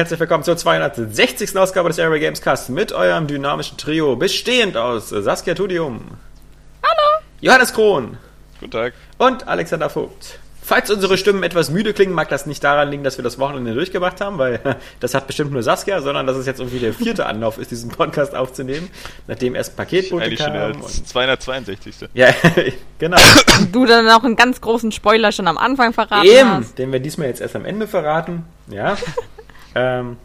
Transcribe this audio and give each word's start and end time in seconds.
Herzlich 0.00 0.18
willkommen 0.18 0.44
zur 0.44 0.56
260. 0.56 1.54
Ausgabe 1.58 1.90
des 1.90 1.98
Area 1.98 2.16
Games 2.18 2.40
Cast 2.40 2.70
mit 2.70 2.90
eurem 2.90 3.26
dynamischen 3.26 3.76
Trio, 3.76 4.16
bestehend 4.16 4.78
aus 4.78 5.10
Saskia 5.10 5.52
Tudium. 5.52 6.00
Hallo. 6.82 7.22
Johannes 7.42 7.74
Krohn. 7.74 8.16
Guten 8.60 8.70
Tag. 8.70 8.94
Und 9.18 9.46
Alexander 9.46 9.90
Vogt. 9.90 10.38
Falls 10.62 10.90
unsere 10.90 11.18
Stimmen 11.18 11.42
etwas 11.42 11.68
müde 11.68 11.92
klingen, 11.92 12.14
mag 12.14 12.30
das 12.30 12.46
nicht 12.46 12.64
daran 12.64 12.90
liegen, 12.90 13.04
dass 13.04 13.18
wir 13.18 13.24
das 13.24 13.38
Wochenende 13.38 13.74
durchgemacht 13.74 14.22
haben, 14.22 14.38
weil 14.38 14.58
das 15.00 15.12
hat 15.12 15.26
bestimmt 15.26 15.52
nur 15.52 15.62
Saskia, 15.62 16.00
sondern 16.00 16.26
dass 16.26 16.38
es 16.38 16.46
jetzt 16.46 16.60
irgendwie 16.60 16.78
der 16.78 16.94
vierte 16.94 17.26
Anlauf 17.26 17.58
ist, 17.58 17.70
diesen 17.70 17.90
Podcast 17.90 18.34
aufzunehmen, 18.34 18.88
nachdem 19.26 19.54
erst 19.54 19.76
Paketbote 19.76 20.34
kam. 20.34 20.46
schon 20.46 20.52
der 20.54 20.66
und- 20.76 21.08
262. 21.08 22.08
Ja, 22.14 22.28
genau. 22.98 23.18
Du 23.70 23.84
dann 23.84 24.08
auch 24.08 24.24
einen 24.24 24.36
ganz 24.36 24.62
großen 24.62 24.92
Spoiler 24.92 25.30
schon 25.30 25.46
am 25.46 25.58
Anfang 25.58 25.92
verraten 25.92 26.26
Eben, 26.26 26.50
hast. 26.52 26.78
den 26.78 26.90
wir 26.90 27.00
diesmal 27.00 27.28
jetzt 27.28 27.42
erst 27.42 27.54
am 27.54 27.66
Ende 27.66 27.86
verraten. 27.86 28.46
Ja. 28.70 28.96
ähm, 29.74 30.16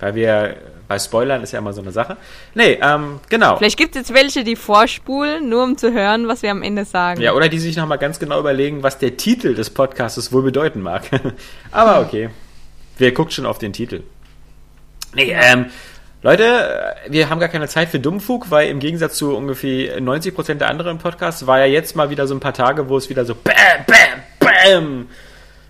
weil 0.00 0.14
wir, 0.14 0.56
bei 0.86 0.98
Spoilern 0.98 1.42
ist 1.42 1.52
ja 1.52 1.58
immer 1.58 1.72
so 1.72 1.82
eine 1.82 1.92
Sache. 1.92 2.16
Nee, 2.54 2.78
ähm, 2.82 3.20
genau. 3.28 3.56
Vielleicht 3.56 3.76
gibt 3.76 3.94
es 3.94 4.08
jetzt 4.08 4.14
welche, 4.14 4.44
die 4.44 4.56
vorspulen, 4.56 5.48
nur 5.48 5.64
um 5.64 5.76
zu 5.76 5.92
hören, 5.92 6.28
was 6.28 6.42
wir 6.42 6.50
am 6.50 6.62
Ende 6.62 6.84
sagen. 6.84 7.20
Ja, 7.20 7.34
oder 7.34 7.48
die 7.48 7.58
sich 7.58 7.76
nochmal 7.76 7.98
ganz 7.98 8.18
genau 8.18 8.40
überlegen, 8.40 8.82
was 8.82 8.98
der 8.98 9.16
Titel 9.16 9.54
des 9.54 9.70
Podcasts 9.70 10.32
wohl 10.32 10.42
bedeuten 10.42 10.80
mag. 10.80 11.02
Aber 11.70 12.00
okay. 12.00 12.30
Wer 12.96 13.12
guckt 13.12 13.32
schon 13.32 13.46
auf 13.46 13.58
den 13.58 13.72
Titel? 13.72 14.02
Nee, 15.14 15.36
ähm, 15.38 15.66
Leute, 16.22 16.96
wir 17.08 17.30
haben 17.30 17.38
gar 17.38 17.48
keine 17.48 17.68
Zeit 17.68 17.90
für 17.90 18.00
Dummfug, 18.00 18.50
weil 18.50 18.68
im 18.68 18.80
Gegensatz 18.80 19.16
zu 19.16 19.36
ungefähr 19.36 20.00
90% 20.00 20.54
der 20.54 20.68
anderen 20.68 20.98
Podcasts 20.98 21.46
war 21.46 21.60
ja 21.60 21.66
jetzt 21.66 21.94
mal 21.94 22.10
wieder 22.10 22.26
so 22.26 22.34
ein 22.34 22.40
paar 22.40 22.54
Tage, 22.54 22.88
wo 22.88 22.96
es 22.96 23.08
wieder 23.08 23.24
so 23.24 23.36
BAM, 23.36 23.54
BAM, 23.86 25.06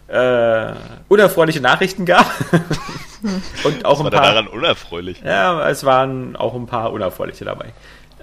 BAM 0.09 0.17
äh, 0.17 0.75
unerfreuliche 1.09 1.61
Nachrichten 1.61 2.07
gab. 2.07 2.27
Und 3.65 3.85
auch 3.85 4.05
ein 4.05 4.11
paar. 4.11 4.23
daran 4.23 4.47
unerfreulich? 4.49 5.21
Ja, 5.25 5.69
es 5.69 5.85
waren 5.85 6.37
auch 6.37 6.55
ein 6.55 6.67
paar 6.67 6.93
unerfreuliche 6.93 7.45
dabei. 7.45 7.67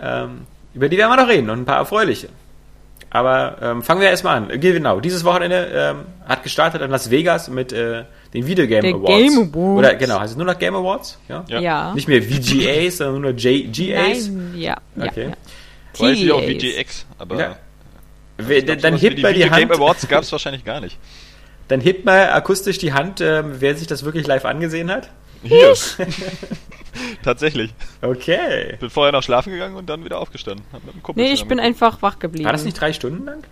Ähm, 0.01 0.41
über 0.73 0.89
die 0.89 0.97
werden 0.97 1.09
wir 1.11 1.17
noch 1.17 1.29
reden 1.29 1.49
und 1.49 1.59
ein 1.61 1.65
paar 1.65 1.77
erfreuliche. 1.77 2.29
Aber 3.09 3.57
ähm, 3.61 3.81
fangen 3.81 4.01
wir 4.01 4.09
erstmal 4.09 4.35
an. 4.37 4.59
Genau, 4.59 4.99
dieses 4.99 5.23
Wochenende 5.23 5.69
ähm, 5.73 5.99
hat 6.27 6.43
gestartet 6.43 6.81
in 6.81 6.91
Las 6.91 7.09
Vegas 7.11 7.49
mit 7.49 7.71
äh, 7.71 8.03
den 8.33 8.45
Video 8.45 8.67
Game 8.67 8.81
Der 8.81 8.93
Awards. 8.95 9.07
Game 9.07 9.37
Awards. 9.37 9.55
Oder 9.79 9.95
genau, 9.95 10.19
heißt 10.19 10.31
es 10.31 10.37
nur 10.37 10.45
noch 10.45 10.59
Game 10.59 10.75
Awards? 10.75 11.17
Ja. 11.29 11.45
Ja. 11.47 11.59
Ja. 11.61 11.93
Nicht 11.93 12.09
mehr 12.09 12.21
VGAs, 12.21 12.97
sondern 12.97 13.21
nur 13.21 13.31
J 13.31 13.71
GAs. 13.73 14.27
Nein, 14.27 14.53
ja. 14.57 14.75
ja, 14.97 15.05
Okay. 15.05 15.29
ja. 15.29 16.05
Weiß 16.05 16.17
ich 16.19 16.31
auch 16.31 16.41
TAs. 16.41 16.51
VGX, 16.51 17.05
aber 17.17 17.39
Ja. 17.39 17.55
glaub, 18.37 18.79
dann 18.81 18.95
hebt 18.97 19.17
die 19.17 19.21
mal 19.21 19.33
die 19.33 19.39
Video 19.39 19.55
Game 19.55 19.69
Hand. 19.69 19.71
Awards 19.79 20.07
gab 20.09 20.23
es 20.23 20.31
wahrscheinlich 20.33 20.65
gar 20.65 20.81
nicht. 20.81 20.97
Dann 21.67 21.81
hebt 21.81 22.05
mal 22.05 22.29
akustisch 22.31 22.77
die 22.77 22.93
Hand, 22.93 23.21
ähm, 23.21 23.55
wer 23.59 23.75
sich 23.75 23.87
das 23.87 24.03
wirklich 24.05 24.27
live 24.27 24.45
angesehen 24.45 24.91
hat. 24.91 25.09
Hier. 25.43 25.73
Tatsächlich. 27.23 27.73
Okay. 28.01 28.71
Ich 28.73 28.79
bin 28.79 28.89
vorher 28.89 29.11
noch 29.11 29.23
schlafen 29.23 29.51
gegangen 29.51 29.75
und 29.75 29.89
dann 29.89 30.05
wieder 30.05 30.19
aufgestanden. 30.19 30.65
Hab 30.71 30.83
mit 30.85 30.93
dem 30.93 31.03
Kumpel 31.03 31.23
Nee, 31.23 31.31
ich 31.31 31.45
bin 31.45 31.59
einfach 31.59 32.01
wach 32.01 32.19
geblieben. 32.19 32.45
War 32.45 32.51
das 32.53 32.63
nicht 32.63 32.79
drei 32.79 32.93
Stunden 32.93 33.25
lang? 33.25 33.43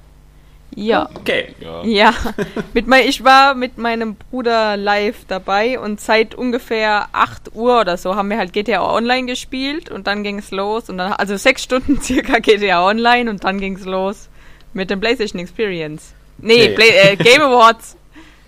Ja. 0.75 1.09
Okay. 1.13 1.53
Ja. 1.59 1.83
Ja, 1.83 2.13
mit 2.73 2.87
mein, 2.87 3.07
ich 3.07 3.23
war 3.23 3.53
mit 3.53 3.77
meinem 3.77 4.15
Bruder 4.15 4.75
live 4.77 5.25
dabei 5.27 5.79
und 5.79 6.01
seit 6.01 6.33
ungefähr 6.33 7.09
8 7.11 7.53
Uhr 7.53 7.81
oder 7.81 7.97
so 7.97 8.15
haben 8.15 8.29
wir 8.29 8.37
halt 8.37 8.53
GTA 8.53 8.81
Online 8.83 9.27
gespielt 9.27 9.89
und 9.91 10.07
dann 10.07 10.23
ging 10.23 10.39
es 10.39 10.49
los 10.51 10.89
und 10.89 10.97
dann, 10.97 11.13
also 11.13 11.37
sechs 11.37 11.63
Stunden 11.63 12.01
circa 12.01 12.39
GTA 12.39 12.87
Online 12.87 13.29
und 13.29 13.43
dann 13.43 13.59
ging 13.59 13.75
es 13.75 13.85
los 13.85 14.29
mit 14.73 14.89
dem 14.89 14.99
PlayStation 14.99 15.39
Experience. 15.39 16.15
Nee, 16.39 16.69
Nee. 16.69 16.69
Play, 16.69 16.89
äh, 16.89 17.15
Game 17.17 17.41
Awards. 17.41 17.95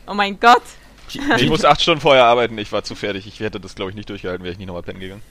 Oh 0.07 0.13
mein 0.13 0.39
Gott. 0.39 0.63
Ich 1.37 1.49
musste 1.49 1.69
acht 1.69 1.81
Stunden 1.81 2.01
vorher 2.01 2.25
arbeiten, 2.25 2.57
ich 2.57 2.71
war 2.71 2.83
zu 2.83 2.95
fertig. 2.95 3.27
Ich 3.27 3.39
hätte 3.39 3.59
das, 3.59 3.75
glaube 3.75 3.91
ich, 3.91 3.95
nicht 3.95 4.09
durchgehalten, 4.09 4.43
wäre 4.43 4.53
ich 4.53 4.57
nicht 4.57 4.67
nochmal 4.67 4.83
pennen 4.83 4.99
gegangen. 4.99 5.21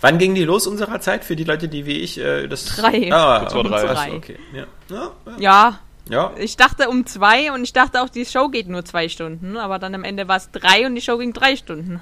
Wann 0.00 0.18
ging 0.18 0.34
die 0.34 0.44
los 0.44 0.66
unserer 0.66 1.00
Zeit? 1.00 1.24
Für 1.24 1.36
die 1.36 1.44
Leute, 1.44 1.68
die 1.68 1.86
wie 1.86 1.98
ich 1.98 2.18
äh, 2.18 2.48
das. 2.48 2.64
Drei. 2.76 3.12
Ah, 3.12 3.40
Kurz 3.40 3.52
vor 3.52 3.64
drei. 3.64 3.84
Drei. 3.84 4.12
Okay. 4.14 4.38
Ja. 4.52 4.66
Ja, 4.88 5.12
ja. 5.26 5.38
Ja, 5.38 5.80
ja. 6.08 6.32
ich 6.38 6.56
dachte 6.56 6.88
um 6.88 7.06
zwei 7.06 7.52
und 7.52 7.62
ich 7.62 7.72
dachte 7.72 8.02
auch, 8.02 8.08
die 8.08 8.24
Show 8.24 8.48
geht 8.48 8.68
nur 8.68 8.84
zwei 8.84 9.08
Stunden, 9.08 9.56
aber 9.56 9.78
dann 9.78 9.94
am 9.94 10.04
Ende 10.04 10.26
war 10.26 10.36
es 10.36 10.50
drei 10.50 10.86
und 10.86 10.94
die 10.94 11.02
Show 11.02 11.18
ging 11.18 11.32
drei 11.32 11.56
Stunden. 11.56 12.00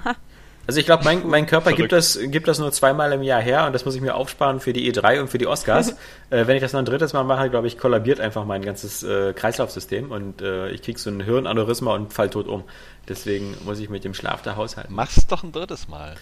Also 0.67 0.79
ich 0.79 0.85
glaube, 0.85 1.03
mein, 1.03 1.27
mein 1.27 1.47
Körper 1.47 1.71
gibt 1.73 1.91
das, 1.91 2.19
gibt 2.21 2.47
das 2.47 2.59
nur 2.59 2.71
zweimal 2.71 3.11
im 3.11 3.23
Jahr 3.23 3.41
her 3.41 3.65
und 3.65 3.73
das 3.73 3.85
muss 3.85 3.95
ich 3.95 4.01
mir 4.01 4.13
aufsparen 4.15 4.59
für 4.59 4.71
die 4.71 4.91
E3 4.93 5.19
und 5.21 5.27
für 5.29 5.39
die 5.39 5.47
Oscars. 5.47 5.95
äh, 6.29 6.45
wenn 6.45 6.55
ich 6.55 6.61
das 6.61 6.73
noch 6.73 6.79
ein 6.79 6.85
drittes 6.85 7.11
Mal 7.13 7.23
mache, 7.23 7.49
glaube 7.49 7.65
ich, 7.65 7.79
kollabiert 7.79 8.19
einfach 8.19 8.45
mein 8.45 8.61
ganzes 8.61 9.01
äh, 9.01 9.33
Kreislaufsystem 9.33 10.11
und 10.11 10.43
äh, 10.43 10.69
ich 10.69 10.83
krieg 10.83 10.99
so 10.99 11.09
ein 11.09 11.21
Hirnaneurysma 11.21 11.95
und 11.95 12.13
fall 12.13 12.29
tot 12.29 12.47
um. 12.47 12.63
Deswegen 13.07 13.57
muss 13.65 13.79
ich 13.79 13.89
mit 13.89 14.03
dem 14.03 14.13
Schlaf 14.13 14.43
da 14.43 14.55
haushalten. 14.55 14.93
Mach's 14.93 15.25
doch 15.25 15.41
ein 15.43 15.51
drittes 15.51 15.87
Mal. 15.87 16.15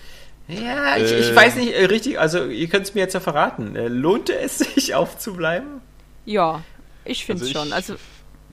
Ja, 0.48 0.96
ich, 0.96 1.12
ich 1.12 1.32
Äh. 1.32 1.36
weiß 1.36 1.56
nicht 1.58 1.74
äh, 1.74 1.84
richtig, 1.86 2.18
also 2.18 2.46
ihr 2.46 2.70
könnt 2.70 2.86
es 2.86 2.96
mir 2.96 3.02
jetzt 3.02 3.14
ja 3.14 3.20
verraten. 3.20 3.76
Äh, 3.76 3.90
lohnte 3.90 4.34
es 4.40 4.60
sich 4.60 4.96
aufzubleiben? 4.96 5.82
Ja, 6.26 6.62
ich 7.04 7.26
finde 7.26 7.44
es 7.44 7.50
ich- 7.50 7.54
schon. 7.58 7.74
Also 7.74 7.96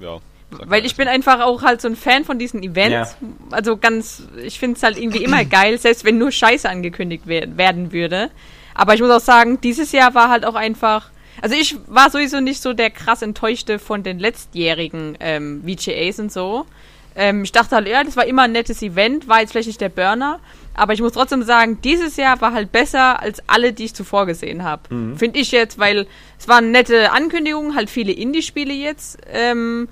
Ja. 0.00 0.18
Weil 0.66 0.84
ich 0.84 0.96
bin 0.96 1.08
einfach 1.08 1.40
auch 1.40 1.62
halt 1.62 1.80
so 1.80 1.88
ein 1.88 1.96
Fan 1.96 2.24
von 2.24 2.38
diesen 2.38 2.62
Events. 2.62 3.16
Also 3.50 3.76
ganz, 3.76 4.24
ich 4.42 4.58
finde 4.58 4.76
es 4.76 4.82
halt 4.82 4.98
irgendwie 4.98 5.24
immer 5.24 5.44
geil, 5.44 5.78
selbst 5.78 6.04
wenn 6.04 6.18
nur 6.18 6.30
Scheiße 6.30 6.68
angekündigt 6.68 7.24
wer 7.26 7.56
werden 7.56 7.92
würde. 7.92 8.30
Aber 8.74 8.94
ich 8.94 9.00
muss 9.00 9.10
auch 9.10 9.20
sagen, 9.20 9.60
dieses 9.60 9.92
Jahr 9.92 10.14
war 10.14 10.28
halt 10.28 10.44
auch 10.44 10.54
einfach. 10.56 11.10
Also 11.40 11.56
ich 11.56 11.76
war 11.86 12.10
sowieso 12.10 12.40
nicht 12.40 12.62
so 12.62 12.72
der 12.72 12.90
krass 12.90 13.22
enttäuschte 13.22 13.78
von 13.78 14.02
den 14.02 14.18
letztjährigen 14.18 15.16
ähm, 15.20 15.62
VGAs 15.66 16.20
und 16.20 16.32
so. 16.32 16.66
Ähm, 17.16 17.42
ich 17.44 17.52
dachte 17.52 17.76
halt, 17.76 17.88
ja, 17.88 18.02
das 18.02 18.16
war 18.16 18.26
immer 18.26 18.42
ein 18.42 18.52
nettes 18.52 18.82
Event, 18.82 19.28
war 19.28 19.40
jetzt 19.40 19.52
vielleicht 19.52 19.68
nicht 19.68 19.80
der 19.80 19.88
Burner. 19.88 20.40
Aber 20.74 20.92
ich 20.92 21.00
muss 21.00 21.12
trotzdem 21.12 21.42
sagen, 21.44 21.78
dieses 21.82 22.16
Jahr 22.16 22.40
war 22.40 22.52
halt 22.52 22.72
besser 22.72 23.20
als 23.20 23.40
alle, 23.48 23.72
die 23.72 23.84
ich 23.84 23.94
zuvor 23.94 24.26
gesehen 24.26 24.64
habe. 24.64 24.82
Finde 25.16 25.38
ich 25.38 25.52
jetzt, 25.52 25.78
weil 25.78 26.06
es 26.38 26.48
waren 26.48 26.72
nette 26.72 27.12
Ankündigungen, 27.12 27.76
halt 27.76 27.90
viele 27.90 28.12
Indie-Spiele 28.12 28.72
jetzt. 28.72 29.18
Ähm, 29.32 29.88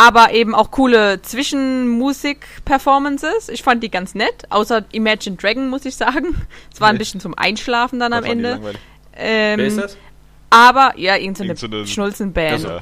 aber 0.00 0.32
eben 0.32 0.54
auch 0.54 0.70
coole 0.70 1.20
Zwischenmusik-Performances. 1.20 3.48
Ich 3.50 3.62
fand 3.62 3.82
die 3.82 3.90
ganz 3.90 4.14
nett, 4.14 4.44
außer 4.48 4.84
Imagine 4.92 5.36
Dragon, 5.36 5.68
muss 5.68 5.84
ich 5.84 5.96
sagen. 5.96 6.34
Es 6.72 6.80
war 6.80 6.88
ein 6.88 6.98
bisschen 6.98 7.20
zum 7.20 7.34
Einschlafen 7.36 8.00
dann 8.00 8.12
am 8.12 8.20
das 8.22 8.26
ich 8.26 8.32
Ende. 8.32 8.60
Ähm, 9.16 9.58
Wer 9.58 9.66
ist 9.66 9.78
das? 9.78 9.96
Aber, 10.48 10.94
ja, 10.96 11.16
irgendeine 11.16 11.50
Irgend 11.50 11.58
so 11.60 11.66
eine- 11.66 11.86
Schnulzenband. 11.86 12.62
Ja. 12.62 12.80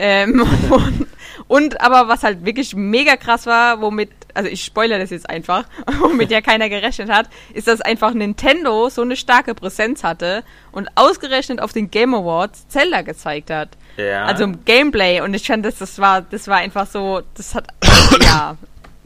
Ähm, 0.00 0.46
und, 0.70 1.06
und 1.48 1.80
aber 1.80 2.08
was 2.08 2.22
halt 2.22 2.44
wirklich 2.44 2.74
mega 2.74 3.16
krass 3.16 3.46
war, 3.46 3.80
womit, 3.80 4.10
also 4.32 4.48
ich 4.48 4.64
spoilere 4.64 5.00
das 5.00 5.10
jetzt 5.10 5.28
einfach, 5.28 5.64
womit 6.00 6.30
ja 6.30 6.40
keiner 6.40 6.68
gerechnet 6.68 7.10
hat, 7.10 7.28
ist, 7.52 7.66
dass 7.66 7.80
einfach 7.80 8.14
Nintendo 8.14 8.88
so 8.90 9.02
eine 9.02 9.16
starke 9.16 9.54
Präsenz 9.54 10.04
hatte 10.04 10.44
und 10.70 10.88
ausgerechnet 10.94 11.60
auf 11.60 11.72
den 11.72 11.90
Game 11.90 12.14
Awards 12.14 12.68
Zelda 12.68 13.02
gezeigt 13.02 13.50
hat. 13.50 13.70
Ja. 13.96 14.26
Also 14.26 14.44
im 14.44 14.64
Gameplay 14.64 15.20
und 15.20 15.34
ich 15.34 15.46
fand, 15.46 15.64
das, 15.66 15.78
das 15.78 15.98
war, 15.98 16.22
das 16.22 16.46
war 16.46 16.58
einfach 16.58 16.86
so, 16.86 17.22
das 17.34 17.56
hat, 17.56 17.66
ja, 18.22 18.56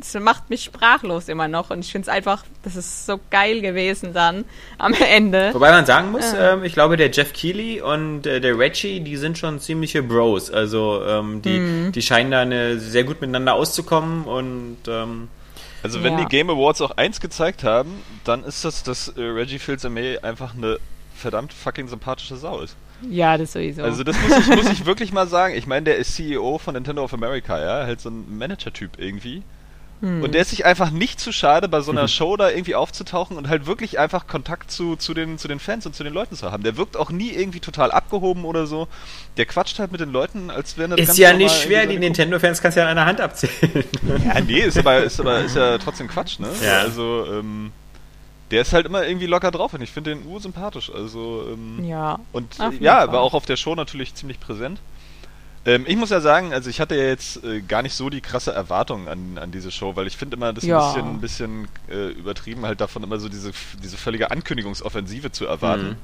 das 0.02 0.14
macht 0.22 0.50
mich 0.50 0.64
sprachlos 0.64 1.28
immer 1.28 1.48
noch 1.48 1.70
und 1.70 1.80
ich 1.84 1.92
finde 1.92 2.08
es 2.10 2.14
einfach, 2.14 2.44
das 2.62 2.76
ist 2.76 3.06
so 3.06 3.20
geil 3.30 3.60
gewesen 3.60 4.12
dann 4.12 4.44
am 4.78 4.92
Ende. 4.94 5.50
Wobei 5.54 5.70
man 5.70 5.86
sagen 5.86 6.10
muss, 6.10 6.32
ähm, 6.38 6.64
ich 6.64 6.72
glaube, 6.72 6.96
der 6.96 7.10
Jeff 7.10 7.32
Keighley 7.32 7.80
und 7.80 8.26
äh, 8.26 8.40
der 8.40 8.58
Reggie, 8.58 9.00
die 9.00 9.16
sind 9.16 9.38
schon 9.38 9.60
ziemliche 9.60 10.02
Bros. 10.02 10.50
Also 10.50 11.02
ähm, 11.06 11.42
die, 11.42 11.58
Mhm. 11.58 11.92
die 11.92 12.02
scheinen 12.02 12.30
da 12.30 12.40
eine, 12.40 12.78
sehr 12.78 13.04
gut 13.04 13.20
miteinander 13.20 13.54
auszukommen 13.54 14.24
und 14.24 14.78
ähm, 14.88 15.28
Also 15.82 16.02
wenn 16.02 16.14
Ja. 16.18 16.24
die 16.24 16.26
Game 16.28 16.48
Awards 16.50 16.80
auch 16.80 16.92
eins 16.92 17.20
gezeigt 17.20 17.64
haben, 17.64 18.02
dann 18.24 18.44
ist 18.44 18.64
das, 18.64 18.82
dass 18.82 19.08
äh, 19.08 19.20
Reggie 19.22 19.58
Fils-Aimé 19.58 20.22
einfach 20.22 20.54
eine 20.54 20.78
verdammt 21.16 21.52
fucking 21.52 21.88
sympathische 21.88 22.36
Sau 22.36 22.60
ist. 22.60 22.76
Ja, 23.10 23.36
das 23.36 23.52
sowieso. 23.54 23.82
Also 23.82 24.04
das 24.04 24.16
muss 24.22 24.38
ich, 24.38 24.46
muss 24.46 24.70
ich 24.70 24.86
wirklich 24.86 25.12
mal 25.12 25.26
sagen. 25.26 25.56
Ich 25.56 25.66
meine, 25.66 25.82
der 25.82 25.96
ist 25.96 26.14
CEO 26.14 26.58
von 26.58 26.74
Nintendo 26.74 27.02
of 27.02 27.12
America, 27.12 27.60
ja, 27.60 27.84
halt 27.84 28.00
so 28.00 28.10
ein 28.10 28.38
Manager-Typ 28.38 28.92
irgendwie. 28.98 29.42
Hm. 30.02 30.20
Und 30.20 30.34
der 30.34 30.42
ist 30.42 30.50
sich 30.50 30.66
einfach 30.66 30.90
nicht 30.90 31.20
zu 31.20 31.30
schade, 31.30 31.68
bei 31.68 31.80
so 31.80 31.92
einer 31.92 32.08
Show 32.08 32.36
da 32.36 32.50
irgendwie 32.50 32.74
aufzutauchen 32.74 33.36
und 33.36 33.48
halt 33.48 33.66
wirklich 33.66 34.00
einfach 34.00 34.26
Kontakt 34.26 34.72
zu, 34.72 34.96
zu, 34.96 35.14
den, 35.14 35.38
zu 35.38 35.46
den 35.46 35.60
Fans 35.60 35.86
und 35.86 35.94
zu 35.94 36.02
den 36.02 36.12
Leuten 36.12 36.34
zu 36.34 36.50
haben. 36.50 36.64
Der 36.64 36.76
wirkt 36.76 36.96
auch 36.96 37.10
nie 37.10 37.30
irgendwie 37.30 37.60
total 37.60 37.92
abgehoben 37.92 38.44
oder 38.44 38.66
so. 38.66 38.88
Der 39.36 39.46
quatscht 39.46 39.78
halt 39.78 39.92
mit 39.92 40.00
den 40.00 40.10
Leuten, 40.10 40.50
als 40.50 40.76
wären 40.76 40.90
das 40.90 40.98
ist 40.98 41.06
ganz 41.06 41.18
ja 41.18 41.32
nicht 41.32 41.54
schwer, 41.54 41.86
die 41.86 42.00
Nintendo-Fans 42.00 42.60
kannst 42.60 42.76
du 42.76 42.80
ja 42.80 42.88
an 42.88 42.98
einer 42.98 43.06
Hand 43.06 43.20
abzählen. 43.20 43.54
ja, 44.24 44.40
nee, 44.40 44.58
ist 44.58 44.76
aber, 44.76 45.04
ist 45.04 45.20
aber 45.20 45.38
ist 45.38 45.54
ja 45.54 45.78
trotzdem 45.78 46.08
Quatsch, 46.08 46.40
ne? 46.40 46.48
Ja. 46.64 46.80
Also, 46.80 47.24
ähm, 47.30 47.70
der 48.50 48.62
ist 48.62 48.72
halt 48.72 48.86
immer 48.86 49.06
irgendwie 49.06 49.26
locker 49.26 49.52
drauf 49.52 49.72
und 49.72 49.82
ich 49.82 49.92
finde 49.92 50.14
den 50.16 50.26
ursympathisch. 50.26 50.90
Also, 50.92 51.46
ähm, 51.52 51.84
ja. 51.84 52.18
und 52.32 52.58
ja, 52.80 52.96
Fall. 52.96 53.12
war 53.12 53.20
auch 53.20 53.34
auf 53.34 53.46
der 53.46 53.56
Show 53.56 53.76
natürlich 53.76 54.16
ziemlich 54.16 54.40
präsent. 54.40 54.80
Ähm, 55.64 55.84
ich 55.86 55.96
muss 55.96 56.10
ja 56.10 56.20
sagen, 56.20 56.52
also 56.52 56.68
ich 56.68 56.80
hatte 56.80 56.96
ja 56.96 57.04
jetzt 57.04 57.42
äh, 57.44 57.60
gar 57.60 57.82
nicht 57.82 57.94
so 57.94 58.10
die 58.10 58.20
krasse 58.20 58.52
Erwartung 58.52 59.08
an, 59.08 59.38
an 59.38 59.52
diese 59.52 59.70
Show, 59.70 59.94
weil 59.94 60.06
ich 60.08 60.16
finde 60.16 60.36
immer 60.36 60.52
das 60.52 60.64
Ja. 60.64 60.92
ein 60.92 60.94
bisschen, 60.94 61.08
ein 61.14 61.20
bisschen 61.20 61.68
äh, 61.90 62.08
übertrieben, 62.18 62.66
halt 62.66 62.80
davon 62.80 63.02
immer 63.04 63.20
so 63.20 63.28
diese, 63.28 63.52
diese 63.82 63.96
völlige 63.96 64.30
Ankündigungsoffensive 64.30 65.30
zu 65.30 65.46
erwarten. 65.46 65.90
Mhm. 65.90 65.96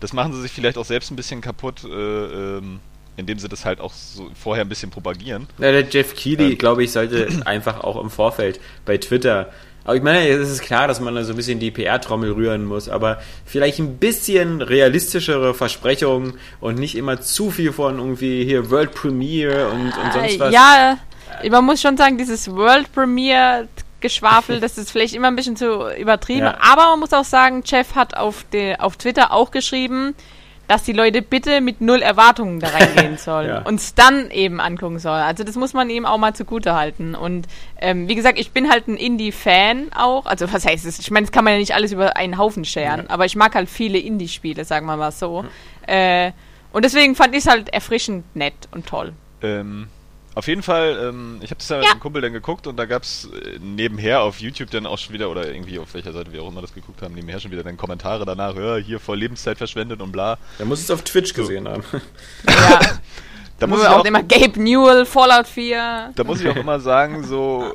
Das 0.00 0.12
machen 0.12 0.32
sie 0.32 0.42
sich 0.42 0.50
vielleicht 0.52 0.76
auch 0.78 0.84
selbst 0.84 1.10
ein 1.12 1.16
bisschen 1.16 1.40
kaputt, 1.40 1.84
äh, 1.84 1.88
ähm, 1.88 2.80
indem 3.16 3.38
sie 3.38 3.48
das 3.48 3.64
halt 3.64 3.80
auch 3.80 3.92
so 3.92 4.28
vorher 4.34 4.64
ein 4.64 4.68
bisschen 4.68 4.90
propagieren. 4.90 5.46
Ja, 5.58 5.70
der 5.70 5.88
Jeff 5.88 6.14
Keighley, 6.16 6.52
ähm. 6.52 6.58
glaube 6.58 6.82
ich, 6.82 6.90
sollte 6.90 7.28
einfach 7.46 7.84
auch 7.84 8.02
im 8.02 8.10
Vorfeld 8.10 8.60
bei 8.84 8.98
Twitter 8.98 9.52
aber 9.84 9.96
ich 9.96 10.02
meine, 10.02 10.26
es 10.28 10.50
ist 10.50 10.62
klar, 10.62 10.88
dass 10.88 11.00
man 11.00 11.14
da 11.14 11.24
so 11.24 11.32
ein 11.32 11.36
bisschen 11.36 11.60
die 11.60 11.70
PR-Trommel 11.70 12.32
rühren 12.32 12.64
muss, 12.64 12.88
aber 12.88 13.20
vielleicht 13.44 13.78
ein 13.78 13.98
bisschen 13.98 14.62
realistischere 14.62 15.54
Versprechungen 15.54 16.38
und 16.60 16.78
nicht 16.78 16.96
immer 16.96 17.20
zu 17.20 17.50
viel 17.50 17.72
von 17.72 17.98
irgendwie 17.98 18.44
hier 18.44 18.70
World 18.70 18.94
Premiere 18.94 19.68
und, 19.68 19.86
und 19.86 20.12
sonst 20.12 20.38
was. 20.40 20.54
Ja, 20.54 20.96
man 21.50 21.64
muss 21.64 21.82
schon 21.82 21.96
sagen, 21.96 22.16
dieses 22.16 22.50
World 22.50 22.92
Premiere 22.92 23.68
Geschwafel, 24.00 24.60
das 24.60 24.76
ist 24.76 24.90
vielleicht 24.90 25.14
immer 25.14 25.28
ein 25.28 25.36
bisschen 25.36 25.56
zu 25.56 25.88
übertrieben, 25.96 26.40
ja. 26.40 26.58
aber 26.60 26.90
man 26.90 27.00
muss 27.00 27.14
auch 27.14 27.24
sagen, 27.24 27.62
Jeff 27.64 27.94
hat 27.94 28.14
auf, 28.14 28.44
de, 28.52 28.76
auf 28.76 28.98
Twitter 28.98 29.32
auch 29.32 29.50
geschrieben, 29.50 30.14
dass 30.68 30.82
die 30.84 30.92
Leute 30.92 31.22
bitte 31.22 31.60
mit 31.60 31.80
null 31.80 32.02
Erwartungen 32.02 32.60
da 32.60 32.68
reingehen 32.68 33.16
sollen 33.18 33.48
ja. 33.48 33.62
und 33.62 33.76
es 33.76 33.94
dann 33.94 34.30
eben 34.30 34.60
angucken 34.60 34.98
sollen. 34.98 35.22
Also 35.22 35.44
das 35.44 35.56
muss 35.56 35.74
man 35.74 35.90
eben 35.90 36.06
auch 36.06 36.18
mal 36.18 36.34
zugute 36.34 36.74
halten. 36.74 37.14
Und 37.14 37.46
ähm, 37.80 38.08
wie 38.08 38.14
gesagt, 38.14 38.38
ich 38.38 38.52
bin 38.52 38.70
halt 38.70 38.88
ein 38.88 38.96
Indie-Fan 38.96 39.92
auch. 39.94 40.26
Also 40.26 40.52
was 40.52 40.64
heißt 40.64 40.86
es? 40.86 40.98
Ich 40.98 41.10
meine, 41.10 41.26
das 41.26 41.32
kann 41.32 41.44
man 41.44 41.54
ja 41.54 41.58
nicht 41.58 41.74
alles 41.74 41.92
über 41.92 42.16
einen 42.16 42.38
Haufen 42.38 42.64
scheren, 42.64 43.00
ja. 43.00 43.10
aber 43.10 43.24
ich 43.24 43.36
mag 43.36 43.54
halt 43.54 43.68
viele 43.68 43.98
Indie-Spiele, 43.98 44.64
sagen 44.64 44.86
wir 44.86 44.96
mal 44.96 45.12
so. 45.12 45.42
Mhm. 45.42 45.48
Äh, 45.86 46.32
und 46.72 46.84
deswegen 46.84 47.14
fand 47.14 47.34
ich 47.34 47.44
es 47.44 47.50
halt 47.50 47.68
erfrischend 47.68 48.34
nett 48.34 48.54
und 48.72 48.86
toll. 48.86 49.12
Ähm, 49.42 49.88
auf 50.34 50.46
jeden 50.48 50.62
Fall, 50.62 50.98
ähm, 51.00 51.38
ich 51.42 51.50
habe 51.50 51.58
das 51.58 51.68
ja, 51.68 51.78
mit 51.78 51.90
einem 51.90 52.00
Kumpel 52.00 52.22
dann 52.22 52.32
geguckt 52.32 52.66
und 52.66 52.76
da 52.76 52.86
gab 52.86 53.02
es 53.02 53.26
äh, 53.26 53.58
nebenher 53.60 54.22
auf 54.22 54.40
YouTube 54.40 54.70
dann 54.70 54.86
auch 54.86 54.98
schon 54.98 55.12
wieder, 55.14 55.30
oder 55.30 55.46
irgendwie 55.46 55.78
auf 55.78 55.94
welcher 55.94 56.12
Seite 56.12 56.32
wir 56.32 56.42
auch 56.42 56.48
immer 56.48 56.60
das 56.60 56.74
geguckt 56.74 57.02
haben, 57.02 57.14
nebenher 57.14 57.40
schon 57.40 57.50
wieder 57.50 57.62
dann 57.62 57.76
Kommentare 57.76 58.24
danach, 58.24 58.56
ja, 58.56 58.76
hier 58.76 58.98
voll 58.98 59.18
Lebenszeit 59.18 59.58
verschwendet 59.58 60.00
und 60.00 60.12
bla. 60.12 60.38
Er 60.58 60.66
muss 60.66 60.80
es 60.80 60.90
auf 60.90 61.02
Twitch 61.02 61.34
so. 61.34 61.42
gesehen 61.42 61.68
haben. 61.68 61.84
Ja. 62.48 62.80
Da 63.58 63.68
muss 63.68 63.82
ich 63.82 63.86
auch, 63.86 64.04
immer 64.04 64.22
Gabe 64.22 64.60
Newell, 64.60 65.06
Fallout 65.06 65.46
4. 65.46 66.12
Da 66.14 66.24
muss 66.24 66.40
ich 66.40 66.48
auch 66.48 66.56
immer 66.56 66.80
sagen, 66.80 67.24
so 67.24 67.72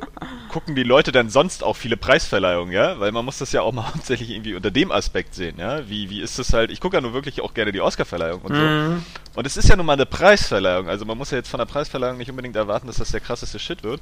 gucken 0.50 0.74
die 0.74 0.82
Leute 0.82 1.10
dann 1.10 1.30
sonst 1.30 1.64
auch 1.64 1.76
viele 1.76 1.96
Preisverleihungen, 1.96 2.72
ja? 2.72 3.00
Weil 3.00 3.12
man 3.12 3.24
muss 3.24 3.38
das 3.38 3.52
ja 3.52 3.62
auch 3.62 3.72
mal 3.72 3.86
hauptsächlich 3.94 4.30
irgendwie 4.30 4.54
unter 4.54 4.70
dem 4.70 4.92
Aspekt 4.92 5.34
sehen, 5.34 5.56
ja? 5.58 5.88
Wie, 5.88 6.10
wie 6.10 6.20
ist 6.20 6.38
das 6.38 6.52
halt, 6.52 6.70
ich 6.70 6.80
gucke 6.80 6.96
ja 6.96 7.00
nur 7.00 7.14
wirklich 7.14 7.40
auch 7.40 7.54
gerne 7.54 7.72
die 7.72 7.80
Oscarverleihung 7.80 8.42
und 8.42 8.52
mhm. 8.52 9.02
so. 9.34 9.38
Und 9.38 9.46
es 9.46 9.56
ist 9.56 9.68
ja 9.68 9.76
nun 9.76 9.86
mal 9.86 9.94
eine 9.94 10.06
Preisverleihung, 10.06 10.88
also 10.88 11.04
man 11.06 11.16
muss 11.16 11.30
ja 11.30 11.38
jetzt 11.38 11.48
von 11.48 11.58
der 11.58 11.66
Preisverleihung 11.66 12.18
nicht 12.18 12.30
unbedingt 12.30 12.56
erwarten, 12.56 12.86
dass 12.86 12.96
das 12.96 13.10
der 13.10 13.20
krasseste 13.20 13.58
Shit 13.58 13.82
wird. 13.82 14.00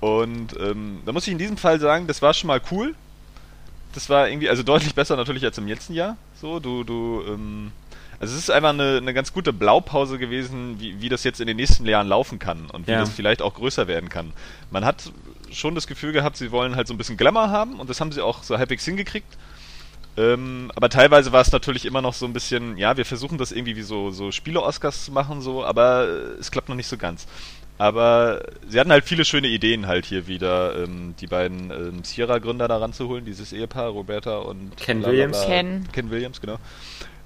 Und 0.00 0.58
ähm, 0.60 1.00
da 1.04 1.12
muss 1.12 1.26
ich 1.26 1.32
in 1.32 1.38
diesem 1.38 1.56
Fall 1.56 1.80
sagen, 1.80 2.06
das 2.06 2.22
war 2.22 2.34
schon 2.34 2.48
mal 2.48 2.60
cool. 2.70 2.94
Das 3.94 4.08
war 4.08 4.28
irgendwie, 4.28 4.48
also 4.48 4.62
deutlich 4.62 4.94
besser 4.94 5.16
natürlich 5.16 5.44
als 5.44 5.58
im 5.58 5.66
letzten 5.66 5.94
Jahr. 5.94 6.16
So, 6.40 6.60
du, 6.60 6.82
du, 6.82 7.22
ähm, 7.28 7.72
also 8.22 8.34
es 8.34 8.44
ist 8.44 8.50
einfach 8.50 8.68
eine, 8.68 8.98
eine 8.98 9.12
ganz 9.14 9.32
gute 9.32 9.52
Blaupause 9.52 10.16
gewesen, 10.16 10.76
wie, 10.78 11.02
wie 11.02 11.08
das 11.08 11.24
jetzt 11.24 11.40
in 11.40 11.48
den 11.48 11.56
nächsten 11.56 11.84
Jahren 11.86 12.06
laufen 12.06 12.38
kann 12.38 12.70
und 12.70 12.86
wie 12.86 12.92
ja. 12.92 13.00
das 13.00 13.10
vielleicht 13.10 13.42
auch 13.42 13.54
größer 13.54 13.88
werden 13.88 14.08
kann. 14.08 14.32
Man 14.70 14.84
hat 14.84 15.10
schon 15.50 15.74
das 15.74 15.88
Gefühl 15.88 16.12
gehabt, 16.12 16.36
sie 16.36 16.52
wollen 16.52 16.76
halt 16.76 16.86
so 16.86 16.94
ein 16.94 16.98
bisschen 16.98 17.16
Glamour 17.16 17.50
haben 17.50 17.80
und 17.80 17.90
das 17.90 18.00
haben 18.00 18.12
sie 18.12 18.22
auch 18.22 18.44
so 18.44 18.56
halbwegs 18.56 18.84
hingekriegt. 18.84 19.26
Ähm, 20.16 20.70
aber 20.76 20.88
teilweise 20.88 21.32
war 21.32 21.40
es 21.40 21.50
natürlich 21.50 21.84
immer 21.84 22.00
noch 22.00 22.14
so 22.14 22.24
ein 22.24 22.32
bisschen, 22.32 22.76
ja, 22.76 22.96
wir 22.96 23.04
versuchen 23.04 23.38
das 23.38 23.50
irgendwie 23.50 23.74
wie 23.74 23.82
so, 23.82 24.12
so 24.12 24.30
Spiele-Oscars 24.30 25.06
zu 25.06 25.10
machen, 25.10 25.40
so, 25.40 25.64
aber 25.64 26.06
es 26.38 26.52
klappt 26.52 26.68
noch 26.68 26.76
nicht 26.76 26.86
so 26.86 26.96
ganz. 26.96 27.26
Aber 27.76 28.44
sie 28.68 28.78
hatten 28.78 28.92
halt 28.92 29.04
viele 29.04 29.24
schöne 29.24 29.48
Ideen 29.48 29.88
halt 29.88 30.04
hier 30.06 30.28
wieder, 30.28 30.76
ähm, 30.76 31.16
die 31.20 31.26
beiden 31.26 31.72
ähm, 31.72 32.04
Sierra-Gründer 32.04 32.68
da 32.68 32.76
ranzuholen, 32.76 33.24
dieses 33.24 33.52
Ehepaar, 33.52 33.88
Roberta 33.88 34.38
und 34.38 34.76
Ken 34.76 35.04
Williams. 35.04 35.44
Ken. 35.44 35.88
Ken 35.90 36.08
Williams, 36.08 36.40
genau. 36.40 36.58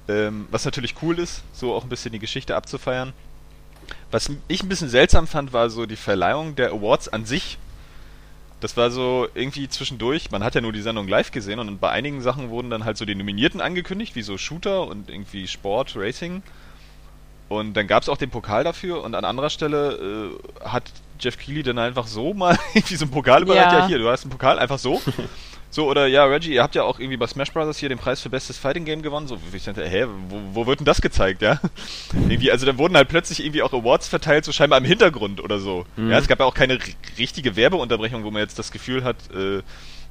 Ähm, 0.08 0.46
was 0.50 0.64
natürlich 0.64 0.94
cool 1.02 1.18
ist, 1.18 1.42
so 1.52 1.74
auch 1.74 1.82
ein 1.82 1.88
bisschen 1.88 2.12
die 2.12 2.18
Geschichte 2.18 2.54
abzufeiern. 2.54 3.12
Was 4.10 4.30
ich 4.48 4.62
ein 4.62 4.68
bisschen 4.68 4.88
seltsam 4.88 5.26
fand, 5.26 5.52
war 5.52 5.70
so 5.70 5.86
die 5.86 5.96
Verleihung 5.96 6.54
der 6.56 6.70
Awards 6.70 7.08
an 7.08 7.24
sich. 7.24 7.58
Das 8.60 8.76
war 8.76 8.90
so 8.90 9.28
irgendwie 9.34 9.68
zwischendurch, 9.68 10.30
man 10.30 10.42
hat 10.42 10.54
ja 10.54 10.60
nur 10.60 10.72
die 10.72 10.80
Sendung 10.80 11.08
live 11.08 11.30
gesehen 11.30 11.58
und 11.58 11.78
bei 11.78 11.90
einigen 11.90 12.22
Sachen 12.22 12.48
wurden 12.48 12.70
dann 12.70 12.84
halt 12.84 12.96
so 12.96 13.04
die 13.04 13.14
Nominierten 13.14 13.60
angekündigt, 13.60 14.14
wie 14.14 14.22
so 14.22 14.38
Shooter 14.38 14.86
und 14.86 15.10
irgendwie 15.10 15.46
Sport, 15.46 15.94
Racing. 15.94 16.42
Und 17.48 17.74
dann 17.74 17.86
gab 17.86 18.02
es 18.02 18.08
auch 18.08 18.16
den 18.16 18.30
Pokal 18.30 18.64
dafür 18.64 19.04
und 19.04 19.14
an 19.14 19.24
anderer 19.24 19.50
Stelle 19.50 20.32
äh, 20.62 20.68
hat 20.68 20.84
Jeff 21.20 21.36
Keighley 21.36 21.62
dann 21.62 21.78
einfach 21.78 22.06
so 22.06 22.32
mal 22.34 22.58
irgendwie 22.74 22.96
so 22.96 23.04
einen 23.04 23.12
Pokal 23.12 23.42
überreicht. 23.42 23.72
Ja. 23.72 23.78
ja, 23.80 23.86
hier, 23.86 23.98
du 23.98 24.08
hast 24.08 24.22
einen 24.22 24.30
Pokal, 24.30 24.58
einfach 24.58 24.78
so. 24.78 25.02
So, 25.70 25.88
oder 25.90 26.06
ja, 26.06 26.24
Reggie, 26.24 26.54
ihr 26.54 26.62
habt 26.62 26.74
ja 26.74 26.84
auch 26.84 26.98
irgendwie 26.98 27.16
bei 27.16 27.26
Smash 27.26 27.52
Bros. 27.52 27.78
hier 27.78 27.88
den 27.88 27.98
Preis 27.98 28.20
für 28.20 28.30
bestes 28.30 28.56
Fighting 28.56 28.84
Game 28.84 29.02
gewonnen. 29.02 29.26
So, 29.26 29.38
ich 29.52 29.64
dachte, 29.64 29.86
hä, 29.86 30.06
wo, 30.28 30.40
wo 30.52 30.66
wird 30.66 30.80
denn 30.80 30.86
das 30.86 31.00
gezeigt, 31.00 31.42
ja? 31.42 31.60
irgendwie, 32.12 32.50
also 32.50 32.66
dann 32.66 32.78
wurden 32.78 32.96
halt 32.96 33.08
plötzlich 33.08 33.40
irgendwie 33.44 33.62
auch 33.62 33.72
Awards 33.72 34.08
verteilt, 34.08 34.44
so 34.44 34.52
scheinbar 34.52 34.78
im 34.78 34.84
Hintergrund 34.84 35.42
oder 35.42 35.58
so. 35.58 35.84
Mhm. 35.96 36.10
Ja, 36.10 36.18
es 36.18 36.28
gab 36.28 36.40
ja 36.40 36.46
auch 36.46 36.54
keine 36.54 36.78
richtige 37.18 37.56
Werbeunterbrechung, 37.56 38.24
wo 38.24 38.30
man 38.30 38.40
jetzt 38.40 38.58
das 38.58 38.70
Gefühl 38.70 39.04
hat, 39.04 39.16
äh, 39.34 39.62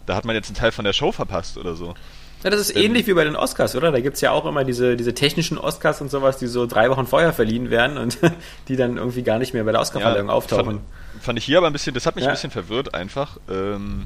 da 0.06 0.16
hat 0.16 0.26
man 0.26 0.36
jetzt 0.36 0.48
einen 0.48 0.56
Teil 0.56 0.72
von 0.72 0.86
der 0.86 0.94
Show 0.94 1.12
verpasst 1.12 1.58
oder 1.58 1.76
so. 1.76 1.96
Ja, 2.44 2.52
das 2.52 2.60
ist 2.60 2.76
ähm, 2.76 2.84
ähnlich 2.84 3.08
wie 3.08 3.14
bei 3.14 3.24
den 3.24 3.36
Oscars, 3.36 3.76
oder? 3.76 3.92
Da 3.92 4.00
gibt 4.02 4.16
es 4.16 4.22
ja 4.22 4.30
auch 4.30 4.46
immer 4.46 4.64
diese, 4.64 4.96
diese 4.96 5.16
technischen 5.16 5.58
Oscars 5.58 6.00
und 6.02 6.12
sowas, 6.12 6.38
die 6.38 6.46
so 6.46 6.68
drei 6.68 6.92
Wochen 6.92 7.08
vorher 7.08 7.34
verliehen 7.34 7.72
werden 7.72 7.98
und 7.98 8.20
die 8.68 8.76
dann 8.76 8.98
irgendwie 8.98 9.24
gar 9.24 9.40
nicht 9.40 9.56
mehr 9.56 9.64
bei 9.64 9.72
der 9.72 9.82
Oscarverleihung 9.82 10.28
ja, 10.28 10.34
auftauchen. 10.34 10.66
Fand, 10.66 11.24
fand, 11.24 11.40
ich 11.40 11.46
hier 11.46 11.58
aber 11.58 11.68
ein 11.68 11.74
bisschen, 11.74 11.96
das 11.96 12.06
hat 12.06 12.16
mich 12.16 12.26
ja. 12.26 12.30
ein 12.30 12.36
bisschen 12.36 12.52
verwirrt 12.52 12.94
einfach. 12.94 13.38
Ähm, 13.50 14.06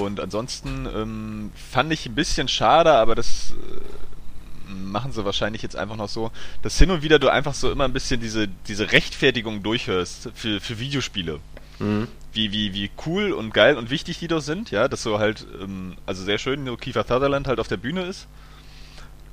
und 0.00 0.20
ansonsten 0.20 0.86
ähm, 0.94 1.52
fand 1.54 1.92
ich 1.92 2.06
ein 2.06 2.14
bisschen 2.14 2.48
schade, 2.48 2.92
aber 2.92 3.14
das 3.14 3.52
äh, 3.52 4.72
machen 4.72 5.12
sie 5.12 5.24
wahrscheinlich 5.24 5.62
jetzt 5.62 5.76
einfach 5.76 5.96
noch 5.96 6.08
so, 6.08 6.30
dass 6.62 6.78
hin 6.78 6.90
und 6.90 7.02
wieder 7.02 7.18
du 7.18 7.28
einfach 7.28 7.54
so 7.54 7.70
immer 7.70 7.84
ein 7.84 7.92
bisschen 7.92 8.20
diese, 8.20 8.48
diese 8.68 8.92
Rechtfertigung 8.92 9.62
durchhörst 9.62 10.30
für, 10.34 10.60
für 10.60 10.78
Videospiele. 10.78 11.40
Mhm. 11.78 12.08
Wie, 12.32 12.52
wie, 12.52 12.74
wie 12.74 12.90
cool 13.06 13.32
und 13.32 13.52
geil 13.52 13.76
und 13.76 13.90
wichtig 13.90 14.20
die 14.20 14.28
doch 14.28 14.40
sind, 14.40 14.70
ja, 14.70 14.86
dass 14.86 15.02
so 15.02 15.18
halt, 15.18 15.46
ähm, 15.60 15.96
also 16.06 16.22
sehr 16.22 16.38
schön, 16.38 16.62
nur 16.62 16.78
Kiefer 16.78 17.02
Sutherland 17.02 17.48
halt 17.48 17.58
auf 17.58 17.66
der 17.66 17.76
Bühne 17.76 18.02
ist. 18.04 18.28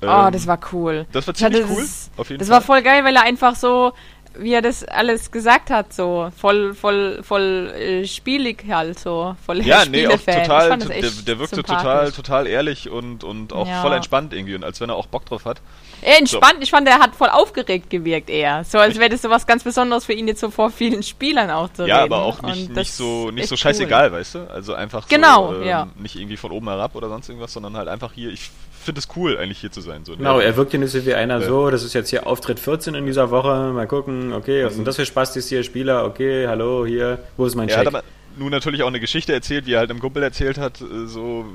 oh, 0.01 0.07
ähm, 0.07 0.31
das 0.31 0.47
war 0.47 0.59
cool. 0.71 1.05
Das 1.11 1.27
war 1.27 1.35
ziemlich 1.35 1.65
cool, 1.69 1.81
das, 1.81 2.09
auf 2.17 2.29
jeden 2.29 2.39
das 2.39 2.47
Fall. 2.47 2.59
Das 2.59 2.67
war 2.67 2.75
voll 2.75 2.81
geil, 2.81 3.03
weil 3.03 3.15
er 3.15 3.23
einfach 3.23 3.55
so, 3.55 3.93
wie 4.39 4.53
er 4.53 4.61
das 4.61 4.83
alles 4.83 5.31
gesagt 5.31 5.69
hat, 5.69 5.93
so 5.93 6.31
voll, 6.35 6.73
voll, 6.73 7.21
voll 7.23 7.73
äh, 7.77 8.05
spielig 8.05 8.65
halt, 8.67 8.99
so 8.99 9.35
voll 9.45 9.65
Ja, 9.65 9.85
nee, 9.89 10.07
auch 10.07 10.11
total, 10.17 10.77
der, 10.77 11.01
der 11.01 11.39
wirkte 11.39 11.63
total, 11.63 12.11
total 12.11 12.47
ehrlich 12.47 12.89
und, 12.89 13.23
und 13.23 13.53
auch 13.53 13.67
ja. 13.67 13.81
voll 13.81 13.93
entspannt 13.93 14.33
irgendwie 14.33 14.55
und 14.55 14.63
als 14.63 14.81
wenn 14.81 14.89
er 14.89 14.95
auch 14.95 15.07
Bock 15.07 15.25
drauf 15.25 15.45
hat. 15.45 15.61
Er 16.07 16.19
entspannt, 16.19 16.55
so. 16.55 16.61
ich 16.61 16.71
fand, 16.71 16.87
er 16.87 16.99
hat 16.99 17.15
voll 17.15 17.27
aufgeregt 17.27 17.89
gewirkt 17.89 18.29
eher. 18.29 18.63
So 18.63 18.77
als 18.77 18.97
wäre 18.97 19.09
das 19.09 19.21
so 19.21 19.29
was 19.29 19.45
ganz 19.45 19.65
Besonderes 19.65 20.05
für 20.05 20.13
ihn 20.13 20.25
jetzt 20.29 20.39
so 20.39 20.49
vor 20.49 20.69
vielen 20.69 21.03
Spielern 21.03 21.51
auch 21.51 21.67
zu 21.73 21.85
Ja, 21.85 22.03
reden. 22.03 22.13
aber 22.13 22.23
auch 22.23 22.41
nicht, 22.43 22.73
nicht 22.73 22.93
so, 22.93 23.29
nicht 23.29 23.49
so 23.49 23.57
scheißegal, 23.57 24.07
cool. 24.07 24.13
weißt 24.13 24.35
du? 24.35 24.39
Also 24.49 24.73
einfach 24.73 25.09
genau, 25.09 25.51
so, 25.53 25.61
ähm, 25.61 25.67
ja. 25.67 25.87
nicht 25.97 26.15
irgendwie 26.15 26.37
von 26.37 26.51
oben 26.51 26.69
herab 26.69 26.95
oder 26.95 27.09
sonst 27.09 27.27
irgendwas, 27.27 27.51
sondern 27.51 27.75
halt 27.75 27.89
einfach 27.89 28.13
hier, 28.13 28.29
ich 28.29 28.49
finde 28.81 28.99
es 28.99 29.09
cool, 29.17 29.37
eigentlich 29.37 29.59
hier 29.59 29.71
zu 29.71 29.81
sein. 29.81 30.05
So, 30.05 30.15
genau, 30.15 30.39
er 30.39 30.55
wirkt 30.55 30.71
ja 30.71 30.79
nicht 30.79 30.91
so 30.91 31.05
wie 31.05 31.13
einer 31.13 31.41
ja. 31.41 31.45
so, 31.45 31.69
das 31.71 31.83
ist 31.83 31.93
jetzt 31.93 32.09
hier 32.09 32.25
Auftritt 32.25 32.61
14 32.61 32.95
in 32.95 33.05
dieser 33.05 33.29
Woche, 33.29 33.73
mal 33.73 33.85
gucken, 33.85 34.31
okay, 34.31 34.63
was 34.63 34.75
sind 34.75 34.87
das 34.87 34.95
für 34.95 35.05
Spastis 35.05 35.49
hier, 35.49 35.61
Spieler, 35.63 36.05
okay, 36.05 36.47
hallo, 36.47 36.85
hier, 36.85 37.19
wo 37.35 37.45
ist 37.45 37.55
mein 37.55 37.67
Check? 37.67 37.85
Er 37.85 37.91
hat 37.91 38.03
nun 38.37 38.51
natürlich 38.51 38.83
auch 38.83 38.87
eine 38.87 38.99
Geschichte 38.99 39.33
erzählt, 39.33 39.65
wie 39.65 39.73
er 39.73 39.79
halt 39.79 39.91
im 39.91 39.99
Kumpel 39.99 40.23
erzählt 40.23 40.57
hat, 40.57 40.81
äh, 40.81 41.07
so 41.07 41.45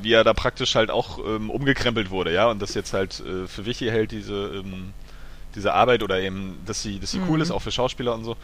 wie 0.00 0.12
er 0.12 0.24
da 0.24 0.34
praktisch 0.34 0.74
halt 0.74 0.90
auch 0.90 1.18
ähm, 1.18 1.50
umgekrempelt 1.50 2.10
wurde, 2.10 2.32
ja, 2.32 2.50
und 2.50 2.60
das 2.60 2.74
jetzt 2.74 2.92
halt 2.92 3.20
äh, 3.20 3.46
für 3.46 3.64
wichtig 3.64 3.90
hält, 3.90 4.12
diese, 4.12 4.62
ähm, 4.64 4.92
diese 5.54 5.74
Arbeit 5.74 6.02
oder 6.02 6.20
eben, 6.20 6.58
dass 6.66 6.82
sie, 6.82 6.98
dass 6.98 7.12
sie 7.12 7.18
mhm. 7.18 7.30
cool 7.30 7.40
ist, 7.40 7.50
auch 7.50 7.62
für 7.62 7.72
Schauspieler 7.72 8.14
und 8.14 8.24
so. 8.24 8.36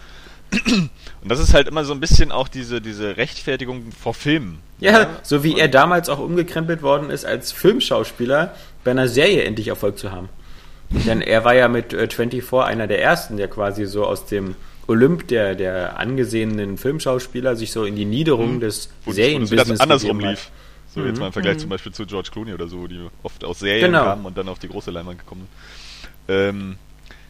Und 0.70 1.30
das 1.30 1.40
ist 1.40 1.52
halt 1.52 1.68
immer 1.68 1.84
so 1.84 1.92
ein 1.92 2.00
bisschen 2.00 2.32
auch 2.32 2.48
diese, 2.48 2.80
diese 2.80 3.18
Rechtfertigung 3.18 3.92
vor 3.92 4.14
Filmen. 4.14 4.60
Ja, 4.78 4.92
ja? 4.92 5.10
so 5.22 5.44
wie 5.44 5.52
und 5.52 5.58
er 5.58 5.68
damals 5.68 6.08
auch 6.08 6.20
umgekrempelt 6.20 6.80
worden 6.80 7.10
ist, 7.10 7.26
als 7.26 7.52
Filmschauspieler 7.52 8.54
bei 8.82 8.92
einer 8.92 9.08
Serie 9.08 9.42
endlich 9.42 9.68
Erfolg 9.68 9.98
zu 9.98 10.10
haben. 10.10 10.30
Denn 10.88 11.20
er 11.20 11.44
war 11.44 11.54
ja 11.54 11.68
mit 11.68 11.92
äh, 11.92 12.08
24 12.08 12.50
einer 12.64 12.86
der 12.86 13.02
ersten, 13.02 13.36
der 13.36 13.48
quasi 13.48 13.84
so 13.84 14.06
aus 14.06 14.24
dem 14.24 14.56
Olymp 14.88 15.28
der, 15.28 15.54
der 15.54 15.98
angesehenen 15.98 16.78
Filmschauspieler 16.78 17.54
sich 17.54 17.70
so 17.70 17.84
in 17.84 17.94
die 17.94 18.06
Niederung 18.06 18.56
mhm. 18.56 18.60
des 18.60 18.90
Serienbusiness 19.06 19.80
andersrum 19.80 20.18
lief. 20.18 20.50
So 20.92 21.00
mhm. 21.00 21.06
jetzt 21.06 21.20
mal 21.20 21.26
im 21.26 21.32
Vergleich 21.32 21.56
mhm. 21.56 21.60
zum 21.60 21.70
Beispiel 21.70 21.92
zu 21.92 22.06
George 22.06 22.30
Clooney 22.32 22.54
oder 22.54 22.66
so, 22.68 22.86
die 22.86 23.06
oft 23.22 23.44
aus 23.44 23.60
Serien 23.60 23.92
genau. 23.92 24.04
kamen 24.04 24.24
und 24.24 24.36
dann 24.36 24.48
auf 24.48 24.58
die 24.58 24.68
große 24.68 24.90
Leinwand 24.90 25.18
gekommen 25.18 25.46
sind. 26.26 26.36
Ähm, 26.36 26.76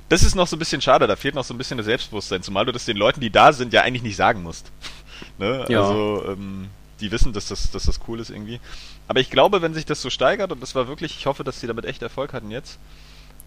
das 0.08 0.22
ist 0.22 0.34
noch 0.34 0.46
so 0.46 0.56
ein 0.56 0.58
bisschen 0.58 0.80
schade, 0.80 1.06
da 1.06 1.16
fehlt 1.16 1.34
noch 1.34 1.44
so 1.44 1.52
ein 1.52 1.58
bisschen 1.58 1.76
das 1.76 1.86
Selbstbewusstsein, 1.86 2.42
zumal 2.42 2.64
du 2.64 2.72
das 2.72 2.86
den 2.86 2.96
Leuten, 2.96 3.20
die 3.20 3.30
da 3.30 3.52
sind, 3.52 3.72
ja 3.72 3.82
eigentlich 3.82 4.02
nicht 4.02 4.16
sagen 4.16 4.42
musst. 4.42 4.72
ne? 5.38 5.66
ja. 5.68 5.82
Also, 5.82 6.24
ähm, 6.28 6.68
die 7.00 7.10
wissen, 7.12 7.32
dass 7.32 7.48
das, 7.48 7.70
dass 7.70 7.84
das 7.84 8.00
cool 8.08 8.18
ist 8.20 8.30
irgendwie. 8.30 8.60
Aber 9.06 9.20
ich 9.20 9.30
glaube, 9.30 9.62
wenn 9.62 9.74
sich 9.74 9.84
das 9.84 10.02
so 10.02 10.10
steigert, 10.10 10.50
und 10.50 10.62
das 10.62 10.74
war 10.74 10.88
wirklich, 10.88 11.16
ich 11.16 11.26
hoffe, 11.26 11.44
dass 11.44 11.60
sie 11.60 11.66
damit 11.66 11.84
echt 11.84 12.02
Erfolg 12.02 12.32
hatten 12.32 12.50
jetzt, 12.50 12.78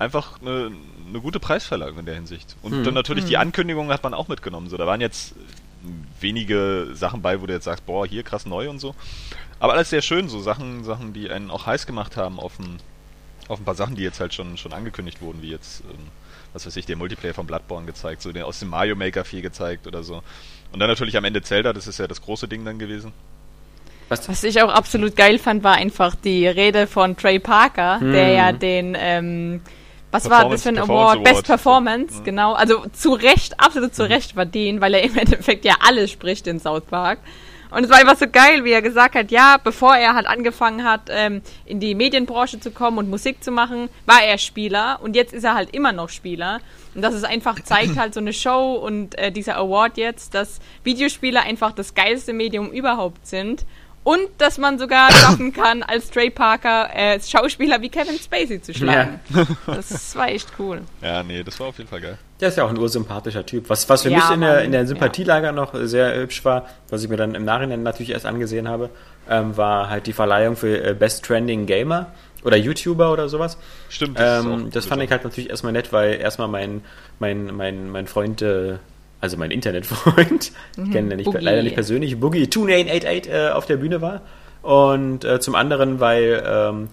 einfach 0.01 0.41
eine, 0.41 0.72
eine 1.08 1.22
gute 1.22 1.39
Preisverleihung 1.39 2.00
in 2.00 2.05
der 2.05 2.15
Hinsicht. 2.15 2.55
Und 2.62 2.74
hm. 2.74 2.84
dann 2.84 2.93
natürlich 2.93 3.24
hm. 3.24 3.29
die 3.29 3.38
Ankündigungen 3.38 3.91
hat 3.91 4.03
man 4.03 4.13
auch 4.13 4.27
mitgenommen. 4.27 4.70
So, 4.70 4.77
da 4.77 4.86
waren 4.86 5.01
jetzt 5.01 5.34
wenige 6.20 6.89
Sachen 6.93 7.22
bei, 7.22 7.41
wo 7.41 7.46
du 7.46 7.53
jetzt 7.53 7.65
sagst, 7.65 7.86
boah, 7.86 8.05
hier 8.05 8.24
krass 8.24 8.46
neu 8.46 8.70
und 8.70 8.79
so. 8.79 8.93
Aber 9.60 9.74
alles 9.74 9.89
sehr 9.89 10.01
schön, 10.01 10.29
so 10.29 10.39
Sachen, 10.39 10.84
Sachen, 10.84 11.13
die 11.13 11.29
einen 11.29 11.50
auch 11.50 11.65
heiß 11.65 11.86
gemacht 11.86 12.17
haben 12.17 12.39
auf 12.39 12.60
ein 12.60 12.79
auf 13.51 13.60
ein 13.60 13.65
paar 13.65 13.75
Sachen, 13.75 13.96
die 13.96 14.03
jetzt 14.03 14.20
halt 14.20 14.34
schon, 14.34 14.58
schon 14.58 14.74
angekündigt 14.74 15.22
wurden, 15.22 15.41
wie 15.41 15.50
jetzt, 15.50 15.81
ähm, 15.81 16.08
was 16.53 16.65
weiß 16.65 16.75
ich, 16.77 16.86
der 16.86 16.96
Multiplayer 16.96 17.34
von 17.34 17.46
Bloodborne 17.46 17.86
gezeigt, 17.86 18.22
so 18.22 18.31
den 18.31 18.43
aus 18.43 18.60
dem 18.60 18.70
Mario 18.70 18.96
Maker 18.96 19.25
viel 19.25 19.41
gezeigt 19.41 19.88
oder 19.88 20.03
so. 20.03 20.24
Und 20.72 20.79
dann 20.79 20.89
natürlich 20.89 21.17
am 21.17 21.25
Ende 21.25 21.41
Zelda, 21.41 21.74
das 21.74 21.88
ist 21.88 22.00
ja 22.00 22.08
das 22.08 22.22
große 22.22 22.48
Ding 22.48 22.63
dann 22.65 22.79
gewesen. 22.79 23.12
Was, 24.10 24.27
Was 24.27 24.43
ich 24.43 24.62
auch 24.62 24.70
absolut 24.70 25.15
geil 25.15 25.38
fand, 25.38 25.63
war 25.63 25.75
einfach 25.75 26.15
die 26.15 26.48
Rede 26.48 26.88
von 26.88 27.15
Trey 27.15 27.39
Parker, 27.39 28.00
hm. 28.00 28.12
der 28.12 28.29
ja 28.29 28.51
den, 28.51 28.96
ähm, 28.98 29.62
was 30.11 30.29
war 30.29 30.49
das 30.49 30.63
für 30.63 30.69
ein 30.69 30.77
Award? 30.77 30.89
Award? 30.89 31.23
Best 31.23 31.45
Performance, 31.45 32.17
ja. 32.17 32.23
genau. 32.23 32.53
Also 32.53 32.85
zu 32.93 33.13
Recht, 33.13 33.59
absolut 33.59 33.95
zu 33.95 34.07
Recht 34.07 34.33
verdient, 34.33 34.81
weil 34.81 34.93
er 34.93 35.03
im 35.03 35.17
Endeffekt 35.17 35.65
ja 35.65 35.75
alles 35.79 36.11
spricht 36.11 36.47
in 36.47 36.59
South 36.59 36.85
Park. 36.85 37.19
Und 37.71 37.85
es 37.85 37.89
war 37.89 37.97
einfach 37.99 38.17
so 38.17 38.27
geil, 38.29 38.65
wie 38.65 38.73
er 38.73 38.81
gesagt 38.81 39.15
hat, 39.15 39.31
ja, 39.31 39.55
bevor 39.63 39.95
er 39.95 40.13
halt 40.13 40.27
angefangen 40.27 40.83
hat, 40.83 41.03
ähm, 41.09 41.41
in 41.65 41.79
die 41.79 41.95
Medienbranche 41.95 42.59
zu 42.59 42.71
kommen 42.71 42.97
und 42.97 43.09
Musik 43.09 43.41
zu 43.41 43.49
machen, 43.49 43.87
war 44.05 44.21
er 44.21 44.37
Spieler 44.37 44.99
und 45.01 45.15
jetzt 45.15 45.33
ist 45.33 45.45
er 45.45 45.55
halt 45.55 45.73
immer 45.73 45.93
noch 45.93 46.09
Spieler. 46.09 46.59
Und 46.93 47.01
dass 47.01 47.13
es 47.13 47.23
einfach 47.23 47.57
zeigt 47.61 47.97
halt 47.97 48.13
so 48.13 48.19
eine 48.19 48.33
Show 48.33 48.73
und 48.73 49.17
äh, 49.17 49.31
dieser 49.31 49.55
Award 49.55 49.97
jetzt, 49.97 50.33
dass 50.33 50.59
Videospiele 50.83 51.41
einfach 51.41 51.71
das 51.71 51.95
geilste 51.95 52.33
Medium 52.33 52.71
überhaupt 52.71 53.25
sind 53.25 53.65
und 54.03 54.27
dass 54.38 54.58
man 54.58 54.79
sogar 54.79 55.12
schaffen 55.12 55.53
kann, 55.53 55.84
als 55.84 56.10
Trey 56.10 56.29
Parker 56.29 56.89
äh, 56.93 57.20
Schauspieler 57.20 57.81
wie 57.81 57.89
Kevin 57.89 58.17
Spacey 58.17 58.62
zu 58.62 58.74
schlagen. 58.74 59.20
Ja. 59.29 59.46
Das 59.65 60.15
war 60.15 60.29
echt 60.29 60.50
cool. 60.60 60.81
Ja, 61.01 61.24
nee, 61.24 61.43
das 61.43 61.60
war 61.60 61.67
auf 61.67 61.77
jeden 61.77 61.89
Fall 61.89 62.01
geil. 62.01 62.17
Der 62.39 62.50
ist 62.50 62.58
ja 62.58 62.63
auch 62.63 62.70
ein 62.70 62.77
ursympathischer 62.77 63.46
Typ. 63.46 63.70
Was, 63.70 63.88
was 63.88 64.01
für 64.01 64.10
ja, 64.10 64.17
mich 64.17 64.31
in 64.31 64.41
der, 64.41 64.63
in 64.63 64.72
der 64.72 64.88
Sympathielager 64.88 65.48
ja. 65.48 65.51
noch 65.51 65.74
sehr 65.75 66.15
hübsch 66.15 66.43
war, 66.43 66.65
was 66.89 67.03
ich 67.03 67.10
mir 67.10 67.17
dann 67.17 67.36
im 67.36 67.46
Nachhinein 67.46 67.84
natürlich 67.84 68.12
erst 68.12 68.25
angesehen 68.25 68.67
habe, 68.67 68.89
ähm, 69.29 69.55
war 69.55 69.89
halt 69.89 70.08
die 70.08 70.13
Verleihung 70.13 70.55
für 70.55 70.84
äh, 70.84 70.93
Best 70.93 71.24
Trending 71.24 71.65
Gamer 71.65 72.08
oder 72.43 72.58
YouTuber 72.58 73.12
oder 73.12 73.29
sowas. 73.29 73.58
Stimmt. 73.89 74.20
Das, 74.20 74.43
ähm, 74.43 74.70
das 74.72 74.86
fand 74.86 75.03
ich 75.03 75.12
halt 75.12 75.24
natürlich 75.24 75.50
erstmal 75.50 75.74
nett, 75.74 75.93
weil 75.93 76.15
erstmal 76.15 76.48
mein, 76.48 76.84
mein, 77.20 77.55
mein, 77.55 77.89
mein 77.89 78.08
Freund 78.08 78.41
äh, 78.41 78.77
also 79.21 79.37
mein 79.37 79.51
Internetfreund, 79.51 80.51
mhm. 80.77 80.85
ich 80.85 80.91
kenne 80.91 81.11
ihn 81.11 81.17
nicht, 81.17 81.33
leider 81.33 81.63
nicht 81.63 81.75
persönlich, 81.75 82.19
Boogie 82.19 82.49
2988 82.49 83.31
äh, 83.31 83.49
auf 83.49 83.65
der 83.65 83.77
Bühne 83.77 84.01
war. 84.01 84.21
Und 84.61 85.23
äh, 85.23 85.39
zum 85.39 85.55
anderen, 85.55 85.99
weil 85.99 86.43
ähm, 86.45 86.89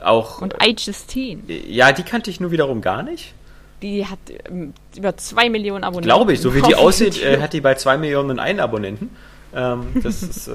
auch. 0.00 0.40
Und 0.40 0.54
iJustine. 0.60 1.42
Äh, 1.48 1.70
ja, 1.70 1.92
die 1.92 2.02
kannte 2.02 2.30
ich 2.30 2.40
nur 2.40 2.50
wiederum 2.50 2.80
gar 2.80 3.02
nicht. 3.02 3.34
Die 3.82 4.06
hat 4.06 4.18
ähm, 4.48 4.74
über 4.96 5.16
zwei 5.16 5.50
Millionen 5.50 5.84
Abonnenten. 5.84 6.08
Glaube 6.08 6.32
ich, 6.32 6.40
so 6.40 6.54
wie 6.54 6.62
die 6.62 6.74
aussieht, 6.74 7.22
äh, 7.22 7.40
hat 7.40 7.52
die 7.52 7.60
bei 7.60 7.74
zwei 7.74 7.96
Millionen 7.96 8.38
einen 8.38 8.60
Abonnenten. 8.60 9.10
Ähm, 9.54 9.88
das 10.02 10.22
ist, 10.22 10.48
äh, 10.48 10.52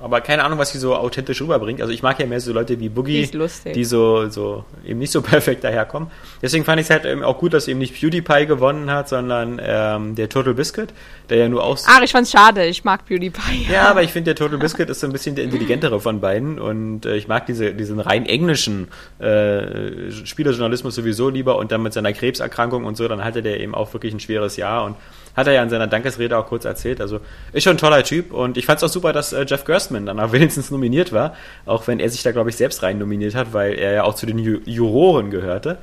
aber 0.00 0.20
keine 0.22 0.44
Ahnung, 0.44 0.58
was 0.58 0.70
sie 0.70 0.78
so 0.78 0.94
authentisch 0.96 1.42
rüberbringt. 1.42 1.80
Also 1.80 1.92
ich 1.92 2.02
mag 2.02 2.18
ja 2.18 2.26
mehr 2.26 2.40
so 2.40 2.52
Leute 2.52 2.80
wie 2.80 2.88
Boogie, 2.88 3.26
die, 3.26 3.72
die 3.72 3.84
so, 3.84 4.28
so 4.30 4.64
eben 4.86 4.98
nicht 4.98 5.12
so 5.12 5.20
perfekt 5.22 5.62
daherkommen. 5.64 6.10
Deswegen 6.40 6.64
fand 6.64 6.80
ich 6.80 6.86
es 6.86 6.90
halt 6.90 7.04
eben 7.04 7.22
auch 7.22 7.38
gut, 7.38 7.52
dass 7.52 7.68
eben 7.68 7.78
nicht 7.78 8.00
PewDiePie 8.00 8.46
gewonnen 8.46 8.90
hat, 8.90 9.08
sondern 9.08 9.60
ähm, 9.62 10.14
der 10.14 10.28
Total 10.28 10.54
Biscuit, 10.54 10.88
der 11.28 11.38
ja 11.38 11.48
nur 11.48 11.62
aus. 11.62 11.84
Ach, 11.86 12.00
ich 12.02 12.12
fand's 12.12 12.30
schade. 12.30 12.64
Ich 12.64 12.82
mag 12.82 13.04
PewDiePie. 13.04 13.66
Ja, 13.70 13.90
aber 13.90 14.02
ich 14.02 14.10
finde 14.10 14.34
der 14.34 14.36
Total 14.36 14.58
Biscuit 14.58 14.88
ist 14.88 15.00
so 15.00 15.06
ein 15.06 15.12
bisschen 15.12 15.34
der 15.34 15.44
intelligentere 15.44 16.00
von 16.00 16.20
beiden 16.20 16.58
und 16.58 17.04
äh, 17.04 17.16
ich 17.16 17.28
mag 17.28 17.44
diese, 17.46 17.74
diesen 17.74 18.00
rein 18.00 18.24
englischen 18.24 18.88
äh, 19.18 20.10
Spielerjournalismus 20.10 20.94
sowieso 20.94 21.28
lieber 21.28 21.56
und 21.56 21.72
dann 21.72 21.82
mit 21.82 21.92
seiner 21.92 22.12
Krebserkrankung 22.12 22.84
und 22.84 22.96
so, 22.96 23.06
dann 23.06 23.22
hatte 23.22 23.42
der 23.42 23.60
eben 23.60 23.74
auch 23.74 23.92
wirklich 23.92 24.14
ein 24.14 24.20
schweres 24.20 24.56
Jahr 24.56 24.84
und 24.84 24.96
hat 25.36 25.46
er 25.46 25.52
ja 25.52 25.62
in 25.62 25.70
seiner 25.70 25.86
Dankesrede 25.86 26.36
auch 26.36 26.46
kurz 26.46 26.64
erzählt. 26.64 27.00
Also 27.00 27.20
ist 27.52 27.64
schon 27.64 27.74
ein 27.74 27.78
toller 27.78 28.02
Typ 28.02 28.29
und 28.30 28.56
ich 28.56 28.66
fand 28.66 28.78
es 28.78 28.84
auch 28.84 28.92
super, 28.92 29.12
dass 29.12 29.32
äh, 29.32 29.44
Jeff 29.46 29.64
Gerstmann 29.64 30.06
dann 30.06 30.20
auch 30.20 30.32
wenigstens 30.32 30.70
nominiert 30.70 31.12
war, 31.12 31.34
auch 31.66 31.86
wenn 31.86 32.00
er 32.00 32.08
sich 32.08 32.22
da, 32.22 32.32
glaube 32.32 32.50
ich, 32.50 32.56
selbst 32.56 32.82
rein 32.82 32.98
nominiert 32.98 33.34
hat, 33.34 33.52
weil 33.52 33.74
er 33.74 33.92
ja 33.92 34.02
auch 34.04 34.14
zu 34.14 34.26
den 34.26 34.38
Ju 34.38 34.60
Juroren 34.64 35.30
gehörte. 35.30 35.78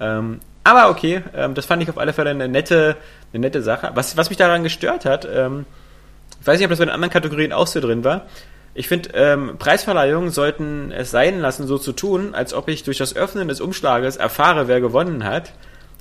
Ähm, 0.00 0.40
aber 0.64 0.90
okay, 0.90 1.22
ähm, 1.34 1.54
das 1.54 1.66
fand 1.66 1.82
ich 1.82 1.90
auf 1.90 1.98
alle 1.98 2.12
Fälle 2.12 2.30
eine 2.30 2.48
nette, 2.48 2.96
eine 3.32 3.40
nette 3.40 3.62
Sache. 3.62 3.90
Was, 3.94 4.16
was 4.16 4.28
mich 4.30 4.38
daran 4.38 4.62
gestört 4.62 5.04
hat, 5.04 5.26
ähm, 5.32 5.66
ich 6.40 6.46
weiß 6.46 6.58
nicht, 6.58 6.66
ob 6.66 6.70
das 6.70 6.78
bei 6.78 6.84
den 6.84 6.94
anderen 6.94 7.12
Kategorien 7.12 7.52
auch 7.52 7.66
so 7.66 7.80
drin 7.80 8.04
war. 8.04 8.26
Ich 8.74 8.88
finde, 8.88 9.10
ähm, 9.14 9.56
Preisverleihungen 9.58 10.30
sollten 10.30 10.92
es 10.92 11.10
sein 11.10 11.40
lassen, 11.40 11.66
so 11.66 11.78
zu 11.78 11.92
tun, 11.92 12.34
als 12.34 12.54
ob 12.54 12.68
ich 12.68 12.84
durch 12.84 12.98
das 12.98 13.14
Öffnen 13.14 13.48
des 13.48 13.60
Umschlages 13.60 14.16
erfahre, 14.16 14.66
wer 14.66 14.80
gewonnen 14.80 15.24
hat 15.24 15.52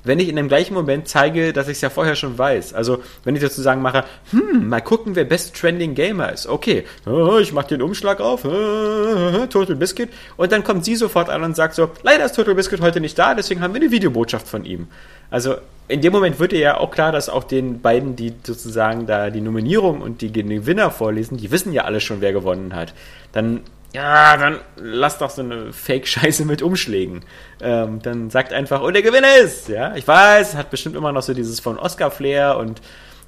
wenn 0.04 0.20
ich 0.20 0.30
in 0.30 0.36
dem 0.36 0.48
gleichen 0.48 0.74
Moment 0.74 1.08
zeige, 1.08 1.54
dass 1.54 1.68
ich 1.68 1.74
es 1.74 1.82
ja 1.82 1.90
vorher 1.90 2.16
schon 2.16 2.38
weiß. 2.38 2.74
Also, 2.74 3.02
wenn 3.24 3.36
ich 3.36 3.42
sozusagen 3.42 3.82
mache, 3.82 4.04
hm, 4.32 4.68
mal 4.68 4.82
gucken, 4.82 5.16
wer 5.16 5.26
Best 5.26 5.56
Trending 5.56 5.96
Gamer 5.96 6.32
ist. 6.32 6.48
Okay, 6.48 6.86
oh, 7.06 7.38
ich 7.40 7.54
mache 7.54 7.68
den 7.68 7.82
Umschlag 7.82 8.20
auf, 8.20 8.42
Total 8.42 9.76
Biscuit, 9.76 10.10
und 10.38 10.52
dann 10.52 10.64
kommt 10.64 10.86
sie 10.86 10.96
sofort 10.96 11.30
an 11.30 11.44
und 11.44 11.56
sagt 11.56 11.76
so, 11.76 11.90
leider 12.04 12.26
ist 12.26 12.36
Total 12.36 12.56
Biscuit 12.56 12.82
heute 12.82 13.00
nicht 13.00 13.18
da, 13.18 13.36
deswegen 13.36 13.62
haben 13.62 13.74
wir 13.74 13.82
eine 13.82 13.92
Videobotschaft 13.92 14.48
von 14.48 14.66
ihm. 14.66 14.88
Also, 15.30 15.56
in 15.88 16.02
dem 16.02 16.14
Moment 16.14 16.40
wird 16.40 16.54
ja 16.54 16.78
auch 16.78 16.92
klar, 16.92 17.12
dass 17.12 17.28
auch 17.28 17.44
den 17.44 17.82
beiden, 17.82 18.16
die 18.16 18.34
sozusagen 18.44 19.08
da 19.08 19.30
die 19.30 19.42
Nominierung 19.42 20.02
und 20.02 20.22
die 20.22 20.32
Gewinner 20.32 20.90
vorlesen, 20.90 21.38
die 21.38 21.52
wissen 21.52 21.74
ja 21.74 21.84
alle 21.84 22.00
schon, 22.00 22.22
wer 22.22 22.32
gewonnen 22.32 22.76
hat. 22.76 22.94
Dann 23.34 23.62
ja, 23.94 24.38
dann 24.38 24.60
lass 24.78 25.18
doch 25.18 25.30
so 25.30 25.42
eine 25.42 25.74
Fake-Scheiße 25.74 26.46
mit 26.46 26.62
Umschlägen. 26.62 27.24
Ähm, 27.62 28.02
dann 28.02 28.30
sagt 28.30 28.54
einfach, 28.54 28.82
und 28.82 28.94
der 28.94 29.02
Gewinner 29.02 29.38
ist, 29.38 29.68
ja. 29.68 29.96
Ich 29.96 30.08
weiß, 30.08 30.56
hat 30.56 30.70
bestimmt 30.70 30.96
immer 30.96 31.12
noch 31.12 31.22
so 31.22 31.34
dieses 31.34 31.60
von 31.60 31.78
Oscar-Flair 31.78 32.58
und, 32.58 32.82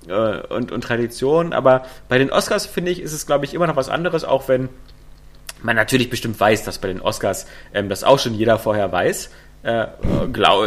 äh, 0.08 0.40
und, 0.48 0.72
und 0.72 0.82
Tradition, 0.82 1.52
aber 1.52 1.86
bei 2.08 2.18
den 2.18 2.32
Oscars, 2.32 2.66
finde 2.66 2.92
ich, 2.92 3.02
ist 3.02 3.12
es, 3.12 3.26
glaube 3.26 3.46
ich, 3.46 3.54
immer 3.54 3.68
noch 3.68 3.76
was 3.76 3.90
anderes, 3.90 4.24
auch 4.24 4.48
wenn 4.48 4.70
man 5.62 5.76
natürlich 5.76 6.10
bestimmt 6.10 6.40
weiß, 6.40 6.64
dass 6.64 6.78
bei 6.78 6.88
den 6.88 7.02
Oscars 7.02 7.46
ähm, 7.74 7.90
das 7.90 8.04
auch 8.04 8.20
schon 8.20 8.34
jeder 8.34 8.58
vorher 8.58 8.92
weiß. 8.92 9.32
Äh, 9.64 9.88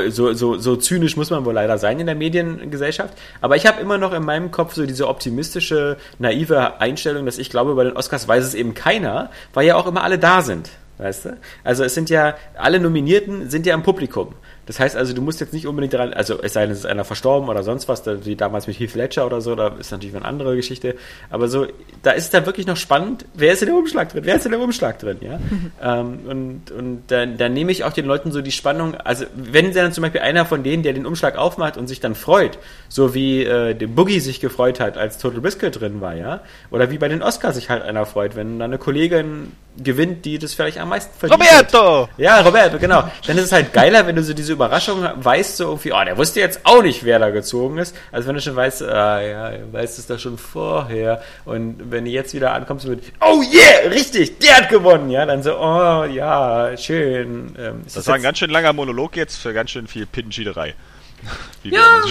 so, 0.08 0.32
so, 0.32 0.56
so 0.56 0.76
zynisch 0.76 1.16
muss 1.16 1.30
man 1.30 1.44
wohl 1.44 1.52
leider 1.52 1.76
sein 1.76 2.00
in 2.00 2.06
der 2.06 2.14
Mediengesellschaft. 2.14 3.14
Aber 3.42 3.56
ich 3.56 3.66
habe 3.66 3.80
immer 3.80 3.98
noch 3.98 4.12
in 4.12 4.24
meinem 4.24 4.50
Kopf 4.50 4.74
so 4.74 4.86
diese 4.86 5.06
optimistische, 5.06 5.98
naive 6.18 6.80
Einstellung, 6.80 7.26
dass 7.26 7.36
ich 7.36 7.50
glaube, 7.50 7.74
bei 7.74 7.84
den 7.84 7.96
Oscars 7.96 8.26
weiß 8.26 8.44
es 8.44 8.54
eben 8.54 8.74
keiner, 8.74 9.30
weil 9.52 9.66
ja 9.66 9.76
auch 9.76 9.86
immer 9.86 10.02
alle 10.02 10.18
da 10.18 10.40
sind. 10.40 10.70
Weißt 10.98 11.26
du? 11.26 11.36
Also 11.62 11.84
es 11.84 11.92
sind 11.92 12.08
ja, 12.08 12.36
alle 12.56 12.80
Nominierten 12.80 13.50
sind 13.50 13.66
ja 13.66 13.74
im 13.74 13.82
Publikum. 13.82 14.34
Das 14.66 14.80
heißt 14.80 14.96
also, 14.96 15.14
du 15.14 15.22
musst 15.22 15.40
jetzt 15.40 15.52
nicht 15.52 15.66
unbedingt 15.66 15.94
daran, 15.94 16.12
also 16.12 16.42
es 16.42 16.52
sei 16.52 16.62
denn, 16.62 16.72
es 16.72 16.80
ist 16.80 16.86
einer 16.86 17.04
verstorben 17.04 17.48
oder 17.48 17.62
sonst 17.62 17.88
was, 17.88 18.02
wie 18.24 18.36
damals 18.36 18.66
mit 18.66 18.78
Heath 18.78 18.94
Ledger 18.94 19.24
oder 19.24 19.40
so, 19.40 19.54
da 19.54 19.68
ist 19.68 19.92
natürlich 19.92 20.14
eine 20.14 20.24
andere 20.24 20.56
Geschichte. 20.56 20.96
Aber 21.30 21.48
so, 21.48 21.66
da 22.02 22.10
ist 22.10 22.24
es 22.24 22.30
dann 22.30 22.46
wirklich 22.46 22.66
noch 22.66 22.76
spannend, 22.76 23.24
wer 23.34 23.52
ist 23.52 23.62
in 23.62 23.68
dem 23.68 23.76
Umschlag 23.76 24.10
drin? 24.10 24.24
Wer 24.24 24.36
ist 24.36 24.46
in 24.46 24.52
dem 24.52 24.60
Umschlag 24.60 24.98
drin? 24.98 25.18
Ja? 25.20 25.38
ähm, 26.00 26.20
und 26.26 26.70
und 26.70 27.04
dann, 27.08 27.38
dann 27.38 27.52
nehme 27.52 27.70
ich 27.70 27.84
auch 27.84 27.92
den 27.92 28.06
Leuten 28.06 28.32
so 28.32 28.42
die 28.42 28.52
Spannung, 28.52 28.94
also 28.96 29.24
wenn 29.34 29.72
dann 29.72 29.92
zum 29.92 30.02
Beispiel 30.02 30.20
einer 30.20 30.44
von 30.44 30.62
denen, 30.62 30.82
der 30.82 30.92
den 30.92 31.06
Umschlag 31.06 31.36
aufmacht 31.36 31.76
und 31.76 31.86
sich 31.86 32.00
dann 32.00 32.14
freut, 32.14 32.58
so 32.88 33.14
wie 33.14 33.44
äh, 33.44 33.74
der 33.74 33.86
Boogie 33.86 34.20
sich 34.20 34.40
gefreut 34.40 34.80
hat, 34.80 34.98
als 34.98 35.18
Total 35.18 35.40
Biscuit 35.40 35.80
drin 35.80 36.00
war, 36.00 36.14
ja, 36.14 36.40
oder 36.70 36.90
wie 36.90 36.98
bei 36.98 37.08
den 37.08 37.22
Oscars 37.22 37.54
sich 37.54 37.70
halt 37.70 37.82
einer 37.82 38.04
freut, 38.04 38.36
wenn 38.36 38.58
dann 38.58 38.70
eine 38.70 38.78
Kollegin 38.78 39.52
gewinnt, 39.82 40.24
die 40.24 40.38
das 40.38 40.54
vielleicht 40.54 40.78
am 40.78 40.88
meisten 40.88 41.16
verdient 41.18 41.40
Roberto! 41.40 42.02
Hat. 42.02 42.18
Ja, 42.18 42.40
Roberto, 42.40 42.78
genau. 42.78 43.04
Dann 43.26 43.36
ist 43.36 43.44
es 43.44 43.52
halt 43.52 43.72
geiler, 43.72 44.06
wenn 44.06 44.16
du 44.16 44.22
so 44.22 44.32
diese 44.32 44.55
Überraschung 44.56 45.08
weißt, 45.16 45.56
so 45.56 45.64
irgendwie, 45.64 45.92
oh, 45.92 46.04
der 46.04 46.16
wusste 46.16 46.40
jetzt 46.40 46.60
auch 46.64 46.82
nicht, 46.82 47.04
wer 47.04 47.18
da 47.18 47.30
gezogen 47.30 47.78
ist, 47.78 47.96
als 48.10 48.26
wenn 48.26 48.34
du 48.34 48.40
schon 48.40 48.56
weißt, 48.56 48.82
ah 48.82 49.20
ja, 49.20 49.48
er 49.50 49.72
weiß 49.72 49.98
es 49.98 50.06
doch 50.06 50.18
schon 50.18 50.38
vorher. 50.38 51.22
Und 51.44 51.90
wenn 51.90 52.04
du 52.04 52.10
jetzt 52.10 52.34
wieder 52.34 52.52
ankommst 52.52 52.86
mit, 52.86 53.02
oh 53.20 53.42
yeah, 53.42 53.88
richtig, 53.90 54.38
der 54.40 54.56
hat 54.56 54.68
gewonnen, 54.68 55.10
ja, 55.10 55.24
dann 55.26 55.42
so, 55.42 55.56
oh 55.58 56.04
ja, 56.04 56.76
schön. 56.76 57.54
Ähm, 57.58 57.82
das 57.92 58.06
war 58.06 58.16
ein 58.16 58.22
ganz 58.22 58.38
schön 58.38 58.50
langer 58.50 58.72
Monolog 58.72 59.16
jetzt 59.16 59.36
für 59.36 59.52
ganz 59.52 59.70
schön 59.70 59.86
viel 59.86 60.06
Pinnenschiederei. 60.06 60.74
ja, 61.64 62.02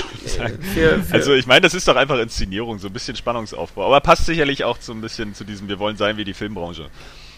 für, 0.74 1.04
für 1.04 1.14
also 1.14 1.34
ich 1.34 1.46
meine, 1.46 1.62
das 1.62 1.74
ist 1.74 1.88
doch 1.88 1.96
einfach 1.96 2.18
Inszenierung, 2.20 2.80
so 2.80 2.88
ein 2.88 2.94
bisschen 2.94 3.16
Spannungsaufbau. 3.16 3.86
Aber 3.86 4.02
passt 4.02 4.26
sicherlich 4.26 4.64
auch 4.64 4.78
so 4.80 4.94
ein 4.94 5.02
bisschen 5.02 5.34
zu 5.34 5.44
diesem, 5.44 5.68
wir 5.68 5.80
wollen 5.80 5.98
sein 5.98 6.18
wie 6.18 6.24
die 6.24 6.34
Filmbranche. 6.34 6.90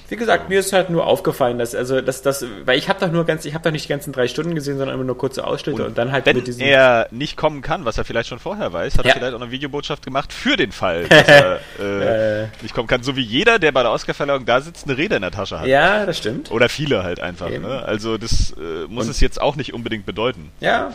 Wie 0.09 0.15
gesagt, 0.15 0.47
mir 0.47 0.59
ist 0.59 0.71
halt 0.71 0.89
nur 0.89 1.05
aufgefallen, 1.05 1.59
dass 1.59 1.75
also 1.75 1.99
dass 1.99 2.21
das, 2.21 2.45
weil 2.63 2.77
ich 2.77 2.87
habe 2.87 2.99
doch 2.99 3.11
nur 3.11 3.25
ganz, 3.25 3.43
ich 3.43 3.53
habe 3.53 3.63
doch 3.63 3.71
nicht 3.71 3.85
die 3.85 3.89
ganzen 3.89 4.13
drei 4.13 4.27
Stunden 4.29 4.55
gesehen, 4.55 4.77
sondern 4.77 4.95
immer 4.95 5.03
nur 5.03 5.17
kurze 5.17 5.45
Ausschnitte 5.45 5.81
und, 5.81 5.89
und 5.89 5.97
dann 5.97 6.13
halt 6.13 6.25
wenn 6.25 6.37
mit 6.37 6.47
diesem. 6.47 6.65
er 6.65 7.07
nicht 7.11 7.35
kommen 7.35 7.61
kann, 7.61 7.83
was 7.83 7.97
er 7.97 8.05
vielleicht 8.05 8.29
schon 8.29 8.39
vorher 8.39 8.71
weiß, 8.71 8.97
hat 8.97 9.05
ja. 9.05 9.11
er 9.11 9.17
vielleicht 9.17 9.33
auch 9.33 9.41
eine 9.41 9.51
Videobotschaft 9.51 10.05
gemacht 10.05 10.31
für 10.31 10.55
den 10.55 10.71
Fall, 10.71 11.03
dass 11.09 11.27
er 11.27 11.59
äh, 11.79 12.43
äh. 12.43 12.47
nicht 12.61 12.73
kommen 12.73 12.87
kann, 12.87 13.03
so 13.03 13.17
wie 13.17 13.21
jeder, 13.21 13.59
der 13.59 13.73
bei 13.73 13.83
der 13.83 13.91
Oscarverleihung 13.91 14.45
da 14.45 14.61
sitzt, 14.61 14.87
eine 14.87 14.97
Rede 14.97 15.17
in 15.17 15.23
der 15.23 15.31
Tasche 15.31 15.59
hat. 15.59 15.67
Ja, 15.67 16.05
das 16.05 16.17
stimmt. 16.17 16.51
Oder 16.51 16.69
viele 16.69 17.03
halt 17.03 17.19
einfach. 17.19 17.49
Ne? 17.49 17.83
Also 17.85 18.17
das 18.17 18.51
äh, 18.51 18.87
muss 18.87 19.05
und 19.05 19.11
es 19.11 19.19
jetzt 19.19 19.41
auch 19.41 19.57
nicht 19.57 19.73
unbedingt 19.73 20.05
bedeuten. 20.05 20.51
Ja, 20.61 20.93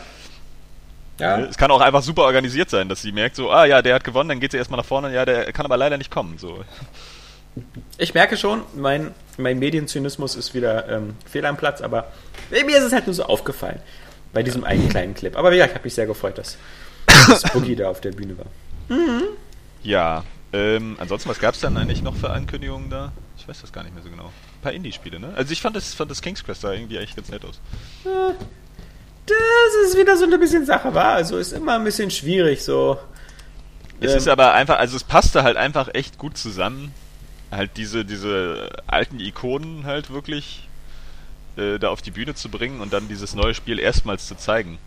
ja. 1.19 1.39
Es 1.39 1.57
kann 1.57 1.71
auch 1.71 1.81
einfach 1.81 2.01
super 2.01 2.23
organisiert 2.23 2.69
sein, 2.69 2.89
dass 2.89 3.01
sie 3.01 3.11
merkt 3.11 3.35
so, 3.35 3.51
ah 3.51 3.65
ja, 3.65 3.81
der 3.81 3.95
hat 3.95 4.03
gewonnen, 4.03 4.29
dann 4.29 4.39
geht 4.39 4.51
sie 4.51 4.57
erstmal 4.57 4.79
nach 4.79 4.85
vorne, 4.85 5.13
ja, 5.13 5.25
der 5.25 5.51
kann 5.53 5.65
aber 5.65 5.77
leider 5.77 5.97
nicht 5.97 6.09
kommen. 6.09 6.37
So. 6.37 6.63
Ich 7.97 8.13
merke 8.13 8.37
schon, 8.37 8.63
mein, 8.75 9.11
mein 9.37 9.59
Medienzynismus 9.59 10.35
ist 10.35 10.53
wieder 10.53 10.89
ähm, 10.89 11.15
fehl 11.29 11.45
am 11.45 11.57
Platz, 11.57 11.81
aber 11.81 12.11
mir 12.49 12.77
ist 12.77 12.83
es 12.83 12.91
halt 12.93 13.05
nur 13.07 13.13
so 13.13 13.23
aufgefallen 13.23 13.79
bei 14.33 14.41
diesem 14.43 14.63
einen 14.63 14.89
kleinen 14.89 15.13
Clip. 15.13 15.35
Aber 15.37 15.53
ja, 15.53 15.65
ich 15.65 15.73
habe 15.73 15.83
mich 15.83 15.93
sehr 15.93 16.07
gefreut, 16.07 16.37
dass, 16.37 16.57
dass 17.27 17.43
Boogie 17.53 17.75
da 17.75 17.89
auf 17.89 18.01
der 18.01 18.11
Bühne 18.11 18.35
war. 18.37 18.45
Mhm. 18.89 19.23
Ja, 19.83 20.23
ähm, 20.51 20.97
ansonsten, 20.99 21.29
was 21.29 21.39
gab 21.39 21.53
es 21.53 21.61
dann 21.61 21.77
eigentlich 21.77 22.01
noch 22.01 22.15
für 22.15 22.29
Ankündigungen 22.31 22.89
da? 22.89 23.11
Ich 23.37 23.47
weiß 23.47 23.61
das 23.61 23.71
gar 23.71 23.83
nicht 23.83 23.93
mehr 23.93 24.03
so 24.03 24.09
genau. 24.09 24.25
Ein 24.25 24.61
paar 24.61 24.71
Indie-Spiele, 24.73 25.19
ne? 25.19 25.33
Also 25.35 25.51
ich 25.51 25.61
fand 25.61 25.75
das, 25.75 25.93
fand 25.93 26.09
das 26.09 26.21
King's 26.21 26.43
Quest 26.43 26.63
da 26.63 26.71
irgendwie 26.71 26.97
eigentlich 26.97 27.15
ganz 27.15 27.29
nett 27.29 27.43
aus. 27.45 27.59
Das 29.25 29.87
ist 29.87 29.97
wieder 29.97 30.17
so 30.17 30.25
ein 30.25 30.39
bisschen 30.39 30.65
Sache, 30.65 30.93
war. 30.93 31.13
Also 31.13 31.37
ist 31.37 31.53
immer 31.53 31.75
ein 31.75 31.83
bisschen 31.83 32.11
schwierig, 32.11 32.63
so. 32.63 32.97
Es 33.99 34.11
Ähm. 34.11 34.17
ist 34.17 34.27
aber 34.27 34.53
einfach, 34.53 34.77
also 34.79 34.95
es 34.95 35.03
passte 35.03 35.43
halt 35.43 35.57
einfach 35.57 35.89
echt 35.93 36.17
gut 36.17 36.37
zusammen. 36.37 36.93
Halt 37.55 37.71
diese, 37.77 38.05
diese 38.05 38.69
alten 38.87 39.19
Ikonen 39.19 39.85
halt 39.85 40.11
wirklich 40.11 40.67
äh, 41.57 41.79
da 41.79 41.89
auf 41.89 42.01
die 42.01 42.11
Bühne 42.11 42.35
zu 42.35 42.49
bringen 42.49 42.81
und 42.81 42.93
dann 42.93 43.07
dieses 43.07 43.35
neue 43.35 43.53
Spiel 43.53 43.79
erstmals 43.79 44.27
zu 44.27 44.35
zeigen. 44.35 44.77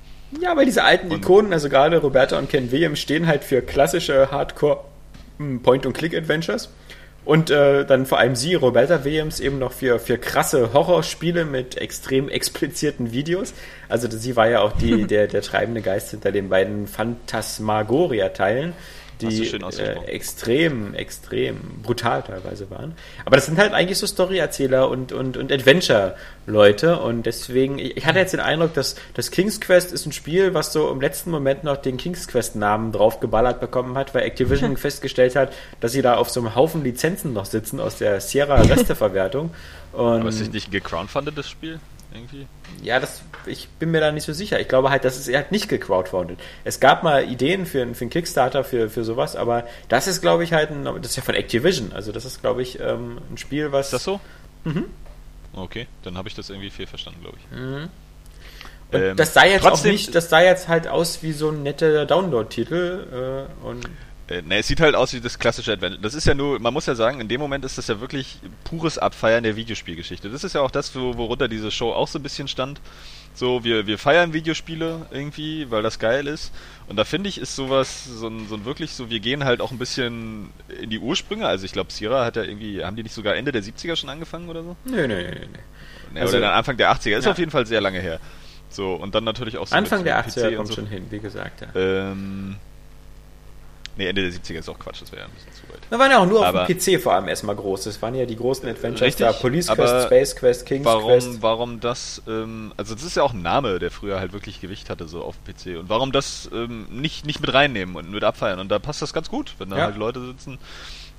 Ja, 0.41 0.53
aber 0.53 0.65
diese 0.65 0.83
alten 0.83 1.11
Und- 1.11 1.19
Ikonen, 1.19 1.53
also 1.53 1.69
gerade 1.69 1.99
Roberta 1.99 2.39
und 2.39 2.49
Ken 2.49 2.73
Williams, 2.73 2.99
stehen 3.01 3.27
halt 3.27 3.45
für 3.45 3.63
klassische 3.63 4.31
Hardcore 4.31 4.81
hm, 5.39 5.63
Point-and-Click-Adventures. 5.63 6.69
Und 7.25 7.51
äh, 7.51 7.85
dann 7.85 8.07
vor 8.07 8.19
allem 8.19 8.37
sie, 8.37 8.55
Roberta 8.55 9.05
Williams, 9.05 9.41
eben 9.41 9.59
noch 9.59 9.73
für, 9.73 9.99
für 9.99 10.17
krasse 10.17 10.73
Horrorspiele 10.73 11.45
mit 11.45 11.77
extrem 11.77 12.29
explizierten 12.29 13.11
Videos. 13.11 13.53
Also 13.89 14.09
sie 14.09 14.37
war 14.37 14.49
ja 14.49 14.61
auch 14.61 14.73
die, 14.73 15.05
der, 15.09 15.27
der 15.27 15.43
treibende 15.43 15.83
Geist 15.83 16.13
hinter 16.13 16.31
den 16.31 16.49
beiden 16.49 16.87
Phantasmagoria-Teilen, 16.87 18.75
die 19.21 19.47
äh, 19.47 20.05
extrem, 20.07 20.95
extrem 20.95 21.57
brutal 21.83 22.23
teilweise 22.23 22.71
waren. 22.71 22.95
Aber 23.25 23.37
das 23.37 23.47
sind 23.47 23.59
halt 23.59 23.73
eigentlich 23.73 23.99
so 23.99 24.07
Storyerzähler 24.07 24.89
und, 24.89 25.13
und, 25.13 25.37
und 25.37 25.51
Adventure-Leute 25.51 27.01
und 27.01 27.25
deswegen, 27.25 27.79
ich, 27.79 27.97
ich 27.97 28.07
hatte 28.07 28.19
jetzt 28.19 28.33
den 28.33 28.41
Eindruck, 28.41 28.75
dass 28.75 28.97
das 29.15 29.31
King's 29.31 29.61
Quest 29.61 29.93
ist 29.93 30.07
ein 30.07 30.13
Spiel, 30.13 30.55
was 30.55 30.73
so 30.73 30.91
im 30.91 31.01
letzten 31.01 31.31
Moment 31.31 31.65
noch 31.65 31.77
den 31.77 31.97
King's 31.97 32.29
Quest-Namen 32.29 32.93
draufgeballert 32.93 33.61
bekommen 33.61 33.97
hat, 33.97 34.15
weil 34.15 34.23
Activision 34.23 34.77
festgestellt 34.77 35.37
hat, 35.37 35.53
dass 35.81 35.93
sie 35.93 36.03
da 36.03 36.17
auf 36.17 36.31
so 36.31 36.41
einem 36.41 36.55
Haufen 36.55 36.85
Lizenzen 36.85 37.33
noch 37.33 37.47
sitzen 37.47 37.81
aus 37.81 37.97
der 37.97 38.21
Sierra-Resteverwertung. 38.21 39.51
Aber 39.93 40.29
ist 40.29 40.41
das 40.41 40.51
nicht 40.51 40.69
ein 40.69 40.73
gecrowdfundetes 40.73 41.49
Spiel? 41.49 41.81
Irgendwie? 42.17 42.47
ja, 42.83 42.99
das, 42.99 43.23
ich 43.47 43.69
bin 43.69 43.91
mir 43.91 44.01
da 44.01 44.11
nicht 44.13 44.25
so 44.25 44.33
sicher. 44.33 44.59
Ich 44.61 44.69
glaube 44.69 44.91
halt, 44.91 45.05
das 45.05 45.19
ist 45.19 45.33
halt 45.35 45.53
nicht 45.53 45.69
gecrowdfundet. 45.69 46.39
Es 46.65 46.81
gab 46.81 47.03
mal 47.03 47.25
Ideen 47.31 47.67
für, 47.67 47.87
für 47.95 48.03
einen 48.03 48.11
Kickstarter 48.11 48.65
für, 48.65 48.91
für 48.91 49.05
sowas, 49.05 49.37
aber 49.37 49.67
das 49.89 50.07
ist, 50.07 50.21
glaube 50.23 50.45
ich, 50.45 50.53
halt 50.53 50.71
ein, 50.71 50.85
das 50.85 51.11
ist 51.13 51.17
ja 51.17 51.23
von 51.23 51.35
Activision. 51.35 51.93
Also 51.93 52.13
das 52.13 52.25
ist, 52.25 52.41
glaube 52.41 52.63
ich, 52.63 52.81
ähm, 52.81 53.19
ein 53.31 53.39
Spiel, 53.39 53.73
was. 53.73 53.87
Ist 53.87 53.93
das 53.93 54.05
so? 54.05 54.21
Mhm. 54.65 54.87
Okay, 55.55 55.87
dann 56.03 56.19
habe 56.19 56.29
ich 56.29 56.35
das 56.35 56.51
irgendwie 56.51 56.71
viel 56.71 56.87
verstanden, 56.87 57.21
glaube 57.23 57.39
ich. 57.39 57.59
Und 57.59 57.91
Ähm, 58.93 59.17
das 59.17 59.35
sah 59.35 59.45
jetzt 59.45 59.67
auch 59.67 59.83
nicht, 59.85 60.15
das 60.15 60.29
sah 60.29 60.41
jetzt 60.41 60.69
halt 60.69 60.87
aus 60.87 61.23
wie 61.23 61.33
so 61.33 61.51
ein 61.51 61.63
netter 61.63 62.07
Download-Titel 62.07 63.47
äh, 63.63 63.67
und 63.67 63.89
Äh, 64.29 64.43
ne, 64.43 64.59
es 64.59 64.67
sieht 64.67 64.81
halt 64.81 64.95
aus 64.97 65.13
wie 65.13 65.21
das 65.21 65.39
klassische 65.39 65.73
Adventure. 65.73 66.03
Das 66.03 66.15
ist 66.15 66.27
ja 66.27 66.35
nur, 66.35 66.59
man 66.59 66.73
muss 66.75 66.87
ja 66.87 66.95
sagen, 66.97 67.21
in 67.21 67.29
dem 67.29 67.41
Moment 67.41 67.65
ist 67.65 67.79
das 67.79 67.87
ja 67.87 68.01
wirklich 68.01 68.39
pures 68.65 68.99
Abfeiern 68.99 69.45
der 69.45 69.55
Videospielgeschichte. 69.55 70.29
Das 70.31 70.43
ist 70.43 70.55
ja 70.55 70.63
auch 70.63 70.71
das, 70.71 70.95
wo, 70.97 71.17
worunter 71.17 71.47
diese 71.47 71.71
Show 71.71 71.93
auch 71.93 72.09
so 72.09 72.19
ein 72.19 72.23
bisschen 72.23 72.49
stand. 72.49 72.81
So, 73.35 73.63
wir, 73.65 73.87
wir 73.87 73.99
feiern 73.99 74.33
Videospiele 74.33 75.07
irgendwie, 75.11 75.71
weil 75.71 75.83
das 75.83 75.99
geil 75.99 76.27
ist. 76.27 76.53
Und 76.89 76.97
da 76.97 77.05
finde 77.05 77.29
ich, 77.29 77.39
ist 77.39 77.55
sowas, 77.55 78.05
so 78.05 78.27
ein, 78.29 78.49
so 78.49 78.57
ein 78.57 78.65
wirklich 78.65 78.93
so, 78.95 79.11
wir 79.11 79.21
gehen 79.21 79.45
halt 79.45 79.61
auch 79.61 79.71
ein 79.71 79.79
bisschen 79.79 80.51
in 80.81 80.91
die 80.91 80.99
Ursprünge. 80.99 81.47
Also 81.47 81.65
ich 81.67 81.73
glaube, 81.73 81.93
Sierra 81.93 82.25
hat 82.25 82.37
ja 82.37 82.43
irgendwie, 82.43 82.83
haben 82.83 82.97
die 82.97 83.03
nicht 83.03 83.15
sogar 83.15 83.37
Ende 83.37 83.53
der 83.53 83.63
70er 83.63 83.95
schon 83.95 84.09
angefangen 84.09 84.49
oder 84.49 84.63
so? 84.63 84.75
nö, 84.87 85.07
nö, 85.07 85.23
nö, 85.23 85.31
nö. 86.13 86.21
Also- 86.21 86.39
oder 86.39 86.47
dann 86.47 86.55
Anfang 86.55 86.77
der 86.79 86.91
80er. 86.91 87.19
Ist 87.19 87.27
Ja. 87.27 87.31
auf 87.33 87.39
jeden 87.39 87.51
Fall 87.51 87.67
sehr 87.67 87.81
lange 87.81 88.01
her. 88.01 88.19
So, 88.71 88.95
und 88.95 89.15
dann 89.15 89.25
natürlich 89.25 89.59
auch 89.59 89.67
so 89.67 89.77
Anfang 89.77 90.03
der 90.03 90.21
PC 90.23 90.27
80er 90.39 90.49
und 90.49 90.57
kommt 90.57 90.69
so. 90.69 90.75
schon 90.75 90.87
hin, 90.87 91.07
wie 91.11 91.19
gesagt. 91.21 91.61
Ja. 91.61 91.69
Ähm, 92.11 92.57
nee, 93.97 94.07
Ende 94.07 94.23
der 94.23 94.33
70er 94.33 94.59
ist 94.59 94.69
auch 94.69 94.79
Quatsch, 94.79 95.03
das 95.03 95.11
wäre 95.13 95.23
ja 95.23 95.27
ein 95.29 95.33
bisschen 95.35 95.53
zu 95.53 95.63
weit. 95.73 95.81
Wir 95.89 95.99
waren 95.99 96.11
ja 96.11 96.19
auch 96.19 96.27
nur 96.27 96.41
auf 96.41 96.47
Aber- 96.47 96.65
dem 96.67 96.77
PC 96.79 97.01
vor 97.03 97.13
allem 97.15 97.29
erstmal 97.29 97.55
groß. 97.57 97.85
Das 97.85 98.01
waren 98.03 98.15
ja 98.15 98.27
die 98.27 98.37
großen 98.37 98.69
Adventures 98.69 99.03
Richtig, 99.03 99.27
da. 99.27 99.33
Police 99.33 99.69
Quest, 99.69 100.07
Space 100.07 100.37
Quest, 100.37 100.67
King's 100.67 100.85
Warum, 100.85 101.05
Quest. 101.11 101.43
warum 101.43 101.81
das, 101.81 102.23
ähm, 102.27 102.73
also 102.77 102.95
das 102.95 103.05
ist 103.05 103.17
ja 103.17 103.23
auch 103.23 103.33
ein 103.35 103.43
Name, 103.43 103.79
der 103.79 103.91
früher 103.91 104.19
halt 104.21 104.33
wirklich 104.33 104.61
Gewicht 104.61 104.91
hatte, 104.91 105.07
so 105.09 105.23
auf 105.23 105.37
dem 105.47 105.55
PC. 105.55 105.79
Und 105.81 105.89
warum 105.89 106.13
das 106.13 106.51
ähm, 106.53 106.87
nicht, 106.91 107.25
nicht 107.27 107.41
mit 107.41 107.53
reinnehmen 107.55 107.95
und 107.97 108.11
mit 108.11 108.25
abfeiern? 108.25 108.59
Und 108.59 108.69
da 108.71 108.79
passt 108.79 109.03
das 109.03 109.13
ganz 109.13 109.29
gut, 109.29 109.55
wenn 109.59 109.71
da 109.71 109.77
Ja. 109.79 109.85
halt 109.85 109.97
Leute 109.97 110.25
sitzen. 110.25 110.59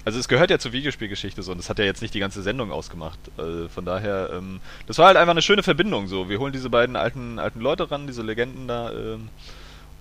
Also 0.05 0.19
es 0.19 0.29
gehört 0.29 0.49
ja 0.51 0.57
zur 0.57 0.71
Videospielgeschichte 0.71 1.43
so 1.43 1.51
und 1.51 1.57
das 1.57 1.69
hat 1.69 1.79
ja 1.79 1.85
jetzt 1.85 2.01
nicht 2.01 2.13
die 2.13 2.19
ganze 2.21 2.41
Sendung 2.41 2.71
ausgemacht. 2.71 3.19
Äh, 3.37 3.67
von 3.67 3.83
daher, 3.83 4.29
ähm, 4.33 4.61
das 4.85 4.97
war 4.99 5.07
halt 5.07 5.17
einfach 5.17 5.31
eine 5.31 5.41
schöne 5.41 5.63
Verbindung 5.63 6.07
so. 6.07 6.29
Wir 6.29 6.39
holen 6.39 6.53
diese 6.53 6.69
beiden 6.69 6.95
alten, 6.95 7.39
alten 7.39 7.59
Leute 7.59 7.91
ran, 7.91 8.07
diese 8.07 8.21
Legenden 8.21 8.69
da, 8.69 8.91
ähm, 8.93 9.27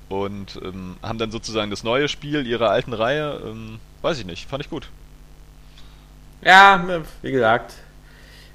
und 0.09 0.61
ähm, 0.62 0.97
haben 1.03 1.19
dann 1.19 1.31
sozusagen 1.31 1.71
das 1.71 1.83
neue 1.85 2.09
Spiel 2.09 2.47
ihrer 2.47 2.71
alten 2.71 2.92
Reihe. 2.92 3.40
Ähm, 3.45 3.79
weiß 4.03 4.19
ich 4.19 4.27
nicht, 4.27 4.49
fand 4.49 4.64
ich 4.64 4.71
gut. 4.71 4.88
Ja, 6.42 7.03
wie 7.23 7.33
gesagt. 7.33 7.75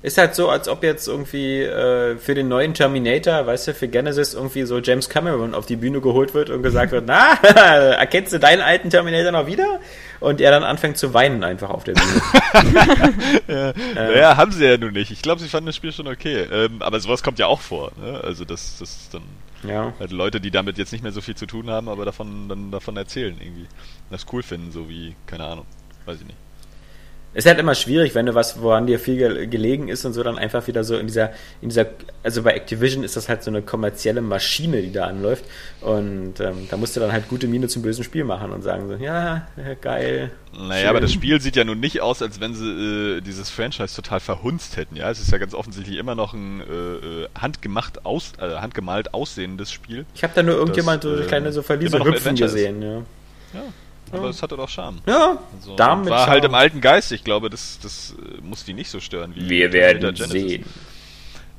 Ist 0.03 0.17
halt 0.17 0.33
so, 0.33 0.49
als 0.49 0.67
ob 0.67 0.81
jetzt 0.81 1.07
irgendwie 1.07 1.61
äh, 1.61 2.17
für 2.17 2.33
den 2.33 2.47
neuen 2.47 2.73
Terminator, 2.73 3.45
weißt 3.45 3.67
du, 3.67 3.73
für 3.75 3.87
Genesis 3.87 4.33
irgendwie 4.33 4.63
so 4.63 4.79
James 4.79 5.09
Cameron 5.09 5.53
auf 5.53 5.67
die 5.67 5.75
Bühne 5.75 6.01
geholt 6.01 6.33
wird 6.33 6.49
und 6.49 6.63
gesagt 6.63 6.91
wird, 6.91 7.03
na, 7.07 7.33
erkennst 7.43 8.33
du 8.33 8.39
deinen 8.39 8.61
alten 8.61 8.89
Terminator 8.89 9.31
noch 9.31 9.45
wieder? 9.45 9.79
Und 10.19 10.41
er 10.41 10.49
dann 10.49 10.63
anfängt 10.63 10.97
zu 10.97 11.13
weinen 11.13 11.43
einfach 11.43 11.69
auf 11.69 11.83
der 11.83 11.93
Bühne. 11.93 12.21
Naja, 13.95 14.37
haben 14.37 14.51
sie 14.51 14.65
ja 14.65 14.77
nun 14.77 14.93
nicht. 14.93 15.11
Ich 15.11 15.21
glaube, 15.21 15.41
sie 15.41 15.49
fanden 15.49 15.67
das 15.67 15.75
Spiel 15.75 15.91
schon 15.91 16.07
okay. 16.07 16.47
Ähm, 16.51 16.81
aber 16.81 16.99
sowas 16.99 17.21
kommt 17.21 17.37
ja 17.37 17.47
auch 17.47 17.59
vor. 17.59 17.91
Ne? 18.01 18.21
Also 18.23 18.45
das, 18.45 18.77
das 18.79 18.89
ist 18.89 19.13
dann 19.13 19.23
ja. 19.63 19.93
halt 19.99 20.11
Leute, 20.11 20.41
die 20.41 20.51
damit 20.51 20.77
jetzt 20.77 20.91
nicht 20.91 21.01
mehr 21.03 21.11
so 21.11 21.21
viel 21.21 21.35
zu 21.35 21.45
tun 21.45 21.69
haben, 21.69 21.89
aber 21.89 22.05
davon 22.05 22.49
dann 22.49 22.71
davon 22.71 22.97
erzählen 22.97 23.35
irgendwie. 23.39 23.67
Das 24.09 24.25
cool 24.31 24.43
finden, 24.43 24.71
so 24.71 24.89
wie, 24.89 25.15
keine 25.25 25.45
Ahnung, 25.45 25.65
weiß 26.05 26.21
ich 26.21 26.27
nicht. 26.27 26.37
Ist 27.33 27.47
halt 27.47 27.59
immer 27.59 27.75
schwierig, 27.75 28.13
wenn 28.13 28.25
du 28.25 28.35
was, 28.35 28.61
woran 28.61 28.87
dir 28.87 28.99
viel 28.99 29.15
ge 29.15 29.47
gelegen 29.47 29.87
ist 29.87 30.03
und 30.03 30.11
so, 30.11 30.21
dann 30.21 30.37
einfach 30.37 30.67
wieder 30.67 30.83
so 30.83 30.97
in 30.97 31.07
dieser, 31.07 31.29
in 31.61 31.69
dieser, 31.69 31.85
also 32.23 32.43
bei 32.43 32.51
Activision 32.51 33.05
ist 33.05 33.15
das 33.15 33.29
halt 33.29 33.41
so 33.41 33.49
eine 33.49 33.61
kommerzielle 33.61 34.21
Maschine, 34.21 34.81
die 34.81 34.91
da 34.91 35.05
anläuft. 35.05 35.45
Und 35.79 36.41
ähm, 36.41 36.67
da 36.69 36.75
musst 36.75 36.95
du 36.97 36.99
dann 36.99 37.13
halt 37.13 37.29
gute 37.29 37.47
Miene 37.47 37.69
zum 37.69 37.83
bösen 37.83 38.03
Spiel 38.03 38.25
machen 38.25 38.51
und 38.51 38.63
sagen 38.63 38.89
so, 38.89 38.95
ja, 38.95 39.47
geil. 39.79 40.31
Naja, 40.53 40.81
schön. 40.81 40.89
aber 40.89 40.99
das 40.99 41.13
Spiel 41.13 41.39
sieht 41.39 41.55
ja 41.55 41.63
nun 41.63 41.79
nicht 41.79 42.01
aus, 42.01 42.21
als 42.21 42.41
wenn 42.41 42.53
sie 42.53 43.17
äh, 43.17 43.21
dieses 43.21 43.49
Franchise 43.49 43.95
total 43.95 44.19
verhunzt 44.19 44.75
hätten. 44.75 44.97
Ja, 44.97 45.09
es 45.09 45.21
ist 45.21 45.31
ja 45.31 45.37
ganz 45.37 45.53
offensichtlich 45.53 45.97
immer 45.97 46.15
noch 46.15 46.33
ein 46.33 46.59
äh, 46.59 46.63
äh, 47.23 47.27
handgemacht 47.39 48.05
aus, 48.05 48.33
äh, 48.41 48.57
handgemalt 48.57 49.13
aussehendes 49.13 49.71
Spiel. 49.71 50.05
Ich 50.15 50.23
habe 50.23 50.33
da 50.35 50.43
nur 50.43 50.55
irgendjemand 50.55 51.05
Das, 51.05 51.11
so 51.11 51.23
äh, 51.23 51.25
kleine 51.27 51.53
so 51.53 51.61
Verliese 51.61 51.97
hüpfen 51.97 52.13
Adventure 52.13 52.47
ist. 52.47 52.53
gesehen, 52.55 52.81
ja. 52.81 52.95
Ja, 53.53 53.63
aber 54.11 54.29
es 54.29 54.41
hatte 54.43 54.57
doch 54.57 54.69
Charme. 54.69 54.99
Ja, 55.07 55.37
So, 55.61 55.75
Damen 55.75 56.03
mit 56.03 56.11
war 56.11 56.27
halt 56.27 56.43
Charme. 56.43 56.45
im 56.51 56.55
alten 56.55 56.81
Geist. 56.81 57.11
Ich 57.11 57.23
glaube, 57.23 57.49
das, 57.49 57.79
das 57.81 58.15
äh, 58.19 58.41
muss 58.41 58.65
die 58.65 58.73
nicht 58.73 58.89
so 58.89 58.99
stören 58.99 59.33
wie 59.35 59.49
Wir 59.49 59.71
werden 59.73 60.01
Genesis. 60.13 60.29
sehen. 60.31 60.65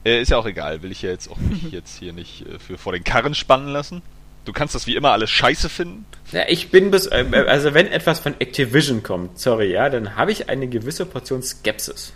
Äh, 0.05 0.20
ist 0.22 0.31
ja 0.31 0.37
auch 0.38 0.46
egal, 0.46 0.83
will 0.83 0.90
ich 0.92 1.02
ja 1.02 1.11
jetzt 1.11 1.31
auch 1.31 1.38
nicht 1.38 1.70
jetzt 1.72 1.98
hier 1.98 2.12
nicht 2.12 2.44
äh, 2.46 2.59
für 2.59 2.76
vor 2.78 2.92
den 2.92 3.05
Karren 3.05 3.35
spannen 3.35 3.68
lassen. 3.68 4.02
Du 4.44 4.52
kannst 4.52 4.74
das 4.74 4.88
wie 4.88 4.96
immer 4.96 5.12
alles 5.12 5.31
scheiße 5.31 5.68
finden. 5.68 6.05
Ja, 6.33 6.42
ich 6.48 6.70
bin 6.70 6.90
bis, 6.90 7.07
äh, 7.07 7.24
also 7.46 7.74
wenn 7.74 7.87
etwas 7.87 8.18
von 8.18 8.35
Activision 8.40 9.02
kommt, 9.05 9.38
sorry, 9.38 9.70
ja, 9.72 9.88
dann 9.88 10.16
habe 10.16 10.33
ich 10.33 10.48
eine 10.48 10.66
gewisse 10.66 11.07
Portion 11.07 11.42
Skepsis. 11.42 12.12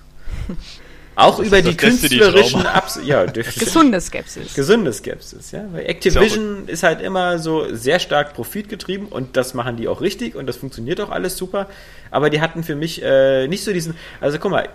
Auch 1.16 1.38
Das 1.38 1.46
über 1.46 1.58
ist 1.58 1.66
die 1.66 1.76
künstlerischen. 1.76 2.66
Abs 2.66 3.00
ja, 3.02 3.24
Gesunde 3.58 4.00
Skepsis. 4.02 4.54
gesunde 4.54 4.92
Skepsis, 4.92 5.50
ja, 5.50 5.64
weil 5.72 5.86
Activision 5.86 6.68
ist 6.68 6.82
halt 6.82 7.00
immer 7.00 7.38
so 7.38 7.74
sehr 7.74 7.98
stark 7.98 8.34
profitgetrieben 8.34 9.08
und 9.08 9.36
das 9.36 9.54
machen 9.54 9.76
die 9.76 9.88
auch 9.88 10.02
richtig 10.02 10.34
und 10.34 10.46
das 10.46 10.56
funktioniert 10.58 11.00
auch 11.00 11.08
alles 11.08 11.38
super, 11.38 11.68
aber 12.10 12.28
die 12.28 12.42
hatten 12.42 12.62
für 12.62 12.76
mich 12.76 13.02
äh, 13.02 13.48
nicht 13.48 13.64
so 13.64 13.72
diesen, 13.72 13.94
also 14.20 14.38
guck 14.38 14.50
mal, 14.50 14.68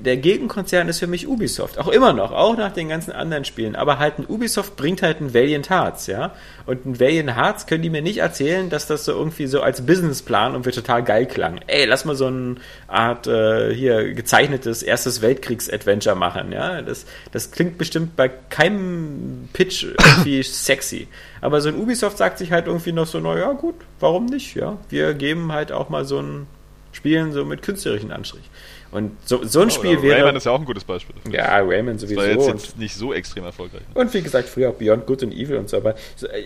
der 0.00 0.16
Gegenkonzern 0.16 0.88
ist 0.88 0.98
für 0.98 1.06
mich 1.06 1.26
Ubisoft, 1.26 1.78
auch 1.78 1.88
immer 1.88 2.12
noch, 2.12 2.32
auch 2.32 2.56
nach 2.56 2.72
den 2.72 2.88
ganzen 2.88 3.12
anderen 3.12 3.44
Spielen, 3.44 3.76
aber 3.76 3.98
halt 3.98 4.18
ein 4.18 4.26
Ubisoft 4.26 4.76
bringt 4.76 5.02
halt 5.02 5.20
ein 5.20 5.34
Valiant 5.34 5.70
Hearts, 5.70 6.06
ja, 6.06 6.34
und 6.66 6.86
ein 6.86 7.00
Valiant 7.00 7.36
Hearts 7.36 7.66
können 7.66 7.82
die 7.82 7.90
mir 7.90 8.02
nicht 8.02 8.18
erzählen, 8.18 8.70
dass 8.70 8.86
das 8.86 9.04
so 9.04 9.12
irgendwie 9.12 9.46
so 9.46 9.62
als 9.62 9.84
Businessplan 9.84 10.52
irgendwie 10.52 10.70
total 10.70 11.02
geil 11.02 11.26
klang. 11.26 11.60
Ey, 11.66 11.84
lass 11.84 12.04
mal 12.04 12.14
so 12.14 12.26
eine 12.26 12.56
Art 12.86 13.26
äh, 13.26 13.74
hier 13.74 14.14
gezeichnetes 14.14 14.82
erstes 14.82 15.22
Weltkriegs-Adventure 15.22 16.16
machen, 16.16 16.52
ja, 16.52 16.82
das, 16.82 17.06
das 17.32 17.50
klingt 17.50 17.78
bestimmt 17.78 18.16
bei 18.16 18.28
keinem 18.28 19.48
Pitch 19.52 19.84
irgendwie 19.84 20.42
sexy. 20.42 21.08
Aber 21.40 21.60
so 21.60 21.68
ein 21.68 21.76
Ubisoft 21.76 22.18
sagt 22.18 22.38
sich 22.38 22.52
halt 22.52 22.66
irgendwie 22.66 22.92
noch 22.92 23.06
so, 23.06 23.20
naja, 23.20 23.52
gut, 23.52 23.76
warum 24.00 24.26
nicht, 24.26 24.54
ja, 24.54 24.78
wir 24.88 25.14
geben 25.14 25.52
halt 25.52 25.72
auch 25.72 25.88
mal 25.88 26.04
so 26.04 26.20
ein 26.20 26.46
Spielen 26.92 27.32
so 27.32 27.44
mit 27.44 27.62
künstlerischen 27.62 28.10
Anstrich. 28.10 28.50
Und 28.90 29.12
so, 29.26 29.44
so 29.44 29.60
ein 29.60 29.70
Spiel 29.70 29.98
Oder 29.98 30.02
wäre. 30.02 30.18
Rayman 30.20 30.36
ist 30.36 30.44
ja 30.46 30.52
auch 30.52 30.58
ein 30.60 30.64
gutes 30.64 30.84
Beispiel. 30.84 31.14
dafür. 31.22 31.38
ja, 31.38 31.58
Rayman 31.58 31.94
Das 31.94 32.02
sowieso. 32.02 32.20
war 32.20 32.26
jetzt, 32.26 32.46
und- 32.48 32.54
jetzt 32.62 32.78
nicht 32.78 32.94
so 32.94 33.12
extrem 33.12 33.44
erfolgreich. 33.44 33.82
und 33.94 34.14
wie 34.14 34.22
gesagt, 34.22 34.48
früher 34.48 34.70
auch 34.70 34.74
Beyond 34.74 35.06
Good 35.06 35.24
and 35.24 35.34
Evil 35.34 35.56
und 35.58 35.68
so. 35.68 35.76
Aber 35.76 35.94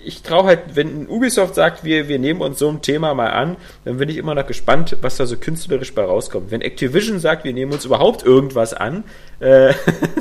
ich 0.05 0.22
traue 0.22 0.44
halt, 0.44 0.61
wenn 0.74 1.07
Ubisoft 1.09 1.55
sagt, 1.55 1.85
wir, 1.85 2.09
wir 2.09 2.18
nehmen 2.18 2.40
uns 2.40 2.59
so 2.59 2.68
ein 2.68 2.83
Thema 2.83 3.14
mal 3.14 3.28
an, 3.31 3.57
dann 3.85 3.98
bin 3.98 4.09
ich 4.09 4.16
immer 4.16 4.35
noch 4.35 4.46
gespannt, 4.46 4.96
was 5.02 5.16
da 5.18 5.26
so 5.26 5.37
künstlerisch 5.37 5.94
bei 5.94 6.02
rauskommt. 6.05 6.50
Wenn 6.50 6.62
Activision 6.62 7.20
sagt, 7.20 7.44
wir 7.44 7.52
nehmen 7.52 7.72
uns 7.72 7.85
überhaupt 7.85 8.24
irgendwas 8.24 8.74
an, 8.74 9.05
äh, 9.40 9.72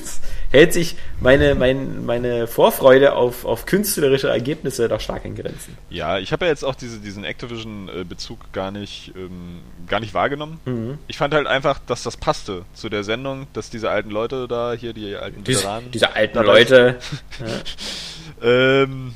hält 0.52 0.74
sich 0.74 0.96
meine, 1.20 1.56
mein, 1.56 2.06
meine 2.06 2.46
Vorfreude 2.48 3.14
auf, 3.14 3.46
auf 3.46 3.66
künstlerische 3.66 4.28
Ergebnisse 4.30 4.88
doch 4.90 5.00
stark 5.00 5.26
in 5.26 5.36
Grenzen. 5.36 5.78
Ja, 5.90 6.20
ich 6.20 6.32
habe 6.32 6.46
ja 6.46 6.52
jetzt 6.52 6.64
auch 6.64 6.76
diese, 6.76 7.00
diesen 7.00 7.24
Activision-Bezug 7.24 8.52
gar 8.52 8.72
nicht 8.72 9.14
ähm, 9.16 9.60
gar 9.88 10.00
nicht 10.00 10.14
wahrgenommen. 10.14 10.60
Mhm. 10.66 10.98
Ich 11.08 11.18
fand 11.18 11.34
halt 11.34 11.48
einfach, 11.48 11.80
dass 11.88 12.04
das 12.04 12.11
das 12.12 12.18
passte 12.18 12.66
zu 12.74 12.90
der 12.90 13.06
Sendung, 13.06 13.48
dass 13.54 13.70
diese 13.70 13.90
alten 13.90 14.10
Leute 14.12 14.48
da, 14.50 14.74
hier 14.74 14.92
die 14.92 15.16
alten 15.16 15.46
Diese, 15.46 15.60
Veteranen, 15.60 15.92
diese 15.92 16.14
alten 16.14 16.40
Leute. 16.44 17.00
ähm, 18.44 19.16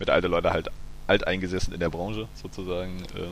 mit 0.00 0.10
alte 0.10 0.26
Leute 0.26 0.52
halt 0.52 0.68
alteingesessen 1.06 1.72
in 1.74 1.80
der 1.80 1.90
Branche 1.90 2.26
sozusagen, 2.34 3.04
ähm, 3.16 3.30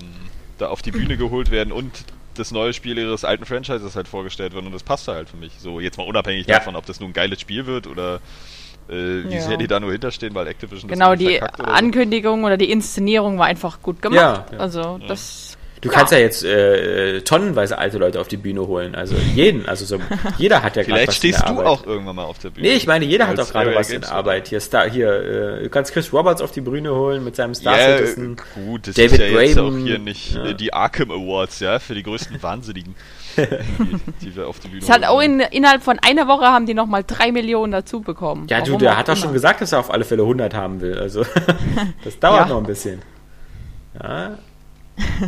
da 0.58 0.68
auf 0.68 0.82
die 0.82 0.92
Bühne 0.92 1.16
geholt 1.16 1.50
werden 1.50 1.72
und 1.72 2.04
das 2.34 2.50
neue 2.52 2.72
Spiel 2.72 2.96
ihres 2.96 3.24
alten 3.24 3.44
Franchises 3.44 3.96
halt 3.96 4.06
vorgestellt 4.08 4.52
wird 4.52 4.64
und 4.64 4.72
das 4.72 4.82
passte 4.84 5.12
halt 5.14 5.28
für 5.28 5.36
mich. 5.36 5.52
So, 5.58 5.80
jetzt 5.80 5.98
mal 5.98 6.06
unabhängig 6.06 6.46
Ja. 6.46 6.58
davon, 6.58 6.76
ob 6.76 6.86
das 6.86 7.00
nun 7.00 7.10
ein 7.10 7.14
geiles 7.14 7.40
Spiel 7.40 7.66
wird 7.66 7.86
oder 7.88 8.20
äh, 8.88 9.24
wie 9.28 9.34
Ja. 9.36 9.40
sehr 9.40 9.56
die 9.56 9.66
da 9.66 9.80
nur 9.80 9.90
hinterstehen, 9.90 10.34
weil 10.34 10.46
Activision 10.46 10.88
das 10.88 10.96
Genau, 10.98 11.14
die 11.16 11.38
oder 11.38 11.50
so. 11.56 11.64
Ankündigung 11.64 12.44
oder 12.44 12.56
die 12.56 12.70
Inszenierung 12.70 13.38
war 13.38 13.46
einfach 13.46 13.82
gut 13.82 14.00
gemacht. 14.00 14.16
Ja, 14.18 14.46
ja. 14.52 14.58
Also 14.58 14.98
das. 15.08 15.51
Du 15.82 15.88
kannst 15.90 16.12
ja 16.12 16.18
jetzt 16.18 16.44
äh, 16.44 17.20
tonnenweise 17.22 17.76
alte 17.76 17.98
Leute 17.98 18.20
auf 18.20 18.28
die 18.28 18.36
Bühne 18.36 18.66
holen. 18.68 18.94
Also 18.94 19.16
jeden, 19.34 19.66
also 19.68 19.84
so 19.84 19.98
jeder 20.38 20.62
hat 20.62 20.76
ja 20.76 20.84
gerade 20.84 20.94
Vielleicht 21.00 21.08
was 21.08 21.16
in 21.24 21.30
der 21.32 21.36
stehst 21.38 21.42
du 21.42 21.52
Arbeit. 21.52 21.66
auch 21.66 21.84
irgendwann 21.86 22.16
mal 22.16 22.24
auf 22.24 22.38
der 22.38 22.50
Bühne. 22.50 22.68
Nee, 22.68 22.74
ich 22.74 22.86
meine, 22.86 23.04
jeder 23.04 23.26
hat 23.26 23.36
doch 23.36 23.50
gerade 23.50 23.74
was 23.74 23.90
in 23.90 24.04
Arbeit. 24.04 24.46
Hier, 24.46 24.60
Star, 24.60 24.88
hier, 24.88 25.08
äh, 25.58 25.62
du 25.64 25.68
kannst 25.70 25.92
Chris 25.92 26.12
Roberts 26.12 26.40
auf 26.40 26.52
die 26.52 26.60
Bühne 26.60 26.94
holen 26.94 27.24
mit 27.24 27.34
seinem 27.34 27.54
Star 27.54 27.76
Ja, 27.76 27.96
Citizen. 27.98 28.36
gut, 28.54 28.86
das 28.86 28.94
David 28.94 29.12
ist 29.12 29.18
ja 29.18 29.40
jetzt 29.40 29.58
auch 29.58 29.76
hier 29.76 29.98
nicht 29.98 30.34
ja. 30.36 30.44
äh, 30.46 30.54
die 30.54 30.72
Arkham 30.72 31.10
Awards, 31.10 31.58
ja, 31.58 31.80
für 31.80 31.94
die 31.94 32.04
größten 32.04 32.40
Wahnsinnigen, 32.40 32.94
die, 33.36 33.46
die 34.26 34.36
wir 34.36 34.46
auf 34.46 34.60
die 34.60 34.68
Bühne 34.68 34.82
Es 34.82 34.88
hat 34.88 35.04
auch 35.04 35.16
holen. 35.16 35.40
in, 35.40 35.46
innerhalb 35.50 35.82
von 35.82 35.98
einer 35.98 36.28
Woche 36.28 36.44
haben 36.46 36.66
die 36.66 36.74
nochmal 36.74 37.02
drei 37.04 37.32
Millionen 37.32 37.72
dazu 37.72 38.02
bekommen. 38.02 38.46
Ja, 38.48 38.60
du, 38.60 38.76
der 38.78 38.92
auch 38.92 38.96
hat 38.98 39.08
doch 39.08 39.16
schon 39.16 39.32
gesagt, 39.32 39.60
dass 39.60 39.72
er 39.72 39.80
auf 39.80 39.90
alle 39.92 40.04
Fälle 40.04 40.22
100 40.22 40.54
haben 40.54 40.80
will. 40.80 40.96
Also, 40.96 41.24
das 42.04 42.20
dauert 42.20 42.42
Ja. 42.42 42.54
noch 42.54 42.58
ein 42.58 42.66
bisschen. 42.66 43.02
Ja. 44.00 44.38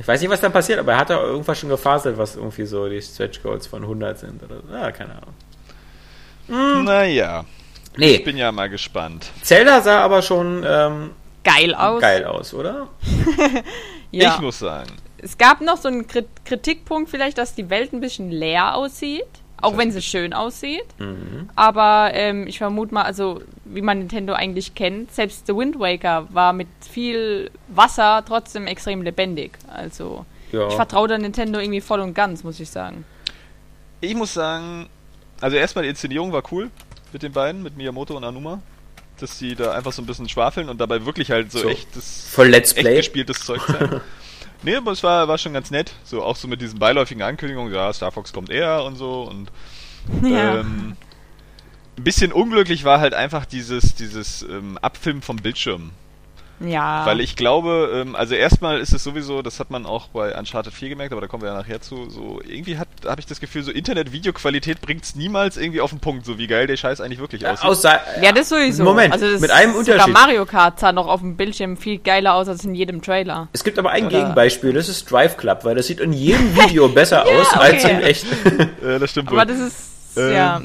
Ich 0.00 0.08
weiß 0.08 0.20
nicht, 0.20 0.30
was 0.30 0.40
dann 0.40 0.52
passiert, 0.52 0.78
aber 0.78 0.92
er 0.92 0.98
hat 0.98 1.10
doch 1.10 1.20
irgendwas 1.22 1.58
schon 1.58 1.68
gefaselt, 1.68 2.16
was 2.18 2.36
irgendwie 2.36 2.64
so 2.64 2.88
die 2.88 3.00
Stretch 3.02 3.42
Goals 3.42 3.66
von 3.66 3.82
100 3.82 4.18
sind 4.18 4.42
oder 4.42 4.56
so. 4.66 4.74
Ja, 4.74 4.90
keine 4.92 5.12
Ahnung. 6.48 6.84
Naja, 6.84 7.44
ich 7.92 7.98
Nee, 7.98 8.18
bin 8.18 8.36
ja 8.36 8.50
mal 8.50 8.68
gespannt. 8.68 9.30
Zelda 9.42 9.80
sah 9.82 10.00
aber 10.00 10.22
schon 10.22 10.64
ähm, 10.66 11.10
Geil 11.44 11.74
aus. 11.74 12.00
geil 12.00 12.24
aus, 12.24 12.54
oder? 12.54 12.88
Ja. 14.12 14.34
Ich 14.34 14.40
muss 14.40 14.58
sagen, 14.58 14.90
Es 15.18 15.38
gab 15.38 15.60
noch 15.60 15.76
so 15.76 15.86
einen 15.86 16.08
Krit 16.08 16.26
Kritikpunkt 16.44 17.08
vielleicht, 17.10 17.38
dass 17.38 17.54
die 17.54 17.70
Welt 17.70 17.92
ein 17.92 18.00
bisschen 18.00 18.30
leer 18.32 18.74
aussieht. 18.74 19.24
Auch 19.62 19.76
wenn 19.76 19.90
sie 19.92 20.02
schön 20.02 20.32
aussieht. 20.32 20.84
Mhm. 20.98 21.48
Aber 21.56 22.10
ähm, 22.14 22.46
ich 22.46 22.58
vermute 22.58 22.94
mal, 22.94 23.02
also 23.02 23.42
wie 23.64 23.82
man 23.82 23.98
Nintendo 23.98 24.32
eigentlich 24.32 24.74
kennt, 24.74 25.12
selbst 25.14 25.46
The 25.46 25.54
Wind 25.56 25.78
Waker 25.78 26.26
war 26.30 26.52
mit 26.52 26.68
viel 26.88 27.50
Wasser 27.68 28.22
trotzdem 28.26 28.66
extrem 28.66 29.02
lebendig. 29.02 29.52
Also 29.68 30.24
Ja. 30.52 30.68
ich 30.68 30.74
vertraue 30.74 31.08
der 31.08 31.18
Nintendo 31.18 31.58
irgendwie 31.60 31.80
voll 31.80 32.00
und 32.00 32.14
ganz, 32.14 32.42
muss 32.44 32.58
ich 32.60 32.70
sagen. 32.70 33.04
ich 34.00 34.14
muss 34.14 34.32
sagen, 34.34 34.88
also 35.40 35.56
erstmal 35.56 35.84
die 35.84 35.90
Inszenierung 35.90 36.32
war 36.32 36.42
cool 36.52 36.70
mit 37.12 37.22
den 37.22 37.32
beiden, 37.32 37.62
mit 37.62 37.76
Miyamoto 37.76 38.16
und 38.16 38.24
Anuma. 38.24 38.60
Dass 39.18 39.36
die 39.38 39.54
da 39.54 39.72
einfach 39.72 39.92
so 39.92 40.00
ein 40.00 40.06
bisschen 40.06 40.28
schwafeln 40.30 40.70
und 40.70 40.80
dabei 40.80 41.04
wirklich 41.04 41.30
halt 41.30 41.52
so, 41.52 41.58
So, 41.58 41.68
echtes, 41.68 42.26
voll 42.30 42.48
Let's 42.48 42.72
echt 42.72 42.80
Play. 42.80 42.96
gespieltes 42.96 43.40
Zeug 43.44 43.60
zeigen. 43.66 44.00
nee, 44.62 44.76
aber 44.76 44.92
es 44.92 45.02
war, 45.02 45.28
war 45.28 45.38
schon 45.38 45.52
ganz 45.52 45.70
nett. 45.70 45.94
So 46.04 46.22
auch 46.22 46.36
so 46.36 46.48
mit 46.48 46.60
diesen 46.60 46.78
beiläufigen 46.78 47.22
Ankündigungen, 47.22 47.72
ja, 47.72 47.92
Star 47.92 48.12
Fox 48.12 48.32
kommt 48.32 48.50
eher 48.50 48.84
und 48.84 48.96
so 48.96 49.22
und 49.22 49.50
Ja. 50.22 50.60
Ähm, 50.60 50.96
ein 51.98 52.04
bisschen 52.04 52.32
unglücklich 52.32 52.84
war 52.84 53.00
halt 53.00 53.14
einfach 53.14 53.44
dieses, 53.44 53.94
dieses 53.94 54.42
ähm, 54.42 54.78
Abfilmen 54.78 55.22
vom 55.22 55.36
Bildschirm. 55.36 55.90
Ja. 56.60 57.06
Weil 57.06 57.20
ich 57.20 57.36
glaube, 57.36 57.90
ähm, 58.06 58.14
also 58.14 58.34
erstmal 58.34 58.80
ist 58.80 58.92
es 58.92 59.02
sowieso, 59.02 59.40
das 59.42 59.60
hat 59.60 59.70
man 59.70 59.86
auch 59.86 60.08
bei 60.08 60.38
Uncharted 60.38 60.72
4 60.74 60.90
gemerkt, 60.90 61.12
aber 61.12 61.20
da 61.22 61.26
kommen 61.26 61.42
wir 61.42 61.50
ja 61.50 61.56
nachher 61.56 61.80
zu, 61.80 62.10
so 62.10 62.40
irgendwie 62.46 62.76
hat 62.76 62.88
habe 63.06 63.18
ich 63.20 63.26
das 63.26 63.40
Gefühl, 63.40 63.62
so 63.62 63.70
Internet-Videoqualität 63.70 64.80
bringt's 64.82 65.14
niemals 65.14 65.56
irgendwie 65.56 65.80
auf 65.80 65.90
den 65.90 66.00
Punkt, 66.00 66.26
so 66.26 66.36
wie 66.38 66.46
geil 66.46 66.66
der 66.66 66.76
Scheiß 66.76 67.00
eigentlich 67.00 67.18
wirklich 67.18 67.46
aussieht. 67.46 67.64
Außer, 67.66 68.00
ja, 68.22 68.32
das 68.32 68.50
sowieso. 68.50 68.84
Moment, 68.84 69.12
also 69.12 69.30
das 69.30 69.40
mit 69.40 69.50
einem 69.50 69.72
Sogar 69.72 70.06
Unterschied. 70.06 70.12
Mario 70.14 70.44
Kart 70.46 70.78
sah 70.78 70.92
noch 70.92 71.06
auf 71.06 71.20
dem 71.20 71.36
Bildschirm 71.36 71.76
viel 71.76 71.98
geiler 71.98 72.34
aus 72.34 72.46
als 72.48 72.64
in 72.64 72.74
jedem 72.74 73.00
Trailer. 73.00 73.48
Es 73.52 73.64
gibt 73.64 73.78
aber 73.78 73.90
ein 73.90 74.06
Oder- 74.06 74.18
Gegenbeispiel, 74.18 74.72
das 74.72 74.88
ist 74.88 75.10
Drive 75.10 75.36
Club, 75.38 75.64
weil 75.64 75.74
das 75.76 75.86
sieht 75.86 76.00
in 76.00 76.12
jedem 76.12 76.54
Video 76.56 76.88
besser 76.94 77.24
aus 77.24 77.46
okay. 77.54 77.58
als 77.58 77.84
in 77.84 78.00
echt. 78.02 78.26
äh, 78.84 78.98
das 78.98 79.10
stimmt 79.10 79.28
Aber 79.28 79.38
wohl. 79.38 79.46
das 79.46 79.58
ist, 79.58 79.76
Ähm, 80.16 80.32
ja, 80.34 80.60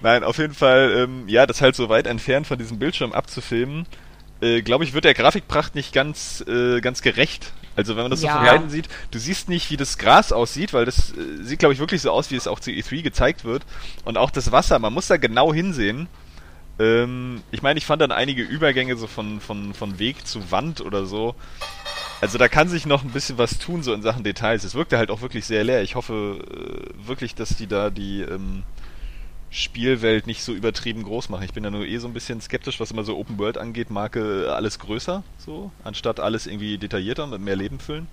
Nein, 0.00 0.24
auf 0.24 0.38
jeden 0.38 0.54
Fall, 0.54 0.92
ähm, 1.04 1.24
ja, 1.26 1.46
das 1.46 1.60
halt 1.60 1.76
so 1.76 1.88
weit 1.90 2.06
entfernt 2.06 2.46
von 2.46 2.56
diesem 2.58 2.78
Bildschirm 2.78 3.12
abzufilmen, 3.12 3.86
äh, 4.42 4.60
glaube 4.60 4.84
ich, 4.84 4.92
wird 4.92 5.04
der 5.06 5.14
Grafikpracht 5.14 5.74
nicht 5.74 5.94
ganz, 5.94 6.44
äh, 6.46 6.80
ganz 6.82 7.00
gerecht. 7.00 7.52
Also 7.74 7.96
wenn 7.96 8.02
man 8.02 8.10
das 8.10 8.20
so 8.20 8.26
Ja. 8.26 8.36
von 8.36 8.46
Weitem 8.46 8.68
sieht, 8.70 8.88
du 9.12 9.18
siehst 9.18 9.48
nicht, 9.48 9.70
wie 9.70 9.78
das 9.78 9.96
Gras 9.96 10.30
aussieht, 10.32 10.74
weil 10.74 10.84
das 10.84 11.12
äh, 11.12 11.42
sieht, 11.42 11.58
glaube 11.60 11.72
ich, 11.72 11.80
wirklich 11.80 12.02
so 12.02 12.10
aus, 12.10 12.30
wie 12.30 12.36
es 12.36 12.46
auch 12.46 12.60
zu 12.60 12.70
E3 12.70 13.02
gezeigt 13.02 13.44
wird. 13.44 13.62
Und 14.04 14.18
auch 14.18 14.30
das 14.30 14.52
Wasser, 14.52 14.78
man 14.78 14.92
muss 14.92 15.06
da 15.06 15.16
genau 15.16 15.54
hinsehen. 15.54 16.08
Ähm, 16.78 17.42
ich 17.50 17.62
meine, 17.62 17.78
ich 17.78 17.86
fand 17.86 18.02
dann 18.02 18.12
einige 18.12 18.42
Übergänge 18.42 18.96
so 18.96 19.06
von, 19.06 19.40
von, 19.40 19.72
von 19.74 19.98
Weg 19.98 20.26
zu 20.26 20.50
Wand 20.50 20.80
oder 20.80 21.06
so. 21.06 21.34
Also 22.20 22.38
da 22.38 22.48
kann 22.48 22.68
sich 22.68 22.86
noch 22.86 23.02
ein 23.04 23.10
bisschen 23.10 23.38
was 23.38 23.58
tun, 23.58 23.82
so 23.82 23.92
in 23.94 24.02
Sachen 24.02 24.22
Details. 24.24 24.64
Es 24.64 24.74
wirkte 24.74 24.98
halt 24.98 25.10
auch 25.10 25.20
wirklich 25.22 25.44
sehr 25.44 25.64
leer. 25.64 25.82
Ich 25.82 25.94
hoffe 25.94 26.38
äh, 26.40 27.08
wirklich, 27.08 27.34
dass 27.34 27.56
die 27.56 27.66
da 27.66 27.90
die 27.90 28.20
ähm, 28.22 28.62
Spielwelt 29.54 30.26
nicht 30.26 30.42
so 30.42 30.54
übertrieben 30.54 31.02
groß 31.02 31.28
machen. 31.28 31.44
Ich 31.44 31.52
bin 31.52 31.62
ja 31.62 31.70
nur 31.70 31.84
eh 31.84 31.98
so 31.98 32.08
ein 32.08 32.14
bisschen 32.14 32.40
skeptisch, 32.40 32.80
was 32.80 32.90
immer 32.90 33.04
so 33.04 33.18
Open 33.18 33.38
World 33.38 33.58
angeht. 33.58 33.90
Marke 33.90 34.50
alles 34.54 34.78
größer, 34.78 35.22
so, 35.36 35.70
anstatt 35.84 36.20
alles 36.20 36.46
irgendwie 36.46 36.78
detaillierter 36.78 37.24
und 37.24 37.30
mit 37.30 37.42
mehr 37.42 37.56
Leben 37.56 37.78
füllen. 37.78 38.06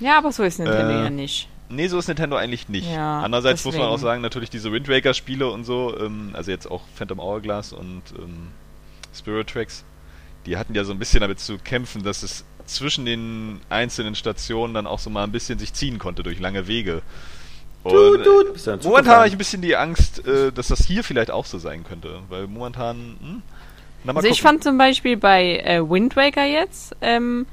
ja, 0.00 0.16
aber 0.16 0.32
so 0.32 0.42
ist 0.42 0.58
Nintendo 0.58 0.94
äh, 0.94 1.04
ja 1.04 1.10
nicht. 1.10 1.48
Nee, 1.68 1.88
so 1.88 1.98
ist 1.98 2.08
Nintendo 2.08 2.36
eigentlich 2.36 2.70
nicht. 2.70 2.90
Ja, 2.90 3.20
Andererseits 3.20 3.62
muss 3.66 3.74
man 3.74 3.82
deswegen. 3.82 3.94
auch 3.94 3.98
sagen, 4.00 4.22
natürlich 4.22 4.48
diese 4.48 4.72
Wind 4.72 4.88
Waker 4.88 5.12
Spiele 5.12 5.50
und 5.50 5.64
so, 5.64 5.94
ähm, 6.00 6.30
also 6.32 6.50
jetzt 6.50 6.70
auch 6.70 6.80
Phantom 6.94 7.20
Hourglass 7.20 7.74
und 7.74 8.02
ähm, 8.18 8.48
Spirit 9.14 9.48
Tracks, 9.50 9.84
die 10.46 10.56
hatten 10.56 10.74
ja 10.74 10.84
so 10.84 10.92
ein 10.92 10.98
bisschen 10.98 11.20
damit 11.20 11.38
zu 11.40 11.58
kämpfen, 11.58 12.02
dass 12.02 12.22
es 12.22 12.46
zwischen 12.64 13.04
den 13.04 13.60
einzelnen 13.68 14.14
Stationen 14.14 14.72
dann 14.72 14.86
auch 14.86 14.98
so 14.98 15.10
mal 15.10 15.24
ein 15.24 15.32
bisschen 15.32 15.58
sich 15.58 15.74
ziehen 15.74 15.98
konnte 15.98 16.22
durch 16.22 16.38
lange 16.38 16.66
Wege. 16.66 17.02
Und, 17.88 18.24
du 18.24 18.44
dann 18.64 18.80
Momentan 18.82 19.16
habe 19.16 19.26
ich 19.28 19.32
ein 19.34 19.38
bisschen 19.38 19.62
die 19.62 19.76
Angst, 19.76 20.26
äh, 20.26 20.52
dass 20.52 20.68
das 20.68 20.84
hier 20.86 21.04
vielleicht 21.04 21.30
auch 21.30 21.44
so 21.46 21.58
sein 21.58 21.84
könnte, 21.84 22.20
weil 22.28 22.46
momentan. 22.46 23.16
Hm, 23.20 23.42
na, 24.04 24.14
Also 24.14 24.28
ich 24.28 24.38
gucken. 24.40 24.48
fand 24.48 24.64
zum 24.64 24.78
Beispiel 24.78 25.16
bei 25.16 25.58
äh, 25.58 25.80
Wind 25.88 26.16
Waker 26.16 26.44
jetzt, 26.44 26.94
ähm, 27.00 27.46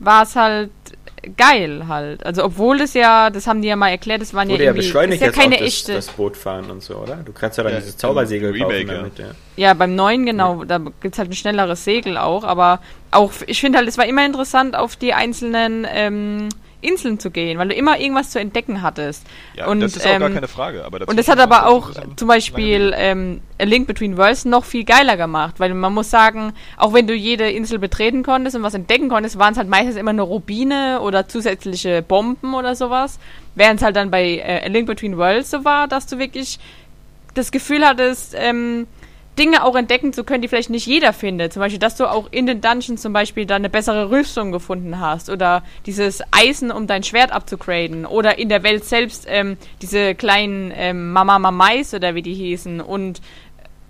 war 0.00 0.22
es 0.24 0.34
halt 0.36 0.70
geil 1.36 1.84
halt. 1.88 2.24
Also 2.26 2.44
obwohl 2.44 2.80
es 2.80 2.94
ja, 2.94 3.30
das 3.30 3.46
haben 3.46 3.62
die 3.62 3.68
ja 3.68 3.76
mal 3.76 3.88
erklärt, 3.88 4.20
das 4.20 4.34
waren 4.34 4.48
ja 4.48 4.54
Wurde 4.54 4.64
ja 4.64 4.70
irgendwie, 4.70 4.86
beschleunigt 4.86 5.22
ist 5.22 5.26
ja 5.26 5.42
keine 5.42 5.56
das, 5.56 5.66
echte. 5.66 5.94
das 5.94 6.08
Boot 6.08 6.36
fahren 6.36 6.70
und 6.70 6.82
so, 6.82 6.96
oder? 6.96 7.16
Du 7.16 7.32
kannst 7.32 7.56
ja 7.58 7.64
dann 7.64 7.72
Ja, 7.72 7.78
dieses 7.78 7.96
Zaubersegel 7.96 8.50
Remake, 8.50 8.84
kaufen 8.84 8.88
ja. 8.88 8.94
damit, 8.94 9.18
ja. 9.18 9.26
Ja, 9.56 9.74
beim 9.74 9.94
neuen 9.94 10.26
genau, 10.26 10.64
da 10.64 10.80
gibt's 11.00 11.18
halt 11.18 11.30
ein 11.30 11.34
schnelleres 11.34 11.84
Segel 11.84 12.18
auch, 12.18 12.44
aber 12.44 12.80
auch, 13.10 13.32
ich 13.46 13.60
finde 13.60 13.78
halt, 13.78 13.88
es 13.88 13.96
war 13.96 14.06
immer 14.06 14.26
interessant, 14.26 14.76
auf 14.76 14.96
die 14.96 15.14
einzelnen 15.14 15.86
ähm, 15.88 16.48
Inseln 16.84 17.18
zu 17.18 17.30
gehen, 17.30 17.58
weil 17.58 17.68
du 17.68 17.74
immer 17.74 17.98
irgendwas 17.98 18.30
zu 18.30 18.38
entdecken 18.38 18.82
hattest. 18.82 19.26
Ja, 19.56 19.66
und, 19.66 19.80
das 19.80 19.96
ist 19.96 20.06
auch 20.06 20.18
gar 20.18 20.28
ähm, 20.28 20.34
keine 20.34 20.48
Frage. 20.48 20.84
Aber 20.84 21.00
Und 21.08 21.18
das 21.18 21.28
hat 21.28 21.38
aber 21.38 21.66
auch 21.66 21.90
zum 22.16 22.28
Beispiel 22.28 22.92
ähm, 22.96 23.40
A 23.58 23.64
Link 23.64 23.86
Between 23.86 24.16
Worlds 24.16 24.44
noch 24.44 24.64
viel 24.64 24.84
geiler 24.84 25.16
gemacht, 25.16 25.54
weil 25.58 25.72
man 25.74 25.92
muss 25.92 26.10
sagen, 26.10 26.52
auch 26.76 26.92
wenn 26.92 27.06
du 27.06 27.14
jede 27.14 27.50
Insel 27.50 27.78
betreten 27.78 28.22
konntest 28.22 28.56
und 28.56 28.62
was 28.62 28.74
entdecken 28.74 29.08
konntest, 29.08 29.38
waren 29.38 29.52
es 29.52 29.58
halt 29.58 29.68
meistens 29.68 29.96
immer 29.96 30.12
nur 30.12 30.26
Rubine 30.26 31.00
oder 31.00 31.28
zusätzliche 31.28 32.02
Bomben 32.02 32.54
oder 32.54 32.74
sowas. 32.74 33.18
Während 33.54 33.80
es 33.80 33.84
halt 33.84 33.96
dann 33.96 34.10
bei 34.10 34.38
äh, 34.38 34.64
A 34.64 34.68
Link 34.68 34.86
Between 34.86 35.16
Worlds 35.16 35.50
so 35.50 35.64
war, 35.64 35.88
dass 35.88 36.06
du 36.06 36.18
wirklich 36.18 36.58
das 37.34 37.50
Gefühl 37.50 37.84
hattest, 37.84 38.34
ähm, 38.36 38.86
Dinge 39.38 39.64
auch 39.64 39.74
entdecken 39.74 40.12
zu 40.12 40.24
können, 40.24 40.42
die 40.42 40.48
vielleicht 40.48 40.70
nicht 40.70 40.86
jeder 40.86 41.12
findet. 41.12 41.52
Zum 41.52 41.60
Beispiel, 41.60 41.78
dass 41.78 41.96
du 41.96 42.06
auch 42.06 42.28
in 42.30 42.46
den 42.46 42.60
Dungeons 42.60 43.02
zum 43.02 43.12
Beispiel 43.12 43.46
da 43.46 43.56
eine 43.56 43.68
bessere 43.68 44.10
Rüstung 44.10 44.52
gefunden 44.52 45.00
hast 45.00 45.30
oder 45.30 45.62
dieses 45.86 46.22
Eisen, 46.30 46.70
um 46.70 46.86
dein 46.86 47.02
Schwert 47.02 47.32
abzugraden 47.32 48.06
oder 48.06 48.38
in 48.38 48.48
der 48.48 48.62
Welt 48.62 48.84
selbst 48.84 49.26
ähm, 49.28 49.56
diese 49.82 50.14
kleinen 50.14 50.72
ähm, 50.74 51.12
Mama 51.12 51.38
Mamais 51.38 51.94
oder 51.94 52.14
wie 52.14 52.22
die 52.22 52.34
hießen 52.34 52.80
und 52.80 53.20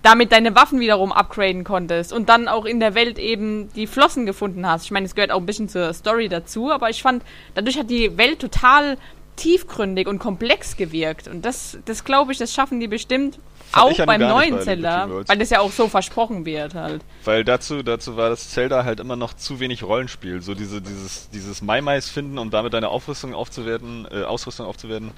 damit 0.04 0.33
deine 0.33 0.54
Waffen 0.54 0.80
wiederum 0.80 1.12
upgraden 1.12 1.64
konntest 1.64 2.12
und 2.12 2.28
dann 2.28 2.46
auch 2.46 2.66
in 2.66 2.78
der 2.78 2.94
Welt 2.94 3.18
eben 3.18 3.70
die 3.74 3.87
Flossen 3.87 4.26
gefunden 4.26 4.66
hast. 4.66 4.85
Ich 4.85 4.90
meine, 4.90 5.07
es 5.07 5.14
gehört 5.14 5.30
auch 5.30 5.40
ein 5.40 5.46
bisschen 5.46 5.70
zur 5.70 5.94
Story 5.94 6.28
dazu, 6.28 6.70
aber 6.70 6.90
ich 6.90 7.02
fand, 7.02 7.22
dadurch 7.54 7.78
hat 7.78 7.88
die 7.88 8.18
Welt 8.18 8.38
total 8.38 8.98
tiefgründig 9.36 10.06
und 10.08 10.18
komplex 10.18 10.76
gewirkt 10.76 11.28
und 11.28 11.44
das, 11.44 11.78
das 11.84 12.04
glaube 12.04 12.32
ich, 12.32 12.38
das 12.38 12.52
schaffen 12.52 12.80
die 12.80 12.88
bestimmt 12.88 13.38
Fand 13.74 13.92
auch 13.92 13.98
ja 13.98 14.06
beim 14.06 14.20
neuen 14.20 14.56
bei 14.56 14.62
Zelda, 14.62 15.08
weil 15.26 15.38
das 15.38 15.50
ja 15.50 15.60
auch 15.60 15.72
so 15.72 15.88
versprochen 15.88 16.46
wird 16.46 16.74
halt. 16.74 17.02
Weil 17.24 17.44
dazu, 17.44 17.82
dazu 17.82 18.16
war 18.16 18.30
das 18.30 18.50
Zelda 18.50 18.84
halt 18.84 19.00
immer 19.00 19.16
noch 19.16 19.34
zu 19.34 19.58
wenig 19.58 19.82
Rollenspiel. 19.82 20.42
So 20.42 20.54
diese, 20.54 20.80
dieses, 20.80 21.28
dieses 21.30 21.60
Mai-Mais 21.60 22.08
finden 22.08 22.38
und 22.38 22.54
damit 22.54 22.72
deine 22.72 22.88
Aufrüstung 22.88 23.34
aufzuwerten, 23.34 24.06
äh, 24.10 24.22
Ausrüstung 24.22 24.66
aufzuwerten. 24.66 25.10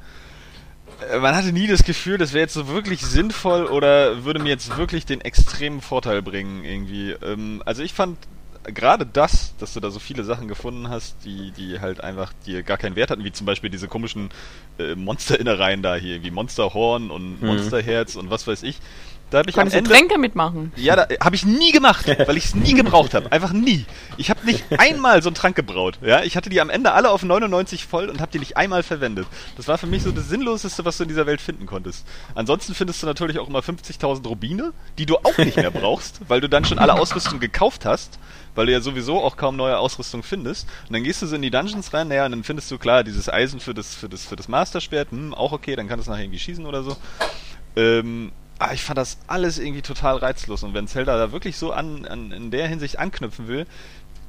Äh, 1.11 1.19
Man 1.19 1.37
hatte 1.37 1.53
nie 1.53 1.67
das 1.67 1.85
Gefühl, 1.85 2.17
das 2.17 2.33
wäre 2.33 2.43
jetzt 2.43 2.55
so 2.55 2.69
wirklich 2.69 3.03
sinnvoll 3.03 3.67
oder 3.67 4.25
würde 4.25 4.41
mir 4.41 4.49
jetzt 4.49 4.77
wirklich 4.79 5.05
den 5.05 5.21
extremen 5.21 5.83
Vorteil 5.83 6.23
bringen 6.23 6.65
irgendwie. 6.65 7.11
Ähm, 7.11 7.63
also 7.67 7.83
ich 7.83 7.93
fand 7.93 8.17
gerade 8.67 9.07
das, 9.07 9.55
dass 9.59 9.75
du 9.75 9.81
da 9.81 9.91
so 9.91 9.99
viele 9.99 10.25
Sachen 10.25 10.49
gefunden 10.49 10.89
hast, 10.89 11.17
die, 11.25 11.51
die 11.53 11.81
halt 11.81 12.01
einfach 12.03 12.33
dir 12.47 12.63
gar 12.63 12.77
keinen 12.79 12.97
Wert 12.97 13.11
hatten, 13.11 13.25
wie 13.25 13.33
zum 13.33 13.47
Beispiel 13.47 13.71
diese 13.71 13.89
komischen 13.89 14.31
äh, 14.79 14.95
Monster-Innereien 14.95 15.83
da 15.83 15.97
hier, 15.97 16.23
wie 16.23 16.31
Monsterhorn 16.31 17.11
und 17.11 17.41
Mhm. 17.41 17.47
Monsterherz 17.49 18.17
und 18.17 18.31
was 18.31 18.47
weiß 18.47 18.63
ich. 18.63 18.79
Da 19.31 19.39
habe 19.39 19.51
ich 19.51 19.57
am 19.57 19.63
Konntest 19.63 19.75
du 19.75 19.79
Ende. 19.79 19.91
Tränke 19.91 20.19
mitmachen. 20.19 20.73
Ja, 20.77 20.95
da 20.95 21.09
habe 21.21 21.35
ich 21.35 21.45
nie 21.45 21.73
gemacht, 21.73 22.07
weil 22.29 22.37
ich 22.37 22.45
es 22.45 22.55
nie 22.55 22.75
gebraucht 22.75 23.13
habe. 23.13 23.33
Einfach 23.33 23.53
nie. 23.53 23.85
Ich 24.17 24.31
habe 24.31 24.47
nicht 24.47 24.63
einmal 24.79 25.21
so 25.21 25.29
einen 25.29 25.35
Trank 25.35 25.57
gebraut. 25.57 25.99
Ja, 26.01 26.23
ich 26.23 26.37
hatte 26.37 26.49
die 26.49 26.61
am 26.61 26.71
Ende 26.71 26.93
alle 26.93 27.11
auf 27.11 27.25
99 27.25 27.87
voll 27.87 28.09
und 28.09 28.21
habe 28.21 28.31
die 28.31 28.39
nicht 28.39 28.57
einmal 28.57 28.85
verwendet. 28.85 29.27
Das 29.57 29.67
war 29.67 29.79
für 29.79 29.89
mich 29.89 30.05
so 30.05 30.13
das 30.13 30.29
Sinnloseste, 30.29 30.85
was 30.85 30.99
du 30.99 31.03
in 31.03 31.09
dieser 31.09 31.27
Welt 31.27 31.41
finden 31.41 31.67
konntest. 31.67 32.07
Ansonsten 32.37 32.73
findest 32.75 33.03
du 33.03 33.07
natürlich 33.09 33.41
auch 33.41 33.49
immer 33.49 33.59
50.000 33.61 34.25
Rubine, 34.29 34.73
die 34.97 35.07
du 35.07 35.17
auch 35.17 35.37
nicht 35.39 35.57
mehr 35.57 35.71
brauchst, 35.73 36.21
weil 36.29 36.41
du 36.41 36.49
dann 36.49 36.65
schon 36.65 36.79
alle 36.79 36.95
Ausrüstung 36.95 37.41
gekauft 37.41 37.85
hast, 37.85 38.21
weil 38.57 38.67
du 38.67 38.73
ja 38.73 38.81
sowieso 38.81 39.23
auch 39.23 39.37
kaum 39.37 39.57
neue 39.57 39.79
Ausrüstung 39.79 40.23
findest. 40.23 40.69
Und 40.89 40.95
dann 40.95 41.05
gehst 41.05 41.23
du 41.23 41.27
so 41.27 41.37
in 41.37 41.43
die 41.43 41.51
Dungeons 41.51 41.93
rein, 41.95 42.09
naja, 42.09 42.25
und 42.25 42.33
dann 42.33 42.45
findest 42.45 42.71
du 42.71 42.79
klar 42.79 43.05
dieses 43.05 43.29
Eisen 43.29 43.61
für 43.61 43.75
das 43.75 43.95
für 43.95 44.09
das 44.09 44.25
für 44.25 44.37
das 44.37 44.49
Masterschwert, 44.49 45.11
hm, 45.11 45.35
auch 45.35 45.53
okay, 45.53 45.77
dann 45.77 45.89
kannst 45.89 46.07
du 46.07 46.11
nachher 46.11 46.25
irgendwie 46.25 46.41
schießen 46.41 46.67
oder 46.67 46.83
so. 46.83 46.97
Ähm, 47.77 48.33
ah, 48.59 48.73
ich 48.73 48.83
fand 48.83 48.99
das 48.99 49.19
alles 49.27 49.59
irgendwie 49.59 49.83
total 49.83 50.17
reizlos. 50.17 50.63
Und 50.63 50.75
wenn 50.75 50.89
Zelda 50.89 51.17
da 51.17 51.33
wirklich 51.33 51.57
so 51.57 51.73
an, 51.73 52.07
an 52.07 52.33
in 52.33 52.51
der 52.51 52.69
Hinsicht 52.69 52.99
anknüpfen 52.99 53.49
will, 53.49 53.67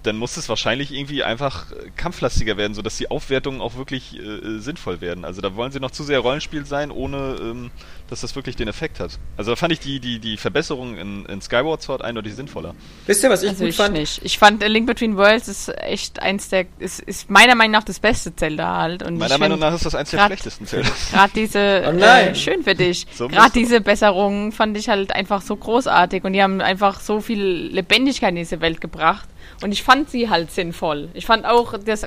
dann 0.03 0.15
muss 0.17 0.37
es 0.37 0.47
wahrscheinlich 0.47 0.93
irgendwie 0.93 1.23
einfach 1.23 1.71
äh, 1.71 1.89
kampflastiger 1.97 2.55
werden, 2.55 2.73
sodass 2.73 2.97
die 2.97 3.09
Aufwertungen 3.11 3.59
auch 3.61 3.75
wirklich 3.75 4.17
äh, 4.17 4.21
äh, 4.21 4.59
sinnvoll 4.59 5.01
werden. 5.01 5.25
Also 5.25 5.41
da 5.41 5.55
wollen 5.55 5.71
sie 5.71 5.79
noch 5.79 5.91
zu 5.91 6.03
sehr 6.03 6.19
Rollenspiel 6.19 6.65
sein, 6.65 6.91
ohne 6.91 7.35
ähm, 7.41 7.71
dass 8.09 8.21
das 8.21 8.35
wirklich 8.35 8.55
den 8.55 8.69
Effekt 8.69 8.99
hat. 9.01 9.19
Also 9.35 9.51
da 9.51 9.55
fand 9.57 9.73
ich 9.73 9.79
die, 9.79 9.99
die, 9.99 10.19
die 10.19 10.37
Verbesserung 10.37 10.97
in, 10.97 11.25
in 11.25 11.41
Skyward 11.41 11.81
Sword 11.81 12.01
eindeutig 12.03 12.35
sinnvoller. 12.35 12.73
Wisst 13.05 13.23
ihr, 13.23 13.29
was 13.29 13.43
ich 13.43 13.49
Also 13.49 13.63
gut 13.63 13.69
ich 13.71 13.75
fand? 13.75 13.93
nicht. 13.97 14.21
Ich 14.23 14.37
fand 14.37 14.63
A 14.63 14.67
Link 14.67 14.87
Between 14.87 15.17
Worlds 15.17 15.49
ist 15.49 15.69
echt 15.81 16.21
eins 16.21 16.47
der, 16.49 16.67
ist, 16.79 17.01
ist 17.01 17.29
meiner 17.29 17.55
Meinung 17.55 17.73
nach 17.73 17.83
das 17.83 17.99
beste 17.99 18.33
Zelda 18.35 18.77
halt. 18.77 19.03
Und 19.03 19.17
Meiner 19.17 19.33
ich 19.35 19.39
Meinung 19.41 19.59
nach 19.59 19.73
ist 19.73 19.85
das 19.85 19.95
eins 19.95 20.11
der 20.11 20.19
grad- 20.19 20.27
schlechtesten 20.29 20.67
Zelda. 20.67 20.89
Gerade 21.11 21.31
diese, 21.35 21.83
Oh 21.87 21.91
nein. 21.91 22.29
äh, 22.29 22.35
schön 22.35 22.63
für 22.63 22.75
dich, 22.75 23.07
So 23.13 23.27
gerade 23.27 23.51
diese 23.51 23.81
Besserungen 23.81 24.53
fand 24.53 24.77
ich 24.77 24.87
halt 24.87 25.13
einfach 25.13 25.41
so 25.41 25.55
großartig 25.57 26.23
und 26.23 26.31
die 26.33 26.41
haben 26.41 26.61
einfach 26.61 27.01
so 27.01 27.19
viel 27.19 27.41
Lebendigkeit 27.73 28.29
in 28.29 28.35
diese 28.37 28.61
Welt 28.61 28.79
gebracht. 28.79 29.27
Und 29.61 29.71
ich 29.71 29.81
fand 29.81 30.09
sie 30.09 30.29
halt 30.29 30.51
sinnvoll. 30.51 31.09
Ich 31.13 31.25
fand 31.25 31.45
auch, 31.45 31.77
dass 31.77 32.05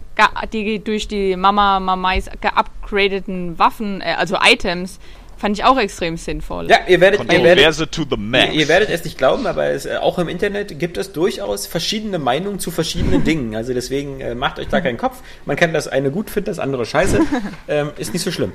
die 0.53 0.83
durch 0.83 1.09
die 1.09 1.37
Mama 1.37 1.81
Mamais 1.81 2.31
geupgradeten 2.41 3.59
Waffen, 3.59 4.01
äh, 4.01 4.15
also 4.17 4.37
Items, 4.41 5.01
fand 5.41 5.59
ich 5.59 5.65
auch 5.65 5.79
extrem 5.79 6.17
sinnvoll. 6.17 6.69
Ja, 6.69 6.77
ihr 6.87 7.01
werdet, 7.01 7.21
ihr 7.33 7.43
werdet. 7.43 7.97
Ihr, 7.97 8.53
ihr 8.53 8.69
werdet 8.69 8.91
es 8.91 9.05
nicht 9.05 9.17
glauben, 9.17 9.47
aber 9.47 9.71
es, 9.71 9.87
äh, 9.87 9.97
auch 9.97 10.19
im 10.19 10.29
Internet 10.29 10.79
gibt 10.79 10.99
es 10.99 11.13
durchaus 11.13 11.67
verschiedene 11.67 12.19
Meinungen 12.19 12.61
zu 12.61 12.71
verschiedenen 12.71 13.25
Dingen. 13.25 13.57
Also 13.57 13.73
deswegen 13.73 14.21
äh, 14.21 14.35
macht 14.35 14.59
euch 14.59 14.69
da 14.69 14.81
keinen 14.81 14.99
Kopf. 14.99 15.23
Man 15.47 15.57
kann 15.57 15.73
das 15.73 15.89
eine 15.89 16.11
gut 16.11 16.29
finden, 16.31 16.51
das 16.51 16.59
andere 16.59 16.85
scheiße. 16.85 17.21
ähm, 17.69 17.91
ist 17.97 18.13
nicht 18.13 18.23
so 18.23 18.31
schlimm. 18.31 18.53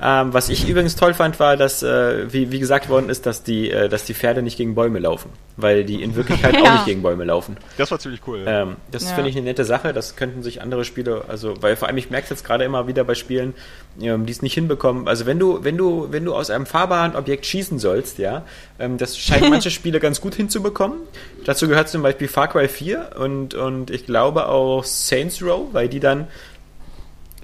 Ähm, 0.00 0.34
was 0.34 0.48
ich 0.48 0.68
übrigens 0.68 0.96
toll 0.96 1.14
fand, 1.14 1.38
war, 1.38 1.56
dass, 1.56 1.82
äh, 1.84 2.32
wie, 2.32 2.50
wie 2.50 2.58
gesagt 2.58 2.88
worden 2.88 3.08
ist, 3.08 3.26
dass 3.26 3.44
die, 3.44 3.70
äh, 3.70 3.88
dass 3.88 4.04
die 4.04 4.14
Pferde 4.14 4.42
nicht 4.42 4.56
gegen 4.56 4.74
Bäume 4.74 4.98
laufen. 4.98 5.30
Weil 5.56 5.84
die 5.84 6.02
in 6.02 6.16
Wirklichkeit 6.16 6.56
auch 6.60 6.64
Ja. 6.64 6.72
nicht 6.74 6.86
gegen 6.86 7.02
Bäume 7.02 7.22
laufen. 7.22 7.56
Das 7.78 7.92
war 7.92 8.00
ziemlich 8.00 8.20
cool. 8.26 8.40
Ja. 8.44 8.62
Ähm, 8.62 8.76
das 8.90 9.04
Ja. 9.08 9.14
finde 9.14 9.30
ich 9.30 9.36
eine 9.36 9.44
nette 9.44 9.64
Sache. 9.64 9.92
Das 9.92 10.16
könnten 10.16 10.42
sich 10.42 10.60
andere 10.62 10.84
Spiele, 10.84 11.24
also, 11.28 11.54
weil 11.62 11.76
vor 11.76 11.86
allem 11.86 11.96
ich 11.96 12.10
merke 12.10 12.24
es 12.24 12.30
jetzt 12.30 12.44
gerade 12.44 12.64
immer 12.64 12.88
wieder 12.88 13.04
bei 13.04 13.14
Spielen, 13.14 13.54
ähm, 14.00 14.26
die 14.26 14.32
es 14.32 14.42
nicht 14.42 14.54
hinbekommen. 14.54 15.06
Also 15.06 15.26
wenn 15.26 15.38
du, 15.38 15.62
wenn 15.62 15.76
du, 15.76 16.08
wenn 16.10 16.24
du 16.24 16.34
aus 16.34 16.50
einem 16.50 16.66
fahrbaren 16.66 17.14
Objekt 17.14 17.46
schießen 17.46 17.78
sollst, 17.78 18.18
ja, 18.18 18.44
ähm, 18.80 18.98
das 18.98 19.16
scheinen 19.16 19.50
manche 19.50 19.70
Spiele 19.70 20.00
ganz 20.00 20.20
gut 20.20 20.34
hinzubekommen. 20.34 20.98
Dazu 21.44 21.68
gehört 21.68 21.88
zum 21.88 22.02
Beispiel 22.02 22.26
Far 22.26 22.48
Cry 22.48 22.66
4 22.66 23.10
und, 23.20 23.54
und 23.54 23.90
ich 23.92 24.06
glaube 24.06 24.48
auch 24.48 24.82
Saints 24.82 25.40
Row, 25.40 25.68
weil 25.72 25.88
die 25.88 26.00
dann 26.00 26.26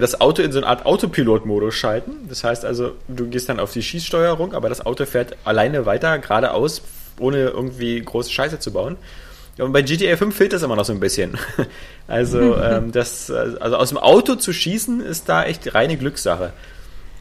das 0.00 0.20
Auto 0.20 0.42
in 0.42 0.52
so 0.52 0.58
eine 0.58 0.66
Art 0.66 0.86
Autopilot-Modus 0.86 1.74
schalten. 1.74 2.28
Das 2.28 2.42
heißt 2.42 2.64
also, 2.64 2.92
du 3.08 3.28
gehst 3.28 3.48
dann 3.48 3.60
auf 3.60 3.72
die 3.72 3.82
Schießsteuerung, 3.82 4.54
aber 4.54 4.68
das 4.68 4.84
Auto 4.84 5.06
fährt 5.06 5.36
alleine 5.44 5.86
weiter, 5.86 6.18
geradeaus, 6.18 6.82
ohne 7.18 7.48
irgendwie 7.48 8.00
große 8.00 8.30
Scheiße 8.30 8.58
zu 8.58 8.72
bauen. 8.72 8.96
Und 9.58 9.72
bei 9.72 9.82
GTA 9.82 10.16
5 10.16 10.34
fehlt 10.34 10.52
das 10.52 10.62
immer 10.62 10.76
noch 10.76 10.84
so 10.84 10.92
ein 10.92 11.00
bisschen. 11.00 11.38
Also, 12.08 12.56
ähm, 12.60 12.90
das, 12.90 13.30
also 13.30 13.76
aus 13.76 13.90
dem 13.90 13.98
Auto 13.98 14.34
zu 14.34 14.52
schießen, 14.52 15.00
ist 15.00 15.28
da 15.28 15.44
echt 15.44 15.76
reine 15.76 15.96
Glückssache. 15.96 16.52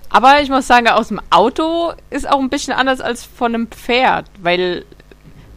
Aber 0.10 0.42
ich 0.42 0.50
muss 0.50 0.66
sagen, 0.66 0.88
aus 0.88 1.10
dem 1.10 1.22
Auto 1.30 1.94
ist 2.10 2.28
auch 2.28 2.40
ein 2.40 2.50
bisschen 2.50 2.74
anders 2.74 3.00
als 3.00 3.24
von 3.24 3.54
einem 3.54 3.68
Pferd, 3.68 4.26
weil 4.42 4.86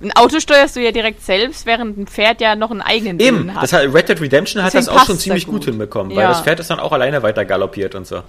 ein 0.03 0.13
Auto 0.13 0.41
steuerst 0.41 0.75
du 0.77 0.81
ja 0.81 0.91
direkt 0.93 1.23
selbst, 1.23 1.65
während 1.67 1.97
ein 1.99 2.07
Pferd 2.07 2.41
ja 2.41 2.57
noch 2.57 2.71
einen 2.71 2.81
eigenen 2.83 3.21
Eben, 3.21 3.39
Willen 3.39 3.55
hat. 3.55 3.63
das 3.63 3.73
hat, 3.73 3.83
Red 3.95 4.09
Dead 4.09 4.21
Redemption 4.21 4.63
hat 4.63 4.75
Deswegen 4.75 4.87
das 4.95 5.03
auch 5.03 5.07
schon 5.07 5.19
ziemlich 5.19 5.47
gut 5.47 5.55
gut. 5.57 5.65
hinbekommen, 5.67 6.15
weil 6.17 6.23
Ja. 6.25 6.29
das 6.31 6.41
Pferd 6.43 6.61
ist 6.61 6.71
dann 6.71 6.81
auch 6.81 6.93
alleine 6.93 7.23
weiter 7.23 7.45
galoppiert 7.45 7.95
und 7.95 8.07
so. 8.07 8.23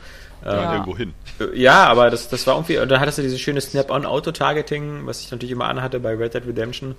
Ja. 0.45 0.73
Irgendwo 0.73 0.97
hin. 0.97 1.13
Äh, 1.39 1.57
Ja, 1.59 1.85
aber 1.85 2.09
das, 2.09 2.27
das 2.29 2.45
war 2.47 2.55
irgendwie, 2.55 2.77
und 2.77 2.89
dann 2.89 2.99
hattest 2.99 3.17
du 3.17 3.21
dieses 3.21 3.39
schöne 3.39 3.61
Snap-on-Auto-Targeting, 3.61 5.05
was 5.05 5.21
ich 5.21 5.31
natürlich 5.31 5.51
immer 5.51 5.65
anhatte 5.65 5.99
bei 5.99 6.13
Red 6.15 6.33
Dead 6.33 6.45
Redemption. 6.45 6.95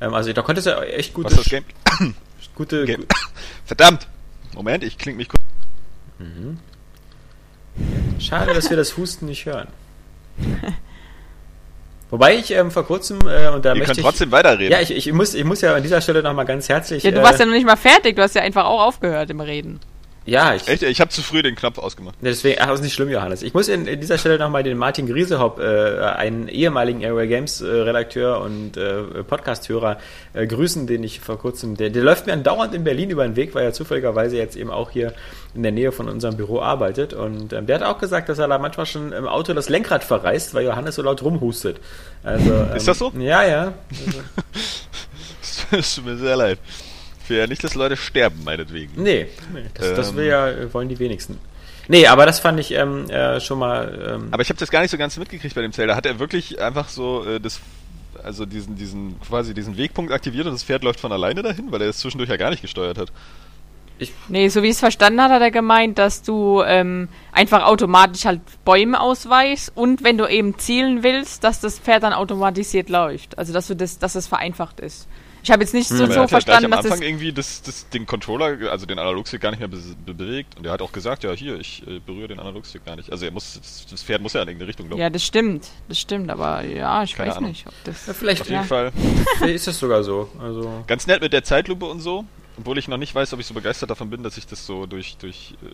Ähm, 0.00 0.14
also 0.14 0.32
da 0.32 0.42
konntest 0.42 0.66
du 0.66 0.72
echt 0.80 1.14
gute, 1.14 1.26
Was 1.26 1.38
ist 1.38 1.52
das 1.52 1.62
Game? 1.98 2.14
gute, 2.56 2.84
Game. 2.86 3.04
Verdammt! 3.64 4.08
Moment, 4.54 4.82
ich 4.82 4.98
kling 4.98 5.16
mich 5.16 5.28
kurz. 5.28 5.42
Schade, 8.18 8.52
dass 8.54 8.68
wir 8.70 8.76
das 8.76 8.96
Husten 8.96 9.26
nicht 9.26 9.46
hören. 9.46 9.68
Wobei 12.10 12.36
ich 12.36 12.50
ähm, 12.52 12.70
vor 12.70 12.84
kurzem, 12.86 13.18
äh, 13.20 13.48
und 13.48 13.64
da 13.64 13.70
Ihr 13.72 13.78
möchte 13.78 13.86
könnt 13.86 13.98
ich, 13.98 14.04
trotzdem 14.04 14.32
weiterreden. 14.32 14.72
ja, 14.72 14.80
ich, 14.80 14.90
ich, 14.96 15.12
muss, 15.12 15.34
ich 15.34 15.44
muss 15.44 15.60
ja 15.60 15.74
an 15.74 15.82
dieser 15.82 16.00
Stelle 16.00 16.22
nochmal 16.22 16.46
ganz 16.46 16.68
herzlich, 16.68 17.02
ja, 17.02 17.10
du 17.10 17.20
äh, 17.20 17.22
warst 17.22 17.38
ja 17.38 17.46
noch 17.46 17.52
nicht 17.52 17.66
mal 17.66 17.76
fertig, 17.76 18.16
du 18.16 18.22
hast 18.22 18.34
ja 18.34 18.42
einfach 18.42 18.64
auch 18.64 18.80
aufgehört 18.80 19.28
im 19.30 19.40
Reden. 19.40 19.80
ja, 20.24 20.54
ich, 20.54 20.68
Echt? 20.68 20.82
Ich 20.82 21.00
habe 21.00 21.10
zu 21.10 21.22
früh 21.22 21.42
den 21.42 21.54
Knopf 21.54 21.78
ausgemacht. 21.78 22.14
Deswegen, 22.20 22.58
ach, 22.60 22.72
ist 22.72 22.82
nicht 22.82 22.94
schlimm, 22.94 23.08
Johannes. 23.10 23.42
Ich 23.42 23.52
muss 23.54 23.68
in, 23.68 23.86
in 23.86 24.00
dieser 24.00 24.16
Stelle 24.18 24.38
nochmal 24.38 24.62
den 24.62 24.76
Martin 24.78 25.06
Griesehopp, 25.06 25.58
äh, 25.58 26.00
einen 26.00 26.48
ehemaligen 26.48 27.00
Airway 27.02 27.28
Games 27.28 27.60
äh, 27.60 27.66
Redakteur 27.66 28.40
und 28.40 28.76
äh, 28.76 29.02
Podcast-Hörer, 29.24 29.98
äh, 30.34 30.46
grüßen, 30.46 30.86
den 30.86 31.02
ich 31.04 31.20
vor 31.20 31.38
kurzem, 31.38 31.76
der, 31.76 31.90
der 31.90 32.02
läuft 32.02 32.26
mir 32.26 32.32
andauernd 32.34 32.74
in 32.74 32.84
Berlin 32.84 33.10
über 33.10 33.24
den 33.24 33.36
Weg, 33.36 33.54
weil 33.54 33.64
er 33.64 33.72
zufälligerweise 33.72 34.36
jetzt 34.36 34.56
eben 34.56 34.70
auch 34.70 34.90
hier 34.90 35.12
in 35.54 35.62
der 35.62 35.72
Nähe 35.72 35.92
von 35.92 36.08
unserem 36.08 36.36
Büro 36.36 36.60
arbeitet. 36.60 37.12
Und 37.14 37.52
ähm, 37.52 37.66
der 37.66 37.76
hat 37.76 37.82
auch 37.82 37.98
gesagt, 37.98 38.28
dass 38.28 38.38
er 38.38 38.48
da 38.48 38.58
manchmal 38.58 38.86
schon 38.86 39.12
im 39.12 39.26
Auto 39.26 39.54
das 39.54 39.68
Lenkrad 39.68 40.04
verreißt, 40.04 40.54
weil 40.54 40.64
Johannes 40.64 40.94
so 40.96 41.02
laut 41.02 41.22
rumhustet. 41.22 41.80
Also, 42.22 42.52
ähm, 42.52 42.72
Ist 42.76 42.88
das 42.88 42.98
so? 42.98 43.12
Ja, 43.18 43.44
ja. 43.44 43.72
Es 45.70 45.94
tut 45.94 46.04
mir 46.04 46.16
sehr 46.16 46.36
leid. 46.36 46.58
Ich 47.24 47.30
will 47.30 47.38
ja 47.38 47.46
nicht, 47.46 47.62
dass 47.62 47.74
Leute 47.74 47.96
sterben, 47.96 48.42
meinetwegen. 48.44 49.02
Nee, 49.02 49.26
nee 49.52 49.64
das, 49.74 49.94
das 49.94 50.10
Ähm. 50.10 50.16
will 50.16 50.26
ja, 50.26 50.48
äh, 50.48 50.72
wollen 50.72 50.88
die 50.88 50.98
wenigsten. 50.98 51.38
Nee, 51.88 52.06
aber 52.06 52.26
das 52.26 52.38
fand 52.38 52.60
ich 52.60 52.72
ähm, 52.72 53.08
äh, 53.08 53.40
schon 53.40 53.58
mal. 53.58 54.16
Ähm, 54.16 54.28
Aber 54.30 54.42
ich 54.42 54.50
habe 54.50 54.58
das 54.58 54.70
gar 54.70 54.82
nicht 54.82 54.90
so 54.90 54.98
ganz 54.98 55.16
mitgekriegt 55.16 55.54
bei 55.54 55.62
dem 55.62 55.72
Zelda. 55.72 55.96
Hat 55.96 56.04
er 56.04 56.18
wirklich 56.18 56.60
einfach 56.60 56.88
so 56.90 57.24
äh, 57.24 57.40
das, 57.40 57.60
also 58.22 58.44
diesen, 58.44 58.76
diesen, 58.76 59.18
quasi 59.20 59.54
diesen 59.54 59.76
Wegpunkt 59.78 60.12
aktiviert 60.12 60.46
und 60.46 60.52
das 60.52 60.64
Pferd 60.64 60.84
läuft 60.84 61.00
von 61.00 61.12
alleine 61.12 61.42
dahin, 61.42 61.72
weil 61.72 61.80
er 61.80 61.88
es 61.88 61.98
zwischendurch 61.98 62.28
ja 62.28 62.36
gar 62.36 62.50
nicht 62.50 62.60
gesteuert 62.60 62.98
hat. 62.98 63.10
Nee, 64.28 64.48
so 64.48 64.62
wie 64.62 64.66
ich 64.66 64.72
es 64.72 64.80
verstanden 64.80 65.20
hat, 65.22 65.30
hat 65.30 65.42
er 65.42 65.50
gemeint, 65.50 65.98
dass 65.98 66.22
du 66.22 66.62
ähm, 66.64 67.08
einfach 67.32 67.64
automatisch 67.64 68.24
halt 68.24 68.40
Bäume 68.64 69.00
ausweichst 69.00 69.72
und 69.74 70.04
wenn 70.04 70.18
du 70.18 70.26
eben 70.26 70.58
zielen 70.58 71.02
willst, 71.02 71.42
dass 71.44 71.60
das 71.60 71.78
Pferd 71.78 72.02
dann 72.02 72.12
automatisiert 72.12 72.88
läuft. 72.88 73.38
Also 73.38 73.52
dass 73.52 73.66
du 73.66 73.74
das, 73.74 73.98
dass 73.98 74.14
es 74.14 74.26
vereinfacht 74.26 74.80
ist. 74.80 75.08
Ich 75.40 75.52
habe 75.52 75.62
jetzt 75.62 75.72
nicht 75.72 75.88
so, 75.88 75.94
er 75.94 75.98
so 75.98 76.02
hat 76.04 76.10
ja 76.10 76.14
gleich 76.26 76.30
verstanden, 76.30 76.64
am 76.66 76.70
dass 76.72 76.84
Anfang 76.86 76.98
es. 77.00 77.08
irgendwie 77.08 77.32
das, 77.32 77.62
das, 77.62 77.88
den 77.90 78.06
Controller, 78.06 78.70
also 78.70 78.86
den 78.86 78.98
Analogstick 78.98 79.40
gar 79.40 79.50
nicht 79.50 79.60
mehr 79.60 79.68
be 79.68 79.78
be 80.04 80.12
bewegt. 80.12 80.58
Und 80.58 80.66
er 80.66 80.72
hat 80.72 80.82
auch 80.82 80.90
gesagt, 80.92 81.22
ja 81.24 81.30
hier, 81.32 81.58
ich 81.58 81.86
äh, 81.86 82.00
berühre 82.04 82.28
den 82.28 82.40
Analogstick 82.40 82.84
gar 82.84 82.96
nicht. 82.96 83.10
Also 83.10 83.24
er 83.24 83.30
muss, 83.30 83.54
das, 83.58 83.86
das 83.88 84.02
Pferd 84.02 84.20
muss 84.20 84.32
ja 84.32 84.42
in 84.42 84.48
irgendeine 84.48 84.68
Richtung 84.68 84.88
laufen. 84.90 85.00
Ja, 85.00 85.08
das 85.10 85.24
stimmt, 85.24 85.68
das 85.88 85.98
stimmt, 86.00 86.28
aber 86.30 86.64
ja, 86.64 87.02
ich 87.04 87.14
Keine 87.14 87.30
weiß 87.30 87.36
Ahnung. 87.38 87.50
nicht, 87.50 87.66
ob 87.66 87.72
das. 87.84 88.06
ja, 88.08 88.14
vielleicht 88.14 88.42
Auf 88.42 88.48
jeden 88.48 88.60
Ja. 88.62 88.66
Fall. 88.66 88.92
vielleicht 89.38 89.54
ist 89.54 89.66
das 89.68 89.78
sogar 89.78 90.02
so. 90.02 90.28
Also. 90.42 90.84
Ganz 90.88 91.06
nett 91.06 91.22
mit 91.22 91.32
der 91.32 91.44
Zeitlupe 91.44 91.86
und 91.86 92.00
so. 92.00 92.24
Obwohl 92.58 92.76
ich 92.78 92.88
noch 92.88 92.96
nicht 92.98 93.14
weiß, 93.14 93.32
ob 93.32 93.40
ich 93.40 93.46
so 93.46 93.54
begeistert 93.54 93.88
davon 93.90 94.10
bin, 94.10 94.22
dass 94.22 94.36
ich 94.36 94.46
das 94.46 94.66
so 94.66 94.86
durch, 94.86 95.16
durch 95.18 95.54
äh, 95.62 95.66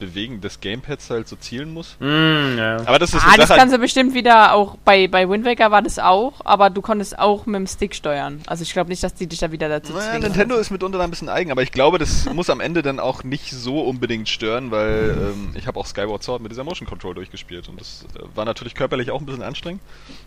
Bewegen 0.00 0.40
des 0.40 0.60
Gamepads 0.60 1.08
halt 1.10 1.28
so 1.28 1.36
zielen 1.36 1.72
muss. 1.72 1.96
Mm, 2.00 2.58
ja. 2.58 2.76
Aber 2.86 2.98
das 2.98 3.14
ist 3.14 3.22
Ah, 3.24 3.36
das 3.36 3.48
Sache. 3.48 3.58
kannst 3.60 3.74
du 3.74 3.78
bestimmt 3.78 4.14
wieder 4.14 4.52
auch 4.52 4.76
bei, 4.84 5.06
bei 5.08 5.28
Wind 5.28 5.44
Waker 5.44 5.70
war 5.70 5.80
das 5.80 5.98
auch, 5.98 6.40
aber 6.44 6.70
du 6.70 6.82
konntest 6.82 7.18
auch 7.18 7.46
mit 7.46 7.54
dem 7.56 7.66
Stick 7.66 7.94
steuern. 7.94 8.40
Also 8.46 8.62
ich 8.62 8.72
glaube 8.72 8.90
nicht, 8.90 9.02
dass 9.02 9.14
die 9.14 9.26
dich 9.26 9.38
da 9.38 9.52
wieder 9.52 9.68
dazu 9.68 9.92
Naja, 9.92 10.10
zwingen. 10.10 10.22
Nintendo 10.22 10.56
ist 10.56 10.70
mitunter 10.70 10.98
da 10.98 11.04
ein 11.04 11.10
bisschen 11.10 11.28
eigen, 11.28 11.50
aber 11.52 11.62
ich 11.62 11.70
glaube, 11.72 11.98
das 11.98 12.24
muss 12.34 12.50
am 12.50 12.60
Ende 12.60 12.82
dann 12.82 12.98
auch 12.98 13.22
nicht 13.24 13.50
so 13.52 13.80
unbedingt 13.80 14.28
stören, 14.28 14.70
weil 14.72 15.32
ähm, 15.34 15.50
ich 15.54 15.66
habe 15.66 15.78
auch 15.78 15.86
Skyward 15.86 16.22
Sword 16.22 16.42
mit 16.42 16.50
dieser 16.50 16.64
Motion 16.64 16.88
Control 16.88 17.14
durchgespielt 17.14 17.68
und 17.68 17.80
das 17.80 18.04
äh, 18.16 18.36
war 18.36 18.44
natürlich 18.44 18.74
körperlich 18.74 19.10
auch 19.12 19.20
ein 19.20 19.26
bisschen 19.26 19.42
anstrengend, 19.42 19.82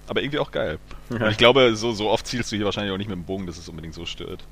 aber 0.08 0.22
irgendwie 0.22 0.39
auch 0.39 0.52
geil. 0.52 0.80
Und 1.10 1.22
ich 1.30 1.38
glaube, 1.38 1.76
so, 1.76 1.91
so 1.91 2.10
oft 2.10 2.26
zielst 2.28 2.52
du 2.52 2.56
hier 2.56 2.65
wahrscheinlich 2.65 2.93
auch 2.93 2.98
nicht 2.98 3.10
mit 3.10 3.17
dem 3.17 3.26
Bogen, 3.26 3.46
dass 3.46 3.58
es 3.58 3.67
unbedingt 3.67 3.93
so 3.93 4.06
stört. 4.06 4.43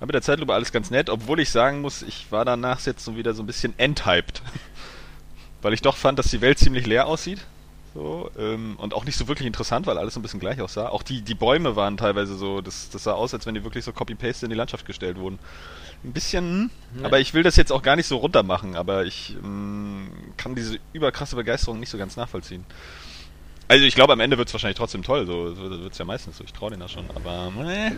Aber 0.00 0.06
mit 0.06 0.14
der 0.14 0.22
Zeitlupe 0.22 0.54
alles 0.54 0.72
ganz 0.72 0.90
nett, 0.90 1.10
obwohl 1.10 1.40
ich 1.40 1.50
sagen 1.50 1.82
muss, 1.82 2.02
ich 2.02 2.32
war 2.32 2.44
danach 2.44 2.80
jetzt 2.86 3.04
so 3.04 3.16
wieder 3.16 3.34
so 3.34 3.42
ein 3.42 3.46
bisschen 3.46 3.78
enthyped. 3.78 4.42
Weil 5.62 5.74
ich 5.74 5.82
doch 5.82 5.96
fand, 5.96 6.18
dass 6.18 6.30
die 6.30 6.40
Welt 6.40 6.58
ziemlich 6.58 6.86
leer 6.86 7.06
aussieht. 7.06 7.46
So, 7.92 8.30
ähm, 8.38 8.76
und 8.78 8.94
auch 8.94 9.04
nicht 9.04 9.16
so 9.16 9.26
wirklich 9.26 9.46
interessant, 9.46 9.86
weil 9.86 9.98
alles 9.98 10.14
so 10.14 10.20
ein 10.20 10.22
bisschen 10.22 10.38
gleich 10.38 10.60
aussah. 10.60 10.88
Auch 10.88 11.02
die, 11.02 11.22
die 11.22 11.34
Bäume 11.34 11.74
waren 11.74 11.96
teilweise 11.96 12.36
so, 12.36 12.60
das, 12.60 12.88
das 12.88 13.02
sah 13.02 13.12
aus, 13.12 13.34
als 13.34 13.46
wenn 13.46 13.54
die 13.56 13.64
wirklich 13.64 13.84
so 13.84 13.92
Copy-Paste 13.92 14.46
in 14.46 14.50
die 14.50 14.56
Landschaft 14.56 14.86
gestellt 14.86 15.18
wurden. 15.18 15.40
Ein 16.04 16.12
bisschen, 16.12 16.70
hm, 16.94 17.04
aber 17.04 17.18
ich 17.18 17.34
will 17.34 17.42
das 17.42 17.56
jetzt 17.56 17.72
auch 17.72 17.82
gar 17.82 17.96
nicht 17.96 18.06
so 18.06 18.18
runter 18.18 18.44
machen, 18.44 18.76
aber 18.76 19.04
ich 19.06 19.36
ähm, 19.42 20.08
kann 20.36 20.54
diese 20.54 20.78
überkrasse 20.92 21.34
Begeisterung 21.34 21.80
nicht 21.80 21.90
so 21.90 21.98
ganz 21.98 22.16
nachvollziehen. 22.16 22.64
Also 23.66 23.84
ich 23.84 23.96
glaube, 23.96 24.12
am 24.12 24.20
Ende 24.20 24.38
wird 24.38 24.48
es 24.48 24.54
wahrscheinlich 24.54 24.78
trotzdem 24.78 25.02
toll, 25.02 25.26
so 25.26 25.56
wird 25.56 25.92
es 25.92 25.98
ja 25.98 26.04
meistens 26.04 26.38
so, 26.38 26.44
ich 26.44 26.52
traue 26.52 26.70
denen 26.70 26.80
das 26.80 26.92
schon, 26.92 27.04
aber 27.14 27.52
äh, 27.68 27.92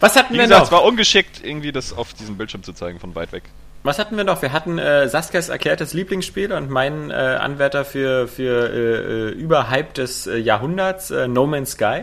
Was 0.00 0.16
hatten 0.16 0.34
wie 0.34 0.38
wir 0.38 0.44
gesagt, 0.44 0.60
noch? 0.60 0.66
es 0.68 0.72
war 0.72 0.84
ungeschickt, 0.84 1.44
irgendwie 1.44 1.72
das 1.72 1.92
auf 1.92 2.14
diesem 2.14 2.36
Bildschirm 2.36 2.62
zu 2.62 2.72
zeigen, 2.72 3.00
von 3.00 3.14
weit 3.14 3.32
weg. 3.32 3.44
Was 3.84 3.98
hatten 3.98 4.16
wir 4.16 4.24
noch? 4.24 4.42
Wir 4.42 4.52
hatten 4.52 4.78
äh, 4.78 5.08
Saskias 5.08 5.48
erklärtes 5.48 5.92
Lieblingsspiel 5.94 6.52
und 6.52 6.68
meinen 6.70 7.10
äh, 7.10 7.14
Anwärter 7.14 7.84
für, 7.84 8.26
für 8.28 8.68
äh, 8.70 9.28
Überhype 9.30 9.92
des 9.94 10.26
äh, 10.26 10.36
Jahrhunderts, 10.36 11.10
äh, 11.10 11.28
No 11.28 11.46
Man's 11.46 11.72
Sky. 11.72 12.02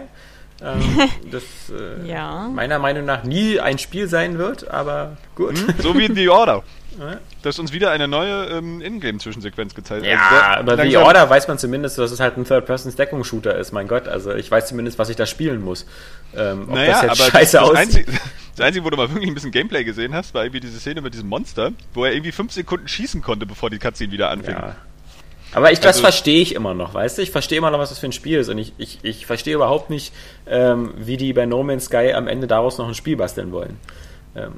Ähm, 0.63 0.81
das 1.31 1.43
äh, 1.69 2.07
Ja. 2.07 2.47
meiner 2.53 2.79
Meinung 2.79 3.05
nach 3.05 3.23
nie 3.23 3.59
ein 3.59 3.77
Spiel 3.77 4.07
sein 4.07 4.37
wird, 4.37 4.69
aber 4.71 5.17
gut. 5.35 5.55
So 5.79 5.97
wie 5.97 6.05
in 6.05 6.15
The 6.15 6.29
Order. 6.29 6.63
Das 7.41 7.55
ist 7.55 7.59
uns 7.59 7.71
wieder 7.73 7.91
eine 7.91 8.07
neue 8.07 8.45
ähm, 8.47 8.81
Ingame-Zwischensequenz 8.81 9.73
gezeigt. 9.75 10.05
Ja, 10.05 10.55
Also 10.57 10.71
aber 10.71 10.83
The 10.83 10.97
Order 10.97 11.29
weiß 11.29 11.47
man 11.47 11.57
zumindest, 11.57 11.97
dass 11.97 12.11
es 12.11 12.19
halt 12.19 12.37
ein 12.37 12.45
Third-Person-Deckungsshooter 12.45 13.55
ist, 13.57 13.71
mein 13.71 13.87
Gott. 13.87 14.07
Also 14.07 14.33
ich 14.33 14.49
weiß 14.49 14.67
zumindest, 14.67 14.97
was 14.99 15.09
ich 15.09 15.15
da 15.15 15.25
spielen 15.25 15.61
muss. 15.61 15.85
Ähm, 16.35 16.63
ob 16.67 16.75
Naja, 16.75 16.91
das 16.91 17.01
jetzt 17.01 17.21
aber 17.21 17.31
scheiße 17.31 17.57
das, 17.57 17.61
aussieht. 17.63 17.77
Einzige, 17.77 18.11
das 18.55 18.65
Einzige, 18.65 18.85
wo 18.85 18.89
du 18.89 18.97
mal 18.97 19.09
wirklich 19.09 19.27
ein 19.29 19.33
bisschen 19.33 19.51
Gameplay 19.51 19.83
gesehen 19.83 20.13
hast, 20.13 20.33
war 20.33 20.43
irgendwie 20.43 20.59
diese 20.61 20.79
Szene 20.79 21.01
mit 21.01 21.13
diesem 21.13 21.27
Monster, 21.29 21.71
wo 21.93 22.05
er 22.05 22.13
irgendwie 22.13 22.31
fünf 22.31 22.51
Sekunden 22.53 22.87
schießen 22.87 23.21
konnte, 23.21 23.45
bevor 23.45 23.69
die 23.69 23.79
Cutscene 23.79 24.11
wieder 24.11 24.29
anfing. 24.29 24.55
Ja. 24.55 24.75
Aber 25.53 25.71
ich, 25.71 25.79
das 25.79 25.87
Also- 25.97 26.01
verstehe 26.01 26.41
ich 26.41 26.53
immer 26.55 26.73
noch, 26.73 26.93
weißt 26.93 27.17
du? 27.17 27.21
Ich 27.21 27.31
verstehe 27.31 27.57
immer 27.57 27.71
noch, 27.71 27.79
was 27.79 27.89
das 27.89 27.99
für 27.99 28.07
ein 28.07 28.11
Spiel 28.11 28.39
ist. 28.39 28.49
Und 28.49 28.57
ich, 28.57 28.73
ich, 28.77 28.99
ich 29.03 29.25
verstehe 29.25 29.55
überhaupt 29.55 29.89
nicht, 29.89 30.13
ähm, 30.47 30.93
wie 30.97 31.15
die 31.17 31.31
bei 31.33 31.45
No 31.45 31.63
Man's 31.63 31.85
Sky 31.85 32.13
am 32.13 32.27
Ende 32.27 32.47
daraus 32.47 32.77
noch 32.77 32.87
ein 32.87 32.95
Spiel 32.95 33.15
basteln 33.15 33.51
wollen. 33.51 33.77
Ähm, 34.35 34.53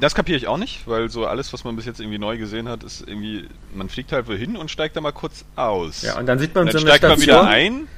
Das 0.00 0.14
kapiere 0.14 0.36
ich 0.38 0.46
auch 0.48 0.58
nicht, 0.58 0.86
weil 0.86 1.08
so 1.10 1.26
alles, 1.26 1.52
was 1.52 1.64
man 1.64 1.76
bis 1.76 1.86
jetzt 1.86 2.00
irgendwie 2.00 2.18
neu 2.18 2.38
gesehen 2.38 2.68
hat, 2.68 2.82
ist 2.82 3.04
irgendwie, 3.06 3.48
man 3.74 3.88
fliegt 3.88 4.12
halt 4.12 4.28
wohin 4.28 4.56
und 4.56 4.70
steigt 4.70 4.96
da 4.96 5.00
mal 5.00 5.12
kurz 5.12 5.44
aus. 5.56 6.02
ja, 6.02 6.18
und 6.18 6.26
dann 6.26 6.38
sieht 6.38 6.54
man 6.54 6.66
dann 6.66 6.72
so 6.72 6.78
eine 6.78 6.88
steigt 6.88 7.02
man 7.04 7.20
wieder 7.20 7.32
Station. 7.42 7.46
ein. 7.48 7.88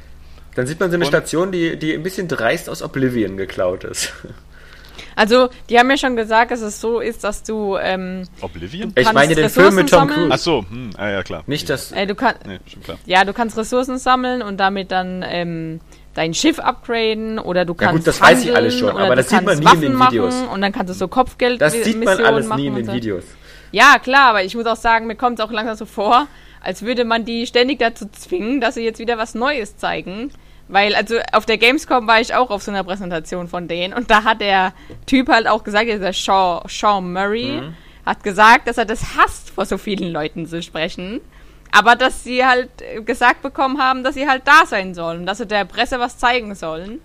Dann 0.55 0.67
sieht 0.67 0.79
man 0.81 0.91
so 0.91 0.95
eine 0.97 1.05
Station, 1.07 1.51
die, 1.53 1.77
die 1.79 1.93
ein 1.95 2.03
bisschen 2.03 2.29
dreist 2.29 2.69
aus 2.71 2.83
Oblivion 2.83 3.37
geklaut 3.37 3.85
ist. 3.85 4.13
Also, 5.17 5.49
die 5.71 5.79
haben 5.79 5.89
ja 5.91 5.97
schon 5.97 6.17
gesagt, 6.17 6.51
dass 6.51 6.61
es 6.61 6.81
so 6.81 6.99
ist, 6.99 7.23
dass 7.23 7.45
du, 7.45 7.77
ähm, 7.77 8.25
Oblivion? 8.41 8.93
Ich 8.97 9.13
meine 9.13 9.35
den 9.37 9.49
Film 9.49 9.75
mit 9.77 9.85
Ressourcen 9.85 10.09
Tom 10.09 10.09
sammeln. 10.09 10.33
Ach 10.33 10.37
Cruise. 10.37 10.43
so, 10.43 10.65
hm, 10.69 10.91
ah 10.97 11.09
ja 11.09 11.23
klar. 11.23 11.45
Nicht 11.47 11.71
das. 11.71 11.93
äh, 11.93 12.07
du 12.07 12.17
kannst, 12.17 12.45
Nee, 12.47 12.59
schon 12.69 12.83
klar. 12.83 12.99
ja, 13.07 13.25
du 13.25 13.33
kannst 13.33 13.57
Ressourcen 13.57 13.99
sammeln 13.99 14.43
und 14.43 14.57
damit 14.59 14.91
dann, 14.91 15.25
ähm, 15.27 15.81
dein 16.15 16.35
Schiff 16.35 16.59
upgraden 16.59 17.39
oder 17.39 17.65
du 17.65 17.73
Ja 17.75 17.87
kannst 17.89 17.97
gut, 17.99 18.07
das 18.07 18.21
weiß 18.21 18.45
ich 18.45 18.55
alles 18.55 18.79
schon, 18.79 18.97
aber 18.97 19.17
das 19.17 19.29
sieht 19.29 19.43
man 19.43 19.59
nie 19.59 19.65
in 19.75 19.81
den 19.81 19.99
Waffen 19.99 20.13
Videos. 20.13 20.35
machen 20.35 20.49
Und 20.49 20.61
dann 20.63 20.73
kannst 20.73 20.91
du 20.91 20.95
so 20.95 21.09
Kopfgeld 21.09 21.61
Das 21.61 21.73
sieht 21.73 21.97
man 21.97 22.01
Missionen 22.17 22.25
alles 22.27 22.47
machen 22.47 22.61
nie 22.61 22.67
in 22.69 22.75
den 22.77 22.87
so. 22.87 22.93
Videos. 22.93 23.25
Ja, 23.73 23.99
klar, 23.99 24.31
aber 24.31 24.45
ich 24.45 24.55
muss 24.55 24.67
auch 24.67 24.77
sagen, 24.77 25.07
mir 25.07 25.17
kommt 25.17 25.39
es 25.41 25.45
auch 25.45 25.51
langsam 25.51 25.77
so 25.77 25.85
vor, 25.87 26.29
als 26.61 26.83
würde 26.83 27.05
man 27.05 27.25
die 27.25 27.47
ständig 27.47 27.79
dazu 27.81 28.07
zwingen, 28.11 28.61
dass 28.61 28.75
sie 28.75 28.83
jetzt 28.85 28.99
wieder 29.01 29.19
was 29.19 29.35
Neues 29.35 29.77
zeigen. 29.77 30.31
Weil, 30.69 30.95
also 30.95 31.17
auf 31.33 31.45
der 31.45 31.59
Gamescom 31.59 32.07
war 32.07 32.21
ich 32.21 32.35
auch 32.35 32.49
auf 32.51 32.63
so 32.63 32.71
einer 32.71 32.85
Präsentation 32.85 33.49
von 33.49 33.69
denen 33.69 33.93
und 33.93 34.11
da 34.11 34.25
hat 34.25 34.41
der 34.41 34.73
Typ 35.05 35.29
halt 35.29 35.47
auch 35.47 35.63
gesagt, 35.63 35.89
dieser 35.89 36.13
Sean, 36.15 36.63
Sean 36.69 37.13
Murray, 37.13 37.61
Mhm. 37.61 37.75
hat 38.07 38.23
gesagt, 38.23 38.67
dass 38.67 38.79
er 38.79 38.87
das 38.87 39.17
hasst, 39.17 39.51
vor 39.51 39.67
so 39.67 39.77
vielen 39.77 40.11
Leuten 40.11 40.47
zu 40.47 40.63
sprechen. 40.63 41.21
Aber 41.77 41.97
dass 41.97 42.23
sie 42.23 42.45
halt 42.45 42.71
äh, 42.83 43.03
gesagt 43.03 43.43
bekommen 43.43 43.79
haben, 43.83 44.05
dass 44.05 44.15
sie 44.15 44.29
halt 44.29 44.43
da 44.47 44.65
sein 44.67 44.95
sollen, 44.95 45.27
dass 45.27 45.39
sie 45.39 45.47
der 45.47 45.65
Presse 45.65 45.99
was 45.99 46.19
zeigen 46.19 46.55
sollen. 46.55 47.01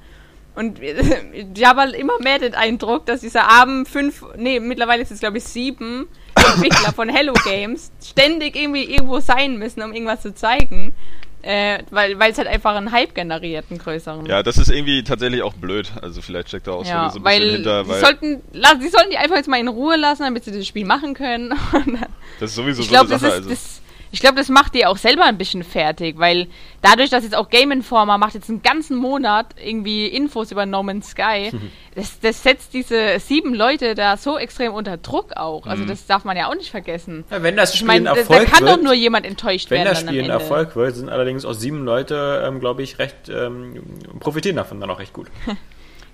Und 0.56 0.80
ich 0.82 1.66
habe 1.66 1.82
halt 1.82 1.96
immer 1.96 2.20
mehr 2.20 2.38
den 2.40 2.54
Eindruck, 2.54 3.06
dass 3.06 3.22
dieser 3.22 3.50
Abend 3.50 3.88
fünf, 3.88 4.26
nee, 4.36 4.60
mittlerweile 4.60 5.02
ist 5.02 5.12
es 5.12 5.20
glaube 5.22 5.38
ich 5.38 5.46
sieben 5.46 6.08
Entwickler 6.36 6.92
von 6.92 7.08
Hello 7.08 7.34
Games 7.46 7.92
ständig 8.04 8.56
irgendwie 8.56 8.84
irgendwo 8.84 9.20
sein 9.22 9.58
müssen, 9.58 9.82
um 9.82 9.94
irgendwas 9.94 10.22
zu 10.22 10.34
zeigen. 10.36 10.94
Äh, 11.42 11.80
weil 11.92 12.18
es 12.30 12.38
halt 12.38 12.50
einfach 12.50 12.76
einen 12.76 12.92
Hype 12.92 13.16
generiert, 13.16 13.66
einen 13.70 13.80
größeren. 13.80 14.26
Ja, 14.26 14.44
das 14.44 14.58
ist 14.58 14.70
irgendwie 14.70 15.02
tatsächlich 15.06 15.42
auch 15.42 15.54
blöd. 15.54 15.90
Also 16.02 16.22
vielleicht 16.22 16.50
steckt 16.50 16.68
da 16.68 16.72
auch 16.74 16.86
Ja, 16.86 17.10
sowieso 17.10 17.26
ein 17.26 17.40
bisschen 17.40 17.56
hinter, 17.56 17.86
sie 17.86 17.92
weil 17.92 18.00
sollten, 18.02 18.42
la- 18.52 18.76
sie 18.78 18.90
sollten 18.90 19.12
die 19.12 19.18
einfach 19.18 19.38
jetzt 19.38 19.48
mal 19.48 19.58
in 19.60 19.70
Ruhe 19.70 19.96
lassen, 19.96 20.24
damit 20.24 20.44
sie 20.44 20.52
das 20.52 20.68
Spiel 20.68 20.86
machen 20.86 21.14
können. 21.14 21.54
Das 22.42 22.50
ist 22.50 22.56
sowieso 22.58 22.82
ich 22.82 22.90
so 22.90 22.96
eine 22.96 23.08
glaube, 23.08 23.10
das, 23.10 23.22
Sache. 23.22 23.32
ist, 23.32 23.38
also. 23.38 23.50
das, 23.50 23.82
ich 24.12 24.20
glaube, 24.22 24.36
das 24.38 24.50
macht 24.50 24.74
die 24.74 24.86
auch 24.86 24.98
selber 24.98 25.26
ein 25.26 25.38
bisschen 25.38 25.64
fertig, 25.64 26.18
weil 26.18 26.48
dadurch, 26.82 27.10
dass 27.10 27.24
jetzt 27.24 27.36
auch 27.36 27.50
Game 27.50 27.72
Informer 27.72 28.18
macht 28.18 28.34
jetzt 28.34 28.50
einen 28.50 28.64
ganzen 28.64 28.98
Monat 28.98 29.48
irgendwie 29.64 30.08
Infos 30.08 30.52
über 30.52 30.66
No 30.66 30.82
Man's 30.84 31.10
Sky, 31.12 31.52
das, 31.96 32.20
das 32.20 32.42
setzt 32.44 32.74
diese 32.74 33.20
sieben 33.20 33.54
Leute 33.54 33.94
da 33.96 34.18
so 34.18 34.38
extrem 34.38 34.74
unter 34.74 34.98
Druck 34.98 35.34
auch. 35.38 35.68
Also 35.68 35.84
Mhm. 35.84 35.88
das 35.88 36.06
darf 36.08 36.24
man 36.24 36.36
ja 36.38 36.48
auch 36.50 36.56
nicht 36.56 36.72
vergessen. 36.72 37.24
Ja, 37.30 37.44
wenn 37.44 37.56
das 37.56 37.72
Ich 37.74 37.80
Spiel 37.80 37.88
meine, 37.88 38.10
ein 38.10 38.16
da, 38.16 38.22
da 38.24 38.36
Erfolg 38.36 38.52
kann 38.52 38.66
wird, 38.66 38.78
doch 38.78 38.84
nur 38.84 38.94
jemand 38.94 39.26
enttäuscht 39.26 39.70
wenn 39.70 39.80
werden. 39.80 39.90
das 39.90 40.00
dann 40.00 40.10
am 40.10 40.16
Spiel 40.16 40.24
ein. 40.26 40.30
Erfolg 40.32 40.76
wird, 40.76 40.96
sind 40.96 41.10
allerdings 41.10 41.46
auch 41.46 41.54
sieben 41.54 41.86
Leute, 41.86 42.44
ähm, 42.48 42.60
glaube 42.60 42.82
ich, 42.84 42.98
recht 43.00 43.30
ähm, 43.30 43.82
profitieren 44.20 44.56
davon 44.56 44.80
dann 44.80 44.90
auch 44.90 45.00
recht 45.00 45.14
gut. 45.14 45.28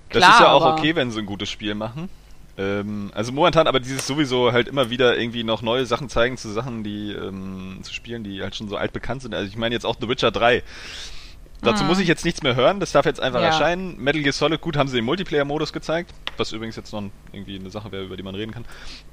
Das 0.08 0.22
Klar, 0.22 0.34
ist 0.34 0.40
ja 0.40 0.52
auch 0.52 0.78
okay, 0.78 0.94
wenn 0.94 1.10
sie 1.10 1.18
ein 1.18 1.26
gutes 1.26 1.48
Spiel 1.50 1.74
machen. 1.74 2.08
Ähm, 2.58 3.10
also 3.14 3.32
momentan 3.32 3.66
aber 3.66 3.80
dieses 3.80 4.06
sowieso 4.06 4.52
halt 4.52 4.68
immer 4.68 4.88
wieder 4.88 5.18
irgendwie 5.18 5.44
noch 5.44 5.60
neue 5.62 5.84
Sachen 5.86 6.08
zeigen 6.08 6.36
zu 6.38 6.48
Sachen, 6.50 6.84
die 6.84 7.12
ähm, 7.12 7.80
zu 7.82 7.92
spielen, 7.92 8.24
die 8.24 8.42
halt 8.42 8.56
schon 8.56 8.68
so 8.68 8.76
alt 8.76 8.92
bekannt 8.92 9.22
sind. 9.22 9.34
Also 9.34 9.48
ich 9.48 9.56
meine 9.56 9.74
jetzt 9.74 9.84
auch 9.84 9.96
The 10.00 10.08
Witcher 10.08 10.30
3. 10.30 10.62
Dazu 11.62 11.84
muss 11.84 11.98
ich 11.98 12.06
jetzt 12.06 12.24
nichts 12.24 12.42
mehr 12.42 12.54
hören, 12.54 12.80
das 12.80 12.92
darf 12.92 13.06
jetzt 13.06 13.18
einfach 13.20 13.40
Ja. 13.40 13.46
erscheinen. 13.46 13.96
Metal 13.98 14.22
Gear 14.22 14.32
Solid, 14.32 14.60
gut, 14.60 14.76
haben 14.76 14.88
sie 14.88 14.96
den 14.96 15.04
Multiplayer-Modus 15.06 15.72
gezeigt, 15.72 16.12
was 16.36 16.52
übrigens 16.52 16.76
jetzt 16.76 16.92
noch 16.92 17.02
irgendwie 17.32 17.58
eine 17.58 17.70
Sache 17.70 17.90
wäre, 17.92 18.04
über 18.04 18.16
die 18.16 18.22
man 18.22 18.34
reden 18.34 18.52
kann. 18.52 18.64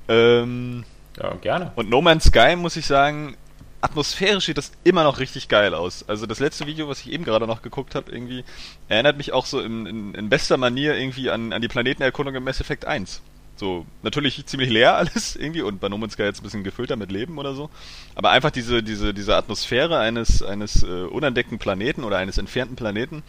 Ähm, 0.09 0.83
Ja, 1.17 1.33
gerne. 1.35 1.71
und 1.75 1.89
No 1.89 2.01
Man's 2.01 2.25
Sky, 2.25 2.55
muss 2.57 2.75
ich 2.75 2.85
sagen, 2.85 3.37
atmosphärisch 3.81 4.45
sieht 4.45 4.57
das 4.57 4.71
immer 4.83 5.03
noch 5.03 5.19
richtig 5.19 5.47
geil 5.47 5.73
aus. 5.73 6.03
Also 6.07 6.25
das 6.25 6.39
letzte 6.39 6.65
Video, 6.67 6.87
was 6.89 6.99
ich 7.01 7.11
eben 7.11 7.23
gerade 7.23 7.47
noch 7.47 7.61
geguckt 7.61 7.95
habe, 7.95 8.11
irgendwie, 8.11 8.43
erinnert 8.89 9.17
mich 9.17 9.31
auch 9.31 9.45
so 9.45 9.59
in, 9.61 9.85
in, 9.85 10.13
in 10.13 10.29
bester 10.29 10.57
Manier 10.57 10.95
irgendwie 10.97 11.29
an, 11.29 11.53
an 11.53 11.61
die 11.61 11.67
Planetenerkundung 11.69 12.35
im 12.35 12.43
Mass 12.43 12.59
Effect 12.61 12.85
1. 12.85 13.21
So, 13.55 13.85
natürlich 14.01 14.45
ziemlich 14.45 14.69
leer 14.69 14.95
alles 14.97 15.35
irgendwie 15.35 15.61
und 15.61 15.79
bei 15.79 15.89
No 15.89 15.97
Man's 15.97 16.13
Sky 16.13 16.23
jetzt 16.23 16.41
ein 16.41 16.43
bisschen 16.43 16.63
gefüllter 16.63 16.95
mit 16.95 17.11
Leben 17.11 17.37
oder 17.37 17.53
so. 17.53 17.69
Aber 18.15 18.31
einfach 18.31 18.51
diese, 18.51 18.83
diese, 18.83 19.13
diese 19.13 19.35
Atmosphäre 19.35 19.99
eines, 19.99 20.41
eines 20.41 20.83
äh, 20.83 21.03
unentdeckten 21.03 21.59
Planeten 21.59 22.03
oder 22.03 22.17
eines 22.17 22.37
entfernten 22.37 22.75
Planeten 22.75 23.23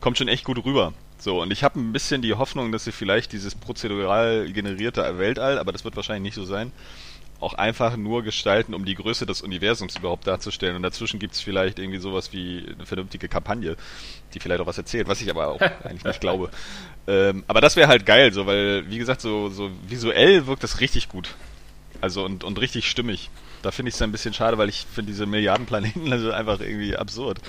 kommt 0.00 0.18
schon 0.18 0.28
echt 0.28 0.44
gut 0.44 0.64
rüber. 0.64 0.92
So, 1.18 1.40
und 1.40 1.52
ich 1.52 1.62
habe 1.62 1.78
ein 1.78 1.92
bisschen 1.92 2.20
die 2.20 2.34
Hoffnung, 2.34 2.72
dass 2.72 2.84
sie 2.84 2.92
vielleicht 2.92 3.32
dieses 3.32 3.54
prozedural 3.54 4.50
generierte 4.52 5.18
Weltall, 5.18 5.58
aber 5.58 5.70
das 5.70 5.84
wird 5.84 5.94
wahrscheinlich 5.94 6.24
nicht 6.24 6.34
so 6.34 6.44
sein, 6.44 6.72
auch 7.42 7.54
einfach 7.54 7.96
nur 7.96 8.22
gestalten, 8.22 8.72
um 8.74 8.84
die 8.84 8.94
Größe 8.94 9.26
des 9.26 9.42
Universums 9.42 9.96
überhaupt 9.96 10.26
darzustellen. 10.26 10.76
Und 10.76 10.82
dazwischen 10.82 11.18
gibt's 11.18 11.40
vielleicht 11.40 11.78
irgendwie 11.78 11.98
sowas 11.98 12.32
wie 12.32 12.66
eine 12.74 12.86
vernünftige 12.86 13.28
Kampagne, 13.28 13.76
die 14.32 14.40
vielleicht 14.40 14.60
auch 14.60 14.66
was 14.66 14.78
erzählt, 14.78 15.08
was 15.08 15.20
ich 15.20 15.30
aber 15.30 15.48
auch 15.48 15.60
eigentlich 15.84 16.04
nicht 16.04 16.20
glaube. 16.20 16.50
Ähm, 17.06 17.44
aber 17.48 17.60
das 17.60 17.76
wäre 17.76 17.88
halt 17.88 18.06
geil, 18.06 18.32
so, 18.32 18.46
weil, 18.46 18.88
wie 18.88 18.98
gesagt, 18.98 19.20
so, 19.20 19.48
so 19.48 19.70
visuell 19.88 20.46
wirkt 20.46 20.62
das 20.62 20.80
richtig 20.80 21.08
gut. 21.08 21.34
Also 22.00 22.24
und, 22.24 22.44
und 22.44 22.60
richtig 22.60 22.88
stimmig. 22.88 23.30
Da 23.62 23.70
finde 23.70 23.90
ich 23.90 23.94
es 23.96 24.02
ein 24.02 24.12
bisschen 24.12 24.34
schade, 24.34 24.58
weil 24.58 24.68
ich 24.68 24.86
finde 24.92 25.10
diese 25.12 25.26
Milliarden 25.26 25.66
Planeten 25.66 26.12
also 26.12 26.32
einfach 26.32 26.60
irgendwie 26.60 26.96
absurd. 26.96 27.40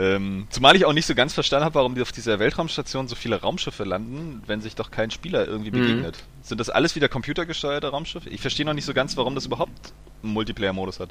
Ähm, 0.00 0.46
zumal 0.50 0.76
ich 0.76 0.84
auch 0.84 0.92
nicht 0.92 1.06
so 1.06 1.14
ganz 1.16 1.34
verstanden 1.34 1.64
habe, 1.64 1.74
warum 1.74 1.94
die 1.96 2.02
auf 2.02 2.12
dieser 2.12 2.38
Weltraumstation 2.38 3.08
so 3.08 3.16
viele 3.16 3.40
Raumschiffe 3.40 3.82
landen, 3.82 4.42
wenn 4.46 4.60
sich 4.60 4.76
doch 4.76 4.90
kein 4.92 5.10
Spieler 5.10 5.46
irgendwie 5.46 5.70
Mhm. 5.72 5.80
begegnet. 5.82 6.18
Sind 6.42 6.60
das 6.60 6.70
alles 6.70 6.94
wieder 6.94 7.08
computergesteuerte 7.08 7.88
Raumschiffe? 7.88 8.28
Ich 8.30 8.40
verstehe 8.40 8.64
noch 8.64 8.74
nicht 8.74 8.84
so 8.84 8.94
ganz, 8.94 9.16
warum 9.16 9.34
das 9.34 9.46
überhaupt 9.46 9.92
einen 10.22 10.32
Multiplayer-Modus 10.34 11.00
hat. 11.00 11.10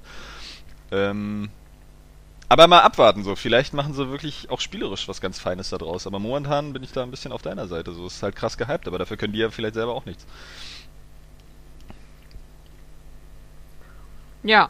Ähm, 0.92 1.50
aber 2.50 2.68
mal 2.68 2.80
abwarten 2.80 3.24
so. 3.24 3.36
Vielleicht 3.36 3.74
machen 3.74 3.94
sie 3.94 4.10
wirklich 4.10 4.50
auch 4.50 4.62
spielerisch 4.62 5.08
was 5.08 5.20
ganz 5.20 5.40
Feines 5.40 5.70
da 5.70 5.78
draus. 5.78 6.08
Aber 6.08 6.20
momentan 6.20 6.74
bin 6.74 6.84
ich 6.84 6.92
da 6.92 7.04
ein 7.04 7.12
bisschen 7.12 7.32
auf 7.32 7.42
deiner 7.42 7.68
Seite. 7.68 7.94
So 7.94 8.06
es 8.06 8.16
ist 8.16 8.24
halt 8.24 8.36
krass 8.36 8.58
gehypt, 8.58 8.88
aber 8.88 8.98
dafür 8.98 9.18
können 9.18 9.34
die 9.34 9.40
ja 9.40 9.50
vielleicht 9.50 9.76
selber 9.76 9.94
auch 9.94 10.06
nichts. 10.06 10.26
Ja. 14.44 14.70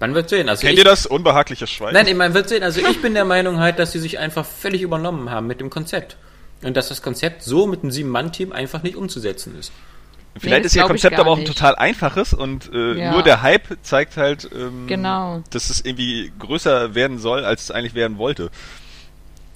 Man 0.00 0.14
wird 0.14 0.30
sehen. 0.30 0.48
Also 0.48 0.60
Kennt 0.60 0.74
ich, 0.74 0.78
ihr 0.78 0.84
das 0.84 1.06
unbehagliche 1.06 1.66
Schweigen? 1.66 1.94
Nein, 1.94 2.16
man 2.16 2.32
wird 2.32 2.48
sehen. 2.48 2.62
Also 2.62 2.80
ich 2.80 3.02
bin 3.02 3.14
der 3.14 3.24
Meinung 3.24 3.58
halt, 3.58 3.78
dass 3.78 3.92
sie 3.92 3.98
sich 3.98 4.18
einfach 4.18 4.46
völlig 4.46 4.80
übernommen 4.80 5.30
haben 5.30 5.46
mit 5.46 5.60
dem 5.60 5.70
Konzept. 5.70 6.16
Und 6.62 6.76
dass 6.76 6.88
das 6.88 7.02
Konzept 7.02 7.42
so 7.42 7.66
mit 7.66 7.82
einem 7.82 7.90
Sieben-Mann-Team 7.90 8.52
einfach 8.52 8.82
nicht 8.82 8.96
umzusetzen 8.96 9.58
ist. 9.58 9.72
Vielleicht 10.36 10.60
Nee, 10.62 10.66
ist 10.66 10.76
ihr 10.76 10.84
Konzept 10.84 11.18
aber 11.18 11.30
auch 11.30 11.38
ein 11.38 11.44
total 11.44 11.74
einfaches 11.76 12.32
und 12.32 12.70
äh, 12.72 12.94
Ja. 12.98 13.10
nur 13.12 13.22
der 13.22 13.42
Hype 13.42 13.76
zeigt 13.82 14.16
halt, 14.16 14.48
ähm, 14.54 14.86
Genau. 14.86 15.42
dass 15.50 15.68
es 15.70 15.84
irgendwie 15.84 16.32
größer 16.38 16.94
werden 16.94 17.18
soll, 17.18 17.44
als 17.44 17.62
es 17.64 17.70
eigentlich 17.70 17.94
werden 17.94 18.18
wollte. 18.18 18.50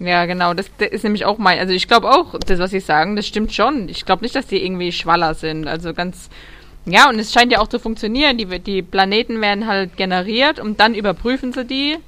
Ja, 0.01 0.25
genau, 0.27 0.55
das, 0.55 0.67
das 0.79 0.89
ist 0.89 1.05
nämlich 1.05 1.25
auch 1.25 1.39
mein, 1.39 1.61
also 1.61 1.73
ich 1.73 1.87
glaube 1.87 2.11
auch, 2.11 2.35
das, 2.47 2.59
was 2.59 2.73
Sie 2.73 2.81
sagen, 2.81 3.15
das 3.15 3.27
stimmt 3.27 3.53
schon. 3.53 3.89
Ich 3.89 4.05
glaube 4.05 4.23
nicht, 4.25 4.35
dass 4.35 4.47
die 4.49 4.65
irgendwie 4.65 4.91
Schwaller 4.91 5.35
sind. 5.35 5.69
Also 5.69 5.95
ganz, 5.95 6.29
ja, 6.85 7.09
und 7.09 7.21
es 7.21 7.33
scheint 7.33 7.53
ja 7.53 7.61
auch 7.61 7.69
zu 7.69 7.79
funktionieren. 7.79 8.37
Die, 8.37 8.47
die 8.59 8.83
Planeten 8.83 9.41
werden 9.41 9.69
halt 9.69 9.97
generiert 9.97 10.59
und 10.59 10.81
dann 10.81 10.95
überprüfen 10.95 11.53
sie 11.53 11.65
die. 11.65 11.99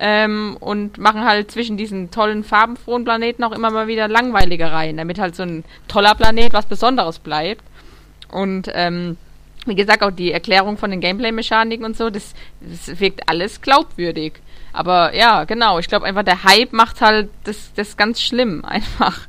ähm, 0.00 0.56
und 0.60 0.98
machen 0.98 1.24
halt 1.24 1.50
zwischen 1.50 1.76
diesen 1.76 2.12
tollen 2.12 2.44
farbenfrohen 2.44 3.04
Planeten 3.04 3.42
auch 3.42 3.50
immer 3.50 3.70
mal 3.72 3.88
wieder 3.88 4.06
langweilige 4.06 4.70
Reihen, 4.70 4.96
damit 4.96 5.18
halt 5.18 5.34
so 5.34 5.42
ein 5.42 5.64
toller 5.88 6.14
Planet 6.14 6.52
was 6.52 6.66
Besonderes 6.66 7.18
bleibt. 7.18 7.62
Und 8.30 8.70
ähm, 8.72 9.16
wie 9.66 9.74
gesagt, 9.74 10.02
auch 10.02 10.10
die 10.10 10.32
Erklärung 10.32 10.76
von 10.78 10.90
den 10.90 11.00
Gameplay-Mechaniken 11.00 11.84
und 11.84 11.96
so, 11.96 12.10
das, 12.10 12.34
das 12.60 13.00
wirkt 13.00 13.28
alles 13.28 13.60
glaubwürdig. 13.60 14.34
Aber 14.72 15.14
ja, 15.14 15.44
genau, 15.44 15.78
ich 15.78 15.88
glaube 15.88 16.06
einfach, 16.06 16.22
der 16.22 16.44
Hype 16.44 16.72
macht 16.72 17.00
halt 17.00 17.30
das, 17.44 17.72
das 17.74 17.96
ganz 17.96 18.20
schlimm, 18.20 18.64
einfach. 18.64 19.26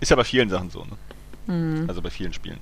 Ist 0.00 0.10
ja 0.10 0.16
bei 0.16 0.24
vielen 0.24 0.48
Sachen 0.48 0.70
so, 0.70 0.84
ne? 0.84 0.96
Mhm. 1.52 1.84
Also 1.88 2.02
bei 2.02 2.10
vielen 2.10 2.32
Spielen. 2.32 2.58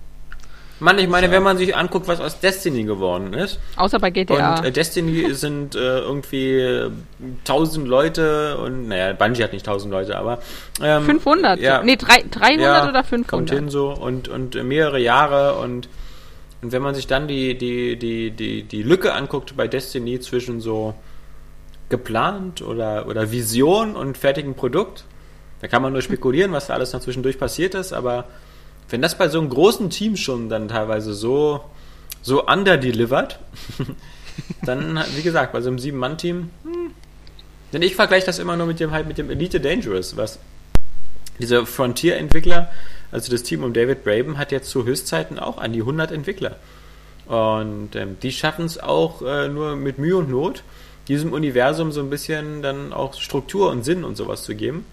Mann, 0.78 0.98
ich 0.98 1.08
meine, 1.08 1.30
wenn 1.30 1.42
man 1.42 1.56
sich 1.56 1.74
anguckt, 1.74 2.06
was 2.06 2.20
aus 2.20 2.40
Destiny 2.40 2.84
geworden 2.84 3.32
ist. 3.32 3.58
Außer 3.76 3.98
bei 3.98 4.10
GTA. 4.10 4.58
Und 4.58 4.66
äh, 4.66 4.72
Destiny 4.72 5.32
sind 5.32 5.74
äh, 5.74 6.00
irgendwie 6.00 6.52
äh, 6.52 6.90
1000 7.40 7.88
Leute 7.88 8.58
und, 8.58 8.88
naja, 8.88 9.14
Bungie 9.14 9.42
hat 9.42 9.52
nicht 9.52 9.66
1000 9.66 9.90
Leute, 9.90 10.18
aber. 10.18 10.38
Ähm, 10.82 11.04
500? 11.04 11.60
Ja, 11.60 11.82
nee, 11.82 11.96
300 11.96 12.60
ja, 12.60 12.88
oder 12.88 13.04
500? 13.04 13.26
Kommt 13.26 13.50
hin 13.50 13.70
so 13.70 13.90
und, 13.90 14.28
und 14.28 14.62
mehrere 14.64 14.98
Jahre 14.98 15.54
und, 15.56 15.88
und 16.60 16.72
wenn 16.72 16.82
man 16.82 16.94
sich 16.94 17.06
dann 17.06 17.26
die, 17.26 17.56
die, 17.56 17.96
die, 17.96 18.30
die, 18.30 18.62
die 18.62 18.82
Lücke 18.82 19.14
anguckt 19.14 19.56
bei 19.56 19.68
Destiny 19.68 20.20
zwischen 20.20 20.60
so 20.60 20.94
geplant 21.88 22.60
oder, 22.60 23.06
oder 23.06 23.32
Vision 23.32 23.96
und 23.96 24.18
fertigem 24.18 24.54
Produkt, 24.54 25.04
da 25.60 25.68
kann 25.68 25.80
man 25.80 25.92
nur 25.92 26.02
spekulieren, 26.02 26.52
was 26.52 26.66
da 26.66 26.74
alles 26.74 26.92
noch 26.92 27.00
zwischendurch 27.00 27.38
passiert 27.38 27.74
ist, 27.74 27.94
aber 27.94 28.24
wenn 28.88 29.02
das 29.02 29.18
bei 29.18 29.28
so 29.28 29.38
einem 29.38 29.48
großen 29.48 29.90
Team 29.90 30.16
schon 30.16 30.48
dann 30.48 30.68
teilweise 30.68 31.14
so, 31.14 31.64
so 32.22 32.46
underdelivered, 32.46 33.38
dann, 34.64 35.02
wie 35.16 35.22
gesagt, 35.22 35.52
bei 35.52 35.60
so 35.60 35.68
einem 35.68 35.78
Sieben-Mann-Team, 35.78 36.50
hm. 36.64 36.90
denn 37.72 37.82
ich 37.82 37.94
vergleiche 37.94 38.26
das 38.26 38.38
immer 38.38 38.56
nur 38.56 38.66
mit 38.66 38.80
dem 38.80 38.92
halt 38.92 39.06
mit 39.06 39.18
dem 39.18 39.30
Elite 39.30 39.60
Dangerous, 39.60 40.16
was 40.16 40.38
dieser 41.38 41.66
Frontier-Entwickler, 41.66 42.70
also 43.12 43.30
das 43.30 43.42
Team 43.42 43.62
um 43.62 43.72
David 43.72 44.04
Braben, 44.04 44.38
hat 44.38 44.52
jetzt 44.52 44.70
zu 44.70 44.84
Höchstzeiten 44.84 45.38
auch 45.38 45.58
an 45.58 45.72
die 45.72 45.80
100 45.80 46.10
Entwickler. 46.10 46.56
Und 47.26 47.96
ähm, 47.96 48.16
die 48.22 48.32
schaffen 48.32 48.66
es 48.66 48.78
auch 48.78 49.22
äh, 49.22 49.48
nur 49.48 49.76
mit 49.76 49.98
Mühe 49.98 50.16
und 50.16 50.30
Not, 50.30 50.62
diesem 51.08 51.32
Universum 51.32 51.92
so 51.92 52.00
ein 52.00 52.10
bisschen 52.10 52.62
dann 52.62 52.92
auch 52.92 53.14
Struktur 53.14 53.70
und 53.70 53.84
Sinn 53.84 54.04
und 54.04 54.16
sowas 54.16 54.44
zu 54.44 54.54
geben. 54.54 54.84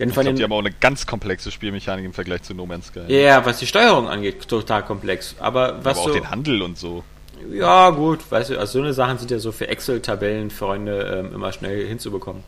Denn 0.00 0.08
ich 0.08 0.14
glaube, 0.14 0.32
die 0.32 0.42
haben 0.42 0.52
auch 0.52 0.60
eine 0.60 0.72
ganz 0.72 1.06
komplexe 1.06 1.50
Spielmechanik 1.50 2.06
im 2.06 2.14
Vergleich 2.14 2.42
zu 2.42 2.54
No 2.54 2.64
Man's 2.64 2.86
Sky. 2.86 3.00
Ja, 3.08 3.18
yeah, 3.18 3.44
was 3.46 3.58
die 3.58 3.66
Steuerung 3.66 4.08
angeht, 4.08 4.48
total 4.48 4.82
komplex. 4.82 5.36
Aber 5.38 5.84
was 5.84 5.98
Aber 5.98 6.00
auch 6.00 6.08
so, 6.08 6.14
den 6.14 6.30
Handel 6.30 6.62
und 6.62 6.78
so. 6.78 7.04
Ja, 7.52 7.90
gut, 7.90 8.30
weißt 8.30 8.50
du, 8.50 8.58
also 8.58 8.78
so 8.78 8.84
eine 8.84 8.94
Sachen 8.94 9.18
sind 9.18 9.30
ja 9.30 9.38
so 9.38 9.52
für 9.52 9.68
Excel-Tabellenfreunde 9.68 11.22
ähm, 11.26 11.34
immer 11.34 11.52
schnell 11.52 11.86
hinzubekommen. 11.86 12.42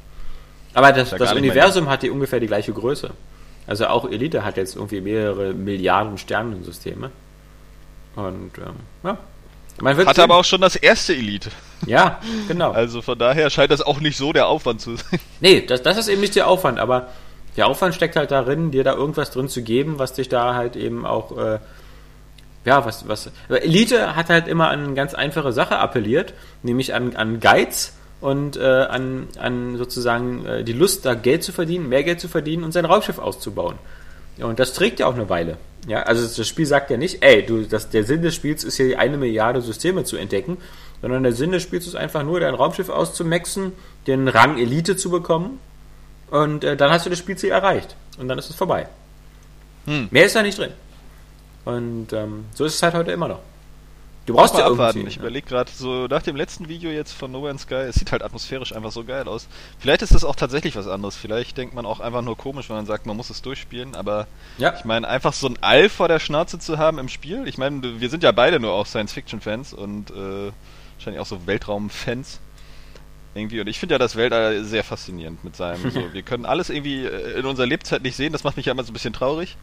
Aber 0.72 0.92
das, 0.92 1.10
das 1.10 1.34
Universum 1.34 1.90
hat 1.90 2.02
die 2.02 2.08
ungefähr 2.08 2.40
die 2.40 2.46
gleiche 2.46 2.72
Größe. 2.72 3.10
Also 3.66 3.86
auch 3.86 4.10
Elite 4.10 4.44
hat 4.44 4.56
jetzt 4.56 4.76
irgendwie 4.76 5.02
mehrere 5.02 5.52
Milliarden 5.52 6.16
Sternensysteme. 6.16 7.10
Und 8.16 8.52
ähm, 8.58 8.76
ja, 9.04 9.18
man 9.80 9.96
Hatte 10.06 10.22
aber 10.22 10.36
auch 10.36 10.44
schon 10.44 10.60
das 10.60 10.76
erste 10.76 11.14
Elite. 11.14 11.50
Ja, 11.86 12.20
genau. 12.48 12.72
Also 12.82 13.02
von 13.02 13.18
daher 13.18 13.50
scheint 13.50 13.70
das 13.70 13.82
auch 13.82 14.00
nicht 14.00 14.16
so 14.16 14.32
der 14.32 14.46
Aufwand 14.46 14.80
zu 14.80 14.96
sein. 14.96 15.20
Nee, 15.40 15.66
das, 15.66 15.82
das 15.82 15.98
ist 15.98 16.08
eben 16.08 16.20
nicht 16.20 16.36
der 16.36 16.46
Aufwand, 16.46 16.78
aber 16.78 17.08
der 17.56 17.66
Aufwand 17.66 17.94
steckt 17.94 18.16
halt 18.16 18.30
darin, 18.30 18.70
dir 18.70 18.84
da 18.84 18.94
irgendwas 18.94 19.30
drin 19.30 19.48
zu 19.48 19.62
geben, 19.62 19.98
was 19.98 20.14
dich 20.14 20.28
da 20.28 20.54
halt 20.54 20.76
eben 20.76 21.04
auch, 21.04 21.36
äh, 21.36 21.58
ja, 22.64 22.84
was, 22.84 23.08
was. 23.08 23.30
Elite 23.48 24.16
hat 24.16 24.30
halt 24.30 24.48
immer 24.48 24.70
an 24.70 24.84
eine 24.84 24.94
ganz 24.94 25.14
einfache 25.14 25.52
Sache 25.52 25.78
appelliert, 25.78 26.32
nämlich 26.62 26.94
an, 26.94 27.16
an 27.16 27.40
Geiz 27.40 27.92
und 28.20 28.56
äh, 28.56 28.62
an, 28.62 29.28
an 29.38 29.76
sozusagen 29.76 30.46
äh, 30.46 30.64
die 30.64 30.72
Lust, 30.72 31.04
da 31.04 31.14
Geld 31.14 31.42
zu 31.42 31.52
verdienen, 31.52 31.88
mehr 31.88 32.04
Geld 32.04 32.20
zu 32.20 32.28
verdienen 32.28 32.64
und 32.64 32.72
sein 32.72 32.84
Raumschiff 32.84 33.18
auszubauen. 33.18 33.76
Ja, 34.38 34.46
und 34.46 34.58
das 34.58 34.72
trägt 34.72 35.00
ja 35.00 35.06
auch 35.06 35.14
eine 35.14 35.28
Weile. 35.28 35.58
Ja, 35.88 36.04
also 36.04 36.22
das 36.22 36.48
Spiel 36.48 36.64
sagt 36.64 36.90
ja 36.90 36.96
nicht, 36.96 37.22
ey, 37.22 37.44
du, 37.44 37.64
das, 37.64 37.90
der 37.90 38.04
Sinn 38.04 38.22
des 38.22 38.34
Spiels 38.34 38.62
ist 38.64 38.76
hier 38.76 38.98
eine 38.98 39.18
Milliarde 39.18 39.60
Systeme 39.60 40.04
zu 40.04 40.16
entdecken, 40.16 40.56
sondern 41.02 41.24
der 41.24 41.32
Sinn 41.32 41.50
des 41.50 41.64
Spiels 41.64 41.86
ist 41.86 41.96
einfach 41.96 42.22
nur, 42.22 42.38
dein 42.38 42.54
Raumschiff 42.54 42.88
auszumaxen, 42.88 43.72
den 44.06 44.28
Rang 44.28 44.58
Elite 44.58 44.96
zu 44.96 45.10
bekommen 45.10 45.58
und 46.32 46.64
äh, 46.64 46.78
dann 46.78 46.90
hast 46.90 47.04
du 47.04 47.10
das 47.10 47.18
Spielziel 47.18 47.50
erreicht 47.50 47.94
und 48.18 48.26
dann 48.26 48.38
ist 48.38 48.48
es 48.48 48.56
vorbei. 48.56 48.88
Hm. 49.84 50.08
Mehr 50.10 50.24
ist 50.24 50.34
da 50.34 50.42
nicht 50.42 50.56
drin. 50.56 50.72
Und 51.66 52.14
ähm, 52.14 52.46
so 52.54 52.64
ist 52.64 52.76
es 52.76 52.82
halt 52.82 52.94
heute 52.94 53.12
immer 53.12 53.28
noch. 53.28 53.40
Du 54.24 54.34
brauchst 54.34 54.56
ja 54.56 54.66
abwarten. 54.66 55.06
Ich 55.06 55.18
überlege 55.18 55.46
gerade 55.46 55.70
so 55.70 56.06
nach 56.06 56.22
dem 56.22 56.34
letzten 56.34 56.68
Video 56.68 56.90
jetzt 56.90 57.12
von 57.12 57.30
No 57.32 57.42
Man's 57.42 57.62
Sky, 57.62 57.74
es 57.74 57.96
sieht 57.96 58.12
halt 58.12 58.22
atmosphärisch 58.22 58.74
einfach 58.74 58.92
so 58.92 59.04
geil 59.04 59.28
aus. 59.28 59.46
Vielleicht 59.78 60.00
ist 60.00 60.14
das 60.14 60.24
auch 60.24 60.34
tatsächlich 60.34 60.74
was 60.74 60.88
anderes. 60.88 61.16
Vielleicht 61.16 61.58
denkt 61.58 61.74
man 61.74 61.84
auch 61.84 62.00
einfach 62.00 62.22
nur 62.22 62.38
komisch, 62.38 62.70
wenn 62.70 62.76
man 62.76 62.86
sagt, 62.86 63.04
man 63.04 63.16
muss 63.16 63.28
es 63.28 63.42
durchspielen. 63.42 63.94
Aber 63.94 64.26
ja. 64.56 64.72
ich 64.78 64.86
meine, 64.86 65.06
einfach 65.06 65.34
so 65.34 65.48
ein 65.48 65.58
All 65.60 65.90
vor 65.90 66.08
der 66.08 66.18
Schnauze 66.18 66.58
zu 66.58 66.78
haben 66.78 66.98
im 66.98 67.10
Spiel. 67.10 67.46
Ich 67.46 67.58
meine, 67.58 68.00
wir 68.00 68.08
sind 68.08 68.22
ja 68.22 68.32
beide 68.32 68.58
nur 68.58 68.72
auch 68.72 68.86
Science-Fiction-Fans 68.86 69.74
und 69.74 70.10
äh, 70.10 70.50
wahrscheinlich 70.94 71.20
auch 71.20 71.26
so 71.26 71.46
Weltraum-Fans. 71.46 72.40
Irgendwie. 73.34 73.60
Und 73.60 73.66
ich 73.66 73.78
finde 73.78 73.94
ja 73.94 73.98
das 73.98 74.16
Weltall 74.16 74.64
sehr 74.64 74.84
faszinierend 74.84 75.42
mit 75.42 75.56
seinem. 75.56 75.90
so, 75.90 76.02
wir 76.12 76.22
können 76.22 76.44
alles 76.44 76.70
irgendwie 76.70 77.04
äh, 77.04 77.38
in 77.38 77.46
unserer 77.46 77.66
Lebzeit 77.66 78.02
nicht 78.02 78.16
sehen. 78.16 78.32
Das 78.32 78.44
macht 78.44 78.56
mich 78.56 78.66
ja 78.66 78.72
immer 78.72 78.84
so 78.84 78.90
ein 78.90 78.94
bisschen 78.94 79.14
traurig. 79.14 79.56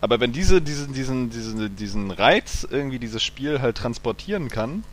Aber 0.00 0.20
wenn 0.20 0.32
diese, 0.32 0.60
diesen, 0.60 0.92
diesen, 0.92 1.30
diesen, 1.30 1.76
diesen 1.76 2.10
Reiz 2.10 2.66
irgendwie 2.70 2.98
dieses 2.98 3.22
Spiel 3.22 3.60
halt 3.60 3.76
transportieren 3.76 4.48
kann, 4.48 4.84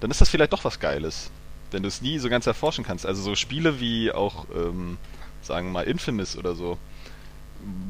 dann 0.00 0.10
ist 0.10 0.20
das 0.20 0.28
vielleicht 0.28 0.52
doch 0.52 0.64
was 0.64 0.80
Geiles. 0.80 1.30
Wenn 1.70 1.82
du 1.82 1.88
es 1.88 2.00
nie 2.00 2.18
so 2.18 2.28
ganz 2.28 2.46
erforschen 2.46 2.84
kannst. 2.84 3.04
Also 3.04 3.22
so 3.22 3.34
Spiele 3.34 3.80
wie 3.80 4.12
auch, 4.12 4.46
ähm, 4.54 4.96
sagen 5.42 5.68
wir 5.68 5.72
mal, 5.72 5.84
Infamous 5.84 6.36
oder 6.36 6.54
so, 6.54 6.78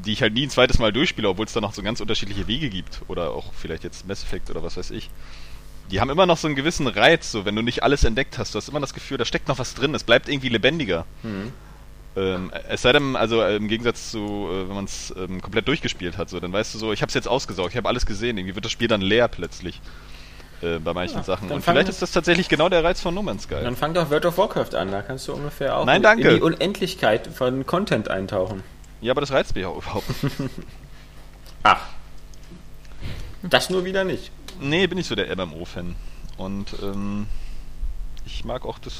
die 0.05 0.13
ich 0.13 0.21
halt 0.21 0.33
nie 0.33 0.43
ein 0.43 0.49
zweites 0.49 0.79
Mal 0.79 0.91
durchspiele, 0.91 1.29
obwohl 1.29 1.45
es 1.45 1.53
da 1.53 1.61
noch 1.61 1.73
so 1.73 1.83
ganz 1.83 2.01
unterschiedliche 2.01 2.47
Wege 2.47 2.69
gibt. 2.69 3.01
Oder 3.07 3.31
auch 3.31 3.53
vielleicht 3.53 3.83
jetzt 3.83 4.07
Mass 4.07 4.23
Effect 4.23 4.49
oder 4.49 4.63
was 4.63 4.77
weiß 4.77 4.91
ich. 4.91 5.09
Die 5.91 6.01
haben 6.01 6.09
immer 6.09 6.25
noch 6.25 6.37
so 6.37 6.47
einen 6.47 6.55
gewissen 6.55 6.87
Reiz, 6.87 7.31
so 7.31 7.45
wenn 7.45 7.55
du 7.55 7.61
nicht 7.61 7.83
alles 7.83 8.03
entdeckt 8.03 8.37
hast. 8.37 8.53
Du 8.53 8.57
hast 8.57 8.69
immer 8.69 8.79
das 8.79 8.93
Gefühl, 8.93 9.17
da 9.17 9.25
steckt 9.25 9.47
noch 9.47 9.59
was 9.59 9.75
drin, 9.75 9.93
es 9.93 10.03
bleibt 10.03 10.27
irgendwie 10.27 10.49
lebendiger. 10.49 11.05
Mhm. 11.23 11.53
Ähm, 12.17 12.51
es 12.69 12.81
sei 12.81 12.93
denn, 12.93 13.15
also 13.15 13.41
äh, 13.41 13.57
im 13.57 13.67
Gegensatz 13.67 14.11
zu, 14.11 14.47
äh, 14.49 14.67
wenn 14.69 14.75
man 14.75 14.85
es 14.85 15.13
ähm, 15.17 15.41
komplett 15.41 15.67
durchgespielt 15.67 16.17
hat, 16.17 16.29
so, 16.29 16.39
dann 16.39 16.53
weißt 16.53 16.73
du 16.73 16.77
so, 16.77 16.93
ich 16.93 17.01
habe 17.01 17.09
es 17.09 17.13
jetzt 17.13 17.27
ausgesaugt, 17.27 17.71
ich 17.71 17.77
habe 17.77 17.89
alles 17.89 18.05
gesehen, 18.05 18.37
irgendwie 18.37 18.55
wird 18.55 18.65
das 18.65 18.71
Spiel 18.71 18.87
dann 18.87 19.01
leer 19.01 19.27
plötzlich. 19.27 19.81
Äh, 20.61 20.79
bei 20.79 20.93
manchen 20.93 21.17
ja, 21.17 21.23
Sachen. 21.23 21.51
Und 21.51 21.63
vielleicht 21.63 21.89
ist 21.89 22.01
das 22.01 22.11
tatsächlich 22.11 22.47
genau 22.47 22.69
der 22.69 22.83
Reiz 22.83 23.01
von 23.01 23.13
No 23.13 23.21
Man's 23.21 23.43
Sky. 23.43 23.55
Dann 23.61 23.75
fang 23.75 23.93
doch 23.93 24.09
World 24.09 24.25
of 24.25 24.37
Warcraft 24.37 24.73
an, 24.75 24.89
da 24.89 25.01
kannst 25.01 25.27
du 25.27 25.33
ungefähr 25.33 25.77
auch 25.77 25.85
Nein, 25.85 26.01
danke. 26.01 26.29
in 26.29 26.35
die 26.35 26.41
Unendlichkeit 26.41 27.27
von 27.27 27.65
Content 27.65 28.09
eintauchen. 28.09 28.63
Ja, 29.01 29.11
aber 29.11 29.21
das 29.21 29.31
reizt 29.31 29.53
mich 29.55 29.65
auch 29.65 29.77
überhaupt. 29.77 30.05
Ach. 31.63 31.81
Das 33.43 33.69
nur 33.69 33.83
wieder 33.83 34.05
nicht. 34.05 34.31
Nee, 34.59 34.87
bin 34.87 34.97
ich 34.97 35.07
so 35.07 35.15
der 35.15 35.35
MMO-Fan. 35.35 35.95
Und 36.37 36.75
ähm, 36.81 37.27
ich 38.25 38.43
mag 38.45 38.65
auch 38.65 38.79
das 38.79 38.93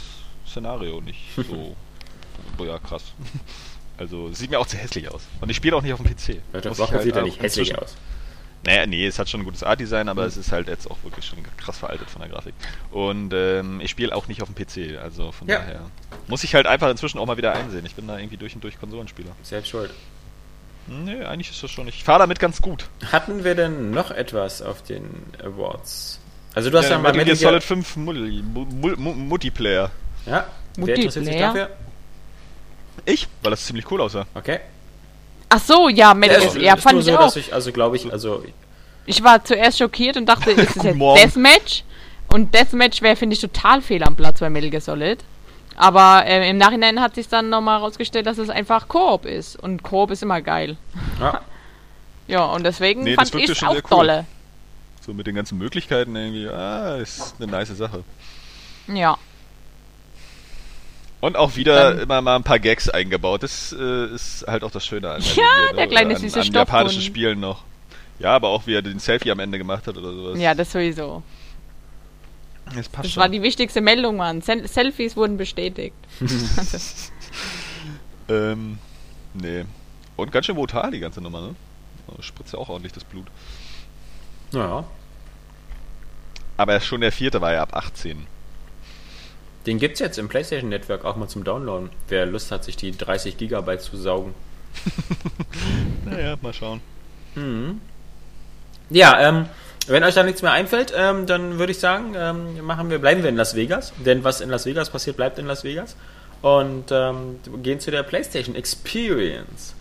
Szenario 0.47 1.01
nicht 1.01 1.19
so 1.35 1.75
oh 2.57 2.65
ja, 2.65 2.79
krass. 2.79 3.03
Also, 3.97 4.31
sieht 4.33 4.49
mir 4.49 4.59
auch 4.59 4.67
zu 4.67 4.77
hässlich 4.77 5.09
aus. 5.09 5.23
Und 5.39 5.49
ich 5.49 5.55
spiele 5.55 5.75
auch 5.75 5.81
nicht 5.81 5.93
auf 5.93 6.01
dem 6.01 6.13
PC. 6.13 6.41
World 6.51 6.65
of 6.67 7.01
sieht 7.01 7.15
ja 7.15 7.21
nicht 7.21 7.41
hässlich 7.41 7.77
aus. 7.77 7.95
Naja, 8.65 8.87
nee, 8.87 9.05
es 9.05 9.19
hat 9.19 9.29
schon 9.29 9.41
ein 9.41 9.45
gutes 9.45 9.63
Art-Design, 9.63 10.09
aber 10.09 10.23
mhm. 10.23 10.27
es 10.27 10.37
ist 10.37 10.51
halt 10.51 10.67
jetzt 10.67 10.89
auch 10.89 10.97
wirklich 11.03 11.23
schon 11.23 11.37
krass 11.55 11.77
veraltet 11.77 12.09
von 12.09 12.21
der 12.21 12.29
Grafik. 12.29 12.55
Und 12.91 13.31
ähm, 13.33 13.79
ich 13.79 13.91
spiele 13.91 14.15
auch 14.15 14.27
nicht 14.27 14.41
auf 14.41 14.51
dem 14.51 14.55
PC, 14.55 14.99
also 14.99 15.31
von 15.31 15.47
ja. 15.47 15.59
daher 15.59 15.81
muss 16.27 16.43
ich 16.43 16.55
halt 16.55 16.65
einfach 16.65 16.89
inzwischen 16.89 17.19
auch 17.19 17.27
mal 17.27 17.37
wieder 17.37 17.53
einsehen. 17.53 17.85
Ich 17.85 17.93
bin 17.93 18.07
da 18.07 18.17
irgendwie 18.17 18.37
durch 18.37 18.55
und 18.55 18.63
durch 18.63 18.79
Konsolenspieler. 18.79 19.31
Selbst 19.43 19.69
schuld. 19.69 19.91
Nee, 20.87 21.23
eigentlich 21.23 21.49
ist 21.49 21.63
das 21.63 21.71
schon 21.71 21.85
nicht. 21.85 21.97
Ich 21.97 22.03
fahre 22.03 22.19
damit 22.19 22.39
ganz 22.39 22.61
gut. 22.61 22.85
Hatten 23.11 23.43
wir 23.43 23.55
denn 23.55 23.91
noch 23.91 24.11
etwas 24.11 24.61
auf 24.61 24.83
den 24.83 25.23
Awards? 25.43 26.19
Also 26.53 26.69
du 26.69 26.77
hast 26.77 26.85
ja, 26.85 26.91
ja 26.91 26.97
mal 26.99 27.11
Metal 27.11 27.25
Gear 27.25 27.35
Solid 27.35 27.63
5 27.63 27.95
Multiplayer. 27.97 29.91
Ja, 30.25 30.47
wer 30.77 30.95
interessiert 30.95 31.25
sich 31.25 31.37
dafür? 31.37 31.69
Ich? 33.05 33.27
Weil 33.41 33.51
das 33.51 33.65
ziemlich 33.65 33.89
cool 33.91 34.01
aussah. 34.01 34.25
Okay. 34.33 34.59
Ach 35.49 35.59
so, 35.59 35.89
ja, 35.89 36.13
Metal 36.13 36.39
Gear. 36.39 36.57
Ja, 36.57 36.77
fand 36.77 36.99
ich 36.99 37.05
so, 37.05 37.17
auch. 37.17 37.35
Ich, 37.35 37.53
also 37.53 37.71
glaube 37.71 37.95
ich, 37.97 38.11
also. 38.11 38.43
Ich 39.05 39.23
war 39.23 39.43
zuerst 39.43 39.77
schockiert 39.79 40.17
und 40.17 40.27
dachte, 40.27 40.51
ist 40.51 40.75
das 40.77 40.83
jetzt 40.83 40.99
Deathmatch? 40.99 41.83
Und 42.29 42.53
Deathmatch 42.53 43.01
wäre, 43.01 43.15
finde 43.15 43.35
ich, 43.35 43.41
total 43.41 43.81
fehl 43.81 44.03
am 44.03 44.15
Platz 44.15 44.39
bei 44.39 44.49
Metal 44.49 44.69
Gear 44.69 44.81
Solid. 44.81 45.23
Aber 45.75 46.25
äh, 46.25 46.49
im 46.49 46.57
Nachhinein 46.57 47.01
hat 47.01 47.15
sich 47.15 47.27
dann 47.27 47.49
nochmal 47.49 47.79
herausgestellt, 47.79 48.25
dass 48.25 48.37
es 48.37 48.49
einfach 48.49 48.87
Koop 48.87 49.25
ist. 49.25 49.61
Und 49.61 49.83
Koop 49.83 50.11
ist 50.11 50.23
immer 50.23 50.41
geil. 50.41 50.77
Ja. 51.19 51.41
ja, 52.27 52.45
und 52.45 52.63
deswegen 52.63 53.03
nee, 53.03 53.15
fand 53.15 53.33
ich 53.35 53.49
es 53.49 53.63
auch 53.63 53.73
cool. 53.73 53.81
tolle. 53.81 54.25
So 55.01 55.13
mit 55.13 55.27
den 55.27 55.35
ganzen 55.35 55.57
Möglichkeiten 55.57 56.15
irgendwie, 56.15 56.47
ah, 56.47 56.95
ist 56.97 57.35
eine 57.39 57.51
nice 57.51 57.69
Sache. 57.77 58.03
Ja. 58.87 59.17
Und 61.19 61.35
auch 61.37 61.55
wieder 61.55 61.93
Dann, 61.93 62.03
immer 62.03 62.21
mal 62.21 62.35
ein 62.35 62.43
paar 62.43 62.59
Gags 62.59 62.89
eingebaut. 62.89 63.43
Das 63.43 63.75
äh, 63.77 64.13
ist 64.13 64.45
halt 64.47 64.63
auch 64.63 64.71
das 64.71 64.85
Schöne 64.85 65.09
an, 65.11 65.21
ja, 65.35 65.73
der 65.73 65.85
ne? 65.85 65.87
kleine 65.87 66.17
süße 66.17 66.39
an, 66.39 66.47
an 66.47 66.53
japanischen 66.53 67.01
Spielen 67.01 67.39
noch. 67.39 67.63
Ja, 68.19 68.35
aber 68.35 68.49
auch 68.49 68.65
wie 68.65 68.75
er 68.75 68.81
den 68.81 68.99
Selfie 68.99 69.31
am 69.31 69.39
Ende 69.39 69.57
gemacht 69.57 69.87
hat 69.87 69.97
oder 69.97 70.13
sowas. 70.13 70.39
Ja, 70.39 70.53
das 70.53 70.71
sowieso. 70.71 71.23
Das, 72.73 72.89
das 72.91 73.11
schon. 73.11 73.21
war 73.21 73.29
die 73.29 73.41
wichtigste 73.41 73.81
Meldung, 73.81 74.17
Mann. 74.17 74.41
Sel 74.41 74.67
Selfies 74.67 75.15
wurden 75.15 75.37
bestätigt. 75.37 75.95
ähm, 78.29 78.79
nee. 79.33 79.65
Und 80.15 80.31
ganz 80.31 80.45
schön 80.45 80.55
brutal, 80.55 80.91
die 80.91 80.99
ganze 80.99 81.21
Nummer, 81.21 81.41
ne? 81.41 81.55
Spritzt 82.21 82.53
ja 82.53 82.59
auch 82.59 82.69
ordentlich 82.69 82.93
das 82.93 83.03
Blut. 83.03 83.27
Naja. 84.51 84.85
Aber 86.57 86.79
schon 86.79 87.01
der 87.01 87.11
vierte 87.11 87.41
war 87.41 87.53
ja 87.53 87.61
ab 87.61 87.75
18. 87.75 88.25
Den 89.65 89.79
gibt's 89.79 89.99
jetzt 89.99 90.17
im 90.17 90.29
PlayStation 90.29 90.69
Network 90.69 91.05
auch 91.05 91.15
mal 91.15 91.27
zum 91.27 91.43
Downloaden. 91.43 91.89
Wer 92.07 92.25
Lust 92.25 92.51
hat, 92.51 92.63
sich 92.63 92.77
die 92.77 92.91
30 92.91 93.37
Gigabyte 93.37 93.81
zu 93.81 93.97
saugen. 93.97 94.33
naja, 96.05 96.37
mal 96.41 96.53
schauen. 96.53 96.81
Mhm. 97.33 97.81
Ja, 98.89 99.27
ähm, 99.27 99.47
wenn 99.87 100.03
euch 100.03 100.15
da 100.15 100.23
nichts 100.23 100.41
mehr 100.41 100.51
einfällt, 100.51 100.93
ähm, 100.95 101.25
dann 101.25 101.59
würde 101.59 101.71
ich 101.71 101.79
sagen, 101.79 102.13
ähm, 102.15 102.65
machen 102.65 102.89
wir, 102.89 102.99
bleiben 102.99 103.21
wir 103.21 103.29
in 103.29 103.35
Las 103.35 103.55
Vegas. 103.55 103.93
Denn 104.05 104.23
was 104.23 104.41
in 104.41 104.49
Las 104.49 104.65
Vegas 104.65 104.89
passiert, 104.89 105.17
bleibt 105.17 105.37
in 105.39 105.45
Las 105.45 105.63
Vegas. 105.63 105.95
Und 106.41 106.91
ähm, 106.91 107.39
gehen 107.63 107.79
zu 107.79 107.91
der 107.91 108.03
PlayStation 108.03 108.55
Experience, 108.55 109.75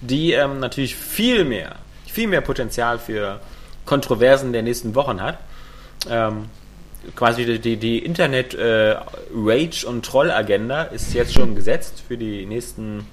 die 0.00 0.32
ähm, 0.32 0.60
natürlich 0.60 0.96
viel 0.96 1.44
mehr, 1.44 1.76
viel 2.06 2.28
mehr 2.28 2.40
Potenzial 2.40 2.98
für 2.98 3.40
Kontroversen 3.86 4.52
der 4.52 4.62
nächsten 4.62 4.94
Wochen 4.94 5.20
hat. 5.20 5.38
Ähm, 6.08 6.46
quasi 7.16 7.44
die, 7.44 7.58
die, 7.58 7.76
die 7.76 7.98
Internet-Rage- 7.98 9.84
äh, 9.84 9.88
und 9.88 10.04
Troll-Agenda 10.04 10.84
ist 10.84 11.14
jetzt 11.14 11.32
schon 11.32 11.54
gesetzt 11.54 12.02
für 12.06 12.16
die 12.16 12.46
nächsten 12.46 13.06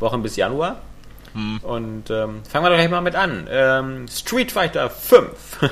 Wochen 0.00 0.22
bis 0.22 0.36
Januar. 0.36 0.80
Hm. 1.36 1.58
Und 1.58 2.10
ähm, 2.10 2.42
fangen 2.48 2.64
wir 2.64 2.70
doch 2.70 2.76
gleich 2.76 2.88
mal 2.88 3.02
mit 3.02 3.14
an. 3.14 3.46
Ähm, 3.50 4.08
Street 4.08 4.50
Fighter 4.50 4.88
5. 4.88 5.60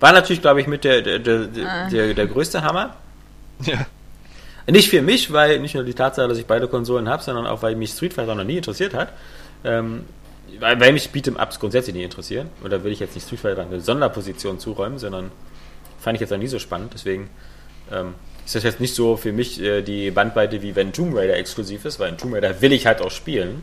War 0.00 0.12
natürlich, 0.12 0.40
glaube 0.40 0.62
ich, 0.62 0.66
mit 0.66 0.82
der, 0.82 1.02
der, 1.02 1.18
der, 1.18 1.48
ah. 1.66 1.88
der, 1.90 2.14
der 2.14 2.26
größte 2.26 2.62
Hammer. 2.62 2.96
Ja. 3.60 3.86
Nicht 4.66 4.88
für 4.88 5.02
mich, 5.02 5.30
weil 5.30 5.60
nicht 5.60 5.74
nur 5.74 5.84
die 5.84 5.92
Tatsache, 5.92 6.26
dass 6.26 6.38
ich 6.38 6.46
beide 6.46 6.68
Konsolen 6.68 7.06
habe, 7.06 7.22
sondern 7.22 7.46
auch, 7.46 7.62
weil 7.62 7.76
mich 7.76 7.90
Street 7.90 8.14
Fighter 8.14 8.34
noch 8.34 8.44
nie 8.44 8.56
interessiert 8.56 8.94
hat. 8.94 9.12
Ähm, 9.62 10.06
weil, 10.58 10.80
weil 10.80 10.92
mich 10.94 11.10
Beat'em 11.10 11.40
Ups 11.40 11.60
grundsätzlich 11.60 11.94
nicht 11.94 12.04
interessieren. 12.04 12.48
Oder 12.64 12.82
will 12.82 12.92
ich 12.92 13.00
jetzt 13.00 13.14
nicht 13.14 13.26
Street 13.26 13.40
Fighter 13.40 13.62
eine 13.62 13.80
Sonderposition 13.80 14.58
zuräumen, 14.58 14.98
sondern 14.98 15.32
fand 16.00 16.16
ich 16.16 16.22
jetzt 16.22 16.32
auch 16.32 16.38
nie 16.38 16.46
so 16.46 16.58
spannend. 16.58 16.92
Deswegen 16.94 17.28
ähm, 17.92 18.14
ist 18.46 18.54
das 18.54 18.62
jetzt 18.62 18.80
nicht 18.80 18.94
so 18.94 19.18
für 19.18 19.32
mich 19.32 19.60
äh, 19.60 19.82
die 19.82 20.10
Bandbreite, 20.10 20.62
wie 20.62 20.74
wenn 20.74 20.94
Tomb 20.94 21.14
Raider 21.14 21.36
exklusiv 21.36 21.84
ist, 21.84 21.98
weil 21.98 22.08
in 22.08 22.16
Tomb 22.16 22.34
Raider 22.34 22.62
will 22.62 22.72
ich 22.72 22.86
halt 22.86 23.02
auch 23.02 23.10
spielen. 23.10 23.62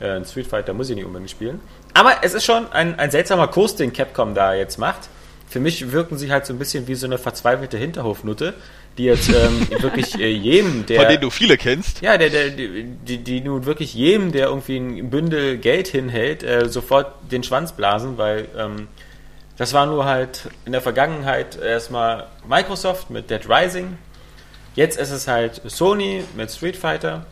Äh, 0.00 0.16
in 0.16 0.24
Street 0.24 0.46
Fighter 0.46 0.72
muss 0.72 0.90
ich 0.90 0.96
nicht 0.96 1.04
unbedingt 1.04 1.30
spielen. 1.30 1.60
Aber 1.94 2.16
es 2.22 2.34
ist 2.34 2.44
schon 2.44 2.70
ein, 2.72 2.98
ein 2.98 3.10
seltsamer 3.10 3.48
Kurs, 3.48 3.76
den 3.76 3.92
Capcom 3.92 4.34
da 4.34 4.54
jetzt 4.54 4.78
macht. 4.78 5.08
Für 5.48 5.60
mich 5.60 5.90
wirken 5.90 6.16
sie 6.16 6.30
halt 6.30 6.46
so 6.46 6.52
ein 6.52 6.58
bisschen 6.58 6.86
wie 6.86 6.94
so 6.94 7.06
eine 7.06 7.18
verzweifelte 7.18 7.76
Hinterhofnutte, 7.76 8.54
die 8.96 9.04
jetzt 9.04 9.28
ähm, 9.28 9.66
wirklich 9.82 10.18
äh, 10.18 10.30
jedem, 10.30 10.86
der. 10.86 11.00
Von 11.00 11.08
denen 11.08 11.22
du 11.22 11.30
viele 11.30 11.58
kennst. 11.58 12.00
Ja, 12.02 12.16
der, 12.16 12.30
der, 12.30 12.50
die, 12.50 13.18
die 13.18 13.40
nun 13.40 13.66
wirklich 13.66 13.92
jedem, 13.94 14.30
der 14.30 14.46
irgendwie 14.46 14.76
ein 14.76 15.10
Bündel 15.10 15.58
Geld 15.58 15.88
hinhält, 15.88 16.42
äh, 16.44 16.68
sofort 16.68 17.14
den 17.30 17.42
Schwanz 17.42 17.72
blasen, 17.72 18.16
weil 18.16 18.46
ähm, 18.56 18.86
das 19.56 19.74
war 19.74 19.86
nur 19.86 20.06
halt 20.06 20.48
in 20.64 20.72
der 20.72 20.80
Vergangenheit 20.80 21.58
erstmal 21.60 22.28
Microsoft 22.48 23.10
mit 23.10 23.28
Dead 23.28 23.46
Rising. 23.48 23.98
Jetzt 24.74 24.98
ist 24.98 25.10
es 25.10 25.26
halt 25.26 25.60
Sony 25.66 26.24
mit 26.36 26.50
Street 26.50 26.76
Fighter. 26.76 27.26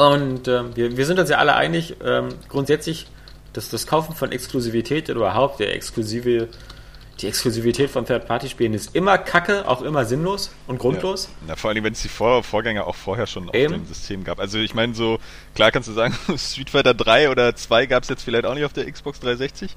Und 0.00 0.48
äh, 0.48 0.74
wir, 0.74 0.96
wir 0.96 1.04
sind 1.04 1.18
uns 1.18 1.28
ja 1.28 1.36
alle 1.36 1.54
einig, 1.54 1.96
ähm, 2.02 2.30
grundsätzlich, 2.48 3.06
dass 3.52 3.68
das 3.68 3.86
Kaufen 3.86 4.14
von 4.14 4.32
Exklusivität 4.32 5.10
oder 5.10 5.18
überhaupt 5.20 5.60
der 5.60 5.74
exklusive 5.74 6.48
die 7.20 7.26
Exklusivität 7.26 7.90
von 7.90 8.06
Third-Party-Spielen 8.06 8.72
ist 8.72 8.96
immer 8.96 9.18
kacke, 9.18 9.68
auch 9.68 9.82
immer 9.82 10.06
sinnlos 10.06 10.52
und 10.66 10.78
grundlos. 10.78 11.24
Ja, 11.24 11.48
Na, 11.48 11.56
vor 11.56 11.68
allem, 11.68 11.84
wenn 11.84 11.92
es 11.92 12.00
die 12.00 12.08
Vor 12.08 12.42
Vorgänger 12.42 12.86
auch 12.86 12.94
vorher 12.94 13.26
schon 13.26 13.50
auf 13.50 13.54
Eben. 13.54 13.74
dem 13.74 13.84
System 13.84 14.24
gab. 14.24 14.40
Also 14.40 14.56
ich 14.56 14.72
meine, 14.72 14.94
so, 14.94 15.18
klar 15.54 15.70
kannst 15.70 15.90
du 15.90 15.92
sagen, 15.92 16.14
Street 16.38 16.70
Fighter 16.70 16.94
3 16.94 17.28
oder 17.28 17.54
2 17.54 17.84
gab 17.84 18.04
es 18.04 18.08
jetzt 18.08 18.22
vielleicht 18.22 18.46
auch 18.46 18.54
nicht 18.54 18.64
auf 18.64 18.72
der 18.72 18.90
Xbox 18.90 19.20
360. 19.20 19.76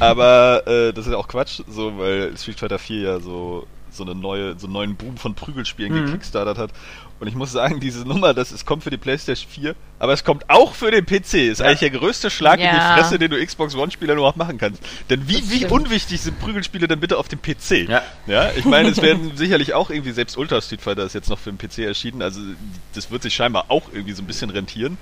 Aber 0.00 0.66
äh, 0.66 0.92
das 0.92 1.06
ist 1.06 1.12
ja 1.12 1.18
auch 1.18 1.28
Quatsch, 1.28 1.62
so, 1.66 1.96
weil 1.96 2.36
Street 2.36 2.60
Fighter 2.60 2.78
4 2.78 3.00
ja 3.00 3.20
so 3.20 3.66
so 3.96 4.04
eine 4.04 4.14
neue, 4.14 4.58
so 4.58 4.66
einen 4.66 4.74
neuen 4.74 4.96
Boom 4.96 5.16
von 5.16 5.34
Prügelspielen 5.34 5.92
mhm. 5.92 6.06
gekickstartet 6.06 6.58
hat. 6.58 6.70
Und 7.18 7.28
ich 7.28 7.34
muss 7.34 7.50
sagen, 7.50 7.80
diese 7.80 8.06
Nummer, 8.06 8.34
das 8.34 8.50
es 8.50 8.66
kommt 8.66 8.82
für 8.82 8.90
die 8.90 8.98
PlayStation 8.98 9.50
4, 9.50 9.74
aber 9.98 10.12
es 10.12 10.22
kommt 10.22 10.50
auch 10.50 10.74
für 10.74 10.90
den 10.90 11.06
PC. 11.06 11.34
Ist 11.34 11.60
ja. 11.60 11.66
eigentlich 11.66 11.80
der 11.80 11.90
größte 11.90 12.30
Schlag 12.30 12.60
ja. 12.60 12.70
in 12.70 12.74
die 12.74 13.00
Fresse, 13.00 13.18
den 13.18 13.30
du 13.30 13.44
Xbox 13.44 13.74
One-Spieler 13.74 14.14
nur 14.14 14.26
auch 14.26 14.36
machen 14.36 14.58
kannst. 14.58 14.82
Denn 15.08 15.26
wie, 15.26 15.50
wie 15.50 15.64
unwichtig 15.64 16.20
sind 16.20 16.38
Prügelspiele 16.38 16.88
denn 16.88 17.00
bitte 17.00 17.16
auf 17.16 17.28
dem 17.28 17.40
PC? 17.40 17.88
Ja. 17.88 18.02
ja 18.26 18.50
ich 18.54 18.66
meine, 18.66 18.90
es 18.90 19.00
werden 19.00 19.32
sicherlich 19.36 19.72
auch 19.72 19.88
irgendwie, 19.88 20.12
selbst 20.12 20.36
Ultra 20.36 20.60
Street 20.60 20.82
Fighter 20.82 21.04
ist 21.04 21.14
jetzt 21.14 21.30
noch 21.30 21.38
für 21.38 21.50
den 21.50 21.58
PC 21.58 21.78
erschienen, 21.78 22.20
also 22.20 22.40
das 22.94 23.10
wird 23.10 23.22
sich 23.22 23.34
scheinbar 23.34 23.66
auch 23.68 23.84
irgendwie 23.92 24.12
so 24.12 24.22
ein 24.22 24.26
bisschen 24.26 24.50
rentieren. 24.50 24.98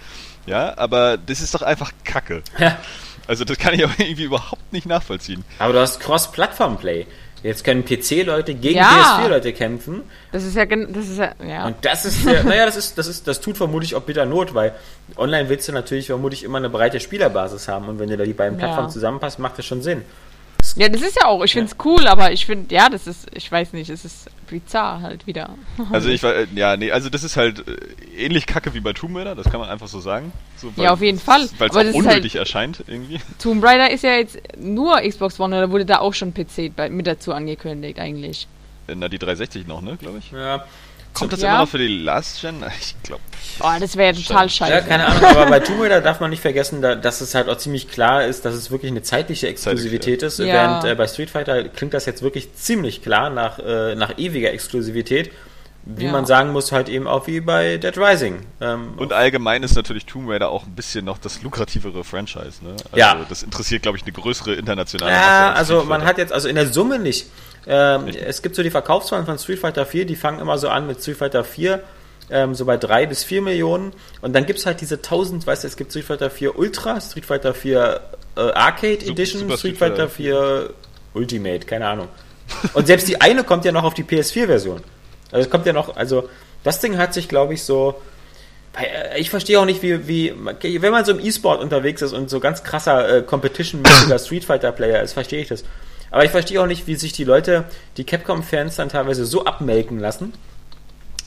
Ja, 0.47 0.77
aber 0.77 1.17
das 1.17 1.41
ist 1.41 1.55
doch 1.55 1.63
einfach 1.63 1.91
Kacke. 2.05 2.43
Ja. 2.59 2.79
Also 3.27 3.45
das 3.45 3.59
kann 3.59 3.75
ich 3.75 3.85
auch 3.85 3.91
irgendwie 3.99 4.25
überhaupt 4.25 4.73
nicht 4.73 4.87
nachvollziehen. 4.87 5.45
Aber 5.59 5.73
du 5.73 5.81
hast 5.81 6.01
Cross-Plattform-Play. 6.01 7.07
Jetzt 7.45 7.63
können 7.63 7.85
PC-Leute 7.85 8.55
gegen 8.55 8.79
ja. 8.79 9.21
PS4-Leute 9.21 9.53
kämpfen. 9.53 10.01
Das 10.33 10.45
ist 10.45 10.57
ja, 10.57 10.65
das 10.65 11.09
ist 11.09 11.19
ja, 11.19 11.33
ja. 11.47 11.67
Und 11.67 11.77
das 11.83 12.07
ist 12.07 12.25
ja, 12.25 12.43
naja, 12.43 12.65
das 12.65 12.75
ist, 12.75 12.97
das 12.97 13.07
ist, 13.07 13.29
das 13.29 13.43
tut 13.43 13.59
vermutlich 13.59 13.95
auch 13.95 14.01
bitter 14.01 14.25
Not, 14.25 14.55
weil 14.55 14.73
online 15.19 15.51
willst 15.51 15.69
du 15.69 15.73
natürlich 15.73 16.07
vermutlich 16.07 16.43
immer 16.43 16.57
eine 16.57 16.71
breite 16.71 17.01
Spielerbasis 17.01 17.69
haben 17.69 17.91
und 17.91 17.99
wenn 17.99 18.09
dir 18.09 18.17
da 18.17 18.25
die 18.25 18.33
beiden 18.33 18.57
Plattformen 18.57 18.89
ja. 18.89 18.93
zusammenpasst, 18.93 19.39
macht 19.39 19.59
das 19.59 19.67
schon 19.67 19.83
Sinn. 19.83 20.05
Ja, 20.77 20.89
das 20.89 21.03
ist 21.03 21.17
ja 21.17 21.27
auch, 21.27 21.45
ich 21.45 21.53
finde 21.53 21.71
es 21.71 21.85
cool, 21.85 22.07
aber 22.07 22.33
ich 22.33 22.47
finde, 22.47 22.75
ja, 22.75 22.89
das 22.89 23.07
ist, 23.07 23.27
ich 23.35 23.51
weiß 23.51 23.73
nicht, 23.73 23.91
es 23.91 24.05
ist 24.05 24.29
bizarr 24.49 25.03
halt 25.03 25.27
wieder. 25.27 25.51
Also 25.93 26.09
ich 26.09 26.23
war, 26.23 26.35
ja, 26.55 26.77
nee, 26.77 26.91
also 26.91 27.11
das 27.11 27.25
ist 27.25 27.37
halt 27.37 27.67
äh, 27.69 28.25
ähnlich 28.25 28.47
kacke 28.47 28.75
wie 28.75 28.81
bei 28.81 28.93
Tomb 28.93 29.17
Raider, 29.17 29.35
das 29.35 29.51
kann 29.51 29.61
man 29.61 29.69
einfach 29.69 29.89
so 29.89 30.01
sagen. 30.01 30.33
So, 30.57 30.73
ja, 30.77 30.93
auf 30.93 31.03
jeden 31.03 31.19
Fall. 31.19 31.49
Weil 31.59 31.71
es 31.71 31.77
auch 31.77 31.95
unnötig 31.95 32.35
halt, 32.35 32.35
erscheint 32.35 32.85
irgendwie. 32.87 33.21
Tomb 33.39 33.63
Raider 33.65 33.91
ist 33.91 34.03
ja 34.03 34.17
jetzt 34.17 34.39
nur 34.59 35.01
Xbox 35.01 35.39
One 35.39 35.57
oder 35.57 35.71
wurde 35.71 35.85
da 35.85 35.99
auch 35.99 36.15
schon 36.15 36.33
PC 36.33 36.73
mit 36.91 37.07
dazu 37.07 37.33
angekündigt 37.33 37.99
eigentlich? 37.99 38.49
Na, 38.87 39.09
die 39.09 39.19
360 39.19 39.67
noch, 39.67 39.81
ne, 39.81 39.97
glaube 39.97 40.19
ich. 40.19 40.31
Ja, 40.31 40.65
Kommt 41.15 41.33
das 41.33 41.41
ja. 41.41 41.51
immer 41.51 41.59
noch 41.61 41.69
für 41.69 41.79
die 41.79 42.03
Last 42.03 42.41
Gen? 42.41 42.65
Ich 42.81 42.95
glaube. 43.03 43.23
Oh, 43.61 43.71
das 43.79 43.97
wäre 43.97 44.13
ja 44.13 44.21
total 44.21 44.51
scheiße. 44.51 44.73
Ja, 44.73 44.81
keine 44.81 45.07
Ahnung, 45.07 45.25
aber 45.25 45.47
bei 45.47 45.61
Tomb 45.61 45.81
Raider 45.81 46.01
darf 46.01 46.19
man 46.19 46.31
nicht 46.31 46.43
vergessen, 46.43 46.83
dass 46.83 47.21
es 47.21 47.35
halt 47.35 47.49
auch 47.49 47.57
ziemlich 47.57 47.89
klar 47.89 48.25
ist, 48.25 48.45
dass 48.45 48.55
es 48.55 48.71
wirklich 48.71 48.91
eine 48.91 49.03
zeitliche 49.03 49.47
Exklusivität 49.47 50.21
Zeitlich, 50.21 50.39
ist. 50.41 50.47
Ja. 50.47 50.55
Während 50.55 50.85
äh, 50.85 50.95
bei 50.97 51.07
Street 51.07 51.31
Fighter 51.31 51.65
klingt 51.69 51.95
das 51.95 52.05
jetzt 52.07 52.23
wirklich 52.23 52.53
ziemlich 52.55 53.03
klar 53.03 53.31
nach, 53.31 53.61
äh, 53.61 53.95
nach 53.95 54.19
ewiger 54.19 54.53
Exklusivität. 54.53 55.31
Wie 55.87 56.07
ja. 56.07 56.13
man 56.13 56.25
sagen 56.25 56.53
muss, 56.53 56.73
halt 56.73 56.89
eben 56.89 57.07
auch 57.07 57.27
wie 57.27 57.41
bei 57.41 57.77
Dead 57.77 57.97
Rising. 57.99 58.39
Ähm, 58.61 58.95
und 58.97 59.13
allgemein 59.13 59.63
ist 59.63 59.75
natürlich 59.75 60.07
Tomb 60.07 60.31
Raider 60.31 60.49
auch 60.49 60.65
ein 60.65 60.75
bisschen 60.75 61.05
noch 61.05 61.19
das 61.19 61.43
lukrativere 61.43 62.05
Franchise. 62.05 62.65
Ne? 62.65 62.71
Also 62.71 62.97
ja. 62.97 63.27
Das 63.29 63.43
interessiert, 63.43 63.83
glaube 63.83 63.99
ich, 63.99 64.05
eine 64.05 64.13
größere 64.13 64.55
internationale 64.55 65.13
Ja, 65.13 65.53
also 65.53 65.85
man 65.85 66.05
hat 66.07 66.17
jetzt, 66.17 66.33
also 66.33 66.49
in 66.49 66.55
der 66.55 66.73
Summe 66.73 66.99
nicht. 66.99 67.27
Ähm, 67.67 68.09
es 68.09 68.41
gibt 68.41 68.57
so 68.57 68.63
die 68.63 68.71
Verkaufszahlen 68.71 69.27
von 69.27 69.39
Street 69.39 69.59
Fighter 69.59 69.85
4, 69.85 70.07
die 70.07 70.17
fangen 70.17 70.39
immer 70.39 70.57
so 70.57 70.71
an 70.71 70.87
mit 70.87 71.03
Street 71.03 71.19
Fighter 71.19 71.45
4, 71.45 71.83
ähm, 72.31 72.55
so 72.55 72.65
bei 72.65 72.79
3 72.79 73.05
bis 73.05 73.23
4 73.23 73.43
Millionen. 73.43 73.93
Und 74.23 74.35
dann 74.35 74.47
gibt 74.47 74.61
es 74.61 74.67
halt 74.67 74.81
diese 74.81 74.97
1000, 74.97 75.47
weißt 75.47 75.65
du, 75.65 75.69
es 75.69 75.77
gibt 75.77 75.91
Street 75.91 76.07
Fighter 76.07 76.31
4 76.31 76.59
Ultra, 76.59 76.99
Street 76.99 77.27
Fighter 77.27 77.53
4 77.53 78.01
äh, 78.37 78.41
Arcade 78.41 79.05
Edition, 79.05 79.43
Super 79.43 79.59
Street, 79.59 79.77
Street 79.77 79.79
Fighter 79.79 80.09
4 80.09 80.71
Ultimate, 81.13 81.67
keine 81.67 81.89
Ahnung. 81.89 82.09
Und 82.73 82.87
selbst 82.87 83.07
die 83.07 83.21
eine 83.21 83.45
kommt 83.45 83.67
ja 83.67 83.73
noch 83.73 83.85
auf 83.85 83.95
die 83.95 84.05
PS4-Version. 84.05 84.83
Also 85.35 85.47
es 85.47 85.51
kommt 85.51 85.67
ja 85.67 85.73
noch, 85.73 85.97
also 85.97 86.29
das 86.63 86.79
Ding 86.79 86.97
hat 86.97 87.13
sich, 87.13 87.29
glaube 87.29 87.55
ich, 87.55 87.65
so. 87.65 88.01
Äh, 88.79 89.19
ich 89.19 89.31
verstehe 89.31 89.59
auch 89.59 89.65
nicht, 89.65 89.83
wie, 89.83 90.07
wie, 90.07 90.33
wenn 90.81 90.93
man 90.93 91.05
so 91.05 91.11
im 91.11 91.19
E-Sport 91.19 91.61
unterwegs 91.61 92.03
ist 92.03 92.13
und 92.13 92.31
so 92.31 92.39
ganz 92.39 92.63
krasser 92.63 93.17
äh, 93.17 93.23
Competition-mäßiger 93.23 94.19
Street 94.25 94.45
Fighter-Player 94.45 95.03
ist, 95.03 95.13
verstehe 95.13 95.43
ich 95.43 95.49
das. 95.49 95.65
Aber 96.13 96.25
ich 96.25 96.31
verstehe 96.31 96.63
auch 96.63 96.69
nicht, 96.69 96.87
wie 96.87 96.95
sich 96.95 97.13
die 97.13 97.25
Leute, 97.25 97.65
die 97.97 98.05
Capcom-Fans 98.05 98.77
dann 98.77 98.91
teilweise 98.91 99.27
so 99.27 99.45
abmelken 99.45 99.99
lassen. 99.99 100.33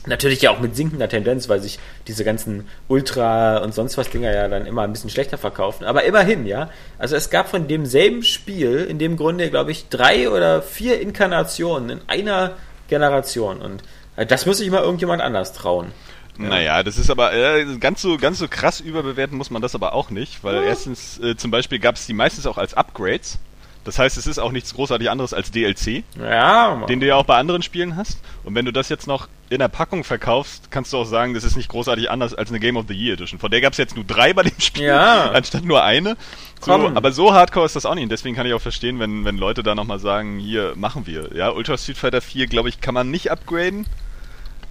Natürlich 0.06 0.40
ja 0.40 0.52
auch 0.52 0.60
mit 0.60 0.74
sinkender 0.74 1.10
Tendenz, 1.10 1.50
weil 1.50 1.60
sich 1.60 1.78
diese 2.06 2.24
ganzen 2.24 2.66
Ultra 2.88 3.58
und 3.58 3.74
sonst 3.74 3.98
was 3.98 4.08
Dinger 4.08 4.32
ja 4.32 4.48
dann 4.48 4.64
immer 4.64 4.84
ein 4.84 4.92
bisschen 4.92 5.10
schlechter 5.10 5.36
verkaufen. 5.36 5.84
Aber 5.84 6.04
immerhin, 6.04 6.46
ja. 6.46 6.70
Also 6.96 7.14
es 7.14 7.28
gab 7.28 7.50
von 7.50 7.68
demselben 7.68 8.22
Spiel 8.22 8.86
in 8.88 8.98
dem 8.98 9.18
Grunde, 9.18 9.50
glaube 9.50 9.70
ich, 9.70 9.90
drei 9.90 10.30
oder 10.30 10.62
vier 10.62 10.98
Inkarnationen 10.98 11.90
in 11.90 12.00
einer 12.06 12.52
Generation. 12.88 13.60
Und 13.60 13.82
das 14.26 14.46
muss 14.46 14.58
sich 14.58 14.70
mal 14.70 14.82
irgendjemand 14.82 15.22
anders 15.22 15.52
trauen. 15.52 15.92
Ja. 16.38 16.48
Naja, 16.48 16.82
das 16.82 16.98
ist 16.98 17.10
aber 17.10 17.32
äh, 17.32 17.64
ganz 17.78 18.00
so 18.00 18.16
ganz 18.16 18.38
so 18.38 18.46
krass 18.48 18.80
überbewerten 18.80 19.36
muss 19.36 19.50
man 19.50 19.60
das 19.60 19.74
aber 19.74 19.92
auch 19.92 20.10
nicht, 20.10 20.44
weil 20.44 20.56
ja. 20.56 20.62
erstens 20.62 21.18
äh, 21.18 21.36
zum 21.36 21.50
Beispiel 21.50 21.80
gab 21.80 21.96
es 21.96 22.06
die 22.06 22.12
meistens 22.12 22.46
auch 22.46 22.58
als 22.58 22.74
Upgrades. 22.74 23.38
Das 23.84 23.98
heißt, 23.98 24.18
es 24.18 24.26
ist 24.26 24.38
auch 24.38 24.52
nichts 24.52 24.74
großartig 24.74 25.08
anderes 25.08 25.32
als 25.32 25.50
DLC, 25.50 26.04
ja, 26.20 26.84
den 26.88 27.00
du 27.00 27.06
ja 27.06 27.14
auch 27.16 27.24
bei 27.24 27.38
anderen 27.38 27.62
Spielen 27.62 27.96
hast. 27.96 28.18
Und 28.44 28.54
wenn 28.54 28.66
du 28.66 28.72
das 28.72 28.90
jetzt 28.90 29.06
noch 29.06 29.28
in 29.48 29.60
der 29.60 29.68
Packung 29.68 30.04
verkaufst, 30.04 30.70
kannst 30.70 30.92
du 30.92 30.98
auch 30.98 31.06
sagen, 31.06 31.32
das 31.32 31.42
ist 31.42 31.56
nicht 31.56 31.70
großartig 31.70 32.10
anders 32.10 32.34
als 32.34 32.50
eine 32.50 32.60
Game 32.60 32.76
of 32.76 32.84
the 32.86 32.94
Year 32.94 33.14
Edition. 33.14 33.38
Von 33.38 33.50
der 33.50 33.62
gab 33.62 33.72
es 33.72 33.78
jetzt 33.78 33.96
nur 33.96 34.04
drei 34.04 34.34
bei 34.34 34.42
dem 34.42 34.60
Spiel, 34.60 34.84
Ja. 34.84 35.30
anstatt 35.32 35.64
nur 35.64 35.82
eine. 35.84 36.18
So, 36.60 36.72
aber 36.72 37.12
so 37.12 37.32
hardcore 37.32 37.64
ist 37.64 37.76
das 37.76 37.86
auch 37.86 37.94
nicht. 37.94 38.04
Und 38.04 38.12
deswegen 38.12 38.36
kann 38.36 38.46
ich 38.46 38.52
auch 38.52 38.60
verstehen, 38.60 38.98
wenn, 38.98 39.24
wenn 39.24 39.38
Leute 39.38 39.62
da 39.62 39.74
nochmal 39.74 40.00
sagen, 40.00 40.38
hier, 40.38 40.74
machen 40.76 41.06
wir. 41.06 41.30
Ja, 41.34 41.50
Ultra 41.50 41.78
Street 41.78 41.96
Fighter 41.96 42.20
4, 42.20 42.46
glaube 42.46 42.68
ich, 42.68 42.82
kann 42.82 42.92
man 42.92 43.10
nicht 43.10 43.30
upgraden. 43.30 43.86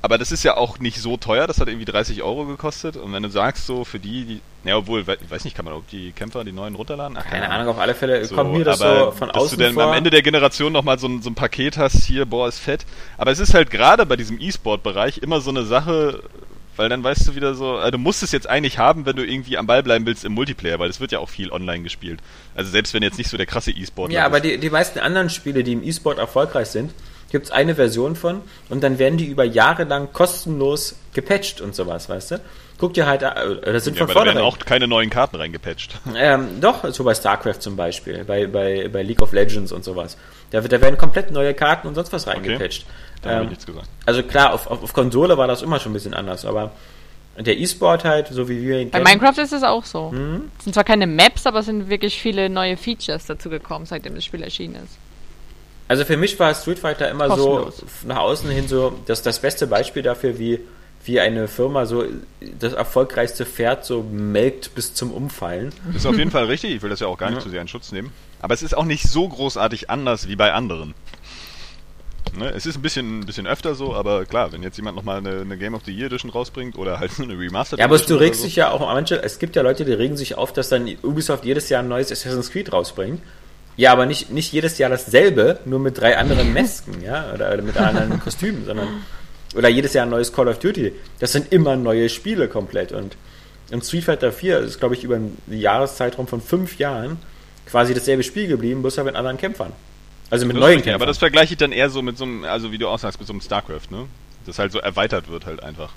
Aber 0.02 0.18
das 0.18 0.32
ist 0.32 0.43
ja 0.43 0.56
auch 0.58 0.80
nicht 0.80 1.00
so 1.02 1.18
teuer, 1.18 1.48
das 1.48 1.60
hat 1.60 1.68
irgendwie 1.68 1.86
30 1.86 2.22
Euro 2.24 2.45
gekostet. 2.45 2.98
Und 2.98 3.12
wenn 3.14 3.24
du 3.24 3.30
sagst, 3.30 3.66
so 3.66 3.84
für 3.84 4.00
die, 4.00 4.26
die 4.26 4.41
ja, 4.64 4.78
obwohl, 4.78 5.08
we- 5.08 5.18
weiß 5.30 5.43
nicht, 5.43 5.56
kann 5.56 5.66
man 5.66 5.74
auch 5.74 5.84
die 5.91 6.12
Kämpfer, 6.12 6.43
die 6.43 6.52
neuen 6.52 6.76
runterladen? 6.76 7.18
Ach, 7.20 7.26
Keine 7.26 7.50
Ahnung, 7.50 7.70
auf 7.70 7.80
alle 7.80 7.95
Fälle 7.95 8.24
so, 8.26 8.36
kommt 8.36 8.54
mir 8.54 8.64
das 8.64 8.82
aber 8.82 9.06
so 9.06 9.12
von 9.12 9.30
dass 9.30 9.38
außen 9.38 9.58
du 9.58 9.64
dann 9.66 9.80
am 9.80 9.93
Ende 9.93 10.10
der 10.10 10.22
Generation 10.22 10.72
nochmal 10.72 11.00
so 11.00 11.08
ein, 11.08 11.22
so 11.22 11.30
ein 11.30 11.36
Paket 11.36 11.78
hast, 11.78 12.04
hier, 12.06 12.26
boah, 12.26 12.48
ist 12.48 12.60
fett. 12.60 12.86
Aber 13.18 13.32
es 13.32 13.39
ist 13.39 13.54
halt 13.54 13.72
gerade 13.72 14.06
bei 14.06 14.16
diesem 14.16 14.39
E-Sport-Bereich 14.39 15.18
immer 15.20 15.41
so 15.41 15.50
eine 15.50 15.64
Sache, 15.66 16.22
weil 16.76 16.89
dann 16.89 17.04
weißt 17.04 17.28
du 17.30 17.36
wieder 17.36 17.56
so, 17.56 17.80
äh, 17.80 17.89
du 17.89 17.98
musst 17.98 18.22
es 18.22 18.32
jetzt 18.32 18.48
eigentlich 18.48 18.78
haben, 18.78 19.06
wenn 19.08 19.16
du 19.16 19.26
irgendwie 19.26 19.58
am 19.58 19.66
Ball 19.66 19.82
bleiben 19.82 20.06
willst 20.06 20.26
im 20.26 20.34
Multiplayer, 20.34 20.78
weil 20.80 20.89
es 20.91 21.00
wird 21.00 21.12
ja 21.12 21.20
auch 21.20 21.30
viel 21.30 21.52
online 21.52 21.82
gespielt. 21.84 22.20
Also 22.56 22.70
selbst 22.70 22.93
wenn 22.93 23.02
jetzt 23.02 23.18
nicht 23.18 23.30
so 23.32 23.38
der 23.38 23.48
krasse 23.48 23.72
E-Sport 23.72 24.12
Ja, 24.12 24.26
aber 24.26 24.41
die, 24.41 24.60
die 24.60 24.70
meisten 24.70 25.00
anderen 25.00 25.30
Spiele, 25.32 25.64
die 25.64 25.74
im 25.74 25.82
E-Sport 25.84 26.20
erfolgreich 26.20 26.68
sind, 26.68 26.91
gibt 27.32 27.45
es 27.47 27.51
eine 27.51 27.75
Version 27.75 28.15
von 28.15 28.41
und 28.69 28.84
dann 28.84 28.99
werden 28.99 29.17
die 29.17 29.25
über 29.25 29.43
Jahre 29.43 29.84
lang 29.84 30.13
kostenlos 30.13 30.95
gepatcht 31.13 31.61
und 31.61 31.75
sowas, 31.75 32.09
weißt 32.09 32.32
du? 32.32 32.39
Guck 32.80 32.93
dir 32.93 33.07
halt, 33.07 33.23
äh, 33.23 33.73
das 33.73 33.86
sind 33.86 33.97
ja, 33.97 34.05
von 34.05 34.11
aber 34.15 34.19
da 34.21 34.25
werden 34.25 34.38
vornherein. 34.38 34.43
auch 34.43 34.59
keine 34.59 34.88
neuen 34.88 35.09
Karten 35.09 35.36
reingepatcht. 35.36 35.99
Ähm, 36.15 36.61
doch, 36.61 36.88
so 36.93 37.03
bei 37.03 37.15
StarCraft 37.15 37.59
zum 37.59 37.75
Beispiel, 37.75 38.23
bei, 38.23 38.45
bei, 38.47 38.88
bei 38.88 39.01
League 39.03 39.21
of 39.21 39.34
Legends 39.34 39.71
und 39.71 39.84
sowas. 39.84 40.15
Da, 40.51 40.61
wird- 40.63 40.71
da 40.73 40.80
werden 40.82 40.97
komplett 40.97 41.32
neue 41.32 41.53
Karten 41.55 41.88
und 41.88 41.95
sonst 41.95 42.13
was 42.13 42.28
reingepatcht. 42.28 42.86
Da 43.23 43.30
habe 43.32 43.39
ich 43.39 43.43
Ähm, 43.45 43.49
nichts 43.49 43.65
gesagt. 43.65 43.88
also 44.05 44.21
klar, 44.23 44.53
auf, 44.53 44.67
auf, 44.67 44.84
auf 44.84 44.93
Konsole 44.93 45.38
war 45.38 45.47
das 45.47 45.63
immer 45.63 45.80
schon 45.80 45.91
ein 45.91 45.93
bisschen 45.93 46.13
anders, 46.13 46.45
aber 46.45 46.71
der 47.39 47.57
E-Sport 47.57 48.03
halt, 48.03 48.28
so 48.30 48.47
wie 48.47 48.61
wir 48.61 48.80
ihn 48.80 48.89
Bei 48.91 48.99
kennen, 48.99 49.19
Minecraft 49.19 49.41
ist 49.41 49.53
es 49.53 49.63
auch 49.63 49.84
so. 49.86 50.11
Mhm. 50.11 50.51
Es 50.59 50.63
sind 50.65 50.73
zwar 50.73 50.84
keine 50.84 51.07
Maps, 51.07 51.45
aber 51.47 51.59
es 51.59 51.65
sind 51.65 51.89
wirklich 51.89 52.19
viele 52.19 52.47
neue 52.49 52.78
Features 52.78 53.25
dazu 53.25 53.49
gekommen, 53.49 53.86
seitdem 53.88 54.13
das 54.15 54.23
Spiel 54.25 54.43
erschienen 54.43 54.75
ist. 54.84 54.97
Also 55.88 56.04
für 56.06 56.18
mich 56.18 56.38
war 56.40 56.54
Street 56.54 56.80
Fighter 56.80 57.10
immer 57.10 57.28
Kostenlos. 57.28 57.78
so 57.78 58.08
nach 58.08 58.18
außen 58.18 58.50
hin 58.50 58.68
so 58.68 58.94
das, 59.06 59.22
das 59.22 59.40
beste 59.40 59.68
Beispiel 59.68 60.04
dafür, 60.04 60.38
wie, 60.38 60.60
wie 61.06 61.20
eine 61.20 61.48
Firma 61.48 61.86
so 61.86 62.04
das 62.60 62.74
erfolgreichste 62.74 63.46
Pferd 63.46 63.86
so 63.86 64.04
melkt 64.04 64.76
bis 64.76 64.94
zum 64.94 65.12
Umfallen. 65.12 65.72
Das 65.88 65.98
ist 65.98 66.06
auf 66.06 66.18
jeden 66.18 66.32
Fall 66.32 66.46
richtig, 66.46 66.72
ich 66.76 66.82
will 66.82 66.90
das 66.90 67.00
ja 67.00 67.08
auch 67.08 67.18
gar 67.18 67.30
nicht 67.30 67.38
Ja. 67.38 67.44
zu 67.44 67.50
sehr 67.50 67.62
in 67.62 67.68
Schutz 67.70 67.92
nehmen. 67.92 68.12
Aber 68.42 68.54
es 68.54 68.62
ist 68.64 68.76
auch 68.76 68.84
nicht 68.86 69.08
so 69.08 69.28
großartig 69.28 69.90
anders 69.90 70.28
wie 70.28 70.36
bei 70.36 70.52
anderen. 70.54 70.94
Ne? 72.38 72.50
Es 72.54 72.66
ist 72.66 72.76
ein 72.76 72.82
bisschen, 72.82 73.22
ein 73.22 73.26
bisschen 73.26 73.48
öfter 73.48 73.74
so, 73.74 73.96
aber 73.96 74.26
klar, 74.26 74.52
wenn 74.52 74.62
jetzt 74.62 74.76
jemand 74.78 74.98
nochmal 74.98 75.18
eine, 75.20 75.42
eine 75.42 75.58
Game 75.58 75.74
of 75.74 75.84
the 75.86 75.92
Year 75.94 76.08
Edition 76.08 76.30
rausbringt 76.30 76.78
oder 76.78 77.00
halt 77.00 77.12
eine 77.20 77.40
Remastered 77.40 77.80
Ja, 77.80 77.86
aber 77.86 77.96
Edition 77.96 78.18
du 78.20 78.24
regst 78.24 78.42
so, 78.42 78.46
dich 78.48 78.58
ja 78.58 78.70
auch 78.72 78.82
manche, 78.82 79.24
es 79.24 79.40
gibt 79.40 79.56
ja 79.56 79.62
Leute, 79.62 79.86
die 79.86 79.94
regen 79.94 80.18
sich 80.18 80.36
auf, 80.36 80.52
dass 80.54 80.70
dann 80.70 80.88
Ubisoft 81.04 81.46
jedes 81.46 81.70
Jahr 81.70 81.82
ein 81.82 81.88
neues 81.88 82.12
Assassin's 82.12 82.52
Creed 82.52 82.74
rausbringt. 82.74 83.22
Ja, 83.78 83.91
aber 83.91 84.05
nicht, 84.07 84.32
nicht 84.32 84.51
jedes 84.51 84.78
Jahr 84.80 84.89
dasselbe, 84.89 85.59
nur 85.65 85.80
mit 85.80 85.99
drei 85.99 86.17
anderen 86.17 86.53
Masken, 86.53 87.01
ja, 87.01 87.32
oder, 87.34 87.53
oder 87.53 87.61
mit 87.61 87.78
anderen 87.78 88.19
Kostümen, 88.23 88.65
sondern 88.65 88.88
oder 89.55 89.69
jedes 89.69 89.93
Jahr 89.93 90.05
ein 90.05 90.09
neues 90.09 90.34
Call 90.34 90.47
of 90.47 90.59
Duty. 90.59 90.93
Das 91.19 91.32
sind 91.32 91.53
immer 91.53 91.75
neue 91.78 92.09
Spiele 92.09 92.47
komplett 92.47 92.91
und 92.91 93.15
in 93.69 93.82
Street 93.82 94.03
Fighter 94.03 94.32
4 94.32 94.59
ist, 94.59 94.80
glaube 94.80 94.95
ich, 94.95 95.03
über 95.03 95.15
einen 95.15 95.38
Jahreszeitraum 95.47 96.28
von 96.28 96.41
fünf 96.41 96.78
Jahren 96.80 97.17
quasi 97.65 97.93
dasselbe 97.93 98.23
Spiel 98.23 98.47
geblieben, 98.47 98.82
bloß 98.82 98.97
halt 98.97 99.05
mit 99.07 99.15
anderen 99.15 99.38
Kämpfern. 99.38 99.73
Also 100.30 100.45
mit 100.45 100.55
Das 100.55 100.61
neuen 100.61 100.75
Kämpfern. 100.78 100.95
aber 100.95 101.05
das 101.05 101.17
vergleiche 101.17 101.53
ich 101.53 101.57
dann 101.57 101.71
eher 101.71 101.89
so 101.89 102.01
mit 102.01 102.17
so 102.17 102.25
einem, 102.25 102.43
also 102.45 102.71
wie 102.71 102.78
du 102.78 102.88
auch 102.88 102.99
sagst, 102.99 103.19
mit 103.19 103.28
so 103.28 103.34
einem 103.34 103.41
StarCraft, 103.41 103.89
ne? 103.91 104.05
Das 104.45 104.57
halt 104.59 104.71
so 104.71 104.80
erweitert 104.80 105.30
wird 105.30 105.45
halt 105.45 105.61
einfach. 105.63 105.91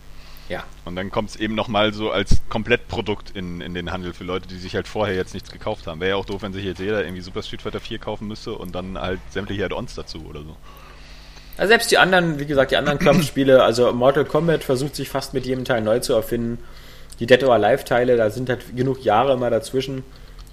Ja. 0.50 0.62
Und 0.84 0.96
dann 0.96 1.10
kommt 1.10 1.30
es 1.30 1.36
eben 1.36 1.54
nochmal 1.54 1.94
so 1.94 2.10
als 2.10 2.42
Komplettprodukt 2.50 3.30
in, 3.34 3.60
in 3.62 3.72
den 3.72 3.90
Handel 3.92 4.12
für 4.12 4.24
Leute, 4.24 4.48
die 4.48 4.56
sich 4.58 4.74
halt 4.74 4.86
vorher 4.88 5.14
jetzt 5.16 5.32
nichts 5.32 5.50
gekauft 5.50 5.86
haben. 5.86 6.00
Wäre 6.00 6.10
ja 6.10 6.16
auch 6.16 6.26
doof, 6.26 6.42
wenn 6.42 6.52
sich 6.52 6.64
jetzt 6.64 6.80
jeder 6.80 7.02
irgendwie 7.02 7.22
Super 7.22 7.42
Street 7.42 7.62
Fighter 7.62 7.80
4 7.80 7.98
kaufen 7.98 8.28
müsste 8.28 8.52
und 8.52 8.74
dann 8.74 8.98
halt 8.98 9.20
sämtliche 9.30 9.64
Add-ons 9.64 9.94
dazu 9.94 10.26
oder 10.28 10.40
so. 10.42 10.56
Also 11.56 11.68
selbst 11.70 11.90
die 11.90 11.98
anderen, 11.98 12.38
wie 12.38 12.46
gesagt, 12.46 12.70
die 12.72 12.76
anderen 12.76 12.98
Kampfspiele, 12.98 13.62
also 13.62 13.92
Mortal 13.92 14.24
Kombat 14.24 14.64
versucht 14.64 14.96
sich 14.96 15.08
fast 15.08 15.32
mit 15.34 15.46
jedem 15.46 15.64
Teil 15.64 15.80
neu 15.82 16.00
zu 16.00 16.12
erfinden. 16.14 16.58
Die 17.20 17.26
Dead 17.26 17.42
or 17.44 17.54
Alive 17.54 17.84
Teile, 17.84 18.16
da 18.16 18.30
sind 18.30 18.48
halt 18.48 18.76
genug 18.76 19.04
Jahre 19.04 19.34
immer 19.34 19.50
dazwischen. 19.50 20.02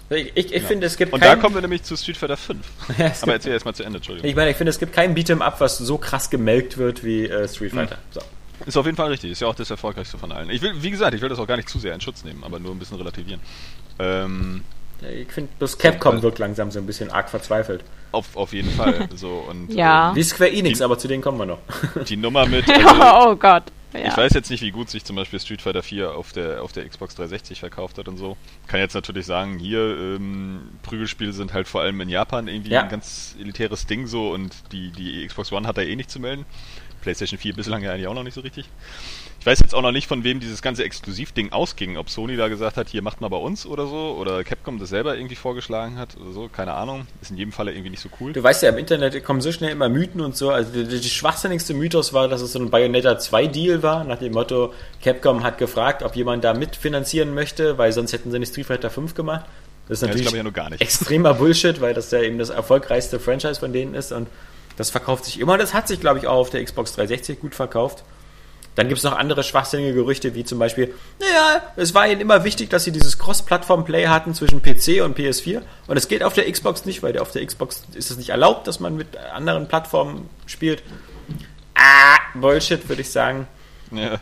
Ich, 0.09 0.31
ich, 0.35 0.53
ich 0.53 0.63
finde, 0.63 0.85
es 0.87 0.95
gibt 0.95 1.11
Und 1.11 1.23
da 1.23 1.35
kommen 1.35 1.53
wir 1.55 1.61
nämlich 1.61 1.83
zu 1.83 1.97
Street 1.97 2.15
Fighter 2.17 2.37
5. 2.37 2.59
Ja, 2.97 3.05
es 3.07 3.23
Aber 3.23 3.33
erzähl 3.33 3.51
erstmal 3.51 3.73
zu 3.75 3.83
Ende, 3.83 3.97
Entschuldigung. 3.97 4.29
ich 4.29 4.35
meine, 4.35 4.51
ich 4.51 4.57
finde, 4.57 4.69
es 4.69 4.79
gibt 4.79 4.93
kein 4.93 5.15
Beat'em 5.15 5.41
Up, 5.41 5.59
was 5.59 5.77
so 5.77 5.97
krass 5.97 6.29
gemelkt 6.29 6.77
wird 6.77 7.03
wie 7.03 7.25
äh, 7.25 7.47
Street 7.47 7.71
Hm. 7.71 7.79
Fighter. 7.79 7.97
So. 8.11 8.21
Ist 8.65 8.75
auf 8.77 8.85
jeden 8.85 8.97
Fall 8.97 9.09
richtig, 9.09 9.31
ist 9.31 9.41
ja 9.41 9.47
auch 9.47 9.55
das 9.55 9.69
erfolgreichste 9.69 10.17
von 10.17 10.31
allen. 10.31 10.49
Ich 10.49 10.61
will, 10.61 10.73
wie 10.81 10.89
gesagt, 10.91 11.13
ich 11.13 11.21
will 11.21 11.29
das 11.29 11.39
auch 11.39 11.47
gar 11.47 11.57
nicht 11.57 11.69
zu 11.69 11.79
sehr 11.79 11.93
in 11.93 12.01
Schutz 12.01 12.23
nehmen, 12.23 12.43
aber 12.43 12.59
nur 12.59 12.71
ein 12.71 12.79
bisschen 12.79 12.97
relativieren. 12.97 13.39
Ähm, 13.99 14.63
Ich 15.01 15.31
finde, 15.31 15.51
bloß 15.59 15.77
Capcom 15.77 16.21
wirkt 16.23 16.39
langsam 16.39 16.71
so 16.71 16.79
ein 16.79 16.85
bisschen 16.85 17.11
arg 17.11 17.29
verzweifelt. 17.29 17.83
auf, 18.11 18.35
auf 18.35 18.53
jeden 18.53 18.71
Fall. 18.71 19.07
So, 19.15 19.45
und, 19.49 19.71
Ja. 19.73 20.13
Wie 20.15 20.23
Square 20.23 20.51
Enix, 20.51 20.79
Die- 20.79 20.83
aber 20.83 20.97
zu 20.97 21.07
denen 21.07 21.21
kommen 21.21 21.37
wir 21.37 21.45
noch. 21.45 21.59
ähm, 21.95 22.05
die 22.05 22.17
Nummer 22.17 22.45
mit. 22.47 22.65
Also, 22.69 23.29
oh 23.29 23.35
Gott. 23.35 23.63
Ja. 23.93 24.09
Ich 24.09 24.17
weiß 24.17 24.33
jetzt 24.33 24.51
nicht, 24.51 24.61
wie 24.61 24.71
gut 24.71 24.89
sich 24.89 25.05
zum 25.05 25.15
Beispiel 25.15 25.39
Street 25.39 25.61
Fighter 25.61 25.81
4 25.81 26.11
auf 26.13 26.33
der, 26.33 26.61
auf 26.61 26.71
der 26.73 26.87
Xbox 26.87 27.15
360 27.15 27.59
verkauft 27.61 27.97
hat 27.97 28.07
und 28.09 28.17
so. 28.17 28.35
Kann 28.67 28.79
jetzt 28.81 28.93
natürlich 28.93 29.25
sagen, 29.25 29.57
hier, 29.59 29.79
ähm, 29.79 30.61
Prügelspiele 30.83 31.31
sind 31.31 31.53
halt 31.53 31.67
vor 31.69 31.81
allem 31.81 31.99
in 32.01 32.09
Japan 32.09 32.47
irgendwie 32.49 32.71
Ja. 32.71 32.83
ein 32.83 32.89
ganz 32.89 33.35
elitäres 33.39 33.85
Ding 33.87 34.05
so 34.05 34.29
und 34.31 34.53
die, 34.73 34.91
die 34.91 35.25
Xbox 35.25 35.51
One 35.53 35.65
hat 35.67 35.77
da 35.77 35.83
eh 35.83 35.95
nicht 35.95 36.11
zu 36.11 36.19
melden. 36.19 36.45
PlayStation 37.07 37.39
4 37.39 37.53
bislang 37.53 37.81
ja 37.83 37.93
eigentlich 37.93 38.07
auch 38.07 38.13
noch 38.13 38.23
nicht 38.23 38.33
so 38.33 38.41
richtig. 38.41 38.65
Ich 39.39 39.45
weiß 39.45 39.59
jetzt 39.59 39.73
auch 39.73 39.81
noch 39.81 39.93
nicht, 39.93 40.07
von 40.07 40.25
wem 40.25 40.41
dieses 40.41 40.61
ganze 40.61 40.83
Exklusivding 40.83 41.53
ausging. 41.53 41.95
Ob 41.95 42.09
Sony 42.09 42.35
da 42.35 42.49
gesagt 42.49 42.75
hat, 42.75 42.89
hier 42.89 43.01
macht 43.01 43.21
mal 43.21 43.29
bei 43.29 43.37
uns 43.37 43.65
oder 43.65 43.87
so, 43.87 44.17
oder 44.19 44.43
Capcom 44.43 44.77
das 44.77 44.89
selber 44.89 45.15
irgendwie 45.15 45.35
vorgeschlagen 45.35 45.97
hat 45.97 46.17
oder 46.19 46.33
so, 46.33 46.49
keine 46.49 46.73
Ahnung. 46.73 47.07
Ist 47.21 47.31
in 47.31 47.37
jedem 47.37 47.53
Falle 47.53 47.71
irgendwie 47.71 47.91
nicht 47.91 48.01
so 48.01 48.09
cool. 48.19 48.33
Du 48.33 48.43
weißt 48.43 48.61
ja, 48.63 48.69
im 48.69 48.77
Internet 48.77 49.23
kommen 49.23 49.39
so 49.39 49.53
schnell 49.53 49.71
immer 49.71 49.87
Mythen 49.87 50.19
und 50.19 50.35
so. 50.35 50.49
Also 50.49 50.73
die, 50.73 50.99
die 50.99 51.09
schwachsinnigste 51.09 51.73
Mythos 51.73 52.11
war, 52.11 52.27
dass 52.27 52.41
es 52.41 52.51
so 52.51 52.59
ein 52.59 52.69
Bayonetta 52.69 53.17
2 53.17 53.47
Deal 53.47 53.83
war, 53.83 54.03
nach 54.03 54.19
dem 54.19 54.33
Motto, 54.33 54.73
Capcom 55.01 55.43
hat 55.43 55.57
gefragt, 55.59 56.03
ob 56.03 56.17
jemand 56.17 56.43
da 56.43 56.53
mitfinanzieren 56.53 57.33
möchte, 57.33 57.77
weil 57.77 57.93
sonst 57.93 58.11
hätten 58.11 58.31
sie 58.31 58.39
nicht 58.39 58.51
Street 58.51 58.65
Fighter 58.65 58.89
5 58.89 59.15
gemacht. 59.15 59.45
Das 59.87 59.99
ist 59.99 60.01
Ja, 60.01 60.13
das 60.13 60.17
natürlich 60.25 60.43
ja 60.43 60.49
gar 60.51 60.69
nicht. 60.71 60.81
extremer 60.81 61.33
Bullshit, 61.35 61.79
weil 61.79 61.93
das 61.93 62.11
ja 62.11 62.21
eben 62.21 62.37
das 62.37 62.49
erfolgreichste 62.49 63.17
Franchise 63.21 63.61
von 63.61 63.71
denen 63.71 63.93
ist 63.93 64.11
und 64.11 64.27
das 64.77 64.89
verkauft 64.89 65.25
sich 65.25 65.39
immer. 65.39 65.57
Das 65.57 65.73
hat 65.73 65.87
sich, 65.87 65.99
glaube 65.99 66.19
ich, 66.19 66.27
auch 66.27 66.37
auf 66.37 66.49
der 66.49 66.63
Xbox 66.63 66.93
360 66.93 67.41
gut 67.41 67.55
verkauft. 67.55 68.03
Dann 68.75 68.87
gibt 68.89 68.99
es 68.99 69.03
noch 69.03 69.17
andere 69.17 69.43
schwachsinnige 69.43 69.95
Gerüchte, 69.95 70.35
wie 70.35 70.43
zum 70.43 70.59
Beispiel, 70.59 70.93
naja, 71.19 71.63
es 71.77 71.95
war 71.95 72.07
ihnen 72.07 72.21
immer 72.21 72.43
wichtig, 72.43 72.69
dass 72.69 72.83
sie 72.83 72.91
dieses 72.91 73.17
Cross-Plattform-Play 73.17 74.05
hatten 74.05 74.35
zwischen 74.35 74.61
PC 74.61 75.03
und 75.03 75.17
PS4 75.17 75.61
und 75.87 75.97
es 75.97 76.07
geht 76.07 76.21
auf 76.21 76.33
der 76.35 76.49
Xbox 76.51 76.85
nicht, 76.85 77.01
weil 77.01 77.17
auf 77.17 77.31
der 77.31 77.43
Xbox 77.43 77.81
ist 77.95 78.11
es 78.11 78.17
nicht 78.17 78.29
erlaubt, 78.29 78.67
dass 78.67 78.79
man 78.79 78.95
mit 78.95 79.17
anderen 79.17 79.67
Plattformen 79.67 80.29
spielt. 80.45 80.83
Ah, 81.73 82.17
Bullshit, 82.35 82.87
würde 82.87 83.01
ich 83.01 83.09
sagen. 83.09 83.47
Ja. 83.91 84.19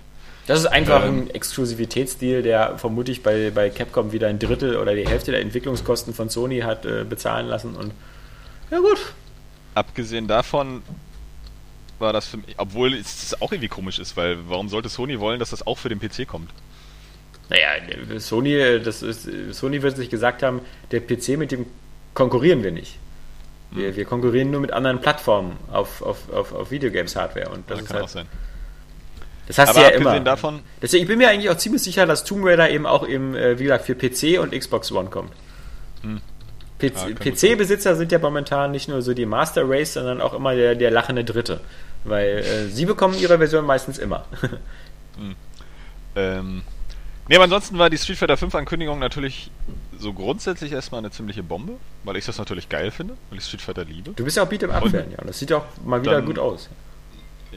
Das 0.47 0.59
ist 0.59 0.67
einfach 0.67 1.03
Ähm. 1.03 1.23
ein 1.23 1.29
Exklusivitätsdeal, 1.31 2.41
der 2.41 2.77
vermutlich 2.77 3.23
bei, 3.23 3.51
bei 3.53 3.69
Capcom 3.69 4.13
wieder 4.13 4.27
ein 4.27 4.39
Drittel 4.39 4.77
oder 4.77 4.95
die 4.95 5.05
Hälfte 5.05 5.31
der 5.31 5.41
Entwicklungskosten 5.41 6.13
von 6.13 6.29
Sony 6.29 6.61
hat 6.61 6.85
äh, 6.85 7.03
bezahlen 7.03 7.47
lassen 7.47 7.75
und 7.75 7.91
ja 8.71 8.79
gut. 8.79 8.99
Abgesehen 9.75 10.27
davon 10.27 10.81
war 11.99 12.13
das 12.13 12.27
für 12.27 12.37
mich, 12.37 12.55
obwohl 12.57 12.93
es 12.93 13.39
auch 13.41 13.51
irgendwie 13.51 13.67
komisch 13.69 13.99
ist, 13.99 14.17
weil 14.17 14.37
warum 14.47 14.69
sollte 14.69 14.89
Sony 14.89 15.19
wollen, 15.19 15.39
dass 15.39 15.51
das 15.51 15.65
auch 15.67 15.77
für 15.77 15.89
den 15.89 15.99
PC 15.99 16.27
kommt? 16.27 16.49
Naja, 17.49 17.67
Sony, 18.19 18.81
das 18.83 19.03
ist, 19.03 19.29
Sony 19.51 19.81
wird 19.81 19.95
sich 19.97 20.09
gesagt 20.09 20.41
haben, 20.41 20.61
der 20.91 20.99
PC 20.99 21.37
mit 21.37 21.51
dem 21.51 21.67
konkurrieren 22.13 22.63
wir 22.63 22.71
nicht. 22.71 22.97
Wir, 23.71 23.95
wir 23.95 24.05
konkurrieren 24.05 24.51
nur 24.51 24.61
mit 24.61 24.71
anderen 24.71 25.01
Plattformen 25.01 25.57
auf, 25.71 26.01
auf, 26.01 26.31
auf, 26.31 26.53
auf 26.53 26.71
Videogames-Hardware 26.71 27.49
und 27.49 27.69
das 27.69 27.79
Das 27.79 27.87
kann 27.87 27.95
halt, 27.97 28.05
auch 28.05 28.09
sein. 28.09 28.25
das 29.47 29.57
hast 29.57 29.69
Aber 29.69 29.79
du 29.79 29.81
ja 29.81 29.87
abgesehen 29.89 30.15
immer. 30.15 30.23
davon, 30.23 30.59
Deswegen, 30.81 31.03
ich 31.03 31.07
bin 31.07 31.17
mir 31.17 31.29
eigentlich 31.29 31.49
auch 31.49 31.57
ziemlich 31.57 31.83
sicher, 31.83 32.05
dass 32.05 32.23
Tomb 32.23 32.45
Raider 32.45 32.69
eben 32.69 32.85
auch 32.85 33.07
eben, 33.07 33.35
äh, 33.35 33.59
wie 33.59 33.63
gesagt, 33.63 33.85
für 33.85 33.95
PC 33.95 34.39
und 34.39 34.57
Xbox 34.57 34.91
One 34.91 35.09
kommt. 35.09 35.31
Hm. 36.01 36.21
PC 36.79 36.93
kann 36.93 37.15
PC-Besitzer 37.15 37.95
sind 37.95 38.11
ja 38.11 38.19
momentan 38.19 38.71
nicht 38.71 38.87
nur 38.89 39.01
so 39.01 39.13
die 39.13 39.25
Master 39.25 39.63
Race, 39.65 39.93
sondern 39.93 40.21
auch 40.21 40.33
immer 40.33 40.55
der, 40.55 40.75
der 40.75 40.91
lachende 40.91 41.23
Dritte. 41.23 41.61
Weil 42.03 42.39
äh, 42.39 42.67
sie 42.67 42.85
bekommen 42.85 43.17
ihre 43.17 43.37
Version 43.37 43.65
meistens 43.65 43.97
immer. 43.97 44.25
ähm, 46.15 46.61
nee, 47.27 47.35
aber 47.35 47.45
ansonsten 47.45 47.77
war 47.77 47.89
die 47.89 47.97
Street 47.97 48.17
Fighter 48.17 48.37
5 48.37 48.53
Ankündigung 48.55 48.99
natürlich 48.99 49.49
so 49.97 50.13
grundsätzlich 50.13 50.71
erstmal 50.71 50.99
eine 50.99 51.11
ziemliche 51.11 51.43
Bombe, 51.43 51.73
weil 52.03 52.17
ich 52.17 52.25
das 52.25 52.37
natürlich 52.37 52.69
geil 52.69 52.91
finde, 52.91 53.15
weil 53.29 53.39
ich 53.39 53.45
Street 53.45 53.61
Fighter 53.61 53.85
liebe. 53.85 54.11
Du 54.11 54.23
bist 54.23 54.37
ja 54.37 54.43
auch 54.43 54.49
Beat'em 54.49 54.69
Up-Fan, 54.69 55.11
ja. 55.11 55.19
Und 55.19 55.27
das 55.27 55.39
sieht 55.39 55.51
auch 55.53 55.65
mal 55.83 56.01
wieder 56.01 56.13
Dann- 56.13 56.25
gut 56.25 56.39
aus. 56.39 56.69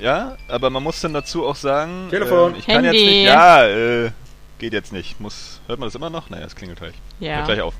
Ja, 0.01 0.37
aber 0.47 0.71
man 0.71 0.83
muss 0.83 1.01
dann 1.01 1.13
dazu 1.13 1.45
auch 1.45 1.57
sagen, 1.57 2.07
Telefon. 2.11 2.53
ähm, 2.53 2.59
ich 2.61 2.67
kann 2.67 2.85
Handy. 2.85 2.99
jetzt 2.99 3.07
nicht, 3.09 3.25
ja, 3.25 3.67
äh, 3.67 4.11
geht 4.59 4.73
jetzt 4.73 4.93
nicht. 4.93 5.19
Muss, 5.21 5.61
hört 5.67 5.81
man 5.81 5.89
das 5.89 5.95
immer 5.97 6.09
noch? 6.09 6.31
Naja, 6.31 6.47
es 6.47 6.55
klingelt 6.55 6.79
gleich. 6.79 6.95
Ja. 7.19 7.39
Hört 7.39 7.47
gleich 7.47 7.61
auf. 7.63 7.75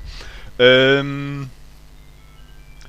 Ähm, 0.59 1.49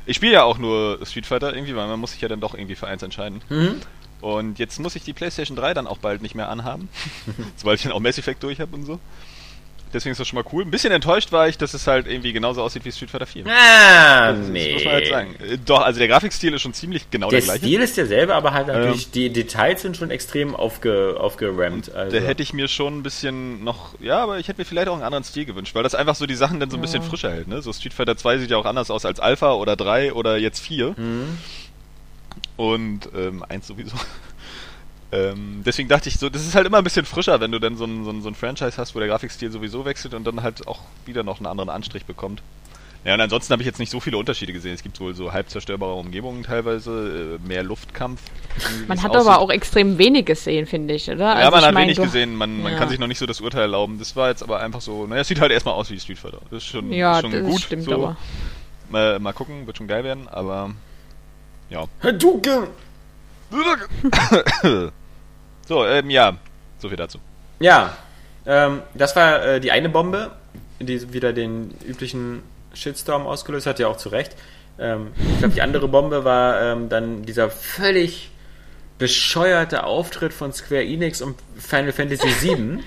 ich 0.06 0.16
spiele 0.16 0.32
ja 0.32 0.42
auch 0.42 0.58
nur 0.58 0.98
Street 1.04 1.26
Fighter 1.26 1.54
irgendwie, 1.54 1.76
weil 1.76 1.86
man 1.86 2.00
muss 2.00 2.12
sich 2.12 2.20
ja 2.20 2.28
dann 2.28 2.40
doch 2.40 2.54
irgendwie 2.54 2.74
für 2.74 2.86
eins 2.86 3.02
entscheiden. 3.02 3.42
Mhm. 3.48 3.80
Und 4.20 4.58
jetzt 4.58 4.78
muss 4.80 4.96
ich 4.96 5.04
die 5.04 5.12
PlayStation 5.12 5.56
3 5.56 5.72
dann 5.72 5.86
auch 5.86 5.98
bald 5.98 6.20
nicht 6.20 6.34
mehr 6.34 6.48
anhaben, 6.48 6.88
weil 7.62 7.76
ich 7.76 7.82
dann 7.82 7.92
auch 7.92 8.00
Mass 8.00 8.18
Effect 8.18 8.42
durch 8.42 8.60
habe 8.60 8.74
und 8.74 8.84
so. 8.84 9.00
Deswegen 9.92 10.12
ist 10.12 10.18
das 10.20 10.28
schon 10.28 10.36
mal 10.36 10.44
cool. 10.52 10.64
Ein 10.64 10.70
bisschen 10.70 10.92
enttäuscht 10.92 11.32
war 11.32 11.48
ich, 11.48 11.58
dass 11.58 11.74
es 11.74 11.86
halt 11.86 12.06
irgendwie 12.06 12.32
genauso 12.32 12.62
aussieht 12.62 12.84
wie 12.84 12.92
Street 12.92 13.10
Fighter 13.10 13.26
4. 13.26 13.44
Ah, 13.46 14.32
das, 14.32 14.46
nee. 14.48 14.64
das 14.66 14.74
muss 14.74 14.84
man 14.84 14.92
halt 14.94 15.06
sagen. 15.08 15.34
Äh, 15.40 15.58
Doch, 15.64 15.82
also 15.82 15.98
der 15.98 16.08
Grafikstil 16.08 16.54
ist 16.54 16.62
schon 16.62 16.74
ziemlich 16.74 17.10
genau 17.10 17.28
der, 17.28 17.40
Der 17.40 17.46
gleiche. 17.46 17.66
Stil 17.66 17.80
ist 17.80 17.96
derselbe, 17.96 18.34
aber 18.34 18.52
halt 18.52 18.68
natürlich 18.68 19.06
Ähm. 19.06 19.12
die 19.14 19.30
Details 19.32 19.82
sind 19.82 19.96
schon 19.96 20.10
extrem 20.10 20.54
aufge, 20.54 21.16
aufgerammt. 21.18 21.92
Also. 21.94 22.16
Da 22.16 22.22
hätte 22.24 22.42
ich 22.42 22.52
mir 22.52 22.68
schon 22.68 22.98
ein 22.98 23.02
bisschen 23.02 23.64
noch, 23.64 23.94
ja, 24.00 24.22
aber 24.22 24.38
ich 24.38 24.46
hätte 24.48 24.60
mir 24.60 24.64
vielleicht 24.64 24.88
auch 24.88 24.94
einen 24.94 25.02
anderen 25.02 25.24
Stil 25.24 25.44
gewünscht, 25.44 25.74
weil 25.74 25.82
das 25.82 25.94
einfach 25.94 26.14
so 26.14 26.26
die 26.26 26.36
Sachen 26.36 26.60
dann 26.60 26.70
so 26.70 26.76
ein 26.76 26.80
bisschen 26.82 27.02
frischer 27.02 27.32
hält, 27.32 27.48
ne? 27.48 27.60
So 27.60 27.72
Street 27.72 27.92
Fighter 27.94 28.16
2 28.16 28.38
sieht 28.38 28.50
ja 28.50 28.56
auch 28.58 28.66
anders 28.66 28.90
aus 28.90 29.04
als 29.04 29.18
Alpha 29.18 29.52
oder 29.54 29.74
3 29.76 30.12
oder 30.12 30.36
jetzt 30.36 30.60
4. 30.60 30.94
Mhm. 30.96 31.38
Und 32.56 33.08
ähm, 33.16 33.44
1 33.48 33.66
sowieso. 33.66 33.96
Ähm, 35.12 35.62
deswegen 35.64 35.88
dachte 35.88 36.08
ich 36.08 36.18
so, 36.18 36.28
das 36.28 36.42
ist 36.46 36.54
halt 36.54 36.66
immer 36.66 36.78
ein 36.78 36.84
bisschen 36.84 37.04
frischer, 37.06 37.40
wenn 37.40 37.50
du 37.52 37.58
dann 37.58 37.76
so 37.76 37.84
ein, 37.84 38.04
so, 38.04 38.10
ein, 38.10 38.22
so 38.22 38.28
ein 38.28 38.34
Franchise 38.34 38.76
hast, 38.76 38.94
wo 38.94 38.98
der 39.00 39.08
Grafikstil 39.08 39.50
sowieso 39.50 39.84
wechselt 39.84 40.14
und 40.14 40.24
dann 40.24 40.42
halt 40.42 40.66
auch 40.68 40.80
wieder 41.06 41.22
noch 41.22 41.38
einen 41.38 41.46
anderen 41.46 41.68
Anstrich 41.70 42.04
bekommt. 42.04 42.42
Ja, 43.02 43.14
und 43.14 43.20
ansonsten 43.22 43.50
habe 43.54 43.62
ich 43.62 43.66
jetzt 43.66 43.78
nicht 43.78 43.88
so 43.90 43.98
viele 43.98 44.18
Unterschiede 44.18 44.52
gesehen. 44.52 44.74
Es 44.74 44.82
gibt 44.82 45.00
wohl 45.00 45.14
so 45.14 45.32
halb 45.32 45.48
zerstörbare 45.48 45.94
Umgebungen 45.94 46.42
teilweise, 46.42 47.38
äh, 47.42 47.48
mehr 47.48 47.62
Luftkampf. 47.62 48.20
Man 48.88 49.02
hat 49.02 49.12
aussieht. 49.12 49.26
aber 49.26 49.38
auch 49.40 49.48
extrem 49.48 49.96
wenig 49.96 50.26
gesehen, 50.26 50.66
finde 50.66 50.92
ich, 50.94 51.08
oder? 51.08 51.16
Ja, 51.24 51.32
Also 51.32 51.50
man 51.52 51.64
hat 51.64 51.72
mein, 51.74 51.84
wenig 51.84 51.96
du- 51.96 52.02
gesehen, 52.02 52.36
man, 52.36 52.62
man 52.62 52.72
Ja. 52.74 52.78
kann 52.78 52.90
sich 52.90 52.98
noch 52.98 53.06
nicht 53.06 53.18
so 53.18 53.24
das 53.24 53.40
Urteil 53.40 53.62
erlauben. 53.62 53.98
Das 53.98 54.16
war 54.16 54.28
jetzt 54.28 54.42
aber 54.42 54.60
einfach 54.60 54.82
so, 54.82 55.06
naja, 55.06 55.22
es 55.22 55.28
sieht 55.28 55.40
halt 55.40 55.50
erstmal 55.50 55.74
aus 55.76 55.90
wie 55.90 55.98
Street 55.98 56.18
Fighter. 56.18 56.40
Das 56.50 56.58
ist 56.62 56.66
schon, 56.68 56.92
Ja, 56.92 57.14
ist 57.14 57.20
schon 57.22 57.32
das 57.32 57.42
gut. 57.42 57.60
stimmt 57.62 57.84
so. 57.84 57.94
aber. 57.94 58.16
Mal, 58.90 59.18
mal 59.18 59.32
gucken, 59.32 59.66
wird 59.66 59.78
schon 59.78 59.88
geil 59.88 60.04
werden, 60.04 60.28
aber 60.28 60.70
ja. 61.70 61.86
Hadouken! 62.02 62.66
so, 65.70 65.86
ähm, 65.86 66.10
ja, 66.10 66.36
so 66.80 66.88
viel 66.88 66.96
dazu. 66.96 67.18
Ja, 67.60 67.96
ähm, 68.44 68.82
das 68.94 69.14
war 69.14 69.44
äh, 69.44 69.60
die 69.60 69.70
eine 69.70 69.88
Bombe, 69.88 70.32
die 70.80 71.12
wieder 71.12 71.32
den 71.32 71.72
üblichen 71.86 72.42
Shitstorm 72.74 73.24
ausgelöst 73.24 73.66
hat, 73.68 73.78
ja 73.78 73.86
auch 73.86 73.96
zu 73.96 74.08
Recht. 74.08 74.34
Ähm, 74.80 75.12
ich 75.32 75.38
glaube, 75.38 75.54
die 75.54 75.62
andere 75.62 75.86
Bombe 75.86 76.24
war 76.24 76.60
ähm, 76.60 76.88
dann 76.88 77.24
dieser 77.24 77.50
völlig 77.50 78.32
bescheuerte 78.98 79.84
Auftritt 79.84 80.32
von 80.32 80.52
Square 80.52 80.84
Enix 80.84 81.22
und 81.22 81.36
Final 81.56 81.92
Fantasy 81.92 82.28
VII, 82.42 82.80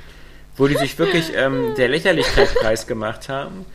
wo 0.57 0.67
die 0.67 0.75
sich 0.75 0.99
wirklich 0.99 1.31
ähm, 1.37 1.75
der 1.77 1.87
Lächerlichkeit 1.87 2.53
preisgemacht 2.53 3.29
haben. 3.29 3.65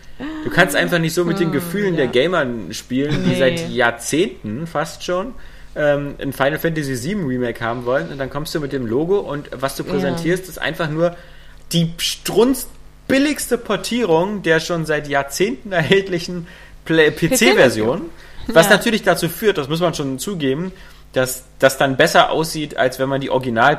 Du 0.44 0.50
kannst 0.50 0.76
einfach 0.76 0.98
nicht 0.98 1.14
so 1.14 1.24
mit 1.24 1.40
den 1.40 1.50
Gefühlen 1.50 1.96
der 1.96 2.08
Gamer 2.08 2.44
spielen, 2.72 3.24
die 3.24 3.30
Nee. 3.30 3.38
seit 3.38 3.70
Jahrzehnten 3.70 4.66
fast 4.66 5.02
schon 5.02 5.34
ähm, 5.76 6.14
ein 6.20 6.32
Final 6.32 6.58
Fantasy 6.58 7.02
VII 7.02 7.24
Remake 7.24 7.60
haben 7.64 7.84
wollen 7.84 8.10
und 8.10 8.18
dann 8.18 8.30
kommst 8.30 8.54
du 8.54 8.60
mit 8.60 8.72
dem 8.72 8.86
Logo 8.86 9.18
und 9.18 9.48
was 9.52 9.76
du 9.76 9.84
präsentierst, 9.84 10.48
ist 10.48 10.58
einfach 10.60 10.88
nur 10.90 11.16
die 11.72 11.92
strunzbilligste 11.98 13.58
Portierung 13.58 14.42
der 14.42 14.60
schon 14.60 14.86
seit 14.86 15.08
Jahrzehnten 15.08 15.72
erhältlichen 15.72 16.46
PC-Version, 16.86 18.02
was 18.48 18.66
Ja. 18.66 18.72
natürlich 18.72 19.02
dazu 19.02 19.28
führt, 19.28 19.58
das 19.58 19.68
muss 19.68 19.80
man 19.80 19.92
schon 19.94 20.18
zugeben, 20.18 20.72
dass 21.14 21.44
das 21.58 21.78
dann 21.78 21.96
besser 21.96 22.30
aussieht, 22.30 22.76
als 22.76 22.98
wenn 22.98 23.08
man 23.08 23.20
die 23.20 23.30
Original 23.30 23.76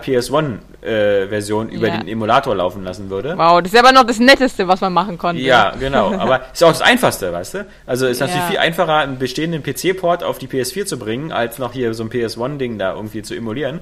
PS1-Version 0.83 1.69
über 1.69 1.87
Ja. 1.87 1.97
den 1.97 2.07
Emulator 2.07 2.55
laufen 2.55 2.83
lassen 2.83 3.09
würde. 3.09 3.37
Wow, 3.37 3.61
das 3.61 3.73
ist 3.73 3.79
aber 3.79 3.91
noch 3.91 4.03
das 4.05 4.19
Netteste, 4.19 4.67
was 4.67 4.81
man 4.81 4.93
machen 4.93 5.17
konnte. 5.17 5.41
Ja, 5.41 5.73
genau. 5.79 6.13
Aber 6.17 6.41
ist 6.53 6.63
auch 6.63 6.69
das 6.69 6.81
Einfachste, 6.81 7.31
weißt 7.31 7.53
du? 7.55 7.65
Also 7.85 8.07
ist 8.07 8.19
natürlich 8.19 8.41
Ja. 8.43 8.49
viel 8.49 8.57
einfacher, 8.59 8.95
einen 8.97 9.19
bestehenden 9.19 9.63
PC-Port 9.63 10.23
auf 10.23 10.37
die 10.37 10.47
PS4 10.47 10.85
zu 10.85 10.97
bringen, 10.97 11.31
als 11.31 11.59
noch 11.59 11.73
hier 11.73 11.93
so 11.93 12.03
ein 12.03 12.09
PS1-Ding 12.09 12.77
da 12.79 12.93
irgendwie 12.95 13.21
zu 13.21 13.35
emulieren. 13.35 13.79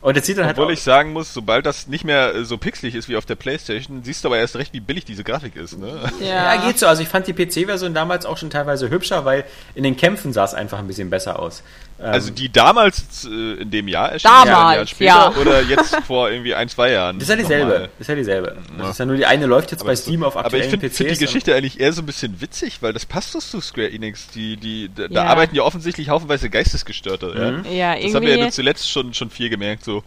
Und 0.00 0.16
es 0.16 0.26
sieht 0.26 0.36
dann 0.36 0.46
halt 0.46 0.56
Obwohl 0.58 0.66
auch- 0.72 0.76
ich 0.76 0.82
sagen 0.82 1.12
muss, 1.12 1.32
sobald 1.32 1.64
das 1.64 1.86
nicht 1.86 2.04
mehr 2.04 2.34
äh, 2.34 2.44
so 2.44 2.58
pixelig 2.58 2.96
ist 2.96 3.08
wie 3.08 3.16
auf 3.16 3.24
der 3.24 3.36
Playstation, 3.36 4.02
siehst 4.02 4.24
du 4.24 4.28
aber 4.28 4.36
erst 4.38 4.56
recht, 4.56 4.72
wie 4.72 4.80
billig 4.80 5.04
diese 5.04 5.22
Grafik 5.22 5.54
ist, 5.54 5.78
ne? 5.78 5.92
Ja, 6.20 6.56
geht 6.66 6.76
so. 6.80 6.88
Also 6.88 7.02
ich 7.02 7.08
fand 7.08 7.28
die 7.28 7.32
PC-Version 7.32 7.94
damals 7.94 8.26
auch 8.26 8.36
schon 8.36 8.50
teilweise 8.50 8.90
hübscher, 8.90 9.24
weil 9.24 9.44
in 9.76 9.84
den 9.84 9.96
Kämpfen 9.96 10.32
sah 10.32 10.42
es 10.44 10.54
einfach 10.54 10.80
ein 10.80 10.88
bisschen 10.88 11.08
besser 11.08 11.38
aus. 11.38 11.62
Ähm, 12.02 12.08
Also 12.10 12.30
die 12.30 12.50
damals 12.50 13.24
äh, 13.24 13.60
in 13.62 13.70
dem 13.70 13.86
Jahr 13.86 14.10
erschienen, 14.12 14.32
Damals, 14.44 14.48
ein 14.70 14.74
Jahr 14.76 14.86
später 14.86 15.04
ja. 15.14 15.34
oder 15.40 15.62
jetzt 15.62 15.94
vor 16.06 16.30
irgendwie 16.30 16.54
ein, 16.54 16.68
zwei 16.68 16.90
Jahren. 16.90 17.18
das 17.18 17.28
ist 17.28 17.30
ja 17.30 17.36
dieselbe. 17.36 17.72
Das 17.98 18.00
ist 18.00 18.08
ja 18.08 18.14
dieselbe. 18.16 18.56
Das 18.78 18.90
ist 18.90 18.98
ja 18.98 19.04
nur 19.06 19.16
die 19.16 19.26
eine 19.26 19.46
läuft 19.46 19.70
jetzt 19.70 19.84
bei 19.84 19.92
das- 19.92 20.02
Steam 20.02 20.24
auf 20.24 20.36
aber 20.36 20.46
aktuellen 20.46 20.64
ich 20.64 20.70
finde 20.70 20.90
find 20.90 21.10
die 21.10 21.18
Geschichte 21.18 21.54
eigentlich 21.54 21.78
eher 21.80 21.92
so 21.92 22.02
ein 22.02 22.06
bisschen 22.06 22.40
witzig, 22.40 22.78
weil 22.82 22.92
das 22.92 23.06
passt 23.06 23.34
doch 23.34 23.40
zu 23.40 23.60
Square 23.60 23.90
Enix. 23.92 24.26
Die, 24.28 24.56
die, 24.56 24.90
da, 24.94 25.06
da 25.08 25.14
Ja. 25.14 25.24
arbeiten 25.30 25.54
ja 25.54 25.62
offensichtlich 25.62 26.08
haufenweise 26.08 26.50
Geistesgestörte. 26.50 27.62
Mhm. 27.64 27.72
Ja? 27.72 27.94
Ja, 27.94 28.02
Das 28.02 28.14
haben 28.14 28.26
wir 28.26 28.36
ja 28.36 28.50
zuletzt 28.50 28.90
schon, 28.90 29.14
schon 29.14 29.30
viel 29.30 29.48
gemerkt. 29.48 29.84
So. 29.84 30.02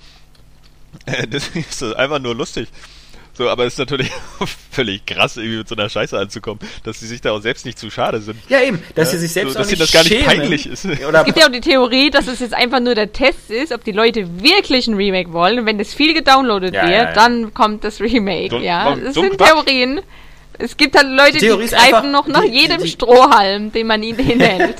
Deswegen 1.31 1.65
ist 1.69 1.81
das 1.81 1.93
einfach 1.93 2.19
nur 2.19 2.35
lustig. 2.35 2.67
So, 3.37 3.49
aber 3.49 3.65
es 3.65 3.73
ist 3.73 3.79
natürlich 3.79 4.09
völlig 4.71 5.05
krass, 5.05 5.35
irgendwie 5.37 5.57
mit 5.57 5.67
so 5.67 5.75
einer 5.75 5.89
Scheiße 5.89 6.17
anzukommen, 6.17 6.59
dass 6.83 6.99
sie 7.01 7.07
sich 7.07 7.19
da 7.21 7.31
auch 7.31 7.41
selbst 7.41 7.65
nicht 7.65 7.77
zu 7.77 7.89
schade 7.91 8.21
sind. 8.21 8.37
Ja, 8.47 8.61
eben, 8.61 8.81
dass 8.95 9.11
sie 9.11 9.17
sich 9.17 9.31
selbst 9.33 9.53
so, 9.53 9.59
auch 9.59 9.63
dass 9.63 9.71
nicht 9.71 9.79
ihnen 9.79 9.87
das 9.91 9.91
gar 9.91 10.03
nicht 10.03 10.25
peinlich 10.25 10.67
ist. 10.67 10.85
Oder 11.07 11.19
Es 11.19 11.25
gibt 11.25 11.37
ja 11.39 11.47
auch 11.47 11.51
die 11.51 11.61
Theorie, 11.61 12.09
dass 12.09 12.27
es 12.27 12.39
jetzt 12.39 12.53
einfach 12.53 12.79
nur 12.79 12.95
der 12.95 13.11
Test 13.11 13.49
ist, 13.51 13.73
ob 13.73 13.83
die 13.83 13.91
Leute 13.91 14.41
wirklich 14.41 14.87
ein 14.87 14.93
Remake 14.93 15.33
wollen. 15.33 15.59
Und 15.59 15.65
wenn 15.65 15.77
das 15.77 15.93
viel 15.93 16.13
gedownloadet 16.13 16.73
Ja, 16.73 16.83
wird, 16.83 16.91
ja, 16.93 17.03
ja. 17.05 17.13
dann 17.13 17.53
kommt 17.53 17.83
das 17.83 17.99
Remake. 17.99 18.49
So- 18.51 18.59
ja, 18.59 18.95
das 18.95 19.13
sind. 19.15 19.37
Theorien. 19.37 20.01
Es 20.57 20.77
gibt 20.77 20.95
halt 20.95 21.07
Leute, 21.09 21.33
Die 21.39 21.39
die, 21.39 21.47
greifen 21.49 21.75
einfach- 21.75 22.03
noch 22.05 22.27
nach 22.27 22.41
die- 22.43 22.51
die- 22.51 22.59
jedem 22.61 22.81
die- 22.81 22.87
Strohhalm, 22.87 23.73
den 23.73 23.87
man 23.87 24.01
ihnen 24.01 24.19
hinhält. 24.25 24.77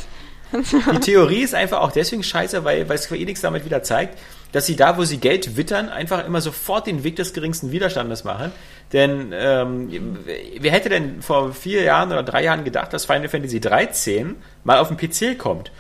Die 0.53 0.99
Theorie 1.01 1.41
ist 1.41 1.53
einfach 1.53 1.82
auch 1.82 1.91
deswegen 1.91 2.24
scheiße, 2.24 2.64
weil, 2.64 2.88
weil 2.88 2.97
Square 2.97 3.20
Enix 3.20 3.41
damit 3.41 3.66
wieder 3.66 3.84
zeigt, 3.84 4.18
dass 4.56 4.66
sie 4.66 4.78
da, 4.78 4.97
wo 4.97 5.03
sie 5.03 5.18
Geld 5.18 5.58
wittern, 5.58 5.89
einfach 5.89 6.26
immer 6.26 6.39
sofort 6.39 6.88
den 6.88 7.03
Weg 7.03 7.18
des 7.18 7.34
geringsten 7.34 7.74
Widerstandes 7.74 8.24
machen. 8.24 8.53
Denn 8.93 9.34
ähm, 9.34 10.18
wer 10.58 10.72
hätte 10.72 10.88
denn 10.88 11.22
vor 11.22 11.51
vier 11.51 11.82
Jahren 11.82 12.10
oder 12.14 12.24
drei 12.24 12.41
Jahren 12.41 12.64
gedacht, 12.64 12.93
dass 12.93 13.03
Final 13.03 13.28
Fantasy 13.28 13.60
13 13.60 14.38
mal 14.64 14.78
auf 14.80 14.88
den 14.88 14.95
PC 14.95 15.38
kommt? 15.38 15.74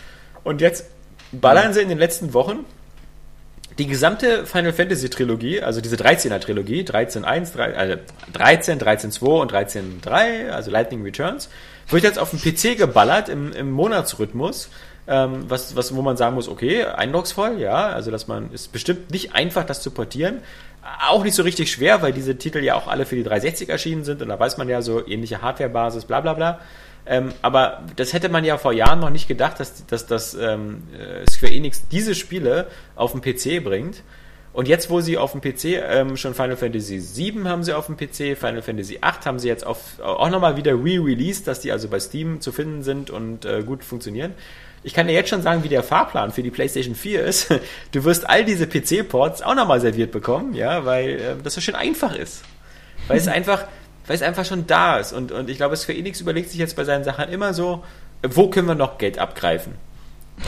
Und 0.43 0.59
jetzt 0.59 0.87
ballern 1.31 1.71
sie 1.71 1.83
in 1.83 1.87
den 1.87 1.97
letzten 1.97 2.33
Wochen 2.33 2.65
die 3.77 3.87
gesamte 3.87 4.45
Final 4.45 4.73
Fantasy 4.73 5.09
Trilogie, 5.09 5.61
also 5.61 5.79
diese 5.79 5.95
13er 5.95 6.39
Trilogie, 6.39 6.81
13.1, 6.81 7.55
3, 7.55 7.75
also 7.77 7.95
13, 8.33 8.79
13.2 8.81 9.23
und 9.39 9.53
13.3, 9.53 10.49
also 10.49 10.69
Lightning 10.69 11.01
Returns, 11.01 11.47
wird 11.87 12.03
jetzt 12.03 12.19
auf 12.19 12.31
dem 12.31 12.41
PC 12.41 12.77
geballert 12.77 13.29
im, 13.29 13.53
im 13.53 13.71
Monatsrhythmus, 13.71 14.69
ähm, 15.07 15.45
was, 15.47 15.75
was, 15.75 15.95
wo 15.95 16.01
man 16.01 16.17
sagen 16.17 16.35
muss, 16.35 16.47
okay, 16.47 16.83
eindrucksvoll, 16.83 17.59
ja, 17.59 17.87
also 17.87 18.11
dass 18.11 18.27
man, 18.27 18.51
ist 18.51 18.71
bestimmt 18.71 19.11
nicht 19.11 19.35
einfach, 19.35 19.65
das 19.65 19.81
zu 19.81 19.91
portieren, 19.91 20.41
auch 21.07 21.23
nicht 21.23 21.35
so 21.35 21.43
richtig 21.43 21.71
schwer, 21.71 22.01
weil 22.01 22.13
diese 22.13 22.37
Titel 22.37 22.59
ja 22.59 22.75
auch 22.75 22.87
alle 22.87 23.05
für 23.05 23.15
die 23.15 23.23
360 23.23 23.69
erschienen 23.69 24.03
sind 24.03 24.21
und 24.21 24.29
da 24.29 24.39
weiß 24.39 24.57
man 24.57 24.69
ja 24.69 24.81
so 24.81 25.05
ähnliche 25.07 25.41
Hardwarebasis, 25.41 26.05
bla 26.05 26.21
bla 26.21 26.33
bla. 26.33 26.59
Ähm, 27.07 27.33
aber 27.41 27.83
das 27.95 28.13
hätte 28.13 28.29
man 28.29 28.43
ja 28.43 28.57
vor 28.57 28.73
Jahren 28.73 28.99
noch 28.99 29.11
nicht 29.11 29.27
gedacht, 29.27 29.59
dass, 29.59 29.85
dass, 29.85 30.07
dass 30.07 30.33
ähm, 30.33 30.83
äh, 30.93 31.29
Square 31.29 31.53
Enix 31.53 31.87
diese 31.89 32.15
Spiele 32.15 32.67
auf 32.95 33.11
den 33.11 33.21
PC 33.21 33.63
bringt. 33.63 34.01
Und 34.55 34.69
jetzt, 34.69 34.89
wo 34.89 35.01
sie 35.01 35.17
auf 35.17 35.33
dem 35.33 35.41
PC 35.41 35.83
ähm, 35.85 36.15
schon 36.15 36.33
Final 36.33 36.55
Fantasy 36.55 37.03
VII 37.13 37.43
haben 37.43 37.61
sie 37.61 37.73
auf 37.73 37.87
dem 37.87 37.97
PC, 37.97 38.37
Final 38.37 38.61
Fantasy 38.61 38.93
VIII 38.93 39.25
haben 39.25 39.37
sie 39.37 39.49
jetzt 39.49 39.65
auf, 39.65 39.99
auch 40.01 40.29
nochmal 40.29 40.55
wieder 40.55 40.71
re-released, 40.71 41.45
dass 41.45 41.59
die 41.59 41.73
also 41.73 41.89
bei 41.89 41.99
Steam 41.99 42.39
zu 42.39 42.53
finden 42.53 42.81
sind 42.81 43.09
und 43.09 43.43
äh, 43.43 43.63
gut 43.63 43.83
funktionieren. 43.83 44.33
Ich 44.81 44.93
kann 44.93 45.07
dir 45.07 45.13
jetzt 45.13 45.29
schon 45.29 45.41
sagen, 45.41 45.65
wie 45.65 45.67
der 45.67 45.83
Fahrplan 45.83 46.31
für 46.31 46.41
die 46.41 46.51
PlayStation 46.51 46.95
4 46.95 47.25
ist. 47.25 47.53
Du 47.91 48.05
wirst 48.05 48.29
all 48.29 48.45
diese 48.45 48.65
PC-Ports 48.65 49.41
auch 49.41 49.55
nochmal 49.55 49.81
serviert 49.81 50.13
bekommen, 50.13 50.53
ja, 50.53 50.85
weil 50.85 51.09
äh, 51.09 51.35
das 51.43 51.55
so 51.55 51.59
schön 51.59 51.75
einfach 51.75 52.15
ist. 52.15 52.41
Weil 53.09 53.17
es 53.17 53.27
einfach, 53.27 53.65
weil 54.07 54.15
es 54.15 54.21
einfach 54.21 54.45
schon 54.45 54.67
da 54.67 54.99
ist. 54.99 55.11
Und, 55.11 55.33
und 55.33 55.49
ich 55.49 55.57
glaube, 55.57 55.75
Square 55.75 55.97
Enix 55.97 56.21
überlegt 56.21 56.49
sich 56.49 56.59
jetzt 56.59 56.77
bei 56.77 56.85
seinen 56.85 57.03
Sachen 57.03 57.27
immer 57.27 57.53
so, 57.53 57.83
äh, 58.21 58.29
wo 58.31 58.49
können 58.49 58.69
wir 58.69 58.75
noch 58.75 58.99
Geld 58.99 59.19
abgreifen? 59.19 59.73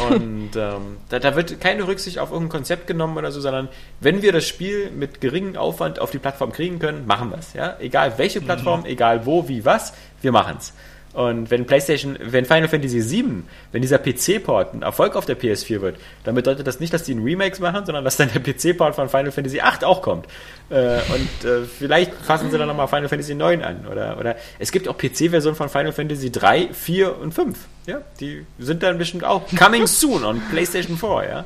Und 0.09 0.55
ähm, 0.55 0.97
da, 1.09 1.19
da 1.19 1.35
wird 1.35 1.61
keine 1.61 1.87
Rücksicht 1.87 2.19
auf 2.19 2.31
irgendein 2.31 2.57
Konzept 2.57 2.87
genommen 2.87 3.17
oder 3.17 3.31
so, 3.31 3.39
sondern 3.39 3.69
wenn 3.99 4.21
wir 4.21 4.33
das 4.33 4.45
Spiel 4.45 4.91
mit 4.91 5.21
geringem 5.21 5.55
Aufwand 5.55 5.99
auf 5.99 6.11
die 6.11 6.19
Plattform 6.19 6.51
kriegen 6.51 6.77
können, 6.77 7.07
machen 7.07 7.31
wir 7.31 7.37
es. 7.37 7.53
Ja? 7.53 7.77
Egal 7.79 8.17
welche 8.17 8.41
Plattform, 8.41 8.85
egal 8.85 9.25
wo, 9.25 9.47
wie, 9.47 9.63
was, 9.65 9.93
wir 10.21 10.31
machen 10.31 10.57
es. 10.59 10.73
Und 11.17 11.49
wenn 11.49 11.65
PlayStation, 11.65 12.15
wenn 12.21 12.45
Final 12.45 12.67
Fantasy 12.67 13.01
VII, 13.09 13.41
wenn 13.71 13.81
dieser 13.81 13.97
PC-Port 13.97 14.75
ein 14.75 14.83
Erfolg 14.83 15.15
auf 15.15 15.25
der 15.25 15.35
PS4 15.35 15.81
wird, 15.81 15.95
dann 16.23 16.35
bedeutet 16.35 16.67
das 16.67 16.79
nicht, 16.79 16.93
dass 16.93 17.01
die 17.05 17.15
ein 17.15 17.23
Remakes 17.23 17.59
machen, 17.59 17.87
sondern 17.87 18.03
dass 18.03 18.17
dann 18.17 18.29
der 18.31 18.39
PC-Port 18.39 18.93
von 18.93 19.09
Final 19.09 19.31
Fantasy 19.31 19.57
VIII 19.57 19.83
auch 19.83 20.03
kommt. 20.03 20.27
Äh, 20.69 20.99
und 21.11 21.49
äh, 21.49 21.63
vielleicht 21.65 22.13
fassen 22.13 22.51
sie 22.51 22.57
dann 22.59 22.67
nochmal 22.67 22.87
Final 22.87 23.09
Fantasy 23.09 23.31
IX 23.31 23.63
an. 23.63 23.87
Oder, 23.91 24.19
oder 24.19 24.35
es 24.59 24.71
gibt 24.71 24.87
auch 24.87 24.95
PC-Versionen 24.95 25.55
von 25.55 25.69
Final 25.69 25.91
Fantasy 25.91 26.31
3, 26.31 26.69
4 26.71 27.17
und 27.17 27.33
5. 27.33 27.57
Ja, 27.87 28.01
die 28.19 28.45
sind 28.59 28.83
dann 28.83 28.99
bestimmt 28.99 29.23
auch 29.23 29.41
coming 29.57 29.87
soon 29.87 30.23
on 30.23 30.39
PlayStation 30.51 30.99
4, 30.99 31.09
ja. 31.27 31.45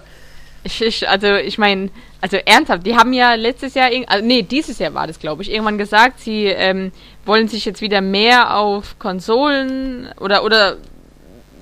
Ich, 0.64 0.82
ich, 0.82 1.09
also 1.09 1.36
ich 1.36 1.57
meine, 1.57 1.89
also 2.22 2.38
ernsthaft, 2.38 2.86
die 2.86 2.95
haben 2.95 3.14
ja 3.14 3.34
letztes 3.34 3.74
Jahr, 3.74 3.89
also, 4.07 4.26
nee, 4.26 4.43
dieses 4.43 4.78
Jahr 4.78 4.93
war 4.93 5.07
das, 5.07 5.20
glaube 5.20 5.41
ich, 5.41 5.51
irgendwann 5.51 5.80
gesagt, 5.80 6.20
sie 6.20 6.45
ähm, 6.45 6.91
wollen 7.26 7.47
sich 7.47 7.66
jetzt 7.66 7.82
wieder 7.82 8.01
mehr 8.01 8.57
auf 8.57 8.99
Konsolen 8.99 10.09
oder 10.20 10.43
oder 10.43 10.78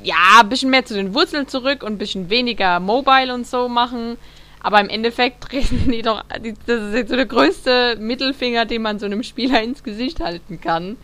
ja, 0.03 0.41
ein 0.41 0.49
bisschen 0.49 0.69
mehr 0.69 0.85
zu 0.85 0.93
den 0.93 1.13
Wurzeln 1.13 1.47
zurück 1.47 1.83
und 1.83 1.93
ein 1.93 1.97
bisschen 1.97 2.29
weniger 2.29 2.79
Mobile 2.79 3.33
und 3.33 3.47
so 3.47 3.67
machen. 3.69 4.17
Aber 4.61 4.79
im 4.79 4.89
Endeffekt 4.89 5.41
treten 5.49 5.91
die 5.91 6.01
doch, 6.01 6.23
das 6.65 6.81
ist 6.81 6.93
jetzt 6.93 7.09
so 7.09 7.15
der 7.15 7.25
größte 7.25 7.97
Mittelfinger, 7.99 8.65
den 8.65 8.81
man 8.81 8.99
so 8.99 9.05
einem 9.05 9.23
Spieler 9.23 9.61
ins 9.61 9.83
Gesicht 9.83 10.19
halten 10.19 10.59
kann. 10.61 10.97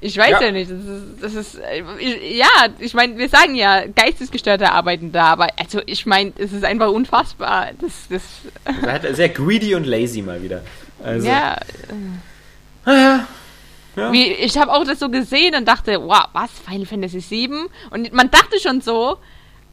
Ich 0.00 0.16
weiß 0.16 0.32
ja, 0.32 0.42
ja 0.42 0.52
nicht, 0.52 0.70
das 0.70 0.84
ist, 0.84 1.04
das 1.22 1.34
ist 1.34 1.60
ich, 1.98 2.38
ja, 2.38 2.68
ich 2.78 2.92
meine, 2.92 3.16
wir 3.16 3.28
sagen 3.28 3.54
ja, 3.54 3.86
Geistesgestörte 3.86 4.70
arbeiten 4.70 5.10
da, 5.10 5.24
aber 5.26 5.48
also 5.58 5.80
ich 5.86 6.04
meine, 6.04 6.32
es 6.36 6.52
ist 6.52 6.64
einfach 6.64 6.90
unfassbar. 6.90 7.70
Das, 7.80 7.92
das 8.10 8.22
halt 8.82 9.16
sehr 9.16 9.30
greedy 9.30 9.74
und 9.74 9.86
lazy 9.86 10.20
mal 10.20 10.42
wieder. 10.42 10.62
Also, 11.02 11.26
ja. 11.26 11.58
ja. 12.86 13.26
Ja. 13.96 14.12
Wie, 14.12 14.26
ich 14.26 14.58
habe 14.58 14.72
auch 14.72 14.84
das 14.84 14.98
so 14.98 15.08
gesehen 15.08 15.54
und 15.54 15.66
dachte, 15.66 15.98
wow, 16.02 16.26
was, 16.34 16.50
Final 16.66 16.84
Fantasy 16.84 17.20
7? 17.20 17.66
Und 17.90 18.12
man 18.12 18.30
dachte 18.30 18.60
schon 18.60 18.82
so, 18.82 19.16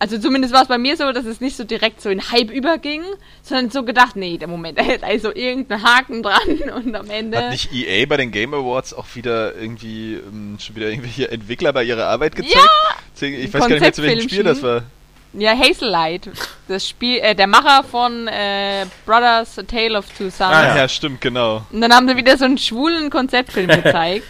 also 0.04 0.18
zumindest 0.18 0.54
war 0.54 0.64
es 0.64 0.68
bei 0.68 0.78
mir 0.78 0.98
so, 0.98 1.14
dass 1.14 1.24
es 1.24 1.40
nicht 1.40 1.56
so 1.56 1.64
direkt 1.64 2.02
so 2.02 2.10
in 2.10 2.30
Hype 2.30 2.52
überging, 2.52 3.04
sondern 3.42 3.70
so 3.70 3.84
gedacht, 3.84 4.18
nee, 4.18 4.38
der 4.38 4.50
Moment, 4.50 4.78
da 4.78 4.84
ist 4.84 5.02
also 5.02 5.34
irgendein 5.34 5.82
Haken 5.82 6.22
dran 6.22 6.42
und 6.76 6.94
am 6.94 7.10
Ende. 7.10 7.38
Hat 7.38 7.52
nicht 7.52 7.72
EA 7.72 8.06
bei 8.06 8.18
den 8.18 8.32
Game 8.32 8.54
Awards 8.54 8.94
auch 8.94 9.06
wieder 9.14 9.56
irgendwie 9.56 10.16
ähm, 10.16 10.58
schon 10.60 10.76
wieder 10.76 10.90
irgendwelche 10.90 11.32
Entwickler 11.32 11.72
bei 11.72 11.86
ihrer 11.86 12.08
Arbeit 12.08 12.36
gezeigt? 12.36 12.54
Ja! 12.54 13.28
Ich 13.28 13.54
weiß 13.54 13.62
gar 13.62 13.70
nicht 13.70 13.80
mehr, 13.80 13.94
zu 13.94 14.04
welchem 14.04 14.28
Spiel 14.28 14.44
das 14.44 14.62
war. 14.62 14.84
Ja, 15.32 15.58
Hazelight, 15.58 16.30
das 16.68 16.88
Spiel, 16.88 17.20
äh, 17.20 17.34
der 17.34 17.48
Macher 17.48 17.86
von 17.86 18.28
äh, 18.28 18.86
Brothers 19.06 19.58
A 19.58 19.64
Tale 19.64 19.98
of 19.98 20.06
Two 20.18 20.26
Sons. 20.26 20.42
Ah 20.42 20.76
ja, 20.76 20.90
stimmt, 20.90 21.22
genau. 21.22 21.66
Und 21.72 21.80
dann 21.80 21.94
haben 21.94 22.10
sie 22.10 22.18
wieder 22.18 22.38
so 22.38 22.44
einen 22.44 22.58
schwulen 22.58 23.10
Konzeptfilm 23.10 23.68
gezeigt. 23.84 24.26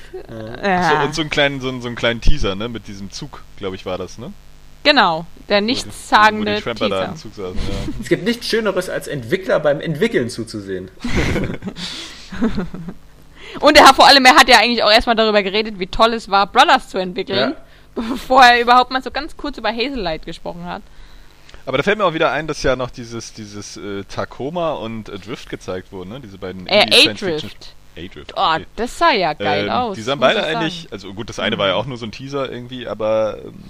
ja. 0.63 0.89
so, 0.89 1.05
und 1.07 1.15
so 1.15 1.21
einen 1.21 1.31
kleinen, 1.31 1.61
so, 1.61 1.81
so 1.81 1.87
einen 1.87 1.95
kleinen 1.95 2.21
Teaser, 2.21 2.53
ne, 2.53 2.69
mit 2.69 2.87
diesem 2.87 3.11
Zug, 3.11 3.43
glaube 3.57 3.75
ich, 3.75 3.87
war 3.87 3.97
das, 3.97 4.19
ne? 4.19 4.31
Genau, 4.83 5.25
der 5.49 5.61
nichtssagende 5.61 6.61
Teaser. 6.61 6.89
Da 6.89 7.15
saßen, 7.15 7.31
ja. 7.35 7.53
Es 8.01 8.09
gibt 8.09 8.23
nichts 8.23 8.47
Schöneres, 8.47 8.89
als 8.89 9.07
Entwickler 9.07 9.59
beim 9.59 9.79
Entwickeln 9.81 10.29
zuzusehen. 10.29 10.91
Und 13.59 13.77
er 13.77 13.87
hat 13.87 13.95
vor 13.95 14.07
allem, 14.07 14.25
er 14.25 14.35
hat 14.35 14.49
ja 14.49 14.57
eigentlich 14.59 14.83
auch 14.83 14.91
erstmal 14.91 15.15
darüber 15.15 15.43
geredet, 15.43 15.79
wie 15.79 15.87
toll 15.87 16.13
es 16.13 16.29
war, 16.29 16.47
Brothers 16.47 16.89
zu 16.89 16.97
entwickeln, 16.97 17.51
ja. 17.51 17.55
bevor 18.09 18.43
er 18.43 18.59
überhaupt 18.61 18.91
mal 18.91 19.03
so 19.03 19.11
ganz 19.11 19.37
kurz 19.37 19.57
über 19.57 19.69
Hazelight 19.69 20.25
gesprochen 20.25 20.65
hat. 20.65 20.81
Aber 21.65 21.77
da 21.77 21.83
fällt 21.83 21.97
mir 21.97 22.05
auch 22.05 22.13
wieder 22.13 22.31
ein, 22.31 22.47
dass 22.47 22.61
ja 22.63 22.75
noch 22.75 22.91
dieses, 22.91 23.33
dieses 23.33 23.77
äh, 23.77 24.03
Tacoma 24.03 24.73
und 24.73 25.07
äh, 25.07 25.17
Drift 25.17 25.49
gezeigt 25.49 25.91
wurden, 25.93 26.09
ne? 26.09 26.19
Diese 26.19 26.37
beiden 26.37 26.67
äh, 26.67 26.85
A-Drift. 27.09 27.75
A-Drift. 27.95 28.33
Oh, 28.35 28.41
okay. 28.41 28.65
das 28.75 28.97
sah 28.97 29.11
ja 29.11 29.33
geil 29.33 29.65
ähm, 29.65 29.71
aus. 29.71 29.95
Die 29.95 30.01
sahen 30.01 30.19
beide 30.19 30.43
eigentlich, 30.43 30.87
also 30.91 31.13
gut, 31.13 31.29
das 31.29 31.39
eine 31.39 31.55
mhm. 31.55 31.59
war 31.59 31.67
ja 31.69 31.75
auch 31.75 31.85
nur 31.85 31.97
so 31.97 32.05
ein 32.05 32.11
Teaser 32.11 32.51
irgendwie, 32.51 32.87
aber 32.87 33.37
ähm, 33.45 33.63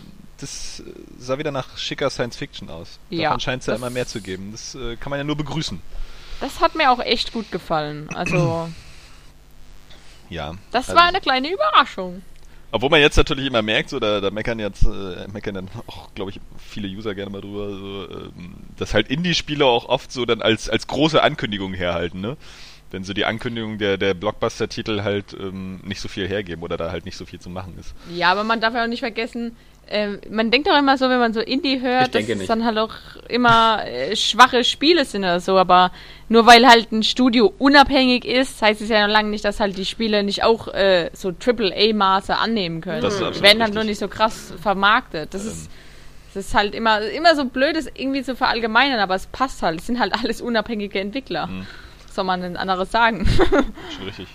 das 0.43 0.83
äh, 0.85 0.91
sah 1.17 1.37
wieder 1.37 1.51
nach 1.51 1.77
schicker 1.77 2.09
Science 2.09 2.35
Fiction 2.35 2.69
aus. 2.69 2.99
Ja, 3.09 3.23
Davon 3.23 3.39
scheint 3.39 3.61
es 3.61 3.67
ja 3.67 3.75
immer 3.75 3.89
mehr 3.89 4.05
zu 4.05 4.21
geben. 4.21 4.51
Das 4.51 4.75
äh, 4.75 4.95
kann 4.97 5.09
man 5.09 5.19
ja 5.19 5.23
nur 5.23 5.37
begrüßen. 5.37 5.81
Das 6.39 6.59
hat 6.59 6.75
mir 6.75 6.91
auch 6.91 6.99
echt 6.99 7.33
gut 7.33 7.51
gefallen. 7.51 8.09
Also. 8.13 8.69
ja. 10.29 10.53
Das 10.71 10.89
also 10.89 10.99
war 10.99 11.07
eine 11.07 11.21
kleine 11.21 11.51
Überraschung. 11.51 12.21
Obwohl 12.71 12.89
man 12.89 13.01
jetzt 13.01 13.17
natürlich 13.17 13.45
immer 13.45 13.61
merkt, 13.61 13.89
so, 13.89 13.99
da, 13.99 14.19
da 14.19 14.31
meckern 14.31 14.57
jetzt, 14.57 14.83
äh, 14.83 15.27
meckern 15.31 15.53
dann 15.53 15.69
auch, 15.85 16.11
glaube 16.15 16.31
ich, 16.31 16.39
viele 16.57 16.87
User 16.87 17.13
gerne 17.13 17.29
mal 17.29 17.39
drüber, 17.39 17.69
so, 17.69 18.09
ähm, 18.09 18.55
dass 18.77 18.95
halt 18.95 19.09
Indie-Spiele 19.09 19.63
auch 19.63 19.85
oft 19.85 20.11
so 20.11 20.25
dann 20.25 20.41
als, 20.41 20.69
als 20.69 20.87
große 20.87 21.21
Ankündigung 21.21 21.75
herhalten, 21.75 22.19
ne? 22.19 22.35
Wenn 22.89 23.03
so 23.03 23.13
die 23.13 23.25
Ankündigung 23.25 23.77
der, 23.77 23.97
der 23.97 24.15
Blockbuster-Titel 24.15 25.03
halt 25.03 25.33
ähm, 25.39 25.81
nicht 25.83 26.01
so 26.01 26.07
viel 26.07 26.27
hergeben 26.27 26.63
oder 26.63 26.77
da 26.77 26.91
halt 26.91 27.05
nicht 27.05 27.15
so 27.15 27.25
viel 27.25 27.39
zu 27.39 27.51
machen 27.51 27.77
ist. 27.79 27.93
Ja, 28.11 28.31
aber 28.31 28.43
man 28.43 28.59
darf 28.59 28.73
ja 28.73 28.83
auch 28.83 28.87
nicht 28.87 29.01
vergessen, 29.01 29.55
äh, 29.87 30.17
man 30.29 30.51
denkt 30.51 30.67
doch 30.67 30.77
immer 30.77 30.97
so, 30.97 31.09
wenn 31.09 31.19
man 31.19 31.33
so 31.33 31.39
Indie 31.39 31.81
hört, 31.81 32.15
dass 32.15 32.27
es 32.27 32.47
dann 32.47 32.65
halt 32.65 32.77
auch 32.77 32.93
immer 33.27 33.85
äh, 33.85 34.15
schwache 34.15 34.63
Spiele 34.63 35.05
sind 35.05 35.23
oder 35.23 35.39
so, 35.39 35.57
aber 35.57 35.91
nur 36.29 36.45
weil 36.45 36.67
halt 36.67 36.91
ein 36.91 37.03
Studio 37.03 37.53
unabhängig 37.59 38.25
ist, 38.25 38.61
heißt 38.61 38.81
es 38.81 38.89
ja 38.89 39.05
noch 39.05 39.13
lange 39.13 39.29
nicht, 39.29 39.45
dass 39.45 39.59
halt 39.59 39.77
die 39.77 39.85
Spiele 39.85 40.23
nicht 40.23 40.43
auch 40.43 40.67
äh, 40.69 41.09
so 41.13 41.29
AAA-Maße 41.29 42.35
annehmen 42.35 42.81
können. 42.81 43.01
Das 43.01 43.19
ist 43.19 43.41
werden 43.41 43.61
halt 43.61 43.73
nur 43.73 43.83
nicht 43.83 43.99
so 43.99 44.07
krass 44.07 44.53
vermarktet. 44.61 45.33
Das 45.33 45.43
ähm. 45.43 45.51
ist 45.51 45.69
das 46.33 46.47
ist 46.47 46.55
halt 46.55 46.73
immer, 46.73 47.01
immer 47.01 47.35
so 47.35 47.45
blöd, 47.45 47.75
das 47.75 47.85
irgendwie 47.85 48.23
zu 48.23 48.35
verallgemeinern, 48.35 48.99
aber 48.99 49.13
es 49.13 49.27
passt 49.27 49.61
halt. 49.61 49.79
Es 49.79 49.85
sind 49.85 49.99
halt 49.99 50.13
alles 50.13 50.41
unabhängige 50.41 50.99
Entwickler. 50.99 51.45
Mhm. 51.47 51.67
soll 52.11 52.23
man 52.23 52.41
denn 52.41 52.57
anderes 52.57 52.91
sagen? 52.91 53.27
Schon 53.27 54.05
richtig. 54.05 54.27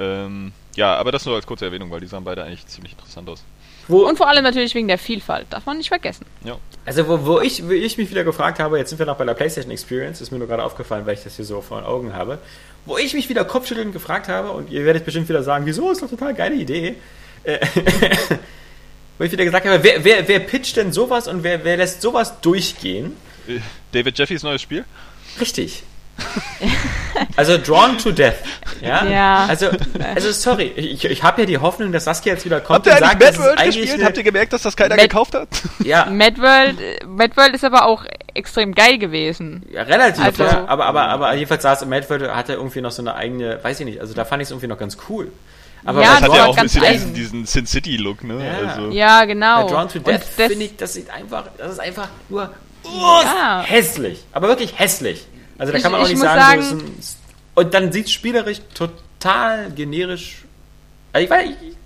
Ähm, 0.00 0.52
ja, 0.74 0.96
aber 0.96 1.12
das 1.12 1.24
nur 1.24 1.36
als 1.36 1.46
kurze 1.46 1.66
Erwähnung, 1.66 1.90
weil 1.92 2.00
die 2.00 2.08
sahen 2.08 2.24
beide 2.24 2.42
eigentlich 2.42 2.66
ziemlich 2.66 2.94
interessant 2.94 3.28
aus. 3.28 3.44
Wo 3.88 4.06
und 4.08 4.16
vor 4.16 4.28
allem 4.28 4.44
natürlich 4.44 4.74
wegen 4.74 4.88
der 4.88 4.98
Vielfalt, 4.98 5.46
darf 5.50 5.66
man 5.66 5.78
nicht 5.78 5.88
vergessen. 5.88 6.26
Ja. 6.44 6.58
Also 6.86 7.06
wo, 7.08 7.26
wo, 7.26 7.40
ich, 7.40 7.66
wo 7.66 7.72
ich 7.72 7.98
mich 7.98 8.10
wieder 8.10 8.24
gefragt 8.24 8.58
habe, 8.58 8.78
jetzt 8.78 8.90
sind 8.90 8.98
wir 8.98 9.06
noch 9.06 9.16
bei 9.16 9.24
der 9.24 9.34
PlayStation 9.34 9.72
Experience, 9.72 10.20
ist 10.20 10.30
mir 10.30 10.38
nur 10.38 10.48
gerade 10.48 10.62
aufgefallen, 10.62 11.06
weil 11.06 11.14
ich 11.14 11.24
das 11.24 11.36
hier 11.36 11.44
so 11.44 11.60
vor 11.60 11.80
den 11.80 11.86
Augen 11.86 12.12
habe, 12.14 12.38
wo 12.86 12.98
ich 12.98 13.14
mich 13.14 13.28
wieder 13.28 13.44
kopfschüttelnd 13.44 13.92
gefragt 13.92 14.28
habe, 14.28 14.50
und 14.52 14.70
ihr 14.70 14.84
werdet 14.84 15.04
bestimmt 15.04 15.28
wieder 15.28 15.42
sagen, 15.42 15.66
wieso, 15.66 15.90
ist 15.90 16.02
doch 16.02 16.10
total 16.10 16.34
geile 16.34 16.54
Idee. 16.54 16.94
Äh, 17.44 17.58
wo 19.18 19.24
ich 19.24 19.32
wieder 19.32 19.44
gesagt 19.44 19.66
habe, 19.66 19.82
wer, 19.82 20.04
wer, 20.04 20.28
wer 20.28 20.40
pitcht 20.40 20.76
denn 20.76 20.92
sowas 20.92 21.28
und 21.28 21.42
wer, 21.42 21.64
wer 21.64 21.76
lässt 21.76 22.02
sowas 22.02 22.40
durchgehen? 22.40 23.16
David 23.92 24.18
Jeffys 24.18 24.42
neues 24.42 24.62
Spiel? 24.62 24.84
Richtig. 25.40 25.84
also 27.36 27.58
Drawn 27.58 27.98
to 27.98 28.12
Death. 28.12 28.34
Ja. 28.80 29.04
ja. 29.04 29.46
Also, 29.46 29.70
also 30.14 30.32
sorry, 30.32 30.72
ich, 30.76 31.04
ich 31.04 31.22
habe 31.22 31.42
ja 31.42 31.46
die 31.46 31.58
Hoffnung, 31.58 31.92
dass 31.92 32.04
Saskia 32.04 32.34
jetzt 32.34 32.44
wieder 32.44 32.60
kommt 32.60 32.78
Habt 32.78 32.86
ihr 32.86 32.92
und 32.92 32.98
sagt, 32.98 33.22
Mad 33.22 33.38
World 33.38 33.64
gespielt? 33.64 34.04
Habt 34.04 34.16
ihr 34.16 34.22
gemerkt, 34.22 34.52
dass 34.52 34.62
das 34.62 34.76
keiner 34.76 34.96
Mad 34.96 35.08
gekauft 35.08 35.34
hat? 35.34 35.48
Ja. 35.84 36.06
Mad 36.06 36.40
World, 36.40 37.06
Mad 37.06 37.36
World 37.36 37.54
ist 37.54 37.64
aber 37.64 37.86
auch 37.86 38.04
extrem 38.32 38.74
geil 38.74 38.98
gewesen. 38.98 39.64
Ja, 39.70 39.82
relativ, 39.82 40.24
also, 40.24 40.44
ja. 40.44 40.64
Aber, 40.66 40.86
aber, 40.86 41.08
aber 41.08 41.34
jedenfalls 41.34 41.62
saß 41.62 41.84
Mad 41.86 42.08
World 42.08 42.30
hatte 42.34 42.54
irgendwie 42.54 42.80
noch 42.80 42.92
so 42.92 43.02
eine 43.02 43.14
eigene, 43.14 43.62
weiß 43.62 43.80
ich 43.80 43.86
nicht, 43.86 44.00
also 44.00 44.14
da 44.14 44.24
fand 44.24 44.42
ich 44.42 44.46
es 44.46 44.50
irgendwie 44.52 44.68
noch 44.68 44.78
ganz 44.78 44.96
cool. 45.08 45.30
Aber 45.84 46.00
ja, 46.02 46.14
das 46.14 46.22
hat 46.22 46.34
ja 46.34 46.46
auch 46.46 46.56
ein 46.56 46.62
bisschen 46.62 46.84
diesen, 46.90 47.14
diesen, 47.14 47.46
Sin 47.46 47.66
City 47.66 47.96
Look, 47.96 48.24
ne? 48.24 48.44
Ja, 48.44 48.68
also. 48.68 48.90
ja 48.90 49.24
genau. 49.26 49.68
Drawn 49.68 49.88
to 49.88 49.98
Death 49.98 50.24
finde 50.24 50.64
ich, 50.64 50.76
das 50.76 50.94
sieht 50.94 51.10
einfach, 51.10 51.44
das 51.58 51.72
ist 51.72 51.80
einfach 51.80 52.08
nur 52.28 52.50
oh, 52.84 53.20
ja. 53.22 53.62
hässlich. 53.66 54.24
Aber 54.32 54.48
wirklich 54.48 54.78
hässlich. 54.78 55.26
Also 55.58 55.72
da 55.72 55.78
ich, 55.78 55.82
kann 55.82 55.92
man 55.92 56.02
auch 56.02 56.08
nicht 56.08 56.18
sagen, 56.18 56.62
sagen 56.62 56.62
so 56.62 56.76
ein, 56.76 56.98
und 57.54 57.74
dann 57.74 57.92
sieht 57.92 58.06
es 58.06 58.12
spielerisch 58.12 58.60
total 58.74 59.70
generisch. 59.70 60.44
Also 61.12 61.24
ich 61.24 61.30
weiß, 61.30 61.50
ich, 61.50 61.76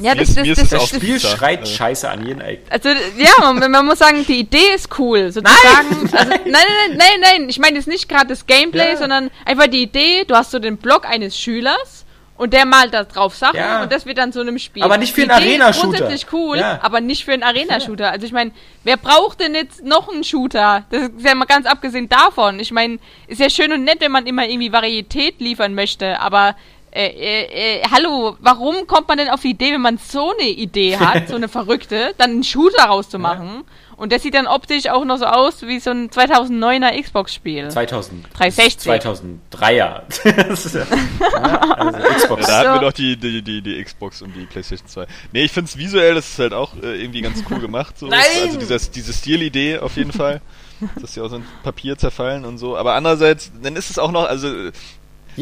ja, 0.00 0.14
das, 0.14 0.34
das, 0.34 0.46
das, 0.46 0.68
das, 0.68 0.88
Spiel 0.88 1.18
schreit 1.18 1.60
also. 1.60 1.72
Scheiße 1.72 2.08
an 2.08 2.26
jeden 2.26 2.40
Eck. 2.40 2.62
Also, 2.70 2.88
ja, 2.88 3.52
man, 3.52 3.70
man, 3.70 3.86
muss 3.86 3.98
sagen, 3.98 4.24
die 4.26 4.40
Idee 4.40 4.74
ist 4.74 4.96
cool. 4.98 5.32
Sozusagen. 5.32 5.88
Nein, 5.90 6.08
also, 6.12 6.30
nein, 6.30 6.40
nein, 6.46 6.96
nein, 6.96 7.20
nein, 7.20 7.48
Ich 7.48 7.58
meine 7.58 7.76
jetzt 7.76 7.88
nicht 7.88 8.08
gerade 8.08 8.28
das 8.28 8.46
Gameplay, 8.46 8.92
ja. 8.92 8.96
sondern 8.96 9.30
einfach 9.44 9.66
die 9.66 9.82
Idee, 9.82 10.24
du 10.24 10.34
hast 10.36 10.50
so 10.52 10.58
den 10.58 10.76
Blog 10.76 11.04
eines 11.08 11.38
Schülers 11.38 11.97
und 12.38 12.52
der 12.52 12.64
malt 12.64 12.94
da 12.94 13.04
drauf 13.04 13.36
Sachen 13.36 13.56
ja. 13.56 13.82
und 13.82 13.92
das 13.92 14.06
wird 14.06 14.16
dann 14.16 14.32
so 14.32 14.40
einem 14.40 14.58
Spiel. 14.58 14.82
Aber 14.82 14.96
nicht 14.96 15.12
für 15.12 15.22
einen 15.22 15.32
Arena-Shooter. 15.32 15.98
Grundsätzlich 15.98 16.32
cool, 16.32 16.58
ja. 16.58 16.78
aber 16.80 17.00
nicht 17.00 17.24
für 17.24 17.32
einen 17.32 17.42
Arena-Shooter. 17.42 18.10
Also 18.10 18.24
ich 18.24 18.32
meine, 18.32 18.52
wer 18.84 18.96
braucht 18.96 19.40
denn 19.40 19.54
jetzt 19.54 19.84
noch 19.84 20.08
einen 20.08 20.24
Shooter? 20.24 20.84
Das 20.90 21.02
ist 21.02 21.26
ja 21.26 21.34
mal 21.34 21.44
ganz 21.44 21.66
abgesehen 21.66 22.08
davon. 22.08 22.60
Ich 22.60 22.70
meine, 22.70 22.98
ist 23.26 23.40
ja 23.40 23.50
schön 23.50 23.72
und 23.72 23.84
nett, 23.84 24.00
wenn 24.00 24.12
man 24.12 24.26
immer 24.26 24.46
irgendwie 24.46 24.72
Varietät 24.72 25.40
liefern 25.40 25.74
möchte, 25.74 26.20
aber 26.20 26.54
äh, 26.90 27.06
äh, 27.08 27.80
äh, 27.80 27.82
hallo, 27.90 28.36
warum 28.40 28.86
kommt 28.86 29.08
man 29.08 29.18
denn 29.18 29.28
auf 29.28 29.42
die 29.42 29.50
Idee, 29.50 29.72
wenn 29.72 29.82
man 29.82 29.98
so 29.98 30.32
eine 30.32 30.48
Idee 30.48 30.96
hat, 30.96 31.28
so 31.28 31.36
eine 31.36 31.48
verrückte, 31.48 32.14
dann 32.16 32.30
einen 32.30 32.44
Shooter 32.44 32.84
rauszumachen? 32.84 33.48
Ja. 33.48 33.87
Und 33.98 34.12
das 34.12 34.22
sieht 34.22 34.34
dann 34.34 34.46
optisch 34.46 34.88
auch 34.88 35.04
noch 35.04 35.18
so 35.18 35.26
aus 35.26 35.62
wie 35.62 35.80
so 35.80 35.90
ein 35.90 36.08
2009er 36.08 37.02
Xbox-Spiel. 37.02 37.68
360. 37.68 38.90
2003er. 38.90 39.74
ja, 39.74 40.04
also 40.46 41.98
Xbox. 42.16 42.46
Da 42.46 42.58
hatten 42.58 42.74
wir 42.74 42.80
doch 42.80 42.92
die, 42.92 43.16
die, 43.16 43.42
die, 43.42 43.60
die 43.60 43.82
Xbox 43.82 44.22
und 44.22 44.36
die 44.36 44.46
PlayStation 44.46 44.86
2. 44.86 45.06
Nee, 45.32 45.44
ich 45.44 45.52
finde 45.52 45.68
es 45.68 45.76
visuell, 45.76 46.14
das 46.14 46.28
ist 46.28 46.38
halt 46.38 46.52
auch 46.52 46.74
äh, 46.80 47.02
irgendwie 47.02 47.22
ganz 47.22 47.42
cool 47.50 47.58
gemacht. 47.58 47.98
So. 47.98 48.06
Nein! 48.06 48.20
Also 48.44 48.58
dieses, 48.60 48.92
diese 48.92 49.12
Stilidee 49.12 49.78
auf 49.78 49.96
jeden 49.96 50.12
Fall. 50.12 50.40
dass 51.00 51.14
sie 51.14 51.20
aus 51.20 51.32
dem 51.32 51.44
Papier 51.62 51.98
zerfallen 51.98 52.44
und 52.44 52.58
so. 52.58 52.76
Aber 52.76 52.94
andererseits, 52.94 53.50
dann 53.60 53.76
ist 53.76 53.90
es 53.90 53.98
auch 53.98 54.12
noch, 54.12 54.28
also 54.28 54.70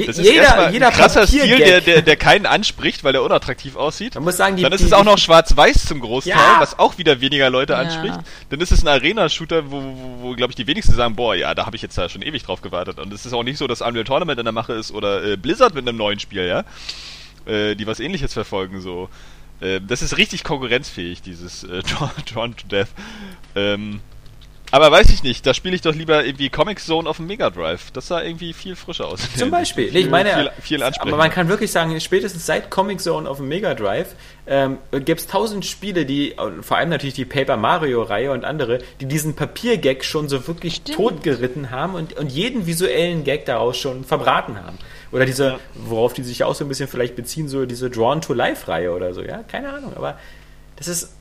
das 0.05 0.19
ist 0.19 0.25
jeder, 0.25 0.71
jeder 0.71 0.89
ein 0.89 0.93
krasser 0.93 1.27
Stil, 1.27 1.59
der, 1.59 1.81
der, 1.81 2.03
der 2.03 2.17
keinen 2.17 2.47
anspricht, 2.47 3.05
weil 3.05 3.15
er 3.15 3.23
unattraktiv 3.23 3.77
aussieht. 3.77 4.15
Man 4.15 4.25
muss 4.25 4.37
sagen, 4.37 4.57
die, 4.57 4.63
Dann 4.63 4.73
ist 4.73 4.81
die, 4.81 4.87
es 4.87 4.93
auch 4.93 5.05
noch 5.05 5.19
schwarz-weiß 5.19 5.87
zum 5.87 6.01
Großteil, 6.01 6.35
ja. 6.35 6.57
was 6.59 6.79
auch 6.79 6.99
wieder 6.99 7.21
weniger 7.21 7.49
Leute 7.51 7.73
ja. 7.75 7.79
anspricht. 7.79 8.19
Dann 8.51 8.61
ist 8.61 8.73
es 8.73 8.83
ein 8.83 8.89
Arena-Shooter, 8.89 9.71
wo, 9.71 9.83
wo, 9.83 10.19
wo 10.21 10.35
glaube 10.35 10.51
ich, 10.51 10.57
die 10.57 10.67
wenigsten 10.67 10.95
sagen, 10.95 11.17
boah, 11.17 11.35
ja, 11.35 11.55
da 11.55 11.67
habe 11.67 11.77
ich 11.77 11.83
jetzt 11.83 11.97
ja 11.97 12.09
schon 12.09 12.23
ewig 12.23 12.43
drauf 12.43 12.63
gewartet. 12.63 12.99
Und 12.99 13.13
es 13.13 13.25
ist 13.25 13.33
auch 13.33 13.45
nicht 13.45 13.59
so, 13.59 13.67
dass 13.67 13.81
Unreal 13.81 14.05
Tournament 14.05 14.39
in 14.39 14.45
der 14.45 14.53
Mache 14.53 14.75
ist 14.75 14.93
oder 14.93 15.25
äh, 15.25 15.37
Blizzard 15.37 15.75
mit 15.75 15.89
einem 15.89 15.97
neuen 15.97 16.21
Spiel, 16.21 16.47
ja, 16.47 16.65
äh, 17.51 17.75
die 17.75 17.87
was 17.87 18.01
ähnliches 18.01 18.33
verfolgen, 18.33 18.81
so. 18.81 19.09
Äh, 19.61 19.81
das 19.81 20.03
ist 20.03 20.19
richtig 20.19 20.45
konkurrenzfähig, 20.45 21.23
dieses 21.23 21.65
äh, 21.65 21.83
Drawn 22.33 22.57
to 22.57 22.67
Death. 22.69 22.89
Ähm, 23.55 24.01
Aber 24.73 24.91
weiß 24.91 25.11
ich 25.11 25.23
nicht, 25.23 25.47
da 25.47 25.55
spiele 25.55 25.75
ich 25.75 25.83
doch 25.83 25.95
lieber 25.95 26.25
irgendwie 26.25 26.49
Comic 26.49 26.81
Zone 26.81 27.09
auf 27.09 27.19
dem 27.19 27.27
Mega 27.27 27.51
Drive. 27.51 27.91
Das 27.93 28.09
sah 28.09 28.23
irgendwie 28.23 28.53
viel 28.53 28.75
frischer 28.77 29.07
aus. 29.07 29.21
Zum 29.37 29.51
Beispiel. 29.53 29.91
Nee, 29.93 30.01
ich 30.01 30.11
meine, 30.11 30.51
viel, 30.61 30.81
viel 30.81 30.83
aber 30.83 31.17
man 31.17 31.31
kann 31.31 31.49
wirklich 31.49 31.71
sagen, 31.71 31.99
spätestens 32.01 32.47
seit 32.47 32.71
Comic 32.71 33.01
Zone 33.01 33.29
auf 33.29 33.37
dem 33.39 33.49
Mega 33.49 33.75
Drive 33.75 34.15
ähm, 34.47 34.79
gibt 35.05 35.21
es 35.21 35.27
tausend 35.27 35.65
Spiele, 35.65 36.05
die, 36.05 36.35
vor 36.63 36.77
allem 36.77 36.89
natürlich 36.89 37.15
die 37.15 37.25
Paper 37.25 37.57
Mario-Reihe 37.57 38.33
und 38.33 38.45
andere, 38.45 38.81
die 39.01 39.07
diesen 39.07 39.35
Papiergag 39.35 40.05
schon 40.05 40.29
so 40.29 40.47
wirklich 40.47 40.77
Stimmt. 40.77 40.97
totgeritten 40.97 41.71
haben 41.71 41.95
und, 41.95 42.15
und 42.15 42.31
jeden 42.31 42.67
visuellen 42.67 43.25
Gag 43.25 43.47
daraus 43.47 43.77
schon 43.77 44.05
verbraten 44.05 44.63
haben. 44.63 44.79
Oder 45.13 45.25
diese, 45.25 45.59
worauf 45.75 46.13
die 46.13 46.23
sich 46.23 46.45
auch 46.45 46.55
so 46.55 46.65
ein 46.65 46.69
bisschen 46.69 46.89
vielleicht 46.89 47.17
beziehen, 47.17 47.49
so 47.49 47.67
diese 47.67 47.89
Drawn 47.89 48.21
to 48.21 48.35
Life-Reihe 48.35 48.93
oder 48.93 49.15
so, 49.15 49.23
ja, 49.23 49.43
keine 49.45 49.73
Ahnung, 49.73 49.93
aber 49.97 50.19
das 50.77 50.89
ist. 50.89 51.13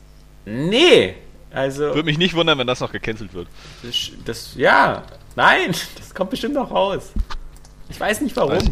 Nee, 0.44 1.16
also. 1.56 1.82
Würde 1.84 2.04
mich 2.04 2.18
nicht 2.18 2.34
wundern, 2.34 2.58
wenn 2.58 2.66
das 2.66 2.80
noch 2.80 2.92
gecancelt 2.92 3.32
wird. 3.32 3.48
Das, 3.82 3.94
das, 4.24 4.54
ja, 4.56 5.04
nein, 5.34 5.74
das 5.96 6.14
kommt 6.14 6.30
bestimmt 6.30 6.54
noch 6.54 6.70
raus. 6.70 7.12
Ich 7.88 7.98
weiß 7.98 8.20
nicht 8.20 8.36
warum. 8.36 8.52
Weiß. 8.52 8.64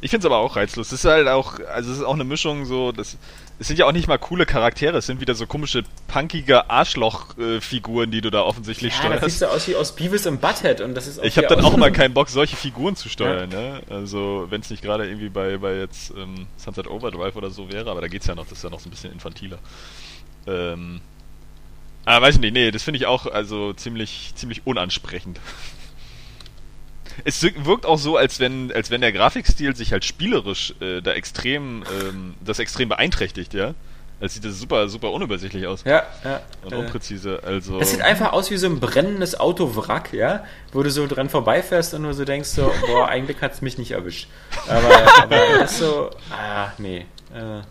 Ich 0.00 0.10
finde 0.10 0.26
es 0.26 0.32
aber 0.32 0.38
auch 0.38 0.56
reizlos. 0.56 0.88
Es 0.88 1.00
ist 1.00 1.04
halt 1.04 1.26
auch, 1.28 1.58
also 1.72 1.90
es 1.90 1.98
ist 1.98 2.04
auch 2.04 2.14
eine 2.14 2.24
Mischung 2.24 2.64
so, 2.64 2.92
das, 2.92 3.16
es 3.58 3.68
sind 3.68 3.78
ja 3.78 3.86
auch 3.86 3.92
nicht 3.92 4.08
mal 4.08 4.18
coole 4.18 4.46
Charaktere, 4.46 4.98
es 4.98 5.06
sind 5.06 5.20
wieder 5.20 5.34
so 5.34 5.46
komische, 5.46 5.84
punkige 6.06 6.70
Arschloch-Figuren, 6.70 8.10
die 8.10 8.20
du 8.20 8.30
da 8.30 8.42
offensichtlich 8.42 8.94
ja, 8.94 9.00
steuerst. 9.00 9.22
Das 9.22 9.32
sieht 9.32 9.40
so 9.40 9.46
aus 9.46 9.68
wie 9.68 9.76
aus 9.76 9.96
Beavis 9.96 10.26
und 10.26 10.40
Butthead 10.40 10.80
und 10.82 10.94
das 10.94 11.06
ist 11.06 11.18
auch 11.18 11.24
Ich 11.24 11.36
habe 11.38 11.48
dann 11.48 11.64
auch 11.64 11.74
immer 11.74 11.90
keinen 11.92 12.14
Bock, 12.14 12.28
solche 12.28 12.56
Figuren 12.56 12.96
zu 12.96 13.08
steuern, 13.08 13.50
ja. 13.50 13.58
ne? 13.58 13.82
Also, 13.88 14.46
wenn 14.50 14.60
es 14.60 14.70
nicht 14.70 14.82
gerade 14.82 15.06
irgendwie 15.06 15.30
bei, 15.30 15.56
bei 15.58 15.76
jetzt 15.76 16.12
ähm, 16.16 16.46
Sunset 16.56 16.86
Overdrive 16.88 17.36
oder 17.36 17.50
so 17.50 17.70
wäre, 17.70 17.90
aber 17.90 18.00
da 18.00 18.08
geht's 18.08 18.26
ja 18.26 18.34
noch, 18.34 18.46
das 18.46 18.58
ist 18.58 18.64
ja 18.64 18.70
noch 18.70 18.80
so 18.80 18.88
ein 18.88 18.90
bisschen 18.90 19.12
infantiler. 19.12 19.58
Ähm, 20.46 21.00
Ah, 22.06 22.22
weiß 22.22 22.36
ich 22.36 22.40
nicht, 22.40 22.54
nee, 22.54 22.70
das 22.70 22.84
finde 22.84 22.98
ich 22.98 23.06
auch 23.06 23.26
also 23.26 23.72
ziemlich, 23.72 24.32
ziemlich 24.36 24.62
unansprechend. 24.64 25.40
Es 27.24 27.42
wirkt 27.42 27.84
auch 27.84 27.98
so, 27.98 28.16
als 28.16 28.38
wenn, 28.38 28.70
als 28.72 28.90
wenn 28.90 29.00
der 29.00 29.10
Grafikstil 29.10 29.74
sich 29.74 29.92
halt 29.92 30.04
spielerisch 30.04 30.74
äh, 30.80 31.00
da 31.02 31.12
extrem, 31.12 31.82
ähm, 32.00 32.34
das 32.44 32.60
extrem 32.60 32.88
beeinträchtigt, 32.88 33.54
ja. 33.54 33.74
Es 34.20 34.34
sieht 34.34 34.44
das 34.44 34.58
super, 34.58 34.88
super 34.88 35.10
unübersichtlich 35.10 35.66
aus. 35.66 35.82
Ja, 35.84 36.04
ja. 36.24 36.40
Und 36.64 36.74
unpräzise, 36.74 37.40
also. 37.44 37.80
Es 37.80 37.90
sieht 37.90 38.00
einfach 38.02 38.32
aus 38.32 38.50
wie 38.50 38.56
so 38.56 38.66
ein 38.66 38.78
brennendes 38.78 39.38
Autowrack, 39.38 40.12
ja, 40.12 40.44
wo 40.72 40.82
du 40.82 40.90
so 40.90 41.06
dran 41.06 41.28
vorbeifährst 41.28 41.92
und 41.92 42.02
nur 42.02 42.14
so 42.14 42.24
denkst 42.24 42.50
so, 42.50 42.72
boah, 42.86 43.08
eigentlich 43.08 43.40
hat 43.40 43.52
es 43.54 43.62
mich 43.62 43.78
nicht 43.78 43.90
erwischt. 43.90 44.28
Aber, 44.68 45.22
aber 45.22 45.40
das 45.58 45.78
so, 45.78 46.10
ah, 46.30 46.72
nee. 46.78 47.04
Äh, 47.34 47.62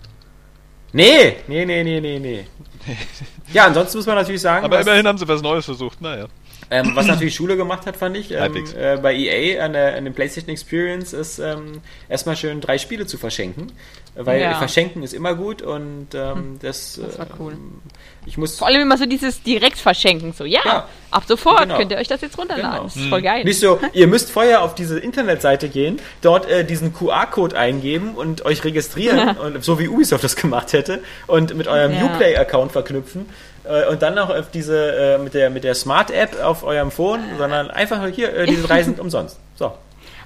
nee, 0.92 1.38
nee, 1.48 1.66
nee, 1.66 1.84
nee, 1.84 2.02
nee, 2.02 2.20
nee. 2.20 2.48
Ja, 3.54 3.66
ansonsten 3.66 3.98
muss 3.98 4.08
man 4.08 4.16
natürlich 4.16 4.42
sagen. 4.42 4.66
Aber 4.66 4.78
was, 4.78 4.86
immerhin 4.86 5.08
haben 5.08 5.18
sie 5.18 5.28
was 5.28 5.42
Neues 5.42 5.66
versucht, 5.66 6.02
naja. 6.02 6.28
Ähm, 6.72 6.92
was 6.96 7.06
natürlich 7.06 7.36
Schule 7.36 7.58
gemacht 7.58 7.86
hat, 7.86 7.96
fand 7.96 8.18
ich, 8.18 8.32
ähm, 8.32 8.66
äh, 8.76 8.98
bei 8.98 9.14
EA 9.14 9.64
an 9.64 9.74
der, 9.74 9.96
an 9.96 10.06
der 10.06 10.12
PlayStation 10.12 10.50
Experience 10.50 11.14
ist 11.14 11.38
ähm, 11.38 11.82
erstmal 12.10 12.36
schön 12.36 12.60
drei 12.60 12.78
Spiele 12.78 13.06
zu 13.06 13.18
verschenken. 13.18 13.72
Weil 14.18 14.42
ja. 14.42 14.54
verschenken 14.54 15.04
ist 15.04 15.14
immer 15.14 15.36
gut 15.36 15.62
und 15.62 16.08
ähm, 16.14 16.36
hm, 16.36 16.60
das, 16.62 17.00
das 17.02 17.20
war 17.20 17.28
cool. 17.38 17.52
Ähm, 17.52 17.82
ich 18.26 18.38
muss 18.38 18.58
Vor 18.58 18.68
allem 18.68 18.82
immer 18.82 18.98
so 18.98 19.06
dieses 19.06 19.44
direkt 19.44 19.78
verschenken, 19.78 20.32
so 20.32 20.46
ja, 20.46 20.62
ja 20.64 20.88
ab 21.12 21.24
sofort 21.28 21.64
genau. 21.64 21.78
könnt 21.78 21.92
ihr 21.92 21.98
euch 21.98 22.08
das 22.08 22.22
jetzt 22.22 22.38
runterladen. 22.38 22.72
Genau. 22.72 22.84
Das 22.84 22.96
ist 22.96 23.08
voll 23.08 23.22
geil. 23.22 23.44
Nicht 23.44 23.60
so, 23.60 23.80
ihr 23.92 24.08
müsst 24.08 24.32
vorher 24.32 24.64
auf 24.64 24.74
diese 24.74 25.00
Internetseite 25.00 25.68
gehen, 25.68 26.00
dort 26.22 26.50
äh, 26.50 26.64
diesen 26.64 26.94
QR-Code 26.94 27.58
eingeben 27.58 28.16
und 28.16 28.46
euch 28.46 28.64
registrieren, 28.64 29.38
und, 29.38 29.62
so 29.64 29.80
wie 29.80 29.90
Ubisoft 29.90 30.24
das 30.24 30.38
gemacht 30.38 30.72
hätte, 30.72 31.02
und 31.28 31.54
mit 31.56 31.68
eurem 31.68 31.94
ja. 31.94 32.06
Uplay-Account 32.06 32.72
verknüpfen 32.72 33.26
äh, 33.66 33.86
und 33.88 34.02
dann 34.02 34.16
noch 34.16 34.30
auf 34.30 34.50
diese 34.50 34.96
äh, 34.96 35.18
mit 35.18 35.34
der 35.34 35.50
mit 35.50 35.66
der 35.66 35.76
Smart 35.76 36.10
App 36.10 36.42
auf 36.42 36.64
eurem 36.64 36.92
Phone, 36.92 37.20
sondern 37.38 37.70
einfach 37.70 38.08
hier 38.08 38.34
äh, 38.34 38.46
diese 38.46 38.64
drei 38.64 38.82
sind 38.84 39.00
umsonst. 39.02 39.38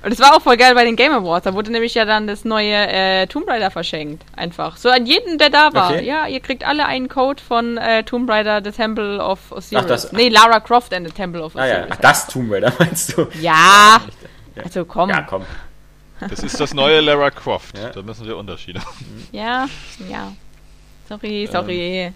Und 0.02 0.14
es 0.14 0.20
war 0.20 0.36
auch 0.36 0.41
voll 0.41 0.56
geil 0.56 0.76
bei 0.76 0.86
den 0.86 0.95
Game 0.95 1.12
Awards. 1.12 1.43
Da 1.43 1.54
wurde 1.54 1.72
nämlich 1.72 1.93
ja 1.93 2.06
dann 2.06 2.26
das 2.26 2.45
neue 2.45 2.74
äh, 2.74 3.28
Tomb 3.28 3.50
Raider 3.50 3.70
verschenkt. 3.70 4.24
Einfach. 4.36 4.78
So 4.78 4.89
an 4.89 5.06
jeden, 5.06 5.38
der 5.38 5.50
da 5.50 5.74
war. 5.74 5.91
Okay. 5.91 6.06
Ja, 6.06 6.28
ihr 6.28 6.39
kriegt 6.39 6.66
alle 6.66 6.86
einen 6.86 7.10
Code 7.10 7.41
von 7.41 7.78
äh, 7.78 8.04
Tomb 8.04 8.30
Raider, 8.30 8.62
The 8.64 8.72
Temple 8.72 9.20
of 9.20 9.52
Osiris. 9.52 9.84
Ach, 9.84 9.88
das, 9.88 10.12
nee, 10.14 10.30
Lara 10.30 10.60
Croft 10.62 10.93
and 10.93 11.08
the 11.08 11.14
Temple 11.14 11.43
of 11.43 11.56
Osiris. 11.56 11.74
Ah, 11.74 11.80
ja. 11.80 11.88
Ach, 11.89 11.97
das 11.97 12.28
Tomb 12.28 12.52
Raider 12.52 12.72
meinst 12.80 13.18
du? 13.18 13.28
Ja. 13.41 14.02
Also 14.64 14.86
komm. 14.86 15.10
Ja, 15.10 15.22
komm. 15.22 15.45
Das 16.30 16.43
ist 16.43 16.60
das 16.60 16.74
neue 16.74 17.02
Lara 17.02 17.32
Croft. 17.32 17.78
Ja. 17.78 17.89
Da 17.89 18.02
müssen 18.02 18.26
wir 18.26 18.38
Unterschiede. 18.38 18.82
Ja, 19.32 19.68
ja. 20.10 20.34
Sorry, 21.08 21.47
sorry. 21.52 22.06
Ähm. 22.06 22.14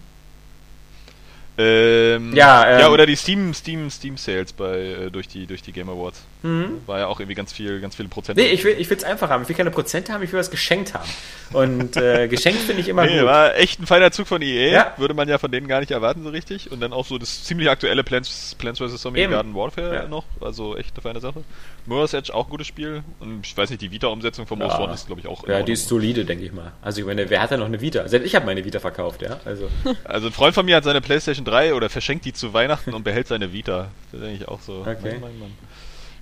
Ähm, 1.55 2.35
ja, 2.35 2.67
ähm, 2.67 2.79
ja, 2.79 2.89
oder 2.89 3.05
die 3.05 3.15
Steam, 3.15 3.53
Steam, 3.53 3.89
Steam 3.91 4.17
Sales 4.17 4.53
bei 4.53 4.79
äh, 4.79 5.11
durch 5.11 5.27
die 5.27 5.45
durch 5.45 5.61
die 5.61 5.71
Game 5.71 5.89
Awards. 5.89 6.23
Mhm. 6.43 6.81
War 6.87 6.99
ja 6.99 7.07
auch 7.07 7.19
irgendwie 7.21 7.35
ganz 7.35 7.53
viel, 7.53 7.79
ganz 7.79 7.95
viele 7.95 8.09
Prozente. 8.09 8.41
Nee, 8.41 8.49
ich 8.49 8.65
will 8.65 8.75
ich 8.77 8.91
es 8.91 9.03
einfach 9.05 9.29
haben. 9.29 9.43
Ich 9.43 9.49
will 9.49 9.55
keine 9.55 9.71
Prozente 9.71 10.11
haben, 10.11 10.21
ich 10.23 10.31
will 10.33 10.39
was 10.39 10.51
geschenkt 10.51 10.93
haben. 10.93 11.09
Und 11.53 11.95
äh, 11.95 12.27
geschenkt 12.29 12.61
finde 12.61 12.81
ich 12.81 12.89
immer 12.89 13.05
nee, 13.05 13.19
gut. 13.19 13.27
War 13.27 13.55
echt 13.55 13.79
ein 13.79 13.87
feiner 13.87 14.11
Zug 14.11 14.27
von 14.27 14.41
EA. 14.41 14.71
Ja. 14.71 14.93
Würde 14.97 15.13
man 15.13 15.29
ja 15.29 15.37
von 15.37 15.51
denen 15.51 15.69
gar 15.69 15.79
nicht 15.79 15.91
erwarten 15.91 16.23
so 16.23 16.29
richtig. 16.29 16.69
Und 16.69 16.81
dann 16.81 16.91
auch 16.91 17.05
so 17.05 17.17
das 17.17 17.45
ziemlich 17.45 17.69
aktuelle 17.69 18.03
Plants, 18.03 18.55
Plants 18.59 18.79
vs. 18.81 19.01
Zombie 19.01 19.21
Eben. 19.21 19.31
Garden 19.31 19.55
Warfare 19.55 19.95
ja. 19.95 20.07
noch. 20.07 20.25
Also 20.41 20.75
echt 20.75 20.93
eine 20.95 21.01
feine 21.01 21.21
Sache. 21.21 21.43
Mirror's 21.85 22.13
Edge 22.13 22.33
auch 22.33 22.47
ein 22.47 22.49
gutes 22.49 22.67
Spiel. 22.67 23.03
Und 23.21 23.45
ich 23.45 23.55
weiß 23.55 23.69
nicht, 23.69 23.81
die 23.81 23.91
Vita-Umsetzung 23.91 24.45
von 24.45 24.59
Most 24.59 24.77
ja. 24.77 24.83
One 24.83 24.93
ist 24.93 25.05
glaube 25.05 25.21
ich 25.21 25.27
auch. 25.27 25.47
Ja, 25.47 25.61
die 25.61 25.71
ist 25.71 25.87
solide, 25.87 26.25
denke 26.25 26.43
ich 26.43 26.51
mal. 26.51 26.73
Also 26.81 26.99
ich 26.99 27.07
meine, 27.07 27.29
wer 27.29 27.41
hat 27.41 27.51
da 27.51 27.57
noch 27.57 27.67
eine 27.67 27.79
Vita? 27.79 28.05
Selbst 28.09 28.25
ich 28.25 28.35
habe 28.35 28.45
meine 28.45 28.65
Vita 28.65 28.81
verkauft, 28.81 29.21
ja. 29.21 29.39
Also. 29.45 29.69
also 30.03 30.27
ein 30.27 30.33
Freund 30.33 30.55
von 30.55 30.65
mir 30.65 30.75
hat 30.75 30.83
seine 30.83 30.99
PlayStation 30.99 31.45
3 31.45 31.73
oder 31.73 31.89
verschenkt 31.89 32.25
die 32.25 32.33
zu 32.33 32.53
Weihnachten 32.53 32.93
und 32.93 33.03
behält 33.03 33.27
seine 33.27 33.53
Vita. 33.53 33.87
Das 34.11 34.19
ist 34.19 34.27
eigentlich 34.27 34.47
auch 34.49 34.59
so. 34.59 34.81
Okay. 34.81 35.15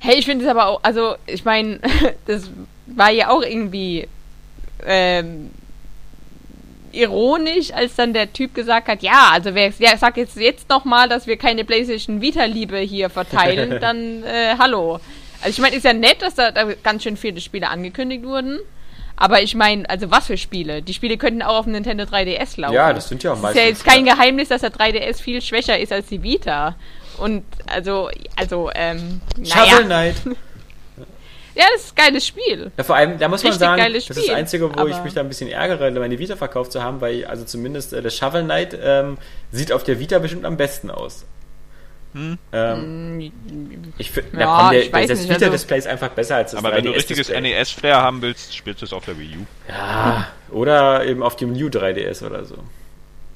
Hey, 0.04 0.16
ich 0.18 0.26
finde 0.26 0.44
es 0.46 0.50
aber 0.50 0.66
auch, 0.66 0.80
also 0.82 1.16
ich 1.28 1.46
meine, 1.46 1.80
das 2.26 2.50
war 2.88 3.12
ja 3.12 3.30
auch 3.30 3.44
irgendwie 3.44 4.08
ähm, 4.84 5.52
ironisch, 6.92 7.72
als 7.72 7.96
dann 7.96 8.12
der 8.12 8.34
Typ 8.34 8.56
gesagt 8.56 8.88
hat, 8.88 9.04
ja, 9.04 9.30
also 9.32 9.54
wer, 9.54 9.72
wer 9.78 9.98
sagt 9.98 10.18
jetzt 10.18 10.38
jetzt 10.38 10.68
noch 10.70 10.86
mal, 10.86 11.08
dass 11.08 11.28
wir 11.28 11.38
keine 11.38 11.66
PlayStation 11.66 12.20
Vita-Liebe 12.20 12.80
hier 12.80 13.12
verteilen, 13.12 13.78
dann 13.82 14.24
äh, 14.24 14.56
hallo. 14.58 15.00
Also 15.42 15.50
ich 15.50 15.60
meine, 15.60 15.76
ist 15.76 15.86
ja 15.86 15.94
nett, 15.94 16.24
dass 16.24 16.34
da, 16.34 16.50
da 16.50 16.66
ganz 16.82 17.04
schön 17.04 17.16
viele 17.16 17.40
Spiele 17.40 17.70
angekündigt 17.70 18.24
wurden. 18.26 18.60
Aber 19.16 19.44
ich 19.44 19.54
meine, 19.54 19.88
also 19.88 20.10
was 20.10 20.26
für 20.26 20.38
Spiele? 20.38 20.82
Die 20.82 20.96
Spiele 20.96 21.16
könnten 21.16 21.44
auch 21.44 21.60
auf 21.60 21.66
dem 21.66 21.74
Nintendo 21.74 22.06
3DS 22.06 22.60
laufen. 22.60 22.74
Ja, 22.74 22.92
das 22.92 23.08
sind 23.08 23.22
ja 23.22 23.34
auch 23.34 23.40
meistens. 23.40 23.62
Ist 23.62 23.64
ja 23.64 23.70
jetzt 23.70 23.86
kein 23.86 24.04
Geheimnis, 24.04 24.50
dass 24.50 24.62
der 24.62 24.72
3DS 24.72 25.22
viel 25.22 25.44
schwächer 25.44 25.78
ist 25.78 25.94
als 25.94 26.08
die 26.08 26.24
Vita. 26.24 26.76
Und 27.22 27.44
also, 27.68 28.10
also, 28.36 28.72
ähm, 28.74 29.22
naja. 29.38 29.66
Shovel 29.68 29.86
Knight. 29.86 30.16
ja, 31.56 31.66
das 31.74 31.84
ist 31.84 31.92
ein 31.92 32.06
geiles 32.06 32.26
Spiel. 32.26 32.72
Ja, 32.76 32.84
vor 32.84 32.96
allem, 32.96 33.20
da 33.20 33.28
muss 33.28 33.44
man 33.44 33.52
Richtig 33.52 33.68
sagen, 33.68 33.94
das 33.94 34.10
ist 34.10 34.18
das 34.18 34.30
Einzige, 34.30 34.76
wo 34.76 34.88
ich 34.88 35.04
mich 35.04 35.14
da 35.14 35.22
ein 35.22 35.28
bisschen 35.28 35.50
ärgere, 35.50 35.92
meine 35.92 36.18
Vita 36.18 36.36
verkauft 36.36 36.72
zu 36.72 36.82
haben, 36.82 37.00
weil, 37.00 37.26
also 37.26 37.46
zumindest 37.46 37.94
äh, 37.94 38.02
das 38.02 38.16
Shovel 38.18 38.44
Knight 38.44 38.76
ähm, 38.82 39.20
sieht 39.52 39.72
auf 39.72 39.84
der 39.84 40.00
Vita 40.00 40.18
bestimmt 40.18 40.46
am 40.46 40.58
besten 40.58 40.90
aus. 40.90 41.26
Hm? 42.14 42.40
Ähm, 42.52 43.32
hm, 43.48 43.94
ich 44.00 44.12
finde, 44.12 44.40
ja, 44.40 44.60
komm, 44.60 44.72
der, 44.72 45.08
das 45.08 45.30
Vita-Display 45.30 45.76
also, 45.76 45.88
ist 45.88 45.88
einfach 45.88 46.10
besser 46.10 46.38
als 46.38 46.52
das 46.52 46.58
Aber 46.58 46.76
wenn 46.76 46.84
du 46.84 46.92
richtiges 46.92 47.30
NES-Flair 47.30 48.02
haben 48.02 48.22
willst, 48.24 48.56
spielst 48.56 48.82
du 48.82 48.86
es 48.86 48.94
auf 48.94 49.06
der 49.06 49.18
Wii 49.20 49.38
U. 49.38 49.46
Ja, 49.70 50.28
oder 50.50 51.06
eben 51.06 51.22
auf 51.22 51.36
dem 51.36 51.54
New 51.54 51.68
3DS 51.68 52.26
oder 52.26 52.44
so. 52.46 52.58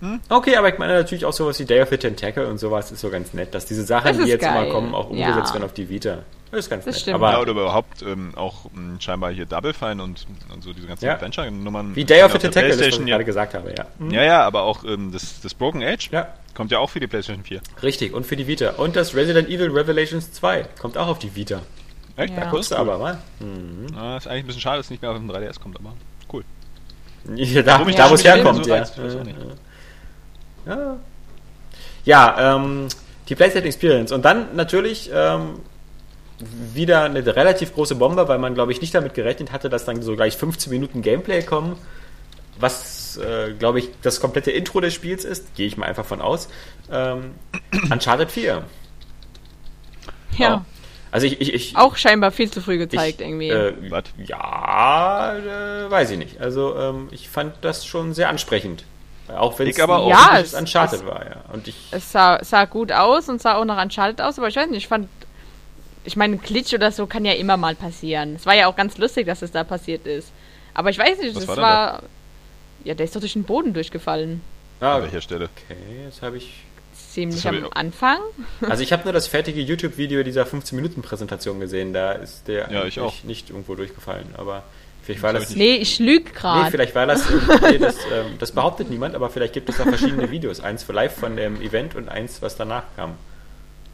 Hm? 0.02 0.20
Okay, 0.30 0.56
aber 0.58 0.70
ich 0.70 0.78
meine 0.78 0.93
natürlich 0.93 1.26
auch 1.26 1.34
sowas 1.34 1.60
wie 1.60 1.66
Day 1.66 1.82
of 1.82 1.89
the 1.89 1.98
Tentacle 1.98 2.48
und 2.48 2.58
sowas 2.58 2.91
ist 2.91 3.02
so 3.02 3.10
ganz 3.10 3.34
nett, 3.34 3.54
dass 3.54 3.66
diese 3.66 3.84
Sachen, 3.84 4.18
die 4.18 4.30
jetzt 4.30 4.41
geil. 4.41 4.64
immer 4.64 4.74
kommen, 4.74 4.93
auch 4.93 5.10
umgesetzt 5.10 5.50
ja. 5.50 5.54
werden 5.54 5.64
auf 5.64 5.74
die 5.74 5.89
Vita. 5.89 6.20
Das 6.52 6.66
ist 6.66 6.70
ganz 6.70 6.86
das 6.86 6.96
nett. 6.96 7.02
Stimmt. 7.02 7.16
Aber 7.16 7.32
ja, 7.32 7.39
oder 7.39 7.52
überhaupt 7.52 8.02
ähm, 8.02 8.34
auch 8.36 8.66
mh, 8.66 8.72
hm, 8.74 9.02
scheinbar 9.02 9.32
hier 9.32 9.46
Double 9.46 9.74
Fine 9.74 10.02
und, 10.02 10.26
und 10.54 10.64
so 10.64 10.74
diese 10.74 10.88
ganzen 10.88 11.06
ja. 11.06 11.14
Adventure-Nummern. 11.14 11.96
Wie 11.96 12.06
Day 12.06 12.24
of 12.24 12.32
the 12.32 12.38
Tentacle, 12.38 12.70
das, 12.70 12.80
was 12.80 13.00
ich 13.00 13.06
gerade 13.06 13.26
gesagt 13.26 13.54
habe, 13.54 13.74
ja. 13.78 13.86
Mhm. 14.00 14.12
Ja, 14.12 14.24
ja, 14.24 14.41
aber 14.43 14.64
auch 14.64 14.84
ähm, 14.84 15.12
das, 15.12 15.41
das 15.41 15.54
Broken 15.54 15.84
Age. 15.84 16.10
Ja. 16.12 16.28
Kommt 16.54 16.72
ja 16.72 16.80
auch 16.80 16.89
für 16.89 17.00
die 17.00 17.08
PlayStation 17.08 17.43
4. 17.43 17.62
Richtig, 17.84 18.14
und 18.14 18.26
für 18.26 18.38
die 18.38 18.48
Vita. 18.48 18.72
Und 18.78 18.96
das 18.96 19.16
Resident 19.16 19.50
Evil 19.50 19.70
Revelations 19.70 20.32
2 20.32 20.66
kommt 20.80 20.98
auch 20.98 21.08
auf 21.08 21.20
die 21.20 21.36
Vita. 21.36 21.62
Echt? 22.16 22.34
Ja, 22.38 22.50
cool. 22.54 22.62
aber 22.72 22.98
mal. 22.98 23.18
Mhm. 23.39 23.88
Ja, 23.93 24.16
ist 24.16 24.28
eigentlich 24.28 24.43
ein 24.43 24.48
bisschen 24.48 24.62
schade, 24.62 24.78
dass 24.78 24.86
es 24.86 24.89
nicht 24.89 25.02
mehr 25.02 25.12
auf 25.12 25.18
dem 25.18 25.30
3DS 25.30 25.60
kommt, 25.60 25.78
aber 25.78 25.93
cool. 26.32 26.43
Ja, 27.36 27.64
da, 27.64 27.82
ja, 27.82 27.91
da 27.91 28.10
wo 28.10 28.14
es 28.14 28.24
herkommt, 28.24 28.64
so 28.64 28.70
ja. 28.70 28.78
Reizt, 28.78 28.98
ja. 28.98 29.04
Ja, 32.05 32.55
ähm, 32.55 32.88
die 33.30 33.36
PlayStation 33.36 33.68
Experience. 33.68 34.11
Und 34.11 34.26
dann 34.26 34.55
natürlich 34.55 35.09
ähm, 35.13 35.59
wieder 36.74 37.03
eine 37.03 37.26
relativ 37.36 37.74
große 37.74 37.95
Bombe, 37.95 38.28
weil 38.28 38.39
man, 38.39 38.53
glaube 38.53 38.72
ich, 38.72 38.82
nicht 38.82 38.93
damit 38.93 39.13
gerechnet 39.13 39.51
hatte, 39.51 39.70
dass 39.70 39.86
dann 39.86 40.01
so 40.01 40.16
gleich 40.16 40.38
15 40.38 40.72
Minuten 40.72 41.01
Gameplay 41.01 41.41
kommen. 41.41 41.78
Was 42.59 43.18
äh, 43.18 43.53
glaube 43.53 43.80
ich, 43.80 43.89
das 44.01 44.22
komplette 44.22 44.51
Intro 44.51 44.80
des 44.82 44.93
Spiels 44.93 45.26
ist, 45.26 45.55
gehe 45.55 45.68
ich 45.68 45.78
mal 45.78 45.88
einfach 45.88 46.05
von 46.05 46.22
aus, 46.22 46.47
ähm, 46.91 47.36
Uncharted 47.91 48.32
4. 48.32 48.63
Ja. 50.38 50.57
Oh. 50.57 50.72
Also 51.11 51.28
ich, 51.28 51.39
ich, 51.39 51.53
ich, 51.53 51.78
Auch 51.78 51.95
scheinbar 51.95 52.32
viel 52.32 52.51
zu 52.51 52.61
früh 52.61 52.78
gezeigt 52.78 53.22
ich, 53.22 53.28
irgendwie. 53.28 53.49
Äh, 53.49 53.74
ja, 54.26 55.38
äh, 55.38 55.89
weiß 55.89 56.11
ich 56.11 56.18
nicht. 56.18 56.41
Also 56.41 56.76
ähm, 56.78 57.07
ich 57.11 57.30
fand 57.30 57.53
das 57.61 57.86
schon 57.86 58.13
sehr 58.13 58.28
ansprechend. 58.28 58.84
Auch 59.30 59.57
wenn 59.57 59.67
Ich 59.67 59.82
aber 59.82 59.99
auch. 59.99 60.09
Ja, 60.09 60.38
es 60.39 60.53
es- 60.53 60.59
Uncharted 60.59 60.99
es- 60.99 61.05
war, 61.05 61.26
ja. 61.26 61.38
Und 61.53 61.67
ich, 61.67 61.76
Es 61.91 62.11
sah, 62.11 62.43
sah 62.43 62.65
gut 62.65 62.91
aus 62.91 63.28
und 63.30 63.41
sah 63.41 63.55
auch 63.55 63.65
nach 63.65 63.82
Uncharted 63.84 64.21
aus, 64.21 64.38
aber 64.38 64.47
ich 64.47 64.55
weiß 64.55 64.67
nicht, 64.69 64.78
ich 64.84 64.88
fand. 64.88 65.07
Ich 66.03 66.15
meine, 66.15 66.36
ein 66.36 66.41
Glitch 66.41 66.71
oder 66.73 66.91
so 66.91 67.07
kann 67.07 67.26
ja 67.26 67.34
immer 67.34 67.57
mal 67.57 67.73
passieren. 67.73 68.36
Es 68.36 68.45
war 68.45 68.53
ja 68.53 68.67
auch 68.67 68.76
ganz 68.76 68.97
lustig, 68.99 69.26
dass 69.26 69.41
es 69.41 69.51
da 69.51 69.63
passiert 69.63 70.05
ist. 70.05 70.32
Aber 70.76 70.91
ich 70.91 70.99
weiß 70.99 71.17
nicht, 71.19 71.36
Was 71.36 71.43
es 71.43 71.47
war 71.49 71.57
war. 71.57 72.03
ja, 72.84 72.93
der 72.93 73.05
ist 73.05 73.15
doch 73.15 73.21
durch 73.21 73.34
den 73.34 73.43
Boden 73.43 73.73
durchgefallen. 73.73 74.41
ah, 74.82 74.97
An 74.97 75.01
welcher 75.03 75.21
Stelle? 75.21 75.45
okay, 75.45 75.78
jetzt 76.05 76.21
habe 76.21 76.38
ich 76.38 76.63
Ziemlich 76.93 77.47
am 77.47 77.67
Anfang. 77.73 78.19
Also 78.69 78.84
ich 78.84 78.91
habe 78.93 79.03
nur 79.05 79.13
das 79.13 79.26
fertige 79.28 79.61
YouTube-Video 79.61 80.21
dieser 80.21 80.43
15-Minuten-Präsentation 80.43 81.59
gesehen. 81.59 81.93
Da 81.93 82.11
ist 82.11 82.47
der 82.47 82.69
Ja, 82.71 82.86
ich 82.86 82.99
auch. 82.99 83.23
nicht 83.23 83.49
irgendwo 83.49 83.73
durchgefallen. 83.76 84.28
Aber 84.38 84.63
vielleicht 85.06 85.24
war 85.24 85.34
Das 85.34 85.47
das... 85.47 85.56
Nee, 85.56 85.76
ich 85.76 85.99
lüg 85.99 86.26
Nee, 86.26 86.32
gerade. 86.34 86.72
vielleicht 86.72 86.95
war 86.95 87.06
das... 87.06 87.24
Nee, 87.62 87.78
das, 87.78 87.95
ähm, 88.06 88.38
das 88.39 88.51
behauptet 88.51 88.89
niemand, 88.89 89.16
aber 89.16 89.30
vielleicht 89.30 89.53
gibt 89.53 89.70
es 89.70 89.78
da 89.78 89.84
verschiedene 89.84 90.30
Videos. 90.32 90.60
Eins 90.60 90.84
für 90.84 90.93
live 90.93 91.16
von 91.16 91.36
dem 91.38 91.62
Event 91.62 91.95
und 91.95 92.10
eins, 92.10 92.41
was 92.41 92.58
danach 92.58 92.84
kam. 92.95 93.14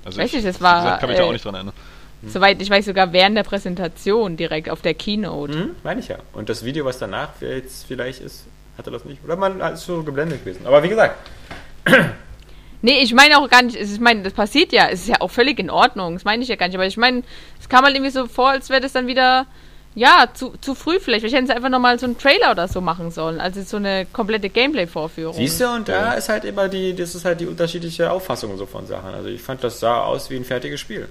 Also 0.04 0.20
Weiß 0.20 0.34
nicht, 0.34 0.46
das 0.46 0.60
wie 0.60 0.64
war, 0.64 0.84
gesagt, 0.84 1.00
kann 1.02 1.10
mich 1.10 1.18
da 1.18 1.24
äh, 1.24 1.28
auch 1.28 1.32
nicht 1.34 1.46
dran 1.46 1.56
erinnern. 1.56 1.74
Soweit 2.28 2.62
ich 2.62 2.70
weiß, 2.70 2.86
sogar 2.86 3.14
während 3.14 3.36
der 3.36 3.44
Präsentation 3.44 4.38
direkt 4.38 4.70
auf 4.70 4.82
der 4.82 4.94
Keynote. 4.94 5.56
Mhm, 5.58 5.72
meine 5.84 6.00
ich 6.02 6.08
ja. 6.08 6.18
Und 6.34 6.50
das 6.50 6.64
Video, 6.64 6.86
was 6.86 7.00
danach 7.00 7.30
jetzt 7.42 7.86
vielleicht 7.88 8.22
ist, 8.22 8.46
hatte 8.78 8.92
das 8.92 9.06
nicht. 9.06 9.24
Oder 9.24 9.36
man 9.36 9.60
ist 9.60 9.86
so 9.86 10.04
geblendet 10.04 10.44
gewesen. 10.46 10.66
Aber 10.68 10.84
wie 10.84 10.90
gesagt, 10.90 11.16
Nee, 12.84 13.02
ich 13.04 13.14
meine 13.14 13.38
auch 13.38 13.48
gar 13.50 13.62
nicht, 13.62 13.76
ich 13.76 14.00
meine, 14.00 14.24
das 14.24 14.34
passiert 14.34 14.74
ja, 14.74 14.88
es 14.88 15.02
ist 15.02 15.10
ja 15.10 15.16
auch 15.22 15.30
völlig 15.30 15.60
in 15.60 15.70
Ordnung, 15.70 16.16
das 16.16 16.24
meine 16.24 16.42
ich 16.42 16.50
ja 16.50 16.56
gar 16.56 16.66
nicht, 16.68 16.76
aber 16.76 16.88
ich 16.88 16.98
meine, 16.98 17.22
es 17.60 17.70
kam 17.70 17.86
halt 17.86 17.94
irgendwie 17.96 18.12
so 18.12 18.26
vor, 18.26 18.50
als 18.50 18.70
wäre 18.72 18.82
das 18.82 18.92
dann 18.94 19.06
wieder, 19.06 19.46
ja, 19.96 20.28
zu, 20.34 20.54
zu 20.62 20.76
früh 20.76 21.00
vielleicht. 21.00 21.22
Vielleicht 21.22 21.36
hätten 21.36 21.48
sie 21.48 21.54
einfach 21.54 21.70
nochmal 21.70 22.00
so 22.00 22.06
einen 22.06 22.18
Trailer 22.18 22.52
oder 22.52 22.68
so 22.68 22.82
machen 22.82 23.12
sollen, 23.12 23.42
also 23.42 23.62
so 23.62 23.78
eine 23.78 24.06
komplette 24.06 24.50
Gameplay-Vorführung. 24.50 25.36
siehst 25.36 25.60
du, 25.60 25.68
und 25.68 25.88
da 25.88 26.14
ist 26.14 26.30
halt 26.30 26.46
immer 26.46 26.70
die, 26.70 26.96
das 26.96 27.16
ist 27.16 27.26
halt 27.26 27.42
die 27.42 27.48
unterschiedliche 27.48 28.12
Auffassung 28.12 28.58
so 28.58 28.66
von 28.66 28.88
Sachen. 28.88 29.14
Also 29.14 29.30
ich 29.30 29.42
fand, 29.42 29.64
das 29.64 29.80
sah 29.80 30.04
aus 30.04 30.30
wie 30.30 30.38
ein 30.38 30.46
fertiges 30.46 30.80
Spiel. 30.80 31.10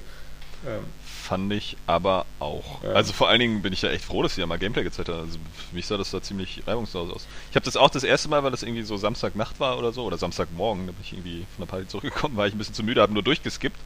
Ähm, 0.67 0.85
Fand 1.31 1.53
ich 1.53 1.77
aber 1.87 2.27
auch. 2.41 2.83
Ja. 2.83 2.91
Also 2.91 3.13
vor 3.13 3.29
allen 3.29 3.39
Dingen 3.39 3.63
bin 3.63 3.73
ich 3.73 3.83
ja 3.83 3.91
echt 3.91 4.05
froh, 4.05 4.23
dass 4.23 4.35
sie 4.35 4.41
ja 4.41 4.49
mal 4.49 4.59
Gameplay 4.59 4.83
gezeigt 4.83 5.11
haben. 5.11 5.21
Also 5.21 5.39
für 5.69 5.77
mich 5.77 5.87
sah 5.87 5.97
das 5.97 6.11
da 6.11 6.21
ziemlich 6.21 6.63
reibungslos 6.67 7.09
aus. 7.09 7.29
Ich 7.51 7.57
habe 7.57 7.65
das 7.65 7.77
auch 7.77 7.91
das 7.91 8.03
erste 8.03 8.29
Mal, 8.29 8.43
weil 8.43 8.51
das 8.51 8.65
irgendwie 8.65 8.83
so 8.83 8.97
Samstagnacht 8.97 9.61
war 9.61 9.79
oder 9.79 9.93
so, 9.93 10.05
oder 10.05 10.19
Samstagmorgen, 10.19 10.87
da 10.87 10.93
bin 10.93 11.01
ich 11.03 11.13
irgendwie 11.13 11.47
von 11.55 11.67
der 11.67 11.71
Party 11.71 11.87
zurückgekommen, 11.87 12.37
war 12.37 12.49
ich 12.49 12.55
ein 12.55 12.59
bisschen 12.59 12.75
zu 12.75 12.83
müde, 12.83 13.01
habe 13.01 13.13
nur 13.13 13.23
durchgeskippt. 13.23 13.79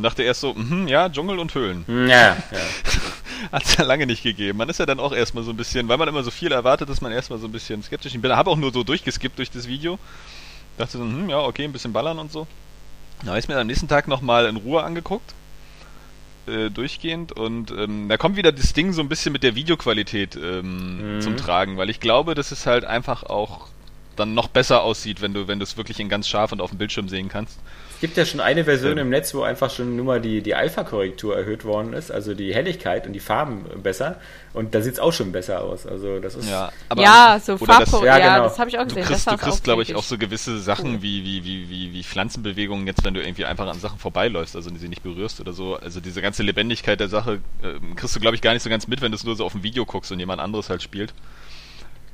Und 0.00 0.04
dachte 0.04 0.22
erst 0.22 0.40
so, 0.40 0.54
mhm, 0.54 0.88
ja, 0.88 1.10
Dschungel 1.10 1.38
und 1.38 1.54
Höhlen. 1.54 1.84
ja, 2.08 2.36
ja. 2.36 2.36
Hat 3.52 3.64
es 3.64 3.76
ja 3.76 3.84
lange 3.84 4.06
nicht 4.06 4.22
gegeben. 4.22 4.56
Man 4.56 4.68
ist 4.70 4.78
ja 4.80 4.86
dann 4.86 4.98
auch 4.98 5.12
erstmal 5.12 5.44
so 5.44 5.50
ein 5.50 5.58
bisschen, 5.58 5.88
weil 5.88 5.98
man 5.98 6.08
immer 6.08 6.22
so 6.22 6.30
viel 6.30 6.52
erwartet, 6.52 6.88
ist 6.88 7.02
man 7.02 7.12
erstmal 7.12 7.38
so 7.38 7.46
ein 7.46 7.52
bisschen 7.52 7.82
skeptisch. 7.82 8.14
Ich 8.14 8.20
bin, 8.22 8.32
habe 8.32 8.48
auch 8.50 8.56
nur 8.56 8.72
so 8.72 8.82
durchgeskippt 8.82 9.36
durch 9.36 9.50
das 9.50 9.68
Video. 9.68 9.98
Dachte 10.78 10.96
so, 10.96 11.04
hm, 11.04 11.28
ja, 11.28 11.40
okay, 11.40 11.64
ein 11.64 11.72
bisschen 11.72 11.92
ballern 11.92 12.18
und 12.18 12.32
so. 12.32 12.46
Da 13.22 13.28
habe 13.28 13.38
ich 13.38 13.46
mir 13.48 13.58
am 13.58 13.66
nächsten 13.66 13.88
Tag 13.88 14.08
nochmal 14.08 14.46
in 14.46 14.56
Ruhe 14.56 14.82
angeguckt. 14.82 15.34
Äh, 16.46 16.70
durchgehend 16.70 17.32
und 17.32 17.70
ähm, 17.72 18.08
da 18.08 18.16
kommt 18.16 18.36
wieder 18.38 18.52
das 18.52 18.72
Ding 18.72 18.94
so 18.94 19.02
ein 19.02 19.10
bisschen 19.10 19.32
mit 19.32 19.42
der 19.42 19.54
Videoqualität 19.54 20.36
ähm, 20.36 21.16
Mhm. 21.16 21.20
zum 21.20 21.36
Tragen, 21.36 21.76
weil 21.76 21.90
ich 21.90 22.00
glaube, 22.00 22.34
dass 22.34 22.50
es 22.52 22.64
halt 22.66 22.86
einfach 22.86 23.24
auch 23.24 23.66
dann 24.16 24.32
noch 24.32 24.48
besser 24.48 24.82
aussieht, 24.82 25.20
wenn 25.20 25.34
du 25.34 25.48
wenn 25.48 25.58
du 25.58 25.64
es 25.64 25.76
wirklich 25.76 26.00
in 26.00 26.08
ganz 26.08 26.26
scharf 26.28 26.52
und 26.52 26.62
auf 26.62 26.70
dem 26.70 26.78
Bildschirm 26.78 27.10
sehen 27.10 27.28
kannst. 27.28 27.58
Es 28.00 28.02
gibt 28.02 28.16
ja 28.16 28.24
schon 28.24 28.40
eine 28.40 28.64
Version 28.64 28.92
Ähm. 28.92 28.98
im 29.00 29.08
Netz, 29.10 29.34
wo 29.34 29.42
einfach 29.42 29.70
schon 29.70 29.94
nur 29.94 30.06
mal 30.06 30.22
die, 30.22 30.40
die 30.40 30.54
Alpha-Korrektur 30.54 31.36
erhöht 31.36 31.66
worden 31.66 31.92
ist, 31.92 32.10
also 32.10 32.32
die 32.32 32.54
Helligkeit 32.54 33.06
und 33.06 33.12
die 33.12 33.20
Farben 33.20 33.66
besser. 33.82 34.18
Und 34.54 34.74
da 34.74 34.80
sieht 34.80 34.94
es 34.94 34.98
auch 35.00 35.12
schon 35.12 35.32
besser 35.32 35.60
aus. 35.62 35.86
Also 35.86 36.18
das 36.18 36.34
ist. 36.34 36.48
Ja, 36.48 36.72
aber 36.88 37.02
ja, 37.02 37.38
so 37.44 37.56
oder 37.56 37.66
das- 37.80 37.90
Farbko, 37.90 38.06
ja, 38.06 38.18
genau. 38.18 38.44
das 38.44 38.58
habe 38.58 38.70
ich 38.70 38.78
auch 38.78 38.84
Du 38.84 38.94
gesehen. 38.94 39.04
kriegst, 39.04 39.26
du 39.26 39.32
sah 39.32 39.36
kriegst 39.36 39.64
glaube 39.64 39.82
ich, 39.82 39.94
auch 39.96 40.02
so 40.02 40.16
gewisse 40.16 40.58
Sachen 40.60 41.02
wie, 41.02 41.26
wie, 41.26 41.44
wie, 41.44 41.68
wie, 41.68 41.92
wie 41.92 42.02
Pflanzenbewegungen 42.02 42.86
jetzt, 42.86 43.04
wenn 43.04 43.12
du 43.12 43.20
irgendwie 43.20 43.44
einfach 43.44 43.66
an 43.68 43.78
Sachen 43.78 43.98
vorbeiläufst, 43.98 44.56
also 44.56 44.70
sie 44.74 44.88
nicht 44.88 45.02
berührst 45.02 45.38
oder 45.42 45.52
so. 45.52 45.76
Also 45.76 46.00
diese 46.00 46.22
ganze 46.22 46.42
Lebendigkeit 46.42 47.00
der 47.00 47.08
Sache 47.08 47.40
ähm, 47.62 47.96
kriegst 47.96 48.16
du, 48.16 48.20
glaube 48.20 48.34
ich, 48.34 48.40
gar 48.40 48.54
nicht 48.54 48.62
so 48.62 48.70
ganz 48.70 48.88
mit, 48.88 49.02
wenn 49.02 49.12
du 49.12 49.16
es 49.16 49.24
nur 49.24 49.36
so 49.36 49.44
auf 49.44 49.52
dem 49.52 49.62
Video 49.62 49.84
guckst 49.84 50.10
und 50.10 50.18
jemand 50.20 50.40
anderes 50.40 50.70
halt 50.70 50.82
spielt. 50.82 51.12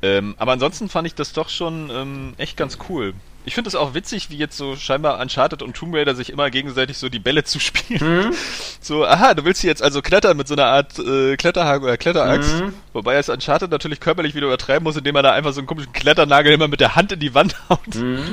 Ähm, 0.02 0.34
aber 0.36 0.50
ansonsten 0.50 0.88
fand 0.88 1.06
ich 1.06 1.14
das 1.14 1.32
doch 1.32 1.48
schon 1.48 1.90
ähm, 1.90 2.34
echt 2.38 2.56
ganz 2.56 2.76
cool. 2.88 3.14
Ich 3.46 3.54
finde 3.54 3.68
es 3.68 3.76
auch 3.76 3.94
witzig, 3.94 4.28
wie 4.28 4.36
jetzt 4.36 4.56
so 4.56 4.74
scheinbar 4.74 5.20
Uncharted 5.20 5.62
und 5.62 5.74
Tomb 5.76 5.94
Raider 5.94 6.16
sich 6.16 6.30
immer 6.30 6.50
gegenseitig 6.50 6.98
so 6.98 7.08
die 7.08 7.20
Bälle 7.20 7.44
zuspielen. 7.44 8.34
So, 8.80 9.06
aha, 9.06 9.34
du 9.34 9.44
willst 9.44 9.60
hier 9.60 9.70
jetzt 9.70 9.82
also 9.82 10.02
klettern 10.02 10.36
mit 10.36 10.48
so 10.48 10.54
einer 10.54 10.66
Art 10.66 10.98
äh, 10.98 11.36
Kletterhaken 11.36 11.84
oder 11.84 11.96
Kletteraxt. 11.96 12.60
Mhm. 12.60 12.74
Wobei 12.96 13.16
es 13.16 13.28
Uncharted 13.28 13.70
natürlich 13.70 14.00
körperlich 14.00 14.34
wieder 14.34 14.46
übertreiben 14.46 14.82
muss, 14.82 14.96
indem 14.96 15.16
er 15.16 15.22
da 15.22 15.32
einfach 15.32 15.52
so 15.52 15.60
einen 15.60 15.66
komischen 15.66 15.92
Kletternagel 15.92 16.54
immer 16.54 16.66
mit 16.66 16.80
der 16.80 16.96
Hand 16.96 17.12
in 17.12 17.20
die 17.20 17.34
Wand 17.34 17.54
haut. 17.68 17.94
Mhm. 17.94 18.24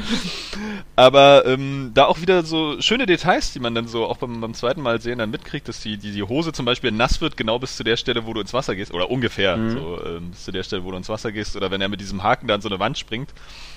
Aber 0.95 1.45
ähm, 1.45 1.91
da 1.93 2.05
auch 2.05 2.21
wieder 2.21 2.43
so 2.43 2.79
schöne 2.79 3.05
Details, 3.05 3.51
die 3.51 3.59
man 3.59 3.75
dann 3.75 3.87
so 3.87 4.05
auch 4.05 4.15
beim, 4.17 4.39
beim 4.39 4.53
zweiten 4.53 4.81
Mal 4.81 5.01
sehen 5.01 5.17
dann 5.19 5.31
mitkriegt, 5.31 5.67
dass 5.67 5.81
die, 5.81 5.97
die, 5.97 6.13
die 6.13 6.23
Hose 6.23 6.53
zum 6.53 6.65
Beispiel 6.65 6.91
nass 6.93 7.19
wird, 7.19 7.35
genau 7.35 7.59
bis 7.59 7.75
zu 7.75 7.83
der 7.83 7.97
Stelle, 7.97 8.25
wo 8.25 8.33
du 8.33 8.39
ins 8.39 8.53
Wasser 8.53 8.73
gehst. 8.73 8.93
Oder 8.93 9.11
ungefähr, 9.11 9.57
Mhm. 9.57 9.71
so 9.71 9.99
ähm, 10.05 10.31
bis 10.31 10.45
zu 10.45 10.51
der 10.53 10.63
Stelle, 10.63 10.85
wo 10.85 10.91
du 10.91 10.97
ins 10.97 11.09
Wasser 11.09 11.33
gehst. 11.33 11.57
Oder 11.57 11.69
wenn 11.69 11.81
er 11.81 11.89
mit 11.89 11.99
diesem 11.99 12.23
Haken 12.23 12.47
da 12.47 12.55
an 12.55 12.61
so 12.61 12.69
eine 12.69 12.79
Wand 12.79 12.97
springt 12.97 13.31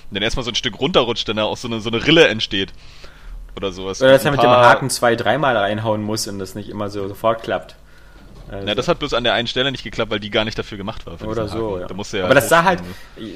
und 0.09 0.15
dann 0.15 0.23
erstmal 0.23 0.45
so 0.45 0.51
ein 0.51 0.55
Stück 0.55 0.79
runterrutscht, 0.79 1.27
dann 1.27 1.35
da 1.35 1.43
auch 1.43 1.57
so 1.57 1.67
eine, 1.67 1.81
so 1.81 1.89
eine 1.89 2.07
Rille 2.07 2.29
entsteht. 2.29 2.71
Oder 3.57 3.73
sowas. 3.73 4.01
Oder 4.01 4.11
dass 4.11 4.23
er 4.23 4.31
mit 4.31 4.41
dem 4.41 4.49
Haken 4.49 4.89
zwei, 4.89 5.17
dreimal 5.17 5.57
reinhauen 5.57 6.01
muss 6.01 6.27
und 6.27 6.39
das 6.39 6.55
nicht 6.55 6.69
immer 6.69 6.89
so 6.89 7.07
sofort 7.09 7.43
klappt. 7.43 7.75
Also, 8.49 8.65
Na, 8.65 8.75
das 8.75 8.87
hat 8.87 8.99
bloß 8.99 9.13
an 9.13 9.23
der 9.23 9.33
einen 9.33 9.47
Stelle 9.47 9.71
nicht 9.71 9.83
geklappt, 9.83 10.11
weil 10.11 10.19
die 10.19 10.29
gar 10.29 10.45
nicht 10.45 10.57
dafür 10.57 10.77
gemacht 10.77 11.05
war. 11.05 11.21
oder 11.27 11.47
so, 11.47 11.71
Haken. 11.71 11.81
ja. 11.81 11.87
Da 11.87 11.93
musste 11.93 12.17
er 12.19 12.25
Aber 12.25 12.35
das 12.35 12.49
sah 12.49 12.63
halt, 12.63 12.81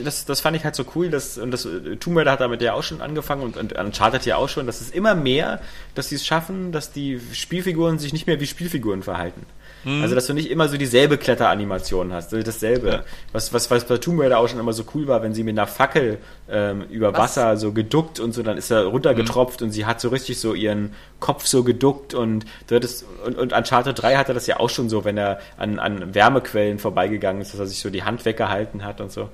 das, 0.03 0.25
das 0.25 0.41
fand 0.41 0.55
ich 0.55 0.63
halt 0.63 0.75
so 0.75 0.85
cool, 0.95 1.09
dass, 1.09 1.37
und 1.37 1.51
das 1.51 1.65
äh, 1.65 1.97
Tomb 1.97 2.17
Raider 2.17 2.31
hat 2.31 2.41
damit 2.41 2.61
ja 2.61 2.73
auch 2.73 2.83
schon 2.83 3.01
angefangen 3.01 3.43
und, 3.43 3.57
und 3.57 3.73
Uncharted 3.73 4.25
ja 4.25 4.37
auch 4.37 4.49
schon, 4.49 4.67
dass 4.67 4.81
es 4.81 4.89
immer 4.91 5.15
mehr, 5.15 5.61
dass 5.95 6.09
sie 6.09 6.15
es 6.15 6.25
schaffen, 6.25 6.71
dass 6.71 6.91
die 6.91 7.19
Spielfiguren 7.33 7.99
sich 7.99 8.13
nicht 8.13 8.27
mehr 8.27 8.39
wie 8.39 8.47
Spielfiguren 8.47 9.03
verhalten. 9.03 9.45
Also, 9.83 10.13
dass 10.13 10.27
du 10.27 10.33
nicht 10.33 10.51
immer 10.51 10.67
so 10.67 10.77
dieselbe 10.77 11.17
Kletteranimation 11.17 12.13
hast, 12.13 12.33
also 12.33 12.45
dasselbe. 12.45 12.87
Ja. 12.89 13.03
Was, 13.31 13.51
was, 13.51 13.71
was 13.71 13.85
bei 13.85 13.97
Tomb 13.97 14.21
Raider 14.21 14.37
auch 14.37 14.47
schon 14.47 14.59
immer 14.59 14.73
so 14.73 14.83
cool 14.93 15.07
war, 15.07 15.23
wenn 15.23 15.33
sie 15.33 15.43
mit 15.43 15.57
einer 15.57 15.67
Fackel 15.67 16.19
ähm, 16.49 16.83
über 16.89 17.13
Was? 17.13 17.19
Wasser 17.19 17.57
so 17.57 17.71
geduckt 17.71 18.19
und 18.19 18.33
so, 18.33 18.43
dann 18.43 18.57
ist 18.57 18.69
er 18.71 18.85
runtergetropft 18.85 19.61
und 19.61 19.71
sie 19.71 19.85
hat 19.85 19.99
so 19.99 20.09
richtig 20.09 20.39
so 20.39 20.53
ihren 20.53 20.93
Kopf 21.19 21.45
so 21.47 21.63
geduckt 21.63 22.13
und 22.13 22.45
du 22.67 22.75
hattest, 22.75 23.05
und, 23.25 23.37
und 23.37 23.53
Uncharted 23.53 23.99
3 23.99 24.17
hatte 24.17 24.33
das 24.33 24.45
ja 24.45 24.59
auch 24.59 24.69
schon 24.69 24.89
so, 24.89 25.03
wenn 25.03 25.17
er 25.17 25.39
an, 25.57 25.79
an 25.79 26.13
Wärmequellen 26.13 26.77
vorbeigegangen 26.77 27.41
ist, 27.41 27.53
dass 27.53 27.59
er 27.59 27.67
sich 27.67 27.79
so 27.79 27.89
die 27.89 28.03
Hand 28.03 28.25
weggehalten 28.25 28.83
hat 28.83 29.01
und 29.01 29.11
so. 29.11 29.29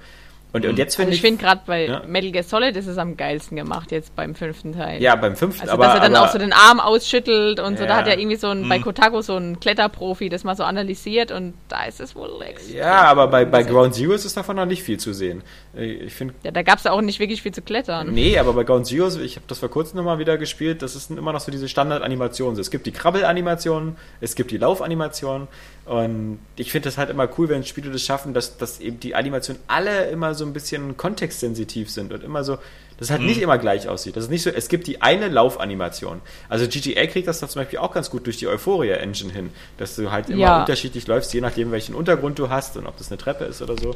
Und, 0.53 0.65
und 0.65 0.77
jetzt 0.77 0.93
Also 0.93 1.03
finde 1.03 1.13
ich 1.15 1.21
finde 1.21 1.43
gerade 1.43 1.61
bei 1.65 1.85
Ja. 1.87 2.01
Metal 2.07 2.31
Gear 2.31 2.43
Solid 2.43 2.75
ist 2.77 2.87
es 2.87 2.97
am 2.97 3.17
geilsten 3.17 3.57
gemacht 3.57 3.91
jetzt 3.91 4.15
beim 4.15 4.33
fünften 4.33 4.71
Teil. 4.73 5.01
ja, 5.01 5.15
beim 5.15 5.35
fünften, 5.35 5.61
Also, 5.63 5.73
aber, 5.73 5.83
dass 5.85 5.95
er 5.95 5.99
dann 6.01 6.15
aber 6.15 6.25
auch 6.25 6.31
so 6.31 6.37
den 6.39 6.53
Arm 6.53 6.79
ausschüttelt 6.79 7.59
und 7.59 7.77
so. 7.77 7.83
Ja. 7.83 7.89
Da 7.89 7.95
hat 7.97 8.07
er 8.07 8.17
irgendwie 8.17 8.37
so 8.37 8.47
ein, 8.47 8.67
bei 8.67 8.79
Kotaku 8.79 9.21
so 9.21 9.35
ein 9.35 9.59
Kletterprofi 9.59 10.29
das 10.29 10.45
mal 10.45 10.55
so 10.55 10.63
analysiert 10.63 11.31
und 11.31 11.53
da 11.67 11.83
ist 11.85 11.99
es 11.99 12.15
wohl 12.15 12.29
extrem. 12.41 12.77
ja, 12.77 13.01
aber 13.03 13.27
bei, 13.27 13.43
bei 13.45 13.63
Ground 13.63 13.93
Zeroes 13.93 14.23
ist 14.25 14.37
davon 14.37 14.55
noch 14.55 14.65
nicht 14.65 14.83
viel 14.83 14.97
zu 14.97 15.11
sehen. 15.13 15.43
Ich 15.75 16.13
finde 16.13 16.33
Ja, 16.43 16.51
da 16.51 16.63
gab 16.63 16.79
es 16.79 16.87
auch 16.87 17.01
nicht 17.01 17.19
wirklich 17.19 17.41
viel 17.41 17.53
zu 17.53 17.61
klettern. 17.61 18.11
Nee, 18.13 18.39
aber 18.39 18.53
bei 18.53 18.63
Ground 18.63 18.87
Zeroes, 18.87 19.17
ich 19.17 19.35
habe 19.35 19.45
das 19.47 19.59
vor 19.59 19.69
kurzem 19.69 19.97
nochmal 19.97 20.17
wieder 20.17 20.37
gespielt, 20.37 20.81
das 20.81 20.95
ist 20.95 21.11
immer 21.11 21.33
noch 21.33 21.41
so 21.41 21.51
diese 21.51 21.67
Standardanimationen. 21.67 22.55
So, 22.55 22.61
Es 22.61 22.71
gibt 22.71 22.85
die 22.85 22.91
Krabbelanimationen, 22.93 23.97
es 24.21 24.33
gibt 24.35 24.51
die 24.51 24.57
Laufanimationen 24.57 25.47
und 25.87 26.39
ich 26.57 26.71
finde 26.71 26.89
das 26.89 26.97
halt 26.97 27.09
immer 27.09 27.29
cool, 27.37 27.47
wenn 27.49 27.63
Spiele 27.63 27.89
das 27.91 28.01
schaffen, 28.03 28.33
dass, 28.33 28.57
dass 28.57 28.79
eben 28.79 28.99
die 28.99 29.15
Animationen 29.15 29.61
alle 29.67 30.09
immer 30.09 30.33
so 30.35 30.45
ein 30.45 30.51
bisschen 30.53 30.97
kontextsensitiv 30.97 31.89
sind 31.89 32.11
und 32.13 32.23
immer 32.23 32.43
so, 32.43 32.55
dass 32.97 33.07
es 33.07 33.11
halt 33.11 33.21
nicht 33.21 33.39
immer 33.41 33.57
gleich 33.57 33.87
aussieht. 33.87 34.17
Das 34.17 34.25
ist 34.25 34.29
nicht 34.29 34.41
so, 34.41 34.49
es 34.49 34.67
gibt 34.69 34.87
die 34.87 35.01
eine 35.01 35.27
Laufanimation. 35.29 36.19
Also 36.49 36.67
GTA 36.67 37.05
kriegt 37.05 37.27
das 37.27 37.39
doch 37.39 37.47
zum 37.47 37.61
Beispiel 37.61 37.79
auch 37.79 37.93
ganz 37.93 38.09
gut 38.09 38.25
durch 38.25 38.37
die 38.37 38.47
Euphoria-Engine 38.47 39.31
hin, 39.31 39.49
dass 39.77 39.95
du 39.95 40.11
halt 40.11 40.29
immer 40.29 40.39
Ja. 40.41 40.59
unterschiedlich 40.59 41.07
läufst, 41.07 41.33
je 41.33 41.41
nachdem, 41.41 41.71
welchen 41.71 41.95
Untergrund 41.95 42.37
du 42.39 42.49
hast 42.49 42.75
und 42.75 42.85
ob 42.87 42.97
das 42.97 43.09
eine 43.09 43.17
Treppe 43.17 43.45
ist 43.45 43.61
oder 43.61 43.75
so. 43.77 43.95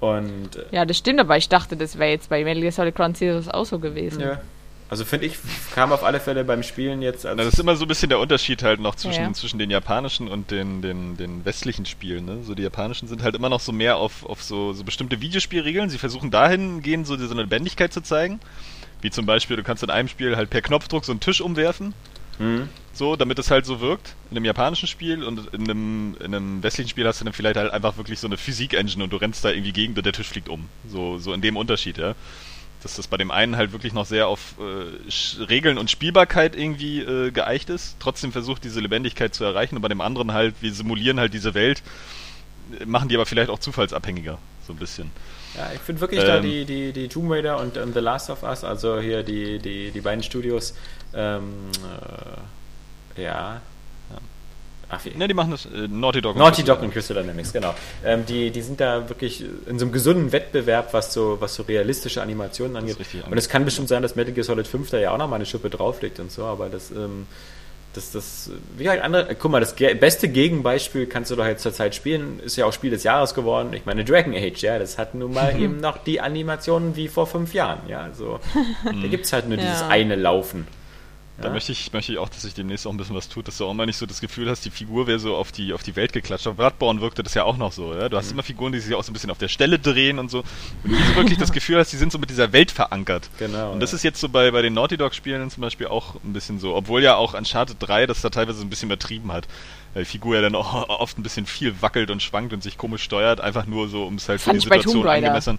Und 0.00 0.56
äh, 0.56 0.64
Ja, 0.70 0.84
das 0.84 0.96
stimmt, 0.96 1.20
aber 1.20 1.36
ich 1.36 1.48
dachte, 1.48 1.76
das 1.76 1.98
wäre 1.98 2.10
jetzt 2.10 2.28
bei 2.30 2.44
Metal 2.44 2.60
Gear 2.60 2.72
Solid 2.72 2.94
Ground 2.94 3.16
Zeroes 3.16 3.48
auch 3.48 3.66
so 3.66 3.78
gewesen. 3.78 4.20
ja. 4.20 4.40
Also 4.88 5.04
finde 5.04 5.26
ich, 5.26 5.36
kam 5.74 5.90
auf 5.92 6.04
alle 6.04 6.20
Fälle 6.20 6.44
beim 6.44 6.62
Spielen 6.62 7.02
jetzt 7.02 7.26
als 7.26 7.36
Na, 7.36 7.42
das 7.44 7.54
ist 7.54 7.58
immer 7.60 7.74
so 7.74 7.84
ein 7.84 7.88
bisschen 7.88 8.08
der 8.08 8.20
Unterschied 8.20 8.62
halt 8.62 8.78
noch 8.78 8.94
zwischen, 8.94 9.22
Ja. 9.24 9.32
zwischen 9.32 9.58
den 9.58 9.70
japanischen 9.70 10.28
und 10.28 10.52
den, 10.52 10.80
den, 10.80 11.16
den 11.16 11.44
westlichen 11.44 11.86
Spielen. 11.86 12.24
Ne? 12.24 12.38
So 12.44 12.54
die 12.54 12.62
japanischen 12.62 13.08
sind 13.08 13.22
halt 13.22 13.34
immer 13.34 13.48
noch 13.48 13.60
so 13.60 13.72
mehr 13.72 13.96
auf, 13.96 14.24
auf 14.24 14.42
so, 14.42 14.72
so 14.72 14.84
bestimmte 14.84 15.20
Videospielregeln. 15.20 15.90
Sie 15.90 15.98
versuchen 15.98 16.30
dahingehend 16.30 17.06
so, 17.06 17.16
so 17.16 17.32
eine 17.32 17.42
Lebendigkeit 17.42 17.92
zu 17.92 18.00
zeigen. 18.00 18.38
Wie 19.00 19.10
zum 19.10 19.26
Beispiel, 19.26 19.56
du 19.56 19.64
kannst 19.64 19.82
in 19.82 19.90
einem 19.90 20.08
Spiel 20.08 20.36
halt 20.36 20.50
per 20.50 20.62
Knopfdruck 20.62 21.04
so 21.04 21.12
einen 21.12 21.20
Tisch 21.20 21.40
umwerfen. 21.40 21.92
Mhm. 22.38 22.68
So, 22.92 23.16
damit 23.16 23.38
es 23.38 23.50
halt 23.50 23.66
so 23.66 23.80
wirkt. 23.80 24.14
In 24.30 24.36
einem 24.36 24.46
japanischen 24.46 24.86
Spiel 24.86 25.24
und 25.24 25.52
in 25.52 25.64
einem, 25.64 26.16
in 26.20 26.34
einem 26.34 26.62
westlichen 26.62 26.88
Spiel 26.88 27.06
hast 27.06 27.20
du 27.20 27.24
dann 27.24 27.34
vielleicht 27.34 27.56
halt 27.56 27.72
einfach 27.72 27.96
wirklich 27.96 28.20
so 28.20 28.26
eine 28.26 28.36
Physik-Engine 28.36 29.02
und 29.04 29.12
du 29.12 29.16
rennst 29.16 29.44
da 29.44 29.50
irgendwie 29.50 29.72
gegen 29.72 29.94
und 29.94 30.06
der 30.06 30.12
Tisch 30.12 30.28
fliegt 30.28 30.48
um. 30.48 30.68
So, 30.88 31.18
so 31.18 31.32
in 31.32 31.40
dem 31.40 31.56
Unterschied, 31.56 31.98
ja. 31.98 32.14
Dass 32.82 32.96
das 32.96 33.06
bei 33.06 33.16
dem 33.16 33.30
einen 33.30 33.56
halt 33.56 33.72
wirklich 33.72 33.92
noch 33.92 34.06
sehr 34.06 34.28
auf 34.28 34.54
äh, 34.60 35.42
Regeln 35.42 35.78
und 35.78 35.90
Spielbarkeit 35.90 36.54
irgendwie 36.54 37.00
äh, 37.00 37.30
geeicht 37.30 37.70
ist, 37.70 37.96
trotzdem 37.98 38.32
versucht 38.32 38.64
diese 38.64 38.80
Lebendigkeit 38.80 39.34
zu 39.34 39.44
erreichen 39.44 39.76
und 39.76 39.82
bei 39.82 39.88
dem 39.88 40.00
anderen 40.00 40.32
halt, 40.32 40.54
wir 40.60 40.72
simulieren 40.72 41.18
halt 41.18 41.34
diese 41.34 41.54
Welt 41.54 41.82
machen 42.84 43.08
die 43.08 43.14
aber 43.14 43.26
vielleicht 43.26 43.50
auch 43.50 43.58
zufallsabhängiger, 43.58 44.38
so 44.66 44.72
ein 44.72 44.76
bisschen. 44.76 45.10
Ja, 45.54 45.70
ich 45.74 45.80
finde 45.80 46.00
wirklich 46.00 46.20
ähm, 46.20 46.26
da 46.26 46.40
die, 46.40 46.64
die, 46.64 46.92
die 46.92 47.08
Tomb 47.08 47.30
Raider 47.30 47.58
und, 47.60 47.76
und, 47.78 47.94
The 47.94 48.00
Last 48.00 48.30
of 48.30 48.42
Us, 48.42 48.64
also 48.64 49.00
hier 49.00 49.22
die, 49.22 49.58
die, 49.58 49.90
die 49.90 50.00
beiden 50.00 50.22
Studios, 50.22 50.74
ähm, 51.14 51.70
äh, 53.16 53.22
ja, 53.22 53.60
Ach, 54.88 55.04
wie? 55.04 55.10
Ne, 55.16 55.26
die 55.26 55.34
machen 55.34 55.50
das 55.50 55.66
äh, 55.66 55.88
Naughty 55.88 56.20
Dog. 56.20 56.36
Naughty 56.36 56.62
Dog 56.62 56.80
und 56.80 56.92
Crystal 56.92 57.16
Dynamics, 57.16 57.52
genau. 57.52 57.74
Ähm, 58.04 58.24
die, 58.24 58.50
die 58.50 58.62
sind 58.62 58.80
da 58.80 59.08
wirklich 59.08 59.44
in 59.66 59.78
so 59.78 59.84
einem 59.84 59.92
gesunden 59.92 60.30
Wettbewerb, 60.32 60.92
was 60.94 61.12
so, 61.12 61.38
was 61.40 61.54
so 61.54 61.64
realistische 61.64 62.22
Animationen 62.22 62.76
angeht. 62.76 62.96
Und 63.28 63.36
es 63.36 63.48
kann 63.48 63.64
bestimmt 63.64 63.88
sein, 63.88 64.02
dass 64.02 64.14
Metal 64.14 64.32
Gear 64.32 64.44
Solid 64.44 64.66
5 64.66 64.90
da 64.90 64.98
ja 64.98 65.10
auch 65.10 65.18
noch 65.18 65.28
mal 65.28 65.36
eine 65.36 65.46
Schippe 65.46 65.70
drauflegt 65.70 66.20
und 66.20 66.30
so, 66.30 66.44
aber 66.44 66.68
das, 66.68 66.92
ähm, 66.92 67.26
das, 67.94 68.12
das, 68.12 68.50
wie 68.76 68.88
halt 68.88 69.02
andere, 69.02 69.34
guck 69.34 69.50
mal, 69.50 69.60
das 69.60 69.74
beste 69.74 70.28
Gegenbeispiel 70.28 71.06
kannst 71.06 71.30
du 71.32 71.36
doch 71.36 71.46
jetzt 71.46 71.62
zur 71.62 71.72
Zeit 71.72 71.94
spielen, 71.94 72.38
ist 72.40 72.56
ja 72.56 72.66
auch 72.66 72.72
Spiel 72.72 72.90
des 72.90 73.02
Jahres 73.02 73.34
geworden. 73.34 73.72
Ich 73.72 73.86
meine, 73.86 74.04
Dragon 74.04 74.34
Age, 74.34 74.62
ja, 74.62 74.78
das 74.78 74.98
hat 74.98 75.14
nun 75.14 75.32
mal 75.32 75.60
eben 75.60 75.78
noch 75.78 75.98
die 75.98 76.20
Animationen 76.20 76.94
wie 76.94 77.08
vor 77.08 77.26
fünf 77.26 77.54
Jahren, 77.54 77.88
ja, 77.88 78.00
also 78.02 78.38
da 78.84 79.08
gibt 79.08 79.24
es 79.24 79.32
halt 79.32 79.48
nur 79.48 79.58
ja. 79.58 79.64
dieses 79.64 79.82
eine 79.82 80.14
Laufen. 80.14 80.66
Da 81.38 81.50
möchte 81.50 81.72
ich, 81.72 81.92
möchte 81.92 82.12
ich 82.12 82.18
auch, 82.18 82.30
dass 82.30 82.42
sich 82.42 82.54
demnächst 82.54 82.86
auch 82.86 82.90
ein 82.90 82.96
bisschen 82.96 83.14
was 83.14 83.28
tut, 83.28 83.46
dass 83.46 83.58
du 83.58 83.66
auch 83.66 83.74
mal 83.74 83.84
nicht 83.84 83.98
so 83.98 84.06
das 84.06 84.22
Gefühl 84.22 84.48
hast, 84.48 84.64
die 84.64 84.70
Figur 84.70 85.06
wäre 85.06 85.18
so 85.18 85.36
auf 85.36 85.52
die, 85.52 85.74
auf 85.74 85.82
die 85.82 85.94
Welt 85.94 86.14
geklatscht. 86.14 86.46
Auf 86.46 86.56
Bloodborne 86.56 87.02
wirkte 87.02 87.22
das 87.22 87.34
ja 87.34 87.44
auch 87.44 87.58
noch 87.58 87.72
so. 87.72 87.94
Ja? 87.94 88.08
Du 88.08 88.16
hast 88.16 88.26
mhm. 88.26 88.32
immer 88.32 88.42
Figuren, 88.42 88.72
die 88.72 88.80
sich 88.80 88.94
auch 88.94 89.04
so 89.04 89.10
ein 89.10 89.12
bisschen 89.12 89.30
auf 89.30 89.36
der 89.36 89.48
Stelle 89.48 89.78
drehen 89.78 90.18
und 90.18 90.30
so. 90.30 90.38
Und 90.82 90.92
du 90.92 91.16
wirklich 91.16 91.38
das 91.38 91.52
Gefühl 91.52 91.78
hast, 91.78 91.92
die 91.92 91.98
sind 91.98 92.10
so 92.10 92.18
mit 92.18 92.30
dieser 92.30 92.52
Welt 92.52 92.70
verankert. 92.70 93.28
Genau. 93.38 93.72
Und 93.72 93.80
das 93.80 93.92
ja. 93.92 93.96
ist 93.96 94.02
jetzt 94.02 94.20
so 94.20 94.30
bei, 94.30 94.50
bei 94.50 94.62
den 94.62 94.72
Naughty 94.72 94.96
Dog-Spielen 94.96 95.50
zum 95.50 95.60
Beispiel 95.60 95.88
auch 95.88 96.14
ein 96.24 96.32
bisschen 96.32 96.58
so. 96.58 96.74
Obwohl 96.74 97.02
ja 97.02 97.16
auch 97.16 97.34
Uncharted 97.34 97.76
3 97.80 98.06
das 98.06 98.22
da 98.22 98.30
teilweise 98.30 98.62
ein 98.62 98.70
bisschen 98.70 98.88
übertrieben 98.88 99.30
hat. 99.30 99.46
Weil 99.92 100.04
die 100.04 100.10
Figur 100.10 100.36
ja 100.36 100.40
dann 100.40 100.54
auch 100.54 100.88
oft 100.88 101.18
ein 101.18 101.22
bisschen 101.22 101.44
viel 101.44 101.82
wackelt 101.82 102.10
und 102.10 102.22
schwankt 102.22 102.54
und 102.54 102.62
sich 102.62 102.78
komisch 102.78 103.02
steuert, 103.02 103.42
einfach 103.42 103.66
nur 103.66 103.88
so, 103.88 104.04
um 104.04 104.14
es 104.14 104.28
halt 104.28 104.40
für 104.40 104.52
die 104.52 104.60
Situation 104.60 105.06
angemessen. 105.06 105.58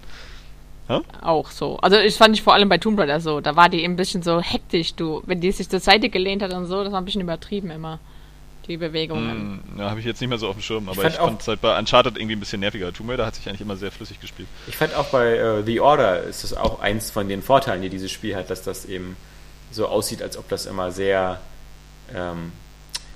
Hä? 0.88 1.00
Auch 1.20 1.50
so. 1.50 1.76
Also 1.78 1.98
ich 1.98 2.14
fand 2.14 2.34
ich 2.34 2.42
vor 2.42 2.54
allem 2.54 2.68
bei 2.68 2.78
Tomb 2.78 2.98
Raider 2.98 3.20
so. 3.20 3.40
Da 3.40 3.56
war 3.56 3.68
die 3.68 3.84
ein 3.84 3.96
bisschen 3.96 4.22
so 4.22 4.40
hektisch, 4.40 4.94
du. 4.94 5.22
Wenn 5.26 5.40
die 5.40 5.52
sich 5.52 5.68
zur 5.68 5.80
Seite 5.80 6.08
gelehnt 6.08 6.42
hat 6.42 6.52
und 6.54 6.66
so, 6.66 6.82
das 6.82 6.92
war 6.92 7.00
ein 7.00 7.04
bisschen 7.04 7.20
übertrieben 7.20 7.70
immer. 7.70 8.00
Die 8.66 8.76
Bewegungen. 8.76 9.62
Mm, 9.74 9.78
ja, 9.78 9.90
habe 9.90 10.00
ich 10.00 10.06
jetzt 10.06 10.20
nicht 10.20 10.28
mehr 10.28 10.38
so 10.38 10.48
auf 10.48 10.56
dem 10.56 10.62
Schirm, 10.62 10.88
aber 10.88 11.04
ich, 11.04 11.14
fand 11.14 11.40
es 11.40 11.48
halt 11.48 11.60
bei 11.62 11.78
Uncharted 11.78 12.16
irgendwie 12.16 12.36
ein 12.36 12.40
bisschen 12.40 12.60
nerviger. 12.60 12.92
Tomb 12.92 13.10
Raider 13.10 13.24
hat 13.24 13.34
sich 13.34 13.48
eigentlich 13.48 13.62
immer 13.62 13.76
sehr 13.76 13.90
flüssig 13.90 14.20
gespielt. 14.20 14.48
Ich 14.66 14.76
fand 14.76 14.94
auch 14.94 15.06
bei 15.06 15.60
uh, 15.60 15.62
The 15.62 15.80
Order 15.80 16.22
ist 16.22 16.44
das 16.44 16.54
auch 16.54 16.80
eins 16.80 17.10
von 17.10 17.28
den 17.28 17.42
Vorteilen, 17.42 17.80
die 17.82 17.88
dieses 17.88 18.10
Spiel 18.10 18.34
hat, 18.34 18.50
dass 18.50 18.62
das 18.62 18.84
eben 18.84 19.16
so 19.70 19.86
aussieht, 19.86 20.22
als 20.22 20.36
ob 20.36 20.48
das 20.48 20.66
immer 20.66 20.90
sehr, 20.90 21.40
ähm, 22.14 22.52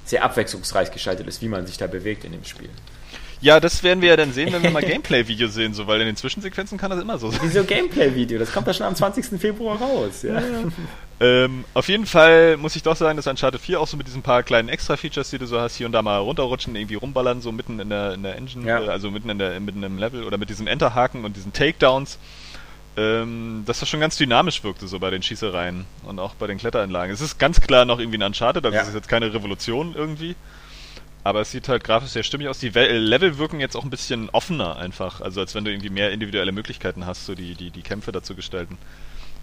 sehr 0.04 0.24
abwechslungsreich 0.24 0.90
gestaltet 0.90 1.26
ist, 1.26 1.42
wie 1.42 1.48
man 1.48 1.66
sich 1.66 1.76
da 1.78 1.86
bewegt 1.86 2.24
in 2.24 2.32
dem 2.32 2.44
Spiel. 2.44 2.70
Ja, 3.42 3.60
das 3.60 3.82
werden 3.82 4.00
wir 4.00 4.10
ja 4.10 4.16
dann 4.16 4.32
sehen, 4.32 4.52
wenn 4.52 4.62
wir 4.62 4.70
mal 4.70 4.82
Gameplay-Video 4.86 5.48
sehen, 5.48 5.74
so, 5.74 5.86
weil 5.86 6.00
in 6.00 6.06
den 6.06 6.16
Zwischensequenzen 6.16 6.78
kann 6.78 6.90
das 6.90 7.00
immer 7.00 7.18
so 7.18 7.30
sein. 7.30 7.40
Wieso 7.42 7.64
Gameplay-Video? 7.64 8.38
Das 8.38 8.52
kommt 8.52 8.66
ja 8.68 8.72
schon 8.72 8.86
am 8.86 8.94
20. 8.94 9.38
Februar 9.40 9.78
raus. 9.78 10.22
Ja. 10.22 10.40
ähm, 11.20 11.64
auf 11.74 11.88
jeden 11.88 12.06
Fall 12.06 12.56
muss 12.56 12.76
ich 12.76 12.82
doch 12.82 12.96
sagen, 12.96 13.16
dass 13.16 13.26
Uncharted 13.26 13.60
4 13.60 13.80
auch 13.80 13.88
so 13.88 13.96
mit 13.96 14.06
diesen 14.06 14.22
paar 14.22 14.42
kleinen 14.42 14.68
Extra-Features, 14.68 15.30
die 15.30 15.38
du 15.38 15.46
so 15.46 15.60
hast, 15.60 15.76
hier 15.76 15.86
und 15.86 15.92
da 15.92 16.02
mal 16.02 16.18
runterrutschen, 16.18 16.74
irgendwie 16.76 16.94
rumballern, 16.94 17.42
so 17.42 17.52
mitten 17.52 17.80
in 17.80 17.90
der, 17.90 18.14
in 18.14 18.22
der 18.22 18.36
Engine, 18.36 18.66
ja. 18.66 18.78
also 18.78 19.10
mitten, 19.10 19.28
in 19.28 19.38
der, 19.38 19.58
mitten 19.60 19.82
im 19.82 19.98
Level 19.98 20.24
oder 20.24 20.38
mit 20.38 20.48
diesem 20.48 20.66
Enterhaken 20.66 21.24
und 21.24 21.36
diesen 21.36 21.52
Takedowns 21.52 22.18
ähm, 22.96 23.62
dass 23.66 23.80
das 23.80 23.88
schon 23.88 24.00
ganz 24.00 24.16
dynamisch 24.16 24.62
wirkte, 24.64 24.86
so 24.86 24.98
bei 24.98 25.10
den 25.10 25.22
Schießereien 25.22 25.86
und 26.04 26.18
auch 26.18 26.34
bei 26.34 26.46
den 26.46 26.58
Kletteranlagen. 26.58 27.12
Es 27.12 27.20
ist 27.20 27.38
ganz 27.38 27.60
klar 27.60 27.84
noch 27.84 27.98
irgendwie 27.98 28.18
ein 28.18 28.22
Uncharted, 28.22 28.64
also 28.64 28.74
ja. 28.74 28.82
es 28.82 28.88
ist 28.88 28.94
jetzt 28.94 29.08
keine 29.08 29.32
Revolution 29.32 29.94
irgendwie. 29.96 30.36
Aber 31.24 31.40
es 31.40 31.52
sieht 31.52 31.68
halt 31.68 31.84
grafisch 31.84 32.10
sehr 32.10 32.24
stimmig 32.24 32.48
aus. 32.48 32.58
Die 32.58 32.70
Level 32.70 33.38
wirken 33.38 33.60
jetzt 33.60 33.76
auch 33.76 33.84
ein 33.84 33.90
bisschen 33.90 34.28
offener 34.30 34.76
einfach. 34.76 35.20
Also 35.20 35.40
als 35.40 35.54
wenn 35.54 35.64
du 35.64 35.70
irgendwie 35.70 35.90
mehr 35.90 36.10
individuelle 36.10 36.50
Möglichkeiten 36.50 37.06
hast, 37.06 37.26
so 37.26 37.34
die, 37.34 37.54
die, 37.54 37.70
die 37.70 37.82
Kämpfe 37.82 38.10
dazu 38.10 38.34
gestalten. 38.34 38.76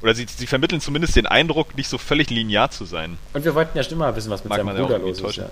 Oder 0.02 0.14
sie, 0.14 0.26
sie 0.28 0.48
vermitteln 0.48 0.82
zumindest 0.82 1.16
den 1.16 1.26
Eindruck, 1.26 1.76
nicht 1.76 1.90
so 1.90 1.98
völlig 1.98 2.30
linear 2.30 2.72
zu 2.72 2.86
sein. 2.86 3.18
Und 3.34 3.46
wir 3.46 3.56
wollten 3.56 3.78
ja 3.78 3.84
schon 3.84 3.98
mal 3.98 4.16
wissen, 4.16 4.30
was 4.30 4.44
mit 4.44 4.50
Mag 4.50 4.60
seinem 4.60 4.76
Bruder 4.76 5.00
los 5.00 5.22
ist. 5.22 5.38
Ja. 5.38 5.50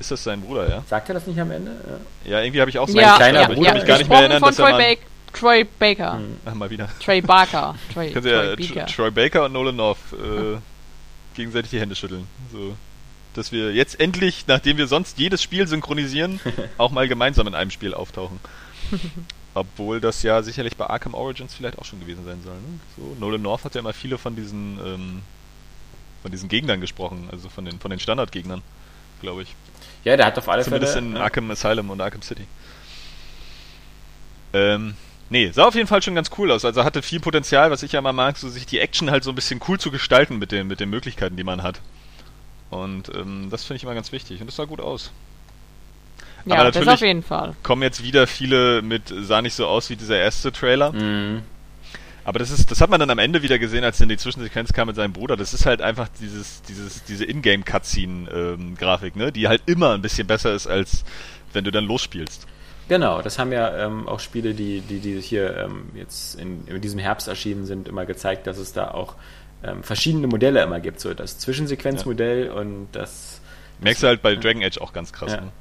Ist 0.00 0.10
das 0.10 0.24
sein 0.24 0.40
Bruder, 0.40 0.68
ja? 0.68 0.82
Sagt 0.88 1.08
er 1.08 1.14
das 1.14 1.26
nicht 1.26 1.38
am 1.38 1.50
Ende? 1.50 1.70
Ja, 2.24 2.32
ja 2.32 2.42
irgendwie 2.42 2.60
habe 2.60 2.70
ich 2.70 2.78
auch 2.78 2.88
so 2.88 2.98
ja, 2.98 3.16
kleiner 3.16 3.42
ja, 3.42 3.48
Bruder. 3.48 3.74
Ja, 3.74 3.76
ich 3.76 3.84
gar 3.84 3.98
nicht 3.98 4.10
mehr 4.10 4.18
erinnern, 4.18 4.42
dass 4.42 4.56
Troy, 4.56 4.72
ba 4.72 5.00
Troy 5.32 5.64
Baker. 5.78 6.14
Hm. 6.14 6.36
Ach, 6.44 6.54
mal 6.54 6.70
wieder. 6.70 6.88
Trey 7.02 7.20
Barker. 7.20 7.74
Troy, 7.94 8.12
Troy, 8.12 8.30
ja, 8.30 8.56
Baker. 8.56 8.86
Troy 8.86 9.10
Baker 9.10 9.44
und 9.44 9.52
Nolan 9.52 9.76
North 9.76 9.98
äh, 10.12 10.58
gegenseitig 11.34 11.70
die 11.70 11.80
Hände 11.80 11.94
schütteln. 11.94 12.26
So 12.50 12.74
dass 13.34 13.52
wir 13.52 13.72
jetzt 13.72 14.00
endlich, 14.00 14.44
nachdem 14.46 14.76
wir 14.76 14.86
sonst 14.86 15.18
jedes 15.18 15.42
Spiel 15.42 15.66
synchronisieren, 15.66 16.40
auch 16.78 16.90
mal 16.90 17.08
gemeinsam 17.08 17.46
in 17.46 17.54
einem 17.54 17.70
Spiel 17.70 17.94
auftauchen. 17.94 18.40
Obwohl 19.54 20.00
das 20.00 20.22
ja 20.22 20.42
sicherlich 20.42 20.76
bei 20.76 20.86
Arkham 20.86 21.14
Origins 21.14 21.54
vielleicht 21.54 21.78
auch 21.78 21.84
schon 21.84 22.00
gewesen 22.00 22.24
sein 22.24 22.40
soll. 22.42 22.54
Ne? 22.54 22.80
So, 22.96 23.16
Nolan 23.20 23.42
North 23.42 23.64
hat 23.64 23.74
ja 23.74 23.80
immer 23.80 23.92
viele 23.92 24.16
von 24.16 24.34
diesen 24.34 24.78
ähm, 24.84 25.22
von 26.22 26.30
diesen 26.30 26.48
Gegnern 26.48 26.80
gesprochen, 26.80 27.28
also 27.30 27.48
von 27.48 27.64
den 27.64 27.78
von 27.78 27.90
den 27.90 28.00
Standardgegnern, 28.00 28.62
glaube 29.20 29.42
ich. 29.42 29.54
Ja, 30.04 30.16
der 30.16 30.26
hat 30.26 30.38
auf 30.38 30.48
alle 30.48 30.64
Zumindest 30.64 30.94
Fälle. 30.94 31.04
Zumindest 31.04 31.16
in 31.16 31.20
ja. 31.20 31.24
Arkham 31.24 31.50
Asylum 31.50 31.90
und 31.90 32.00
Arkham 32.00 32.22
City. 32.22 32.46
Ähm, 34.54 34.94
nee, 35.30 35.50
sah 35.50 35.64
auf 35.64 35.74
jeden 35.74 35.86
Fall 35.86 36.02
schon 36.02 36.14
ganz 36.14 36.30
cool 36.38 36.50
aus. 36.50 36.64
Also 36.64 36.84
hatte 36.84 37.02
viel 37.02 37.20
Potenzial, 37.20 37.70
was 37.70 37.82
ich 37.82 37.92
ja 37.92 38.00
mal 38.00 38.12
mag, 38.12 38.36
so 38.38 38.48
sich 38.48 38.66
die 38.66 38.78
Action 38.78 39.10
halt 39.10 39.24
so 39.24 39.30
ein 39.30 39.34
bisschen 39.34 39.60
cool 39.68 39.78
zu 39.78 39.90
gestalten 39.90 40.38
mit 40.38 40.52
den, 40.52 40.66
mit 40.66 40.80
den 40.80 40.90
Möglichkeiten, 40.90 41.36
die 41.36 41.44
man 41.44 41.62
hat. 41.62 41.80
Und 42.72 43.14
ähm, 43.14 43.48
das 43.50 43.64
finde 43.64 43.76
ich 43.76 43.82
immer 43.82 43.94
ganz 43.94 44.12
wichtig. 44.12 44.40
Und 44.40 44.46
das 44.46 44.56
sah 44.56 44.64
gut 44.64 44.80
aus. 44.80 45.12
Ja, 46.46 46.54
Aber 46.54 46.64
natürlich 46.64 46.86
das 46.86 46.94
auf 46.94 47.06
jeden 47.06 47.22
Fall. 47.22 47.54
Kommen 47.62 47.82
jetzt 47.82 48.02
wieder 48.02 48.26
viele 48.26 48.80
mit, 48.80 49.12
sah 49.14 49.42
nicht 49.42 49.54
so 49.54 49.66
aus 49.66 49.90
wie 49.90 49.96
dieser 49.96 50.18
erste 50.18 50.52
Trailer. 50.52 50.90
Mhm. 50.90 51.42
Aber 52.24 52.38
das 52.38 52.50
ist, 52.50 52.70
das 52.70 52.80
hat 52.80 52.88
man 52.88 52.98
dann 52.98 53.10
am 53.10 53.18
Ende 53.18 53.42
wieder 53.42 53.58
gesehen, 53.58 53.84
als 53.84 53.98
dann 53.98 54.08
die 54.08 54.16
Zwischensequenz 54.16 54.72
kam 54.72 54.86
mit 54.86 54.96
seinem 54.96 55.12
Bruder. 55.12 55.36
Das 55.36 55.52
ist 55.52 55.66
halt 55.66 55.82
einfach 55.82 56.08
dieses, 56.18 56.62
dieses, 56.62 57.04
diese 57.04 57.26
Ingame-Cutscene-Grafik, 57.26 59.16
ähm, 59.16 59.22
ne? 59.22 59.32
Die 59.32 59.48
halt 59.48 59.62
immer 59.66 59.92
ein 59.92 60.00
bisschen 60.00 60.26
besser 60.26 60.54
ist, 60.54 60.66
als 60.66 61.04
wenn 61.52 61.64
du 61.64 61.70
dann 61.70 61.84
losspielst. 61.84 62.46
Genau, 62.88 63.20
das 63.20 63.38
haben 63.38 63.52
ja 63.52 63.86
ähm, 63.86 64.08
auch 64.08 64.20
Spiele, 64.20 64.54
die, 64.54 64.80
die, 64.80 65.00
die 65.00 65.20
hier 65.20 65.56
ähm, 65.58 65.90
jetzt 65.94 66.38
in, 66.38 66.66
in 66.66 66.80
diesem 66.80 66.98
Herbst 66.98 67.28
erschienen 67.28 67.66
sind, 67.66 67.86
immer 67.86 68.06
gezeigt, 68.06 68.46
dass 68.46 68.56
es 68.56 68.72
da 68.72 68.90
auch 68.90 69.14
ähm, 69.64 69.82
verschiedene 69.82 70.26
Modelle 70.26 70.62
immer 70.62 70.80
gibt. 70.80 71.00
So 71.00 71.14
das 71.14 71.38
Zwischensequenzmodell 71.38 72.46
ja. 72.46 72.52
und 72.52 72.88
das. 72.92 73.40
Merkst 73.80 74.02
du 74.02 74.06
halt 74.06 74.22
bei 74.22 74.34
Dragon 74.36 74.62
Age 74.62 74.78
auch 74.78 74.92
ganz 74.92 75.12
krass. 75.12 75.32
Ja. 75.32 75.40
Ne? 75.42 75.52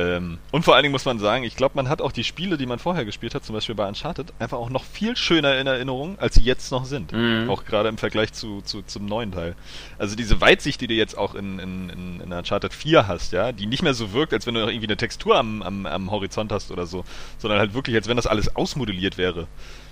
Ähm, 0.00 0.38
und 0.50 0.64
vor 0.64 0.74
allen 0.74 0.84
Dingen 0.84 0.92
muss 0.92 1.04
man 1.04 1.18
sagen, 1.18 1.44
ich 1.44 1.56
glaube, 1.56 1.72
man 1.74 1.88
hat 1.88 2.00
auch 2.00 2.12
die 2.12 2.24
Spiele, 2.24 2.56
die 2.56 2.66
man 2.66 2.78
vorher 2.78 3.04
gespielt 3.04 3.34
hat, 3.34 3.44
zum 3.44 3.54
Beispiel 3.54 3.74
bei 3.74 3.86
Uncharted, 3.86 4.32
einfach 4.38 4.56
auch 4.56 4.70
noch 4.70 4.84
viel 4.84 5.16
schöner 5.16 5.58
in 5.58 5.66
Erinnerung, 5.66 6.18
als 6.18 6.36
sie 6.36 6.42
jetzt 6.42 6.70
noch 6.70 6.84
sind. 6.84 7.12
Mhm. 7.12 7.50
Auch 7.50 7.64
gerade 7.64 7.88
im 7.88 7.98
Vergleich 7.98 8.32
zu, 8.32 8.62
zu, 8.62 8.82
zum 8.82 9.06
neuen 9.06 9.32
Teil. 9.32 9.54
Also 9.98 10.16
diese 10.16 10.40
Weitsicht, 10.40 10.80
die 10.80 10.86
du 10.86 10.94
jetzt 10.94 11.18
auch 11.18 11.34
in, 11.34 11.58
in, 11.58 11.90
in, 11.90 12.20
in 12.20 12.32
Uncharted 12.32 12.72
4 12.72 13.08
hast, 13.08 13.32
ja, 13.32 13.52
die 13.52 13.66
nicht 13.66 13.82
mehr 13.82 13.94
so 13.94 14.12
wirkt, 14.12 14.32
als 14.32 14.46
wenn 14.46 14.54
du 14.54 14.60
noch 14.60 14.68
irgendwie 14.68 14.86
eine 14.86 14.96
Textur 14.96 15.36
am, 15.36 15.62
am, 15.62 15.86
am 15.86 16.10
Horizont 16.10 16.52
hast 16.52 16.70
oder 16.70 16.86
so, 16.86 17.04
sondern 17.38 17.58
halt 17.58 17.74
wirklich, 17.74 17.96
als 17.96 18.08
wenn 18.08 18.16
das 18.16 18.26
alles 18.26 18.56
ausmodelliert 18.56 19.18
wäre 19.18 19.48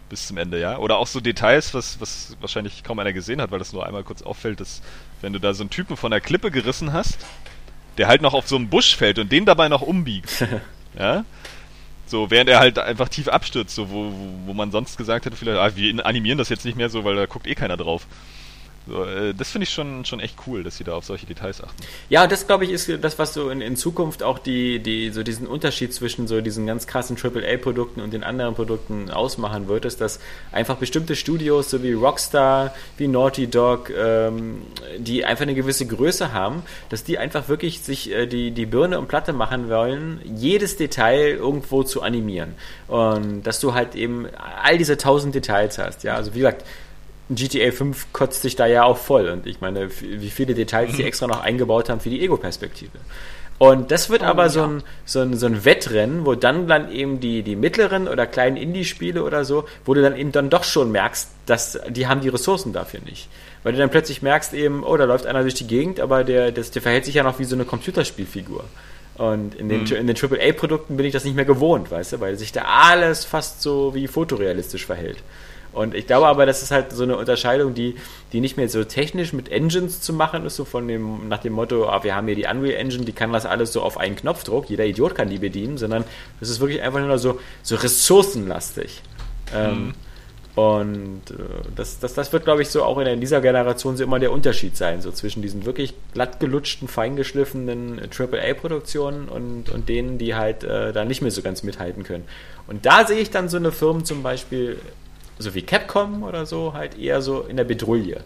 bis 0.09 0.27
zum 0.27 0.37
Ende, 0.39 0.61
ja. 0.61 0.79
Oder 0.79 0.99
auch 0.99 1.07
so 1.07 1.21
Details, 1.21 1.75
was, 1.75 2.01
was 2.01 2.37
wahrscheinlich 2.41 2.83
kaum 2.83 2.99
einer 2.99 3.13
gesehen 3.13 3.41
hat, 3.41 3.51
weil 3.51 3.59
das 3.59 3.73
nur 3.73 3.87
einmal 3.87 4.05
kurz 4.05 4.23
auffällt, 4.23 4.61
dass 4.61 4.83
wenn 5.21 5.33
du 5.33 5.41
da 5.41 5.55
so 5.55 5.63
einen 5.63 5.71
Typen 5.71 5.97
von 5.97 6.11
der 6.11 6.21
Klippe 6.21 6.51
gerissen 6.51 6.93
hast, 6.93 7.19
der 7.99 8.09
halt 8.09 8.23
noch 8.23 8.35
auf 8.35 8.49
so 8.49 8.57
einen 8.57 8.69
Busch 8.69 8.97
fällt 8.97 9.19
und 9.19 9.33
den 9.33 9.45
dabei 9.45 9.69
noch 9.69 9.83
umbiegt, 9.83 10.47
ja. 10.99 11.25
So, 12.07 12.31
während 12.31 12.49
er 12.49 12.59
halt 12.59 12.79
einfach 12.79 13.11
tief 13.11 13.29
abstürzt, 13.29 13.75
so, 13.75 13.91
wo, 13.91 14.05
wo, 14.05 14.47
wo 14.47 14.55
man 14.55 14.71
sonst 14.71 14.97
gesagt 14.97 15.27
hätte, 15.27 15.37
vielleicht, 15.37 15.59
ah, 15.59 15.77
wir 15.77 16.07
animieren 16.07 16.39
das 16.39 16.49
jetzt 16.49 16.65
nicht 16.65 16.77
mehr 16.77 16.89
so, 16.89 17.05
weil 17.05 17.17
da 17.17 17.27
guckt 17.27 17.47
eh 17.47 17.55
keiner 17.55 17.77
drauf. 17.77 18.07
Äh, 18.91 19.35
das 19.35 19.51
finde 19.51 19.65
ich 19.65 19.71
schon, 19.71 20.05
schon 20.05 20.21
echt 20.21 20.37
cool, 20.47 20.63
dass 20.63 20.77
sie 20.77 20.85
da 20.85 20.95
auf 20.95 21.05
solche 21.05 21.27
Details 21.27 21.63
achten. 21.63 21.83
Ja, 22.09 22.27
das 22.27 22.47
glaube 22.47 22.65
ich 22.65 22.71
ist 22.71 22.91
das, 23.03 23.19
was 23.19 23.35
so 23.35 23.51
in, 23.51 23.61
in 23.61 23.77
Zukunft 23.77 24.23
auch 24.23 24.39
die, 24.39 24.79
die, 24.81 25.11
so 25.11 25.23
diesen 25.23 25.47
Unterschied 25.47 25.93
zwischen 25.93 26.27
so 26.27 26.41
diesen 26.41 26.67
ganz 26.67 26.87
krassen 26.87 27.17
AAA-Produkten 27.17 28.01
und 28.01 28.13
den 28.13 28.25
anderen 28.25 28.55
Produkten 28.55 29.11
ausmachen 29.11 29.69
wird, 29.69 29.85
ist, 29.85 30.01
dass 30.01 30.21
einfach 30.53 30.77
bestimmte 30.77 31.17
Studios, 31.17 31.71
so 31.71 31.83
wie 31.83 31.93
Rockstar, 31.93 32.75
wie 32.97 33.09
Naughty 33.09 33.49
Dog, 33.49 33.91
ähm, 33.91 34.63
die 34.99 35.25
einfach 35.25 35.43
eine 35.43 35.55
gewisse 35.55 35.87
Größe 35.87 36.33
haben, 36.33 36.63
dass 36.89 37.05
die 37.05 37.19
einfach 37.19 37.49
wirklich 37.49 37.81
sich 37.81 38.11
äh, 38.11 38.27
die, 38.27 38.51
die 38.51 38.67
Birne 38.67 38.99
und 38.99 39.09
Platte 39.09 39.33
machen 39.33 39.69
wollen, 39.69 40.21
jedes 40.25 40.77
Detail 40.77 41.31
irgendwo 41.31 41.83
zu 41.83 42.03
animieren. 42.03 42.55
Und 42.87 43.43
dass 43.43 43.61
du 43.61 43.75
halt 43.75 43.95
eben 43.95 44.27
all 44.63 44.79
diese 44.79 44.97
tausend 44.97 45.35
Details 45.35 45.79
hast. 45.79 46.05
Ja, 46.05 46.15
also 46.15 46.35
wie 46.35 46.39
gesagt, 46.39 46.65
GTA 47.31 47.73
5 47.73 48.13
kotzt 48.13 48.43
sich 48.43 48.57
da 48.57 48.67
ja 48.67 48.85
auch 48.85 48.97
voll. 48.97 49.29
Und 49.29 49.47
ich 49.47 49.61
meine, 49.61 49.91
wie 50.01 50.31
viele 50.31 50.55
Details 50.55 50.93
die 50.97 51.03
mhm. 51.03 51.09
extra 51.09 51.27
noch 51.27 51.41
eingebaut 51.41 51.89
haben 51.89 52.01
für 52.01 52.11
die 52.11 52.23
Ego-Perspektive. 52.23 52.99
Und 53.59 53.91
das 53.91 54.09
wird 54.09 54.23
oh, 54.23 54.27
aber 54.27 54.51
so, 54.51 54.63
ein, 54.63 54.83
so, 55.05 55.21
ein, 55.21 55.37
so 55.37 55.47
ein 55.47 55.65
Wettrennen, 55.65 56.25
wo 56.25 56.37
dann 56.37 56.69
dann 56.69 56.93
eben 56.93 57.19
die, 57.19 57.43
die 57.43 57.57
mittleren 57.57 58.07
oder 58.07 58.27
kleinen 58.27 58.57
Indie-Spiele 58.57 59.25
oder 59.25 59.45
so, 59.45 59.65
wo 59.85 59.95
du 59.95 60.03
dann 60.03 60.17
eben 60.17 60.31
dann 60.31 60.49
doch 60.49 60.63
schon 60.63 60.93
merkst, 60.93 61.29
dass 61.47 61.79
die 61.89 62.07
haben 62.07 62.21
die 62.21 62.29
Ressourcen 62.29 62.73
dafür 62.73 63.01
nicht. 63.05 63.29
Weil 63.65 63.73
du 63.73 63.79
dann 63.79 63.91
plötzlich 63.91 64.23
merkst 64.23 64.55
eben, 64.55 64.85
oh, 64.85 64.97
da 64.97 65.05
läuft 65.05 65.27
einer 65.27 65.43
durch 65.43 65.55
die 65.55 65.67
Gegend, 65.67 65.99
aber 65.99 66.23
der, 66.23 66.53
das, 66.53 66.71
der 66.71 66.83
verhält 66.83 67.05
sich 67.05 67.17
ja 67.17 67.25
noch 67.25 67.41
wie 67.41 67.45
so 67.45 67.57
eine 67.57 67.65
Computerspielfigur. 67.65 68.63
Und 69.17 69.57
in 69.57 69.69
den, 69.69 69.83
mhm. 69.83 69.93
in 69.93 70.07
den 70.07 70.17
AAA-Produkten 70.17 70.97
bin 70.97 71.05
ich 71.05 71.13
das 71.13 71.25
nicht 71.25 71.35
mehr 71.35 71.45
gewohnt, 71.45 71.91
weißt 71.91 72.13
du, 72.13 72.21
weil 72.21 72.39
sich 72.39 72.53
da 72.53 72.63
alles 72.63 73.25
fast 73.25 73.61
so 73.61 73.93
wie 73.93 74.07
fotorealistisch 74.07 74.87
verhält. 74.87 75.19
Und 75.79 75.95
ich 75.95 76.09
glaube 76.09 76.27
aber, 76.27 76.45
das 76.45 76.65
ist 76.65 76.73
halt 76.73 76.91
so 76.91 77.05
eine 77.05 77.17
Unterscheidung, 77.17 77.73
die, 77.73 77.95
die 78.33 78.41
nicht 78.41 78.57
mehr 78.57 78.69
so 78.69 78.83
technisch 78.83 79.33
mit 79.33 79.49
Engines 79.49 80.01
zu 80.01 80.13
machen 80.13 80.45
ist, 80.45 80.57
so 80.57 80.65
von 80.65 80.89
dem, 80.89 81.29
nach 81.29 81.39
dem 81.39 81.53
Motto, 81.53 81.89
ah, 81.89 82.03
wir 82.03 82.17
haben 82.17 82.27
hier 82.27 82.35
die 82.35 82.47
Unreal 82.47 82.81
Engine, 82.81 83.05
die 83.05 83.13
kann 83.13 83.33
das 83.33 83.47
alles 83.47 83.73
so 83.73 83.83
auf 83.83 83.97
einen 83.97 84.17
Knopfdruck, 84.17 84.69
jeder 84.69 84.85
Idiot 84.85 85.15
kann 85.15 85.31
die 85.31 85.39
bedienen, 85.39 85.79
sondern 85.79 86.03
das 86.41 86.51
ist 86.51 86.59
wirklich 86.59 86.83
einfach 86.83 86.99
nur 87.01 87.19
so, 87.19 87.39
so 87.63 87.77
ressourcenlastig. 87.77 89.03
Ähm, 89.55 89.71
mhm. 89.71 89.77
Ähm, 89.77 89.95
und 90.57 91.31
äh, 91.31 91.35
das, 91.77 92.01
das, 92.01 92.15
das 92.15 92.33
wird, 92.33 92.43
glaube 92.43 92.63
ich, 92.63 92.71
so 92.71 92.83
auch 92.83 92.99
in 92.99 93.21
dieser 93.21 93.41
Generation 93.41 93.97
so 93.97 94.03
immer 94.03 94.19
der 94.19 94.33
Unterschied 94.33 94.77
sein, 94.77 95.01
so 95.01 95.13
zwischen 95.13 95.43
diesen 95.43 95.65
wirklich 95.65 95.95
glatt 96.13 96.41
gelutschten, 96.41 96.89
feingeschliffenen 96.89 98.01
AAA-Produktionen 98.11 99.29
und, 99.29 99.71
und 99.71 99.89
denen, 99.89 100.19
die 100.19 100.35
halt 100.35 100.65
äh, 100.65 100.93
da 100.93 101.05
nicht 101.05 101.23
mehr 101.23 101.31
so 101.31 101.43
ganz 101.43 101.63
mithalten 101.63 102.03
können. 102.03 102.25
Und 102.67 102.85
da 102.85 103.07
sehe 103.07 103.21
ich 103.21 103.31
dann 103.31 103.49
so 103.49 103.57
eine 103.57 103.71
Firmen 103.71 104.05
zum 104.05 104.25
Beispiel 104.25 104.81
so 105.39 105.55
wie 105.55 105.63
Capcom 105.63 106.23
oder 106.23 106.47
so, 106.47 106.73
halt 106.75 106.99
eher 106.99 107.23
so 107.23 107.43
in 107.43 107.57
der 107.57 107.65
Bedrulle. 107.65 108.25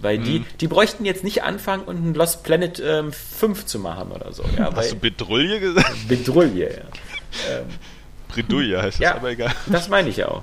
Weil 0.00 0.18
die, 0.18 0.40
mhm. 0.40 0.46
die 0.60 0.68
bräuchten 0.68 1.04
jetzt 1.04 1.24
nicht 1.24 1.42
anfangen 1.42 1.82
und 1.84 1.96
ein 2.04 2.14
Lost 2.14 2.44
Planet 2.44 2.80
ähm, 2.84 3.12
5 3.12 3.66
zu 3.66 3.80
machen 3.80 4.12
oder 4.12 4.32
so. 4.32 4.44
Ja, 4.56 4.70
Hast 4.74 4.92
du 4.92 4.96
Bedrulle 4.96 5.58
gesagt? 5.58 6.08
Bedrulle, 6.08 6.76
ja. 6.76 6.84
Ähm, 7.50 7.66
Bredouille 8.28 8.80
heißt 8.80 8.96
das, 8.96 9.00
ja, 9.00 9.16
aber 9.16 9.30
egal. 9.30 9.52
Das 9.66 9.88
meine 9.88 10.08
ich 10.08 10.18
ja 10.18 10.28
auch. 10.28 10.42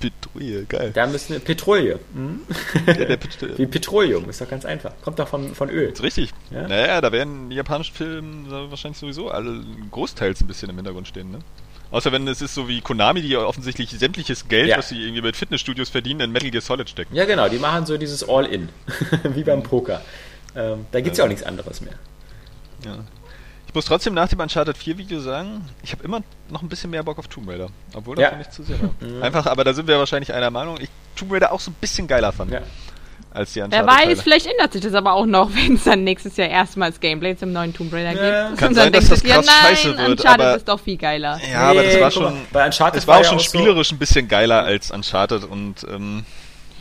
Petrouille, 0.00 0.64
geil. 0.66 0.90
Da 0.92 1.06
müssen 1.06 1.40
Petrouille. 1.40 1.98
Hm? 2.14 2.40
Ja, 2.86 3.16
Pet 3.16 3.38
Wie 3.58 3.66
Petroleum, 3.66 4.28
ist 4.28 4.40
doch 4.40 4.48
ganz 4.48 4.64
einfach. 4.64 4.92
Kommt 5.02 5.18
doch 5.18 5.28
von, 5.28 5.54
von 5.54 5.70
Öl. 5.70 5.90
ist 5.90 6.02
richtig. 6.02 6.30
Ja? 6.50 6.68
Naja, 6.68 7.00
da 7.00 7.10
werden 7.10 7.48
die 7.48 7.56
japanischen 7.56 7.94
Filme 7.94 8.70
wahrscheinlich 8.70 8.98
sowieso 8.98 9.30
alle 9.30 9.64
großteils 9.90 10.42
ein 10.42 10.46
bisschen 10.46 10.68
im 10.68 10.76
Hintergrund 10.76 11.08
stehen, 11.08 11.30
ne? 11.30 11.38
Außer 11.94 12.10
wenn 12.10 12.26
es 12.26 12.42
ist 12.42 12.54
so 12.54 12.66
wie 12.66 12.80
Konami, 12.80 13.22
die 13.22 13.36
offensichtlich 13.36 13.88
sämtliches 13.90 14.48
Geld, 14.48 14.68
ja. 14.68 14.78
was 14.78 14.88
sie 14.88 15.00
irgendwie 15.00 15.22
mit 15.22 15.36
Fitnessstudios 15.36 15.90
verdienen, 15.90 16.22
in 16.22 16.32
Metal 16.32 16.50
Gear 16.50 16.60
Solid 16.60 16.90
stecken. 16.90 17.14
Ja, 17.14 17.24
genau, 17.24 17.48
die 17.48 17.58
machen 17.58 17.86
so 17.86 17.96
dieses 17.96 18.28
All-In. 18.28 18.68
wie 19.22 19.44
beim 19.44 19.62
Poker. 19.62 20.00
Ähm, 20.56 20.86
da 20.90 21.00
gibt 21.00 21.12
es 21.12 21.18
ja. 21.18 21.22
ja 21.22 21.26
auch 21.26 21.28
nichts 21.28 21.44
anderes 21.44 21.80
mehr. 21.82 21.94
Ja. 22.84 22.98
Ich 23.68 23.74
muss 23.74 23.84
trotzdem 23.84 24.12
nach 24.12 24.28
dem 24.28 24.40
Uncharted 24.40 24.76
4 24.76 24.98
Video 24.98 25.20
sagen, 25.20 25.68
ich 25.84 25.92
habe 25.92 26.02
immer 26.02 26.22
noch 26.50 26.62
ein 26.62 26.68
bisschen 26.68 26.90
mehr 26.90 27.04
Bock 27.04 27.20
auf 27.20 27.28
Tomb 27.28 27.48
Raider. 27.48 27.68
Obwohl 27.94 28.16
das 28.16 28.32
ja. 28.32 28.38
nicht 28.38 28.52
zu 28.52 28.64
sehr 28.64 28.82
war. 28.82 28.90
Mhm. 28.98 29.22
Einfach, 29.22 29.46
aber 29.46 29.62
da 29.62 29.72
sind 29.72 29.86
wir 29.86 29.96
wahrscheinlich 29.96 30.34
einer 30.34 30.50
Meinung. 30.50 30.80
Ich 30.80 30.88
Tomb 31.14 31.32
Raider 31.32 31.52
auch 31.52 31.60
so 31.60 31.70
ein 31.70 31.76
bisschen 31.80 32.08
geiler 32.08 32.32
fand. 32.32 32.50
Ja 32.50 32.62
als 33.34 33.52
die 33.52 33.60
Uncharted. 33.60 33.86
Wer 33.86 34.08
weiß, 34.08 34.22
vielleicht 34.22 34.46
ändert 34.46 34.72
sich 34.72 34.82
das 34.82 34.94
aber 34.94 35.12
auch 35.12 35.26
noch, 35.26 35.50
wenn 35.54 35.74
es 35.74 35.84
dann 35.84 36.04
nächstes 36.04 36.36
Jahr 36.36 36.48
erstmals 36.48 37.00
Gameplay 37.00 37.36
zum 37.36 37.52
neuen 37.52 37.74
Tomb 37.74 37.92
Raider 37.92 38.12
ja. 38.12 38.48
gibt. 38.48 38.60
Kann 38.60 38.74
sein, 38.74 38.92
dass 38.92 39.08
das 39.08 39.22
krass 39.22 39.46
ja, 39.46 39.52
nein, 39.52 39.76
scheiße 39.76 39.98
wird. 39.98 40.08
Uncharted 40.08 40.40
aber 40.46 40.56
ist 40.56 40.68
doch 40.68 40.80
viel 40.80 40.96
geiler. 40.96 41.40
Ja, 41.52 41.72
nee, 41.72 41.78
aber 41.78 41.82
das 41.82 42.00
war 42.00 42.10
schon, 42.10 42.36
bei 42.52 42.64
Uncharted 42.64 43.00
es 43.00 43.06
war, 43.06 43.20
auch 43.20 43.24
schon 43.24 43.40
spielerisch 43.40 43.88
so 43.88 43.94
ein 43.96 43.98
bisschen 43.98 44.28
geiler 44.28 44.62
als 44.62 44.90
Uncharted 44.90 45.44
und 45.44 45.84
ähm, 45.90 46.24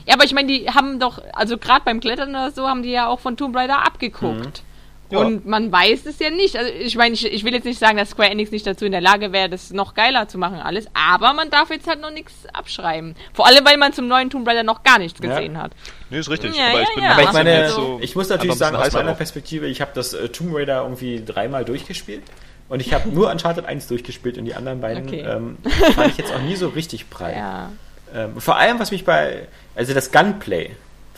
ja, 0.05 0.15
aber 0.15 0.25
ich 0.25 0.33
meine, 0.33 0.47
die 0.49 0.69
haben 0.69 0.99
doch, 0.99 1.21
also 1.33 1.57
gerade 1.57 1.81
beim 1.85 1.99
Klettern 1.99 2.31
oder 2.31 2.51
so, 2.51 2.67
haben 2.67 2.83
die 2.83 2.91
ja 2.91 3.07
auch 3.07 3.19
von 3.19 3.37
Tomb 3.37 3.55
Raider 3.55 3.85
abgeguckt. 3.85 4.63
Mhm. 4.63 4.72
Ja. 5.13 5.19
Und 5.19 5.45
man 5.45 5.71
weiß 5.71 6.07
es 6.07 6.17
ja 6.17 6.31
nicht. 6.31 6.57
Also 6.57 6.71
ich 6.73 6.95
meine, 6.95 7.13
ich, 7.13 7.23
ich 7.23 7.43
will 7.43 7.53
jetzt 7.53 7.65
nicht 7.65 7.79
sagen, 7.79 7.97
dass 7.97 8.09
Square 8.09 8.31
Enix 8.31 8.49
nicht 8.49 8.65
dazu 8.65 8.83
in 8.83 8.91
der 8.91 9.01
Lage 9.01 9.31
wäre, 9.31 9.47
das 9.47 9.71
noch 9.71 9.93
geiler 9.93 10.27
zu 10.27 10.39
machen 10.39 10.57
alles, 10.57 10.87
aber 10.93 11.33
man 11.33 11.51
darf 11.51 11.69
jetzt 11.69 11.87
halt 11.87 12.01
noch 12.01 12.09
nichts 12.09 12.33
abschreiben. 12.51 13.15
Vor 13.31 13.45
allem, 13.45 13.63
weil 13.63 13.77
man 13.77 13.93
zum 13.93 14.07
neuen 14.07 14.31
Tomb 14.31 14.47
Raider 14.47 14.63
noch 14.63 14.81
gar 14.81 14.97
nichts 14.97 15.21
gesehen 15.21 15.53
ja. 15.53 15.61
hat. 15.61 15.71
Nee, 16.09 16.17
ist 16.17 16.31
richtig. 16.31 16.55
Ja, 16.57 16.69
aber 16.69 16.81
ich 16.81 16.95
bin 16.95 17.03
aber 17.03 17.21
ich 17.21 17.31
meine, 17.31 17.69
so 17.69 17.99
ich 18.01 18.15
muss 18.15 18.29
natürlich 18.29 18.55
sagen, 18.55 18.75
aus 18.75 18.91
meiner 18.93 19.13
Perspektive, 19.13 19.67
ich 19.67 19.81
habe 19.81 19.91
das 19.93 20.13
äh, 20.13 20.29
Tomb 20.29 20.55
Raider 20.55 20.81
irgendwie 20.81 21.23
dreimal 21.23 21.63
durchgespielt. 21.63 22.23
Und 22.69 22.79
ich 22.79 22.91
habe 22.93 23.07
nur 23.09 23.29
Uncharted 23.29 23.65
1 23.65 23.87
durchgespielt 23.87 24.37
und 24.37 24.45
die 24.45 24.55
anderen 24.55 24.81
beiden 24.81 25.07
okay. 25.07 25.19
ähm, 25.19 25.57
fand 25.93 26.07
ich 26.07 26.17
jetzt 26.17 26.33
auch 26.33 26.41
nie 26.41 26.55
so 26.55 26.69
richtig 26.69 27.09
breit. 27.09 27.35
Ja. 27.43 27.71
Ähm, 28.15 28.39
vor 28.39 28.57
allem, 28.57 28.79
was 28.79 28.91
mich 28.91 29.05
bei, 29.05 29.47
also 29.75 29.93
das 29.93 30.11
Gunplay, 30.11 30.71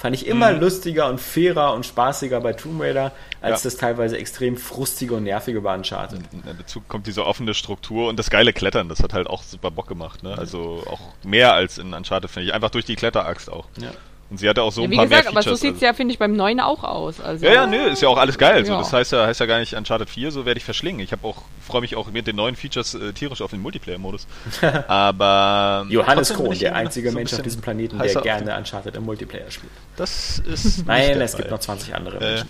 Fand 0.06 0.15
ich 0.15 0.27
immer 0.27 0.53
mhm. 0.53 0.60
lustiger 0.60 1.10
und 1.10 1.19
fairer 1.19 1.73
und 1.73 1.84
spaßiger 1.84 2.40
bei 2.40 2.53
Tomb 2.53 2.80
Raider, 2.80 3.11
als 3.41 3.64
ja. 3.64 3.69
das 3.72 3.77
teilweise 3.77 4.19
extrem 4.19 4.56
frustige 4.56 5.15
und 5.15 5.23
nervige 5.23 5.61
bei 5.61 5.73
Uncharted. 5.73 6.19
Dazu 6.60 6.80
kommt 6.88 7.07
diese 7.07 7.26
offene 7.26 7.56
Struktur 7.56 8.07
und 8.07 8.19
das 8.19 8.30
geile 8.30 8.53
Klettern, 8.53 8.88
das 8.88 8.99
hat 8.99 9.14
halt 9.14 9.26
auch 9.26 9.41
super 9.41 9.72
Bock 9.72 9.88
gemacht. 9.88 10.22
Ne? 10.22 10.38
Also 10.38 10.84
auch 10.86 10.99
mehr 11.23 11.56
als 11.56 11.80
in 11.80 11.91
Uncharted, 11.91 12.30
finde 12.30 12.49
ich. 12.49 12.53
Einfach 12.53 12.69
durch 12.69 12.86
die 12.86 12.95
Kletteraxt 12.95 13.52
auch. 13.52 13.65
Ja. 13.77 13.90
Und 14.30 14.39
sie 14.39 14.49
hatte 14.49 14.64
auch 14.64 14.72
so 14.72 14.81
ja, 14.81 14.88
ein 14.88 14.95
paar 14.95 15.06
gesagt, 15.06 15.23
mehr 15.26 15.34
Features. 15.34 15.47
Aber 15.47 15.56
so 15.56 15.61
sieht 15.61 15.72
es 15.72 15.76
also. 15.76 15.85
ja, 15.85 15.93
finde 15.93 16.14
ich, 16.14 16.19
beim 16.19 16.35
neuen 16.35 16.60
auch 16.60 16.84
aus. 16.84 17.19
Also 17.22 17.45
ja, 17.45 17.53
ja, 17.53 17.68
nö, 17.68 17.77
ist 17.91 18.02
ja 18.02 18.07
auch 18.07 18.18
alles 18.18 18.38
geil. 18.39 18.61
Ja. 18.61 18.65
So, 18.65 18.77
das 18.80 18.91
heißt 18.91 19.11
ja, 19.11 19.27
heißt 19.27 19.39
ja 19.39 19.45
gar 19.45 19.60
nicht 19.60 19.73
Uncharted 19.76 20.10
4, 20.10 20.31
so 20.31 20.45
werde 20.45 20.57
ich 20.57 20.64
verschlingen. 20.64 20.99
Ich 21.02 21.11
habe 21.11 21.27
auch, 21.27 21.43
freue 21.61 21.81
mich 21.81 21.95
auch 21.95 22.10
mit 22.10 22.26
den 22.26 22.35
neuen 22.35 22.56
Features 22.56 22.95
äh, 22.95 23.14
tierisch 23.14 23.41
auf 23.41 23.52
den 23.52 23.61
Multiplayer-Modus. 23.61 24.26
aber 24.88 25.85
Johannes 25.89 26.34
Krohn, 26.34 26.57
der 26.57 26.76
einzige 26.76 27.11
so 27.11 27.18
Mensch 27.18 27.34
auf 27.34 27.43
diesem 27.43 27.61
Planeten, 27.61 27.99
der 27.99 28.14
gerne 28.22 28.57
Uncharted 28.57 28.95
im 28.95 29.03
Multiplayer 29.03 29.52
spielt. 29.52 29.72
Das 29.95 30.39
ist. 30.39 30.88
Nein, 30.88 31.22
es 31.22 31.38
gibt 31.38 31.52
noch 31.52 31.60
20 31.60 31.93
andere 31.93 32.18
äh, 32.18 32.30
Menschen. 32.30 32.49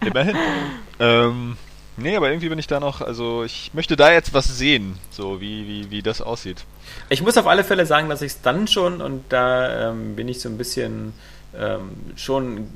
Immerhin. 0.06 0.36
ähm, 1.00 1.56
Nee, 1.96 2.16
aber 2.16 2.30
irgendwie 2.30 2.48
bin 2.48 2.58
ich 2.58 2.66
da 2.66 2.80
noch, 2.80 3.02
also 3.02 3.44
ich 3.44 3.70
möchte 3.74 3.96
da 3.96 4.10
jetzt 4.10 4.32
was 4.32 4.46
sehen, 4.46 4.98
so 5.10 5.40
wie, 5.40 5.66
wie, 5.68 5.90
wie 5.90 6.02
das 6.02 6.22
aussieht. 6.22 6.64
Ich 7.10 7.22
muss 7.22 7.36
auf 7.36 7.46
alle 7.46 7.64
Fälle 7.64 7.84
sagen, 7.84 8.08
dass 8.08 8.22
ich 8.22 8.32
es 8.32 8.40
dann 8.40 8.66
schon, 8.66 9.02
und 9.02 9.24
da 9.28 9.90
ähm, 9.90 10.16
bin 10.16 10.26
ich 10.28 10.40
so 10.40 10.48
ein 10.48 10.56
bisschen 10.56 11.12
ähm, 11.54 11.90
schon 12.16 12.68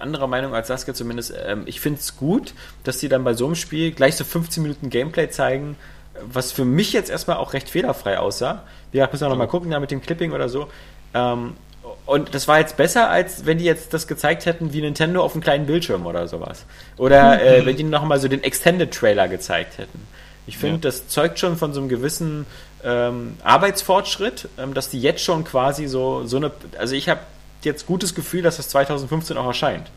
anderer 0.00 0.26
Meinung 0.26 0.54
als 0.54 0.66
Saskia 0.68 0.94
zumindest, 0.94 1.32
ähm, 1.46 1.62
ich 1.66 1.80
finde 1.80 2.00
es 2.00 2.16
gut, 2.16 2.54
dass 2.82 2.98
die 2.98 3.08
dann 3.08 3.22
bei 3.24 3.34
so 3.34 3.46
einem 3.46 3.54
Spiel 3.54 3.92
gleich 3.92 4.16
so 4.16 4.24
15 4.24 4.62
Minuten 4.62 4.90
Gameplay 4.90 5.30
zeigen, 5.30 5.76
was 6.22 6.50
für 6.50 6.64
mich 6.64 6.92
jetzt 6.92 7.10
erstmal 7.10 7.36
auch 7.36 7.52
recht 7.52 7.68
fehlerfrei 7.68 8.18
aussah. 8.18 8.64
Wie 8.90 8.98
gesagt, 8.98 9.12
müssen 9.12 9.24
wir 9.24 9.28
nochmal 9.28 9.48
gucken, 9.48 9.70
da 9.70 9.80
mit 9.80 9.90
dem 9.90 10.00
Clipping 10.00 10.32
oder 10.32 10.48
so. 10.48 10.68
Ähm, 11.14 11.54
und 12.06 12.34
das 12.34 12.48
war 12.48 12.58
jetzt 12.58 12.76
besser, 12.76 13.10
als 13.10 13.46
wenn 13.46 13.58
die 13.58 13.64
jetzt 13.64 13.92
das 13.92 14.06
gezeigt 14.06 14.46
hätten 14.46 14.72
wie 14.72 14.80
Nintendo 14.80 15.22
auf 15.22 15.32
einem 15.32 15.42
kleinen 15.42 15.66
Bildschirm 15.66 16.06
oder 16.06 16.28
sowas. 16.28 16.64
Oder 16.96 17.42
äh, 17.44 17.66
wenn 17.66 17.76
die 17.76 17.84
nochmal 17.84 18.20
so 18.20 18.28
den 18.28 18.42
Extended-Trailer 18.42 19.28
gezeigt 19.28 19.78
hätten. 19.78 20.06
Ich 20.46 20.58
finde, 20.58 20.76
ja. 20.76 20.80
das 20.82 21.08
zeugt 21.08 21.38
schon 21.38 21.56
von 21.56 21.72
so 21.72 21.80
einem 21.80 21.88
gewissen 21.88 22.46
ähm, 22.84 23.36
Arbeitsfortschritt, 23.42 24.48
ähm, 24.58 24.74
dass 24.74 24.90
die 24.90 25.00
jetzt 25.00 25.22
schon 25.22 25.44
quasi 25.44 25.86
so, 25.86 26.24
so 26.24 26.36
eine. 26.36 26.52
Also 26.78 26.94
ich 26.94 27.08
habe 27.08 27.20
jetzt 27.62 27.86
gutes 27.86 28.14
Gefühl, 28.14 28.42
dass 28.42 28.56
das 28.56 28.68
2015 28.68 29.36
auch 29.36 29.46
erscheint. 29.46 29.90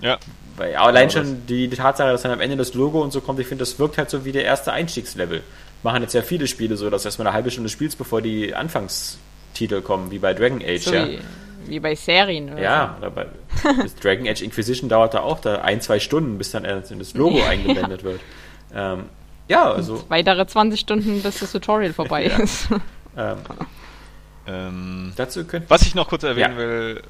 Ja. 0.00 0.18
Weil 0.56 0.74
allein 0.74 1.10
schon 1.10 1.46
die, 1.46 1.68
die, 1.68 1.76
Tatsache, 1.76 2.10
dass 2.10 2.22
dann 2.22 2.32
am 2.32 2.40
Ende 2.40 2.56
das 2.56 2.74
Logo 2.74 3.00
und 3.00 3.12
so 3.12 3.20
kommt, 3.20 3.38
ich 3.38 3.46
finde, 3.46 3.62
das 3.62 3.78
wirkt 3.78 3.96
halt 3.96 4.10
so 4.10 4.24
wie 4.24 4.32
der 4.32 4.44
erste 4.44 4.72
Einstiegslevel. 4.72 5.42
Machen 5.82 6.02
jetzt 6.02 6.14
ja 6.14 6.22
viele 6.22 6.46
Spiele 6.46 6.76
so, 6.76 6.90
dass 6.90 7.02
du 7.02 7.08
erstmal 7.08 7.28
eine 7.28 7.34
halbe 7.34 7.50
Stunde 7.50 7.70
spielst, 7.70 7.96
bevor 7.96 8.20
die 8.20 8.54
Anfangstitel 9.52 9.82
kommen, 9.82 10.10
wie 10.10 10.18
bei 10.18 10.34
Dragon 10.34 10.62
Age, 10.62 10.82
so 10.82 10.94
ja. 10.94 11.08
Wie, 11.08 11.20
wie, 11.66 11.80
bei 11.80 11.94
Serien, 11.94 12.52
oder? 12.52 12.60
Ja, 12.60 12.96
so. 12.98 13.06
oder 13.06 13.10
bei 13.10 13.26
das 13.82 13.94
Dragon 13.96 14.26
Age 14.26 14.42
Inquisition 14.42 14.88
dauert 14.88 15.14
da 15.14 15.20
auch 15.20 15.40
da 15.40 15.60
ein, 15.62 15.80
zwei 15.80 16.00
Stunden, 16.00 16.38
bis 16.38 16.50
dann 16.50 16.64
das 16.64 17.14
Logo 17.14 17.42
eingeblendet 17.42 18.02
wird. 18.02 18.20
Ähm, 18.74 19.04
ja, 19.48 19.70
also. 19.70 19.94
Und 19.94 20.10
weitere 20.10 20.46
20 20.46 20.80
Stunden, 20.80 21.22
bis 21.22 21.40
das 21.40 21.52
Tutorial 21.52 21.92
vorbei 21.92 22.26
ja. 22.28 22.38
ist. 22.38 22.68
Ähm, 23.16 23.36
ähm, 24.46 25.12
dazu 25.14 25.44
könnt 25.44 25.68
Was 25.68 25.82
ich 25.82 25.94
noch 25.94 26.08
kurz 26.08 26.22
erwähnen 26.22 26.54
ja. 26.54 26.58
will, 26.58 27.02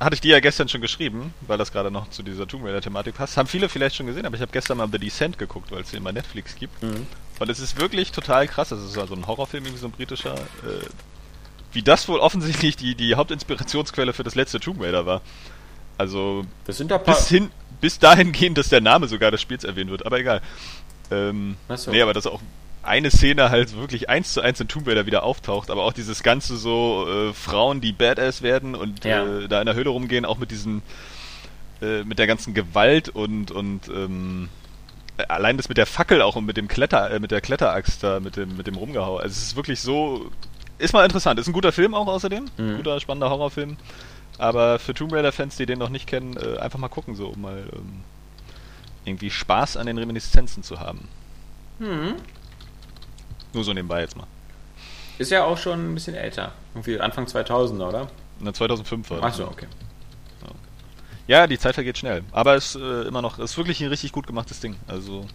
hatte 0.00 0.14
ich 0.14 0.20
dir 0.20 0.32
ja 0.32 0.40
gestern 0.40 0.68
schon 0.68 0.80
geschrieben, 0.80 1.32
weil 1.42 1.56
das 1.56 1.72
gerade 1.72 1.90
noch 1.90 2.10
zu 2.10 2.22
dieser 2.22 2.46
Tomb 2.46 2.64
Raider-Thematik 2.64 3.14
passt. 3.14 3.36
Haben 3.36 3.46
viele 3.46 3.68
vielleicht 3.68 3.94
schon 3.94 4.06
gesehen, 4.06 4.26
aber 4.26 4.34
ich 4.34 4.42
habe 4.42 4.52
gestern 4.52 4.78
mal 4.78 4.88
The 4.90 4.98
Descent 4.98 5.38
geguckt, 5.38 5.70
weil 5.70 5.82
es 5.82 5.92
den 5.92 6.02
bei 6.02 6.12
Netflix 6.12 6.56
gibt. 6.56 6.82
Mhm. 6.82 7.06
Und 7.38 7.48
es 7.48 7.60
ist 7.60 7.80
wirklich 7.80 8.12
total 8.12 8.48
krass. 8.48 8.70
Das 8.70 8.82
ist 8.82 8.98
also 8.98 9.14
ein 9.14 9.26
Horrorfilm, 9.26 9.64
irgendwie 9.64 9.80
so 9.80 9.86
ein 9.86 9.92
britischer. 9.92 10.34
Äh, 10.34 10.86
wie 11.76 11.82
das 11.82 12.08
wohl 12.08 12.18
offensichtlich 12.18 12.76
die, 12.76 12.94
die 12.94 13.14
Hauptinspirationsquelle 13.14 14.14
für 14.14 14.24
das 14.24 14.34
letzte 14.34 14.58
Tomb 14.58 14.80
Raider 14.80 15.04
war. 15.04 15.20
Also 15.98 16.44
das 16.64 16.78
sind 16.78 16.90
da 16.90 16.96
bis 16.98 17.28
hin, 17.28 17.50
bis 17.80 17.98
dahin 17.98 18.32
gehen, 18.32 18.54
dass 18.54 18.70
der 18.70 18.80
Name 18.80 19.08
sogar 19.08 19.30
des 19.30 19.42
Spiels 19.42 19.62
erwähnt 19.62 19.90
wird, 19.90 20.04
aber 20.04 20.18
egal. 20.18 20.40
Ähm, 21.10 21.56
so. 21.68 21.90
Nee, 21.90 22.00
aber 22.00 22.14
dass 22.14 22.26
auch 22.26 22.40
eine 22.82 23.10
Szene 23.10 23.50
halt 23.50 23.76
wirklich 23.76 24.08
eins 24.08 24.32
zu 24.32 24.40
eins 24.40 24.58
in 24.58 24.68
Tomb 24.68 24.88
Raider 24.88 25.04
wieder 25.04 25.22
auftaucht, 25.22 25.70
aber 25.70 25.84
auch 25.84 25.92
dieses 25.92 26.22
ganze 26.22 26.56
so 26.56 27.06
äh, 27.08 27.34
Frauen, 27.34 27.82
die 27.82 27.92
Badass 27.92 28.40
werden 28.40 28.74
und 28.74 29.04
ja. 29.04 29.24
äh, 29.24 29.48
da 29.48 29.60
in 29.60 29.66
der 29.66 29.74
Höhle 29.74 29.90
rumgehen, 29.90 30.24
auch 30.24 30.38
mit 30.38 30.50
diesen 30.50 30.82
äh, 31.82 32.04
mit 32.04 32.18
der 32.18 32.26
ganzen 32.26 32.54
Gewalt 32.54 33.10
und 33.10 33.50
und 33.50 33.88
ähm, 33.88 34.48
allein 35.28 35.58
das 35.58 35.68
mit 35.68 35.76
der 35.76 35.86
Fackel 35.86 36.22
auch 36.22 36.36
und 36.36 36.46
mit 36.46 36.56
dem 36.56 36.68
Kletter 36.68 37.10
äh, 37.10 37.20
mit 37.20 37.32
der 37.32 37.42
Kletteraxt 37.42 38.02
da 38.02 38.18
mit 38.18 38.36
dem 38.36 38.56
mit 38.56 38.66
dem 38.66 38.76
Rumgehau. 38.76 39.18
Also 39.18 39.32
es 39.32 39.42
ist 39.42 39.56
wirklich 39.56 39.80
so 39.80 40.30
ist 40.78 40.92
mal 40.92 41.04
interessant. 41.04 41.40
Ist 41.40 41.46
ein 41.46 41.52
guter 41.52 41.72
Film 41.72 41.94
auch 41.94 42.06
außerdem, 42.06 42.46
mhm. 42.56 42.76
guter 42.76 43.00
spannender 43.00 43.30
Horrorfilm. 43.30 43.76
Aber 44.38 44.78
für 44.78 44.92
Tomb 44.92 45.12
Raider 45.12 45.32
Fans, 45.32 45.56
die 45.56 45.66
den 45.66 45.78
noch 45.78 45.88
nicht 45.88 46.06
kennen, 46.06 46.36
äh, 46.36 46.58
einfach 46.58 46.78
mal 46.78 46.88
gucken 46.88 47.14
so, 47.14 47.28
um 47.28 47.40
mal 47.40 47.64
ähm, 47.72 48.02
irgendwie 49.04 49.30
Spaß 49.30 49.76
an 49.76 49.86
den 49.86 49.96
Reminiszenzen 49.96 50.62
zu 50.62 50.80
haben. 50.80 51.08
Mhm. 51.78 52.14
Nur 53.54 53.64
so 53.64 53.72
nebenbei 53.72 54.00
jetzt 54.00 54.16
mal. 54.16 54.26
Ist 55.18 55.30
ja 55.30 55.44
auch 55.44 55.56
schon 55.56 55.92
ein 55.92 55.94
bisschen 55.94 56.14
älter. 56.14 56.52
Irgendwie 56.74 57.00
Anfang 57.00 57.24
2000er, 57.24 57.88
oder? 57.88 58.08
Na, 58.40 58.52
2005 58.52 59.10
war 59.10 59.20
das. 59.20 59.26
Achso, 59.26 59.44
okay. 59.44 59.66
Ja, 61.26 61.46
die 61.46 61.58
Zeit 61.58 61.74
vergeht 61.74 61.98
schnell. 61.98 62.22
Aber 62.30 62.54
es 62.54 62.76
ist 62.76 62.80
äh, 62.80 63.02
immer 63.02 63.20
noch, 63.20 63.38
ist 63.38 63.56
wirklich 63.56 63.80
ein 63.80 63.88
richtig 63.88 64.12
gut 64.12 64.26
gemachtes 64.26 64.60
Ding. 64.60 64.76
Also 64.86 65.26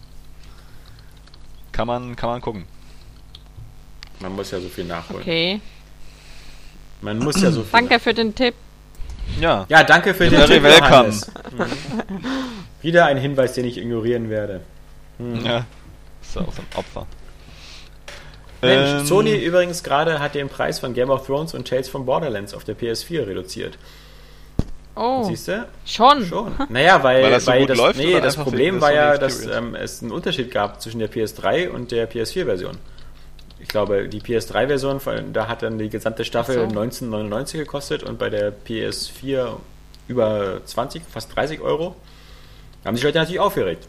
Kann 1.72 1.86
man, 1.86 2.16
kann 2.16 2.30
man 2.30 2.40
gucken. 2.40 2.64
Man 4.22 4.32
muss 4.36 4.50
ja 4.52 4.60
so 4.60 4.68
viel 4.68 4.84
nachholen. 4.84 5.22
Okay. 5.22 5.60
Man 7.00 7.18
muss 7.18 7.40
ja 7.42 7.50
so 7.50 7.62
viel. 7.62 7.70
Danke 7.72 7.98
für 7.98 8.14
den 8.14 8.34
Tipp. 8.34 8.54
Ja. 9.40 9.66
Ja, 9.68 9.82
danke 9.82 10.14
für 10.14 10.28
den 10.30 10.44
Tipp, 10.46 10.62
welcome. 10.62 11.08
Mhm. 11.08 11.66
Wieder 12.80 13.06
ein 13.06 13.16
Hinweis, 13.18 13.52
den 13.54 13.64
ich 13.64 13.76
ignorieren 13.78 14.30
werde. 14.30 14.60
Ja. 15.44 15.64
Ist 16.22 16.38
auch 16.38 16.52
so 16.52 16.62
ein 16.62 16.78
Opfer. 16.78 17.06
Mensch, 18.60 19.00
Ähm, 19.00 19.06
Sony 19.06 19.34
übrigens 19.36 19.82
gerade 19.82 20.20
hat 20.20 20.34
den 20.36 20.48
Preis 20.48 20.78
von 20.78 20.94
Game 20.94 21.10
of 21.10 21.26
Thrones 21.26 21.52
und 21.54 21.66
Tales 21.66 21.88
from 21.88 22.06
Borderlands 22.06 22.54
auf 22.54 22.62
der 22.64 22.76
PS4 22.76 23.26
reduziert. 23.26 23.76
Oh, 24.94 25.24
Siehst 25.24 25.48
du? 25.48 25.66
schon. 25.86 26.24
Schon. 26.26 26.52
Naja, 26.68 27.02
weil, 27.02 27.22
Weil 27.24 27.30
das 27.30 27.44
so 27.46 27.50
weil 27.50 27.60
gut 27.60 27.70
das, 27.70 27.78
läuft 27.78 27.98
nee, 27.98 28.20
das 28.20 28.36
Problem 28.36 28.80
war 28.80 28.92
ja, 28.92 29.16
dass 29.16 29.44
ähm, 29.46 29.74
es 29.74 30.02
einen 30.02 30.12
Unterschied 30.12 30.50
gab 30.50 30.80
zwischen 30.82 30.98
der 30.98 31.10
PS3 31.10 31.70
und 31.70 31.90
der 31.90 32.08
PS4-Version. 32.10 32.76
Ich 33.62 33.68
glaube, 33.68 34.08
die 34.08 34.20
PS3-Version, 34.20 35.00
von- 35.00 35.32
da 35.32 35.46
hat 35.48 35.62
dann 35.62 35.78
die 35.78 35.88
gesamte 35.88 36.24
Staffel 36.24 36.68
so. 36.68 36.76
19,99 36.76 37.58
gekostet 37.58 38.02
und 38.02 38.18
bei 38.18 38.28
der 38.28 38.52
PS4 38.52 39.56
über 40.08 40.60
20, 40.64 41.02
fast 41.08 41.34
30 41.34 41.60
Euro. 41.60 41.94
Da 42.82 42.88
haben 42.88 42.96
sich 42.96 43.04
Leute 43.04 43.18
natürlich 43.18 43.40
aufgeregt. 43.40 43.86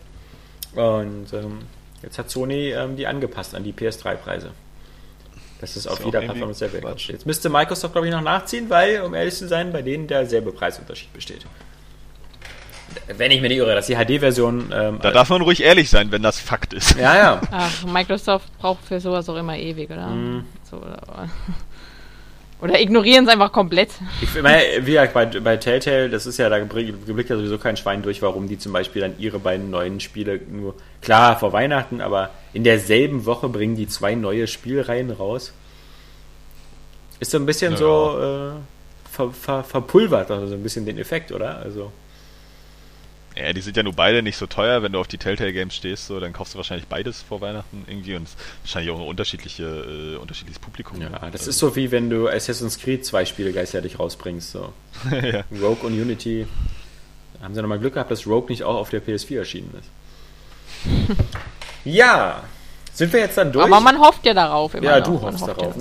Und 0.76 1.34
ähm, 1.34 1.60
jetzt 2.04 2.18
hat 2.20 2.30
Sony 2.30 2.70
ähm, 2.72 2.96
die 2.96 3.08
angepasst 3.08 3.56
an 3.56 3.64
die 3.64 3.74
PS3-Preise. 3.74 4.52
Dass 5.60 5.76
es 5.76 5.88
auf 5.88 6.00
ja 6.00 6.06
jeder 6.06 6.22
Plattform 6.22 6.50
dasselbe. 6.50 6.96
Jetzt 6.98 7.26
müsste 7.26 7.50
Microsoft, 7.50 7.94
glaube 7.94 8.08
ich, 8.08 8.14
noch 8.14 8.22
nachziehen, 8.22 8.70
weil, 8.70 9.02
um 9.02 9.14
ehrlich 9.14 9.34
zu 9.36 9.48
sein, 9.48 9.72
bei 9.74 9.82
denen 9.82 10.08
derselbe 10.08 10.52
Preisunterschied 10.52 11.12
besteht. 11.14 11.46
Wenn 13.18 13.32
ich 13.32 13.42
mir 13.42 13.48
nicht 13.50 13.58
irre, 13.58 13.76
dass 13.76 13.88
die 13.88 13.96
HD-Version. 13.96 14.72
Ähm, 14.74 15.00
Da 15.02 15.12
darf 15.12 15.30
man 15.30 15.42
ruhig 15.42 15.64
ehrlich 15.64 15.90
sein, 15.90 16.12
wenn 16.12 16.22
das 16.24 16.40
Fakt 16.40 16.74
ist. 16.74 16.98
ja, 16.98 17.16
ja. 17.16 17.42
Ach, 17.52 17.86
Microsoft 17.86 18.48
braucht 18.60 18.84
für 18.86 19.00
sowas 19.00 19.28
auch 19.30 19.36
immer 19.38 19.58
ewig, 19.58 19.90
oder? 19.90 20.08
Mhm. 20.08 20.46
So, 20.70 20.78
oder, 20.78 21.00
oder 22.62 22.80
ignorieren 22.80 23.26
es 23.26 23.32
einfach 23.32 23.52
komplett. 23.52 23.90
Ich 24.22 24.42
meine, 24.42 24.64
wie 24.86 24.92
gesagt, 24.92 25.14
bei, 25.14 25.26
bei 25.26 25.58
Telltale, 25.58 26.10
das 26.10 26.26
ist 26.26 26.38
ja, 26.38 26.48
da 26.50 26.60
geblickt 26.60 27.30
ja 27.30 27.36
sowieso 27.36 27.58
kein 27.58 27.76
Schwein 27.76 28.02
durch, 28.02 28.22
warum 28.22 28.48
die 28.48 28.58
zum 28.58 28.72
Beispiel 28.72 29.02
dann 29.02 29.16
ihre 29.20 29.40
beiden 29.40 29.70
neuen 29.70 30.00
Spiele 30.00 30.40
nur, 30.50 30.76
klar, 31.02 31.38
vor 31.38 31.52
Weihnachten, 31.52 32.00
aber 32.00 32.30
in 32.54 32.64
derselben 32.64 33.26
Woche 33.26 33.50
bringen 33.50 33.76
die 33.76 33.88
zwei 33.88 34.16
neue 34.16 34.48
Spielreihen 34.48 35.12
raus. 35.12 35.52
Ist 37.20 37.32
so 37.32 37.38
ein 37.38 37.46
bisschen 37.46 37.74
Ja. 37.74 37.78
so 37.78 38.20
äh, 38.20 39.12
ver, 39.12 39.32
ver, 39.32 39.64
verpulvert, 39.64 40.32
also 40.32 40.48
so 40.48 40.54
ein 40.56 40.64
bisschen 40.64 40.86
den 40.86 40.98
Effekt, 40.98 41.32
oder? 41.34 41.58
Also. 41.58 41.92
Ja, 43.36 43.52
die 43.52 43.62
sind 43.62 43.76
ja 43.78 43.84
nur 43.84 43.94
beide 43.94 44.22
nicht 44.22 44.38
so 44.38 44.46
teuer. 44.46 44.84
Wenn 44.84 44.92
du 44.92 45.00
auf 45.00 45.08
die 45.08 45.18
Telltale 45.18 45.54
Games 45.54 45.76
stehst, 45.76 46.06
so, 46.08 46.20
dann 46.20 46.34
kaufst 46.34 46.54
du 46.54 46.58
wahrscheinlich 46.58 46.88
beides 46.88 47.22
vor 47.24 47.42
Weihnachten 47.42 47.84
irgendwie 47.88 48.16
und 48.16 48.24
es 48.24 48.32
ist 48.32 48.38
wahrscheinlich 48.64 48.92
auch 48.92 49.00
ein 49.00 49.08
unterschiedliche, 49.08 49.64
äh, 49.64 50.16
unterschiedliches 50.18 50.60
Publikum. 50.60 51.02
Ja, 51.02 51.10
das 51.32 51.48
ist 51.48 51.58
so 51.60 51.76
wie 51.76 51.92
wenn 51.92 52.10
du 52.10 52.28
Assassin's 52.30 52.78
Creed 52.80 53.06
zwei 53.06 53.26
Spiele 53.26 53.52
gleichzeitig 53.52 54.00
rausbringst. 54.00 54.52
So. 54.52 54.72
ja. 55.12 55.44
Rogue 55.52 55.88
und 55.88 55.94
Unity. 56.00 56.48
Haben 57.42 57.56
sie 57.56 57.62
nochmal 57.62 57.80
Glück 57.80 57.96
gehabt, 57.96 58.12
dass 58.12 58.26
Rogue 58.28 58.50
nicht 58.50 58.64
auch 58.64 58.76
auf 58.76 58.90
der 58.90 59.02
PS4 59.04 59.40
erschienen 59.40 59.74
ist. 59.80 61.18
ja, 61.86 62.44
sind 62.94 63.12
wir 63.12 63.22
jetzt 63.22 63.38
dann 63.38 63.52
durch? 63.52 63.66
Aber 63.66 63.80
man 63.82 64.00
hofft 64.00 64.26
ja 64.26 64.34
darauf 64.34 64.74
immer 64.76 64.86
ja, 64.86 65.00
noch. 65.00 65.08
du 65.08 65.22
hoffst 65.22 65.42
hofft 65.42 65.60
darauf. 65.60 65.76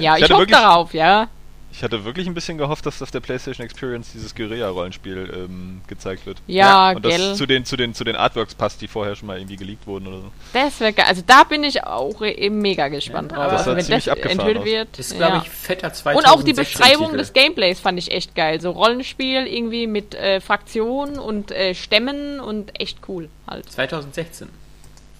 Ja, 0.00 0.16
Ich 0.16 0.24
ich, 0.24 0.30
hoffe 0.30 0.40
wirklich- 0.42 0.56
darauf, 0.56 0.92
ja. 0.94 1.28
Ich 1.76 1.82
hatte 1.82 2.04
wirklich 2.04 2.28
ein 2.28 2.34
bisschen 2.34 2.56
gehofft, 2.56 2.86
dass 2.86 3.02
auf 3.02 3.10
der 3.10 3.18
PlayStation 3.18 3.64
Experience 3.66 4.12
dieses 4.12 4.34
Guerilla-Rollenspiel 4.36 5.28
ähm, 5.34 5.80
gezeigt 5.88 6.24
wird. 6.24 6.38
Ja, 6.46 6.92
Und 6.92 7.04
das 7.04 7.16
gell. 7.16 7.34
zu 7.34 7.46
den, 7.46 7.64
zu, 7.64 7.76
den, 7.76 7.94
zu 7.94 8.04
den 8.04 8.14
Artworks 8.14 8.54
passt, 8.54 8.80
die 8.80 8.86
vorher 8.86 9.16
schon 9.16 9.26
mal 9.26 9.38
irgendwie 9.38 9.56
geleakt 9.56 9.84
wurden 9.88 10.06
oder 10.06 10.18
so. 10.18 10.30
Das 10.52 10.78
wäre 10.78 10.92
geil. 10.92 11.06
Also 11.08 11.22
da 11.26 11.42
bin 11.42 11.64
ich 11.64 11.82
auch 11.82 12.22
eben 12.22 12.60
mega 12.60 12.86
gespannt 12.86 13.32
Ja, 13.32 13.38
drauf. 13.38 13.50
das 13.50 13.60
Also 13.66 13.76
wenn 13.76 13.84
ziemlich 13.84 14.04
das 14.04 14.18
enthüllt 14.18 14.58
aus. 14.58 14.64
wird. 14.64 14.88
Das 14.98 15.06
ist, 15.10 15.16
glaube 15.16 15.36
ja. 15.36 15.42
ich, 15.44 15.50
fetter 15.50 15.88
Und 15.88 15.94
2016 15.96 16.32
auch 16.32 16.42
die 16.44 16.52
Beschreibung 16.52 17.06
Titel. 17.06 17.18
des 17.18 17.32
Gameplays 17.32 17.80
fand 17.80 17.98
ich 17.98 18.12
echt 18.12 18.36
geil. 18.36 18.60
So 18.60 18.70
Rollenspiel 18.70 19.44
irgendwie 19.46 19.88
mit 19.88 20.14
äh, 20.14 20.40
Fraktionen 20.40 21.18
und 21.18 21.50
äh, 21.50 21.74
Stämmen 21.74 22.38
und 22.38 22.78
echt 22.80 22.98
cool 23.08 23.28
halt. 23.48 23.68
2016. 23.70 24.48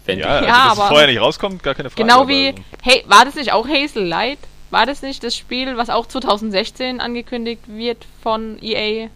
Wenn 0.06 0.20
Ja, 0.20 0.26
also, 0.28 0.44
Ja, 0.46 0.52
dass 0.52 0.72
es 0.74 0.78
aber- 0.78 0.88
vorher 0.88 1.06
nicht 1.08 1.20
rauskommt, 1.20 1.62
gar 1.64 1.74
keine 1.74 1.90
Frage. 1.90 2.00
Genau 2.02 2.28
wie, 2.28 2.48
also- 2.50 2.58
hey, 2.82 3.02
war 3.08 3.24
das 3.24 3.34
nicht 3.34 3.52
auch 3.52 3.66
Hazel 3.66 4.04
Light? 4.06 4.38
War 4.70 4.86
das 4.86 5.02
nicht 5.02 5.22
das 5.22 5.36
Spiel, 5.36 5.76
was 5.76 5.88
auch 5.90 6.06
2016 6.06 7.00
angekündigt 7.00 7.62
wird 7.66 8.04
von 8.22 8.58
EA? 8.62 9.08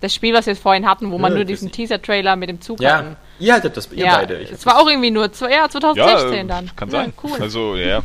Das 0.00 0.14
Spiel, 0.14 0.34
was 0.34 0.46
wir 0.46 0.52
jetzt 0.52 0.62
vorhin 0.62 0.86
hatten, 0.88 1.10
wo 1.10 1.18
man 1.18 1.32
Ja, 1.32 1.36
nur 1.38 1.44
diesen 1.44 1.72
Teaser-Trailer 1.72 2.36
mit 2.36 2.48
dem 2.50 2.60
Zug 2.60 2.80
ja, 2.80 2.98
hatten. 2.98 3.16
ihr 3.40 3.54
hattet 3.54 3.76
das, 3.76 3.90
ihr 3.92 4.04
Ja, 4.04 4.18
beide. 4.18 4.38
Ich 4.40 4.52
es 4.52 4.64
war 4.66 4.78
auch 4.80 4.86
irgendwie 4.88 5.10
nur, 5.10 5.32
zwei- 5.32 5.50
ja, 5.50 5.62
Ja, 5.62 5.68
2016 5.70 6.32
äh, 6.34 6.44
dann. 6.46 6.70
kann 6.76 6.90
ja, 6.90 7.00
sein. 7.04 7.12
Cool. 7.22 7.40
Also, 7.40 7.76
ja. 7.76 8.02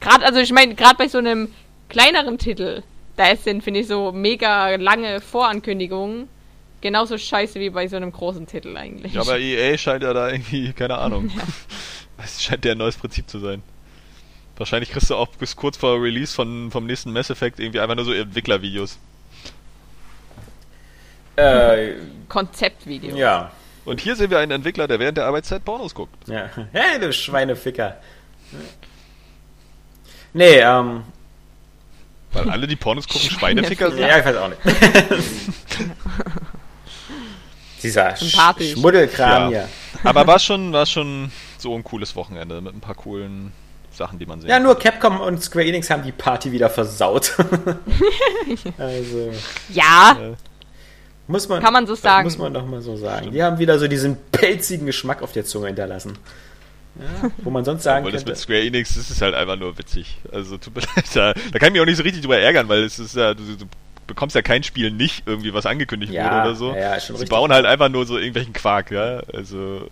Gerade, 0.00 0.24
also 0.24 0.40
ich 0.40 0.52
meine, 0.52 0.74
gerade 0.74 0.96
bei 0.96 1.08
so 1.08 1.18
einem 1.18 1.48
kleineren 1.88 2.38
Titel, 2.38 2.82
da 3.16 3.28
ist 3.28 3.44
sind, 3.44 3.62
finde 3.62 3.80
ich, 3.80 3.86
so 3.86 4.12
mega 4.12 4.74
lange 4.76 5.20
Vorankündigungen 5.20 6.28
genauso 6.80 7.18
scheiße 7.18 7.58
wie 7.60 7.70
bei 7.70 7.88
so 7.88 7.96
einem 7.96 8.12
großen 8.12 8.46
Titel 8.46 8.76
eigentlich. 8.76 9.14
ja, 9.14 9.20
aber 9.22 9.38
EA 9.38 9.76
scheint 9.78 10.02
ja 10.02 10.12
da 10.12 10.28
irgendwie, 10.30 10.72
keine 10.72 10.98
Ahnung. 10.98 11.30
Es 12.24 12.42
scheint 12.42 12.64
ja 12.64 12.72
ein 12.72 12.78
neues 12.78 12.96
Prinzip 12.96 13.28
zu 13.28 13.38
sein. 13.38 13.62
Wahrscheinlich 14.56 14.90
kriegst 14.90 15.10
du 15.10 15.16
auch 15.16 15.28
bis 15.36 15.54
kurz 15.56 15.76
vor 15.76 16.00
Release 16.02 16.34
von, 16.34 16.70
vom 16.70 16.86
nächsten 16.86 17.12
Mass 17.12 17.28
Effect 17.30 17.60
irgendwie 17.60 17.80
einfach 17.80 17.94
nur 17.94 18.04
so 18.06 18.12
Entwicklervideos. 18.12 18.98
äh, 21.36 21.92
Konzeptvideo. 22.28 23.14
ja. 23.16 23.50
Und 23.84 24.00
hier 24.00 24.16
sehen 24.16 24.30
wir 24.30 24.38
einen 24.40 24.50
Entwickler, 24.50 24.88
der 24.88 24.98
während 24.98 25.16
der 25.18 25.26
Arbeitszeit 25.26 25.64
Pornos 25.64 25.94
guckt. 25.94 26.12
ja. 26.28 26.50
Hey, 26.72 26.98
du 26.98 27.12
Schweineficker. 27.12 27.96
Nee, 30.32 30.58
ähm, 30.58 31.02
Weil 32.32 32.50
alle, 32.50 32.66
die 32.66 32.74
Pornos 32.76 33.06
gucken, 33.06 33.30
Schweineficker 33.38 33.90
sind. 33.90 34.00
ja, 34.00 34.18
ich 34.18 34.24
weiß 34.24 34.36
auch 34.36 34.48
nicht. 34.48 34.60
Dieser 37.82 38.16
Sympathisch. 38.16 38.70
Sch 38.70 38.72
Schmuddelkram 38.72 39.52
Ja. 39.52 39.60
hier. 39.60 39.68
Aber 40.02 40.26
war 40.26 40.38
schon, 40.38 40.72
war 40.72 40.86
schon 40.86 41.30
so 41.58 41.74
ein 41.74 41.84
cooles 41.84 42.16
Wochenende 42.16 42.60
mit 42.60 42.74
ein 42.74 42.80
paar 42.80 42.94
coolen 42.94 43.52
Sachen, 43.96 44.18
die 44.18 44.26
man 44.26 44.40
sehen 44.40 44.50
Ja, 44.50 44.58
nur 44.60 44.78
Capcom 44.78 45.20
und 45.20 45.42
Square 45.42 45.64
Enix 45.66 45.90
haben 45.90 46.02
die 46.02 46.12
Party 46.12 46.52
wieder 46.52 46.70
versaut. 46.70 47.32
also, 48.78 49.32
Ja, 49.70 50.16
muss 51.28 51.48
man, 51.48 51.60
Kann 51.62 51.72
man 51.72 51.86
so 51.86 51.94
sagen. 51.96 52.24
Muss 52.24 52.38
man 52.38 52.54
doch 52.54 52.64
mal 52.66 52.80
so 52.80 52.96
sagen. 52.96 53.32
Die 53.32 53.42
haben 53.42 53.58
wieder 53.58 53.78
so 53.80 53.88
diesen 53.88 54.16
pelzigen 54.30 54.86
Geschmack 54.86 55.22
auf 55.22 55.32
der 55.32 55.44
Zunge 55.44 55.66
hinterlassen. 55.66 56.16
Ja, 56.98 57.30
wo 57.38 57.50
man 57.50 57.64
sonst 57.64 57.82
sagen 57.82 58.04
Weil 58.04 58.12
das 58.12 58.22
mit 58.22 58.28
könnte. 58.28 58.40
Square 58.40 58.62
Enix, 58.62 58.94
das 58.94 59.10
ist 59.10 59.20
halt 59.20 59.34
einfach 59.34 59.56
nur 59.56 59.76
witzig. 59.76 60.18
Also 60.32 60.56
tut 60.56 60.74
mir 60.76 60.82
leid, 60.96 61.04
da, 61.14 61.32
da 61.52 61.58
kann 61.58 61.68
ich 61.68 61.72
mich 61.72 61.80
auch 61.82 61.86
nicht 61.86 61.96
so 61.96 62.04
richtig 62.04 62.22
drüber 62.22 62.38
ärgern, 62.38 62.68
weil 62.68 62.84
es 62.84 62.98
ist 62.98 63.16
ja, 63.16 63.34
du, 63.34 63.42
du 63.42 63.66
bekommst 64.06 64.36
ja 64.36 64.40
kein 64.42 64.62
Spiel 64.62 64.92
nicht 64.92 65.24
irgendwie, 65.26 65.52
was 65.52 65.66
angekündigt 65.66 66.12
Ja, 66.12 66.24
wurde 66.26 66.42
oder 66.50 66.54
so. 66.54 66.72
ja, 66.74 66.78
ja, 66.78 67.00
schon 67.00 67.16
Sie 67.16 67.22
richtig. 67.22 67.28
bauen 67.30 67.52
halt 67.52 67.66
einfach 67.66 67.88
nur 67.88 68.06
so 68.06 68.16
irgendwelchen 68.16 68.52
Quark, 68.52 68.92
ja. 68.92 69.20
Also 69.34 69.88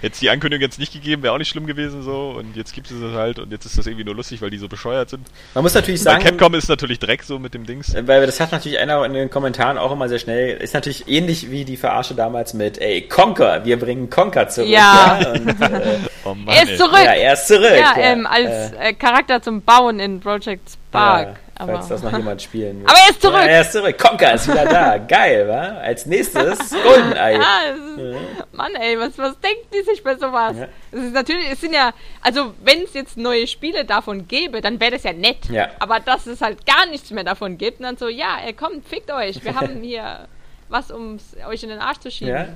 hätte 0.00 0.12
es 0.12 0.18
die 0.20 0.30
Ankündigung 0.30 0.62
jetzt 0.62 0.78
nicht 0.78 0.92
gegeben, 0.92 1.22
wäre 1.22 1.34
auch 1.34 1.38
nicht 1.38 1.48
schlimm 1.48 1.66
gewesen 1.66 2.02
so. 2.02 2.34
Und 2.38 2.56
jetzt 2.56 2.72
gibt 2.74 2.90
es 2.90 2.96
es 3.00 3.14
halt 3.14 3.38
und 3.38 3.50
jetzt 3.52 3.64
ist 3.66 3.78
das 3.78 3.86
irgendwie 3.86 4.04
nur 4.04 4.14
lustig, 4.14 4.40
weil 4.42 4.50
die 4.50 4.58
so 4.58 4.68
bescheuert 4.68 5.10
sind. 5.10 5.26
Man 5.54 5.62
muss 5.64 5.74
natürlich 5.74 6.00
Bei 6.04 6.12
sagen, 6.12 6.24
Capcom 6.24 6.54
ist 6.54 6.68
natürlich 6.68 6.98
Dreck 6.98 7.22
so 7.22 7.38
mit 7.38 7.54
dem 7.54 7.66
Dings. 7.66 7.94
äh, 7.94 8.06
weil 8.06 8.24
das 8.26 8.40
hat 8.40 8.52
natürlich 8.52 8.78
einer 8.78 9.04
in 9.04 9.12
den 9.14 9.30
Kommentaren 9.30 9.78
auch 9.78 9.92
immer 9.92 10.08
sehr 10.08 10.18
schnell, 10.18 10.56
ist 10.58 10.74
natürlich 10.74 11.08
ähnlich 11.08 11.50
wie 11.50 11.64
die 11.64 11.76
Verarsche 11.76 12.14
damals 12.14 12.54
mit, 12.54 12.78
ey, 12.78 13.02
Conker, 13.08 13.64
wir 13.64 13.78
bringen 13.78 14.10
Conker 14.10 14.48
zurück. 14.48 14.68
Ja. 14.68 15.18
Und, 15.32 15.48
äh, 15.60 15.98
Oh 16.24 16.34
Mann, 16.34 16.54
er 16.54 16.62
ist 16.62 16.70
ey. 16.70 16.76
zurück. 16.76 16.98
ja, 17.04 17.12
er 17.14 17.32
ist 17.32 17.48
zurück. 17.48 17.62
Ja, 17.72 17.94
ja. 17.96 18.12
ähm, 18.12 18.26
als 18.26 18.72
Äh, 18.72 18.90
äh, 18.90 18.92
Charakter 18.94 19.42
zum 19.42 19.62
Bauen 19.62 19.98
in 19.98 20.20
Project 20.20 20.78
Spark. 20.92 21.26
ja, 21.28 21.34
aber, 21.54 21.72
falls 21.72 21.88
das 21.88 22.02
noch 22.02 22.16
jemand 22.16 22.42
spielen 22.42 22.80
will. 22.80 22.86
Aber 22.86 22.98
er 22.98 23.10
ist 23.10 23.22
zurück. 23.22 23.36
Ja, 23.36 23.46
er 23.46 23.60
ist 23.62 23.72
zurück. 23.72 23.98
Conker 23.98 24.34
ist 24.34 24.46
wieder 24.46 24.66
da. 24.66 24.98
Geil, 25.08 25.48
wa? 25.48 25.78
Als 25.78 26.04
nächstes 26.04 26.58
Goldeneye. 26.70 27.34
ja, 27.40 27.60
ist, 27.72 28.52
Mann, 28.52 28.74
ey, 28.74 28.98
was, 28.98 29.16
was 29.16 29.40
denken 29.40 29.66
die 29.72 29.82
sich 29.82 30.04
bei 30.04 30.16
sowas? 30.16 30.54
Ja. 30.58 30.68
Es 30.90 31.04
ist 31.04 31.14
natürlich, 31.14 31.50
es 31.50 31.60
sind 31.62 31.72
ja, 31.72 31.92
also 32.20 32.52
wenn 32.62 32.82
es 32.82 32.92
jetzt 32.92 33.16
neue 33.16 33.46
Spiele 33.46 33.86
davon 33.86 34.28
gäbe, 34.28 34.60
dann 34.60 34.80
wäre 34.80 34.92
das 34.92 35.04
ja 35.04 35.14
nett. 35.14 35.48
Ja. 35.50 35.68
Aber 35.78 35.98
dass 35.98 36.26
es 36.26 36.42
halt 36.42 36.66
gar 36.66 36.84
nichts 36.86 37.10
mehr 37.10 37.24
davon 37.24 37.56
gibt 37.56 37.80
und 37.80 37.86
dann 37.86 37.96
so, 37.96 38.08
ja, 38.08 38.36
ey, 38.44 38.52
kommt, 38.52 38.86
fickt 38.86 39.10
euch, 39.10 39.42
wir 39.42 39.54
haben 39.54 39.80
hier 39.82 40.26
was, 40.68 40.90
um 40.90 41.18
euch 41.48 41.62
in 41.62 41.70
den 41.70 41.80
Arsch 41.80 42.00
zu 42.00 42.10
schieben. 42.10 42.34
Ja. 42.34 42.48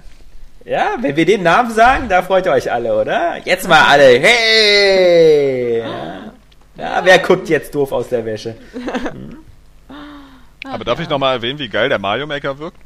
Ja, 0.65 0.97
wenn 0.99 1.15
wir 1.15 1.25
den 1.25 1.45
Namen 1.45 1.71
sagen, 1.71 2.09
da 2.09 2.23
freut 2.23 2.45
ihr 2.45 2.53
euch 2.53 2.71
alle, 2.73 3.01
oder? 3.01 3.37
Jetzt 3.45 3.69
mal 3.69 3.83
alle. 3.83 4.19
Hey! 4.19 5.79
Ja, 5.79 6.33
ja 6.77 7.05
wer 7.05 7.19
guckt 7.19 7.49
jetzt 7.49 7.75
doof 7.75 7.93
aus 7.93 8.09
der 8.09 8.25
Wäsche? 8.25 8.57
Aber 10.65 10.85
darf 10.85 11.01
ich 11.01 11.09
nochmal 11.09 11.37
erwähnen, 11.37 11.59
wie 11.59 11.69
geil 11.69 11.89
der 11.89 11.99
Mario 11.99 12.27
Maker 12.27 12.59
wirkt? 12.59 12.79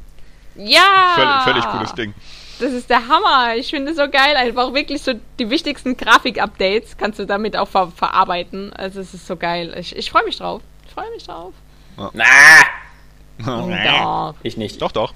Ja! 0.55 1.13
Völlig, 1.15 1.43
völlig 1.43 1.65
cooles 1.65 1.93
Ding. 1.95 2.13
Das 2.59 2.73
ist 2.73 2.89
der 2.91 3.07
Hammer. 3.07 3.55
Ich 3.55 3.71
finde 3.71 3.91
es 3.91 3.97
so 3.97 4.07
geil. 4.07 4.35
Einfach 4.35 4.73
wirklich 4.73 5.01
so 5.01 5.13
die 5.39 5.49
wichtigsten 5.49 5.97
Grafik-Updates 5.97 6.95
kannst 6.97 7.17
du 7.17 7.25
damit 7.25 7.57
auch 7.57 7.67
ver 7.67 7.91
verarbeiten. 7.95 8.71
Also 8.73 8.99
es 8.99 9.15
ist 9.15 9.25
so 9.25 9.35
geil. 9.35 9.73
Ich, 9.79 9.95
ich 9.95 10.11
freue 10.11 10.25
mich 10.25 10.37
drauf. 10.37 10.61
Ich 10.85 10.93
freue 10.93 11.09
mich 11.09 11.23
drauf. 11.23 11.53
Na! 12.13 12.25
Doch. 13.39 14.35
Ich 14.43 14.57
nicht. 14.57 14.79
Doch, 14.81 14.91
doch. 14.91 15.15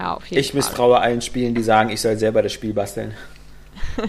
Ja, 0.00 0.14
auf 0.14 0.26
jeden 0.26 0.40
Ich 0.40 0.52
misstraue 0.54 0.98
allen 0.98 1.20
Spielen, 1.20 1.54
die 1.54 1.62
sagen, 1.62 1.90
ich 1.90 2.00
soll 2.00 2.16
selber 2.16 2.42
das 2.42 2.52
Spiel 2.52 2.72
basteln. 2.72 3.14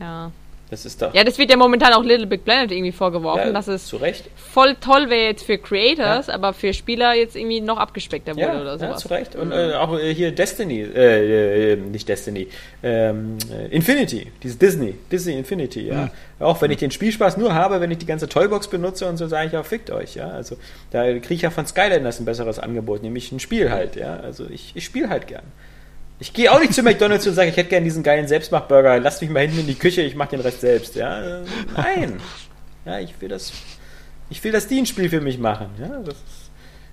Ja. 0.00 0.32
Das 0.74 0.84
ist 0.84 1.00
doch. 1.00 1.14
ja, 1.14 1.22
das 1.22 1.38
wird 1.38 1.50
ja 1.50 1.56
momentan 1.56 1.92
auch 1.92 2.02
Little 2.02 2.26
Big 2.26 2.44
Planet 2.44 2.72
irgendwie 2.72 2.90
vorgeworfen, 2.90 3.46
Ja, 3.46 3.52
dass 3.52 3.68
es 3.68 3.86
zu 3.86 3.96
Recht. 3.96 4.28
voll 4.34 4.74
toll 4.80 5.08
wäre 5.08 5.26
jetzt 5.28 5.44
für 5.44 5.56
Creators, 5.56 6.28
aber 6.28 6.52
für 6.52 6.72
Spieler 6.74 7.14
jetzt 7.14 7.36
irgendwie 7.36 7.60
noch 7.60 7.78
abgespeckter 7.78 8.32
wurde 8.32 8.40
Ja, 8.46 8.60
oder 8.60 8.72
ja, 8.72 8.78
sowas. 8.78 9.00
zu 9.02 9.08
Recht. 9.08 9.36
Und 9.36 9.52
äh, 9.52 9.74
auch 9.74 9.96
äh, 9.96 10.12
hier 10.12 10.32
Destiny, 10.32 10.80
äh, 10.80 11.74
äh, 11.74 11.76
nicht 11.76 12.08
Destiny, 12.08 12.48
ähm, 12.82 13.38
äh, 13.52 13.68
Infinity, 13.68 14.32
dieses 14.42 14.58
Disney, 14.58 14.96
Disney 15.12 15.38
Infinity, 15.38 15.86
ja. 15.86 16.10
Auch 16.40 16.60
wenn 16.60 16.72
ich 16.72 16.78
den 16.78 16.90
Spielspaß 16.90 17.36
nur 17.36 17.54
habe, 17.54 17.80
wenn 17.80 17.92
ich 17.92 17.98
die 17.98 18.06
ganze 18.06 18.28
Toybox 18.28 18.66
benutze 18.66 19.06
und 19.08 19.16
so, 19.16 19.28
sage 19.28 19.46
ich 19.46 19.52
ja, 19.52 19.62
fickt 19.62 19.92
euch, 19.92 20.16
ja. 20.16 20.28
Also 20.30 20.56
da 20.90 21.04
kriege 21.04 21.34
ich 21.34 21.42
ja 21.42 21.50
von 21.50 21.66
Skylanders 21.68 22.18
ein 22.18 22.24
besseres 22.24 22.58
Angebot, 22.58 23.04
nämlich 23.04 23.30
ein 23.30 23.38
Spiel 23.38 23.70
halt, 23.70 23.94
ja. 23.94 24.16
Also 24.16 24.46
ich, 24.50 24.72
ich 24.74 24.84
spiele 24.84 25.08
halt 25.08 25.28
gern. 25.28 25.44
Ich 26.18 26.32
gehe 26.32 26.50
auch 26.52 26.60
nicht 26.60 26.72
zu 26.72 26.82
McDonalds 26.82 27.26
und 27.26 27.34
sage, 27.34 27.50
ich 27.50 27.56
hätte 27.56 27.70
gern 27.70 27.84
diesen 27.84 28.02
geilen 28.02 28.28
Selbstmachburger, 28.28 29.00
lasst 29.00 29.20
mich 29.20 29.30
mal 29.30 29.40
hinten 29.40 29.60
in 29.60 29.66
die 29.66 29.74
Küche, 29.74 30.02
ich 30.02 30.14
mache 30.14 30.30
den 30.30 30.40
Rest 30.40 30.60
selbst, 30.60 30.94
ja. 30.94 31.42
Nein. 31.76 32.20
Ja, 32.84 33.00
ich 33.00 33.20
will 33.20 33.28
das, 33.28 33.52
ich 34.30 34.42
will, 34.44 34.52
dass 34.52 34.68
die 34.68 34.78
ein 34.78 34.86
Spiel 34.86 35.08
für 35.08 35.20
mich 35.20 35.38
machen, 35.38 35.70
ja. 35.78 35.88
Das 36.04 36.14
ist, 36.14 36.50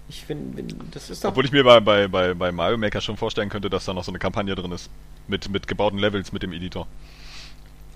ich 0.09 0.25
finde, 0.25 0.63
das 0.91 1.09
ist 1.09 1.23
doch 1.23 1.29
Obwohl 1.29 1.45
ich 1.45 1.51
mir 1.51 1.63
bei, 1.63 1.79
bei, 1.79 2.07
bei, 2.07 2.33
bei 2.33 2.51
Mario 2.51 2.77
Maker 2.77 2.99
schon 2.99 3.15
vorstellen 3.15 3.49
könnte, 3.49 3.69
dass 3.69 3.85
da 3.85 3.93
noch 3.93 4.03
so 4.03 4.11
eine 4.11 4.19
Kampagne 4.19 4.55
drin 4.55 4.71
ist. 4.71 4.89
Mit, 5.27 5.49
mit 5.49 5.67
gebauten 5.67 5.99
Levels 5.99 6.33
mit 6.33 6.43
dem 6.43 6.51
Editor. 6.51 6.87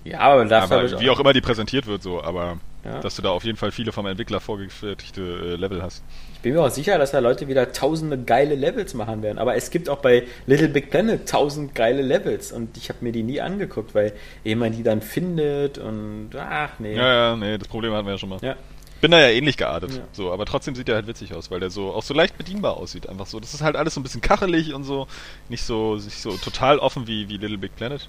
Ja, 0.04 0.20
aber 0.20 0.50
Aber 0.50 1.00
wie 1.00 1.10
auch 1.10 1.18
immer 1.18 1.32
die 1.32 1.40
präsentiert 1.40 1.86
wird, 1.86 2.02
so, 2.02 2.22
aber 2.22 2.58
Ja. 2.86 3.00
dass 3.00 3.16
du 3.16 3.22
da 3.22 3.30
auf 3.30 3.44
jeden 3.44 3.58
Fall 3.58 3.72
viele 3.72 3.92
vom 3.92 4.06
Entwickler 4.06 4.40
vorgefertigte 4.40 5.20
äh, 5.20 5.56
Level 5.56 5.82
hast. 5.82 6.04
Ich 6.34 6.40
bin 6.40 6.54
mir 6.54 6.62
auch 6.62 6.70
sicher, 6.70 6.96
dass 6.98 7.10
da 7.10 7.18
Leute 7.18 7.48
wieder 7.48 7.72
tausende 7.72 8.16
geile 8.18 8.54
Levels 8.54 8.94
machen 8.94 9.22
werden. 9.22 9.38
Aber 9.38 9.56
es 9.56 9.70
gibt 9.70 9.88
auch 9.88 9.98
bei 9.98 10.24
Little 10.46 10.68
Big 10.68 10.90
Planet 10.90 11.28
tausend 11.28 11.74
geile 11.74 12.02
Levels 12.02 12.52
und 12.52 12.76
ich 12.76 12.88
habe 12.88 12.98
mir 13.02 13.12
die 13.12 13.22
nie 13.24 13.40
angeguckt, 13.40 13.94
weil 13.94 14.12
ehe 14.44 14.54
man 14.56 14.72
die 14.72 14.82
dann 14.82 15.00
findet 15.02 15.78
und 15.78 16.30
ach 16.38 16.78
nee. 16.78 16.94
Ja, 16.94 17.30
ja, 17.30 17.36
nee, 17.36 17.58
das 17.58 17.68
Problem 17.68 17.92
hatten 17.92 18.06
wir 18.06 18.12
ja 18.12 18.18
schon 18.18 18.28
mal. 18.28 18.38
Ja. 18.42 18.54
Bin 19.00 19.10
da 19.10 19.20
ja 19.20 19.28
ähnlich 19.28 19.56
geartet, 19.58 19.92
Ja. 19.94 20.02
so, 20.12 20.32
aber 20.32 20.46
trotzdem 20.46 20.74
sieht 20.74 20.88
der 20.88 20.94
halt 20.94 21.06
witzig 21.06 21.34
aus, 21.34 21.50
weil 21.50 21.60
der 21.60 21.68
so 21.70 21.92
auch 21.92 22.02
so 22.02 22.14
leicht 22.14 22.38
bedienbar 22.38 22.78
aussieht, 22.78 23.08
einfach 23.08 23.26
so. 23.26 23.38
Das 23.40 23.52
ist 23.52 23.60
halt 23.62 23.76
alles 23.76 23.92
so 23.94 24.00
ein 24.00 24.02
bisschen 24.02 24.22
kachelig 24.22 24.72
und 24.72 24.84
so, 24.84 25.06
nicht 25.50 25.62
so, 25.64 25.96
nicht 25.96 26.18
so 26.20 26.32
total 26.38 26.78
offen 26.78 27.06
wie, 27.06 27.28
wie 27.28 27.36
Little 27.36 27.58
Big 27.58 27.76
Planet. 27.76 28.08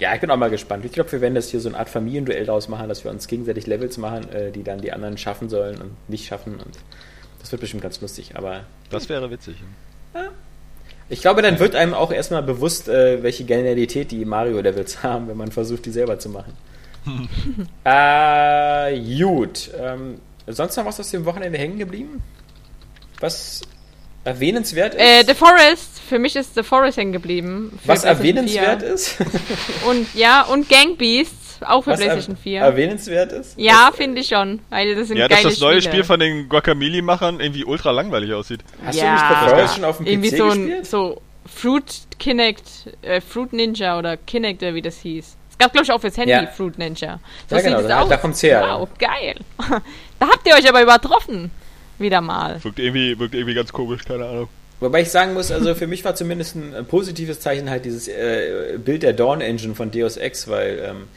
Ja, 0.00 0.14
ich 0.14 0.20
bin 0.20 0.30
auch 0.30 0.36
mal 0.38 0.48
gespannt. 0.48 0.84
Ich 0.86 0.92
glaube, 0.92 1.12
wir 1.12 1.20
werden 1.20 1.34
das 1.34 1.50
hier 1.50 1.60
so 1.60 1.68
eine 1.68 1.78
Art 1.78 1.90
Familienduell 1.90 2.46
draus 2.46 2.68
machen, 2.68 2.88
dass 2.88 3.04
wir 3.04 3.10
uns 3.10 3.28
gegenseitig 3.28 3.66
Levels 3.66 3.98
machen, 3.98 4.32
äh, 4.32 4.50
die 4.50 4.64
dann 4.64 4.80
die 4.80 4.92
anderen 4.92 5.18
schaffen 5.18 5.50
sollen 5.50 5.80
und 5.80 6.08
nicht 6.08 6.26
schaffen. 6.26 6.54
Und 6.54 6.78
das 7.38 7.52
wird 7.52 7.60
bestimmt 7.60 7.82
ganz 7.82 8.00
lustig. 8.00 8.32
Aber 8.34 8.64
Das 8.88 9.10
wäre 9.10 9.30
witzig. 9.30 9.56
ich 11.10 11.20
glaube, 11.20 11.42
dann 11.42 11.58
wird 11.58 11.74
einem 11.76 11.92
auch 11.92 12.12
erstmal 12.12 12.42
bewusst, 12.42 12.88
äh, 12.88 13.22
welche 13.22 13.44
Genialität 13.44 14.10
die 14.10 14.24
Mario-Levels 14.24 15.02
haben, 15.02 15.28
wenn 15.28 15.36
man 15.36 15.52
versucht, 15.52 15.84
die 15.84 15.90
selber 15.90 16.18
zu 16.18 16.30
machen. 16.30 16.54
äh, 17.84 18.98
gut. 19.18 19.70
Ähm, 19.78 20.18
sonst 20.46 20.76
noch 20.76 20.86
was 20.86 20.98
aus 20.98 21.10
dem 21.10 21.26
Wochenende 21.26 21.58
hängen 21.58 21.78
geblieben? 21.78 22.22
Was 23.20 23.60
erwähnenswert 24.24 24.94
ist? 24.94 25.00
Äh, 25.00 25.24
The 25.26 25.34
Forest, 25.34 25.99
für 26.10 26.18
mich 26.18 26.36
ist 26.36 26.54
The 26.54 26.62
Forest 26.62 26.98
hängen 26.98 27.12
geblieben. 27.12 27.78
was 27.86 28.04
erwähnenswert 28.04 28.82
4. 28.82 28.92
ist? 28.92 29.16
Und 29.88 30.14
ja, 30.14 30.42
und 30.42 30.68
Gang 30.68 30.98
Beasts, 30.98 31.62
auch 31.62 31.82
für 31.84 31.92
was 31.92 32.00
PlayStation 32.00 32.34
er 32.36 32.42
4. 32.42 32.60
erwähnenswert 32.60 33.32
ist? 33.32 33.54
Ja, 33.58 33.90
finde 33.94 34.20
ich 34.20 34.28
schon, 34.28 34.60
weil 34.70 34.94
das 34.94 35.08
sind 35.08 35.16
Ja, 35.16 35.28
dass 35.28 35.42
das 35.42 35.60
neue 35.60 35.80
Spiele. 35.80 35.94
Spiel 35.94 36.04
von 36.04 36.20
den 36.20 36.48
Guacamole-Machern 36.50 37.40
irgendwie 37.40 37.64
ultra 37.64 37.90
langweilig 37.92 38.32
aussieht. 38.34 38.60
Hast 38.84 38.96
ja, 38.98 39.04
du 39.04 39.12
nicht 39.12 39.24
The 39.28 39.48
Forest 39.50 39.74
schon 39.76 39.84
auf 39.84 39.96
dem 39.96 40.04
PC 40.06 40.10
irgendwie 40.12 40.30
so 40.36 40.44
ein 40.50 40.66
gespielt? 40.66 40.86
so 40.86 41.22
Fruit 41.46 41.84
Kinect, 42.18 42.68
äh, 43.02 43.20
Fruit 43.20 43.52
Ninja 43.52 43.98
oder 43.98 44.16
Kinect, 44.18 44.62
oder 44.62 44.74
wie 44.74 44.82
das 44.82 44.98
hieß. 44.98 45.36
Es 45.50 45.58
gab, 45.58 45.72
glaube 45.72 45.84
ich, 45.84 45.92
auch 45.92 46.00
fürs 46.00 46.16
Handy 46.16 46.32
Ja. 46.32 46.46
Fruit 46.46 46.78
Ninja. 46.78 47.18
Ja, 47.50 47.60
genau, 47.60 47.76
sieht 47.78 47.84
es 47.84 47.88
da- 47.88 48.00
aus. 48.02 48.08
da 48.08 48.16
kommt's 48.18 48.42
her, 48.42 48.62
Wow, 48.66 48.88
geil. 48.98 49.36
da 50.18 50.26
habt 50.28 50.46
ihr 50.46 50.54
euch 50.54 50.68
aber 50.68 50.82
übertroffen. 50.82 51.50
Wieder 51.98 52.20
mal. 52.22 52.62
Wirkt 52.64 52.78
irgendwie, 52.78 53.18
wirkt 53.18 53.34
irgendwie 53.34 53.54
ganz 53.54 53.72
komisch, 53.72 54.02
keine 54.04 54.24
Ahnung. 54.26 54.48
Wobei 54.80 55.02
ich 55.02 55.10
sagen 55.10 55.34
muss, 55.34 55.50
also 55.52 55.74
für 55.74 55.86
mich 55.86 56.04
war 56.06 56.14
zumindest 56.14 56.56
ein 56.56 56.72
äh, 56.72 56.82
positives 56.82 57.40
Zeichen 57.40 57.68
halt 57.68 57.84
dieses 57.84 58.08
äh, 58.08 58.78
Bild 58.82 59.02
der 59.02 59.12
Dawn 59.12 59.40
Engine 59.42 59.74
von 59.74 59.90
Deus 59.90 60.16
Ex, 60.16 60.48
weil 60.48 60.78
ähm, 60.82 61.08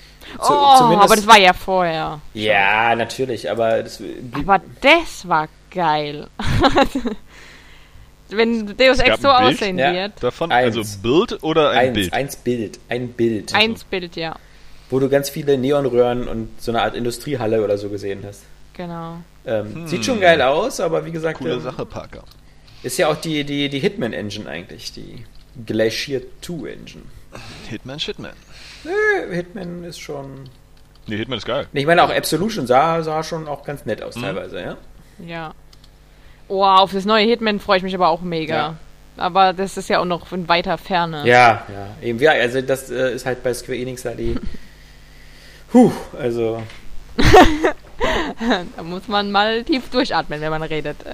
zu, 0.42 0.52
oh, 0.54 0.78
zumindest 0.78 1.04
aber 1.06 1.16
das 1.16 1.28
war 1.28 1.40
ja 1.40 1.54
vorher. 1.54 2.20
ja 2.34 2.96
natürlich, 2.96 3.50
aber 3.50 3.84
das 3.84 4.02
Aber 4.34 4.62
das 4.82 5.28
war 5.28 5.48
geil. 5.72 6.28
Wenn 8.30 8.76
Deus 8.78 9.00
Ex 9.00 9.22
so 9.22 9.30
aussehen 9.30 9.78
Ja. 9.78 9.94
wird. 9.94 10.14
Davon, 10.22 10.52
Eins. 10.52 10.76
also 10.76 10.98
Bild 11.02 11.44
oder 11.44 11.70
ein 11.72 11.78
eins, 11.90 11.94
Bild? 11.94 12.14
eins 12.14 12.36
Bild, 12.36 12.80
ein 12.90 13.08
Bild, 13.10 13.54
Eins 13.54 13.84
Bild, 13.84 14.16
ja. 14.16 14.36
wo 14.90 15.00
du 15.00 15.08
ganz 15.08 15.30
viele 15.30 15.58
Neonröhren 15.58 16.28
und 16.28 16.50
so 16.62 16.72
eine 16.72 16.82
Art 16.82 16.96
Industriehalle 16.96 17.64
oder 17.64 17.78
so 17.78 17.90
gesehen 17.90 18.24
hast. 18.26 18.44
Genau. 18.76 19.18
Ähm, 19.46 19.88
Sieht 19.88 20.04
schon 20.06 20.20
geil 20.20 20.42
aus, 20.42 20.80
aber 20.80 21.06
wie 21.06 21.12
gesagt, 21.12 21.38
Coole 21.40 21.54
ähm, 21.54 21.62
Sache, 21.62 21.86
Parker. 21.86 22.24
Ist 22.84 22.98
ja 22.98 23.08
auch 23.08 23.16
die, 23.18 23.44
die, 23.44 23.70
die 23.70 23.80
Hitman 23.80 24.14
Engine 24.14 24.48
eigentlich, 24.50 24.92
die 24.92 25.26
Glacier 25.66 26.22
2 26.42 26.54
Engine. 26.70 27.04
Hitman, 27.70 28.00
Shitman. 28.00 28.34
Nö, 28.84 29.34
Hitman 29.34 29.84
ist 29.84 30.00
schon. 30.00 30.50
Nee, 31.08 31.18
Hitman 31.18 31.38
ist 31.38 31.46
geil. 31.46 31.68
Nee, 31.74 31.82
Ich 31.82 31.86
meine, 31.86 32.04
auch 32.04 32.10
Absolution 32.10 32.68
sah, 32.68 33.02
sah 33.02 33.24
schon 33.24 33.48
auch 33.48 33.64
ganz 33.64 33.86
nett 33.86 34.00
Mhm. 34.00 34.06
aus 34.06 34.16
teilweise, 34.16 34.62
ja. 34.62 34.78
Ja. 35.26 35.54
Oh, 36.48 36.64
auf 36.64 36.92
das 36.92 37.06
neue 37.06 37.26
Hitman 37.26 37.60
freue 37.60 37.78
ich 37.78 37.84
mich 37.84 37.96
aber 37.96 38.10
auch 38.10 38.22
mega. 38.22 38.56
Ja. 38.56 38.76
Aber 39.16 39.54
das 39.54 39.78
ist 39.78 39.90
ja 39.90 40.00
auch 40.00 40.06
noch 40.06 40.32
in 40.32 40.48
weiter 40.50 40.78
Ferne. 40.78 41.24
Ja, 41.28 41.66
ja, 41.72 41.88
eben, 42.02 42.20
ja, 42.20 42.32
also 42.32 42.62
das 42.62 42.90
äh, 42.90 43.14
ist 43.14 43.26
halt 43.26 43.44
bei 43.44 43.54
Square 43.54 43.78
Enix 43.78 44.04
da 44.04 44.12
die. 44.14 44.36
Huh, 45.74 45.92
also. 46.20 46.62
Da 48.76 48.84
muss 48.84 49.08
man 49.08 49.32
mal 49.32 49.64
tief 49.64 49.90
durchatmen, 49.90 50.42
wenn 50.42 50.50
man 50.50 50.62
redet. 50.64 50.98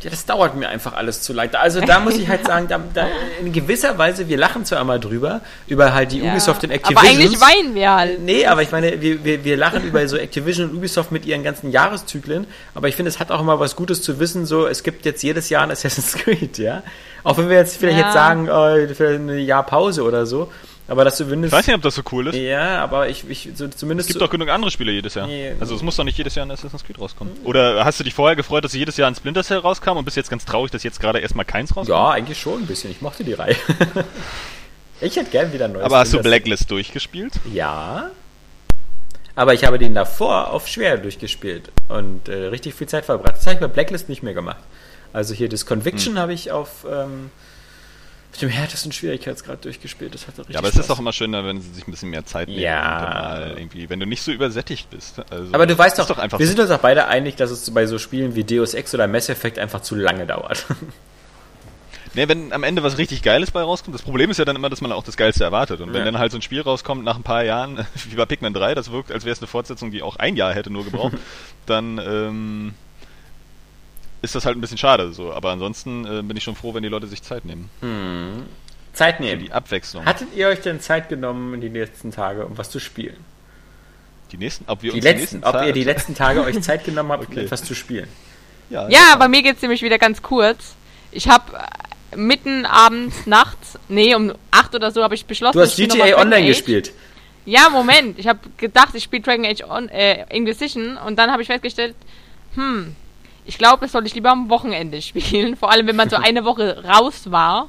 Ja, 0.00 0.10
das 0.10 0.24
dauert 0.26 0.54
mir 0.54 0.68
einfach 0.68 0.92
alles 0.92 1.22
zu 1.22 1.32
leid. 1.32 1.56
Also 1.56 1.80
da 1.80 1.98
muss 1.98 2.16
ich 2.16 2.28
halt 2.28 2.46
sagen, 2.46 2.68
da, 2.68 2.80
da, 2.94 3.08
in 3.40 3.52
gewisser 3.52 3.98
Weise, 3.98 4.28
wir 4.28 4.36
lachen 4.36 4.64
zwar 4.64 4.78
einmal 4.80 5.00
drüber, 5.00 5.40
über 5.66 5.92
halt 5.92 6.12
die 6.12 6.20
ja. 6.20 6.30
Ubisoft 6.30 6.62
und 6.62 6.70
Aber 6.70 6.76
Activision. 6.76 7.06
eigentlich 7.20 7.40
weinen 7.40 7.74
wir 7.74 7.90
halt. 7.92 8.20
Nee, 8.20 8.46
aber 8.46 8.62
ich 8.62 8.70
meine, 8.70 9.00
wir, 9.02 9.24
wir, 9.24 9.44
wir 9.44 9.56
lachen 9.56 9.82
über 9.84 10.06
so 10.06 10.16
Activision 10.16 10.70
und 10.70 10.76
Ubisoft 10.76 11.10
mit 11.10 11.26
ihren 11.26 11.42
ganzen 11.42 11.72
Jahreszyklen, 11.72 12.46
aber 12.74 12.86
ich 12.88 12.94
finde, 12.96 13.08
es 13.08 13.18
hat 13.18 13.30
auch 13.32 13.40
immer 13.40 13.58
was 13.58 13.74
Gutes 13.74 14.00
zu 14.02 14.20
wissen, 14.20 14.46
so, 14.46 14.66
es 14.68 14.82
gibt 14.84 15.04
jetzt 15.04 15.22
jedes 15.22 15.48
Jahr 15.50 15.64
ein 15.64 15.70
Assassin's 15.72 16.12
Creed, 16.14 16.58
ja. 16.58 16.82
Auch 17.24 17.36
wenn 17.36 17.48
wir 17.48 17.56
jetzt 17.56 17.76
vielleicht 17.76 17.98
Ja. 17.98 18.04
jetzt 18.04 18.14
sagen, 18.14 18.46
äh, 18.46 18.94
für 18.94 19.08
ein 19.08 19.38
Jahr 19.40 19.64
Pause 19.64 20.04
oder 20.04 20.26
so, 20.26 20.52
aber 20.88 21.04
das 21.04 21.20
Ich 21.20 21.26
zumindest. 21.26 21.52
weiß 21.54 21.66
nicht, 21.66 21.76
ob 21.76 21.82
das 21.82 21.94
so 21.94 22.02
cool 22.12 22.26
ist. 22.28 22.34
Ja, 22.36 22.82
aber 22.82 23.08
ich, 23.08 23.28
ich 23.28 23.50
so, 23.54 23.68
zumindest. 23.68 24.08
Es 24.10 24.14
gibt 24.14 24.22
doch 24.22 24.30
genug 24.30 24.48
andere 24.48 24.70
Spiele 24.70 24.90
jedes 24.90 25.14
Jahr. 25.14 25.26
Nee. 25.26 25.52
Also 25.60 25.74
es 25.76 25.82
muss 25.82 25.94
doch 25.96 26.04
nicht 26.04 26.18
jedes 26.18 26.34
Jahr 26.34 26.44
ein 26.46 26.50
Assassin's 26.50 26.82
Creed 26.84 26.98
rauskommen. 26.98 27.32
Oder 27.44 27.84
hast 27.84 28.00
du 28.00 28.04
dich 28.04 28.14
vorher 28.14 28.34
gefreut, 28.36 28.64
dass 28.64 28.72
jedes 28.72 28.96
Jahr 28.96 29.08
ein 29.08 29.14
Splinter 29.14 29.44
Cell 29.44 29.58
rauskam 29.58 29.96
und 29.98 30.04
bist 30.04 30.16
jetzt 30.16 30.30
ganz 30.30 30.44
traurig, 30.44 30.70
dass 30.72 30.82
jetzt 30.82 30.98
gerade 31.00 31.20
erstmal 31.20 31.44
keins 31.44 31.70
rauskommt? 31.70 31.88
ja, 31.88 32.10
eigentlich 32.10 32.38
schon 32.40 32.62
ein 32.62 32.66
bisschen. 32.66 32.90
Ich 32.90 33.00
mochte 33.02 33.22
die 33.22 33.34
Reihe. 33.34 33.54
ich 35.00 35.16
hätte 35.16 35.30
gern 35.30 35.52
wieder 35.52 35.66
ein 35.66 35.72
neues. 35.72 35.84
Aber 35.84 35.98
hast 35.98 36.12
du. 36.12 36.20
Blacklist 36.20 36.70
durchgespielt? 36.70 37.34
Ja. 37.52 38.10
Aber 39.34 39.54
ich 39.54 39.64
habe 39.64 39.78
den 39.78 39.94
davor 39.94 40.50
auf 40.52 40.66
schwer 40.66 40.98
durchgespielt 40.98 41.70
und 41.88 42.28
äh, 42.28 42.46
richtig 42.46 42.74
viel 42.74 42.88
Zeit 42.88 43.04
verbracht. 43.04 43.36
Das 43.36 43.46
habe 43.46 43.54
ich 43.54 43.60
bei 43.60 43.68
Blacklist 43.68 44.08
nicht 44.08 44.22
mehr 44.24 44.34
gemacht. 44.34 44.58
Also 45.12 45.32
hier 45.32 45.48
das 45.48 45.64
Conviction 45.64 46.14
Hm. 46.14 46.18
habe 46.20 46.32
ich 46.32 46.50
auf, 46.50 46.84
ähm, 46.90 47.30
auf 48.38 48.40
dem 48.40 48.50
härtesten 48.50 48.92
Schwierigkeitsgrad 48.92 49.64
durchgespielt. 49.64 50.14
Das 50.14 50.26
hat 50.28 50.38
richtig 50.38 50.54
Ja, 50.54 50.60
aber 50.60 50.68
es 50.68 50.74
Spaß. 50.74 50.84
ist 50.86 50.90
auch 50.92 50.98
immer 51.00 51.12
schöner, 51.12 51.44
wenn 51.44 51.60
sie 51.60 51.70
sich 51.72 51.86
ein 51.86 51.90
bisschen 51.90 52.10
mehr 52.10 52.24
Zeit 52.24 52.48
nehmen. 52.48 52.60
Ja. 52.60 53.48
irgendwie, 53.56 53.90
wenn 53.90 53.98
du 53.98 54.06
nicht 54.06 54.22
so 54.22 54.30
übersättigt 54.30 54.88
bist. 54.90 55.20
Also, 55.30 55.52
Aber 55.52 55.66
du 55.66 55.76
weißt 55.76 55.98
doch, 55.98 56.06
doch 56.06 56.18
einfach 56.18 56.38
wir 56.38 56.46
so. 56.46 56.50
sind 56.52 56.60
uns 56.60 56.70
auch 56.70 56.78
beide 56.78 57.08
einig, 57.08 57.34
dass 57.36 57.50
es 57.50 57.68
bei 57.72 57.86
so 57.86 57.98
Spielen 57.98 58.34
wie 58.36 58.44
Deus 58.44 58.74
Ex 58.74 58.94
oder 58.94 59.08
Mass 59.08 59.28
Effect 59.28 59.58
einfach 59.58 59.80
zu 59.82 59.94
lange 59.96 60.26
dauert. 60.26 60.66
Nee, 62.14 62.26
wenn 62.26 62.52
am 62.54 62.64
Ende 62.64 62.82
was 62.82 62.96
richtig 62.96 63.22
Geiles 63.22 63.50
bei 63.50 63.60
rauskommt, 63.62 63.94
das 63.94 64.02
Problem 64.02 64.30
ist 64.30 64.38
ja 64.38 64.44
dann 64.46 64.56
immer, 64.56 64.70
dass 64.70 64.80
man 64.80 64.92
auch 64.92 65.04
das 65.04 65.16
Geilste 65.18 65.44
erwartet. 65.44 65.80
Und 65.82 65.90
wenn 65.92 66.00
Ja. 66.00 66.04
dann 66.06 66.18
halt 66.18 66.32
so 66.32 66.38
ein 66.38 66.42
Spiel 66.42 66.62
rauskommt 66.62 67.04
nach 67.04 67.16
ein 67.16 67.22
paar 67.22 67.44
Jahren, 67.44 67.86
wie 68.08 68.16
bei 68.16 68.24
Pikmin 68.24 68.54
3, 68.54 68.74
das 68.74 68.90
wirkt, 68.90 69.12
als 69.12 69.24
wäre 69.24 69.34
es 69.34 69.40
eine 69.40 69.46
Fortsetzung, 69.46 69.90
die 69.90 70.02
auch 70.02 70.16
ein 70.16 70.34
Jahr 70.34 70.54
hätte 70.54 70.70
nur 70.70 70.84
gebraucht, 70.84 71.12
dann 71.66 71.98
ähm, 71.98 72.74
ist 74.22 74.34
das 74.34 74.44
halt 74.46 74.56
ein 74.56 74.60
bisschen 74.60 74.78
schade 74.78 75.12
so. 75.12 75.32
Aber 75.32 75.50
ansonsten 75.50 76.04
äh, 76.04 76.22
bin 76.22 76.36
ich 76.36 76.44
schon 76.44 76.54
froh, 76.56 76.74
wenn 76.74 76.82
die 76.82 76.88
Leute 76.88 77.06
sich 77.06 77.22
Zeit 77.22 77.44
nehmen. 77.44 77.68
Zeit 78.92 79.16
Für 79.16 79.22
nehmen. 79.22 79.44
die 79.44 79.52
Abwechslung. 79.52 80.04
Hattet 80.04 80.28
ihr 80.34 80.48
euch 80.48 80.60
denn 80.60 80.80
Zeit 80.80 81.08
genommen 81.08 81.54
in 81.54 81.60
die 81.60 81.68
letzten 81.68 82.10
Tage, 82.10 82.46
um 82.46 82.56
was 82.58 82.70
zu 82.70 82.80
spielen? 82.80 83.16
die 84.30 84.36
nächsten, 84.36 84.64
ob 84.68 84.82
wir 84.82 84.90
Die 84.92 84.96
uns 84.98 85.04
letzten, 85.04 85.42
ob 85.42 85.52
Tage- 85.54 85.66
ihr 85.68 85.72
die 85.72 85.84
letzten 85.84 86.14
Tage 86.14 86.42
euch 86.42 86.60
Zeit 86.60 86.84
genommen 86.84 87.10
habt, 87.12 87.26
um 87.28 87.32
Okay. 87.32 87.44
etwas 87.44 87.64
zu 87.64 87.74
spielen? 87.74 88.08
ja, 88.68 88.86
Ja, 88.90 89.16
bei 89.18 89.26
mir 89.26 89.42
geht's 89.42 89.62
nämlich 89.62 89.80
wieder 89.80 89.96
ganz 89.98 90.20
kurz. 90.20 90.74
Ich 91.12 91.28
habe 91.30 91.44
mitten 92.14 92.66
abends, 92.66 93.16
nachts, 93.26 93.78
nee, 93.88 94.14
um 94.14 94.34
8 94.50 94.74
oder 94.74 94.90
so 94.90 95.02
habe 95.02 95.14
ich 95.14 95.24
beschlossen, 95.24 95.56
Du 95.56 95.62
hast 95.64 95.76
GTA 95.76 96.18
Online 96.20 96.42
Age. 96.44 96.48
gespielt. 96.48 96.92
Ja, 97.46 97.70
Moment. 97.70 98.18
Ich 98.18 98.26
habe 98.28 98.40
gedacht, 98.58 98.90
ich 98.94 99.04
spiele 99.04 99.22
Dragon 99.22 99.46
Age 99.46 99.62
on, 99.66 99.88
äh, 99.88 100.26
Inquisition 100.36 100.98
und 100.98 101.16
dann 101.18 101.30
habe 101.32 101.40
ich 101.40 101.48
festgestellt, 101.48 101.94
hm, 102.54 102.94
ich 103.48 103.56
glaube, 103.56 103.80
das 103.80 103.92
soll 103.92 104.06
ich 104.06 104.14
lieber 104.14 104.30
am 104.30 104.50
Wochenende 104.50 105.00
spielen. 105.00 105.56
Vor 105.56 105.70
allem, 105.72 105.86
wenn 105.86 105.96
man 105.96 106.10
so 106.10 106.16
eine 106.22 106.44
Woche 106.44 106.84
raus 106.84 107.30
war 107.30 107.68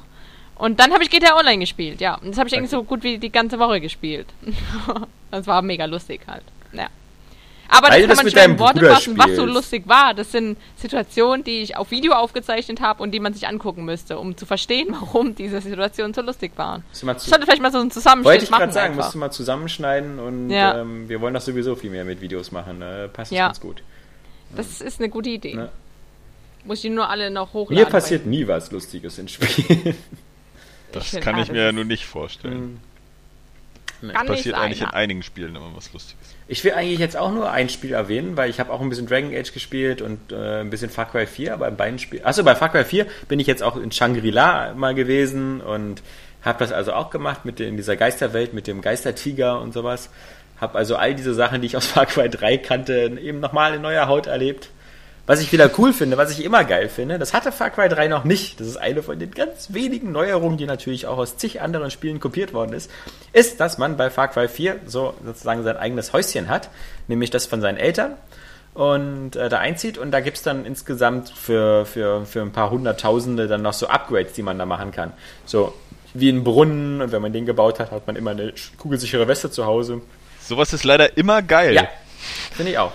Und 0.56 0.78
dann 0.78 0.92
habe 0.92 1.02
ich 1.02 1.08
GTA 1.08 1.38
Online 1.38 1.58
gespielt, 1.58 2.02
ja. 2.02 2.16
Und 2.16 2.28
das 2.28 2.38
habe 2.38 2.48
ich 2.48 2.52
okay. 2.52 2.58
eigentlich 2.58 2.70
so 2.70 2.84
gut 2.84 3.02
wie 3.02 3.16
die 3.16 3.32
ganze 3.32 3.58
Woche 3.58 3.80
gespielt. 3.80 4.26
das 5.30 5.46
war 5.46 5.62
mega 5.62 5.86
lustig 5.86 6.20
halt. 6.26 6.44
Ja. 6.74 6.88
Aber 7.72 7.86
das 7.86 7.96
Weil 7.96 8.06
kann 8.08 8.16
man 8.16 8.24
nicht 8.26 8.36
in 8.36 8.58
Worte 8.58 8.84
fassen, 8.84 9.16
was 9.16 9.36
so 9.36 9.46
lustig 9.46 9.84
war. 9.86 10.12
Das 10.12 10.32
sind 10.32 10.58
Situationen, 10.76 11.44
die 11.44 11.62
ich 11.62 11.76
auf 11.76 11.90
Video 11.92 12.12
aufgezeichnet 12.12 12.80
habe 12.80 13.02
und 13.02 13.12
die 13.12 13.20
man 13.20 13.32
sich 13.32 13.46
angucken 13.48 13.84
müsste, 13.84 14.18
um 14.18 14.36
zu 14.36 14.44
verstehen, 14.44 14.88
warum 15.00 15.34
diese 15.34 15.62
Situationen 15.62 16.12
so 16.12 16.20
lustig 16.20 16.52
waren. 16.56 16.84
Ich 16.92 16.98
sollte 16.98 17.46
vielleicht 17.46 17.62
mal 17.62 17.72
so 17.72 17.78
einen 17.78 17.90
Zusammenschnitt 17.90 18.26
Wollte 18.26 18.44
ich 18.44 18.50
gerade 18.50 18.72
sagen, 18.72 18.92
einfach. 18.92 19.04
musst 19.04 19.14
du 19.14 19.18
mal 19.18 19.30
zusammenschneiden 19.30 20.18
und 20.18 20.50
ja. 20.50 20.80
ähm, 20.80 21.08
wir 21.08 21.22
wollen 21.22 21.32
das 21.32 21.46
sowieso 21.46 21.74
viel 21.74 21.90
mehr 21.90 22.04
mit 22.04 22.20
Videos 22.20 22.52
machen. 22.52 22.80
Ne? 22.80 23.08
Passt 23.10 23.32
ja. 23.32 23.46
ganz 23.46 23.60
gut. 23.60 23.82
Das 24.56 24.80
ist 24.80 25.00
eine 25.00 25.08
gute 25.08 25.30
Idee. 25.30 25.54
Ne? 25.54 25.70
Muss 26.64 26.78
ich 26.78 26.82
die 26.82 26.90
nur 26.90 27.08
alle 27.08 27.30
noch 27.30 27.52
hochladen. 27.52 27.84
Mir 27.84 27.90
passiert 27.90 28.26
nie 28.26 28.46
was 28.46 28.70
Lustiges 28.70 29.18
in 29.18 29.28
Spielen. 29.28 29.96
Das 30.92 31.12
kann 31.20 31.38
ich 31.38 31.52
mir 31.52 31.66
ja 31.66 31.70
nur 31.70 31.84
nicht 31.84 32.04
vorstellen. 32.04 32.80
Hm. 34.00 34.10
Kann 34.12 34.26
passiert 34.26 34.54
eigentlich 34.56 34.80
ja. 34.80 34.86
in 34.88 34.94
einigen 34.94 35.22
Spielen 35.22 35.54
immer 35.54 35.70
was 35.74 35.92
Lustiges. 35.92 36.34
Ich 36.48 36.64
will 36.64 36.72
eigentlich 36.72 36.98
jetzt 36.98 37.16
auch 37.16 37.30
nur 37.32 37.50
ein 37.50 37.68
Spiel 37.68 37.92
erwähnen, 37.92 38.36
weil 38.36 38.48
ich 38.50 38.58
habe 38.58 38.72
auch 38.72 38.80
ein 38.80 38.88
bisschen 38.88 39.06
Dragon 39.06 39.32
Age 39.32 39.52
gespielt 39.52 40.00
und 40.00 40.32
äh, 40.32 40.62
ein 40.62 40.70
bisschen 40.70 40.90
Far 40.90 41.10
Cry 41.10 41.26
4, 41.26 41.54
aber 41.54 41.68
in 41.68 41.76
beiden 41.76 41.98
Spielen. 41.98 42.24
Achso, 42.24 42.42
bei 42.42 42.54
Far 42.54 42.70
Cry 42.70 42.84
4 42.84 43.06
bin 43.28 43.38
ich 43.38 43.46
jetzt 43.46 43.62
auch 43.62 43.76
in 43.76 43.92
Shangri-La 43.92 44.74
mal 44.74 44.94
gewesen 44.94 45.60
und 45.60 46.02
habe 46.42 46.58
das 46.58 46.72
also 46.72 46.94
auch 46.94 47.10
gemacht 47.10 47.44
mit 47.44 47.60
in 47.60 47.76
dieser 47.76 47.96
Geisterwelt, 47.96 48.54
mit 48.54 48.66
dem 48.66 48.80
Geistertiger 48.80 49.60
und 49.60 49.74
sowas. 49.74 50.08
Habe 50.60 50.78
also 50.78 50.96
all 50.96 51.14
diese 51.14 51.34
Sachen, 51.34 51.60
die 51.60 51.66
ich 51.66 51.76
aus 51.76 51.86
Far 51.86 52.06
Cry 52.06 52.28
3 52.28 52.58
kannte, 52.58 53.18
eben 53.20 53.40
nochmal 53.40 53.74
in 53.74 53.82
neuer 53.82 54.08
Haut 54.08 54.26
erlebt. 54.26 54.70
Was 55.26 55.40
ich 55.40 55.52
wieder 55.52 55.70
cool 55.78 55.92
finde, 55.92 56.16
was 56.16 56.32
ich 56.32 56.44
immer 56.44 56.64
geil 56.64 56.88
finde, 56.88 57.18
das 57.18 57.32
hatte 57.32 57.52
Far 57.52 57.70
Cry 57.70 57.88
3 57.88 58.08
noch 58.08 58.24
nicht. 58.24 58.58
Das 58.58 58.66
ist 58.66 58.76
eine 58.76 59.02
von 59.02 59.18
den 59.18 59.30
ganz 59.30 59.72
wenigen 59.72 60.10
Neuerungen, 60.10 60.58
die 60.58 60.66
natürlich 60.66 61.06
auch 61.06 61.18
aus 61.18 61.36
zig 61.36 61.60
anderen 61.60 61.90
Spielen 61.90 62.18
kopiert 62.18 62.52
worden 62.52 62.72
ist, 62.72 62.90
ist, 63.32 63.60
dass 63.60 63.78
man 63.78 63.96
bei 63.96 64.10
Far 64.10 64.28
Cry 64.28 64.48
4 64.48 64.80
so 64.86 65.14
sozusagen 65.24 65.62
sein 65.62 65.76
eigenes 65.76 66.12
Häuschen 66.12 66.48
hat, 66.48 66.68
nämlich 67.06 67.30
das 67.30 67.46
von 67.46 67.60
seinen 67.60 67.76
Eltern 67.76 68.16
und 68.74 69.36
äh, 69.36 69.48
da 69.48 69.58
einzieht 69.58 69.98
und 69.98 70.10
da 70.10 70.20
gibt 70.20 70.36
es 70.36 70.42
dann 70.42 70.64
insgesamt 70.64 71.28
für, 71.30 71.86
für, 71.86 72.24
für 72.24 72.42
ein 72.42 72.52
paar 72.52 72.70
Hunderttausende 72.70 73.48
dann 73.48 73.62
noch 73.62 73.72
so 73.72 73.88
Upgrades, 73.88 74.32
die 74.32 74.42
man 74.42 74.58
da 74.58 74.66
machen 74.66 74.92
kann. 74.92 75.12
So 75.44 75.74
wie 76.14 76.30
ein 76.30 76.44
Brunnen 76.44 77.00
und 77.02 77.12
wenn 77.12 77.22
man 77.22 77.32
den 77.32 77.46
gebaut 77.46 77.78
hat, 77.78 77.90
hat 77.90 78.06
man 78.06 78.16
immer 78.16 78.32
eine 78.32 78.52
kugelsichere 78.78 79.28
Weste 79.28 79.50
zu 79.50 79.66
Hause. 79.66 80.00
Sowas 80.50 80.72
ist 80.72 80.82
leider 80.82 81.16
immer 81.16 81.42
geil. 81.42 81.74
Ja, 81.74 81.88
finde 82.56 82.72
ich 82.72 82.78
auch. 82.78 82.90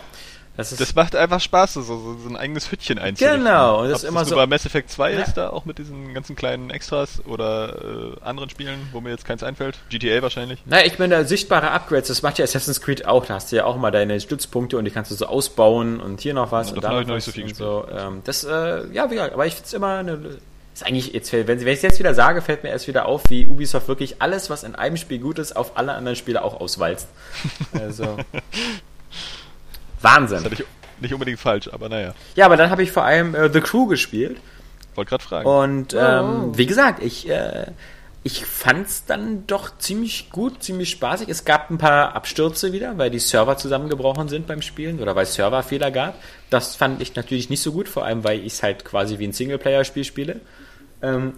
Das, 0.58 0.76
das, 0.76 0.94
macht 0.94 1.16
einfach 1.16 1.40
Spaß, 1.40 1.76
so, 1.76 1.82
so, 1.84 2.18
ein 2.28 2.36
eigenes 2.36 2.70
Hütchen 2.70 3.00
einzurichten. 3.00 3.46
Genau. 3.46 3.82
Und 3.82 3.90
das 3.90 4.04
ist 4.04 4.10
immer 4.10 4.20
das 4.22 4.30
so. 4.30 4.36
Bei 4.36 4.46
Mass 4.46 4.66
Effect 4.66 4.90
2 4.90 5.14
ja. 5.14 5.22
ist 5.22 5.36
da 5.36 5.52
auch 5.52 5.64
mit 5.64 5.78
diesen 5.78 6.14
ganzen 6.14 6.36
kleinen 6.36 6.70
Extras 6.70 7.24
oder 7.26 8.16
äh, 8.18 8.26
anderen 8.26 8.50
Spielen, 8.50 8.90
wo 8.92 9.00
mir 9.00 9.12
jetzt 9.12 9.24
keins 9.24 9.42
einfällt. 9.42 9.78
GTA 9.90 10.22
wahrscheinlich. 10.22 10.64
Naja, 10.66 10.86
ich 10.86 11.00
meine, 11.00 11.24
sichtbare 11.24 11.72
Upgrades, 11.72 12.10
das 12.10 12.24
macht 12.24 12.40
ja 12.40 12.44
Assassin's 12.44 12.82
Creed 12.82 13.06
auch. 13.06 13.26
Da 13.26 13.36
hast 13.36 13.54
du 13.54 13.56
ja 13.56 13.64
auch 13.64 13.78
mal 13.78 13.92
deine 13.92 14.20
Stützpunkte 14.20 14.78
und 14.78 14.84
die 14.84 14.92
kannst 14.92 15.12
du 15.12 15.16
so 15.16 15.28
ausbauen 15.28 16.02
und 16.02 16.20
hier 16.20 16.34
noch 16.34 16.52
was 16.52 16.72
ja, 16.72 16.76
und 16.76 16.84
da 16.84 16.92
noch, 16.92 17.08
noch 17.08 17.16
was. 17.16 17.24
So 17.24 17.32
viel 17.32 17.56
so. 17.56 17.88
Ähm, 17.90 18.22
das, 18.26 18.44
äh, 18.44 18.86
ja, 18.92 19.10
wie 19.10 19.16
gesagt, 19.16 19.34
aber 19.34 19.46
ich 19.46 19.54
finde 19.54 19.68
es 19.68 19.74
immer 19.74 19.98
eine. 20.00 20.40
Ist 20.76 20.86
eigentlich, 20.86 21.14
jetzt, 21.14 21.32
wenn, 21.32 21.48
wenn 21.48 21.58
ich 21.68 21.78
es 21.78 21.82
jetzt 21.84 22.00
wieder 22.00 22.14
sage, 22.14 22.42
fällt 22.42 22.64
mir 22.64 22.70
erst 22.70 22.90
wieder 22.90 23.06
auf, 23.06 23.24
wie 23.30 23.48
Ubisoft 23.48 23.88
wirklich 23.88 24.22
alles, 24.22 24.50
was 24.50 24.64
in 24.64 24.76
einem 24.76 24.98
Spiel 24.98 25.20
gut 25.20 25.40
ist, 25.40 25.56
auf 25.56 25.78
alle 25.78 25.94
anderen 25.94 26.18
Spiele 26.18 26.44
auch 26.44 26.60
auswalzt. 26.60 27.08
Also. 27.80 28.18
Wahnsinn. 30.02 30.44
Das 30.44 30.52
hatte 30.52 30.64
ich 30.64 31.02
nicht 31.02 31.14
unbedingt 31.14 31.40
falsch, 31.40 31.70
aber 31.72 31.88
naja. 31.88 32.14
Ja, 32.36 32.46
aber 32.46 32.58
dann 32.58 32.72
habe 32.72 32.84
ich 32.84 32.92
vor 32.92 33.06
allem 33.06 33.36
äh, 33.36 33.50
The 33.52 33.62
Crew 33.62 33.88
gespielt. 33.88 34.38
Wollte 34.96 35.10
gerade 35.10 35.24
fragen. 35.24 35.48
Und 35.48 35.94
ähm, 35.94 36.52
oh. 36.52 36.58
wie 36.58 36.66
gesagt, 36.66 37.02
ich, 37.02 37.30
äh, 37.30 37.68
ich 38.24 38.46
fand 38.46 38.88
es 38.88 39.06
dann 39.06 39.48
doch 39.48 39.78
ziemlich 39.78 40.30
gut, 40.30 40.62
ziemlich 40.62 40.90
spaßig. 40.90 41.30
Es 41.30 41.46
gab 41.46 41.70
ein 41.70 41.78
paar 41.78 42.16
Abstürze 42.16 42.74
wieder, 42.74 42.98
weil 42.98 43.12
die 43.12 43.20
Server 43.20 43.56
zusammengebrochen 43.56 44.28
sind 44.28 44.46
beim 44.46 44.62
Spielen 44.62 45.00
oder 45.00 45.16
weil 45.16 45.24
es 45.24 45.36
Serverfehler 45.36 45.92
gab. 45.92 46.16
Das 46.50 46.76
fand 46.76 47.02
ich 47.02 47.16
natürlich 47.16 47.50
nicht 47.50 47.62
so 47.62 47.72
gut, 47.72 47.88
vor 47.88 48.04
allem 48.04 48.26
weil 48.26 48.40
ich 48.40 48.54
es 48.54 48.64
halt 48.64 48.84
quasi 48.84 49.20
wie 49.20 49.28
ein 49.28 49.32
Singleplayer-Spiel 49.32 50.04
spiele. 50.04 50.42
Ähm, 51.06 51.34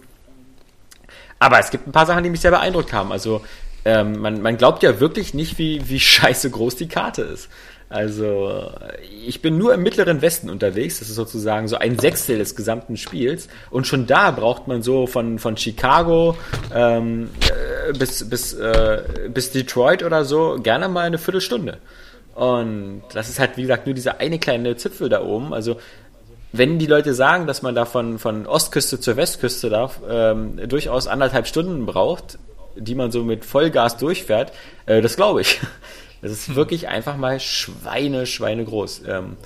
aber 1.39 1.59
es 1.59 1.69
gibt 1.69 1.87
ein 1.87 1.91
paar 1.91 2.05
Sachen, 2.05 2.23
die 2.23 2.29
mich 2.29 2.41
sehr 2.41 2.51
beeindruckt 2.51 2.93
haben. 2.93 3.11
Also 3.11 3.41
ähm, 3.85 4.19
man, 4.19 4.41
man 4.41 4.57
glaubt 4.57 4.83
ja 4.83 4.99
wirklich 4.99 5.33
nicht, 5.33 5.57
wie, 5.57 5.87
wie 5.87 5.99
scheiße 5.99 6.49
groß 6.49 6.75
die 6.75 6.87
Karte 6.87 7.21
ist. 7.21 7.49
Also, 7.89 8.69
ich 9.25 9.41
bin 9.41 9.57
nur 9.57 9.73
im 9.73 9.81
mittleren 9.81 10.21
Westen 10.21 10.49
unterwegs. 10.49 10.99
Das 10.99 11.07
ist 11.07 11.15
sozusagen 11.15 11.69
so 11.69 11.77
ein 11.77 11.97
Sechstel 11.97 12.37
des 12.37 12.57
gesamten 12.57 12.97
Spiels. 12.97 13.47
Und 13.69 13.87
schon 13.87 14.07
da 14.07 14.31
braucht 14.31 14.67
man 14.67 14.81
so 14.81 15.07
von, 15.07 15.39
von 15.39 15.55
Chicago 15.55 16.35
ähm, 16.75 17.29
äh, 17.39 17.93
bis, 17.97 18.29
bis, 18.29 18.53
äh, 18.53 19.29
bis 19.33 19.51
Detroit 19.51 20.03
oder 20.03 20.25
so 20.25 20.59
gerne 20.61 20.89
mal 20.89 21.05
eine 21.05 21.17
Viertelstunde. 21.17 21.77
Und 22.35 23.03
das 23.13 23.29
ist 23.29 23.39
halt, 23.39 23.55
wie 23.55 23.61
gesagt, 23.61 23.85
nur 23.85 23.95
dieser 23.95 24.19
eine 24.19 24.37
kleine 24.37 24.75
Zipfel 24.75 25.07
da 25.07 25.23
oben. 25.23 25.53
Also, 25.53 25.79
wenn 26.51 26.79
die 26.79 26.85
Leute 26.85 27.13
sagen, 27.13 27.47
dass 27.47 27.61
man 27.61 27.75
da 27.75 27.85
von, 27.85 28.19
von 28.19 28.47
Ostküste 28.47 28.99
zur 28.99 29.17
Westküste 29.17 29.69
darf, 29.69 29.99
ähm, 30.09 30.67
durchaus 30.67 31.07
anderthalb 31.07 31.47
Stunden 31.47 31.85
braucht, 31.85 32.39
die 32.75 32.95
man 32.95 33.11
so 33.11 33.23
mit 33.23 33.45
Vollgas 33.45 33.97
durchfährt, 33.97 34.51
äh, 34.85 35.01
das 35.01 35.15
glaube 35.15 35.41
ich. 35.41 35.59
Das 36.19 36.31
ist 36.31 36.55
wirklich 36.55 36.87
einfach 36.87 37.15
mal 37.15 37.39
Schweine, 37.39 38.25
Schweine 38.25 38.65
groß. 38.65 39.03
Ähm, 39.07 39.37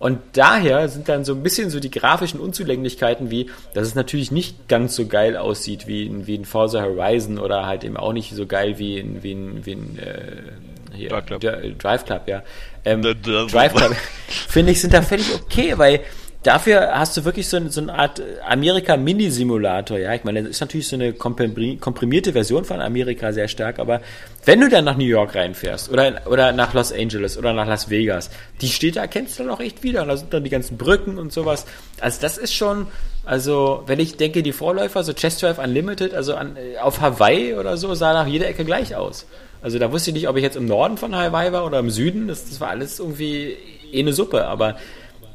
und 0.00 0.18
daher 0.32 0.88
sind 0.88 1.08
dann 1.08 1.24
so 1.24 1.34
ein 1.34 1.42
bisschen 1.42 1.70
so 1.70 1.80
die 1.80 1.90
grafischen 1.90 2.40
Unzulänglichkeiten 2.40 3.30
wie, 3.30 3.48
dass 3.74 3.86
es 3.86 3.94
natürlich 3.94 4.30
nicht 4.30 4.68
ganz 4.68 4.96
so 4.96 5.06
geil 5.06 5.36
aussieht 5.36 5.86
wie 5.86 6.04
in, 6.04 6.26
wie 6.26 6.34
in 6.34 6.44
Forza 6.44 6.82
Horizon 6.82 7.38
oder 7.38 7.64
halt 7.64 7.84
eben 7.84 7.96
auch 7.96 8.12
nicht 8.12 8.34
so 8.34 8.44
geil 8.44 8.78
wie 8.78 8.98
in, 8.98 9.22
wie 9.22 9.32
in, 9.32 9.64
wie 9.64 9.72
in 9.72 9.98
äh, 9.98 10.42
hier, 10.94 11.08
Drive 11.10 11.26
Club. 11.26 11.40
Drive 11.78 12.04
Club, 12.04 12.22
ja. 12.26 12.42
Ähm, 12.84 13.02
Drive 13.02 13.74
Club, 13.74 13.94
finde 14.26 14.72
ich, 14.72 14.80
sind 14.80 14.92
da 14.92 15.02
völlig 15.02 15.32
okay, 15.34 15.74
weil 15.76 16.00
dafür 16.46 16.92
hast 16.92 17.16
du 17.16 17.24
wirklich 17.24 17.48
so, 17.48 17.68
so 17.68 17.80
eine 17.80 17.92
Art 17.92 18.22
Amerika-Mini-Simulator, 18.46 19.98
ja. 19.98 20.14
Ich 20.14 20.24
meine, 20.24 20.42
das 20.42 20.52
ist 20.52 20.60
natürlich 20.60 20.86
so 20.86 20.96
eine 20.96 21.12
komprimierte 21.12 22.32
Version 22.32 22.64
von 22.64 22.80
Amerika 22.80 23.32
sehr 23.32 23.48
stark, 23.48 23.78
aber 23.78 24.00
wenn 24.44 24.60
du 24.60 24.68
dann 24.68 24.84
nach 24.84 24.96
New 24.96 25.04
York 25.04 25.34
reinfährst 25.34 25.90
oder, 25.90 26.22
oder 26.26 26.52
nach 26.52 26.72
Los 26.72 26.92
Angeles 26.92 27.36
oder 27.36 27.52
nach 27.52 27.66
Las 27.66 27.90
Vegas, 27.90 28.30
die 28.60 28.68
Städte 28.68 29.00
erkennst 29.00 29.38
du 29.38 29.42
dann 29.42 29.52
auch 29.52 29.60
echt 29.60 29.82
wieder. 29.82 30.02
Und 30.02 30.08
da 30.08 30.16
sind 30.16 30.32
dann 30.32 30.44
die 30.44 30.50
ganzen 30.50 30.76
Brücken 30.76 31.18
und 31.18 31.32
sowas. 31.32 31.66
Also 32.00 32.20
das 32.20 32.38
ist 32.38 32.54
schon, 32.54 32.86
also 33.24 33.82
wenn 33.86 33.98
ich 33.98 34.16
denke, 34.16 34.42
die 34.42 34.52
Vorläufer, 34.52 35.02
so 35.02 35.12
Chest 35.12 35.42
Drive 35.42 35.58
Unlimited, 35.58 36.14
also 36.14 36.34
an, 36.34 36.56
auf 36.80 37.00
Hawaii 37.00 37.54
oder 37.54 37.76
so, 37.76 37.94
sah 37.94 38.12
nach 38.12 38.26
jeder 38.26 38.46
Ecke 38.46 38.64
gleich 38.64 38.94
aus. 38.94 39.26
Also 39.62 39.80
da 39.80 39.90
wusste 39.90 40.10
ich 40.10 40.14
nicht, 40.14 40.28
ob 40.28 40.36
ich 40.36 40.44
jetzt 40.44 40.56
im 40.56 40.66
Norden 40.66 40.96
von 40.96 41.16
Hawaii 41.16 41.50
war 41.50 41.66
oder 41.66 41.80
im 41.80 41.90
Süden. 41.90 42.28
Das, 42.28 42.48
das 42.48 42.60
war 42.60 42.68
alles 42.68 43.00
irgendwie 43.00 43.56
eh 43.92 44.00
eine 44.00 44.12
Suppe, 44.12 44.46
aber 44.46 44.76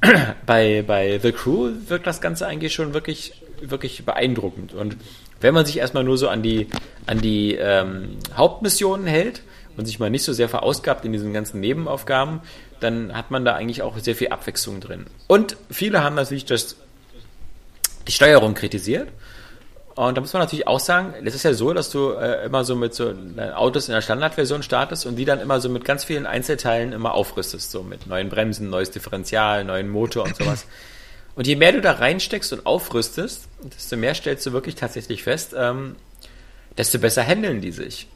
bei, 0.46 0.84
bei 0.86 1.20
The 1.20 1.32
Crew 1.32 1.72
wirkt 1.88 2.08
das 2.08 2.22
Ganze 2.22 2.48
eigentlich 2.48 2.74
schon 2.74 2.94
wirklich, 2.94 3.34
wirklich 3.62 4.06
beeindruckend. 4.06 4.74
Und 4.74 4.98
wenn 5.40 5.54
man 5.54 5.66
sich 5.66 5.78
erstmal 5.78 6.04
nur 6.04 6.18
so 6.18 6.28
an 6.30 6.42
die, 6.42 6.68
an 7.06 7.20
die 7.22 7.56
ähm, 7.56 8.18
Hauptmissionen 8.36 9.08
hält 9.08 9.42
und 9.78 9.86
sich 9.86 10.00
mal 10.00 10.10
nicht 10.10 10.24
so 10.24 10.34
sehr 10.34 10.50
verausgabt 10.50 11.06
in 11.06 11.14
diesen 11.14 11.34
ganzen 11.34 11.60
Nebenaufgaben, 11.60 12.42
dann 12.80 13.16
hat 13.16 13.32
man 13.32 13.46
da 13.46 13.54
eigentlich 13.56 13.82
auch 13.82 13.98
sehr 14.00 14.16
viel 14.16 14.30
Abwechslung 14.30 14.80
drin. 14.82 15.06
Und 15.28 15.56
viele 15.70 16.04
haben 16.04 16.16
natürlich 16.16 16.46
das, 16.46 16.78
die 18.08 18.12
Steuerung 18.12 18.54
kritisiert. 18.56 19.08
Und 20.08 20.18
da 20.18 20.22
muss 20.22 20.34
man 20.34 20.42
natürlich 20.42 20.66
auch 20.66 20.80
sagen, 20.80 21.14
es 21.24 21.36
ist 21.36 21.44
ja 21.44 21.54
so, 21.54 21.74
dass 21.74 21.92
du 21.92 22.14
äh, 22.14 22.44
immer 22.46 22.64
so 22.64 22.76
mit 22.76 22.96
so 22.96 23.14
äh, 23.38 23.52
Autos 23.52 23.88
in 23.88 23.94
der 23.94 24.02
Standardversion 24.02 24.64
startest 24.64 25.06
und 25.06 25.16
die 25.16 25.26
dann 25.26 25.40
immer 25.40 25.62
so 25.62 25.70
mit 25.70 25.86
ganz 25.86 26.06
vielen 26.06 26.26
Einzelteilen 26.26 26.92
immer 26.92 27.14
aufrüstest, 27.14 27.70
so 27.70 27.84
mit 27.84 28.08
neuen 28.08 28.28
Bremsen, 28.28 28.72
neues 28.72 28.90
Differential, 28.90 29.64
neuen 29.64 29.90
Motor 29.90 30.24
und 30.24 30.36
sowas. 30.36 30.66
Und 31.34 31.48
je 31.48 31.56
mehr 31.56 31.72
du 31.72 31.80
da 31.80 31.94
reinsteckst 31.94 32.52
und 32.52 32.66
aufrüstest, 32.66 33.48
desto 33.64 33.96
mehr 33.96 34.14
stellst 34.14 34.46
du 34.46 34.52
wirklich 34.52 34.76
tatsächlich 34.76 35.24
fest, 35.24 35.56
ähm, 35.58 35.96
desto 36.78 37.00
besser 37.00 37.24
handeln 37.24 37.62
die 37.62 37.72
sich. 37.72 38.10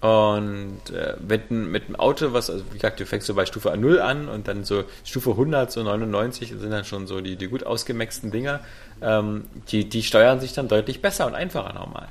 Und 0.00 0.90
äh, 0.94 1.16
mit, 1.26 1.50
mit 1.50 1.86
einem 1.86 1.96
Auto, 1.96 2.32
was, 2.32 2.50
also 2.50 2.64
wie 2.70 2.74
gesagt, 2.74 3.00
du 3.00 3.06
fängst 3.06 3.26
so 3.26 3.34
bei 3.34 3.46
Stufe 3.46 3.76
0 3.76 4.00
an 4.00 4.28
und 4.28 4.46
dann 4.46 4.62
so 4.62 4.84
Stufe 5.04 5.30
100, 5.30 5.72
so 5.72 5.82
99 5.82 6.50
sind 6.50 6.70
dann 6.70 6.84
schon 6.84 7.08
so 7.08 7.20
die, 7.20 7.34
die 7.34 7.48
gut 7.48 7.64
ausgemaxten 7.64 8.30
Dinger, 8.30 8.60
ähm, 9.02 9.44
die, 9.70 9.88
die 9.88 10.02
steuern 10.02 10.40
sich 10.40 10.52
dann 10.52 10.68
deutlich 10.68 11.02
besser 11.02 11.26
und 11.26 11.34
einfacher 11.34 11.72
nochmal. 11.72 12.08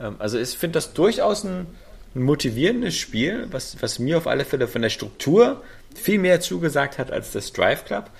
Ähm, 0.00 0.16
also 0.18 0.38
ich 0.38 0.50
finde 0.50 0.74
das 0.74 0.92
durchaus 0.92 1.44
ein, 1.44 1.66
ein 2.14 2.22
motivierendes 2.22 2.96
Spiel, 2.96 3.46
was, 3.50 3.80
was 3.80 3.98
mir 3.98 4.18
auf 4.18 4.26
alle 4.26 4.44
Fälle 4.44 4.68
von 4.68 4.82
der 4.82 4.90
Struktur 4.90 5.62
viel 5.94 6.18
mehr 6.18 6.40
zugesagt 6.40 6.98
hat 6.98 7.10
als 7.10 7.32
das 7.32 7.52
Drive 7.52 7.84
Club. 7.84 8.10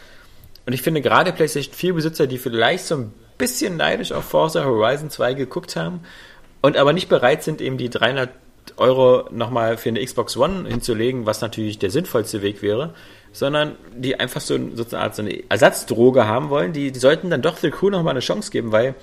Und 0.66 0.72
ich 0.72 0.82
finde 0.82 1.00
gerade 1.00 1.32
PlayStation 1.32 1.74
4 1.74 1.94
Besitzer, 1.94 2.26
die 2.26 2.38
vielleicht 2.38 2.84
so 2.84 2.96
ein 2.96 3.14
bisschen 3.38 3.76
neidisch 3.76 4.12
auf 4.12 4.24
Forza 4.24 4.64
Horizon 4.64 5.10
2 5.10 5.34
geguckt 5.34 5.74
haben 5.76 6.00
und 6.60 6.76
aber 6.76 6.92
nicht 6.92 7.08
bereit 7.08 7.42
sind, 7.42 7.60
eben 7.60 7.78
die 7.78 7.90
300 7.90 8.30
Euro 8.76 9.28
nochmal 9.30 9.76
für 9.76 9.88
eine 9.88 10.04
Xbox 10.04 10.36
One 10.36 10.68
hinzulegen, 10.68 11.26
was 11.26 11.40
natürlich 11.40 11.78
der 11.78 11.90
sinnvollste 11.90 12.42
Weg 12.42 12.62
wäre, 12.62 12.94
sondern 13.32 13.76
die 13.96 14.18
einfach 14.18 14.40
so, 14.40 14.58
so 14.74 14.84
eine 14.90 14.98
Art 15.02 15.16
so 15.16 15.22
eine 15.22 15.50
Ersatzdroge 15.50 16.26
haben 16.26 16.50
wollen, 16.50 16.72
die, 16.72 16.92
die 16.92 16.98
sollten 16.98 17.30
dann 17.30 17.42
doch 17.42 17.56
The 17.56 17.70
Crew 17.70 17.90
nochmal 17.90 18.12
eine 18.12 18.20
Chance 18.20 18.50
geben, 18.50 18.72
weil 18.72 18.94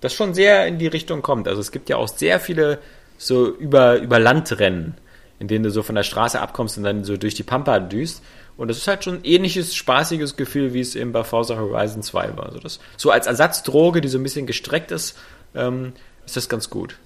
das 0.00 0.14
schon 0.14 0.34
sehr 0.34 0.66
in 0.66 0.78
die 0.78 0.88
Richtung 0.88 1.22
kommt. 1.22 1.48
Also 1.48 1.60
es 1.60 1.72
gibt 1.72 1.88
ja 1.88 1.96
auch 1.96 2.08
sehr 2.08 2.40
viele 2.40 2.78
so 3.18 3.48
über, 3.48 3.98
über 3.98 4.18
Landrennen, 4.18 4.94
in 5.38 5.48
denen 5.48 5.64
du 5.64 5.70
so 5.70 5.82
von 5.82 5.94
der 5.94 6.02
Straße 6.02 6.40
abkommst 6.40 6.76
und 6.76 6.84
dann 6.84 7.04
so 7.04 7.16
durch 7.16 7.34
die 7.34 7.44
Pampa 7.44 7.80
düst. 7.80 8.22
Und 8.56 8.68
das 8.68 8.76
ist 8.76 8.88
halt 8.88 9.04
schon 9.04 9.14
ein 9.14 9.24
ähnliches 9.24 9.74
spaßiges 9.74 10.36
Gefühl, 10.36 10.74
wie 10.74 10.80
es 10.80 10.94
eben 10.94 11.12
bei 11.12 11.24
Forza 11.24 11.56
Horizon 11.56 12.02
2 12.02 12.36
war. 12.36 12.46
Also 12.46 12.58
das, 12.58 12.80
so 12.96 13.10
als 13.10 13.26
Ersatzdroge, 13.26 14.00
die 14.00 14.08
so 14.08 14.18
ein 14.18 14.22
bisschen 14.22 14.46
gestreckt 14.46 14.90
ist, 14.90 15.16
ähm, 15.54 15.94
ist 16.26 16.36
das 16.36 16.48
ganz 16.48 16.68
gut. 16.68 16.96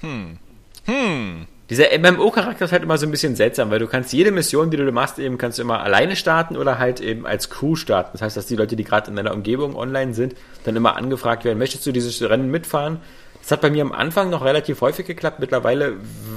Hm. 0.00 0.38
Hm. 0.84 1.46
Dieser 1.70 1.86
MMO-Charakter 1.98 2.66
ist 2.66 2.72
halt 2.72 2.82
immer 2.82 2.98
so 2.98 3.06
ein 3.06 3.10
bisschen 3.10 3.34
seltsam, 3.34 3.70
weil 3.70 3.78
du 3.78 3.86
kannst 3.86 4.12
jede 4.12 4.30
Mission, 4.30 4.70
die 4.70 4.76
du 4.76 4.92
machst, 4.92 5.18
eben 5.18 5.38
kannst 5.38 5.58
du 5.58 5.62
immer 5.62 5.80
alleine 5.80 6.16
starten 6.16 6.56
oder 6.56 6.78
halt 6.78 7.00
eben 7.00 7.26
als 7.26 7.48
Crew 7.48 7.76
starten. 7.76 8.10
Das 8.12 8.20
heißt, 8.20 8.36
dass 8.36 8.46
die 8.46 8.56
Leute, 8.56 8.76
die 8.76 8.84
gerade 8.84 9.08
in 9.08 9.16
deiner 9.16 9.32
Umgebung 9.32 9.74
online 9.74 10.12
sind, 10.12 10.34
dann 10.64 10.76
immer 10.76 10.96
angefragt 10.96 11.44
werden, 11.44 11.58
möchtest 11.58 11.86
du 11.86 11.92
dieses 11.92 12.20
Rennen 12.20 12.50
mitfahren? 12.50 12.98
Das 13.40 13.50
hat 13.52 13.62
bei 13.62 13.70
mir 13.70 13.82
am 13.82 13.92
Anfang 13.92 14.28
noch 14.28 14.44
relativ 14.44 14.82
häufig 14.82 15.06
geklappt, 15.06 15.40
mittlerweile 15.40 15.94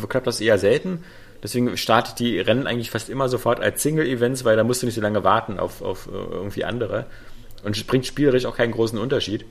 klappt 0.08 0.28
das 0.28 0.40
eher 0.40 0.58
selten. 0.58 1.04
Deswegen 1.44 1.76
startet 1.76 2.20
die 2.20 2.40
Rennen 2.40 2.66
eigentlich 2.66 2.90
fast 2.90 3.10
immer 3.10 3.28
sofort 3.28 3.60
als 3.60 3.84
Single-Events, 3.84 4.46
weil 4.46 4.56
da 4.56 4.64
musst 4.64 4.82
du 4.82 4.86
nicht 4.86 4.96
so 4.96 5.02
lange 5.02 5.24
warten 5.24 5.60
auf, 5.60 5.82
auf 5.82 6.08
äh, 6.08 6.12
irgendwie 6.12 6.64
andere. 6.64 7.06
Und 7.64 7.76
es 7.76 7.84
bringt 7.84 8.06
spielerisch 8.06 8.46
auch 8.46 8.56
keinen 8.56 8.72
großen 8.72 8.98
Unterschied. 8.98 9.46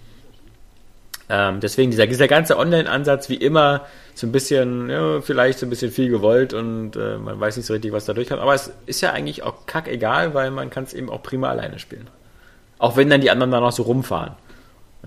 Ähm, 1.28 1.60
deswegen 1.60 1.90
dieser, 1.90 2.06
dieser 2.06 2.28
ganze 2.28 2.58
Online-Ansatz, 2.58 3.28
wie 3.28 3.36
immer, 3.36 3.86
so 4.14 4.26
ein 4.26 4.32
bisschen, 4.32 4.90
ja, 4.90 5.20
vielleicht 5.20 5.58
so 5.58 5.66
ein 5.66 5.70
bisschen 5.70 5.90
viel 5.90 6.10
gewollt 6.10 6.52
und 6.52 6.96
äh, 6.96 7.16
man 7.16 7.40
weiß 7.40 7.56
nicht 7.56 7.66
so 7.66 7.72
richtig, 7.72 7.92
was 7.92 8.04
da 8.04 8.12
durchkommt. 8.12 8.40
Aber 8.40 8.54
es 8.54 8.72
ist 8.86 9.00
ja 9.00 9.12
eigentlich 9.12 9.42
auch 9.42 9.66
kackegal, 9.66 10.34
weil 10.34 10.50
man 10.50 10.70
kann 10.70 10.84
es 10.84 10.92
eben 10.92 11.08
auch 11.10 11.22
prima 11.22 11.48
alleine 11.48 11.78
spielen. 11.78 12.08
Auch 12.78 12.96
wenn 12.96 13.08
dann 13.08 13.20
die 13.20 13.30
anderen 13.30 13.50
da 13.50 13.60
noch 13.60 13.72
so 13.72 13.84
rumfahren. 13.84 14.32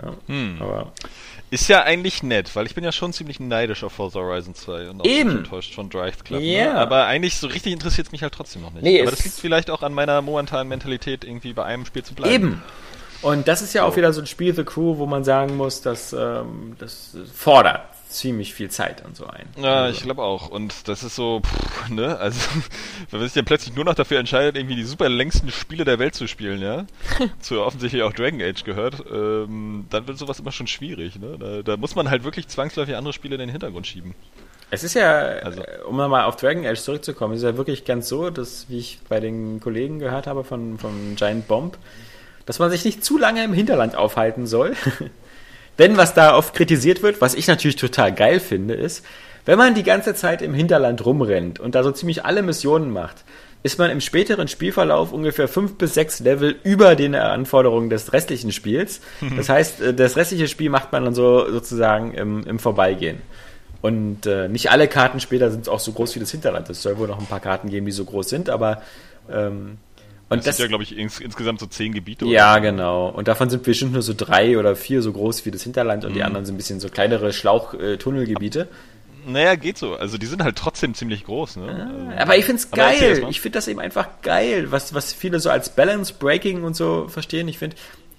Ja, 0.01 0.13
hm. 0.27 0.57
aber 0.59 0.91
ist 1.49 1.69
ja 1.69 1.83
eigentlich 1.83 2.23
nett, 2.23 2.53
weil 2.55 2.65
ich 2.65 2.75
bin 2.75 2.83
ja 2.83 2.91
schon 2.91 3.13
ziemlich 3.13 3.39
neidisch 3.39 3.83
auf 3.83 3.93
Forza 3.93 4.19
Horizon 4.19 4.53
2 4.53 4.89
und 4.89 5.01
auch 5.01 5.05
Eben. 5.05 5.37
enttäuscht 5.37 5.73
von 5.73 5.89
Drive 5.89 6.25
Club. 6.25 6.41
Yeah. 6.41 6.73
Ne? 6.73 6.79
Aber 6.79 7.05
eigentlich 7.05 7.37
so 7.37 7.47
richtig 7.47 7.71
interessiert 7.71 8.07
es 8.07 8.11
mich 8.11 8.21
halt 8.21 8.33
trotzdem 8.33 8.63
noch 8.63 8.73
nicht. 8.73 8.83
Nee, 8.83 9.01
Aber 9.01 9.11
das 9.11 9.23
liegt 9.23 9.37
vielleicht 9.37 9.69
auch 9.69 9.81
an 9.81 9.93
meiner 9.93 10.21
momentanen 10.21 10.67
Mentalität, 10.67 11.23
irgendwie 11.23 11.53
bei 11.53 11.63
einem 11.63 11.85
Spiel 11.85 12.03
zu 12.03 12.15
bleiben. 12.15 12.33
Eben. 12.33 12.63
Und 13.21 13.47
das 13.47 13.61
ist 13.61 13.73
ja 13.73 13.81
so. 13.81 13.87
auch 13.87 13.95
wieder 13.95 14.13
so 14.13 14.21
ein 14.21 14.27
Spiel 14.27 14.53
The 14.53 14.63
Crew, 14.63 14.97
wo 14.97 15.05
man 15.05 15.23
sagen 15.23 15.57
muss, 15.57 15.81
dass 15.81 16.13
ähm, 16.13 16.75
das 16.79 17.17
fordert 17.33 17.81
ziemlich 18.09 18.53
viel 18.53 18.69
Zeit 18.69 19.05
und 19.05 19.15
so 19.15 19.27
ein. 19.27 19.47
Ja, 19.57 19.83
also. 19.83 19.97
ich 19.97 20.03
glaube 20.03 20.23
auch. 20.23 20.49
Und 20.49 20.87
das 20.87 21.03
ist 21.03 21.15
so, 21.15 21.41
pff, 21.41 21.89
ne, 21.89 22.17
also 22.17 22.39
wenn 23.11 23.19
man 23.19 23.27
sich 23.27 23.35
dann 23.35 23.45
plötzlich 23.45 23.75
nur 23.75 23.85
noch 23.85 23.95
dafür 23.95 24.19
entscheidet, 24.19 24.55
irgendwie 24.55 24.75
die 24.75 24.83
super 24.83 25.09
längsten 25.09 25.51
Spiele 25.51 25.85
der 25.85 25.99
Welt 25.99 26.15
zu 26.15 26.27
spielen, 26.27 26.61
ja, 26.61 26.85
zu 27.39 27.61
offensichtlich 27.61 28.03
auch 28.03 28.13
Dragon 28.13 28.41
Age 28.41 28.63
gehört, 28.63 29.03
ähm, 29.11 29.85
dann 29.89 30.07
wird 30.07 30.17
sowas 30.17 30.39
immer 30.39 30.51
schon 30.51 30.67
schwierig, 30.67 31.19
ne? 31.19 31.37
Da, 31.39 31.61
da, 31.61 31.77
muss 31.77 31.95
man 31.95 32.09
halt 32.09 32.23
wirklich 32.23 32.47
zwangsläufig 32.47 32.95
andere 32.95 33.13
Spiele 33.13 33.35
in 33.35 33.39
den 33.39 33.49
Hintergrund 33.49 33.87
schieben. 33.87 34.15
Es 34.69 34.83
ist 34.83 34.95
ja, 34.95 35.19
also. 35.19 35.61
Äh, 35.61 35.81
um 35.87 35.97
nochmal 35.97 36.25
auf 36.25 36.35
Dragon 36.35 36.65
Age 36.65 36.79
zurückzukommen, 36.79 37.35
ist 37.35 37.43
ja 37.43 37.57
wirklich 37.57 37.85
ganz 37.85 38.07
so, 38.07 38.29
dass, 38.29 38.69
wie 38.69 38.79
ich 38.79 38.99
bei 39.07 39.19
den 39.19 39.59
Kollegen 39.59 39.99
gehört 39.99 40.27
habe 40.27 40.43
von, 40.43 40.77
von 40.77 41.15
Giant 41.15 41.47
Bomb, 41.47 41.77
dass 42.47 42.57
man 42.57 42.71
sich 42.71 42.83
nicht 42.83 43.05
zu 43.05 43.19
lange 43.19 43.43
im 43.43 43.53
Hinterland 43.53 43.95
aufhalten 43.95 44.47
soll. 44.47 44.73
Denn 45.77 45.97
was 45.97 46.15
da 46.15 46.35
oft 46.35 46.55
kritisiert 46.55 47.03
wird, 47.03 47.21
was 47.21 47.35
ich 47.35 47.47
natürlich 47.47 47.75
total 47.75 48.11
geil 48.11 48.39
finde, 48.39 48.73
ist, 48.73 49.05
wenn 49.45 49.59
man 49.59 49.75
die 49.75 49.83
ganze 49.83 50.15
Zeit 50.15 50.41
im 50.41 50.55
Hinterland 50.55 51.05
rumrennt 51.05 51.59
und 51.59 51.75
da 51.75 51.83
so 51.83 51.91
ziemlich 51.91 52.25
alle 52.25 52.41
Missionen 52.41 52.89
macht, 52.91 53.23
ist 53.63 53.77
man 53.77 53.91
im 53.91 54.01
späteren 54.01 54.47
Spielverlauf 54.47 55.11
ungefähr 55.11 55.47
fünf 55.47 55.77
bis 55.77 55.93
sechs 55.93 56.19
Level 56.19 56.55
über 56.63 56.95
den 56.95 57.15
Anforderungen 57.15 57.89
des 57.89 58.13
restlichen 58.13 58.51
Spiels. 58.51 59.01
Das 59.35 59.49
heißt, 59.49 59.81
äh, 59.81 59.93
das 59.93 60.15
restliche 60.15 60.47
Spiel 60.47 60.69
macht 60.69 60.91
man 60.91 61.05
dann 61.05 61.13
so 61.13 61.49
sozusagen 61.51 62.13
im, 62.13 62.43
im 62.47 62.59
Vorbeigehen. 62.59 63.21
Und 63.81 64.25
äh, 64.25 64.47
nicht 64.47 64.71
alle 64.71 64.87
Karten 64.87 65.19
später 65.19 65.51
sind 65.51 65.69
auch 65.69 65.79
so 65.79 65.91
groß 65.91 66.15
wie 66.15 66.19
das 66.19 66.31
Hinterland. 66.31 66.69
Es 66.69 66.81
soll 66.81 66.97
wohl 66.97 67.07
noch 67.07 67.19
ein 67.19 67.25
paar 67.25 67.39
Karten 67.39 67.69
geben, 67.69 67.85
die 67.85 67.91
so 67.91 68.05
groß 68.05 68.29
sind, 68.29 68.49
aber 68.49 68.81
ähm, 69.31 69.77
und 70.29 70.39
das, 70.39 70.45
das 70.45 70.57
sind 70.57 70.63
ja, 70.65 70.67
glaube 70.67 70.83
ich, 70.83 70.97
ins, 70.97 71.19
insgesamt 71.19 71.59
so 71.59 71.67
zehn 71.67 71.93
Gebiete. 71.93 72.25
Ja, 72.25 72.55
so. 72.55 72.61
genau. 72.61 73.09
Und 73.09 73.27
davon 73.27 73.49
sind 73.49 73.63
bestimmt 73.63 73.93
nur 73.93 74.01
so 74.01 74.13
drei 74.15 74.57
oder 74.57 74.75
vier 74.75 75.01
so 75.01 75.13
groß 75.13 75.45
wie 75.45 75.51
das 75.51 75.63
Hinterland 75.63 76.03
und 76.03 76.11
mhm. 76.11 76.15
die 76.15 76.23
anderen 76.23 76.45
sind 76.45 76.55
ein 76.55 76.57
bisschen 76.57 76.79
so 76.79 76.89
kleinere 76.89 77.31
Schlauchtunnelgebiete. 77.31 78.67
Naja, 79.25 79.55
geht 79.55 79.77
so. 79.77 79.95
Also 79.95 80.17
die 80.17 80.25
sind 80.25 80.41
halt 80.41 80.55
trotzdem 80.55 80.93
ziemlich 80.93 81.25
groß. 81.25 81.57
Ne? 81.57 82.13
Ah, 82.17 82.21
aber 82.21 82.37
ich 82.37 82.45
find's 82.45 82.71
geil. 82.71 83.25
Ich 83.29 83.41
finde 83.41 83.57
das 83.57 83.67
eben 83.67 83.79
einfach 83.79 84.07
geil, 84.21 84.71
was, 84.71 84.93
was 84.93 85.11
viele 85.11 85.39
so 85.39 85.49
als 85.49 85.69
Balance 85.69 86.13
Breaking 86.17 86.63
und 86.63 86.75
so 86.75 87.07
verstehen. 87.09 87.47
Ich 87.49 87.57
finde, 87.57 87.75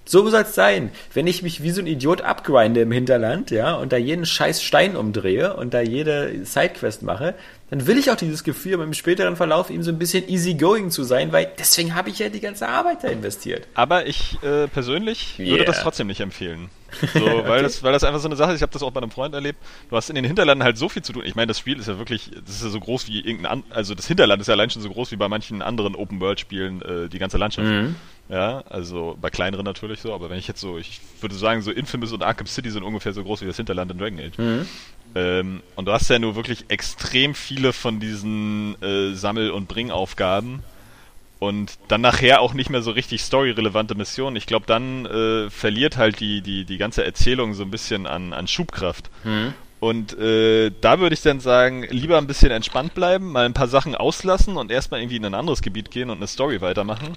so 0.09 0.27
soll 0.27 0.41
es 0.41 0.55
sein. 0.55 0.91
Wenn 1.13 1.27
ich 1.27 1.43
mich 1.43 1.61
wie 1.61 1.69
so 1.69 1.81
ein 1.81 1.87
Idiot 1.87 2.21
abgrinde 2.21 2.81
im 2.81 2.91
Hinterland, 2.91 3.51
ja, 3.51 3.75
und 3.75 3.93
da 3.93 3.97
jeden 3.97 4.25
scheiß 4.25 4.63
Stein 4.63 4.95
umdrehe 4.95 5.55
und 5.55 5.73
da 5.73 5.81
jede 5.81 6.45
Sidequest 6.45 7.03
mache, 7.03 7.35
dann 7.69 7.85
will 7.85 7.97
ich 7.97 8.09
auch 8.09 8.15
dieses 8.15 8.43
Gefühl, 8.43 8.73
im 8.73 8.93
späteren 8.93 9.35
Verlauf 9.35 9.69
eben 9.69 9.83
so 9.83 9.91
ein 9.91 9.99
bisschen 9.99 10.27
easygoing 10.27 10.89
zu 10.89 11.03
sein, 11.03 11.31
weil 11.31 11.51
deswegen 11.59 11.93
habe 11.93 12.09
ich 12.09 12.17
ja 12.17 12.29
die 12.29 12.39
ganze 12.39 12.67
Arbeit 12.67 13.03
da 13.03 13.09
investiert. 13.09 13.67
Aber 13.75 14.07
ich 14.07 14.41
äh, 14.41 14.67
persönlich 14.67 15.37
yeah. 15.37 15.51
würde 15.51 15.65
das 15.65 15.81
trotzdem 15.81 16.07
nicht 16.07 16.21
empfehlen. 16.21 16.69
So, 17.13 17.19
okay. 17.25 17.43
weil, 17.47 17.63
das, 17.63 17.83
weil 17.83 17.93
das 17.93 18.03
einfach 18.03 18.19
so 18.19 18.27
eine 18.27 18.35
Sache 18.35 18.51
ist, 18.51 18.57
ich 18.57 18.61
habe 18.61 18.71
das 18.71 18.83
auch 18.83 18.91
bei 18.91 19.01
einem 19.01 19.11
Freund 19.11 19.33
erlebt, 19.33 19.59
du 19.89 19.95
hast 19.95 20.09
in 20.09 20.15
den 20.15 20.25
Hinterlanden 20.25 20.63
halt 20.63 20.77
so 20.77 20.89
viel 20.89 21.01
zu 21.01 21.13
tun. 21.13 21.23
Ich 21.25 21.35
meine, 21.35 21.47
das 21.47 21.59
Spiel 21.59 21.79
ist 21.79 21.87
ja 21.87 21.97
wirklich, 21.97 22.31
das 22.45 22.55
ist 22.55 22.63
ja 22.63 22.69
so 22.69 22.79
groß 22.79 23.07
wie 23.07 23.19
irgendein, 23.21 23.63
also 23.69 23.95
das 23.95 24.07
Hinterland 24.07 24.41
ist 24.41 24.47
ja 24.47 24.53
allein 24.53 24.69
schon 24.69 24.81
so 24.81 24.89
groß 24.89 25.11
wie 25.11 25.15
bei 25.15 25.27
manchen 25.27 25.61
anderen 25.61 25.95
Open-World-Spielen 25.95 26.81
äh, 26.81 27.09
die 27.09 27.19
ganze 27.19 27.37
Landschaft. 27.37 27.67
Mhm. 27.67 27.95
Ja, 28.29 28.63
also 28.69 29.17
bei 29.19 29.31
kleineren 29.31 29.65
natürlich 29.65 30.01
so, 30.01 30.13
aber 30.13 30.29
wenn 30.29 30.37
ich 30.37 30.47
jetzt 30.47 30.61
so, 30.61 30.77
ich 30.77 31.01
würde 31.19 31.33
sagen, 31.33 31.63
so 31.63 31.71
Infamous 31.71 32.11
und 32.11 32.21
Arkham 32.21 32.45
City 32.45 32.69
sind 32.69 32.83
ungefähr 32.83 33.11
so 33.11 33.23
groß 33.23 33.41
wie 33.41 33.47
das 33.47 33.57
Hinterland 33.57 33.91
in 33.91 33.97
Dragon 33.97 34.19
Age. 34.19 34.37
Mhm. 34.37 34.67
Ähm, 35.15 35.63
und 35.75 35.85
du 35.85 35.91
hast 35.91 36.09
ja 36.09 36.19
nur 36.19 36.35
wirklich 36.35 36.65
extrem 36.67 37.33
viele 37.33 37.73
von 37.73 37.99
diesen 37.99 38.79
äh, 38.83 39.13
Sammel- 39.15 39.49
und 39.49 39.67
Bringaufgaben 39.67 40.61
und 41.39 41.79
dann 41.87 42.01
nachher 42.01 42.41
auch 42.41 42.53
nicht 42.53 42.69
mehr 42.69 42.81
so 42.81 42.91
richtig 42.91 43.21
storyrelevante 43.21 43.95
Missionen. 43.95 44.35
Ich 44.35 44.45
glaube, 44.45 44.65
dann 44.67 45.05
äh, 45.05 45.49
verliert 45.49 45.97
halt 45.97 46.19
die, 46.19 46.41
die, 46.41 46.65
die 46.65 46.77
ganze 46.77 47.05
Erzählung 47.05 47.53
so 47.53 47.63
ein 47.63 47.71
bisschen 47.71 48.05
an, 48.05 48.33
an 48.33 48.47
Schubkraft. 48.47 49.09
Mhm. 49.23 49.53
Und 49.79 50.17
äh, 50.19 50.71
da 50.81 50.99
würde 50.99 51.13
ich 51.13 51.21
dann 51.21 51.39
sagen, 51.39 51.83
lieber 51.89 52.17
ein 52.17 52.27
bisschen 52.27 52.51
entspannt 52.51 52.93
bleiben, 52.93 53.31
mal 53.31 53.45
ein 53.45 53.53
paar 53.53 53.69
Sachen 53.69 53.95
auslassen 53.95 54.57
und 54.57 54.71
erstmal 54.71 54.99
irgendwie 54.99 55.15
in 55.15 55.25
ein 55.25 55.33
anderes 55.33 55.61
Gebiet 55.61 55.89
gehen 55.89 56.09
und 56.09 56.17
eine 56.17 56.27
Story 56.27 56.59
weitermachen. 56.59 57.15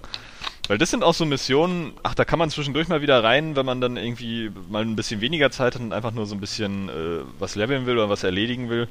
Weil 0.69 0.79
das 0.79 0.91
sind 0.91 1.03
auch 1.03 1.15
so 1.15 1.27
Missionen, 1.27 1.93
ach, 2.05 2.15
da 2.15 2.25
kann 2.25 2.39
man 2.39 2.51
zwischendurch 2.51 2.87
mal 2.87 3.03
wieder 3.03 3.25
rein, 3.25 3.57
wenn 3.57 3.67
man 3.67 3.81
dann 3.81 3.97
irgendwie 3.97 4.53
mal 4.71 4.83
ein 4.83 4.95
bisschen 4.95 5.21
weniger 5.21 5.51
Zeit 5.51 5.75
hat 5.75 5.83
und 5.83 5.93
einfach 5.93 6.13
nur 6.13 6.27
so 6.27 6.37
ein 6.37 6.41
bisschen 6.41 6.89
äh, 6.89 7.25
was 7.41 7.57
leveln 7.57 7.85
will 7.87 7.99
oder 7.99 8.09
was 8.09 8.23
erledigen 8.23 8.71
will. 8.71 8.87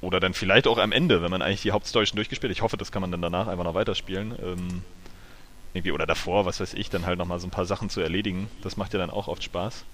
Oder 0.00 0.20
dann 0.20 0.34
vielleicht 0.34 0.66
auch 0.66 0.78
am 0.78 0.92
Ende, 0.92 1.22
wenn 1.22 1.30
man 1.30 1.42
eigentlich 1.42 1.62
die 1.62 1.72
Hauptstory 1.72 2.06
schon 2.06 2.16
durchgespielt 2.16 2.50
hat. 2.50 2.56
Ich 2.56 2.62
hoffe, 2.62 2.76
das 2.76 2.92
kann 2.92 3.00
man 3.00 3.10
dann 3.10 3.22
danach 3.22 3.46
einfach 3.46 3.64
noch 3.64 3.74
weiterspielen. 3.74 4.34
Ähm, 4.42 4.82
irgendwie, 5.72 5.92
oder 5.92 6.06
davor, 6.06 6.46
was 6.46 6.60
weiß 6.60 6.74
ich, 6.74 6.90
dann 6.90 7.06
halt 7.06 7.18
nochmal 7.18 7.38
so 7.38 7.46
ein 7.46 7.50
paar 7.50 7.66
Sachen 7.66 7.90
zu 7.90 8.00
erledigen. 8.00 8.48
Das 8.62 8.76
macht 8.76 8.92
ja 8.92 8.98
dann 8.98 9.10
auch 9.10 9.28
oft 9.28 9.42
Spaß. 9.42 9.84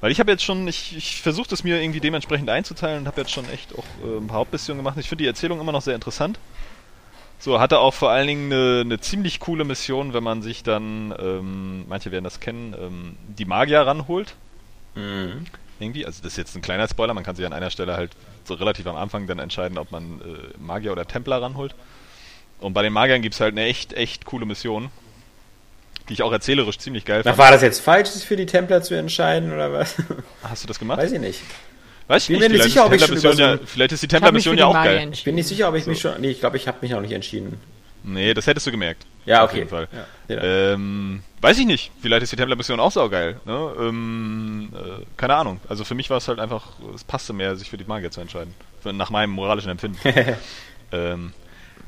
Weil 0.00 0.12
ich 0.12 0.20
habe 0.20 0.30
jetzt 0.30 0.44
schon, 0.44 0.68
ich, 0.68 0.96
ich 0.96 1.22
versuche 1.22 1.48
das 1.48 1.64
mir 1.64 1.80
irgendwie 1.80 2.00
dementsprechend 2.00 2.50
einzuteilen 2.50 3.00
und 3.00 3.06
habe 3.06 3.20
jetzt 3.20 3.30
schon 3.30 3.48
echt 3.48 3.76
auch 3.76 3.84
äh, 4.04 4.18
ein 4.18 4.26
paar 4.26 4.38
Hauptmissionen 4.38 4.78
gemacht. 4.78 4.98
Ich 4.98 5.08
finde 5.08 5.22
die 5.22 5.28
Erzählung 5.28 5.60
immer 5.60 5.72
noch 5.72 5.82
sehr 5.82 5.94
interessant. 5.94 6.38
So, 7.38 7.60
hatte 7.60 7.78
auch 7.78 7.94
vor 7.94 8.10
allen 8.10 8.26
Dingen 8.26 8.52
eine, 8.52 8.80
eine 8.82 9.00
ziemlich 9.00 9.40
coole 9.40 9.64
Mission, 9.64 10.14
wenn 10.14 10.22
man 10.22 10.42
sich 10.42 10.62
dann, 10.62 11.14
ähm, 11.18 11.84
manche 11.88 12.10
werden 12.10 12.24
das 12.24 12.40
kennen, 12.40 12.74
ähm, 12.78 13.16
die 13.26 13.44
Magier 13.44 13.80
ranholt. 13.80 14.34
Mhm. 14.94 15.46
Irgendwie, 15.80 16.06
also 16.06 16.22
das 16.22 16.32
ist 16.32 16.38
jetzt 16.38 16.56
ein 16.56 16.62
kleiner 16.62 16.88
Spoiler, 16.88 17.14
man 17.14 17.24
kann 17.24 17.36
sich 17.36 17.44
an 17.44 17.52
einer 17.52 17.70
Stelle 17.70 17.96
halt 17.96 18.12
so 18.44 18.54
relativ 18.54 18.86
am 18.86 18.96
Anfang 18.96 19.26
dann 19.26 19.38
entscheiden, 19.38 19.78
ob 19.78 19.90
man 19.90 20.20
äh, 20.20 20.58
Magier 20.58 20.92
oder 20.92 21.06
Templer 21.06 21.42
ranholt. 21.42 21.74
Und 22.60 22.74
bei 22.74 22.82
den 22.82 22.92
Magiern 22.92 23.22
gibt 23.22 23.34
es 23.34 23.40
halt 23.40 23.54
eine 23.54 23.64
echt, 23.64 23.92
echt 23.92 24.24
coole 24.24 24.46
Mission, 24.46 24.90
die 26.08 26.14
ich 26.14 26.22
auch 26.22 26.32
erzählerisch 26.32 26.78
ziemlich 26.78 27.04
geil 27.04 27.22
fand. 27.22 27.36
War 27.36 27.50
das 27.50 27.62
jetzt 27.62 27.80
falsch, 27.80 28.10
sich 28.10 28.24
für 28.24 28.36
die 28.36 28.46
Templer 28.46 28.82
zu 28.82 28.94
entscheiden 28.94 29.52
oder 29.52 29.72
was? 29.72 29.96
Hast 30.42 30.62
du 30.62 30.68
das 30.68 30.78
gemacht? 30.78 30.98
Weiß 30.98 31.12
ich 31.12 31.20
nicht. 31.20 31.40
Weiß 32.06 32.22
ich 32.24 32.28
bin 32.28 32.38
nicht, 32.38 32.48
mir 32.50 32.54
nicht 32.56 32.64
sicher, 32.64 32.86
ob 32.86 32.92
ich 32.92 33.04
schon 33.04 33.16
so 33.16 33.30
ja, 33.30 33.58
Vielleicht 33.64 33.92
ist 33.92 34.02
die 34.02 34.08
Templar-Mission 34.08 34.58
ja 34.58 34.66
auch 34.66 34.74
geil. 34.74 35.08
Ich 35.12 35.24
bin 35.24 35.34
nicht 35.34 35.48
sicher, 35.48 35.68
ob 35.68 35.74
ich 35.74 35.84
so. 35.84 35.90
mich 35.90 36.00
schon. 36.00 36.20
Nee, 36.20 36.30
ich 36.30 36.40
glaube, 36.40 36.56
ich 36.56 36.68
habe 36.68 36.78
mich 36.82 36.90
noch 36.90 37.00
nicht 37.00 37.12
entschieden. 37.12 37.58
Nee, 38.04 38.34
das 38.34 38.46
hättest 38.46 38.66
du 38.66 38.70
gemerkt. 38.70 39.06
Ja, 39.24 39.42
okay. 39.42 39.44
Auf 39.44 39.54
jeden 39.56 39.68
Fall. 39.68 39.88
Ja, 40.28 40.42
ähm, 40.42 41.22
weiß 41.40 41.58
ich 41.58 41.66
nicht. 41.66 41.90
Vielleicht 42.00 42.22
ist 42.22 42.32
die 42.32 42.36
Templar-Mission 42.36 42.78
auch 42.78 42.92
saugeil. 42.92 43.40
Ne? 43.44 43.72
Ähm, 43.78 44.68
äh, 44.74 45.04
keine 45.16 45.34
Ahnung. 45.34 45.60
Also 45.68 45.84
für 45.84 45.94
mich 45.94 46.10
war 46.10 46.18
es 46.18 46.28
halt 46.28 46.38
einfach, 46.38 46.68
es 46.94 47.04
passte 47.04 47.32
mehr, 47.32 47.56
sich 47.56 47.70
für 47.70 47.78
die 47.78 47.84
Magier 47.84 48.10
zu 48.10 48.20
entscheiden. 48.20 48.54
Nach 48.84 49.10
meinem 49.10 49.30
moralischen 49.30 49.70
Empfinden. 49.70 49.98
ähm, 50.92 51.32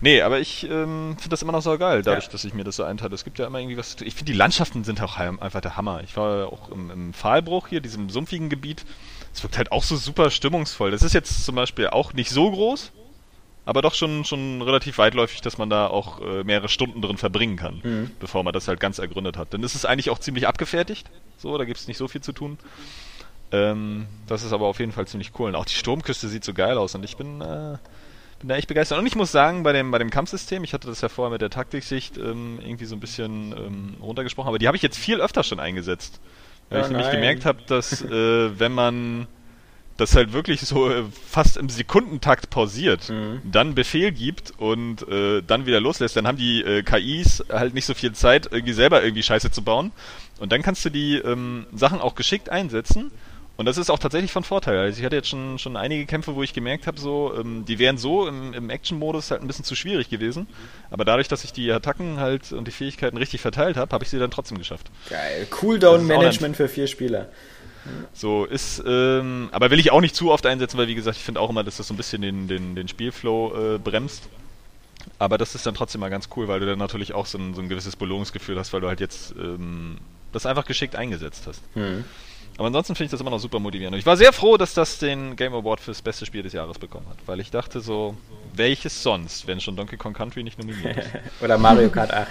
nee, 0.01 0.22
aber 0.22 0.40
ich 0.40 0.64
ähm, 0.64 1.16
finde 1.18 1.28
das 1.28 1.43
immer 1.43 1.52
noch 1.52 1.60
so 1.60 1.76
geil, 1.76 2.02
dadurch, 2.02 2.24
ja. 2.24 2.32
dass 2.32 2.44
ich 2.44 2.55
mir 2.55 2.64
das 2.64 2.76
so 2.76 2.84
einteile. 2.84 3.14
Es 3.14 3.24
gibt 3.24 3.38
ja 3.38 3.47
immer 3.47 3.59
irgendwie 3.59 3.76
was. 3.76 3.97
Ich 4.01 4.14
finde, 4.14 4.32
die 4.32 4.38
Landschaften 4.38 4.84
sind 4.84 5.02
auch 5.02 5.18
einfach 5.18 5.60
der 5.60 5.76
Hammer. 5.76 6.01
Ich 6.02 6.16
war 6.16 6.51
auch 6.51 6.70
im, 6.70 6.90
im 6.90 7.12
Pfahlbruch 7.12 7.68
hier, 7.68 7.80
diesem 7.80 8.09
sumpfigen 8.09 8.48
Gebiet 8.48 8.86
es 9.36 9.43
wirkt 9.43 9.59
halt 9.59 9.70
auch 9.70 9.82
so 9.82 9.97
super 9.97 10.30
stimmungsvoll. 10.30 10.90
Das 10.90 11.02
ist 11.02 11.12
jetzt 11.12 11.44
zum 11.44 11.55
Beispiel 11.55 11.88
auch 11.88 12.14
nicht 12.14 12.30
so 12.30 12.51
groß, 12.51 12.90
aber 13.66 13.82
doch 13.82 13.94
schon, 13.94 14.24
schon 14.24 14.62
relativ 14.62 14.97
weitläufig, 14.97 15.40
dass 15.40 15.59
man 15.59 15.68
da 15.68 15.88
auch 15.88 16.20
äh, 16.20 16.44
mehrere 16.44 16.68
Stunden 16.68 17.02
drin 17.02 17.18
verbringen 17.18 17.56
kann, 17.56 17.80
mhm. 17.82 18.10
bevor 18.20 18.44
man 18.44 18.55
das 18.55 18.68
halt 18.68 18.78
ganz 18.78 18.98
ergründet 18.98 19.36
hat. 19.36 19.52
Denn 19.52 19.62
es 19.64 19.74
ist 19.74 19.84
eigentlich 19.84 20.09
auch 20.09 20.20
ziemlich 20.20 20.47
abgefertigt. 20.47 21.10
So, 21.36 21.59
da 21.59 21.64
gibt 21.64 21.78
es 21.80 21.88
nicht 21.88 21.98
so 21.98 22.06
viel 22.06 22.20
zu 22.20 22.32
tun. 22.32 22.59
Ähm, 23.51 24.06
das 24.28 24.44
ist 24.44 24.52
aber 24.52 24.66
auf 24.66 24.78
jeden 24.78 24.93
Fall 24.93 25.09
ziemlich 25.09 25.32
cool. 25.38 25.48
Und 25.48 25.56
auch 25.56 25.64
die 25.64 25.74
Sturmküste 25.74 26.28
sieht 26.28 26.44
so 26.44 26.55
geil 26.55 26.78
aus 26.78 26.94
und 26.94 27.05
ich 27.05 27.16
bin, 27.16 27.40
äh, 27.40 27.76
bin 28.38 28.48
da 28.48 28.55
echt 28.55 28.68
begeistert. 28.68 29.01
Und 29.01 29.06
ich 29.06 29.16
muss 29.16 29.32
sagen, 29.32 29.64
bei 29.64 29.72
dem, 29.72 29.90
bei 29.90 29.98
dem 29.98 30.10
Kampfsystem, 30.10 30.62
ich 30.62 30.72
hatte 30.72 30.86
das 30.86 31.01
ja 31.01 31.09
vorher 31.09 31.32
mit 31.32 31.40
der 31.40 31.51
Taktiksicht 31.51 32.18
ähm, 32.18 32.60
irgendwie 32.62 32.84
so 32.84 32.94
ein 32.94 33.01
bisschen 33.01 33.52
ähm, 33.52 33.97
runtergesprochen, 34.01 34.48
aber 34.48 34.60
die 34.60 34.68
habe 34.68 34.76
ich 34.76 34.82
jetzt 34.82 34.97
viel 34.97 35.20
öfter 35.20 35.43
schon 35.43 35.59
eingesetzt. 35.59 36.20
Weil 36.70 36.78
ja, 36.78 36.84
ich 36.84 36.90
nämlich 36.93 37.10
gemerkt 37.10 37.44
habe, 37.44 37.62
dass 37.66 38.01
äh, 38.02 38.60
wenn 38.60 38.72
man 38.72 39.26
das 39.97 40.14
halt 40.14 40.32
wirklich 40.32 40.60
so 40.60 40.90
äh, 40.90 41.05
fast 41.28 41.56
im 41.56 41.68
Sekundentakt 41.68 42.51
pausiert, 42.51 43.09
mhm. 43.09 43.40
dann 43.44 43.74
Befehl 43.74 44.12
gibt 44.12 44.52
und 44.59 45.09
äh, 45.09 45.43
dann 45.43 45.66
wieder 45.66 45.81
loslässt, 45.81 46.16
dann 46.16 46.27
haben 46.27 46.39
die 46.39 46.62
äh, 46.62 46.82
KIs 46.82 47.44
halt 47.51 47.74
nicht 47.74 47.86
so 47.86 47.94
viel 47.94 48.12
Zeit, 48.12 48.48
irgendwie 48.51 48.74
selber 48.74 49.02
irgendwie 49.02 49.23
Scheiße 49.23 49.51
zu 49.51 49.62
bauen. 49.62 49.93
Und 50.39 50.52
dann 50.52 50.62
kannst 50.62 50.85
du 50.85 50.90
die 50.90 51.16
ähm, 51.16 51.66
Sachen 51.73 52.01
auch 52.01 52.14
geschickt 52.14 52.51
einsetzen. 52.51 53.10
Und 53.56 53.64
das 53.64 53.78
ist 53.78 53.89
auch 53.89 53.98
tatsächlich 53.98 54.32
von 54.32 54.44
Vorteil. 54.44 54.78
Also 54.78 54.98
ich 54.98 55.05
hatte 55.05 55.16
jetzt 55.16 55.28
schon, 55.28 55.59
schon 55.59 55.78
einige 55.78 56.05
Kämpfe, 56.05 56.35
wo 56.35 56.43
ich 56.43 56.52
gemerkt 56.52 56.86
habe, 56.86 57.01
so, 57.01 57.32
ähm, 57.35 57.64
die 57.64 57.78
wären 57.78 57.97
so 57.97 58.28
im, 58.28 58.52
im 58.52 58.68
Action-Modus 58.68 59.31
halt 59.31 59.40
ein 59.40 59.47
bisschen 59.47 59.64
zu 59.64 59.74
schwierig 59.74 60.10
gewesen. 60.10 60.47
Aber 60.90 61.06
dadurch, 61.06 61.28
dass 61.28 61.43
ich 61.43 61.55
die 61.55 61.73
Attacken 61.73 62.20
halt 62.20 62.52
und 62.52 62.68
die 62.68 62.70
Fähigkeiten 62.70 63.16
richtig 63.16 63.40
verteilt 63.40 63.78
habe, 63.78 63.93
habe 63.93 64.05
ich 64.05 64.10
sie 64.10 64.18
dann 64.18 64.31
trotzdem 64.31 64.59
geschafft. 64.59 64.90
Geil. 65.09 65.47
Cooldown-Management 65.51 66.55
für 66.55 66.68
vier 66.68 66.86
Spieler. 66.86 67.31
So 68.12 68.44
ist, 68.44 68.82
ähm, 68.86 69.48
aber 69.52 69.70
will 69.70 69.78
ich 69.78 69.92
auch 69.92 70.00
nicht 70.00 70.14
zu 70.14 70.30
oft 70.30 70.46
einsetzen, 70.46 70.78
weil 70.78 70.88
wie 70.88 70.94
gesagt, 70.94 71.16
ich 71.16 71.22
finde 71.22 71.40
auch 71.40 71.50
immer, 71.50 71.64
dass 71.64 71.76
das 71.76 71.88
so 71.88 71.94
ein 71.94 71.96
bisschen 71.96 72.22
den, 72.22 72.48
den, 72.48 72.74
den 72.74 72.88
Spielflow 72.88 73.74
äh, 73.74 73.78
bremst. 73.78 74.28
Aber 75.18 75.38
das 75.38 75.54
ist 75.54 75.66
dann 75.66 75.74
trotzdem 75.74 76.00
mal 76.00 76.10
ganz 76.10 76.28
cool, 76.36 76.48
weil 76.48 76.60
du 76.60 76.66
dann 76.66 76.78
natürlich 76.78 77.14
auch 77.14 77.26
so 77.26 77.38
ein, 77.38 77.54
so 77.54 77.60
ein 77.60 77.68
gewisses 77.68 77.96
Belohnungsgefühl 77.96 78.58
hast, 78.58 78.72
weil 78.72 78.80
du 78.80 78.88
halt 78.88 79.00
jetzt 79.00 79.34
ähm, 79.38 79.98
das 80.32 80.46
einfach 80.46 80.64
geschickt 80.66 80.96
eingesetzt 80.96 81.44
hast. 81.46 81.62
Mhm. 81.76 82.04
Aber 82.58 82.68
ansonsten 82.68 82.94
finde 82.94 83.06
ich 83.06 83.10
das 83.10 83.20
immer 83.20 83.30
noch 83.30 83.38
super 83.38 83.58
motivierend. 83.58 83.94
Und 83.94 83.98
ich 83.98 84.06
war 84.06 84.16
sehr 84.16 84.32
froh, 84.32 84.56
dass 84.56 84.72
das 84.72 84.98
den 84.98 85.36
Game 85.36 85.54
Award 85.54 85.80
fürs 85.80 86.00
beste 86.00 86.24
Spiel 86.24 86.42
des 86.42 86.54
Jahres 86.54 86.78
bekommen 86.78 87.06
hat, 87.08 87.18
weil 87.26 87.40
ich 87.40 87.50
dachte 87.50 87.80
so, 87.80 88.16
welches 88.54 89.02
sonst, 89.02 89.46
wenn 89.46 89.60
schon 89.60 89.76
Donkey 89.76 89.96
Kong 89.96 90.14
Country 90.14 90.42
nicht 90.42 90.58
nominiert 90.58 90.96
ist? 90.96 91.10
Oder 91.42 91.58
Mario 91.58 91.90
Kart 91.90 92.12
8. 92.12 92.28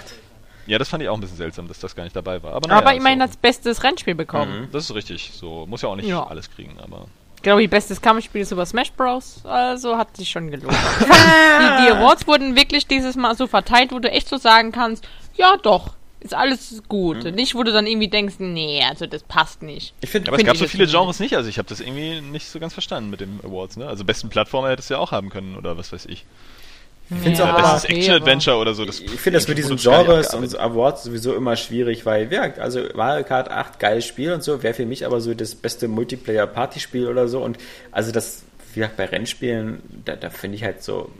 Ja, 0.66 0.78
das 0.78 0.88
fand 0.88 1.02
ich 1.02 1.08
auch 1.08 1.14
ein 1.14 1.20
bisschen 1.20 1.36
seltsam, 1.36 1.68
dass 1.68 1.78
das 1.78 1.94
gar 1.94 2.04
nicht 2.04 2.16
dabei 2.16 2.42
war. 2.42 2.54
Aber, 2.54 2.68
naja, 2.68 2.80
aber 2.80 2.94
immerhin 2.94 3.18
so. 3.20 3.24
als 3.24 3.36
bestes 3.36 3.82
Rennspiel 3.82 4.14
bekommen. 4.14 4.62
Mhm, 4.62 4.68
das 4.72 4.84
ist 4.84 4.94
richtig. 4.94 5.30
So 5.34 5.66
muss 5.66 5.82
ja 5.82 5.88
auch 5.88 5.96
nicht 5.96 6.08
ja. 6.08 6.26
alles 6.26 6.50
kriegen, 6.50 6.78
aber. 6.80 7.06
Genau, 7.42 7.58
wie 7.58 7.68
bestes 7.68 8.00
Kampfspiel 8.00 8.40
ist 8.40 8.50
über 8.50 8.66
Smash 8.66 8.90
Bros. 8.92 9.44
Also 9.44 9.96
hat 9.96 10.16
sich 10.16 10.28
schon 10.28 10.50
gelohnt. 10.50 10.76
die, 11.00 11.84
die 11.84 11.90
Awards 11.92 12.26
wurden 12.26 12.56
wirklich 12.56 12.86
dieses 12.88 13.14
Mal 13.14 13.36
so 13.36 13.46
verteilt, 13.46 13.92
wo 13.92 14.00
du 14.00 14.10
echt 14.10 14.28
so 14.28 14.36
sagen 14.36 14.72
kannst, 14.72 15.06
ja 15.36 15.56
doch, 15.62 15.94
ist 16.20 16.34
alles 16.34 16.82
gut. 16.88 17.24
Mhm. 17.24 17.34
Nicht, 17.34 17.54
wo 17.54 17.62
du 17.62 17.72
dann 17.72 17.86
irgendwie 17.86 18.08
denkst, 18.08 18.36
nee, 18.38 18.82
also 18.82 19.06
das 19.06 19.22
passt 19.22 19.62
nicht. 19.62 19.94
Ich 20.00 20.10
finde, 20.10 20.30
aber 20.30 20.38
find 20.38 20.48
es 20.48 20.54
gab 20.54 20.56
so 20.56 20.68
viele 20.68 20.86
Genres 20.88 21.20
nicht. 21.20 21.36
Also 21.36 21.48
ich 21.48 21.58
habe 21.58 21.68
das 21.68 21.80
irgendwie 21.80 22.20
nicht 22.20 22.48
so 22.48 22.58
ganz 22.58 22.72
verstanden 22.72 23.10
mit 23.10 23.20
dem 23.20 23.40
Awards. 23.44 23.76
Ne? 23.76 23.86
Also 23.86 24.04
besten 24.04 24.28
Plattformer 24.28 24.70
hättest 24.70 24.90
du 24.90 24.94
ja 24.94 25.00
auch 25.00 25.12
haben 25.12 25.30
können 25.30 25.56
oder 25.56 25.78
was 25.78 25.92
weiß 25.92 26.06
ich. 26.06 26.24
Ich 27.08 27.18
finde 27.18 27.38
ja, 27.38 27.54
auch 27.54 27.60
das 27.60 27.84
ist 27.84 27.90
Action-Adventure 27.90 28.56
oder 28.56 28.74
so. 28.74 28.84
Das 28.84 28.98
ich 28.98 29.10
finde 29.10 29.38
das 29.38 29.46
mit 29.46 29.58
diesen 29.58 29.76
Genres 29.76 30.34
und 30.34 30.58
Awards 30.58 31.04
sowieso 31.04 31.34
immer 31.34 31.54
schwierig, 31.54 32.04
weil, 32.04 32.32
ja, 32.32 32.52
also 32.58 32.80
Mario 32.94 33.24
Kart 33.24 33.48
8, 33.48 33.78
geiles 33.78 34.04
Spiel 34.04 34.32
und 34.32 34.42
so, 34.42 34.62
wäre 34.62 34.74
für 34.74 34.86
mich 34.86 35.06
aber 35.06 35.20
so 35.20 35.32
das 35.32 35.54
beste 35.54 35.86
Multiplayer-Partyspiel 35.86 37.06
oder 37.06 37.28
so. 37.28 37.40
Und 37.42 37.58
also 37.92 38.10
das, 38.10 38.42
wie 38.74 38.80
gesagt, 38.80 38.96
bei 38.96 39.04
Rennspielen, 39.04 39.82
da, 40.04 40.16
da 40.16 40.30
finde 40.30 40.56
ich 40.56 40.64
halt 40.64 40.82
so, 40.82 41.10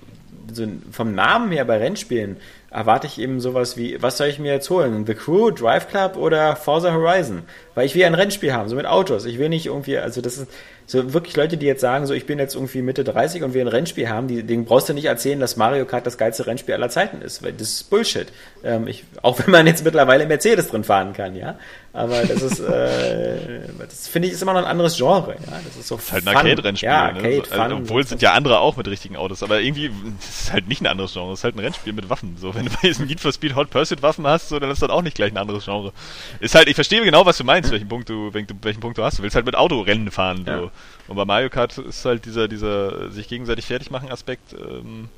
so 0.53 0.67
vom 0.91 1.15
Namen 1.15 1.53
her 1.53 1.65
bei 1.65 1.79
Rennspielen 1.79 2.37
erwarte 2.71 3.07
ich 3.07 3.21
eben 3.21 3.41
sowas 3.41 3.77
wie, 3.77 4.03
was 4.03 4.19
soll 4.19 4.27
ich 4.27 4.39
mir 4.39 4.53
jetzt 4.53 4.69
holen? 4.71 5.07
The 5.07 5.15
Crew, 5.15 5.51
Drive 5.51 5.89
Club 5.89 6.17
oder 6.17 6.57
Forza 6.57 6.93
Horizon? 6.93 7.43
Weil 7.75 7.87
ich 7.87 7.95
will 7.95 8.05
ein 8.05 8.15
Rennspiel 8.15 8.53
haben, 8.53 8.69
so 8.69 8.77
mit 8.77 8.87
Autos. 8.87 9.25
Ich 9.25 9.39
will 9.39 9.49
nicht 9.49 9.67
irgendwie, 9.67 9.99
also 9.99 10.21
das 10.21 10.37
ist, 10.39 10.49
so 10.87 11.13
wirklich 11.13 11.35
Leute, 11.37 11.57
die 11.57 11.67
jetzt 11.67 11.81
sagen, 11.81 12.07
so 12.07 12.15
ich 12.15 12.27
bin 12.27 12.39
jetzt 12.39 12.55
irgendwie 12.55 12.81
Mitte 12.81 13.03
30 13.03 13.43
und 13.43 13.55
wir 13.55 13.61
ein 13.61 13.69
Rennspiel 13.69 14.09
haben, 14.09 14.29
die, 14.29 14.45
denen 14.45 14.65
brauchst 14.65 14.89
du 14.89 14.93
nicht 14.93 15.07
erzählen, 15.07 15.41
dass 15.41 15.57
Mario 15.57 15.85
Kart 15.85 16.07
das 16.07 16.17
geilste 16.17 16.47
Rennspiel 16.47 16.75
aller 16.75 16.89
Zeiten 16.89 17.23
ist, 17.23 17.43
weil 17.43 17.53
das 17.53 17.69
ist 17.71 17.91
Bullshit. 17.91 18.29
Ähm, 18.63 18.87
ich, 18.87 19.05
auch 19.23 19.39
wenn 19.41 19.51
man 19.51 19.67
jetzt 19.67 19.85
mittlerweile 19.85 20.27
Mercedes 20.27 20.69
drin 20.69 20.85
fahren 20.85 21.13
kann, 21.13 21.35
ja. 21.35 21.59
Aber 21.93 22.23
das 22.23 22.43
ist, 22.43 22.61
äh, 22.61 23.61
das 23.79 24.07
finde 24.07 24.29
ich 24.29 24.35
ist 24.35 24.43
immer 24.43 24.53
noch 24.53 24.61
ein 24.61 24.67
anderes 24.67 24.97
Genre, 24.97 25.33
ja. 25.33 25.61
Das 25.65 25.77
ist 25.77 25.89
so 25.89 25.97
ist 25.97 26.13
halt 26.13 26.27
ein 26.29 26.37
Arcade-Rennspiel. 26.37 26.87
Ja, 26.87 27.11
ne? 27.11 27.19
Arcade, 27.19 27.37
ne? 27.51 27.63
also, 27.63 27.77
obwohl 27.77 28.03
es 28.03 28.09
sind 28.11 28.23
ja 28.23 28.35
andere 28.35 28.61
auch 28.61 28.77
mit 28.77 28.87
richtigen 28.87 29.17
Autos, 29.17 29.43
aber 29.43 29.61
irgendwie 29.61 29.91
das 30.19 30.43
ist 30.43 30.53
halt 30.53 30.69
nicht 30.69 30.83
ein 30.83 30.87
anderes 30.87 31.15
Genre, 31.15 31.33
es 31.33 31.41
ist 31.41 31.45
halt 31.45 31.57
ein 31.57 31.61
Rennspiel 31.61 31.95
mit 31.95 32.09
Waffen. 32.09 32.37
So, 32.39 32.55
wenn 32.55 32.67
du 32.67 32.71
bei 32.71 32.89
diesem 32.89 33.07
Need 33.07 33.21
for 33.21 33.33
Speed 33.33 33.57
Hot 33.57 33.71
Pursuit 33.71 34.03
Waffen 34.03 34.27
hast, 34.27 34.51
so, 34.51 34.61
dann 34.61 34.71
ist 34.71 34.83
das 34.83 34.91
auch 34.91 35.03
nicht 35.03 35.17
gleich 35.17 35.33
ein 35.33 35.39
anderes 35.39 35.65
Genre. 35.65 35.93
Ist 36.39 36.55
halt, 36.55 36.69
ich 36.69 36.75
verstehe 36.75 37.03
genau, 37.03 37.27
was 37.27 37.39
du 37.39 37.45
meinst, 37.45 37.73
welchen 37.73 37.89
Punkt 37.89 38.09
du, 38.09 38.33
welchen 38.33 38.81
Punkt 38.81 38.99
du 38.99 39.03
hast. 39.03 39.19
Du 39.19 39.23
willst 39.23 39.35
halt 39.35 39.47
mit 39.47 39.57
Autorennen 39.57 40.11
fahren, 40.11 40.45
so. 40.45 40.53
Ja. 40.53 40.71
Und 41.09 41.17
bei 41.17 41.25
Mario 41.25 41.51
Kart 41.51 41.77
ist 41.79 42.05
halt 42.05 42.25
dieser, 42.25 42.49
dieser 42.49 43.11
sich 43.11 43.29
gegenseitig 43.29 43.67
fertig 43.67 43.91
machen 43.91 44.11
Aspekt. 44.11 44.53
Ähm, 44.53 45.09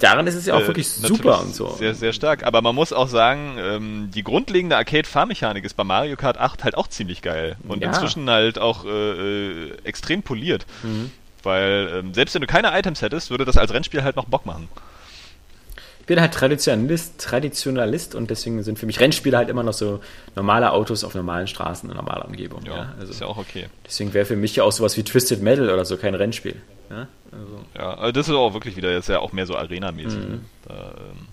Daran 0.00 0.26
ist 0.26 0.34
es 0.34 0.46
ja 0.46 0.54
auch 0.54 0.62
äh, 0.62 0.66
wirklich 0.66 0.88
super 0.88 1.42
und 1.42 1.54
so. 1.54 1.68
Sehr, 1.70 1.94
sehr 1.94 2.12
stark. 2.12 2.44
Aber 2.44 2.62
man 2.62 2.74
muss 2.74 2.92
auch 2.92 3.08
sagen, 3.08 3.56
ähm, 3.58 4.10
die 4.14 4.24
grundlegende 4.24 4.76
Arcade-Fahrmechanik 4.76 5.64
ist 5.64 5.74
bei 5.74 5.84
Mario 5.84 6.16
Kart 6.16 6.38
8 6.38 6.64
halt 6.64 6.74
auch 6.76 6.88
ziemlich 6.88 7.22
geil. 7.22 7.56
Und 7.68 7.82
ja. 7.82 7.88
inzwischen 7.88 8.28
halt 8.30 8.58
auch 8.58 8.84
äh, 8.84 8.88
äh, 8.88 9.72
extrem 9.84 10.22
poliert. 10.22 10.66
Mhm. 10.82 11.10
Weil 11.42 11.90
ähm, 11.92 12.14
selbst 12.14 12.34
wenn 12.34 12.40
du 12.40 12.46
keine 12.46 12.76
Items 12.76 13.02
hättest, 13.02 13.30
würde 13.30 13.44
das 13.44 13.56
als 13.56 13.72
Rennspiel 13.72 14.02
halt 14.02 14.16
noch 14.16 14.24
Bock 14.24 14.46
machen 14.46 14.68
bin 16.08 16.20
halt 16.20 16.32
Traditionalist, 16.32 17.20
Traditionalist 17.20 18.14
und 18.14 18.30
deswegen 18.30 18.62
sind 18.62 18.78
für 18.78 18.86
mich 18.86 18.98
Rennspiele 18.98 19.36
halt 19.36 19.50
immer 19.50 19.62
noch 19.62 19.74
so 19.74 20.00
normale 20.34 20.72
Autos 20.72 21.04
auf 21.04 21.14
normalen 21.14 21.46
Straßen 21.46 21.88
in 21.88 21.94
normaler 21.94 22.24
Umgebung. 22.24 22.64
Ja, 22.64 22.76
ja. 22.76 22.94
Also 22.98 23.12
ist 23.12 23.20
ja 23.20 23.26
auch 23.26 23.36
okay. 23.36 23.66
Deswegen 23.86 24.14
wäre 24.14 24.24
für 24.24 24.34
mich 24.34 24.56
ja 24.56 24.64
auch 24.64 24.72
sowas 24.72 24.96
wie 24.96 25.04
Twisted 25.04 25.42
Metal 25.42 25.68
oder 25.68 25.84
so 25.84 25.98
kein 25.98 26.14
Rennspiel. 26.14 26.56
Ja, 26.88 27.08
also. 27.30 27.64
ja 27.76 27.94
also 27.94 28.12
das 28.12 28.28
ist 28.28 28.34
auch 28.34 28.54
wirklich 28.54 28.76
wieder 28.76 28.90
jetzt 28.90 29.10
ja 29.10 29.20
auch 29.20 29.32
mehr 29.32 29.44
so 29.44 29.54
Arena-mäßig. 29.54 30.18
Mhm. 30.18 30.30
Ne? 30.30 30.40
Da 30.66 30.74
ähm, 30.74 31.26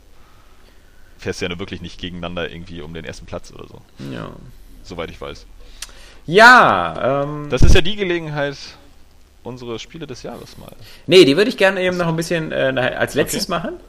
fährst 1.20 1.40
du 1.40 1.46
ja 1.46 1.50
nur 1.50 1.60
wirklich 1.60 1.82
nicht 1.82 1.98
gegeneinander 1.98 2.52
irgendwie 2.52 2.82
um 2.82 2.94
den 2.94 3.06
ersten 3.06 3.26
Platz 3.26 3.54
oder 3.54 3.68
so. 3.70 3.82
Ja. 4.14 4.30
Soweit 4.84 5.10
ich 5.10 5.20
weiß. 5.20 5.46
Ja, 6.26 7.24
ähm, 7.24 7.50
Das 7.50 7.62
ist 7.62 7.74
ja 7.74 7.82
die 7.82 7.96
Gelegenheit, 7.96 8.58
unsere 9.44 9.80
Spiele 9.80 10.06
des 10.06 10.22
Jahres 10.22 10.58
mal. 10.58 10.76
Nee, 11.08 11.24
die 11.24 11.38
würde 11.38 11.50
ich 11.50 11.56
gerne 11.56 11.82
eben 11.82 11.96
noch 11.96 12.08
ein 12.08 12.18
bisschen 12.18 12.52
äh, 12.52 12.74
als 12.98 13.14
letztes 13.14 13.44
okay. 13.44 13.52
machen 13.52 13.80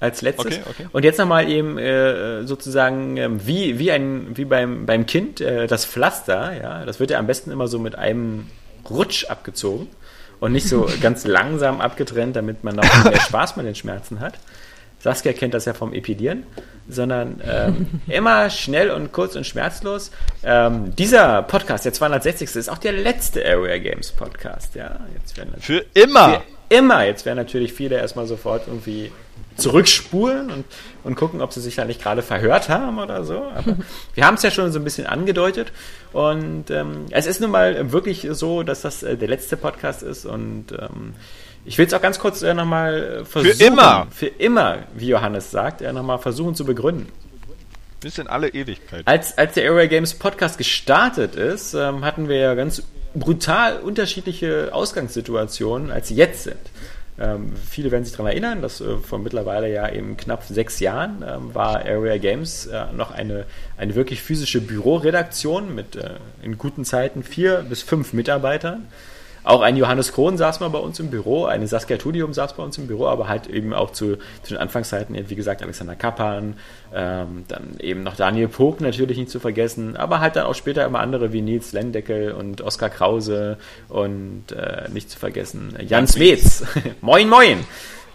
als 0.00 0.22
letztes. 0.22 0.58
Okay, 0.58 0.62
okay. 0.68 0.86
Und 0.92 1.04
jetzt 1.04 1.18
nochmal 1.18 1.48
eben 1.48 1.78
äh, 1.78 2.44
sozusagen 2.44 3.18
äh, 3.18 3.28
wie, 3.46 3.78
wie, 3.78 3.92
ein, 3.92 4.36
wie 4.36 4.46
beim, 4.46 4.86
beim 4.86 5.06
Kind 5.06 5.40
äh, 5.40 5.66
das 5.66 5.84
Pflaster, 5.84 6.52
ja, 6.60 6.84
das 6.86 6.98
wird 6.98 7.10
ja 7.10 7.18
am 7.18 7.26
besten 7.26 7.50
immer 7.50 7.68
so 7.68 7.78
mit 7.78 7.94
einem 7.96 8.46
Rutsch 8.88 9.26
abgezogen 9.26 9.88
und 10.40 10.52
nicht 10.52 10.68
so 10.68 10.88
ganz 11.02 11.26
langsam 11.26 11.80
abgetrennt, 11.80 12.34
damit 12.34 12.64
man 12.64 12.76
noch 12.76 13.04
mehr 13.04 13.20
Spaß 13.20 13.56
mit 13.56 13.66
den 13.66 13.74
Schmerzen 13.74 14.20
hat. 14.20 14.34
Saskia 15.02 15.32
kennt 15.32 15.54
das 15.54 15.64
ja 15.64 15.72
vom 15.72 15.94
Epidieren, 15.94 16.44
sondern 16.88 17.40
ähm, 17.46 18.00
immer 18.06 18.50
schnell 18.50 18.90
und 18.90 19.12
kurz 19.12 19.36
und 19.36 19.46
schmerzlos. 19.46 20.10
Ähm, 20.42 20.94
dieser 20.96 21.42
Podcast, 21.42 21.84
der 21.84 21.92
260. 21.92 22.56
ist 22.56 22.68
auch 22.68 22.78
der 22.78 22.92
letzte 22.92 23.44
Area 23.44 23.78
Games 23.78 24.12
Podcast. 24.12 24.74
Ja, 24.74 25.00
jetzt 25.14 25.36
werden 25.38 25.54
für 25.58 25.84
immer. 25.94 26.40
Für 26.40 26.42
immer. 26.68 27.04
Jetzt 27.04 27.24
werden 27.24 27.38
natürlich 27.38 27.72
viele 27.72 27.96
erstmal 27.96 28.26
sofort 28.26 28.66
irgendwie 28.66 29.10
zurückspulen 29.60 30.50
und, 30.50 30.64
und 31.04 31.14
gucken, 31.14 31.40
ob 31.40 31.52
sie 31.52 31.60
sich 31.60 31.76
da 31.76 31.84
nicht 31.84 32.02
gerade 32.02 32.22
verhört 32.22 32.68
haben 32.68 32.98
oder 32.98 33.24
so. 33.24 33.44
Aber 33.54 33.76
wir 34.14 34.26
haben 34.26 34.34
es 34.34 34.42
ja 34.42 34.50
schon 34.50 34.72
so 34.72 34.78
ein 34.78 34.84
bisschen 34.84 35.06
angedeutet. 35.06 35.72
Und 36.12 36.70
ähm, 36.70 37.06
es 37.10 37.26
ist 37.26 37.40
nun 37.40 37.50
mal 37.50 37.92
wirklich 37.92 38.26
so, 38.30 38.62
dass 38.62 38.82
das 38.82 39.02
äh, 39.02 39.16
der 39.16 39.28
letzte 39.28 39.56
Podcast 39.56 40.02
ist. 40.02 40.26
Und 40.26 40.72
ähm, 40.72 41.14
ich 41.64 41.78
will 41.78 41.86
es 41.86 41.94
auch 41.94 42.02
ganz 42.02 42.18
kurz 42.18 42.42
äh, 42.42 42.54
nochmal 42.54 43.24
versuchen. 43.24 43.56
Für 43.56 43.64
immer! 43.64 44.06
Für 44.10 44.26
immer, 44.26 44.78
wie 44.94 45.08
Johannes 45.08 45.50
sagt, 45.50 45.82
äh, 45.82 45.92
nochmal 45.92 46.18
versuchen 46.18 46.54
zu 46.54 46.64
begründen. 46.64 47.08
Bis 48.00 48.16
in 48.16 48.28
alle 48.28 48.48
Ewigkeit. 48.48 49.06
Als, 49.06 49.36
als 49.36 49.54
der 49.54 49.70
Area 49.70 49.86
Games 49.86 50.14
Podcast 50.14 50.56
gestartet 50.56 51.36
ist, 51.36 51.74
ähm, 51.74 52.02
hatten 52.02 52.28
wir 52.28 52.36
ja 52.36 52.54
ganz 52.54 52.82
brutal 53.14 53.80
unterschiedliche 53.80 54.70
Ausgangssituationen, 54.72 55.90
als 55.90 56.08
sie 56.08 56.14
jetzt 56.14 56.44
sind. 56.44 56.60
Ähm, 57.20 57.52
viele 57.54 57.90
werden 57.90 58.04
sich 58.04 58.12
daran 58.12 58.28
erinnern, 58.28 58.62
dass 58.62 58.80
äh, 58.80 58.96
vor 58.96 59.18
mittlerweile 59.18 59.70
ja 59.70 59.88
eben 59.90 60.16
knapp 60.16 60.42
sechs 60.44 60.80
Jahren 60.80 61.22
ähm, 61.26 61.54
war 61.54 61.84
Area 61.84 62.16
Games 62.16 62.66
äh, 62.66 62.86
noch 62.94 63.10
eine, 63.10 63.44
eine 63.76 63.94
wirklich 63.94 64.22
physische 64.22 64.62
Büroredaktion 64.62 65.74
mit 65.74 65.96
äh, 65.96 66.14
in 66.42 66.56
guten 66.56 66.86
Zeiten 66.86 67.22
vier 67.22 67.64
bis 67.68 67.82
fünf 67.82 68.14
Mitarbeitern. 68.14 68.88
Auch 69.42 69.62
ein 69.62 69.76
Johannes 69.76 70.12
Krohn 70.12 70.36
saß 70.36 70.60
mal 70.60 70.68
bei 70.68 70.78
uns 70.78 71.00
im 71.00 71.10
Büro, 71.10 71.46
eine 71.46 71.66
Saskia 71.66 71.96
Tudium 71.96 72.32
saß 72.32 72.54
bei 72.54 72.62
uns 72.62 72.76
im 72.78 72.86
Büro, 72.86 73.06
aber 73.06 73.28
halt 73.28 73.46
eben 73.46 73.72
auch 73.72 73.90
zu, 73.90 74.16
zu 74.16 74.54
den 74.54 74.58
Anfangszeiten, 74.58 75.16
wie 75.28 75.34
gesagt, 75.34 75.62
Alexander 75.62 75.96
Kappan, 75.96 76.54
ähm, 76.94 77.44
dann 77.48 77.78
eben 77.80 78.02
noch 78.02 78.16
Daniel 78.16 78.48
Pog 78.48 78.80
natürlich 78.80 79.18
nicht 79.18 79.30
zu 79.30 79.40
vergessen, 79.40 79.96
aber 79.96 80.20
halt 80.20 80.36
dann 80.36 80.46
auch 80.46 80.54
später 80.54 80.84
immer 80.84 81.00
andere 81.00 81.32
wie 81.32 81.42
Nils 81.42 81.72
Lendeckel 81.72 82.32
und 82.32 82.60
Oskar 82.60 82.90
Krause 82.90 83.58
und 83.88 84.52
äh, 84.52 84.88
nicht 84.92 85.10
zu 85.10 85.18
vergessen 85.18 85.76
Jan 85.86 86.06
Smets. 86.06 86.64
moin, 87.00 87.28
moin! 87.28 87.64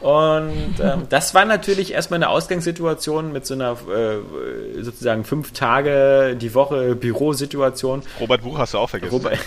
Und 0.01 0.75
ähm, 0.81 1.03
das 1.09 1.33
war 1.33 1.45
natürlich 1.45 1.93
erstmal 1.93 2.19
eine 2.19 2.29
Ausgangssituation 2.29 3.31
mit 3.31 3.45
so 3.45 3.53
einer 3.53 3.71
äh, 3.71 4.81
sozusagen 4.83 5.23
fünf 5.23 5.51
Tage 5.53 6.35
die 6.39 6.53
Woche 6.53 6.95
Bürosituation. 6.95 8.03
Robert 8.19 8.41
Buch 8.43 8.59
hast 8.59 8.73
du 8.73 8.77
auch 8.77 8.89
vergessen. 8.89 9.13
Robert, 9.13 9.39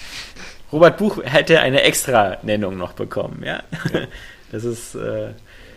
Robert 0.72 0.96
Buch 0.96 1.22
hätte 1.22 1.60
eine 1.60 1.82
Extra-Nennung 1.82 2.76
noch 2.76 2.92
bekommen, 2.94 3.42
ja. 3.44 3.62
ja. 3.92 4.00
Das 4.52 4.64
ist. 4.64 4.94
Äh, 4.94 5.30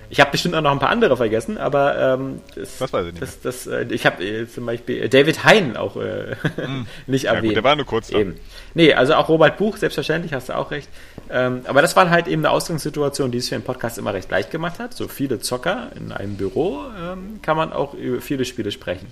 ich 0.10 0.20
habe 0.20 0.32
bestimmt 0.32 0.56
auch 0.56 0.62
noch 0.62 0.72
ein 0.72 0.80
paar 0.80 0.90
andere 0.90 1.18
vergessen, 1.18 1.58
aber 1.58 1.98
ähm, 1.98 2.42
das, 2.56 2.78
das 2.78 2.94
weiß 2.94 3.08
ich 3.08 3.14
nicht. 3.14 3.22
Das, 3.24 3.42
das, 3.42 3.68
äh, 3.68 3.86
ich 3.90 4.06
habe 4.06 4.24
äh, 4.24 4.48
zum 4.48 4.66
Beispiel 4.66 5.10
David 5.10 5.44
Hein 5.44 5.78
auch 5.78 5.98
äh, 5.98 6.36
mm. 6.58 6.86
nicht 7.08 7.24
ja, 7.24 7.32
erwähnt. 7.32 7.48
Gut, 7.48 7.56
der 7.56 7.64
war 7.64 7.76
nur 7.76 7.86
kurz 7.86 8.10
da. 8.10 8.20
Eben. 8.20 8.36
Nee, 8.74 8.94
also 8.94 9.16
auch 9.16 9.30
Robert 9.30 9.58
Buch, 9.58 9.78
selbstverständlich, 9.78 10.34
hast 10.34 10.50
du 10.50 10.58
auch 10.58 10.72
recht. 10.72 10.90
Ähm, 11.30 11.62
aber 11.66 11.82
das 11.82 11.96
war 11.96 12.10
halt 12.10 12.28
eben 12.28 12.46
eine 12.46 12.52
Ausgangssituation, 12.52 13.32
die 13.32 13.40
es 13.40 13.50
für 13.50 13.56
den 13.56 13.64
Podcast 13.64 13.98
immer 13.98 14.14
recht 14.14 14.30
leicht 14.30 14.52
gemacht 14.52 14.80
hat. 14.80 14.94
So 14.94 15.08
viele 15.08 15.40
Zocker 15.40 15.92
in 15.96 16.12
einem 16.12 16.38
Büro 16.38 16.84
ähm, 17.02 17.40
kann 17.42 17.58
man 17.58 17.74
auch 17.74 17.94
über 17.94 18.22
viele 18.22 18.46
Spiele 18.46 18.72
sprechen. 18.72 19.08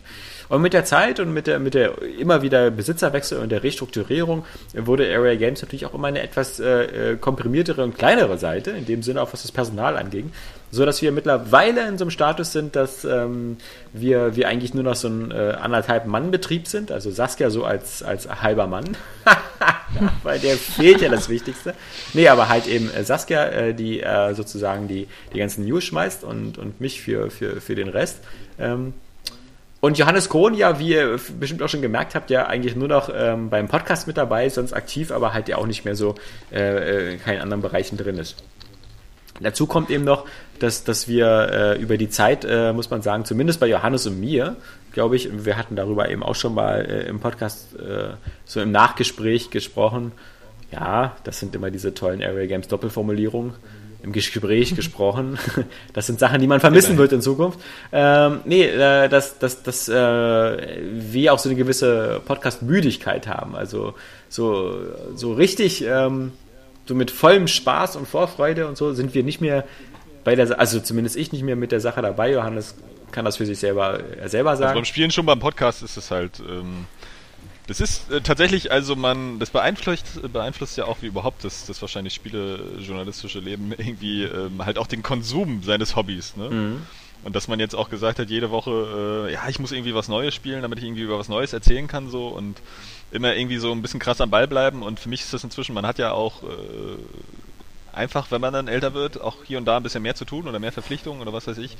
Und 0.49 0.61
mit 0.61 0.73
der 0.73 0.85
Zeit 0.85 1.19
und 1.19 1.33
mit 1.33 1.47
der, 1.47 1.59
mit 1.59 1.73
der 1.73 2.01
immer 2.19 2.41
wieder 2.41 2.71
Besitzerwechsel 2.71 3.39
und 3.39 3.51
der 3.51 3.63
Restrukturierung 3.63 4.45
wurde 4.73 5.13
Area 5.13 5.35
Games 5.35 5.61
natürlich 5.61 5.85
auch 5.85 5.93
immer 5.93 6.07
eine 6.07 6.21
etwas 6.21 6.59
äh, 6.59 7.17
komprimiertere 7.19 7.83
und 7.83 7.97
kleinere 7.97 8.37
Seite, 8.37 8.71
in 8.71 8.85
dem 8.85 9.03
Sinne 9.03 9.21
auch 9.21 9.33
was 9.33 9.41
das 9.41 9.51
Personal 9.51 9.97
anging 9.97 10.31
so 10.73 10.85
dass 10.85 11.03
wir 11.03 11.11
mittlerweile 11.11 11.87
in 11.87 11.99
so 11.99 12.03
einem 12.05 12.09
Status 12.09 12.51
sind, 12.51 12.75
dass 12.75 13.05
ähm, 13.05 13.57
wir, 13.93 14.35
wir 14.35 14.47
eigentlich 14.47 14.73
nur 14.73 14.83
noch 14.83 14.95
so 14.95 15.07
ein 15.07 15.29
äh, 15.29 15.55
anderthalb 15.61 16.07
Mann-Betrieb 16.07 16.67
sind, 16.67 16.91
also 16.91 17.11
Saskia 17.11 17.51
so 17.51 17.63
als, 17.63 18.01
als 18.01 18.27
halber 18.27 18.65
Mann, 18.65 18.97
weil 20.23 20.39
der 20.39 20.57
fehlt 20.57 21.01
ja 21.01 21.09
das 21.09 21.29
Wichtigste. 21.29 21.75
Nee, 22.13 22.27
aber 22.27 22.49
halt 22.49 22.65
eben 22.65 22.89
äh, 22.89 23.03
Saskia, 23.03 23.45
äh, 23.45 23.75
die 23.75 24.01
äh, 24.01 24.33
sozusagen 24.33 24.87
die, 24.87 25.07
die 25.31 25.37
ganzen 25.37 25.63
News 25.63 25.83
schmeißt 25.83 26.23
und, 26.23 26.57
und 26.57 26.81
mich 26.81 27.01
für, 27.01 27.29
für, 27.29 27.61
für 27.61 27.75
den 27.75 27.87
Rest. 27.87 28.17
Ähm, 28.57 28.93
und 29.83 29.97
Johannes 29.97 30.29
Kohn, 30.29 30.53
ja, 30.53 30.79
wie 30.79 30.93
ihr 30.93 31.19
bestimmt 31.41 31.61
auch 31.61 31.67
schon 31.67 31.81
gemerkt 31.81 32.15
habt, 32.15 32.29
ja 32.29 32.47
eigentlich 32.47 32.77
nur 32.77 32.87
noch 32.87 33.09
ähm, 33.13 33.49
beim 33.49 33.67
Podcast 33.67 34.07
mit 34.07 34.15
dabei, 34.15 34.47
sonst 34.47 34.71
aktiv, 34.71 35.11
aber 35.11 35.33
halt 35.33 35.49
ja 35.49 35.57
auch 35.57 35.67
nicht 35.67 35.83
mehr 35.83 35.97
so 35.97 36.15
äh, 36.53 37.09
in 37.09 37.15
äh, 37.15 37.17
keinen 37.17 37.41
anderen 37.41 37.61
Bereichen 37.61 37.97
drin 37.97 38.17
ist. 38.17 38.37
Dazu 39.41 39.67
kommt 39.67 39.89
eben 39.89 40.05
noch, 40.05 40.25
dass, 40.59 40.85
dass 40.85 41.09
wir 41.09 41.49
äh, 41.51 41.81
über 41.81 41.97
die 41.97 42.07
Zeit, 42.07 42.45
äh, 42.45 42.71
muss 42.71 42.91
man 42.91 43.01
sagen, 43.01 43.25
zumindest 43.25 43.59
bei 43.59 43.67
Johannes 43.67 44.07
und 44.07 44.21
mir, 44.21 44.55
glaube 44.93 45.17
ich, 45.17 45.27
wir 45.45 45.57
hatten 45.57 45.75
darüber 45.75 46.07
eben 46.07 46.23
auch 46.23 46.35
schon 46.35 46.53
mal 46.53 46.85
äh, 46.85 47.09
im 47.09 47.19
Podcast 47.19 47.75
äh, 47.75 48.13
so 48.45 48.61
im 48.61 48.71
Nachgespräch 48.71 49.49
gesprochen. 49.49 50.13
Ja, 50.71 51.17
das 51.25 51.41
sind 51.41 51.55
immer 51.55 51.71
diese 51.71 51.93
tollen 51.93 52.23
Area 52.23 52.45
Games 52.45 52.69
Doppelformulierungen. 52.69 53.53
Im 54.03 54.11
Gespräch 54.11 54.75
gesprochen. 54.75 55.39
Das 55.93 56.07
sind 56.07 56.19
Sachen, 56.19 56.41
die 56.41 56.47
man 56.47 56.59
vermissen 56.59 56.97
wird 56.97 57.11
in 57.13 57.21
Zukunft. 57.21 57.59
Ähm, 57.91 58.41
nee, 58.45 58.63
äh, 58.63 59.07
dass, 59.07 59.39
dass, 59.39 59.63
dass 59.63 59.87
äh, 59.87 59.93
wir 59.93 61.33
auch 61.33 61.39
so 61.39 61.49
eine 61.49 61.57
gewisse 61.57 62.21
Podcast-Müdigkeit 62.25 63.27
haben. 63.27 63.55
Also 63.55 63.93
so, 64.29 64.75
so 65.15 65.33
richtig 65.33 65.85
ähm, 65.85 66.31
so 66.85 66.95
mit 66.95 67.11
vollem 67.11 67.47
Spaß 67.47 67.95
und 67.95 68.07
Vorfreude 68.07 68.67
und 68.67 68.77
so 68.77 68.93
sind 68.93 69.13
wir 69.13 69.23
nicht 69.23 69.41
mehr 69.41 69.65
bei 70.23 70.35
der, 70.35 70.59
also 70.59 70.79
zumindest 70.79 71.15
ich 71.15 71.31
nicht 71.31 71.43
mehr 71.43 71.55
mit 71.55 71.71
der 71.71 71.79
Sache 71.79 72.01
dabei. 72.01 72.31
Johannes 72.31 72.75
kann 73.11 73.25
das 73.25 73.37
für 73.37 73.45
sich 73.45 73.59
selber, 73.59 73.99
äh, 73.99 74.27
selber 74.27 74.51
also 74.51 74.61
sagen. 74.61 74.69
Also 74.69 74.79
beim 74.79 74.85
Spielen 74.85 75.11
schon 75.11 75.25
beim 75.25 75.39
Podcast 75.39 75.83
ist 75.83 75.97
es 75.97 76.11
halt, 76.11 76.39
ähm, 76.39 76.85
das 77.67 77.79
ist 77.79 78.11
äh, 78.11 78.21
tatsächlich, 78.21 78.71
also 78.71 78.95
man, 78.95 79.39
das 79.39 79.49
beeinflusst, 79.49 80.21
beeinflusst 80.31 80.77
ja 80.77 80.85
auch 80.85 80.97
wie 81.01 81.07
überhaupt 81.07 81.43
das, 81.43 81.65
das 81.65 81.81
wahrscheinlich 81.81 82.13
spielejournalistische 82.13 83.39
Leben 83.39 83.71
irgendwie 83.77 84.23
ähm, 84.23 84.65
halt 84.65 84.77
auch 84.77 84.87
den 84.87 85.03
Konsum 85.03 85.63
seines 85.63 85.95
Hobbys, 85.95 86.35
ne? 86.35 86.49
Mhm. 86.49 86.81
Und 87.23 87.37
dass 87.37 87.47
man 87.47 87.61
jetzt 87.61 87.73
auch 87.73 87.89
gesagt 87.89 88.19
hat, 88.19 88.29
jede 88.29 88.51
Woche, 88.51 89.27
äh, 89.29 89.33
ja, 89.33 89.47
ich 89.47 89.57
muss 89.57 89.71
irgendwie 89.71 89.95
was 89.95 90.09
Neues 90.09 90.35
spielen, 90.35 90.61
damit 90.61 90.79
ich 90.79 90.83
irgendwie 90.83 91.03
über 91.03 91.17
was 91.17 91.29
Neues 91.29 91.53
erzählen 91.53 91.87
kann, 91.87 92.09
so 92.09 92.27
und 92.27 92.61
immer 93.11 93.33
irgendwie 93.33 93.59
so 93.59 93.71
ein 93.71 93.81
bisschen 93.81 94.01
krass 94.01 94.19
am 94.19 94.29
Ball 94.29 94.45
bleiben. 94.45 94.83
Und 94.83 94.99
für 94.99 95.07
mich 95.07 95.21
ist 95.21 95.33
das 95.33 95.43
inzwischen, 95.43 95.73
man 95.73 95.87
hat 95.87 95.99
ja 95.99 96.11
auch 96.11 96.43
äh, 96.43 96.97
einfach, 97.93 98.31
wenn 98.31 98.41
man 98.41 98.53
dann 98.53 98.67
älter 98.67 98.93
wird, 98.93 99.21
auch 99.21 99.37
hier 99.45 99.57
und 99.57 99.65
da 99.65 99.77
ein 99.77 99.83
bisschen 99.83 100.03
mehr 100.03 100.15
zu 100.15 100.25
tun 100.25 100.47
oder 100.47 100.59
mehr 100.59 100.71
Verpflichtungen 100.71 101.21
oder 101.21 101.33
was 101.33 101.47
weiß 101.47 101.57
ich. 101.57 101.77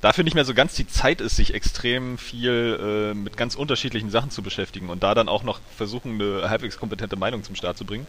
Dafür 0.00 0.24
nicht 0.24 0.34
mehr 0.34 0.44
so 0.44 0.54
ganz 0.54 0.74
die 0.74 0.86
Zeit 0.86 1.20
ist, 1.20 1.36
sich 1.36 1.54
extrem 1.54 2.18
viel 2.18 3.12
äh, 3.12 3.14
mit 3.14 3.36
ganz 3.36 3.54
unterschiedlichen 3.54 4.10
Sachen 4.10 4.30
zu 4.30 4.42
beschäftigen 4.42 4.88
und 4.88 5.02
da 5.02 5.14
dann 5.14 5.28
auch 5.28 5.42
noch 5.42 5.60
versuchen, 5.76 6.20
eine 6.20 6.48
halbwegs 6.50 6.78
kompetente 6.78 7.16
Meinung 7.16 7.42
zum 7.42 7.54
Start 7.54 7.78
zu 7.78 7.84
bringen. 7.84 8.06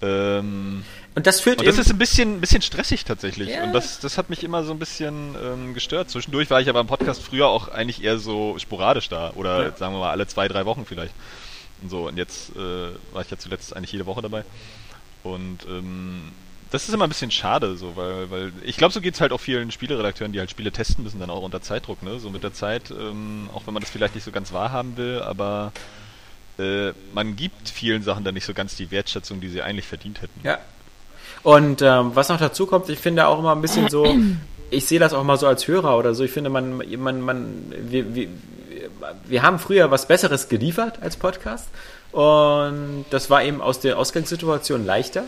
Ähm, 0.00 0.84
und 1.14 1.26
das 1.26 1.40
führt 1.40 1.58
und 1.58 1.66
das 1.66 1.78
ist 1.78 1.90
ein 1.90 1.98
bisschen, 1.98 2.36
ein 2.36 2.40
bisschen 2.40 2.62
stressig 2.62 3.04
tatsächlich. 3.04 3.48
Ja. 3.48 3.64
Und 3.64 3.72
das, 3.72 3.98
das 3.98 4.16
hat 4.16 4.30
mich 4.30 4.44
immer 4.44 4.62
so 4.62 4.72
ein 4.72 4.78
bisschen 4.78 5.34
ähm, 5.42 5.74
gestört. 5.74 6.10
Zwischendurch 6.10 6.50
war 6.50 6.60
ich 6.60 6.68
aber 6.68 6.80
im 6.80 6.86
Podcast 6.86 7.22
früher 7.22 7.48
auch 7.48 7.68
eigentlich 7.68 8.04
eher 8.04 8.18
so 8.18 8.56
sporadisch 8.58 9.08
da. 9.08 9.32
Oder 9.34 9.64
ja. 9.64 9.76
sagen 9.76 9.94
wir 9.94 9.98
mal 9.98 10.10
alle 10.10 10.28
zwei, 10.28 10.46
drei 10.46 10.66
Wochen 10.66 10.86
vielleicht. 10.86 11.14
Und 11.82 11.90
so, 11.90 12.06
und 12.06 12.16
jetzt 12.16 12.54
äh, 12.56 12.90
war 13.12 13.22
ich 13.22 13.30
ja 13.30 13.38
zuletzt 13.38 13.74
eigentlich 13.74 13.92
jede 13.92 14.06
Woche 14.06 14.22
dabei. 14.22 14.44
Und 15.24 15.58
ähm, 15.68 16.32
das 16.70 16.88
ist 16.88 16.94
immer 16.94 17.06
ein 17.06 17.08
bisschen 17.08 17.30
schade, 17.30 17.76
so, 17.76 17.96
weil, 17.96 18.30
weil 18.30 18.52
ich 18.62 18.76
glaube, 18.76 18.92
so 18.92 19.00
geht 19.00 19.14
es 19.14 19.20
halt 19.20 19.32
auch 19.32 19.40
vielen 19.40 19.70
Spieleredakteuren, 19.70 20.32
die 20.32 20.38
halt 20.38 20.50
Spiele 20.50 20.70
testen 20.70 21.04
müssen, 21.04 21.20
dann 21.20 21.30
auch 21.30 21.42
unter 21.42 21.62
Zeitdruck, 21.62 22.02
ne? 22.02 22.18
So 22.18 22.30
mit 22.30 22.42
der 22.42 22.52
Zeit, 22.52 22.90
ähm, 22.90 23.48
auch 23.54 23.66
wenn 23.66 23.74
man 23.74 23.82
das 23.82 23.90
vielleicht 23.90 24.14
nicht 24.14 24.24
so 24.24 24.30
ganz 24.30 24.52
wahrhaben 24.52 24.96
will, 24.96 25.22
aber 25.22 25.72
äh, 26.58 26.92
man 27.14 27.36
gibt 27.36 27.68
vielen 27.68 28.02
Sachen 28.02 28.24
dann 28.24 28.34
nicht 28.34 28.44
so 28.44 28.52
ganz 28.52 28.76
die 28.76 28.90
Wertschätzung, 28.90 29.40
die 29.40 29.48
sie 29.48 29.62
eigentlich 29.62 29.86
verdient 29.86 30.20
hätten. 30.20 30.40
Ja. 30.42 30.58
Und 31.42 31.82
ähm, 31.82 32.10
was 32.14 32.28
noch 32.28 32.38
dazu 32.38 32.66
kommt, 32.66 32.88
ich 32.88 32.98
finde 32.98 33.26
auch 33.26 33.38
immer 33.38 33.52
ein 33.52 33.62
bisschen 33.62 33.88
so, 33.88 34.14
ich 34.70 34.84
sehe 34.86 34.98
das 34.98 35.14
auch 35.14 35.24
mal 35.24 35.38
so 35.38 35.46
als 35.46 35.66
Hörer 35.66 35.96
oder 35.96 36.14
so, 36.14 36.24
ich 36.24 36.30
finde, 36.30 36.50
man, 36.50 36.82
man, 36.98 37.20
man, 37.20 37.72
wir, 37.78 38.14
wir, 38.14 38.28
wir 39.24 39.42
haben 39.42 39.58
früher 39.58 39.90
was 39.90 40.06
Besseres 40.06 40.48
geliefert 40.48 41.00
als 41.00 41.16
Podcast 41.16 41.68
und 42.12 43.04
das 43.10 43.30
war 43.30 43.42
eben 43.42 43.60
aus 43.60 43.80
der 43.80 43.98
Ausgangssituation 43.98 44.84
leichter. 44.84 45.24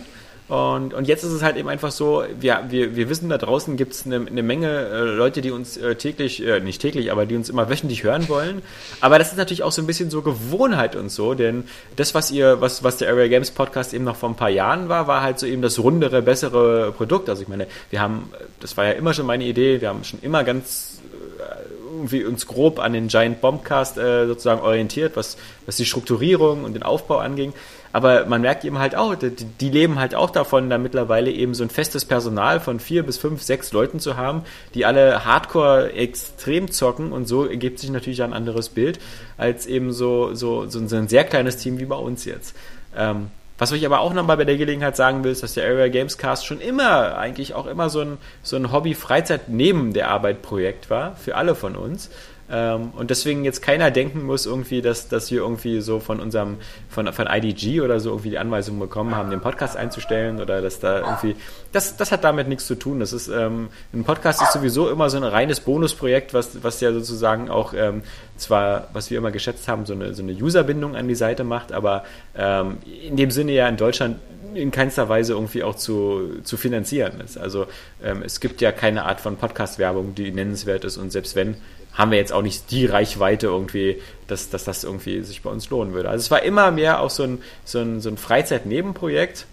Und, 0.51 0.95
und 0.95 1.07
jetzt 1.07 1.23
ist 1.23 1.31
es 1.31 1.45
halt 1.45 1.57
eben 1.57 1.69
einfach 1.69 1.93
so, 1.93 2.25
wir, 2.41 2.65
wir, 2.71 2.97
wir 2.97 3.09
wissen, 3.09 3.29
da 3.29 3.39
draußen 3.39 3.77
gibt 3.77 3.93
es 3.93 4.05
eine, 4.05 4.17
eine 4.17 4.43
Menge 4.43 4.69
äh, 4.69 5.03
Leute, 5.03 5.43
die 5.43 5.53
uns 5.53 5.77
äh, 5.77 5.95
täglich, 5.95 6.45
äh, 6.45 6.59
nicht 6.59 6.83
täglich, 6.83 7.13
aber 7.13 7.25
die 7.25 7.37
uns 7.37 7.49
immer 7.49 7.71
wöchentlich 7.71 8.03
hören 8.03 8.29
wollen. 8.29 8.61
Aber 9.01 9.21
das 9.21 9.31
ist 9.31 9.39
natürlich 9.39 9.63
auch 9.63 9.71
so 9.71 9.81
ein 9.81 9.87
bisschen 9.87 10.11
so 10.11 10.23
Gewohnheit 10.23 10.97
und 10.97 11.09
so, 11.09 11.35
denn 11.35 11.69
das, 11.95 12.15
was 12.15 12.33
ihr, 12.33 12.61
was, 12.61 12.83
was 12.83 12.97
der 12.97 13.11
Area 13.11 13.29
Games 13.29 13.53
Podcast 13.53 13.95
eben 13.95 14.03
noch 14.03 14.17
vor 14.17 14.29
ein 14.29 14.35
paar 14.35 14.51
Jahren 14.51 14.89
war, 14.89 15.07
war 15.07 15.23
halt 15.23 15.39
so 15.39 15.47
eben 15.47 15.63
das 15.63 15.79
rundere, 15.79 16.21
bessere 16.21 16.91
Produkt. 16.91 17.29
Also 17.29 17.43
ich 17.43 17.49
meine, 17.49 17.69
wir 17.91 18.01
haben, 18.01 18.29
das 18.59 18.77
war 18.77 18.87
ja 18.87 18.93
immer 18.93 19.15
schon 19.15 19.27
meine 19.27 19.45
Idee, 19.45 19.81
wir 19.81 19.89
haben 19.89 20.03
schon 20.03 20.19
immer 20.21 20.43
ganz 20.43 21.01
äh, 21.39 21.95
irgendwie 21.95 22.25
uns 22.25 22.49
grob 22.49 22.81
an 22.81 22.93
den 22.93 23.07
Giant 23.07 23.41
Bombcast 23.41 23.99
äh, 23.99 24.27
sozusagen 24.27 24.63
orientiert, 24.63 25.15
was, 25.15 25.37
was 25.67 25.77
die 25.77 25.85
Strukturierung 25.85 26.65
und 26.65 26.75
den 26.75 26.83
Aufbau 26.83 27.19
anging. 27.19 27.53
Aber 27.93 28.27
man 28.27 28.41
merkt 28.41 28.65
eben 28.65 28.79
halt 28.79 28.95
auch, 28.95 29.15
die, 29.17 29.31
die 29.31 29.69
leben 29.69 29.99
halt 29.99 30.15
auch 30.15 30.31
davon, 30.31 30.71
da 30.71 30.79
mittlerweile 30.79 31.31
eben 31.31 31.55
so 31.55 31.65
ein 31.65 31.71
festes 31.71 32.05
Personal 32.05 32.61
von 32.61 32.79
vier 32.79 33.03
bis 33.03 33.19
fünf, 33.19 33.43
sechs 33.43 33.73
Leuten 33.73 33.99
zu 33.99 34.17
haben, 34.17 34.43
die 34.75 34.87
alle 34.87 35.25
hardcore 35.25 35.93
extrem 35.93 36.71
zocken 36.71 37.13
und 37.13 37.27
so 37.27 37.47
ergibt 37.47 37.79
sich 37.81 37.91
natürlich 37.91 38.23
ein 38.23 38.33
anderes 38.33 38.69
Bild 38.69 39.01
als 39.37 39.67
eben 39.67 39.93
so, 39.93 40.35
so, 40.35 40.67
so 40.69 40.79
ein 40.79 41.09
sehr 41.09 41.25
kleines 41.25 41.57
Team 41.57 41.79
wie 41.79 41.87
bei 41.87 41.97
uns 41.97 42.25
jetzt. 42.25 42.55
Ähm, 42.97 43.29
was 43.61 43.73
ich 43.73 43.85
aber 43.85 44.01
auch 44.01 44.15
nochmal 44.15 44.39
bei 44.39 44.47
der 44.47 44.57
Gelegenheit 44.57 44.97
sagen 44.97 45.23
will, 45.23 45.33
ist, 45.33 45.43
dass 45.43 45.53
der 45.53 45.67
Area 45.67 45.89
Games 45.89 46.17
Cast 46.17 46.47
schon 46.47 46.63
immer, 46.63 47.19
eigentlich 47.19 47.53
auch 47.53 47.67
immer 47.67 47.91
so 47.91 48.01
ein, 48.01 48.17
so 48.43 48.57
ein 48.57 48.73
Hobby-Freizeit 48.73 49.51
neben 49.51 49.93
der 49.93 50.09
Arbeit 50.09 50.41
Projekt 50.41 50.89
war, 50.89 51.15
für 51.17 51.37
alle 51.37 51.55
von 51.55 51.77
uns. 51.77 52.09
Ähm, 52.51 52.93
und 52.97 53.11
deswegen 53.11 53.45
jetzt 53.45 53.63
keiner 53.63 53.91
denken 53.91 54.25
muss 54.25 54.47
irgendwie, 54.47 54.83
dass, 54.83 55.09
dass 55.09 55.31
wir 55.31 55.39
irgendwie 55.39 55.81
so 55.81 56.01
von 56.01 56.21
unserem, 56.21 56.57
von, 56.89 57.13
von 57.13 57.27
IDG 57.27 57.81
oder 57.81 58.01
so 58.01 58.11
irgendwie 58.11 58.31
die 58.31 58.39
Anweisung 58.39 58.79
bekommen 58.79 59.15
haben, 59.15 59.31
den 59.31 59.41
Podcast 59.41 59.77
einzustellen 59.77 60.41
oder 60.41 60.61
dass 60.61 60.81
da 60.81 61.01
irgendwie, 61.01 61.37
das, 61.73 61.97
das 61.97 62.13
hat 62.13 62.25
damit 62.25 62.49
nichts 62.49 62.67
zu 62.67 62.75
tun. 62.75 63.01
Das 63.01 63.13
ist, 63.13 63.29
ähm, 63.29 63.69
ein 63.93 64.05
Podcast 64.05 64.43
ist 64.43 64.53
sowieso 64.53 64.91
immer 64.91 65.11
so 65.11 65.17
ein 65.17 65.25
reines 65.25 65.61
Bonusprojekt, 65.61 66.35
was, 66.35 66.63
was 66.63 66.81
ja 66.81 66.93
sozusagen 66.93 67.51
auch 67.51 67.73
ähm, 67.75 68.03
zwar, 68.37 68.89
was 68.93 69.11
wir 69.11 69.19
immer 69.19 69.31
geschätzt 69.31 69.69
haben, 69.69 69.87
so 69.87 69.93
eine, 69.93 70.15
so 70.15 70.23
eine 70.23 70.33
Userbindung 70.33 70.97
an 70.97 71.09
die 71.09 71.15
Seite 71.15 71.45
macht, 71.45 71.73
aber 71.73 72.05
ähm, 72.37 72.79
in 73.07 73.17
dem 73.17 73.31
Sinne 73.31 73.53
ja 73.53 73.69
in 73.69 73.77
Deutschland 73.77 74.19
in 74.55 74.71
keinster 74.71 75.09
Weise 75.09 75.35
irgendwie 75.35 75.63
auch 75.63 75.77
zu, 75.77 76.41
zu 76.43 76.57
finanzieren 76.57 77.21
ist. 77.21 77.39
Also 77.39 77.67
ähm, 78.03 78.23
es 78.25 78.41
gibt 78.41 78.61
ja 78.61 78.73
keine 78.73 79.05
Art 79.05 79.21
von 79.21 79.37
Podcast-Werbung, 79.37 80.15
die 80.15 80.33
nennenswert 80.33 80.85
ist 80.85 80.97
und 80.97 81.13
selbst 81.13 81.37
wenn, 81.37 81.57
haben 81.95 82.11
wir 82.11 82.19
jetzt 82.19 82.33
auch 82.33 82.43
nicht 82.43 82.71
die 82.71 82.87
Reichweite 82.87 83.49
irgendwie, 83.49 84.01
dass, 84.27 84.51
dass 84.51 84.65
das 84.65 84.85
irgendwie 84.85 85.23
sich 85.23 85.43
bei 85.43 85.51
uns 85.51 85.71
lohnen 85.71 85.93
würde. 85.93 86.09
Also 86.09 86.23
es 86.23 86.31
war 86.31 86.43
immer 86.43 86.71
mehr 86.71 87.01
auch 87.01 87.11
so 87.11 87.25
ein, 87.25 87.43
so 87.65 87.81
ein, 87.81 88.01
so 88.01 88.09
ein 88.09 88.17
Freizeit-Nebenprojekt. 88.17 89.47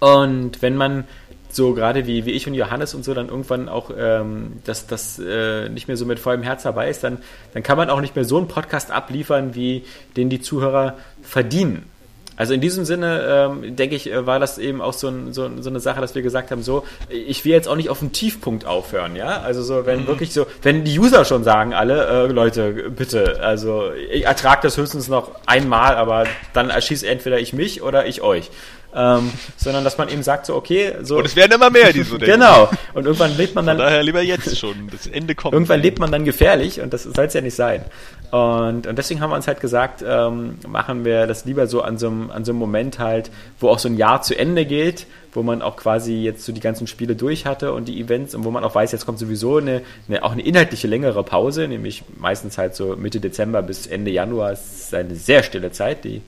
Und 0.00 0.62
wenn 0.62 0.76
man 0.76 1.04
so 1.50 1.74
gerade 1.74 2.06
wie, 2.06 2.24
wie 2.24 2.30
ich 2.30 2.46
und 2.46 2.54
Johannes 2.54 2.94
und 2.94 3.04
so 3.04 3.12
dann 3.12 3.28
irgendwann 3.28 3.68
auch 3.68 3.90
ähm, 3.96 4.60
das, 4.64 4.86
das 4.86 5.18
äh, 5.18 5.68
nicht 5.68 5.88
mehr 5.88 5.96
so 5.96 6.06
mit 6.06 6.18
vollem 6.18 6.42
Herz 6.42 6.62
dabei 6.62 6.88
ist, 6.88 7.04
dann, 7.04 7.18
dann 7.52 7.62
kann 7.62 7.76
man 7.76 7.90
auch 7.90 8.00
nicht 8.00 8.14
mehr 8.14 8.24
so 8.24 8.38
einen 8.38 8.48
Podcast 8.48 8.90
abliefern, 8.90 9.54
wie 9.54 9.84
den 10.16 10.30
die 10.30 10.40
Zuhörer 10.40 10.96
verdienen. 11.22 11.86
Also 12.36 12.54
in 12.54 12.60
diesem 12.60 12.84
Sinne, 12.84 13.50
ähm, 13.52 13.76
denke 13.76 13.96
ich, 13.96 14.10
äh, 14.10 14.26
war 14.26 14.38
das 14.38 14.58
eben 14.58 14.80
auch 14.80 14.92
so, 14.92 15.08
ein, 15.08 15.32
so, 15.32 15.50
so, 15.60 15.68
eine 15.68 15.80
Sache, 15.80 16.00
dass 16.00 16.14
wir 16.14 16.22
gesagt 16.22 16.50
haben, 16.50 16.62
so, 16.62 16.84
ich 17.08 17.44
will 17.44 17.52
jetzt 17.52 17.68
auch 17.68 17.76
nicht 17.76 17.90
auf 17.90 17.98
den 17.98 18.12
Tiefpunkt 18.12 18.64
aufhören, 18.64 19.16
ja. 19.16 19.40
Also 19.40 19.62
so, 19.62 19.86
wenn 19.86 20.02
mhm. 20.02 20.06
wirklich 20.06 20.32
so, 20.32 20.46
wenn 20.62 20.84
die 20.84 20.98
User 20.98 21.24
schon 21.24 21.44
sagen, 21.44 21.74
alle, 21.74 22.06
äh, 22.06 22.26
Leute, 22.28 22.90
bitte, 22.90 23.40
also 23.42 23.90
ich 24.10 24.24
ertrage 24.24 24.62
das 24.62 24.76
höchstens 24.76 25.08
noch 25.08 25.32
einmal, 25.46 25.96
aber 25.96 26.24
dann 26.52 26.70
erschießt 26.70 27.04
entweder 27.04 27.38
ich 27.38 27.52
mich 27.52 27.82
oder 27.82 28.06
ich 28.06 28.22
euch. 28.22 28.50
Ähm, 28.92 29.30
sondern 29.56 29.84
dass 29.84 29.98
man 29.98 30.08
eben 30.08 30.22
sagt 30.22 30.46
so, 30.46 30.56
okay, 30.56 30.94
so. 31.02 31.18
Und 31.18 31.26
es 31.26 31.36
werden 31.36 31.52
immer 31.52 31.70
mehr, 31.70 31.92
die 31.92 32.02
so 32.02 32.18
denken. 32.18 32.40
Genau. 32.40 32.68
Und 32.92 33.06
irgendwann 33.06 33.36
lebt 33.36 33.54
man 33.54 33.66
dann. 33.66 33.76
Von 33.76 33.86
daher 33.86 34.02
lieber 34.02 34.22
jetzt 34.22 34.58
schon. 34.58 34.88
Das 34.90 35.06
Ende 35.06 35.34
kommt. 35.34 35.52
Irgendwann 35.52 35.80
lebt 35.80 36.00
man 36.00 36.10
dann 36.10 36.24
gefährlich 36.24 36.80
und 36.80 36.92
das 36.92 37.04
soll 37.04 37.26
es 37.26 37.34
ja 37.34 37.40
nicht 37.40 37.54
sein. 37.54 37.84
Und, 38.30 38.86
und 38.86 38.96
deswegen 38.96 39.20
haben 39.20 39.30
wir 39.30 39.36
uns 39.36 39.48
halt 39.48 39.60
gesagt, 39.60 40.04
ähm, 40.06 40.58
machen 40.68 41.04
wir 41.04 41.26
das 41.26 41.44
lieber 41.44 41.66
so 41.66 41.82
an 41.82 41.98
so, 41.98 42.06
einem, 42.06 42.30
an 42.30 42.44
so 42.44 42.52
einem 42.52 42.60
Moment 42.60 43.00
halt, 43.00 43.30
wo 43.58 43.68
auch 43.68 43.80
so 43.80 43.88
ein 43.88 43.96
Jahr 43.96 44.22
zu 44.22 44.38
Ende 44.38 44.64
geht, 44.66 45.06
wo 45.32 45.42
man 45.42 45.62
auch 45.62 45.76
quasi 45.76 46.14
jetzt 46.14 46.44
so 46.44 46.52
die 46.52 46.60
ganzen 46.60 46.86
Spiele 46.86 47.16
durch 47.16 47.44
hatte 47.44 47.72
und 47.72 47.88
die 47.88 48.00
Events 48.00 48.34
und 48.34 48.44
wo 48.44 48.50
man 48.52 48.62
auch 48.62 48.74
weiß, 48.74 48.92
jetzt 48.92 49.04
kommt 49.04 49.18
sowieso 49.18 49.58
eine, 49.58 49.82
eine 50.08 50.22
auch 50.22 50.32
eine 50.32 50.42
inhaltliche 50.42 50.86
längere 50.86 51.24
Pause, 51.24 51.66
nämlich 51.66 52.04
meistens 52.18 52.56
halt 52.56 52.76
so 52.76 52.94
Mitte 52.96 53.18
Dezember 53.18 53.62
bis 53.62 53.88
Ende 53.88 54.12
Januar 54.12 54.52
ist 54.52 54.94
eine 54.94 55.16
sehr 55.16 55.42
stille 55.42 55.72
Zeit, 55.72 56.04
die 56.04 56.22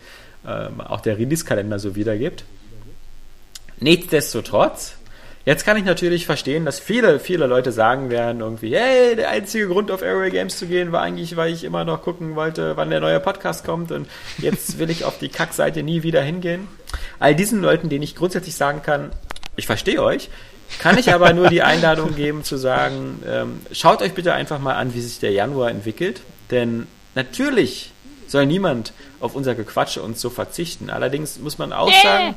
ähm, 0.47 0.81
auch 0.81 1.01
der 1.01 1.19
Release-Kalender 1.19 1.79
so 1.79 1.95
wiedergibt. 1.95 2.45
Nichtsdestotrotz, 3.79 4.95
jetzt 5.45 5.65
kann 5.65 5.77
ich 5.77 5.85
natürlich 5.85 6.27
verstehen, 6.27 6.65
dass 6.65 6.79
viele, 6.79 7.19
viele 7.19 7.47
Leute 7.47 7.73
sagen 7.73 8.11
werden 8.11 8.41
irgendwie, 8.41 8.77
hey, 8.77 9.17
der 9.17 9.31
einzige 9.31 9.67
Grund 9.69 9.91
auf 9.91 10.03
Airway 10.03 10.31
Games 10.31 10.57
zu 10.57 10.67
gehen 10.67 10.93
war 10.93 11.03
eigentlich, 11.03 11.37
weil 11.37 11.53
ich 11.53 11.65
immer 11.65 11.85
noch 11.85 12.03
gucken 12.03 12.37
wollte, 12.37 12.77
wann 12.77 12.91
der 12.91 13.01
neue 13.01 13.19
Podcast 13.19 13.65
kommt 13.65 13.91
und 13.91 14.09
jetzt 14.39 14.79
will 14.79 14.91
ich 14.91 15.05
auf 15.05 15.19
die 15.19 15.29
Kackseite 15.29 15.83
nie 15.83 16.03
wieder 16.03 16.23
hingehen. 16.23 16.69
All 17.19 17.35
diesen 17.35 17.61
Leuten, 17.61 17.89
denen 17.89 18.03
ich 18.03 18.15
grundsätzlich 18.15 18.55
sagen 18.55 18.83
kann, 18.83 19.11
ich 19.57 19.67
verstehe 19.67 20.03
euch, 20.03 20.31
kann 20.79 20.97
ich 20.97 21.13
aber 21.13 21.33
nur 21.33 21.49
die 21.49 21.63
Einladung 21.63 22.15
geben 22.15 22.45
zu 22.45 22.57
sagen, 22.57 23.23
ähm, 23.27 23.61
schaut 23.73 24.03
euch 24.03 24.13
bitte 24.13 24.35
einfach 24.35 24.59
mal 24.61 24.75
an, 24.75 24.95
wie 24.95 25.01
sich 25.01 25.19
der 25.19 25.33
Januar 25.33 25.71
entwickelt, 25.71 26.21
denn 26.51 26.87
natürlich 27.15 27.93
soll 28.33 28.47
niemand 28.47 28.93
auf 29.21 29.37
unser 29.37 29.55
Gequatsche 29.55 30.03
uns 30.03 30.21
so 30.21 30.31
verzichten. 30.31 30.91
Allerdings 30.91 31.39
muss 31.39 31.59
man 31.59 31.73
auch 31.73 31.93
sagen, 32.03 32.35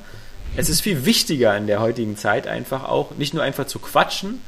es 0.56 0.70
ist 0.70 0.82
viel 0.82 1.06
wichtiger 1.06 1.58
in 1.58 1.68
der 1.68 1.80
heutigen 1.80 2.18
Zeit 2.18 2.48
einfach 2.48 2.84
auch, 2.84 3.12
nicht 3.12 3.34
nur 3.34 3.42
einfach 3.42 3.66
zu 3.66 3.80
quatschen, 3.80 4.42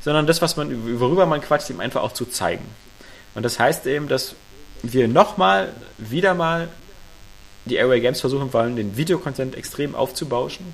sondern 0.00 0.26
das, 0.26 0.42
was 0.42 0.56
man, 0.56 0.98
worüber 0.98 1.26
man 1.26 1.40
quatscht, 1.40 1.70
eben 1.70 1.80
einfach 1.80 2.02
auch 2.02 2.12
zu 2.12 2.26
zeigen. 2.26 2.64
Und 3.34 3.44
das 3.44 3.58
heißt 3.58 3.86
eben, 3.86 4.08
dass 4.08 4.34
wir 4.82 5.08
nochmal, 5.08 5.72
wieder 5.98 6.34
mal 6.34 6.68
die 7.66 7.76
Airway 7.76 8.00
Games 8.00 8.20
versuchen 8.20 8.52
wollen, 8.52 8.76
den 8.76 8.96
Videocontent 8.96 9.56
extrem 9.56 9.94
aufzubauschen. 9.94 10.64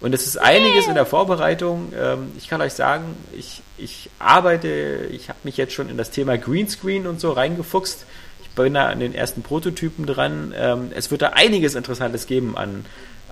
Und 0.00 0.14
es 0.14 0.26
ist 0.26 0.36
einiges 0.36 0.86
in 0.86 0.94
der 0.94 1.06
Vorbereitung. 1.06 1.92
Ähm, 1.98 2.32
ich 2.38 2.48
kann 2.48 2.60
euch 2.60 2.74
sagen, 2.74 3.16
ich, 3.32 3.62
ich 3.76 4.10
arbeite, 4.18 5.08
ich 5.10 5.28
habe 5.28 5.38
mich 5.42 5.56
jetzt 5.56 5.72
schon 5.72 5.88
in 5.88 5.96
das 5.96 6.10
Thema 6.10 6.38
Greenscreen 6.38 7.06
und 7.06 7.20
so 7.20 7.32
reingefuchst 7.32 8.06
bin 8.54 8.74
da 8.74 8.86
an 8.86 9.00
den 9.00 9.14
ersten 9.14 9.42
Prototypen 9.42 10.06
dran. 10.06 10.54
Ähm, 10.56 10.90
es 10.94 11.10
wird 11.10 11.22
da 11.22 11.30
einiges 11.30 11.74
Interessantes 11.74 12.26
geben 12.26 12.56
an, 12.56 12.84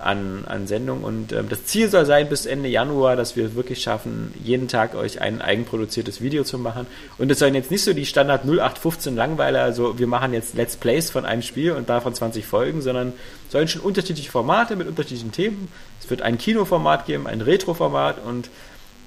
an, 0.03 0.43
an 0.45 0.67
Sendungen 0.67 1.03
und 1.03 1.31
ähm, 1.31 1.49
das 1.49 1.65
Ziel 1.65 1.89
soll 1.89 2.05
sein, 2.05 2.29
bis 2.29 2.45
Ende 2.45 2.69
Januar, 2.69 3.15
dass 3.15 3.35
wir 3.35 3.55
wirklich 3.55 3.81
schaffen, 3.81 4.33
jeden 4.43 4.67
Tag 4.67 4.95
euch 4.95 5.21
ein 5.21 5.41
eigenproduziertes 5.41 6.21
Video 6.21 6.43
zu 6.43 6.57
machen. 6.57 6.87
Und 7.17 7.31
es 7.31 7.39
sollen 7.39 7.55
jetzt 7.55 7.71
nicht 7.71 7.83
so 7.83 7.93
die 7.93 8.05
Standard 8.05 8.43
0815 8.43 9.15
Langweiler, 9.15 9.61
also 9.61 9.97
wir 9.97 10.07
machen 10.07 10.33
jetzt 10.33 10.55
Let's 10.55 10.75
Plays 10.75 11.09
von 11.09 11.25
einem 11.25 11.41
Spiel 11.41 11.71
und 11.71 11.89
davon 11.89 12.13
20 12.13 12.45
Folgen, 12.45 12.81
sondern 12.81 13.13
sollen 13.49 13.67
schon 13.67 13.81
unterschiedliche 13.81 14.31
Formate 14.31 14.75
mit 14.75 14.87
unterschiedlichen 14.87 15.31
Themen. 15.31 15.69
Es 16.01 16.09
wird 16.09 16.21
ein 16.21 16.37
Kinoformat 16.37 17.05
geben, 17.05 17.27
ein 17.27 17.41
Retro-Format 17.41 18.23
und 18.25 18.49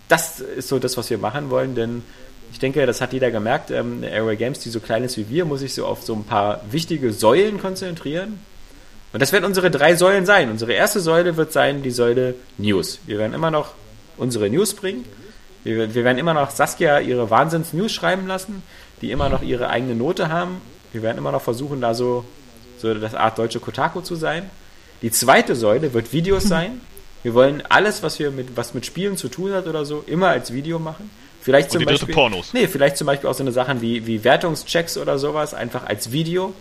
das 0.08 0.40
ist 0.40 0.68
so 0.68 0.78
das, 0.78 0.96
was 0.96 1.10
wir 1.10 1.18
machen 1.18 1.50
wollen, 1.50 1.74
denn 1.74 2.02
ich 2.52 2.58
denke, 2.58 2.86
das 2.86 3.00
hat 3.00 3.12
jeder 3.12 3.30
gemerkt. 3.30 3.70
Ähm, 3.70 4.02
Airway 4.02 4.36
Games, 4.36 4.60
die 4.60 4.70
so 4.70 4.80
klein 4.80 5.04
ist 5.04 5.16
wie 5.16 5.28
wir, 5.28 5.44
muss 5.44 5.60
sich 5.60 5.74
so 5.74 5.86
auf 5.86 6.02
so 6.02 6.14
ein 6.14 6.24
paar 6.24 6.60
wichtige 6.70 7.12
Säulen 7.12 7.60
konzentrieren. 7.60 8.38
Und 9.12 9.20
das 9.20 9.32
werden 9.32 9.44
unsere 9.44 9.70
drei 9.70 9.94
Säulen 9.94 10.26
sein. 10.26 10.50
Unsere 10.50 10.72
erste 10.72 11.00
Säule 11.00 11.36
wird 11.36 11.52
sein 11.52 11.82
die 11.82 11.90
Säule 11.90 12.34
News. 12.58 12.98
Wir 13.06 13.18
werden 13.18 13.32
immer 13.32 13.50
noch 13.50 13.72
unsere 14.16 14.50
News 14.50 14.74
bringen. 14.74 15.04
Wir, 15.64 15.94
wir 15.94 16.04
werden 16.04 16.18
immer 16.18 16.34
noch 16.34 16.50
Saskia 16.50 17.00
ihre 17.00 17.30
Wahnsinns-News 17.30 17.92
schreiben 17.92 18.26
lassen, 18.26 18.62
die 19.02 19.10
immer 19.10 19.28
noch 19.28 19.42
ihre 19.42 19.68
eigene 19.68 19.94
Note 19.94 20.28
haben. 20.28 20.60
Wir 20.92 21.02
werden 21.02 21.18
immer 21.18 21.32
noch 21.32 21.42
versuchen, 21.42 21.80
da 21.80 21.94
so, 21.94 22.24
so 22.78 22.94
das 22.94 23.14
Art 23.14 23.38
deutsche 23.38 23.60
Kotaku 23.60 24.00
zu 24.00 24.16
sein. 24.16 24.48
Die 25.02 25.10
zweite 25.10 25.56
Säule 25.56 25.92
wird 25.92 26.12
Videos 26.12 26.44
sein. 26.48 26.80
Wir 27.22 27.34
wollen 27.34 27.62
alles, 27.68 28.02
was 28.02 28.18
wir 28.18 28.30
mit, 28.30 28.56
was 28.56 28.74
mit 28.74 28.86
Spielen 28.86 29.16
zu 29.16 29.28
tun 29.28 29.52
hat 29.52 29.66
oder 29.66 29.84
so, 29.84 30.04
immer 30.06 30.28
als 30.28 30.52
Video 30.52 30.78
machen. 30.78 31.10
Vielleicht 31.46 31.70
zum 31.70 31.84
Beispiel. 31.84 32.12
Pornos. 32.12 32.52
Nee, 32.54 32.66
vielleicht 32.66 32.96
zum 32.96 33.06
Beispiel 33.06 33.30
auch 33.30 33.34
so 33.34 33.44
eine 33.44 33.52
Sachen 33.52 33.80
wie, 33.80 34.04
wie 34.04 34.24
Wertungschecks 34.24 34.98
oder 34.98 35.16
sowas, 35.16 35.54
einfach 35.54 35.86
als 35.86 36.10
Video. 36.10 36.52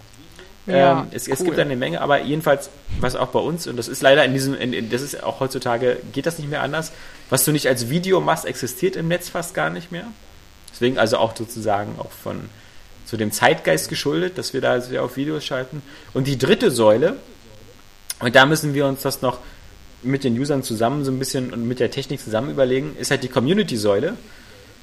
Ja, 0.67 1.01
ähm, 1.01 1.07
es, 1.09 1.25
cool. 1.25 1.33
es, 1.33 1.43
gibt 1.43 1.57
eine 1.57 1.75
Menge, 1.75 2.01
aber 2.01 2.21
jedenfalls, 2.21 2.69
was 2.99 3.15
auch 3.15 3.29
bei 3.29 3.39
uns, 3.39 3.65
und 3.65 3.77
das 3.77 3.87
ist 3.87 4.03
leider 4.03 4.23
in 4.23 4.33
diesem, 4.33 4.53
in, 4.53 4.73
in, 4.73 4.91
das 4.91 5.01
ist 5.01 5.23
auch 5.23 5.39
heutzutage, 5.39 5.97
geht 6.13 6.27
das 6.27 6.37
nicht 6.37 6.51
mehr 6.51 6.61
anders. 6.61 6.91
Was 7.31 7.45
du 7.45 7.51
nicht 7.51 7.67
als 7.67 7.89
Video 7.89 8.21
machst, 8.21 8.45
existiert 8.45 8.95
im 8.95 9.07
Netz 9.07 9.27
fast 9.27 9.55
gar 9.55 9.71
nicht 9.71 9.91
mehr. 9.91 10.05
Deswegen 10.71 10.99
also 10.99 11.17
auch 11.17 11.35
sozusagen 11.35 11.95
auch 11.97 12.11
von 12.11 12.41
zu 13.07 13.17
dem 13.17 13.31
Zeitgeist 13.31 13.89
geschuldet, 13.89 14.37
dass 14.37 14.53
wir 14.53 14.61
da 14.61 14.79
sehr 14.81 15.01
auf 15.01 15.17
Videos 15.17 15.43
schalten. 15.43 15.81
Und 16.13 16.27
die 16.27 16.37
dritte 16.37 16.69
Säule, 16.69 17.15
und 18.19 18.35
da 18.35 18.45
müssen 18.45 18.75
wir 18.75 18.85
uns 18.85 19.01
das 19.01 19.23
noch 19.23 19.39
mit 20.03 20.23
den 20.23 20.39
Usern 20.39 20.61
zusammen 20.61 21.03
so 21.03 21.11
ein 21.11 21.17
bisschen 21.17 21.51
und 21.53 21.67
mit 21.67 21.79
der 21.79 21.89
Technik 21.89 22.21
zusammen 22.21 22.51
überlegen, 22.51 22.95
ist 22.99 23.09
halt 23.09 23.23
die 23.23 23.29
Community-Säule. 23.29 24.15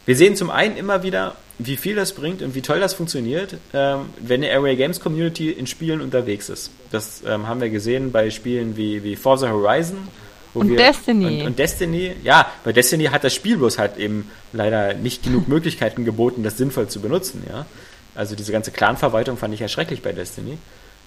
Wir 0.05 0.17
sehen 0.17 0.37
zum 0.37 0.51
einen 0.51 0.77
immer 0.77 1.03
wieder, 1.03 1.37
wie 1.59 1.77
viel 1.77 1.95
das 1.95 2.13
bringt 2.13 2.43
und 2.43 2.55
wie 2.55 2.63
toll 2.63 2.81
das 2.81 2.95
funktioniert, 2.95 3.57
ähm, 3.73 4.07
wenn 4.19 4.43
eine 4.43 4.53
Area 4.53 4.75
Games 4.75 5.01
Community 5.01 5.51
in 5.51 5.67
Spielen 5.67 6.01
unterwegs 6.01 6.49
ist. 6.49 6.71
Das 6.91 7.23
ähm, 7.27 7.47
haben 7.47 7.61
wir 7.61 7.71
gesehen 7.71 8.11
bei 8.11 8.31
Spielen 8.31 8.77
wie, 8.77 9.05
wie 9.05 9.15
Forza 9.17 9.49
Horizon. 9.49 10.09
und 10.55 10.71
wir, 10.71 10.77
Destiny. 10.77 11.27
Und, 11.43 11.47
und, 11.47 11.59
Destiny, 11.59 12.13
ja, 12.25 12.51
bei 12.65 12.73
Destiny 12.73 13.05
hat 13.05 13.23
das 13.23 13.35
Spiel 13.35 13.57
bloß 13.57 13.79
halt 13.79 13.97
eben 13.97 14.29
leider 14.53 14.95
nicht 14.95 15.23
genug 15.23 15.47
Möglichkeiten 15.49 16.05
geboten, 16.05 16.43
das 16.43 16.59
sinnvoll 16.59 16.89
zu 16.89 17.01
benutzen, 17.01 17.45
ja. 17.49 17.67
Also 18.15 18.35
diese 18.35 18.53
ganze 18.53 18.73
Clan-Verwaltung 18.73 19.39
fand 19.39 19.55
ich 19.55 19.61
ja 19.61 19.69
schrecklich 19.69 20.03
bei 20.03 20.13
Destiny. 20.13 20.59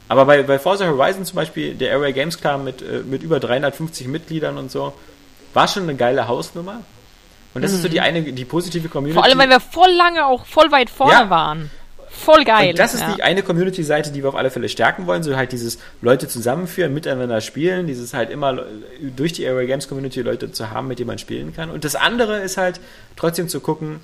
Aber 0.07 0.25
bei, 0.25 0.41
bei 0.43 0.57
Forza 0.57 0.87
Horizon 0.87 1.25
zum 1.25 1.35
Beispiel, 1.35 1.75
der 1.75 1.93
Area 1.93 2.11
Games 2.11 2.39
Clan 2.39 2.63
mit, 2.63 2.81
äh, 2.81 3.01
mit 3.05 3.23
über 3.23 3.39
350 3.39 4.07
Mitgliedern 4.07 4.57
und 4.57 4.71
so, 4.71 4.93
war 5.53 5.67
schon 5.67 5.83
eine 5.83 5.95
geile 5.95 6.27
Hausnummer. 6.27 6.81
Und 7.55 7.63
das 7.63 7.71
mhm. 7.71 7.77
ist 7.77 7.81
so 7.83 7.89
die 7.89 7.97
mhm. 7.97 8.03
eine, 8.03 8.21
die 8.21 8.45
positive 8.45 8.89
Community. 8.89 9.15
Vor 9.15 9.23
allem, 9.23 9.39
weil 9.39 9.49
wir 9.49 9.59
voll 9.59 9.91
lange 9.91 10.25
auch 10.25 10.45
voll 10.45 10.71
weit 10.71 10.89
vorne 10.91 11.13
ja. 11.13 11.29
waren. 11.29 11.71
Voll 12.09 12.45
geil. 12.45 12.69
Und 12.69 12.79
das 12.79 12.93
ist 12.93 13.01
ja. 13.01 13.13
die 13.15 13.23
eine 13.23 13.43
Community-Seite, 13.43 14.11
die 14.11 14.23
wir 14.23 14.29
auf 14.29 14.35
alle 14.35 14.49
Fälle 14.49 14.69
stärken 14.69 15.05
wollen. 15.05 15.23
So 15.23 15.35
halt 15.35 15.51
dieses 15.51 15.79
Leute 16.01 16.27
zusammenführen, 16.27 16.93
miteinander 16.93 17.41
spielen, 17.41 17.87
dieses 17.87 18.13
halt 18.13 18.29
immer 18.29 18.63
durch 19.15 19.33
die 19.33 19.47
Area 19.47 19.65
Games 19.67 19.87
Community 19.87 20.21
Leute 20.21 20.51
zu 20.51 20.69
haben, 20.69 20.87
mit 20.87 20.99
denen 20.99 21.07
man 21.07 21.17
spielen 21.17 21.53
kann. 21.53 21.69
Und 21.69 21.83
das 21.83 21.95
andere 21.95 22.39
ist 22.39 22.57
halt 22.57 22.79
trotzdem 23.15 23.49
zu 23.49 23.59
gucken, 23.59 23.99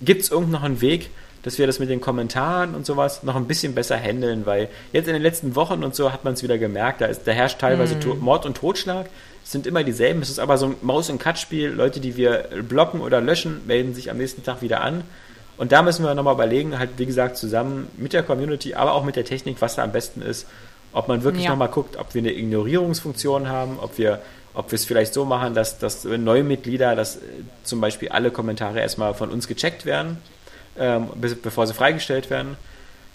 gibt 0.00 0.22
es 0.22 0.30
irgend 0.30 0.50
noch 0.50 0.62
einen 0.62 0.80
Weg, 0.80 1.10
dass 1.42 1.58
wir 1.58 1.66
das 1.66 1.78
mit 1.78 1.88
den 1.88 2.00
Kommentaren 2.00 2.74
und 2.74 2.84
sowas 2.84 3.22
noch 3.22 3.36
ein 3.36 3.46
bisschen 3.46 3.74
besser 3.74 3.96
handeln, 3.96 4.44
weil 4.44 4.68
jetzt 4.92 5.06
in 5.06 5.14
den 5.14 5.22
letzten 5.22 5.56
Wochen 5.56 5.82
und 5.82 5.94
so 5.94 6.12
hat 6.12 6.24
man 6.24 6.34
es 6.34 6.42
wieder 6.42 6.58
gemerkt, 6.58 7.00
da, 7.00 7.06
ist, 7.06 7.26
da 7.26 7.32
herrscht 7.32 7.58
teilweise 7.58 7.96
mm. 7.96 8.18
Mord 8.20 8.44
und 8.46 8.56
Totschlag. 8.56 9.06
Es 9.42 9.52
sind 9.52 9.66
immer 9.66 9.82
dieselben. 9.82 10.20
Es 10.20 10.28
ist 10.28 10.38
aber 10.38 10.58
so 10.58 10.66
ein 10.66 10.76
Maus- 10.82 11.08
und 11.08 11.18
Cut-Spiel. 11.18 11.70
Leute, 11.70 12.00
die 12.00 12.16
wir 12.16 12.48
blocken 12.68 13.00
oder 13.00 13.20
löschen, 13.20 13.62
melden 13.66 13.94
sich 13.94 14.10
am 14.10 14.18
nächsten 14.18 14.44
Tag 14.44 14.60
wieder 14.60 14.82
an. 14.82 15.02
Und 15.56 15.72
da 15.72 15.82
müssen 15.82 16.04
wir 16.04 16.14
nochmal 16.14 16.34
überlegen, 16.34 16.78
halt 16.78 16.90
wie 16.98 17.06
gesagt, 17.06 17.36
zusammen 17.36 17.88
mit 17.96 18.12
der 18.12 18.22
Community, 18.22 18.74
aber 18.74 18.92
auch 18.92 19.04
mit 19.04 19.16
der 19.16 19.24
Technik, 19.24 19.56
was 19.60 19.76
da 19.76 19.84
am 19.84 19.92
besten 19.92 20.22
ist. 20.22 20.46
Ob 20.92 21.08
man 21.08 21.22
wirklich 21.22 21.44
ja. 21.44 21.50
nochmal 21.50 21.68
guckt, 21.68 21.96
ob 21.96 22.14
wir 22.14 22.20
eine 22.20 22.32
Ignorierungsfunktion 22.32 23.48
haben, 23.48 23.78
ob 23.80 23.98
wir 23.98 24.20
ob 24.52 24.72
wir 24.72 24.76
es 24.76 24.84
vielleicht 24.84 25.14
so 25.14 25.24
machen, 25.24 25.54
dass, 25.54 25.78
dass 25.78 26.02
neue 26.04 26.42
Mitglieder, 26.42 26.96
dass 26.96 27.16
äh, 27.16 27.20
zum 27.62 27.80
Beispiel 27.80 28.08
alle 28.08 28.32
Kommentare 28.32 28.80
erstmal 28.80 29.14
von 29.14 29.30
uns 29.30 29.46
gecheckt 29.46 29.86
werden 29.86 30.18
ähm, 30.78 31.08
bevor 31.42 31.66
sie 31.66 31.74
freigestellt 31.74 32.30
werden. 32.30 32.56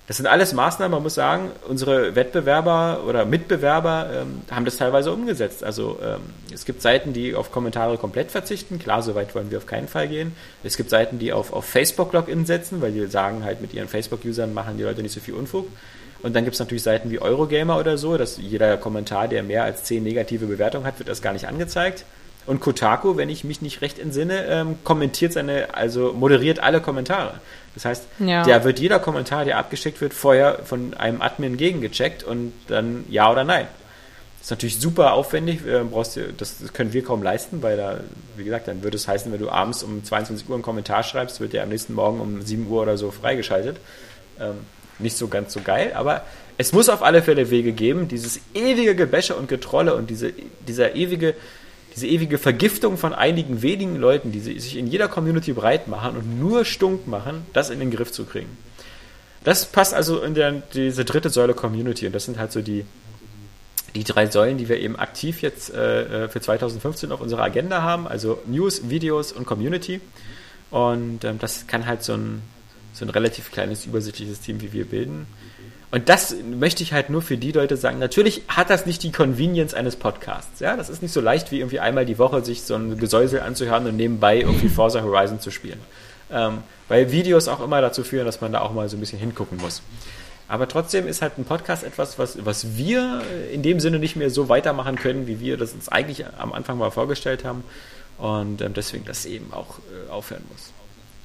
Das 0.07 0.17
sind 0.17 0.27
alles 0.27 0.53
Maßnahmen, 0.53 0.91
man 0.91 1.01
muss 1.01 1.15
sagen, 1.15 1.51
unsere 1.67 2.15
Wettbewerber 2.15 3.05
oder 3.07 3.25
Mitbewerber 3.25 4.07
ähm, 4.13 4.41
haben 4.51 4.63
das 4.63 4.77
teilweise 4.77 5.11
umgesetzt. 5.11 5.63
Also 5.63 5.97
ähm, 6.03 6.19
es 6.53 6.65
gibt 6.65 6.83
Seiten, 6.83 7.11
die 7.11 7.33
auf 7.33 7.51
Kommentare 7.51 7.97
komplett 7.97 8.29
verzichten. 8.29 8.77
Klar, 8.77 9.01
so 9.01 9.15
weit 9.15 9.33
wollen 9.33 9.49
wir 9.49 9.57
auf 9.57 9.65
keinen 9.65 9.87
Fall 9.87 10.07
gehen. 10.07 10.35
Es 10.63 10.77
gibt 10.77 10.91
Seiten, 10.91 11.17
die 11.17 11.33
auf, 11.33 11.51
auf 11.53 11.65
Facebook-Login 11.65 12.45
setzen, 12.45 12.81
weil 12.81 12.91
die 12.91 13.07
sagen 13.07 13.43
halt, 13.43 13.61
mit 13.61 13.73
ihren 13.73 13.87
Facebook-Usern 13.87 14.53
machen 14.53 14.77
die 14.77 14.83
Leute 14.83 15.01
nicht 15.01 15.13
so 15.13 15.21
viel 15.21 15.33
Unfug. 15.33 15.67
Und 16.21 16.35
dann 16.35 16.43
gibt 16.43 16.53
es 16.53 16.59
natürlich 16.59 16.83
Seiten 16.83 17.09
wie 17.09 17.19
Eurogamer 17.19 17.79
oder 17.79 17.97
so, 17.97 18.15
dass 18.15 18.37
jeder 18.37 18.77
Kommentar, 18.77 19.27
der 19.27 19.41
mehr 19.41 19.63
als 19.63 19.83
zehn 19.85 20.03
negative 20.03 20.45
Bewertungen 20.45 20.85
hat, 20.85 20.99
wird 20.99 21.09
erst 21.09 21.23
gar 21.23 21.33
nicht 21.33 21.47
angezeigt. 21.47 22.05
Und 22.45 22.59
Kotaku, 22.59 23.17
wenn 23.17 23.29
ich 23.29 23.43
mich 23.43 23.61
nicht 23.61 23.81
recht 23.81 23.97
entsinne, 23.97 24.45
ähm, 24.45 24.77
kommentiert 24.83 25.33
seine, 25.33 25.73
also 25.73 26.13
moderiert 26.13 26.59
alle 26.59 26.79
Kommentare. 26.79 27.39
Das 27.73 27.85
heißt, 27.85 28.03
ja. 28.19 28.43
da 28.43 28.63
wird 28.63 28.79
jeder 28.79 28.99
Kommentar, 28.99 29.45
der 29.45 29.57
abgeschickt 29.57 29.99
wird, 29.99 30.13
vorher 30.13 30.59
von 30.63 30.93
einem 30.93 31.21
Admin 31.21 31.57
gegengecheckt 31.57 32.23
und 32.23 32.53
dann 32.67 33.03
ja 33.09 33.31
oder 33.31 33.43
nein. 33.43 33.67
ist 34.41 34.51
natürlich 34.51 34.79
super 34.79 35.13
aufwendig, 35.13 35.65
äh, 35.65 35.83
brauchst 35.83 36.15
du, 36.15 36.31
das 36.33 36.57
können 36.73 36.93
wir 36.93 37.03
kaum 37.03 37.23
leisten, 37.23 37.63
weil 37.63 37.77
da, 37.77 37.99
wie 38.37 38.43
gesagt, 38.43 38.67
dann 38.67 38.83
würde 38.83 38.95
es 38.95 39.07
heißen, 39.07 39.31
wenn 39.31 39.39
du 39.39 39.49
abends 39.49 39.83
um 39.83 40.03
22 40.03 40.47
Uhr 40.47 40.55
einen 40.55 40.63
Kommentar 40.63 41.03
schreibst, 41.03 41.41
wird 41.41 41.53
der 41.53 41.63
am 41.63 41.69
nächsten 41.69 41.95
Morgen 41.95 42.21
um 42.21 42.41
7 42.41 42.67
Uhr 42.69 42.83
oder 42.83 42.97
so 42.97 43.11
freigeschaltet. 43.11 43.77
Ähm, 44.39 44.55
nicht 44.99 45.17
so 45.17 45.27
ganz 45.27 45.51
so 45.51 45.59
geil, 45.61 45.91
aber 45.93 46.21
es 46.57 46.71
muss 46.71 46.87
auf 46.87 47.03
alle 47.03 47.21
Fälle 47.21 47.49
Wege 47.49 47.73
geben, 47.73 48.07
dieses 48.07 48.39
ewige 48.53 48.95
Gebäsche 48.95 49.35
und 49.35 49.49
Getrolle 49.49 49.95
und 49.95 50.09
diese, 50.09 50.31
dieser 50.67 50.95
ewige, 50.95 51.33
diese 51.95 52.07
ewige 52.07 52.37
Vergiftung 52.37 52.97
von 52.97 53.13
einigen 53.13 53.61
wenigen 53.61 53.95
Leuten, 53.95 54.31
die 54.31 54.39
sich 54.41 54.75
in 54.75 54.87
jeder 54.87 55.07
Community 55.07 55.53
breit 55.53 55.87
machen 55.87 56.17
und 56.17 56.39
nur 56.39 56.65
stunk 56.65 57.07
machen, 57.07 57.45
das 57.53 57.69
in 57.69 57.79
den 57.79 57.89
Griff 57.89 58.11
zu 58.11 58.25
kriegen. 58.25 58.57
Das 59.45 59.65
passt 59.65 59.93
also 59.93 60.21
in 60.21 60.33
der, 60.33 60.51
diese 60.73 61.05
dritte 61.05 61.29
Säule 61.29 61.53
Community 61.53 62.05
und 62.07 62.13
das 62.13 62.25
sind 62.25 62.37
halt 62.37 62.51
so 62.51 62.61
die, 62.61 62.83
die 63.93 64.03
drei 64.03 64.25
Säulen, 64.25 64.57
die 64.57 64.67
wir 64.67 64.79
eben 64.79 64.97
aktiv 64.97 65.41
jetzt 65.41 65.73
äh, 65.73 66.25
äh 66.25 66.27
für 66.29 66.41
2015 66.41 67.11
auf 67.11 67.21
unserer 67.21 67.43
Agenda 67.43 67.81
haben, 67.81 68.07
also 68.07 68.41
News, 68.45 68.89
Videos 68.89 69.31
und 69.31 69.45
Community. 69.45 70.01
Und 70.71 71.23
ähm, 71.23 71.39
das 71.39 71.67
kann 71.67 71.85
halt 71.85 72.03
so 72.03 72.13
ein, 72.13 72.41
so 72.93 73.05
ein 73.05 73.09
relativ 73.09 73.51
kleines, 73.51 73.85
übersichtliches 73.85 74.41
Team 74.41 74.61
wie 74.61 74.73
wir 74.73 74.85
bilden. 74.85 75.27
Und 75.91 76.09
das 76.09 76.35
möchte 76.43 76.83
ich 76.83 76.93
halt 76.93 77.09
nur 77.09 77.21
für 77.21 77.37
die 77.37 77.51
Leute 77.51 77.77
sagen. 77.77 77.99
Natürlich 77.99 78.41
hat 78.47 78.69
das 78.69 78.85
nicht 78.85 79.03
die 79.03 79.11
Convenience 79.11 79.73
eines 79.73 79.95
Podcasts. 79.95 80.59
Ja, 80.59 80.75
das 80.75 80.89
ist 80.89 81.01
nicht 81.01 81.13
so 81.13 81.21
leicht 81.21 81.51
wie 81.51 81.59
irgendwie 81.59 81.79
einmal 81.79 82.05
die 82.05 82.17
Woche 82.17 82.43
sich 82.43 82.63
so 82.63 82.75
ein 82.75 82.97
Gesäusel 82.97 83.39
anzuhören 83.41 83.85
und 83.87 83.95
nebenbei 83.95 84.39
irgendwie 84.39 84.69
Forza 84.69 85.01
Horizon 85.01 85.39
zu 85.39 85.51
spielen. 85.51 85.79
Ähm, 86.31 86.59
weil 86.87 87.11
Videos 87.11 87.47
auch 87.47 87.63
immer 87.63 87.81
dazu 87.81 88.03
führen, 88.03 88.25
dass 88.25 88.41
man 88.41 88.51
da 88.51 88.61
auch 88.61 88.73
mal 88.73 88.89
so 88.89 88.97
ein 88.97 88.99
bisschen 88.99 89.19
hingucken 89.19 89.57
muss. 89.57 89.81
Aber 90.47 90.67
trotzdem 90.67 91.07
ist 91.07 91.21
halt 91.21 91.37
ein 91.37 91.45
Podcast 91.45 91.83
etwas, 91.83 92.19
was, 92.19 92.45
was 92.45 92.77
wir 92.77 93.21
in 93.51 93.63
dem 93.63 93.79
Sinne 93.79 93.97
nicht 93.97 94.15
mehr 94.15 94.29
so 94.29 94.47
weitermachen 94.49 94.95
können, 94.95 95.27
wie 95.27 95.39
wir 95.39 95.57
das 95.57 95.73
uns 95.73 95.89
eigentlich 95.89 96.25
am 96.37 96.53
Anfang 96.53 96.77
mal 96.77 96.91
vorgestellt 96.91 97.43
haben. 97.43 97.63
Und 98.17 98.61
ähm, 98.61 98.73
deswegen 98.73 99.05
das 99.05 99.25
eben 99.25 99.51
auch 99.53 99.79
äh, 99.79 100.09
aufhören 100.11 100.43
muss. 100.51 100.71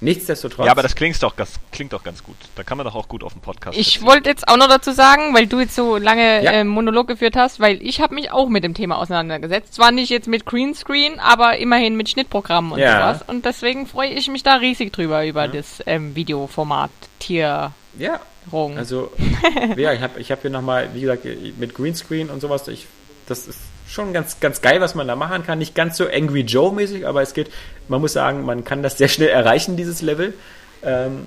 Nichtsdestotrotz. 0.03 0.65
Ja, 0.65 0.73
aber 0.73 0.83
das 0.83 0.95
klingt 0.95 1.23
doch, 1.23 1.35
das 1.35 1.61
klingt 1.73 1.93
doch 1.93 2.03
ganz 2.03 2.25
gut. 2.25 2.37
Da 2.57 2.63
kann 2.63 2.79
man 2.79 2.87
doch 2.87 2.95
auch 2.95 3.07
gut 3.07 3.23
auf 3.23 3.35
dem 3.35 3.43
Podcast. 3.43 3.77
Ich 3.77 4.03
wollte 4.03 4.31
jetzt 4.31 4.49
auch 4.49 4.57
noch 4.57 4.69
dazu 4.69 4.93
sagen, 4.93 5.35
weil 5.35 5.47
du 5.47 5.61
jetzt 5.61 5.75
so 5.75 5.99
lange 5.99 6.43
ja. 6.43 6.53
äh, 6.53 6.65
Monolog 6.65 7.07
geführt 7.07 7.37
hast, 7.37 7.61
weil 7.61 7.83
ich 7.83 8.01
habe 8.01 8.15
mich 8.15 8.31
auch 8.31 8.49
mit 8.49 8.65
dem 8.65 8.73
Thema 8.73 8.99
auseinandergesetzt. 8.99 9.75
Zwar 9.75 9.93
nicht 9.93 10.09
jetzt 10.09 10.27
mit 10.27 10.47
Greenscreen, 10.47 11.21
aber 11.21 11.59
immerhin 11.59 11.97
mit 11.97 12.09
Schnittprogrammen 12.09 12.73
und 12.73 12.79
ja. 12.79 13.13
sowas. 13.13 13.29
Und 13.29 13.45
deswegen 13.45 13.87
freue 13.87 14.09
ich 14.09 14.29
mich 14.29 14.43
da 14.43 14.55
riesig 14.55 14.93
drüber 14.93 15.27
über 15.27 15.45
ja. 15.45 15.53
das 15.53 15.83
ähm, 15.87 16.17
Videoformat 16.17 16.91
Tier. 17.19 17.73
Ja. 17.99 18.21
Also, 18.77 19.13
ja, 19.77 19.93
ich 19.93 20.01
habe 20.01 20.19
ich 20.19 20.33
hab 20.33 20.41
hier 20.41 20.51
nochmal, 20.51 20.89
wie 20.95 21.03
gesagt, 21.03 21.25
mit 21.59 21.75
Greenscreen 21.75 22.31
und 22.31 22.41
sowas, 22.41 22.67
ich, 22.67 22.87
das 23.27 23.47
ist 23.47 23.61
schon 23.91 24.13
ganz, 24.13 24.41
ganz 24.41 24.61
geil, 24.61 24.81
was 24.81 24.95
man 24.95 25.09
da 25.09 25.17
machen 25.17 25.45
kann. 25.45 25.59
Nicht 25.59 25.75
ganz 25.75 25.97
so 25.97 26.07
Angry 26.09 26.43
Joe-mäßig, 26.43 27.07
aber 27.07 27.23
es 27.23 27.35
geht, 27.35 27.51
man 27.89 28.01
muss 28.01 28.13
sagen, 28.13 28.45
man 28.45 28.65
kann 28.65 28.83
das 28.83 28.99
sehr 28.99 29.09
schnell 29.09 29.29
erreichen, 29.29 29.77
dieses 29.77 30.03
Level. 30.03 30.35
Ähm, 30.83 31.27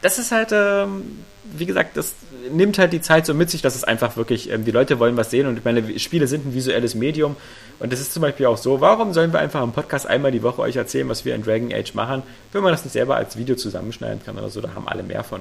das 0.00 0.18
ist 0.18 0.32
halt, 0.32 0.50
ähm, 0.52 1.24
wie 1.44 1.66
gesagt, 1.66 1.96
das 1.96 2.14
nimmt 2.50 2.78
halt 2.78 2.92
die 2.92 3.00
Zeit 3.00 3.26
so 3.26 3.34
mit 3.34 3.50
sich, 3.50 3.62
dass 3.62 3.76
es 3.76 3.84
einfach 3.84 4.16
wirklich, 4.16 4.50
ähm, 4.50 4.64
die 4.64 4.70
Leute 4.70 4.98
wollen 4.98 5.16
was 5.16 5.30
sehen 5.30 5.46
und 5.46 5.58
ich 5.58 5.64
meine, 5.64 5.98
Spiele 5.98 6.26
sind 6.26 6.46
ein 6.46 6.54
visuelles 6.54 6.94
Medium 6.94 7.36
und 7.78 7.92
das 7.92 8.00
ist 8.00 8.12
zum 8.12 8.22
Beispiel 8.22 8.46
auch 8.46 8.56
so, 8.56 8.80
warum 8.80 9.12
sollen 9.12 9.32
wir 9.32 9.40
einfach 9.40 9.62
im 9.62 9.72
Podcast 9.72 10.06
einmal 10.06 10.32
die 10.32 10.42
Woche 10.42 10.62
euch 10.62 10.76
erzählen, 10.76 11.08
was 11.08 11.24
wir 11.24 11.34
in 11.34 11.42
Dragon 11.42 11.72
Age 11.72 11.94
machen, 11.94 12.22
wenn 12.52 12.62
man 12.62 12.72
das 12.72 12.84
nicht 12.84 12.92
selber 12.92 13.16
als 13.16 13.36
Video 13.36 13.54
zusammenschneiden 13.54 14.24
kann 14.24 14.38
oder 14.38 14.50
so, 14.50 14.60
da 14.60 14.74
haben 14.74 14.88
alle 14.88 15.02
mehr 15.02 15.22
von. 15.22 15.40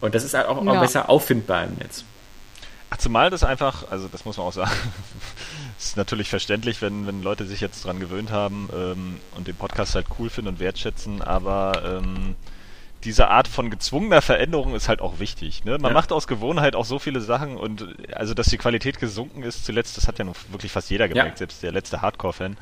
Und 0.00 0.14
das 0.14 0.24
ist 0.24 0.34
halt 0.34 0.46
auch, 0.46 0.64
ja. 0.64 0.72
auch 0.72 0.80
besser 0.80 1.10
auffindbar 1.10 1.64
im 1.64 1.74
Netz. 1.74 2.04
Ach, 2.90 2.96
zumal 2.96 3.30
das 3.30 3.44
einfach, 3.44 3.90
also 3.90 4.08
das 4.10 4.24
muss 4.24 4.36
man 4.38 4.46
auch 4.46 4.52
sagen, 4.52 4.70
ist 5.78 5.96
natürlich 5.96 6.28
verständlich, 6.28 6.82
wenn, 6.82 7.06
wenn 7.06 7.22
Leute 7.22 7.46
sich 7.46 7.60
jetzt 7.60 7.84
dran 7.84 8.00
gewöhnt 8.00 8.30
haben 8.30 8.68
ähm, 8.74 9.20
und 9.36 9.46
den 9.46 9.54
Podcast 9.54 9.94
halt 9.94 10.06
cool 10.18 10.28
finden 10.28 10.48
und 10.48 10.60
wertschätzen, 10.60 11.22
aber 11.22 12.00
ähm, 12.02 12.34
diese 13.04 13.28
Art 13.28 13.46
von 13.46 13.70
gezwungener 13.70 14.20
Veränderung 14.20 14.74
ist 14.74 14.88
halt 14.88 15.00
auch 15.00 15.20
wichtig. 15.20 15.64
Ne? 15.64 15.78
Man 15.78 15.90
ja. 15.90 15.94
macht 15.94 16.10
aus 16.10 16.26
Gewohnheit 16.26 16.74
auch 16.74 16.84
so 16.84 16.98
viele 16.98 17.20
Sachen 17.20 17.56
und 17.56 17.86
also, 18.12 18.34
dass 18.34 18.48
die 18.48 18.58
Qualität 18.58 18.98
gesunken 18.98 19.44
ist 19.44 19.64
zuletzt, 19.64 19.96
das 19.96 20.08
hat 20.08 20.18
ja 20.18 20.24
noch 20.24 20.34
wirklich 20.50 20.72
fast 20.72 20.90
jeder 20.90 21.08
gemerkt, 21.08 21.32
ja. 21.32 21.36
selbst 21.36 21.62
der 21.62 21.72
letzte 21.72 22.02
Hardcore-Fan. 22.02 22.56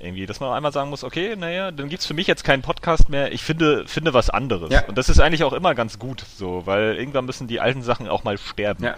Irgendwie, 0.00 0.26
dass 0.26 0.38
man 0.38 0.52
einmal 0.52 0.72
sagen 0.72 0.90
muss, 0.90 1.02
okay, 1.02 1.34
naja, 1.36 1.72
dann 1.72 1.88
gibt's 1.88 2.06
für 2.06 2.14
mich 2.14 2.28
jetzt 2.28 2.44
keinen 2.44 2.62
Podcast 2.62 3.08
mehr, 3.08 3.32
ich 3.32 3.42
finde, 3.42 3.86
finde 3.88 4.14
was 4.14 4.30
anderes. 4.30 4.72
Ja. 4.72 4.84
Und 4.86 4.96
das 4.96 5.08
ist 5.08 5.18
eigentlich 5.18 5.42
auch 5.42 5.52
immer 5.52 5.74
ganz 5.74 5.98
gut 5.98 6.24
so, 6.36 6.66
weil 6.66 6.96
irgendwann 6.96 7.26
müssen 7.26 7.48
die 7.48 7.60
alten 7.60 7.82
Sachen 7.82 8.08
auch 8.08 8.22
mal 8.22 8.38
sterben. 8.38 8.84
Ja. 8.84 8.94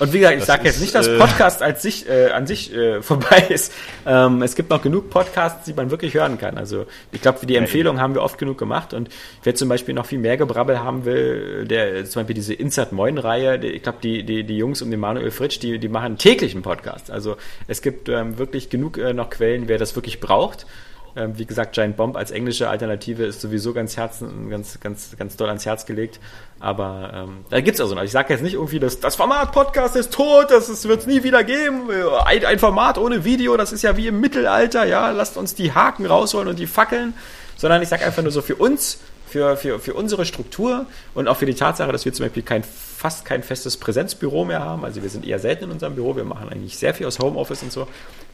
Und 0.00 0.14
wie 0.14 0.18
gesagt, 0.18 0.38
ich 0.38 0.44
sage 0.44 0.64
jetzt 0.64 0.80
nicht, 0.80 0.94
dass 0.94 1.06
äh, 1.06 1.18
Podcast 1.18 1.62
als 1.62 1.82
sich, 1.82 2.08
äh, 2.08 2.30
an 2.30 2.46
sich 2.46 2.74
äh, 2.74 3.02
vorbei 3.02 3.44
ist. 3.50 3.72
Ähm, 4.06 4.42
es 4.42 4.56
gibt 4.56 4.70
noch 4.70 4.80
genug 4.82 5.10
Podcasts, 5.10 5.66
die 5.66 5.74
man 5.74 5.90
wirklich 5.90 6.14
hören 6.14 6.38
kann. 6.38 6.56
Also 6.56 6.86
ich 7.12 7.20
glaube, 7.20 7.44
die 7.44 7.54
Empfehlung 7.56 8.00
haben 8.00 8.14
wir 8.14 8.22
oft 8.22 8.38
genug 8.38 8.56
gemacht. 8.56 8.94
Und 8.94 9.10
wer 9.44 9.54
zum 9.54 9.68
Beispiel 9.68 9.94
noch 9.94 10.06
viel 10.06 10.18
mehr 10.18 10.38
Gebrabbel 10.38 10.82
haben 10.82 11.04
will, 11.04 11.66
der 11.66 12.06
zum 12.06 12.20
Beispiel 12.20 12.34
diese 12.34 12.54
Insert 12.54 12.92
Moin 12.92 13.18
Reihe, 13.18 13.62
ich 13.62 13.82
glaube, 13.82 13.98
die, 14.02 14.22
die, 14.24 14.42
die 14.44 14.56
Jungs 14.56 14.80
um 14.80 14.90
den 14.90 15.00
Manuel 15.00 15.30
Fritsch, 15.30 15.60
die, 15.60 15.78
die 15.78 15.88
machen 15.88 16.16
täglich 16.16 16.54
einen 16.54 16.62
Podcast. 16.62 17.10
Also 17.10 17.36
es 17.68 17.82
gibt 17.82 18.08
ähm, 18.08 18.38
wirklich 18.38 18.70
genug 18.70 18.96
äh, 18.96 19.12
noch 19.12 19.28
Quellen, 19.28 19.68
wer 19.68 19.76
das 19.76 19.94
wirklich 19.96 20.18
braucht. 20.18 20.66
Ähm, 21.16 21.36
wie 21.38 21.44
gesagt, 21.44 21.74
Giant 21.74 21.96
Bomb 21.96 22.16
als 22.16 22.30
englische 22.30 22.68
Alternative 22.68 23.24
ist 23.24 23.40
sowieso 23.40 23.72
ganz 23.72 23.96
Herzen, 23.96 24.48
ganz, 24.48 24.78
ganz, 24.80 25.16
ganz 25.18 25.36
doll 25.36 25.48
ans 25.48 25.66
Herz 25.66 25.86
gelegt. 25.86 26.20
Aber 26.60 27.10
ähm, 27.14 27.44
da 27.50 27.60
gibt's 27.60 27.80
also 27.80 27.94
noch. 27.94 28.02
Ich 28.02 28.12
sage 28.12 28.32
jetzt 28.32 28.42
nicht 28.42 28.54
irgendwie, 28.54 28.78
dass 28.78 29.00
das 29.00 29.16
Format 29.16 29.52
Podcast 29.52 29.96
ist 29.96 30.12
tot, 30.12 30.50
das 30.50 30.86
wird 30.86 31.00
es 31.00 31.06
nie 31.06 31.22
wieder 31.22 31.42
geben. 31.42 31.88
Ein, 32.24 32.44
ein 32.44 32.58
Format 32.58 32.98
ohne 32.98 33.24
Video, 33.24 33.56
das 33.56 33.72
ist 33.72 33.82
ja 33.82 33.96
wie 33.96 34.06
im 34.06 34.20
Mittelalter, 34.20 34.84
ja, 34.84 35.10
lasst 35.10 35.36
uns 35.36 35.54
die 35.54 35.72
Haken 35.72 36.06
rausholen 36.06 36.48
und 36.48 36.58
die 36.58 36.66
Fackeln. 36.66 37.14
Sondern 37.56 37.82
ich 37.82 37.88
sage 37.88 38.06
einfach 38.06 38.22
nur 38.22 38.32
so 38.32 38.40
für 38.40 38.54
uns, 38.54 39.00
für, 39.30 39.56
für, 39.56 39.78
für 39.78 39.94
unsere 39.94 40.24
Struktur 40.24 40.86
und 41.14 41.28
auch 41.28 41.36
für 41.36 41.46
die 41.46 41.54
Tatsache, 41.54 41.92
dass 41.92 42.04
wir 42.04 42.12
zum 42.12 42.26
Beispiel 42.26 42.42
kein, 42.42 42.64
fast 42.64 43.24
kein 43.24 43.42
festes 43.42 43.76
Präsenzbüro 43.76 44.44
mehr 44.44 44.60
haben. 44.60 44.84
Also 44.84 45.02
wir 45.02 45.08
sind 45.08 45.26
eher 45.26 45.38
selten 45.38 45.64
in 45.64 45.70
unserem 45.70 45.94
Büro, 45.94 46.16
wir 46.16 46.24
machen 46.24 46.48
eigentlich 46.48 46.78
sehr 46.78 46.94
viel 46.94 47.06
aus 47.06 47.18
Homeoffice 47.18 47.62
und 47.62 47.72
so. 47.72 47.86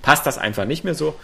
Passt 0.03 0.27
das 0.27 0.39
einfach 0.39 0.65
nicht 0.65 0.85
mehr 0.85 0.95
so. 0.95 1.15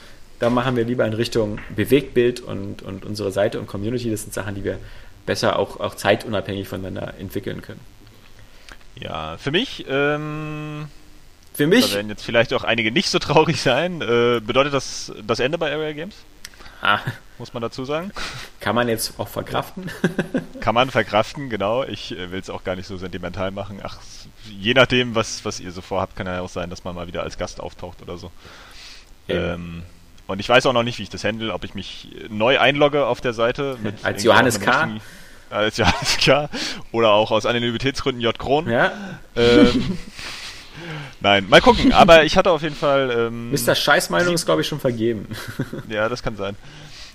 Da 0.43 0.51
machen 0.51 0.75
wir 0.75 0.83
lieber 0.83 1.07
in 1.07 1.13
Richtung 1.13 1.61
Bewegtbild 1.77 2.41
und, 2.41 2.83
und 2.83 3.05
unsere 3.05 3.31
Seite 3.31 3.61
und 3.61 3.69
Community. 3.69 4.11
Das 4.11 4.23
sind 4.23 4.35
Sachen, 4.35 4.57
die 4.57 4.65
wir 4.65 4.81
besser 5.25 5.57
auch, 5.57 5.79
auch 5.79 5.95
zeitunabhängig 5.95 6.67
voneinander 6.67 7.15
entwickeln 7.21 7.63
können. 7.63 7.79
Ja, 8.97 9.37
für 9.39 9.53
mich, 9.53 9.87
ähm, 9.89 10.89
für 11.55 11.69
mich, 11.69 11.91
da 11.91 11.95
werden 11.99 12.09
jetzt 12.09 12.25
vielleicht 12.25 12.53
auch 12.55 12.65
einige 12.65 12.91
nicht 12.91 13.09
so 13.09 13.21
traurig 13.21 13.63
sein. 13.63 14.03
Äh, 14.03 14.41
bedeutet 14.41 14.75
das 14.75 15.13
das 15.25 15.39
Ende 15.39 15.59
bei 15.59 15.71
Area 15.73 15.93
Games? 15.93 16.17
Ah. 16.81 16.99
Muss 17.39 17.55
man 17.55 17.61
dazu 17.61 17.85
sagen. 17.85 18.11
Kann 18.59 18.75
man 18.75 18.89
jetzt 18.89 19.21
auch 19.21 19.29
verkraften? 19.29 19.93
Kann 20.61 20.75
man 20.75 20.91
verkraften, 20.91 21.51
genau. 21.51 21.85
Ich 21.85 22.19
äh, 22.19 22.33
will 22.33 22.41
es 22.41 22.51
auch 22.51 22.65
gar 22.65 22.75
nicht 22.75 22.89
so 22.89 22.97
sentimental 22.97 23.53
machen. 23.53 23.79
Ach, 23.81 23.99
je 24.51 24.75
nachdem, 24.75 25.15
was, 25.15 25.45
was 25.45 25.61
ihr 25.61 25.71
so 25.71 25.83
vorhabt, 25.83 26.17
kann 26.17 26.27
ja 26.27 26.41
auch 26.41 26.49
sein, 26.49 26.69
dass 26.69 26.83
man 26.83 26.97
mal 26.97 27.07
wieder 27.07 27.23
als 27.23 27.39
Gast 27.39 27.61
auftaucht 27.61 28.03
oder 28.03 28.19
so. 28.19 28.33
Ähm, 29.29 29.85
und 30.33 30.41
ich 30.41 30.49
weiß 30.49 30.67
auch 30.67 30.73
noch 30.73 30.83
nicht, 30.83 30.99
wie 30.99 31.05
ich 31.05 31.11
das 31.11 31.25
handle, 31.25 31.53
ob 31.53 31.65
ich 31.65 31.75
mich 31.75 32.09
neu 32.29 32.59
einlogge 32.59 33.07
auf 33.07 33.21
der 33.21 33.33
Seite. 33.33 33.77
als 34.03 34.25
Johannes 34.25 34.61
K. 34.61 34.89
als 35.51 35.77
Johannes 35.77 36.17
K. 36.19 36.49
Oder 36.91 37.11
auch 37.11 37.31
aus 37.31 37.47
Anonymitätsgründen 37.47 38.23
J. 38.23 38.39
Kron. 38.39 38.69
Ja. 38.69 38.93
Ähm, 39.37 39.99
Nein, 41.21 41.49
mal 41.49 41.61
gucken. 41.61 41.93
Aber 41.93 42.25
ich 42.25 42.37
hatte 42.37 42.51
auf 42.51 42.63
jeden 42.63 42.75
Fall. 42.75 43.29
Ähm, 43.29 43.51
Mr. 43.53 43.75
Scheißmeinung 43.75 44.35
ist, 44.35 44.45
glaube 44.45 44.63
ich, 44.63 44.69
schon 44.69 44.81
vergeben. 44.81 45.29
ja, 45.89 46.09
das 46.09 46.23
kann 46.23 46.37
sein. 46.37 46.57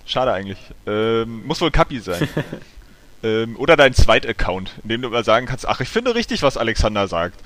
Schade 0.05 0.31
eigentlich. 0.31 0.59
Ähm, 0.85 1.45
muss 1.45 1.59
wohl 1.59 1.71
Kapi 1.71 1.99
sein. 1.99 2.27
ähm, 3.23 3.57
oder 3.57 3.75
dein 3.75 3.93
Zweit-Account, 3.93 4.71
in 4.83 4.89
dem 4.89 5.01
du 5.01 5.09
mal 5.09 5.25
sagen 5.25 5.45
kannst: 5.45 5.67
Ach, 5.67 5.81
ich 5.81 5.89
finde 5.89 6.15
richtig, 6.15 6.41
was 6.41 6.55
Alexander 6.55 7.07
sagt. 7.07 7.41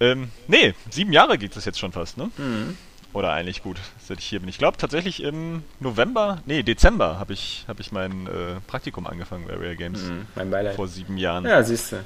Ähm, 0.00 0.30
nee, 0.46 0.74
sieben 0.90 1.12
Jahre 1.12 1.38
geht 1.38 1.56
es 1.56 1.64
jetzt 1.64 1.78
schon 1.78 1.92
fast, 1.92 2.18
ne? 2.18 2.30
Mhm. 2.36 2.76
Oder 3.12 3.32
eigentlich 3.32 3.62
gut, 3.62 3.78
seit 4.00 4.18
ich 4.18 4.26
hier 4.26 4.40
bin. 4.40 4.48
Ich 4.48 4.58
glaube 4.58 4.76
tatsächlich 4.76 5.22
im 5.22 5.62
November, 5.80 6.38
nee, 6.46 6.62
Dezember 6.62 7.18
habe 7.18 7.32
ich, 7.32 7.64
hab 7.68 7.80
ich 7.80 7.92
mein 7.92 8.26
äh, 8.26 8.60
Praktikum 8.66 9.06
angefangen 9.06 9.46
bei 9.46 9.54
Rare 9.54 9.76
Games. 9.76 10.02
Mhm, 10.02 10.26
mein 10.34 10.50
Beileid. 10.50 10.76
Vor 10.76 10.88
sieben 10.88 11.16
Jahren. 11.16 11.44
Ja, 11.44 11.62
siehst 11.62 11.92
du. 11.92 11.96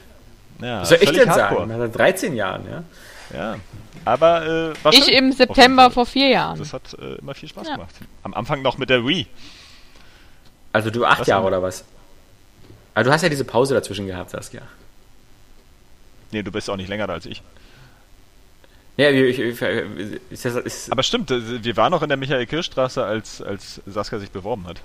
Ja, 0.61 0.83
Was 0.83 0.91
soll 0.91 0.99
ich 1.01 1.11
denn 1.11 1.29
hardcore. 1.29 1.67
sagen? 1.67 1.81
Nach 1.81 1.91
13 1.91 2.37
Jahren, 2.37 2.67
ja. 2.71 2.85
Ja, 3.33 3.57
aber 4.05 4.47
äh, 4.73 4.85
war 4.85 4.93
Ich 4.93 5.11
im 5.11 5.33
September 5.33 5.91
vor 5.91 6.07
vier 6.07 6.29
Jahren. 6.29 6.59
Das 6.59 6.73
hat 6.73 6.95
äh, 6.95 7.15
immer 7.17 7.35
viel 7.35 7.49
Spaß 7.49 7.67
ja. 7.67 7.75
gemacht. 7.77 7.95
Am 8.23 8.35
Anfang 8.35 8.63
noch 8.63 8.79
mit 8.79 8.91
der 8.91 9.07
Wii. 9.07 9.27
Also 10.73 10.91
du 10.91 11.05
acht 11.05 11.21
was 11.21 11.27
Jahre 11.27 11.47
oder 11.47 11.63
was? 11.63 11.85
Aber 12.95 13.05
du 13.05 13.13
hast 13.13 13.23
ja 13.23 13.29
diese 13.29 13.45
Pause 13.45 13.75
dazwischen 13.75 14.07
gehabt, 14.07 14.31
Saskia. 14.31 14.63
Nee, 16.31 16.43
du 16.43 16.51
bist 16.51 16.69
auch 16.69 16.77
nicht 16.77 16.89
länger 16.89 17.07
da 17.07 17.15
als 17.15 17.27
ich. 17.27 17.43
Ja, 18.97 19.11
ich, 19.11 19.39
ich, 19.39 19.63
ich, 19.63 20.45
ist 20.45 20.93
Aber 20.93 21.03
stimmt, 21.03 21.31
äh, 21.31 21.65
wir 21.65 21.77
waren 21.77 21.91
noch 21.91 22.03
in 22.03 22.09
der 22.09 22.19
Michael-Kirsch-Straße, 22.19 23.03
als, 23.03 23.41
als 23.41 23.81
Saskia 23.87 24.19
sich 24.19 24.31
beworben 24.31 24.67
hat. 24.67 24.81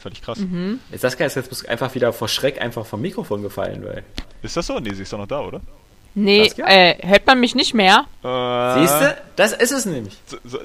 Völlig 0.00 0.22
krass. 0.22 0.38
Mhm. 0.38 0.80
Saskia 0.92 1.26
ist 1.26 1.36
jetzt 1.36 1.68
einfach 1.68 1.94
wieder 1.94 2.12
vor 2.12 2.28
Schreck 2.28 2.60
einfach 2.60 2.86
vom 2.86 3.00
Mikrofon 3.02 3.42
gefallen, 3.42 3.84
weil. 3.84 4.02
Ist 4.42 4.56
das 4.56 4.66
so? 4.66 4.80
Nee, 4.80 4.94
sie 4.94 5.02
ist 5.02 5.12
doch 5.12 5.18
noch 5.18 5.28
da, 5.28 5.40
oder? 5.40 5.60
Nee, 6.14 6.50
äh, 6.58 6.94
hört 7.06 7.26
man 7.26 7.40
mich 7.40 7.54
nicht 7.54 7.72
mehr? 7.72 8.06
Äh, 8.22 8.80
Siehst 8.80 9.00
du? 9.00 9.16
Das 9.36 9.52
ist 9.52 9.70
es 9.70 9.86
nämlich. 9.86 10.16
So, 10.26 10.38
so, 10.44 10.58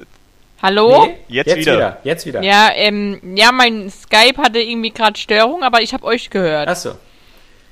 Hallo? 0.60 1.06
Nee, 1.06 1.18
Jetzt 1.28 1.56
wieder. 1.56 1.98
Jetzt 2.02 2.26
wieder. 2.26 2.42
Ja, 2.42 2.70
ähm, 2.74 3.20
ja, 3.36 3.52
mein 3.52 3.90
Skype 3.90 4.42
hatte 4.42 4.58
irgendwie 4.58 4.90
gerade 4.90 5.18
Störung, 5.18 5.62
aber 5.62 5.82
ich 5.82 5.94
habe 5.94 6.04
euch 6.04 6.30
gehört. 6.30 6.68
Achso. 6.68 6.96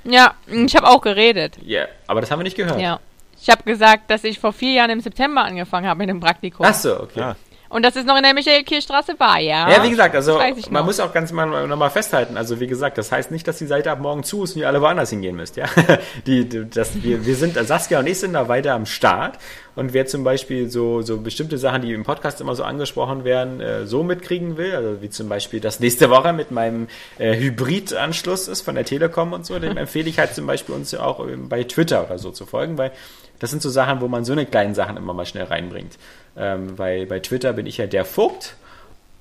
Ja, 0.04 0.34
ich 0.46 0.76
habe 0.76 0.86
auch 0.86 1.00
geredet. 1.00 1.58
Ja, 1.64 1.86
aber 2.06 2.20
das 2.20 2.30
haben 2.30 2.38
wir 2.38 2.44
nicht 2.44 2.56
gehört. 2.56 2.80
Ja. 2.80 3.00
Ich 3.46 3.52
habe 3.52 3.62
gesagt, 3.62 4.10
dass 4.10 4.24
ich 4.24 4.40
vor 4.40 4.52
vier 4.52 4.72
Jahren 4.72 4.90
im 4.90 5.00
September 5.00 5.44
angefangen 5.44 5.86
habe 5.86 5.98
mit 5.98 6.08
dem 6.08 6.18
Praktikum. 6.18 6.66
Achso, 6.66 7.00
okay. 7.00 7.20
Ja. 7.20 7.36
Und 7.68 7.84
das 7.84 7.94
ist 7.94 8.04
noch 8.04 8.16
in 8.16 8.24
der 8.24 8.34
Michael-Kirchstraße 8.34 9.14
war, 9.18 9.38
ja. 9.38 9.70
Ja, 9.70 9.84
wie 9.84 9.90
gesagt, 9.90 10.14
also 10.16 10.40
man 10.70 10.84
muss 10.84 10.98
auch 10.98 11.12
ganz 11.12 11.30
mal 11.30 11.66
nochmal 11.68 11.90
festhalten. 11.90 12.36
Also 12.36 12.58
wie 12.58 12.66
gesagt, 12.66 12.98
das 12.98 13.12
heißt 13.12 13.30
nicht, 13.30 13.46
dass 13.46 13.58
die 13.58 13.66
Seite 13.66 13.90
ab 13.92 14.00
morgen 14.00 14.24
zu 14.24 14.44
ist 14.44 14.54
und 14.54 14.62
ihr 14.62 14.68
alle 14.68 14.80
woanders 14.80 15.10
hingehen 15.10 15.36
müsst. 15.36 15.56
Ja, 15.56 15.66
die, 16.26 16.48
die, 16.48 16.68
das, 16.68 17.02
wir, 17.02 17.24
wir 17.24 17.36
sind 17.36 17.54
Saskia 17.54 18.00
und 18.00 18.06
ich 18.08 18.18
sind 18.18 18.32
da 18.32 18.48
weiter 18.48 18.74
am 18.74 18.86
Start 18.86 19.38
und 19.74 19.92
wer 19.92 20.06
zum 20.06 20.24
Beispiel 20.24 20.70
so 20.70 21.02
so 21.02 21.18
bestimmte 21.18 21.58
Sachen, 21.58 21.82
die 21.82 21.92
im 21.92 22.04
Podcast 22.04 22.40
immer 22.40 22.54
so 22.54 22.64
angesprochen 22.64 23.24
werden, 23.24 23.60
äh, 23.60 23.86
so 23.86 24.02
mitkriegen 24.02 24.56
will, 24.56 24.74
also 24.74 25.02
wie 25.02 25.10
zum 25.10 25.28
Beispiel 25.28 25.60
das 25.60 25.80
nächste 25.80 26.08
Woche 26.08 26.32
mit 26.32 26.50
meinem 26.50 26.88
äh, 27.18 27.36
Hybrid-Anschluss 27.36 28.48
ist 28.48 28.62
von 28.62 28.74
der 28.74 28.84
Telekom 28.84 29.32
und 29.32 29.44
so, 29.44 29.58
dem 29.58 29.76
empfehle 29.76 30.08
ich 30.08 30.18
halt 30.18 30.34
zum 30.34 30.46
Beispiel 30.46 30.74
uns 30.74 30.92
ja 30.92 31.00
auch 31.00 31.26
ähm, 31.26 31.48
bei 31.48 31.64
Twitter 31.64 32.04
oder 32.04 32.18
so 32.18 32.30
zu 32.30 32.46
folgen, 32.46 32.78
weil 32.78 32.92
das 33.38 33.50
sind 33.50 33.62
so 33.62 33.70
Sachen, 33.70 34.00
wo 34.00 34.08
man 34.08 34.24
so 34.24 34.32
eine 34.32 34.46
kleinen 34.46 34.74
Sachen 34.74 34.96
immer 34.96 35.12
mal 35.12 35.26
schnell 35.26 35.44
reinbringt. 35.44 35.98
Ähm, 36.36 36.78
weil 36.78 37.06
bei 37.06 37.20
Twitter 37.20 37.52
bin 37.52 37.66
ich 37.66 37.76
ja 37.78 37.86
der 37.86 38.04
Vogt. 38.04 38.56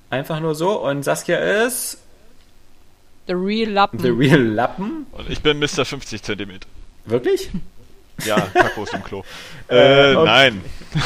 Einfach 0.10 0.40
nur 0.40 0.56
so. 0.56 0.82
Und 0.82 1.04
Saskia 1.04 1.38
ist 1.66 1.98
The 3.28 3.34
Real 3.34 3.72
Lappen. 3.72 4.00
The 4.00 4.10
Real 4.10 4.42
Lappen. 4.42 5.08
Und 5.12 5.30
ich 5.30 5.42
bin 5.42 5.60
Mr. 5.60 5.86
50 5.86 6.22
Zentimeter. 6.22 6.68
Wirklich? 7.06 7.50
Ja, 8.26 8.40
Kakos 8.54 8.94
im 8.94 9.04
Klo. 9.04 9.24
Äh, 9.70 10.12
Äh, 10.12 10.16
okay. 10.16 10.26
nein. 10.26 10.62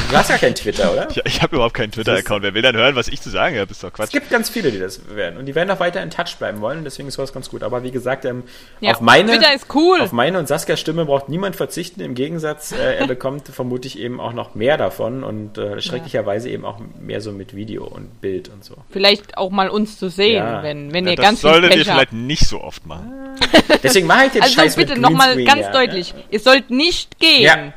Du 0.08 0.16
hast 0.16 0.30
ja 0.30 0.38
kein 0.38 0.54
Twitter, 0.54 0.92
oder? 0.92 1.08
Ich, 1.10 1.20
ich 1.24 1.42
habe 1.42 1.56
überhaupt 1.56 1.74
keinen 1.74 1.90
Twitter-Account. 1.90 2.44
Wer 2.44 2.54
will 2.54 2.62
dann 2.62 2.76
hören, 2.76 2.94
was 2.94 3.08
ich 3.08 3.20
zu 3.20 3.28
sagen 3.28 3.58
habe? 3.58 3.72
Ist 3.72 3.82
doch 3.82 3.88
Es 3.88 3.94
Quatsch. 3.94 4.12
gibt 4.12 4.30
ganz 4.30 4.48
viele, 4.48 4.70
die 4.70 4.78
das 4.78 5.00
werden. 5.16 5.36
Und 5.36 5.46
die 5.46 5.56
werden 5.56 5.68
auch 5.72 5.80
weiter 5.80 6.00
in 6.00 6.10
Touch 6.10 6.36
bleiben 6.38 6.60
wollen. 6.60 6.84
Deswegen 6.84 7.08
ist 7.08 7.18
das 7.18 7.32
ganz 7.32 7.50
gut. 7.50 7.64
Aber 7.64 7.82
wie 7.82 7.90
gesagt, 7.90 8.24
ähm, 8.24 8.44
Ja, 8.78 8.92
auf 8.92 9.00
meine... 9.00 9.32
Twitter 9.32 9.52
ist 9.52 9.66
cool. 9.74 10.00
Auf 10.00 10.12
meine 10.12 10.38
und 10.38 10.46
Saskias 10.46 10.78
Stimme 10.78 11.06
braucht 11.06 11.28
niemand 11.28 11.56
verzichten. 11.56 12.00
Im 12.02 12.14
Gegensatz, 12.14 12.70
äh, 12.70 12.98
er 12.98 13.08
bekommt 13.08 13.48
vermutlich 13.52 13.98
eben 13.98 14.20
auch 14.20 14.32
noch 14.32 14.54
mehr 14.54 14.76
davon 14.76 15.24
und 15.24 15.58
äh, 15.58 15.80
schrecklicherweise 15.80 16.50
eben 16.50 16.64
auch 16.64 16.78
mehr 17.00 17.20
so 17.20 17.32
mit 17.32 17.56
Video 17.56 17.84
und 17.84 18.20
Bild 18.20 18.48
und 18.48 18.64
so. 18.64 18.76
Vielleicht 18.90 19.38
auch 19.38 19.50
mal 19.50 19.68
uns 19.70 19.98
zu 19.98 20.08
sehen, 20.08 20.36
Ja. 20.36 20.62
wenn, 20.62 20.92
wenn 20.92 21.04
Ja, 21.06 21.10
ihr 21.10 21.16
das 21.16 21.24
ganz 21.26 21.40
viel 21.40 21.50
solltet 21.50 21.74
ihr 21.74 21.84
vielleicht 21.84 22.12
nicht 22.12 22.46
so 22.46 22.60
oft 22.60 22.86
machen. 22.86 23.12
Deswegen 23.82 24.06
mache 24.06 24.26
ich 24.26 24.32
den 24.32 24.42
Also 24.42 24.54
Scheiß 24.54 24.76
bitte 24.76 25.00
nochmal 25.00 25.42
ganz 25.44 25.62
ja. 25.62 25.72
deutlich. 25.72 26.14
Ihr 26.30 26.38
sollt 26.38 26.70
nicht 26.70 27.18
gehen. 27.18 27.72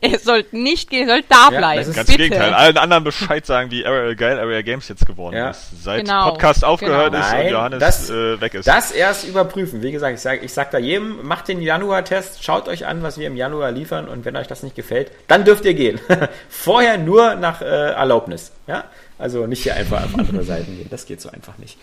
Ihr 0.00 0.18
sollt 0.18 0.52
nicht 0.52 0.88
gehen, 0.90 1.08
ihr 1.08 1.14
sollt 1.14 1.24
da 1.28 1.48
Ja, 1.50 1.58
bleiben. 1.58 1.78
das 1.80 1.88
ist- 1.88 1.96
Ganz 1.96 2.08
bitte. 2.10 2.22
im 2.24 2.30
Gegenteil. 2.30 2.54
Allen 2.54 2.76
anderen 2.78 3.04
Bescheid 3.04 3.44
sagen, 3.44 3.70
wie 3.70 3.84
Area, 3.84 4.14
geil 4.14 4.38
Area 4.38 4.62
Games 4.62 4.88
jetzt 4.88 5.04
geworden 5.06 5.36
Ja. 5.36 5.50
ist. 5.50 5.82
Seit 5.82 6.00
Genau, 6.04 6.30
Podcast 6.30 6.64
aufgehört 6.64 7.12
genau. 7.12 7.24
ist 7.24 7.32
Nein, 7.32 7.46
und 7.46 7.52
Johannes 7.52 7.78
das- 7.80 8.10
äh, 8.10 8.40
weg 8.40 8.54
ist. 8.54 8.68
Das 8.68 8.92
erst 8.92 9.26
überprüfen. 9.28 9.82
Wie 9.82 9.90
gesagt, 9.92 10.14
ich 10.14 10.20
sage 10.20 10.40
ich 10.44 10.52
sag 10.52 10.70
da 10.70 10.78
jedem, 10.78 11.26
macht 11.26 11.48
den 11.48 11.60
Januar-Test, 11.60 12.42
schaut 12.44 12.68
euch 12.68 12.86
an, 12.86 13.02
was 13.02 13.18
wir 13.18 13.26
im 13.26 13.36
Januar 13.36 13.70
liefern 13.72 14.08
und 14.08 14.24
wenn 14.24 14.36
euch 14.36 14.46
das 14.46 14.62
nicht 14.62 14.76
gefällt, 14.76 15.10
dann 15.26 15.44
dürft 15.44 15.64
ihr 15.64 15.74
gehen. 15.74 16.00
Vorher 16.48 16.98
nur 16.98 17.34
nach 17.34 17.60
äh, 17.60 17.64
Erlaubnis. 17.64 18.52
Ja? 18.66 18.84
Also 19.18 19.46
nicht 19.46 19.62
hier 19.64 19.74
einfach 19.74 20.04
auf 20.04 20.16
andere 20.18 20.44
Seiten 20.44 20.76
gehen. 20.76 20.88
Das 20.90 21.06
geht 21.06 21.20
so 21.20 21.30
einfach 21.30 21.58
nicht. 21.58 21.76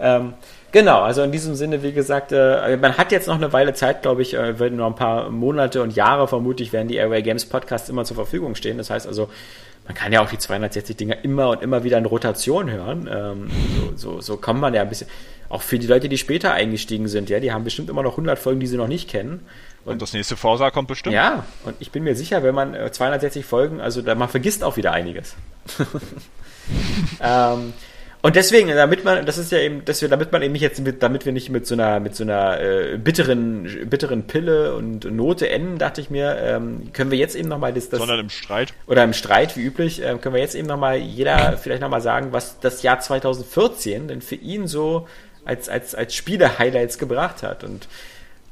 Ähm, 0.00 0.34
genau, 0.72 1.00
also 1.00 1.22
in 1.22 1.32
diesem 1.32 1.54
Sinne, 1.54 1.82
wie 1.82 1.92
gesagt, 1.92 2.32
äh, 2.32 2.76
man 2.76 2.96
hat 2.96 3.12
jetzt 3.12 3.28
noch 3.28 3.36
eine 3.36 3.52
Weile 3.52 3.74
Zeit, 3.74 4.02
glaube 4.02 4.22
ich, 4.22 4.34
äh, 4.34 4.58
werden 4.58 4.78
noch 4.78 4.86
ein 4.86 4.94
paar 4.94 5.30
Monate 5.30 5.82
und 5.82 5.94
Jahre 5.94 6.26
vermutlich 6.26 6.72
werden 6.72 6.88
die 6.88 6.96
Airway 6.96 7.22
Games 7.22 7.44
Podcasts 7.46 7.88
immer 7.88 8.04
zur 8.04 8.16
Verfügung 8.16 8.54
stehen. 8.54 8.78
Das 8.78 8.90
heißt 8.90 9.06
also, 9.06 9.28
man 9.86 9.94
kann 9.94 10.12
ja 10.12 10.22
auch 10.22 10.30
die 10.30 10.38
260 10.38 10.96
Dinger 10.96 11.24
immer 11.24 11.50
und 11.50 11.62
immer 11.62 11.84
wieder 11.84 11.98
in 11.98 12.06
Rotation 12.06 12.70
hören. 12.70 13.08
Ähm, 13.12 13.50
so, 13.96 14.14
so, 14.14 14.20
so 14.20 14.36
kommt 14.36 14.60
man 14.60 14.72
ja 14.72 14.82
ein 14.82 14.88
bisschen, 14.88 15.08
auch 15.48 15.62
für 15.62 15.78
die 15.78 15.86
Leute, 15.86 16.08
die 16.08 16.16
später 16.16 16.52
eingestiegen 16.52 17.08
sind, 17.08 17.28
ja, 17.28 17.40
die 17.40 17.52
haben 17.52 17.64
bestimmt 17.64 17.90
immer 17.90 18.02
noch 18.02 18.12
100 18.12 18.38
Folgen, 18.38 18.60
die 18.60 18.68
sie 18.68 18.76
noch 18.76 18.86
nicht 18.86 19.10
kennen. 19.10 19.44
und 19.84 20.00
das 20.00 20.12
nächste 20.12 20.36
Forsa 20.36 20.70
kommt 20.70 20.88
bestimmt. 20.88 21.14
Ja, 21.14 21.44
und 21.64 21.74
ich 21.80 21.90
bin 21.90 22.04
mir 22.04 22.14
sicher, 22.14 22.42
wenn 22.42 22.54
man 22.54 22.74
äh, 22.74 22.92
260 22.92 23.44
Folgen, 23.44 23.80
also 23.80 24.00
da, 24.00 24.14
man 24.14 24.28
vergisst 24.28 24.62
auch 24.62 24.76
wieder 24.76 24.92
einiges. 24.92 25.34
ähm, 27.20 27.72
und 28.22 28.36
deswegen, 28.36 28.68
damit 28.68 29.04
man, 29.04 29.24
das 29.24 29.38
ist 29.38 29.50
ja 29.50 29.58
eben, 29.58 29.84
dass 29.84 30.02
wir, 30.02 30.08
damit 30.08 30.30
man 30.30 30.42
eben 30.42 30.52
nicht 30.52 30.62
jetzt 30.62 30.80
mit, 30.80 31.02
damit 31.02 31.24
wir 31.24 31.32
nicht 31.32 31.48
mit 31.48 31.66
so 31.66 31.74
einer, 31.74 32.00
mit 32.00 32.14
so 32.14 32.24
einer 32.24 32.60
äh, 32.60 32.98
bitteren, 32.98 33.88
bitteren 33.88 34.26
Pille 34.26 34.74
und 34.74 35.04
Note 35.10 35.48
enden, 35.48 35.78
dachte 35.78 36.02
ich 36.02 36.10
mir, 36.10 36.36
ähm, 36.36 36.92
können 36.92 37.10
wir 37.10 37.18
jetzt 37.18 37.34
eben 37.34 37.48
nochmal 37.48 37.72
das, 37.72 37.88
das 37.88 37.98
Sondern 37.98 38.20
im 38.20 38.28
Streit. 38.28 38.74
oder 38.86 39.04
im 39.04 39.14
Streit 39.14 39.56
wie 39.56 39.62
üblich, 39.62 40.02
äh, 40.02 40.18
können 40.20 40.34
wir 40.34 40.42
jetzt 40.42 40.54
eben 40.54 40.68
nochmal 40.68 40.98
jeder 40.98 41.56
vielleicht 41.56 41.80
nochmal 41.80 42.02
sagen, 42.02 42.32
was 42.32 42.60
das 42.60 42.82
Jahr 42.82 43.00
2014 43.00 44.08
denn 44.08 44.20
für 44.20 44.34
ihn 44.34 44.66
so 44.66 45.08
als, 45.46 45.68
als, 45.70 45.94
als 45.94 46.14
Spiele-Highlights 46.14 46.98
gebracht 46.98 47.42
hat. 47.42 47.64
Und 47.64 47.88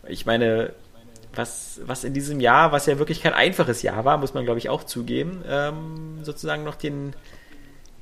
ich 0.09 0.25
meine, 0.25 0.73
was, 1.35 1.81
was 1.85 2.05
in 2.05 2.15
diesem 2.15 2.41
Jahr, 2.41 2.73
was 2.73 2.87
ja 2.87 2.99
wirklich 2.99 3.23
kein 3.23 3.35
einfaches 3.35 3.83
Jahr 3.83 4.05
war, 4.05 4.17
muss 4.17 4.35
man 4.35 4.45
glaube 4.45 4.59
ich 4.59 4.69
auch 4.69 4.85
zugeben, 4.85 5.45
ähm, 5.49 6.21
sozusagen 6.23 6.65
noch 6.65 6.75
den, 6.75 7.13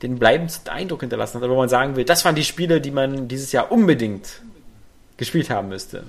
den 0.02 0.18
bleibendsten 0.18 0.70
Eindruck 0.70 1.01
hinterlassen 1.01 1.36
hat, 1.36 1.43
oder 1.43 1.52
wo 1.52 1.59
man 1.59 1.68
sagen 1.68 1.97
will, 1.97 2.05
das 2.05 2.24
waren 2.24 2.35
die 2.35 2.44
Spiele, 2.44 2.81
die 2.81 2.90
man 2.90 3.28
dieses 3.28 3.52
Jahr 3.52 3.73
unbedingt 3.73 4.43
gespielt 5.16 5.51
haben 5.51 5.68
müsste. 5.68 6.05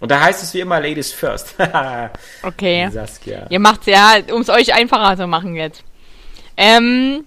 Und 0.00 0.10
da 0.10 0.20
heißt 0.20 0.42
es 0.42 0.54
wie 0.54 0.60
immer 0.60 0.80
Ladies 0.80 1.12
first. 1.12 1.54
Okay. 2.42 2.88
Saskia. 2.90 3.46
Ihr 3.50 3.58
macht's 3.58 3.86
ja, 3.86 4.18
um 4.32 4.42
es 4.42 4.48
euch 4.48 4.72
einfacher 4.72 5.16
zu 5.16 5.26
machen 5.26 5.56
jetzt. 5.56 5.82
Ähm, 6.56 7.24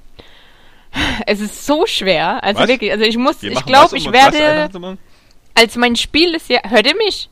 es 1.26 1.42
ist 1.42 1.66
so 1.66 1.86
schwer. 1.86 2.44
Also 2.44 2.62
Was? 2.62 2.68
wirklich, 2.70 2.92
also 2.92 3.04
ich 3.04 3.18
muss, 3.18 3.42
Wir 3.42 3.52
ich 3.52 3.66
glaube, 3.66 3.92
um 3.92 3.98
ich 3.98 4.12
werde 4.12 4.70
als 5.54 5.76
mein 5.76 5.96
Spiel 5.96 6.34
des 6.34 6.48
Jahres. 6.48 6.72
Hört 6.72 6.88
ihr 6.88 6.96
mich? 6.96 7.30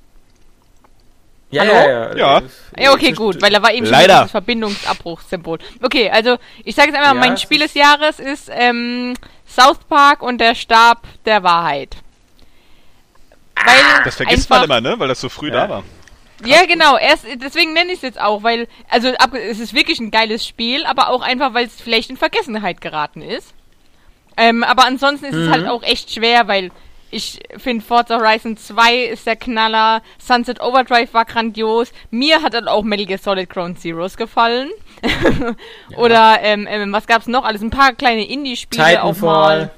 Ja, 1.52 1.62
Hallo? 1.64 1.74
ja, 1.74 2.16
ja. 2.16 2.16
Ja. 2.16 2.42
Ja, 2.78 2.92
okay, 2.94 3.12
gut, 3.12 3.42
weil 3.42 3.52
da 3.52 3.62
war 3.62 3.74
eben 3.74 3.86
schon 3.86 3.94
Leider. 3.94 4.18
dieses 4.20 4.32
Verbindungsabbruchssymbol. 4.32 5.58
Okay, 5.82 6.10
also 6.12 6.38
ich 6.64 6.76
sage 6.76 6.90
jetzt 6.90 6.98
einmal, 6.98 7.16
Ja, 7.16 7.20
mein 7.20 7.38
Spiel 7.38 7.60
des 7.60 7.74
Jahres 7.74 8.20
ist 8.20 8.50
ähm, 8.54 9.16
South 9.48 9.80
Park 9.90 10.22
und 10.22 10.38
der 10.40 10.54
Stab 10.54 11.04
der 11.26 11.42
Wahrheit. 11.44 11.96
Weil 13.56 14.04
Das 14.06 14.16
vergisst 14.16 14.52
einfach, 14.52 14.68
man 14.68 14.80
immer, 14.80 14.90
ne? 14.92 15.00
Weil 15.00 15.08
das 15.08 15.20
so 15.22 15.30
früh 15.30 15.48
Ja. 15.48 15.66
da 15.68 15.70
war. 15.70 15.84
Ja, 16.46 16.66
genau. 16.66 16.98
Erst, 16.98 17.26
deswegen 17.36 17.74
nenne 17.74 17.90
ich 17.92 17.98
es 17.98 18.02
jetzt 18.04 18.22
auch, 18.22 18.44
weil, 18.44 18.68
also 18.90 19.10
ab, 19.16 19.32
es 19.34 19.60
ist 19.60 19.74
wirklich 19.74 20.00
ein 20.00 20.12
geiles 20.12 20.48
Spiel, 20.48 20.86
aber 20.86 21.10
auch 21.10 21.22
einfach, 21.22 21.54
weil 21.54 21.66
es 21.66 21.82
vielleicht 21.82 22.10
in 22.10 22.16
Vergessenheit 22.18 22.80
geraten 22.80 23.22
ist. 23.22 23.54
Ähm, 24.38 24.64
aber 24.64 24.86
ansonsten 24.86 25.26
ist 25.26 25.36
es 25.36 25.50
halt 25.52 25.68
auch 25.68 25.84
echt 25.84 26.14
schwer, 26.14 26.48
weil 26.48 26.72
ich 27.12 27.40
finde 27.58 27.84
Forza 27.84 28.20
Horizon 28.20 28.58
2 28.58 28.96
ist 29.06 29.26
der 29.26 29.36
Knaller, 29.36 30.02
Sunset 30.18 30.62
Overdrive 30.62 31.14
war 31.14 31.26
grandios, 31.26 31.92
mir 32.12 32.42
hat 32.42 32.54
dann 32.54 32.68
auch 32.68 32.84
Metal 32.84 33.06
Gear 33.06 33.20
Solid 33.20 33.50
Ground 33.50 33.80
Zeroes 33.80 34.18
gefallen. 34.18 34.70
Oder 35.96 36.40
ähm, 36.42 36.68
ähm, 36.70 36.92
was 36.92 37.08
gab's 37.08 37.28
noch? 37.28 37.46
Alles 37.46 37.62
ein 37.62 37.70
paar 37.70 37.94
kleine 37.94 38.28
Indie-Spiele 38.28 39.04
auch 39.04 39.18
mal. 39.18 39.72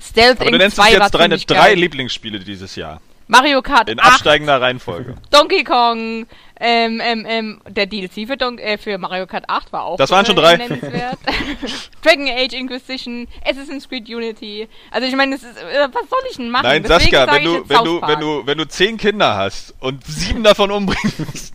Stealth 0.00 0.40
Aber 0.40 0.50
du 0.50 0.56
Inc. 0.56 0.58
nennst 0.62 0.76
2 0.76 0.82
uns 0.82 0.92
war 0.98 1.04
jetzt 1.04 1.14
drei, 1.14 1.22
ziemlich 1.24 1.46
drei 1.46 1.56
geil. 1.56 1.78
Lieblingsspiele 1.78 2.40
dieses 2.40 2.74
Jahr. 2.74 3.00
Mario 3.30 3.62
Kart 3.62 3.88
In 3.88 4.00
8, 4.00 4.06
absteigender 4.14 4.60
Reihenfolge. 4.60 5.14
Donkey 5.30 5.62
Kong, 5.62 6.26
ähm, 6.58 7.00
ähm, 7.00 7.24
ähm, 7.28 7.60
der 7.68 7.86
DLC 7.86 8.26
für, 8.26 8.36
Don 8.36 8.58
äh, 8.58 8.76
für 8.76 8.98
Mario 8.98 9.28
Kart 9.28 9.44
8 9.46 9.72
war 9.72 9.84
auch 9.84 9.96
Das 9.98 10.10
waren 10.10 10.26
schon 10.26 10.36
äh, 10.36 10.40
drei. 10.40 10.56
nennenswert. 10.56 11.18
Dragon 12.02 12.28
Age 12.28 12.54
Inquisition, 12.54 13.28
Assassin's 13.44 13.88
Creed 13.88 14.08
Unity. 14.08 14.68
Also 14.90 15.06
ich 15.06 15.14
meine, 15.14 15.36
äh, 15.36 15.38
was 15.38 16.10
soll 16.10 16.18
ich 16.28 16.38
denn 16.38 16.50
machen? 16.50 16.64
Nein, 16.64 16.82
Deswegen 16.82 17.14
Saskia, 17.14 17.32
wenn 17.32 17.44
du, 17.44 17.68
wenn 17.68 17.84
du, 17.84 18.02
wenn 18.02 18.20
du, 18.20 18.46
wenn 18.46 18.58
du 18.58 18.66
zehn 18.66 18.96
Kinder 18.96 19.36
hast 19.36 19.74
und 19.78 20.04
sieben 20.04 20.42
davon 20.42 20.72
umbringst, 20.72 21.54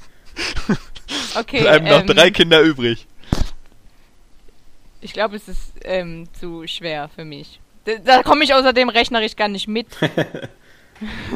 okay, 1.38 1.60
bleiben 1.60 1.90
noch 1.90 2.00
ähm, 2.00 2.08
drei 2.08 2.32
Kinder 2.32 2.62
übrig. 2.62 3.06
Ich 5.02 5.12
glaube, 5.12 5.36
es 5.36 5.50
ist 5.50 5.74
ähm, 5.84 6.30
zu 6.40 6.66
schwer 6.68 7.10
für 7.14 7.26
mich. 7.26 7.60
Da, 7.84 7.96
da 7.98 8.24
komme 8.24 8.46
ich 8.46 8.54
außerdem 8.54 8.88
rechnerisch 8.88 9.36
gar 9.36 9.50
nicht 9.50 9.68
mit. 9.68 9.88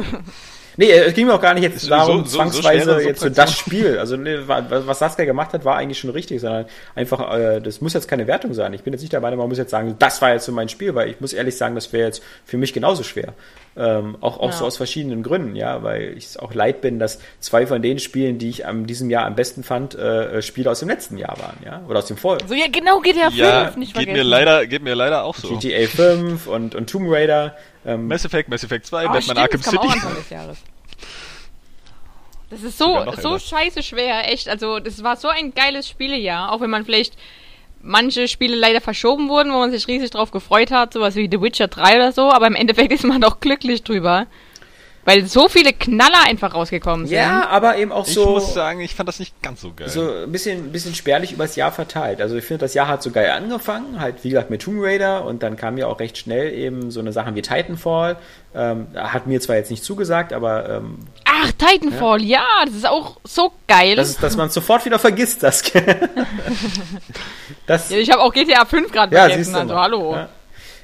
Nee, 0.77 0.91
es 0.91 1.13
ging 1.13 1.25
mir 1.27 1.33
auch 1.33 1.41
gar 1.41 1.53
nicht 1.55 1.63
jetzt 1.63 1.91
darum, 1.91 2.19
so- 2.19 2.23
so- 2.23 2.29
so 2.29 2.37
zwangsweise 2.37 2.83
schwere 2.85 3.03
jetzt 3.03 3.19
so 3.19 3.27
das 3.27 3.53
Spiel. 3.53 3.97
Also 3.99 4.15
nee, 4.15 4.37
was 4.47 4.99
Saskia 4.99 5.25
gemacht 5.25 5.51
hat, 5.51 5.65
war 5.65 5.75
eigentlich 5.75 5.99
schon 5.99 6.09
richtig, 6.11 6.39
sondern 6.39 6.67
einfach, 6.95 7.37
äh, 7.37 7.59
das 7.59 7.81
muss 7.81 7.93
jetzt 7.93 8.07
keine 8.07 8.27
Wertung 8.27 8.53
sein. 8.53 8.71
Ich 8.73 8.83
bin 8.83 8.93
jetzt 8.93 9.01
nicht 9.01 9.11
der 9.11 9.19
Meinung, 9.19 9.39
man 9.39 9.49
muss 9.49 9.57
jetzt 9.57 9.71
sagen, 9.71 9.97
das 9.99 10.21
war 10.21 10.31
jetzt 10.31 10.45
so 10.45 10.53
mein 10.53 10.69
Spiel, 10.69 10.95
weil 10.95 11.09
ich 11.09 11.19
muss 11.19 11.33
ehrlich 11.33 11.57
sagen, 11.57 11.75
das 11.75 11.91
wäre 11.91 12.05
jetzt 12.07 12.23
für 12.45 12.55
mich 12.55 12.71
genauso 12.71 13.03
schwer. 13.03 13.33
Ähm, 13.75 14.17
auch 14.21 14.39
auch 14.39 14.51
Ja. 14.51 14.57
so 14.57 14.65
aus 14.65 14.77
verschiedenen 14.77 15.21
Gründen, 15.21 15.55
ja, 15.57 15.83
weil 15.83 16.13
ich 16.17 16.25
es 16.27 16.37
auch 16.37 16.53
leid 16.53 16.79
bin, 16.79 16.97
dass 16.97 17.19
zwei 17.41 17.67
von 17.67 17.81
den 17.81 17.99
Spielen, 17.99 18.37
die 18.37 18.49
ich 18.49 18.65
am 18.65 18.87
diesem 18.87 19.09
Jahr 19.09 19.25
am 19.25 19.35
besten 19.35 19.63
fand, 19.63 19.95
äh, 19.95 20.41
Spiele 20.41 20.71
aus 20.71 20.79
dem 20.79 20.87
letzten 20.87 21.17
Jahr 21.17 21.37
waren, 21.39 21.57
ja, 21.65 21.81
oder 21.89 21.99
aus 21.99 22.05
dem 22.05 22.15
Vor. 22.15 22.37
So, 22.47 22.53
ja, 22.53 22.67
genau, 22.71 23.01
GTA 23.01 23.25
5, 23.31 23.35
Ja, 23.35 23.63
nicht 23.75 23.93
geht 23.93 24.03
vergessen. 24.05 24.13
mir 24.17 24.23
leider, 24.23 24.65
geht 24.65 24.81
mir 24.83 24.95
leider 24.95 25.23
auch 25.25 25.35
so. 25.35 25.49
GTA 25.57 25.87
5 25.87 26.47
und, 26.47 26.73
und 26.73 26.89
Tomb 26.89 27.11
Raider. 27.11 27.57
Ähm, 27.89 28.07
Mass 28.07 28.23
Effect, 28.23 28.49
Mass 28.49 28.63
Effect 28.63 28.85
2, 28.85 28.97
Oh, 28.97 29.07
Batman 29.07 29.21
stimmt, 29.23 29.37
Arkham 29.39 29.61
das 29.61 29.69
kam 29.71 29.77
auch 29.79 29.83
City. 29.83 29.93
Anfang 29.95 30.15
des 30.15 30.29
Jahres. 30.29 30.57
Das 32.49 32.63
ist 32.63 32.77
so, 32.77 33.05
so 33.21 33.37
scheiße 33.37 33.83
schwer, 33.83 34.31
echt. 34.31 34.49
Also, 34.49 34.79
das 34.79 35.03
war 35.03 35.15
so 35.15 35.27
ein 35.27 35.53
geiles 35.53 35.87
Spielejahr, 35.87 36.51
auch 36.51 36.61
wenn 36.61 36.69
man 36.69 36.85
vielleicht 36.85 37.15
manche 37.81 38.27
Spiele 38.27 38.55
leider 38.55 38.81
verschoben 38.81 39.29
wurden, 39.29 39.51
wo 39.53 39.57
man 39.59 39.71
sich 39.71 39.87
riesig 39.87 40.11
drauf 40.11 40.31
gefreut 40.31 40.71
hat, 40.71 40.93
sowas 40.93 41.15
wie 41.15 41.29
The 41.31 41.41
Witcher 41.41 41.67
3 41.67 41.95
oder 41.95 42.11
so, 42.11 42.31
aber 42.31 42.47
im 42.47 42.55
Endeffekt 42.55 42.91
ist 42.91 43.03
man 43.05 43.21
doch 43.21 43.39
glücklich 43.39 43.83
drüber. 43.83 44.27
Weil 45.09 45.25
so 45.25 45.49
viele 45.49 45.73
Knaller 45.73 46.23
einfach 46.27 46.53
rausgekommen 46.53 47.07
sind. 47.07 47.17
Ja, 47.17 47.49
aber 47.49 47.77
eben 47.77 47.91
auch 47.91 48.05
so. 48.05 48.21
Ich 48.21 48.29
muss 48.29 48.53
sagen, 48.53 48.79
ich 48.79 48.93
fand 48.93 49.09
das 49.09 49.17
nicht 49.17 49.41
ganz 49.41 49.59
so 49.59 49.73
geil. 49.75 49.89
So 49.89 50.07
ein 50.07 50.31
bisschen, 50.31 50.71
bisschen 50.71 50.93
spärlich 50.93 51.31
übers 51.31 51.55
Jahr 51.55 51.71
verteilt. 51.71 52.21
Also 52.21 52.35
ich 52.35 52.45
finde, 52.45 52.59
das 52.59 52.75
Jahr 52.75 52.87
hat 52.87 53.01
so 53.01 53.09
geil 53.09 53.31
angefangen, 53.31 53.99
halt 53.99 54.23
wie 54.23 54.29
gesagt 54.29 54.51
mit 54.51 54.61
Tomb 54.61 54.83
Raider 54.83 55.25
und 55.25 55.41
dann 55.41 55.57
kam 55.57 55.79
ja 55.79 55.87
auch 55.87 55.99
recht 55.99 56.19
schnell 56.19 56.53
eben 56.53 56.91
so 56.91 56.99
eine 56.99 57.11
Sachen 57.11 57.33
wie 57.33 57.41
Titanfall. 57.41 58.17
Ähm, 58.53 58.85
hat 58.93 59.25
mir 59.25 59.41
zwar 59.41 59.55
jetzt 59.55 59.71
nicht 59.71 59.83
zugesagt, 59.83 60.31
aber. 60.31 60.69
Ähm, 60.69 60.99
Ach, 61.25 61.51
Titanfall, 61.53 62.21
ja. 62.21 62.41
ja. 62.41 62.65
das 62.65 62.75
ist 62.75 62.87
auch 62.87 63.17
so 63.23 63.51
geil. 63.67 63.95
Das 63.95 64.11
ist, 64.11 64.21
dass 64.21 64.37
man 64.37 64.51
sofort 64.51 64.85
wieder 64.85 64.99
vergisst, 64.99 65.41
das. 65.41 65.63
das 67.65 67.89
ja, 67.89 67.97
ich 67.97 68.11
habe 68.11 68.21
auch 68.21 68.31
GTA 68.31 68.63
5 68.63 68.91
gerade 68.91 69.15
ja, 69.15 69.27
vergessen, 69.27 69.55
also 69.55 69.75
hallo. 69.75 70.13
Ja. 70.13 70.29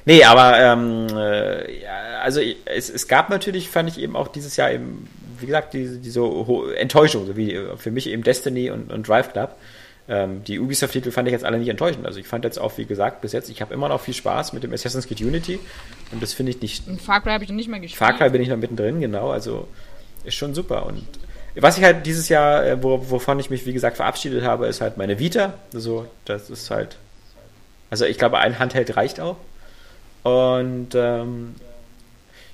Nee, 0.06 0.22
aber 0.22 0.58
ähm, 0.58 1.08
äh, 1.16 1.82
ja, 1.82 2.20
also 2.22 2.40
es, 2.64 2.88
es 2.88 3.08
gab 3.08 3.28
natürlich, 3.28 3.68
fand 3.68 3.88
ich 3.88 3.98
eben 3.98 4.14
auch 4.14 4.28
dieses 4.28 4.56
Jahr 4.56 4.70
eben, 4.70 5.08
wie 5.40 5.46
gesagt, 5.46 5.74
diese, 5.74 5.98
diese 5.98 6.22
Enttäuschung, 6.76 7.26
so 7.26 7.36
wie 7.36 7.52
äh, 7.52 7.76
für 7.76 7.90
mich 7.90 8.08
eben 8.08 8.22
Destiny 8.22 8.70
und, 8.70 8.92
und 8.92 9.06
Drive 9.06 9.32
Club. 9.32 9.56
Ähm, 10.08 10.44
die 10.44 10.60
Ubisoft-Titel 10.60 11.10
fand 11.10 11.26
ich 11.26 11.32
jetzt 11.32 11.44
alle 11.44 11.58
nicht 11.58 11.68
enttäuschend. 11.68 12.06
Also 12.06 12.20
ich 12.20 12.28
fand 12.28 12.44
jetzt 12.44 12.56
auch, 12.58 12.78
wie 12.78 12.84
gesagt, 12.84 13.20
bis 13.20 13.32
jetzt, 13.32 13.50
ich 13.50 13.60
habe 13.60 13.74
immer 13.74 13.88
noch 13.88 14.00
viel 14.00 14.14
Spaß 14.14 14.52
mit 14.52 14.62
dem 14.62 14.72
Assassin's 14.72 15.08
Creed 15.08 15.20
Unity 15.20 15.58
und 16.12 16.22
das 16.22 16.32
finde 16.32 16.50
ich 16.50 16.62
nicht. 16.62 16.86
Und 16.86 17.02
Far 17.02 17.20
Cry 17.20 17.32
habe 17.32 17.42
ich 17.42 17.50
noch 17.50 17.56
nicht 17.56 17.68
mehr 17.68 17.80
gespielt. 17.80 17.98
Far 17.98 18.16
Cry 18.16 18.30
bin 18.30 18.40
ich 18.40 18.48
noch 18.48 18.56
mittendrin, 18.56 19.00
genau. 19.00 19.30
Also 19.30 19.66
ist 20.22 20.36
schon 20.36 20.54
super. 20.54 20.86
Und 20.86 21.04
was 21.56 21.78
ich 21.78 21.82
halt 21.82 22.06
dieses 22.06 22.28
Jahr, 22.28 22.64
äh, 22.64 22.80
wo, 22.80 23.10
wovon 23.10 23.40
ich 23.40 23.50
mich, 23.50 23.66
wie 23.66 23.72
gesagt, 23.72 23.96
verabschiedet 23.96 24.44
habe, 24.44 24.68
ist 24.68 24.80
halt 24.80 24.98
meine 24.98 25.18
Vita. 25.18 25.54
Also 25.74 26.06
das 26.24 26.48
ist 26.48 26.70
halt. 26.70 26.96
Also 27.90 28.04
ich 28.04 28.18
glaube, 28.18 28.38
ein 28.38 28.60
Handheld 28.60 28.96
reicht 28.96 29.18
auch. 29.18 29.36
Und 30.26 30.88
ähm, 30.96 31.54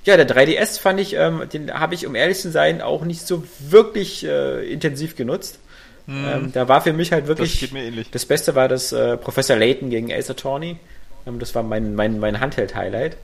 ja, 0.05 0.15
der 0.15 0.29
3DS 0.29 0.79
fand 0.79 0.99
ich, 0.99 1.15
ähm, 1.15 1.41
den 1.51 1.73
habe 1.73 1.95
ich, 1.95 2.05
um 2.05 2.13
ehrlich 2.13 2.37
zu 2.37 2.51
sein, 2.51 2.83
auch 2.83 3.03
nicht 3.03 3.25
so 3.25 3.43
wirklich 3.59 4.23
äh, 4.23 4.71
intensiv 4.71 5.15
genutzt. 5.15 5.57
Hm. 6.05 6.25
Ähm, 6.31 6.51
da 6.51 6.67
war 6.67 6.81
für 6.81 6.93
mich 6.93 7.11
halt 7.11 7.25
wirklich 7.25 7.59
das, 7.59 8.11
das 8.11 8.25
Beste 8.27 8.53
war 8.53 8.67
das 8.67 8.91
äh, 8.91 9.17
Professor 9.17 9.55
Layton 9.55 9.89
gegen 9.89 10.13
Ace 10.13 10.29
Attorney. 10.29 10.77
Ähm, 11.25 11.39
das 11.39 11.55
war 11.55 11.63
mein, 11.63 11.95
mein, 11.95 12.19
mein 12.19 12.39
Handheld-Highlight. 12.39 13.17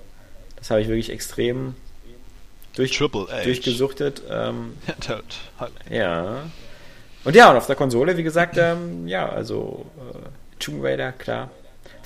Das 0.56 0.72
habe 0.72 0.82
ich 0.82 0.88
wirklich 0.88 1.12
extrem 1.12 1.76
durch, 2.76 2.98
durchgesuchtet. 2.98 4.24
Ähm, 4.32 4.74
ja. 5.92 6.44
Und 7.24 7.36
ja, 7.36 7.52
und 7.52 7.58
auf 7.58 7.68
der 7.68 7.76
Konsole, 7.76 8.18
wie 8.18 8.24
gesagt, 8.24 8.58
ähm, 8.58 9.08
ja, 9.08 9.30
also 9.30 9.86
äh, 10.12 10.28
Tomb 10.58 10.84
Raider, 10.84 11.12
klar. 11.12 11.52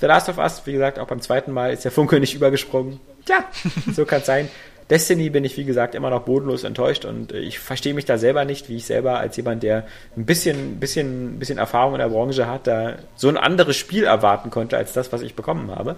The 0.04 0.08
Last 0.08 0.28
of 0.28 0.36
Us, 0.36 0.60
wie 0.66 0.74
gesagt, 0.74 0.98
auch 0.98 1.06
beim 1.06 1.22
zweiten 1.22 1.50
Mal 1.50 1.72
ist 1.72 1.86
der 1.86 1.90
Funke 1.90 2.20
nicht 2.20 2.34
übergesprungen. 2.34 3.00
Tja, 3.24 3.42
so 3.90 4.04
kann 4.04 4.20
es 4.20 4.26
sein. 4.26 4.50
Destiny 4.90 5.30
bin 5.30 5.44
ich, 5.44 5.56
wie 5.56 5.64
gesagt, 5.64 5.94
immer 5.94 6.10
noch 6.10 6.24
bodenlos 6.24 6.62
enttäuscht 6.62 7.06
und 7.06 7.32
äh, 7.32 7.38
ich 7.38 7.58
verstehe 7.58 7.94
mich 7.94 8.04
da 8.04 8.18
selber 8.18 8.44
nicht, 8.44 8.68
wie 8.68 8.76
ich 8.76 8.84
selber 8.84 9.18
als 9.18 9.38
jemand, 9.38 9.62
der 9.62 9.86
ein 10.14 10.26
bisschen, 10.26 10.78
bisschen, 10.78 11.38
bisschen 11.38 11.56
Erfahrung 11.56 11.94
in 11.94 12.00
der 12.00 12.10
Branche 12.10 12.46
hat, 12.46 12.66
da 12.66 12.96
so 13.16 13.30
ein 13.30 13.38
anderes 13.38 13.76
Spiel 13.78 14.04
erwarten 14.04 14.50
konnte 14.50 14.76
als 14.76 14.92
das, 14.92 15.10
was 15.10 15.22
ich 15.22 15.36
bekommen 15.36 15.70
habe. 15.74 15.96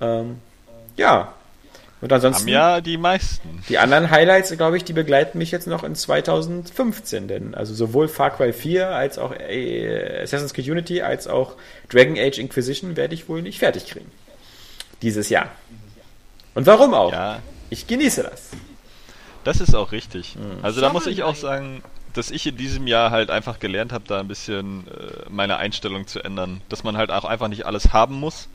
Ähm, 0.00 0.36
ja, 0.96 1.34
und 2.02 2.12
ansonsten. 2.12 2.42
Haben 2.42 2.48
ja 2.48 2.80
die 2.80 2.96
meisten. 2.96 3.62
Die 3.68 3.78
anderen 3.78 4.10
Highlights, 4.10 4.50
glaube 4.56 4.76
ich, 4.76 4.82
die 4.82 4.92
begleiten 4.92 5.38
mich 5.38 5.52
jetzt 5.52 5.68
noch 5.68 5.84
in 5.84 5.94
2015, 5.94 7.28
denn 7.28 7.54
also 7.54 7.72
sowohl 7.74 8.08
Far 8.08 8.30
Cry 8.30 8.52
4 8.52 8.88
als 8.88 9.18
auch 9.18 9.32
äh, 9.32 10.20
Assassin's 10.20 10.52
Creed 10.52 10.68
Unity 10.68 11.00
als 11.00 11.28
auch 11.28 11.54
Dragon 11.88 12.18
Age 12.18 12.38
Inquisition 12.38 12.96
werde 12.96 13.14
ich 13.14 13.28
wohl 13.28 13.40
nicht 13.40 13.60
fertig 13.60 13.86
kriegen. 13.86 14.10
Dieses 15.00 15.28
Jahr. 15.28 15.50
Und 16.54 16.66
warum 16.66 16.92
auch? 16.92 17.12
Ja. 17.12 17.38
Ich 17.70 17.86
genieße 17.86 18.24
das. 18.24 18.50
Das 19.44 19.60
ist 19.60 19.74
auch 19.74 19.92
richtig. 19.92 20.34
Mhm. 20.34 20.64
Also 20.64 20.80
da 20.80 20.92
muss 20.92 21.06
ich 21.06 21.22
auch 21.22 21.36
sagen, 21.36 21.84
dass 22.14 22.32
ich 22.32 22.44
in 22.48 22.56
diesem 22.56 22.88
Jahr 22.88 23.12
halt 23.12 23.30
einfach 23.30 23.60
gelernt 23.60 23.92
habe, 23.92 24.04
da 24.08 24.18
ein 24.18 24.28
bisschen 24.28 24.88
äh, 24.88 25.30
meine 25.30 25.56
Einstellung 25.58 26.08
zu 26.08 26.18
ändern. 26.18 26.62
Dass 26.68 26.82
man 26.82 26.96
halt 26.96 27.12
auch 27.12 27.24
einfach 27.24 27.46
nicht 27.46 27.64
alles 27.64 27.92
haben 27.92 28.16
muss. 28.16 28.48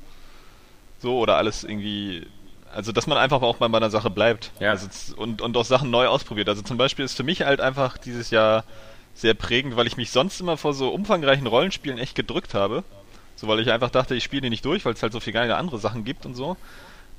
So, 0.99 1.17
oder 1.17 1.37
alles 1.37 1.63
irgendwie 1.63 2.27
also, 2.77 2.91
dass 2.91 3.07
man 3.07 3.17
einfach 3.17 3.41
auch 3.41 3.57
bei 3.57 3.67
meiner 3.67 3.89
Sache 3.89 4.11
bleibt. 4.11 4.51
Ja. 4.59 4.69
Also, 4.69 4.87
und, 5.15 5.41
und 5.41 5.57
auch 5.57 5.65
Sachen 5.65 5.89
neu 5.89 6.05
ausprobiert. 6.05 6.47
Also 6.47 6.61
zum 6.61 6.77
Beispiel 6.77 7.05
ist 7.05 7.17
für 7.17 7.23
mich 7.23 7.41
halt 7.41 7.59
einfach 7.59 7.97
dieses 7.97 8.29
Jahr 8.29 8.65
sehr 9.15 9.33
prägend, 9.33 9.75
weil 9.75 9.87
ich 9.87 9.97
mich 9.97 10.11
sonst 10.11 10.39
immer 10.39 10.57
vor 10.57 10.75
so 10.75 10.89
umfangreichen 10.89 11.47
Rollenspielen 11.47 11.97
echt 11.97 12.13
gedrückt 12.13 12.53
habe. 12.53 12.83
So, 13.35 13.47
weil 13.47 13.61
ich 13.61 13.71
einfach 13.71 13.89
dachte, 13.89 14.13
ich 14.13 14.23
spiele 14.23 14.43
die 14.43 14.51
nicht 14.51 14.63
durch, 14.63 14.85
weil 14.85 14.93
es 14.93 15.01
halt 15.01 15.11
so 15.11 15.19
viel 15.19 15.33
geile 15.33 15.57
andere 15.57 15.79
Sachen 15.79 16.05
gibt 16.05 16.27
und 16.27 16.35
so. 16.35 16.55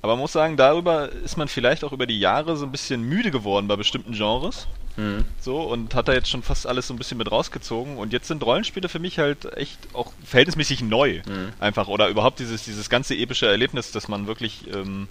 Aber 0.00 0.12
man 0.12 0.20
muss 0.20 0.32
sagen, 0.32 0.56
darüber 0.56 1.10
ist 1.10 1.36
man 1.36 1.48
vielleicht 1.48 1.82
auch 1.82 1.90
über 1.90 2.06
die 2.06 2.20
Jahre 2.20 2.56
so 2.56 2.64
ein 2.64 2.70
bisschen 2.70 3.02
müde 3.02 3.32
geworden 3.32 3.66
bei 3.66 3.74
bestimmten 3.74 4.12
Genres. 4.12 4.68
Mhm. 4.96 5.24
So, 5.40 5.60
und 5.62 5.96
hat 5.96 6.06
da 6.06 6.12
jetzt 6.12 6.30
schon 6.30 6.44
fast 6.44 6.68
alles 6.68 6.86
so 6.86 6.94
ein 6.94 6.98
bisschen 6.98 7.18
mit 7.18 7.32
rausgezogen. 7.32 7.96
Und 7.96 8.12
jetzt 8.12 8.28
sind 8.28 8.44
Rollenspiele 8.44 8.88
für 8.88 9.00
mich 9.00 9.18
halt 9.18 9.56
echt 9.56 9.76
auch 9.92 10.12
verhältnismäßig 10.24 10.82
neu. 10.82 11.22
Mhm. 11.26 11.52
Einfach. 11.58 11.88
Oder 11.88 12.10
überhaupt 12.10 12.38
dieses, 12.38 12.62
dieses 12.62 12.88
ganze 12.88 13.16
epische 13.16 13.46
Erlebnis, 13.46 13.90
dass 13.90 14.06
man 14.06 14.28
wirklich 14.28 14.72
ähm, 14.72 15.08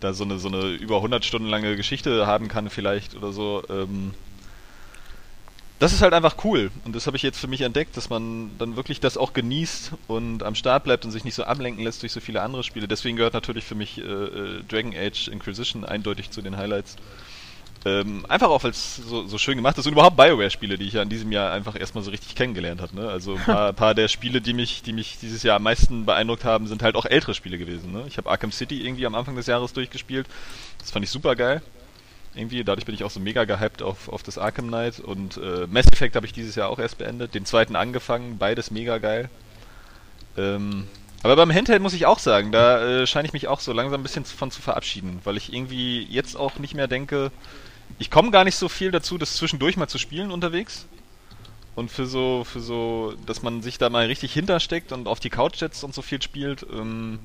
da 0.00 0.12
so 0.12 0.24
eine, 0.24 0.38
so 0.38 0.48
eine 0.48 0.70
über 0.70 0.96
100 0.96 1.24
Stunden 1.24 1.48
lange 1.48 1.76
Geschichte 1.76 2.26
haben 2.26 2.48
kann 2.48 2.70
vielleicht 2.70 3.14
oder 3.14 3.32
so. 3.32 3.62
Ähm, 3.68 4.14
das 5.78 5.94
ist 5.94 6.02
halt 6.02 6.12
einfach 6.12 6.36
cool 6.44 6.70
und 6.84 6.94
das 6.94 7.06
habe 7.06 7.16
ich 7.16 7.22
jetzt 7.22 7.38
für 7.38 7.46
mich 7.46 7.62
entdeckt, 7.62 7.96
dass 7.96 8.10
man 8.10 8.50
dann 8.58 8.76
wirklich 8.76 9.00
das 9.00 9.16
auch 9.16 9.32
genießt 9.32 9.92
und 10.08 10.42
am 10.42 10.54
Start 10.54 10.84
bleibt 10.84 11.06
und 11.06 11.10
sich 11.10 11.24
nicht 11.24 11.34
so 11.34 11.44
ablenken 11.44 11.82
lässt 11.82 12.02
durch 12.02 12.12
so 12.12 12.20
viele 12.20 12.42
andere 12.42 12.64
Spiele. 12.64 12.86
Deswegen 12.86 13.16
gehört 13.16 13.32
natürlich 13.32 13.64
für 13.64 13.74
mich 13.74 13.96
äh, 13.96 14.02
äh 14.02 14.62
Dragon 14.68 14.92
Age 14.94 15.28
Inquisition 15.28 15.86
eindeutig 15.86 16.30
zu 16.30 16.42
den 16.42 16.58
Highlights. 16.58 16.96
Ähm, 17.86 18.26
einfach 18.28 18.48
auch, 18.48 18.62
weil 18.62 18.72
es 18.72 18.96
so, 18.96 19.26
so 19.26 19.38
schön 19.38 19.56
gemacht 19.56 19.78
ist 19.78 19.86
und 19.86 19.92
überhaupt 19.92 20.16
Bioware-Spiele, 20.16 20.76
die 20.76 20.86
ich 20.86 20.92
ja 20.92 21.02
in 21.02 21.08
diesem 21.08 21.32
Jahr 21.32 21.50
einfach 21.52 21.78
erstmal 21.80 22.04
so 22.04 22.10
richtig 22.10 22.34
kennengelernt 22.34 22.82
habe. 22.82 22.94
Ne? 22.94 23.08
Also 23.08 23.36
ein 23.36 23.42
paar, 23.42 23.72
paar, 23.74 23.94
der 23.94 24.08
Spiele, 24.08 24.42
die 24.42 24.52
mich, 24.52 24.82
die 24.82 24.92
mich 24.92 25.18
dieses 25.18 25.42
Jahr 25.42 25.56
am 25.56 25.62
meisten 25.62 26.04
beeindruckt 26.04 26.44
haben, 26.44 26.66
sind 26.66 26.82
halt 26.82 26.94
auch 26.94 27.06
ältere 27.06 27.32
Spiele 27.32 27.56
gewesen. 27.56 27.90
Ne? 27.90 28.04
Ich 28.06 28.18
habe 28.18 28.28
Arkham 28.28 28.52
City 28.52 28.84
irgendwie 28.84 29.06
am 29.06 29.14
Anfang 29.14 29.34
des 29.34 29.46
Jahres 29.46 29.72
durchgespielt. 29.72 30.26
Das 30.78 30.90
fand 30.90 31.04
ich 31.06 31.10
super 31.10 31.34
geil. 31.36 31.62
Irgendwie, 32.34 32.62
dadurch 32.64 32.84
bin 32.84 32.94
ich 32.94 33.02
auch 33.02 33.10
so 33.10 33.18
mega 33.18 33.44
gehypt 33.44 33.82
auf, 33.82 34.10
auf 34.10 34.22
das 34.22 34.36
Arkham 34.36 34.68
Knight 34.68 35.00
und 35.00 35.38
äh, 35.38 35.66
Mass 35.66 35.86
Effect 35.90 36.14
habe 36.16 36.26
ich 36.26 36.32
dieses 36.32 36.54
Jahr 36.54 36.68
auch 36.68 36.78
erst 36.78 36.98
beendet, 36.98 37.34
den 37.34 37.46
zweiten 37.46 37.76
angefangen, 37.76 38.36
beides 38.38 38.70
mega 38.70 38.98
geil. 38.98 39.30
Ähm, 40.36 40.86
aber 41.22 41.36
beim 41.36 41.52
Handheld 41.52 41.82
muss 41.82 41.92
ich 41.92 42.06
auch 42.06 42.18
sagen, 42.18 42.52
da 42.52 43.02
äh, 43.02 43.06
scheine 43.06 43.26
ich 43.26 43.32
mich 43.32 43.48
auch 43.48 43.60
so 43.60 43.72
langsam 43.72 44.00
ein 44.00 44.02
bisschen 44.02 44.24
von 44.24 44.50
zu 44.50 44.62
verabschieden, 44.62 45.20
weil 45.24 45.36
ich 45.36 45.52
irgendwie 45.52 46.04
jetzt 46.04 46.36
auch 46.36 46.58
nicht 46.58 46.74
mehr 46.74 46.86
denke, 46.86 47.30
ich 47.98 48.10
komme 48.10 48.30
gar 48.30 48.44
nicht 48.44 48.56
so 48.56 48.68
viel 48.68 48.90
dazu, 48.90 49.18
das 49.18 49.36
zwischendurch 49.36 49.76
mal 49.76 49.88
zu 49.88 49.98
spielen 49.98 50.30
unterwegs. 50.30 50.86
Und 51.76 51.90
für 51.90 52.06
so, 52.06 52.44
für 52.44 52.60
so, 52.60 53.14
dass 53.26 53.42
man 53.42 53.62
sich 53.62 53.78
da 53.78 53.88
mal 53.90 54.06
richtig 54.06 54.32
hintersteckt 54.32 54.92
und 54.92 55.06
auf 55.06 55.20
die 55.20 55.30
Couch 55.30 55.56
setzt 55.56 55.84
und 55.84 55.94
so 55.94 56.02
viel 56.02 56.20
spielt, 56.20 56.66
ähm, 56.72 57.20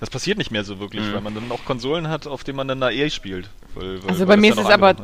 das 0.00 0.08
passiert 0.08 0.38
nicht 0.38 0.50
mehr 0.50 0.64
so 0.64 0.80
wirklich, 0.80 1.04
mhm. 1.04 1.12
weil 1.12 1.20
man 1.20 1.34
dann 1.34 1.52
auch 1.52 1.64
Konsolen 1.66 2.08
hat, 2.08 2.26
auf 2.26 2.42
denen 2.42 2.56
man 2.56 2.66
dann 2.66 2.80
da 2.80 2.90
eh 2.90 3.10
spielt. 3.10 3.50
Weil, 3.74 4.02
weil, 4.02 4.10
also 4.10 4.26
bei 4.26 4.36
mir 4.36 4.50
ist 4.50 4.58
es 4.58 4.66
aber, 4.66 4.96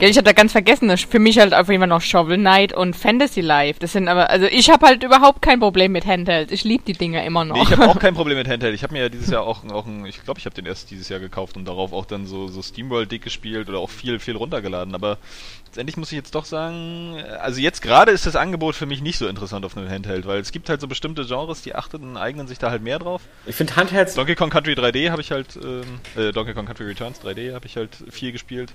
ja, 0.00 0.08
ich 0.08 0.16
habe 0.16 0.24
da 0.24 0.32
ganz 0.32 0.52
vergessen, 0.52 0.88
dass 0.88 1.00
für 1.02 1.20
mich 1.20 1.38
halt 1.38 1.54
auf 1.54 1.68
jeden 1.68 1.80
Fall 1.80 1.88
noch 1.88 2.02
Shovel 2.02 2.36
Knight 2.36 2.72
und 2.72 2.96
Fantasy 2.96 3.40
Life. 3.40 3.78
Das 3.78 3.92
sind 3.92 4.08
aber, 4.08 4.28
also 4.28 4.46
ich 4.46 4.68
habe 4.68 4.86
halt 4.86 5.04
überhaupt 5.04 5.40
kein 5.40 5.60
Problem 5.60 5.92
mit 5.92 6.04
Handheld. 6.04 6.50
Ich 6.50 6.64
liebe 6.64 6.82
die 6.84 6.92
Dinger 6.94 7.24
immer 7.24 7.44
noch. 7.44 7.56
Nee, 7.56 7.62
ich 7.62 7.70
habe 7.70 7.88
auch 7.88 7.98
kein 8.00 8.14
Problem 8.14 8.36
mit 8.36 8.48
Handheld. 8.48 8.74
Ich 8.74 8.82
habe 8.82 8.92
mir 8.92 9.02
ja 9.02 9.08
dieses 9.08 9.30
Jahr 9.30 9.42
auch, 9.42 9.64
auch 9.66 9.86
ein, 9.86 10.04
ich 10.04 10.22
glaube, 10.24 10.40
ich 10.40 10.46
habe 10.46 10.54
den 10.54 10.66
erst 10.66 10.90
dieses 10.90 11.08
Jahr 11.08 11.20
gekauft 11.20 11.56
und 11.56 11.64
darauf 11.64 11.92
auch 11.92 12.04
dann 12.04 12.26
so, 12.26 12.48
so 12.48 12.60
SteamWorld 12.60 13.10
Dick 13.10 13.22
gespielt 13.22 13.68
oder 13.68 13.78
auch 13.78 13.90
viel, 13.90 14.18
viel 14.18 14.36
runtergeladen. 14.36 14.94
Aber 14.94 15.18
letztendlich 15.66 15.96
muss 15.96 16.10
ich 16.10 16.16
jetzt 16.16 16.34
doch 16.34 16.44
sagen, 16.44 17.22
also 17.40 17.60
jetzt 17.60 17.80
gerade 17.80 18.10
ist 18.10 18.26
das 18.26 18.34
Angebot 18.34 18.74
für 18.74 18.86
mich 18.86 19.00
nicht 19.02 19.18
so 19.18 19.28
interessant 19.28 19.64
auf 19.64 19.76
einem 19.76 19.88
Handheld, 19.88 20.26
weil 20.26 20.40
es 20.40 20.50
gibt 20.50 20.68
halt 20.68 20.80
so 20.80 20.88
bestimmte 20.88 21.24
Genres, 21.24 21.62
die 21.62 21.76
achten, 21.76 22.16
eignen 22.16 22.48
sich 22.48 22.58
da 22.58 22.70
halt 22.70 22.82
mehr 22.82 22.98
drauf. 22.98 23.22
Ich 23.46 23.54
finde 23.54 23.76
Handhelds. 23.76 24.14
Donkey 24.40 24.52
Kong 24.54 24.64
Country 24.64 24.72
3D 24.72 25.10
habe 25.10 25.20
ich 25.20 25.32
halt, 25.32 25.58
ähm, 25.62 25.82
äh, 26.16 26.32
Donkey 26.32 26.54
Kong 26.54 26.64
Country 26.64 26.86
Returns 26.86 27.20
3D 27.20 27.52
habe 27.52 27.66
ich 27.66 27.76
halt 27.76 27.90
viel 28.10 28.32
gespielt. 28.32 28.72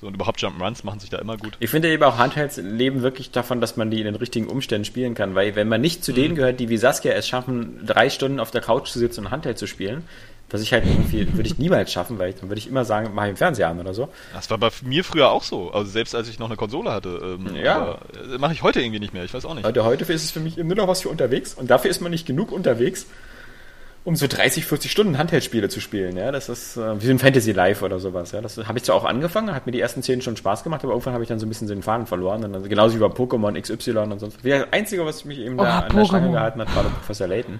So, 0.00 0.08
und 0.08 0.14
überhaupt 0.14 0.40
Jump'n'Runs 0.40 0.84
machen 0.84 0.98
sich 0.98 1.10
da 1.10 1.18
immer 1.18 1.36
gut. 1.36 1.56
Ich 1.60 1.70
finde 1.70 1.90
eben 1.90 2.02
auch 2.02 2.18
Handhelds 2.18 2.56
leben 2.56 3.02
wirklich 3.02 3.30
davon, 3.30 3.60
dass 3.60 3.76
man 3.76 3.88
die 3.90 4.00
in 4.00 4.04
den 4.04 4.16
richtigen 4.16 4.48
Umständen 4.48 4.84
spielen 4.84 5.14
kann, 5.14 5.34
weil 5.36 5.54
wenn 5.54 5.68
man 5.68 5.80
nicht 5.80 6.04
zu 6.04 6.10
mhm. 6.10 6.16
denen 6.16 6.34
gehört, 6.34 6.58
die 6.58 6.68
wie 6.68 6.76
Saskia 6.76 7.12
es 7.12 7.28
schaffen, 7.28 7.86
drei 7.86 8.10
Stunden 8.10 8.40
auf 8.40 8.50
der 8.50 8.60
Couch 8.60 8.88
zu 8.88 8.98
sitzen 8.98 9.26
und 9.26 9.30
Handheld 9.30 9.58
zu 9.58 9.68
spielen, 9.68 10.02
was 10.50 10.60
ich 10.60 10.72
halt 10.72 10.84
irgendwie, 10.84 11.32
würde 11.34 11.48
ich 11.48 11.58
niemals 11.58 11.92
schaffen, 11.92 12.18
weil 12.18 12.30
ich, 12.30 12.36
dann 12.36 12.48
würde 12.48 12.58
ich 12.58 12.68
immer 12.68 12.84
sagen, 12.84 13.12
mach 13.14 13.24
ich 13.24 13.30
im 13.30 13.36
Fernseher 13.36 13.68
an 13.68 13.80
oder 13.80 13.94
so. 13.94 14.08
Das 14.34 14.50
war 14.50 14.58
bei 14.58 14.70
mir 14.82 15.04
früher 15.04 15.30
auch 15.30 15.42
so. 15.42 15.70
Also 15.70 15.90
selbst 15.90 16.14
als 16.14 16.28
ich 16.28 16.38
noch 16.40 16.46
eine 16.46 16.56
Konsole 16.56 16.90
hatte. 16.90 17.38
Ähm, 17.40 17.56
ja. 17.56 17.98
Äh, 18.32 18.38
mache 18.38 18.52
ich 18.52 18.62
heute 18.62 18.80
irgendwie 18.80 19.00
nicht 19.00 19.14
mehr, 19.14 19.24
ich 19.24 19.32
weiß 19.32 19.44
auch 19.44 19.54
nicht. 19.54 19.64
Heute, 19.64 19.84
heute 19.84 20.04
ist 20.12 20.24
es 20.24 20.30
für 20.32 20.40
mich 20.40 20.56
nur 20.56 20.76
noch 20.76 20.88
was 20.88 21.02
für 21.02 21.08
unterwegs 21.08 21.54
und 21.54 21.70
dafür 21.70 21.90
ist 21.90 22.00
man 22.00 22.10
nicht 22.10 22.26
genug 22.26 22.52
unterwegs, 22.52 23.06
um 24.06 24.14
so 24.14 24.28
30, 24.28 24.64
40 24.66 24.92
Stunden 24.92 25.18
Handheldspiele 25.18 25.68
zu 25.68 25.80
spielen. 25.80 26.16
Ja, 26.16 26.30
das 26.30 26.48
ist 26.48 26.76
äh, 26.76 27.02
wie 27.02 27.10
ein 27.10 27.18
Fantasy 27.18 27.50
Life 27.50 27.84
oder 27.84 27.98
sowas. 27.98 28.30
Ja, 28.30 28.40
das 28.40 28.56
habe 28.56 28.78
ich 28.78 28.84
zwar 28.84 28.94
auch 28.94 29.04
angefangen, 29.04 29.52
hat 29.52 29.66
mir 29.66 29.72
die 29.72 29.80
ersten 29.80 30.00
10 30.00 30.22
schon 30.22 30.36
Spaß 30.36 30.62
gemacht, 30.62 30.84
aber 30.84 30.92
irgendwann 30.92 31.12
habe 31.12 31.24
ich 31.24 31.28
dann 31.28 31.40
so 31.40 31.46
ein 31.46 31.48
bisschen 31.48 31.66
den 31.66 31.82
Faden 31.82 32.06
verloren. 32.06 32.44
Und 32.44 32.52
dann, 32.52 32.68
genauso 32.68 32.94
wie 32.94 33.00
bei 33.00 33.06
Pokémon 33.06 33.60
XY 33.60 33.98
und 34.12 34.20
sonst. 34.20 34.38
Das 34.44 34.68
Einzige, 34.70 35.04
was 35.04 35.24
mich 35.24 35.40
eben 35.40 35.58
oh, 35.58 35.64
da 35.64 35.80
an 35.80 35.90
Pokémon. 35.90 35.96
der 35.96 36.04
Stange 36.04 36.30
gehalten 36.30 36.60
hat, 36.60 36.76
war 36.76 36.84
der 36.84 36.90
Professor 36.90 37.26
Layton. 37.26 37.58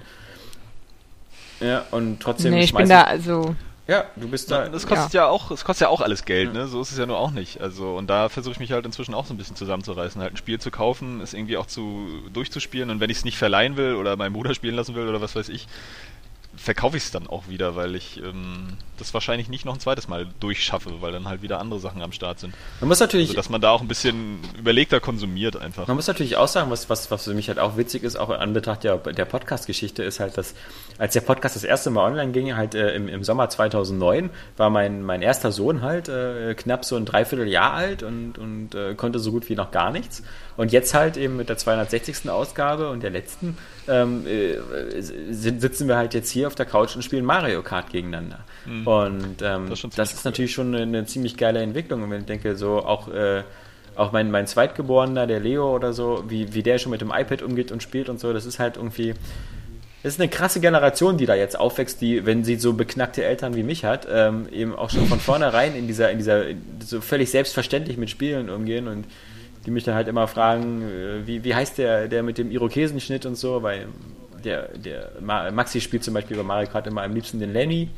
Ja, 1.59 1.85
und 1.91 2.21
trotzdem. 2.21 2.53
Nee, 2.53 2.63
ich 2.63 2.73
bin 2.73 2.89
da 2.89 3.03
also. 3.03 3.57
Ja, 3.89 4.05
du 4.17 4.29
bist 4.29 4.51
da. 4.51 4.69
Das 4.69 4.87
kostet 4.87 5.15
ja, 5.15 5.23
ja 5.23 5.29
auch, 5.29 5.53
es 5.53 5.65
kostet 5.65 5.87
ja 5.87 5.89
auch 5.89 6.01
alles 6.01 6.25
Geld, 6.25 6.53
ne? 6.53 6.67
So 6.67 6.81
ist 6.81 6.91
es 6.91 6.99
ja 6.99 7.07
nur 7.07 7.19
auch 7.19 7.31
nicht. 7.31 7.61
Also 7.61 7.97
und 7.97 8.09
da 8.09 8.29
versuche 8.29 8.53
ich 8.53 8.59
mich 8.59 8.73
halt 8.73 8.85
inzwischen 8.85 9.15
auch 9.15 9.27
so 9.27 9.35
ein 9.35 9.37
bisschen 9.37 9.55
zusammenzureißen, 9.55 10.21
halt 10.21 10.35
ein 10.35 10.37
Spiel 10.37 10.59
zu 10.59 10.73
kaufen, 10.73 11.21
es 11.21 11.35
irgendwie 11.35 11.57
auch 11.57 11.67
zu 11.67 12.09
durchzuspielen 12.33 12.91
und 12.91 12.99
wenn 12.99 13.11
ich 13.11 13.19
es 13.19 13.25
nicht 13.25 13.39
verleihen 13.39 13.77
will 13.77 13.95
oder 13.95 14.17
meinen 14.17 14.33
Bruder 14.33 14.55
spielen 14.55 14.75
lassen 14.75 14.97
will 14.97 15.09
oder 15.09 15.21
was 15.21 15.37
weiß 15.37 15.49
ich, 15.51 15.69
verkaufe 16.57 16.97
ich 16.97 17.05
es 17.05 17.11
dann 17.11 17.27
auch 17.27 17.49
wieder, 17.49 17.77
weil 17.77 17.95
ich 17.95 18.19
ähm, 18.23 18.77
das 18.99 19.13
wahrscheinlich 19.15 19.49
nicht 19.49 19.65
noch 19.65 19.75
ein 19.75 19.81
zweites 19.81 20.09
Mal 20.09 20.27
durchschaffe, 20.41 21.01
weil 21.01 21.13
dann 21.13 21.29
halt 21.29 21.43
wieder 21.43 21.61
andere 21.61 21.81
Sachen 21.81 22.03
am 22.03 22.13
Start 22.13 22.41
sind. 22.41 22.55
Man 22.81 22.89
muss 22.89 23.01
natürlich, 23.01 23.29
also, 23.29 23.37
dass 23.37 23.51
man 23.51 23.61
da 23.61 23.71
auch 23.71 23.81
ein 23.81 23.89
bisschen 23.89 24.41
überlegter 24.59 25.01
konsumiert 25.01 25.57
einfach. 25.57 25.87
Man 25.87 25.97
muss 25.97 26.07
natürlich 26.07 26.37
auch 26.37 26.49
sagen, 26.49 26.71
was, 26.71 26.89
was, 26.89 27.11
was 27.11 27.25
für 27.25 27.35
mich 27.35 27.49
halt 27.49 27.59
auch 27.59 27.77
witzig 27.77 28.03
ist, 28.03 28.17
auch 28.17 28.31
in 28.31 28.37
Anbetracht 28.37 28.85
der, 28.85 28.97
der 28.97 29.25
Podcast-Geschichte, 29.25 30.03
ist 30.03 30.21
halt, 30.21 30.37
dass 30.39 30.55
als 30.99 31.13
der 31.13 31.21
Podcast 31.21 31.57
das 31.57 31.65
erste 31.65 31.91
Mal 31.91 32.11
online 32.11 32.33
ging, 32.33 32.57
halt 32.57 32.75
äh, 32.75 32.95
im, 32.95 33.09
im 33.09 33.23
Sommer 33.23 33.49
2009, 33.49 34.31
war 34.57 34.71
mein, 34.71 35.03
mein 35.03 35.23
erster 35.23 35.53
Sohn 35.53 35.83
halt 35.83 36.09
äh, 36.09 36.55
knapp 36.55 36.85
so 36.85 36.97
ein 36.97 37.05
Dreivierteljahr 37.05 37.73
alt 37.73 38.03
und, 38.03 38.39
und 38.39 38.75
äh, 38.75 38.95
konnte 38.95 39.19
so 39.19 39.31
gut 39.31 39.49
wie 39.49 39.55
noch 39.55 39.71
gar 39.71 39.91
nichts. 39.91 40.23
Und 40.57 40.73
jetzt 40.73 40.95
halt 40.95 41.17
eben 41.17 41.37
mit 41.37 41.49
der 41.49 41.59
260. 41.59 42.31
Ausgabe 42.31 42.89
und 42.91 43.03
der 43.03 43.11
letzten 43.11 43.59
ähm, 43.89 44.27
äh, 44.27 44.57
sitzen 45.01 45.89
wir 45.89 45.97
halt 45.97 46.15
jetzt 46.15 46.31
hier 46.31 46.46
auf 46.47 46.55
der 46.55 46.67
Couch 46.67 46.97
und 46.97 47.03
spielen 47.03 47.25
Mario 47.25 47.63
Kart 47.63 47.91
gegeneinander. 47.91 48.41
Mhm. 48.65 48.87
Und 48.87 49.43
ähm, 49.43 49.69
das, 49.69 49.85
ist, 49.85 49.99
das 49.99 50.13
ist 50.15 50.25
natürlich 50.25 50.53
schon 50.53 50.75
eine, 50.75 50.83
eine, 50.83 51.07
ziemlich 51.07 51.37
geile 51.37 51.61
Entwicklung. 51.61 52.03
Und 52.03 52.11
wenn 52.11 52.21
ich 52.21 52.27
denke, 52.27 52.57
so 52.57 52.85
auch, 52.85 53.09
äh, 53.09 53.43
auch 53.95 54.13
mein, 54.13 54.31
mein 54.31 54.47
Zweitgeborener, 54.47 55.27
der 55.27 55.41
Leo 55.41 55.75
oder 55.75 55.93
so, 55.93 56.25
wie, 56.29 56.55
wie 56.55 56.63
der 56.63 56.79
schon 56.79 56.91
mit 56.91 57.01
dem 57.01 57.11
iPad 57.11 57.43
umgeht 57.43 57.73
und 57.73 57.83
spielt 57.83 58.09
und 58.09 58.21
so, 58.21 58.33
das 58.33 58.47
ist 58.47 58.59
halt 58.59 58.77
irgendwie. 58.77 59.15
Das 60.03 60.15
ist 60.15 60.21
eine 60.21 60.29
krasse 60.29 60.61
Generation, 60.61 61.17
die 61.17 61.27
da 61.27 61.35
jetzt 61.35 61.59
aufwächst, 61.59 62.01
die, 62.01 62.25
wenn 62.25 62.45
sie 62.45 62.57
so 62.57 62.75
beknackte 62.75 63.25
Eltern 63.25 63.57
wie 63.57 63.65
mich 63.65 63.85
hat, 63.85 64.07
ähm, 64.09 64.47
eben 64.53 64.77
auch 64.77 64.91
schon 64.91 65.07
von 65.07 65.19
vornherein 65.19 65.75
in 65.75 65.89
dieser, 65.89 66.13
in 66.13 66.19
dieser, 66.19 66.45
so 66.79 67.01
völlig 67.01 67.31
selbstverständlich 67.31 67.97
mit 67.97 68.09
Spielen 68.09 68.49
umgehen 68.49 68.87
und 68.87 69.07
die 69.65 69.73
mich 69.73 69.83
dann 69.83 69.97
halt 69.97 70.07
immer 70.07 70.29
fragen, 70.29 70.83
äh, 70.83 71.27
wie, 71.27 71.43
wie 71.43 71.55
heißt 71.55 71.79
der, 71.79 72.07
der 72.07 72.23
mit 72.23 72.39
dem 72.39 72.53
Irokesenschnitt 72.53 73.27
und 73.27 73.35
so, 73.35 73.65
weil 73.65 73.89
der, 74.45 74.69
der 74.77 75.11
Maxi 75.21 75.81
spielt 75.81 76.05
zum 76.05 76.15
Beispiel 76.15 76.37
bei 76.37 76.43
Mario 76.43 76.69
Kart 76.69 76.87
immer 76.87 77.03
am 77.03 77.15
liebsten 77.15 77.41
den 77.41 77.53
Lenny 77.53 77.91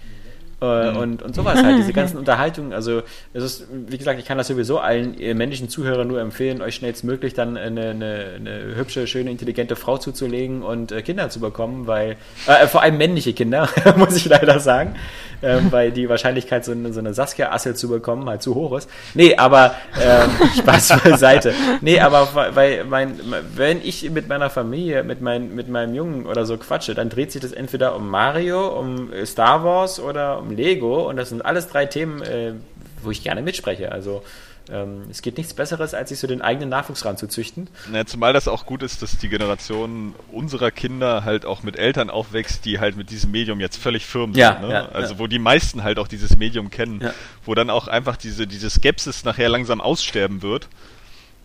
äh, 0.61 0.91
mhm. 0.91 0.97
und, 0.97 1.23
und 1.23 1.35
sowas 1.35 1.63
halt, 1.63 1.79
diese 1.79 1.93
ganzen 1.95 2.17
Unterhaltungen. 2.17 2.73
Also, 2.73 3.03
es 3.33 3.45
ist, 3.45 3.67
wie 3.71 3.99
gesagt, 3.99 4.19
ich 4.19 4.27
kann 4.27 4.39
das 4.39 4.49
sowieso 4.49 4.79
allen 4.79 5.17
männlichen 5.37 5.69
Zuhörern 5.69 6.09
nur 6.09 6.21
empfehlen, 6.21 6.63
euch 6.63 6.75
schnellstmöglich 6.75 7.35
dann 7.35 7.57
eine, 7.57 7.91
eine, 7.91 8.25
eine 8.37 8.77
hübsche, 8.77 9.07
schöne, 9.07 9.31
intelligente 9.31 9.77
Frau 9.77 9.99
zuzulegen 9.99 10.63
und 10.63 10.93
äh, 10.93 11.03
Kinder 11.03 11.31
zu 11.31 11.41
bekommen, 11.41 11.87
weil, 11.87 12.17
äh, 12.47 12.67
vor 12.67 12.83
allem 12.83 12.99
männliche 12.99 13.33
Kinder, 13.33 13.69
muss 13.97 14.17
ich 14.17 14.25
leider 14.25 14.59
sagen, 14.59 14.97
äh, 15.43 15.59
weil 15.71 15.93
die 15.93 16.09
Wahrscheinlichkeit, 16.09 16.65
so 16.65 16.73
eine, 16.73 16.93
so 16.93 17.01
eine 17.01 17.15
Saskia-Assel 17.15 17.77
zu 17.77 17.89
bekommen, 17.89 18.29
halt 18.29 18.43
zu 18.43 18.55
hoch 18.55 18.77
ist. 18.77 18.91
Nee, 19.15 19.37
aber, 19.37 19.75
ähm, 20.01 20.31
Spaß 20.59 21.03
beiseite. 21.05 21.55
Nee, 21.81 22.01
aber, 22.01 22.29
weil, 22.55 22.85
mein, 22.85 23.21
wenn 23.55 23.81
ich 23.83 24.11
mit 24.11 24.29
meiner 24.29 24.51
Familie, 24.51 25.05
mit, 25.05 25.21
mein, 25.21 25.55
mit 25.55 25.69
meinem 25.69 25.95
Jungen 25.95 26.27
oder 26.27 26.45
so 26.47 26.57
quatsche, 26.57 26.95
dann 26.95 27.09
dreht 27.09 27.33
sich 27.33 27.43
das 27.43 27.53
entweder 27.53 27.95
um 27.95 28.09
Mario, 28.09 28.69
um 28.69 29.11
Star 29.25 29.65
Wars 29.65 30.01
oder 30.01 30.39
um 30.39 30.48
Lego 30.51 31.09
und 31.09 31.17
das 31.17 31.31
sind 31.31 31.45
alles 31.45 31.69
drei 31.69 31.87
Themen, 31.87 32.23
äh, 32.23 32.55
wo 33.03 33.11
ich 33.11 33.23
gerne 33.23 33.43
mitspreche. 33.43 33.93
Also 33.93 34.23
ähm, 34.71 35.05
es 35.11 35.23
geht 35.23 35.39
nichts 35.39 35.55
Besseres, 35.55 35.95
als 35.95 36.11
sich 36.11 36.19
so 36.19 36.27
den 36.27 36.43
eigenen 36.43 36.69
Nachwuchs 36.69 37.05
ranzuzüchten. 37.05 37.69
Ja, 37.93 38.05
zumal 38.05 38.33
das 38.33 38.49
auch 38.49 38.67
gut 38.67 38.83
ist, 38.83 39.03
dass 39.03 39.17
die 39.17 39.29
Generation 39.29 40.15
unserer 40.31 40.71
Kinder 40.71 41.25
halt 41.25 41.47
auch 41.47 41.63
mit 41.63 41.77
Eltern 41.77 42.11
aufwächst, 42.11 42.65
die 42.65 42.79
halt 42.79 42.97
mit 42.97 43.11
diesem 43.11 43.31
Medium 43.31 43.61
jetzt 43.61 43.79
völlig 43.79 44.05
firm 44.05 44.35
sind. 44.35 44.41
Ja, 44.41 44.59
ne? 44.59 44.71
ja, 44.71 44.89
also 44.91 45.19
wo 45.19 45.27
die 45.27 45.39
meisten 45.39 45.85
halt 45.85 45.99
auch 45.99 46.09
dieses 46.09 46.37
Medium 46.37 46.71
kennen, 46.71 47.01
wo 47.45 47.55
dann 47.55 47.71
auch 47.71 47.89
einfach 47.89 48.17
diese, 48.17 48.47
diese 48.47 48.69
Skepsis 48.69 49.25
nachher 49.25 49.49
langsam 49.49 49.81
aussterben 49.81 50.43
wird 50.43 50.69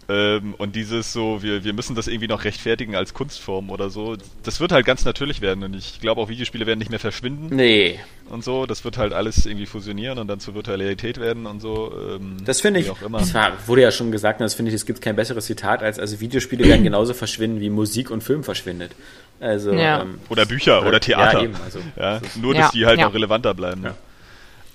ähm, 0.10 0.54
und 0.58 0.76
dieses 0.76 1.14
so, 1.14 1.42
wir, 1.42 1.64
wir 1.64 1.74
müssen 1.74 1.96
das 1.96 2.08
irgendwie 2.08 2.28
noch 2.28 2.44
rechtfertigen 2.44 2.96
als 2.96 3.14
Kunstform 3.14 3.70
oder 3.70 3.90
so, 3.90 4.18
das 4.44 4.60
wird 4.60 4.72
halt 4.72 4.86
ganz 4.86 5.06
natürlich 5.06 5.42
werden. 5.42 5.64
Und 5.64 5.76
ich 5.76 6.02
glaube 6.02 6.20
auch 6.22 6.30
Videospiele 6.30 6.66
werden 6.66 6.80
nicht 6.80 6.90
mehr 6.90 7.00
verschwinden. 7.00 7.56
Nee. 7.56 8.00
Und 8.30 8.44
so, 8.44 8.66
das 8.66 8.84
wird 8.84 8.98
halt 8.98 9.14
alles 9.14 9.46
irgendwie 9.46 9.66
fusionieren 9.66 10.20
und 10.20 10.28
dann 10.28 10.40
zur 10.40 10.56
Virtualität 10.56 11.20
werden 11.20 11.46
und 11.46 11.62
so. 11.62 11.94
Ähm, 12.16 12.38
das 12.44 12.62
finde 12.62 12.82
ich, 12.82 12.90
auch 12.90 13.02
immer. 13.02 13.20
das 13.20 13.34
war, 13.34 13.52
wurde 13.68 13.82
ja 13.82 13.92
schon 13.92 14.12
gesagt, 14.12 14.40
und 14.40 14.44
das 14.44 14.56
finde 14.56 14.70
ich, 14.70 14.76
es 14.76 14.86
gibt 14.86 15.02
kein 15.02 15.16
besseres 15.16 15.46
Zitat 15.46 15.82
als, 15.82 16.00
also 16.00 16.20
Videospiele 16.20 16.66
werden 16.66 16.84
genauso 16.84 17.14
verschwinden, 17.14 17.62
wie 17.62 17.70
Musik 17.70 18.12
und 18.12 18.24
Film 18.24 18.44
verschwindet. 18.44 18.92
Also, 19.40 19.74
ja. 19.74 20.02
ähm, 20.02 20.20
oder 20.30 20.46
Bücher 20.46 20.80
oder, 20.80 20.90
oder 20.90 21.00
Theater. 21.00 21.40
Ja, 21.40 21.44
eben, 21.44 21.56
also, 21.64 21.80
ja, 21.96 22.22
nur, 22.42 22.54
dass 22.54 22.66
ja, 22.66 22.72
die 22.74 22.86
halt 22.86 23.00
ja. 23.00 23.06
noch 23.06 23.14
relevanter 23.14 23.54
bleiben. 23.54 23.88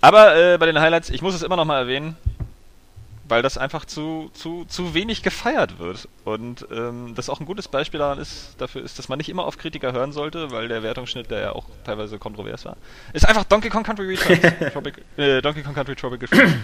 Aber 0.01 0.37
äh, 0.37 0.59
bei 0.59 0.67
den 0.67 0.79
Highlights, 0.79 1.11
ich 1.11 1.23
muss 1.23 1.35
es 1.35 1.43
immer 1.43 1.57
noch 1.57 1.65
mal 1.65 1.81
erwähnen, 1.81 2.17
weil 3.29 3.43
das 3.43 3.59
einfach 3.59 3.85
zu, 3.85 4.31
zu, 4.33 4.65
zu 4.65 4.95
wenig 4.95 5.23
gefeiert 5.23 5.79
wird. 5.79 6.09
Und 6.25 6.67
ähm, 6.71 7.15
das 7.15 7.29
auch 7.29 7.41
ein 7.41 7.47
gutes 7.47 7.69
Beispiel 7.69 7.99
daran 7.99 8.19
ist, 8.19 8.55
dafür 8.59 8.83
ist, 8.83 8.99
dass 8.99 9.09
man 9.09 9.19
nicht 9.19 9.29
immer 9.29 9.45
auf 9.45 9.59
Kritiker 9.59 9.93
hören 9.93 10.13
sollte, 10.13 10.51
weil 10.51 10.69
der 10.69 10.83
Wertungsschnitt, 10.83 11.31
der 11.31 11.41
ja 11.41 11.53
auch 11.53 11.67
teilweise 11.85 12.19
kontrovers 12.19 12.65
war, 12.65 12.77
ist 13.13 13.29
einfach 13.29 13.45
Donkey 13.45 13.69
Kong 13.69 13.83
Country 13.83 14.07
Returns. 14.07 14.73
Tropic, 14.73 15.03
äh, 15.17 15.43
Donkey 15.43 15.63
Kong 15.63 15.75
Country 15.75 15.95
Tropical 15.95 16.29
Freeze. 16.29 16.59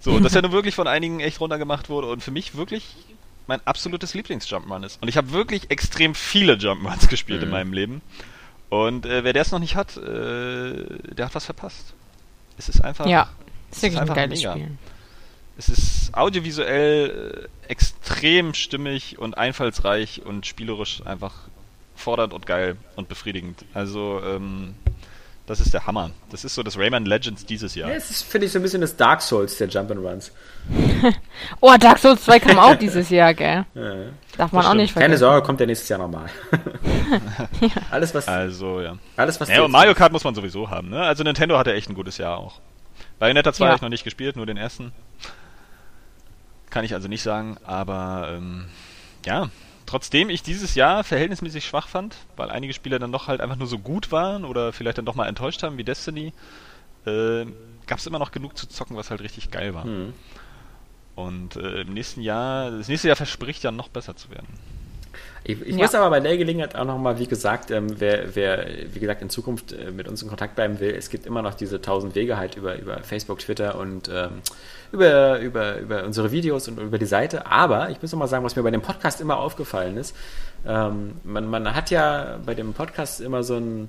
So, 0.00 0.18
dass 0.20 0.34
er 0.34 0.42
nun 0.42 0.52
wirklich 0.52 0.74
von 0.74 0.86
einigen 0.86 1.20
echt 1.20 1.40
runtergemacht 1.40 1.88
wurde 1.88 2.08
und 2.08 2.22
für 2.22 2.30
mich 2.30 2.56
wirklich 2.56 2.94
mein 3.48 3.60
absolutes 3.66 4.14
Lieblings-Jumpman 4.14 4.84
ist. 4.84 5.02
Und 5.02 5.08
ich 5.08 5.16
habe 5.16 5.32
wirklich 5.32 5.70
extrem 5.70 6.14
viele 6.14 6.54
Jumpmans 6.54 7.08
gespielt 7.08 7.40
mhm. 7.40 7.46
in 7.46 7.50
meinem 7.50 7.72
Leben. 7.72 8.02
Und 8.68 9.06
äh, 9.06 9.24
wer 9.24 9.32
das 9.32 9.50
noch 9.50 9.58
nicht 9.58 9.74
hat, 9.74 9.96
äh, 9.96 10.00
der 10.02 11.26
hat 11.26 11.34
was 11.34 11.46
verpasst. 11.46 11.94
Es 12.58 12.68
ist 12.68 12.82
einfach. 12.84 13.06
Ja, 13.06 13.30
ist 13.70 13.82
wirklich 13.82 14.00
ein 14.00 14.14
geiles 14.14 14.40
mega. 14.40 14.52
Spiel. 14.52 14.70
Es 15.58 15.68
ist 15.68 16.14
audiovisuell 16.14 17.48
äh, 17.66 17.70
extrem 17.70 18.54
stimmig 18.54 19.18
und 19.18 19.36
einfallsreich 19.36 20.22
und 20.24 20.46
spielerisch 20.46 21.04
einfach 21.04 21.34
fordernd 21.96 22.32
und 22.32 22.46
geil 22.46 22.76
und 22.94 23.08
befriedigend. 23.08 23.64
Also, 23.74 24.22
ähm, 24.24 24.76
das 25.46 25.60
ist 25.60 25.74
der 25.74 25.84
Hammer. 25.86 26.12
Das 26.30 26.44
ist 26.44 26.54
so 26.54 26.62
das 26.62 26.78
Rayman 26.78 27.06
Legends 27.06 27.44
dieses 27.44 27.74
Jahr. 27.74 27.88
Ja, 27.88 27.96
das 27.96 28.08
ist, 28.08 28.22
finde 28.22 28.46
ich, 28.46 28.52
so 28.52 28.60
ein 28.60 28.62
bisschen 28.62 28.82
das 28.82 28.96
Dark 28.96 29.20
Souls 29.20 29.58
der 29.58 29.68
Jump'n'Runs. 29.68 30.30
oh, 31.60 31.74
Dark 31.80 31.98
Souls 31.98 32.22
2 32.24 32.38
kam 32.38 32.58
auch 32.60 32.76
dieses 32.76 33.10
Jahr, 33.10 33.34
gell? 33.34 33.64
Ja, 33.74 33.94
Darf 34.36 34.52
man 34.52 34.64
auch 34.64 34.74
nicht 34.74 34.92
vergessen. 34.92 35.10
Keine 35.10 35.18
Sorge, 35.18 35.44
kommt 35.44 35.58
der 35.58 35.66
nächstes 35.66 35.88
Jahr 35.88 35.98
nochmal. 35.98 36.26
ja. 37.60 37.68
Alles, 37.90 38.14
was. 38.14 38.28
Also, 38.28 38.80
ja. 38.80 38.96
Alles, 39.16 39.40
was. 39.40 39.48
Ja, 39.48 39.66
Mario 39.66 39.94
Kart 39.94 40.12
muss 40.12 40.22
man 40.22 40.36
sowieso 40.36 40.70
haben, 40.70 40.90
ne? 40.90 41.02
Also, 41.02 41.24
Nintendo 41.24 41.58
hatte 41.58 41.72
echt 41.72 41.90
ein 41.90 41.94
gutes 41.94 42.18
Jahr 42.18 42.36
auch. 42.36 42.60
Bayonetta 43.18 43.52
2 43.52 43.64
ja. 43.64 43.68
habe 43.70 43.76
ich 43.76 43.82
noch 43.82 43.88
nicht 43.88 44.04
gespielt, 44.04 44.36
nur 44.36 44.46
den 44.46 44.56
ersten. 44.56 44.92
Kann 46.70 46.84
ich 46.84 46.94
also 46.94 47.08
nicht 47.08 47.22
sagen, 47.22 47.56
aber 47.64 48.30
ähm, 48.36 48.66
ja, 49.24 49.50
trotzdem 49.86 50.30
ich 50.30 50.42
dieses 50.42 50.74
Jahr 50.74 51.02
verhältnismäßig 51.02 51.64
schwach 51.64 51.88
fand, 51.88 52.16
weil 52.36 52.50
einige 52.50 52.74
Spiele 52.74 52.98
dann 52.98 53.12
doch 53.12 53.26
halt 53.26 53.40
einfach 53.40 53.56
nur 53.56 53.66
so 53.66 53.78
gut 53.78 54.12
waren 54.12 54.44
oder 54.44 54.72
vielleicht 54.72 54.98
dann 54.98 55.06
doch 55.06 55.14
mal 55.14 55.26
enttäuscht 55.26 55.62
haben 55.62 55.78
wie 55.78 55.84
Destiny, 55.84 56.32
äh, 57.06 57.46
gab 57.86 57.98
es 57.98 58.06
immer 58.06 58.18
noch 58.18 58.32
genug 58.32 58.56
zu 58.56 58.68
zocken, 58.68 58.96
was 58.96 59.10
halt 59.10 59.22
richtig 59.22 59.50
geil 59.50 59.74
war. 59.74 59.86
Mhm. 59.86 60.12
Und 61.16 61.56
äh, 61.56 61.80
im 61.80 61.94
nächsten 61.94 62.20
Jahr, 62.20 62.70
das 62.70 62.88
nächste 62.88 63.08
Jahr 63.08 63.16
verspricht 63.16 63.64
ja 63.64 63.72
noch 63.72 63.88
besser 63.88 64.14
zu 64.14 64.30
werden. 64.30 64.46
Ich, 65.42 65.60
ich 65.62 65.68
ja. 65.68 65.76
muss 65.78 65.94
aber 65.94 66.10
bei 66.10 66.20
der 66.20 66.36
Gelegenheit 66.36 66.76
auch 66.76 66.84
nochmal, 66.84 67.18
wie 67.18 67.26
gesagt, 67.26 67.70
ähm, 67.70 67.86
wer, 67.98 68.36
wer, 68.36 68.66
wie 68.92 69.00
gesagt, 69.00 69.22
in 69.22 69.30
Zukunft 69.30 69.72
äh, 69.72 69.90
mit 69.90 70.06
uns 70.06 70.22
in 70.22 70.28
Kontakt 70.28 70.54
bleiben 70.54 70.78
will, 70.78 70.94
es 70.94 71.10
gibt 71.10 71.26
immer 71.26 71.42
noch 71.42 71.54
diese 71.54 71.80
tausend 71.80 72.14
Wege 72.14 72.36
halt 72.36 72.56
über, 72.56 72.78
über 72.78 73.02
Facebook, 73.02 73.38
Twitter 73.38 73.78
und 73.78 74.08
ähm, 74.12 74.42
über, 74.92 75.38
über, 75.40 75.78
über 75.78 76.04
unsere 76.04 76.32
Videos 76.32 76.68
und 76.68 76.78
über 76.78 76.98
die 76.98 77.06
Seite. 77.06 77.46
Aber 77.46 77.90
ich 77.90 78.00
muss 78.00 78.12
nochmal 78.12 78.28
sagen, 78.28 78.44
was 78.44 78.56
mir 78.56 78.62
bei 78.62 78.70
dem 78.70 78.82
Podcast 78.82 79.20
immer 79.20 79.38
aufgefallen 79.38 79.96
ist, 79.96 80.14
ähm, 80.66 81.12
man, 81.24 81.46
man 81.48 81.74
hat 81.74 81.90
ja 81.90 82.38
bei 82.44 82.54
dem 82.54 82.72
Podcast 82.72 83.20
immer 83.20 83.42
so 83.42 83.56
ein, 83.56 83.88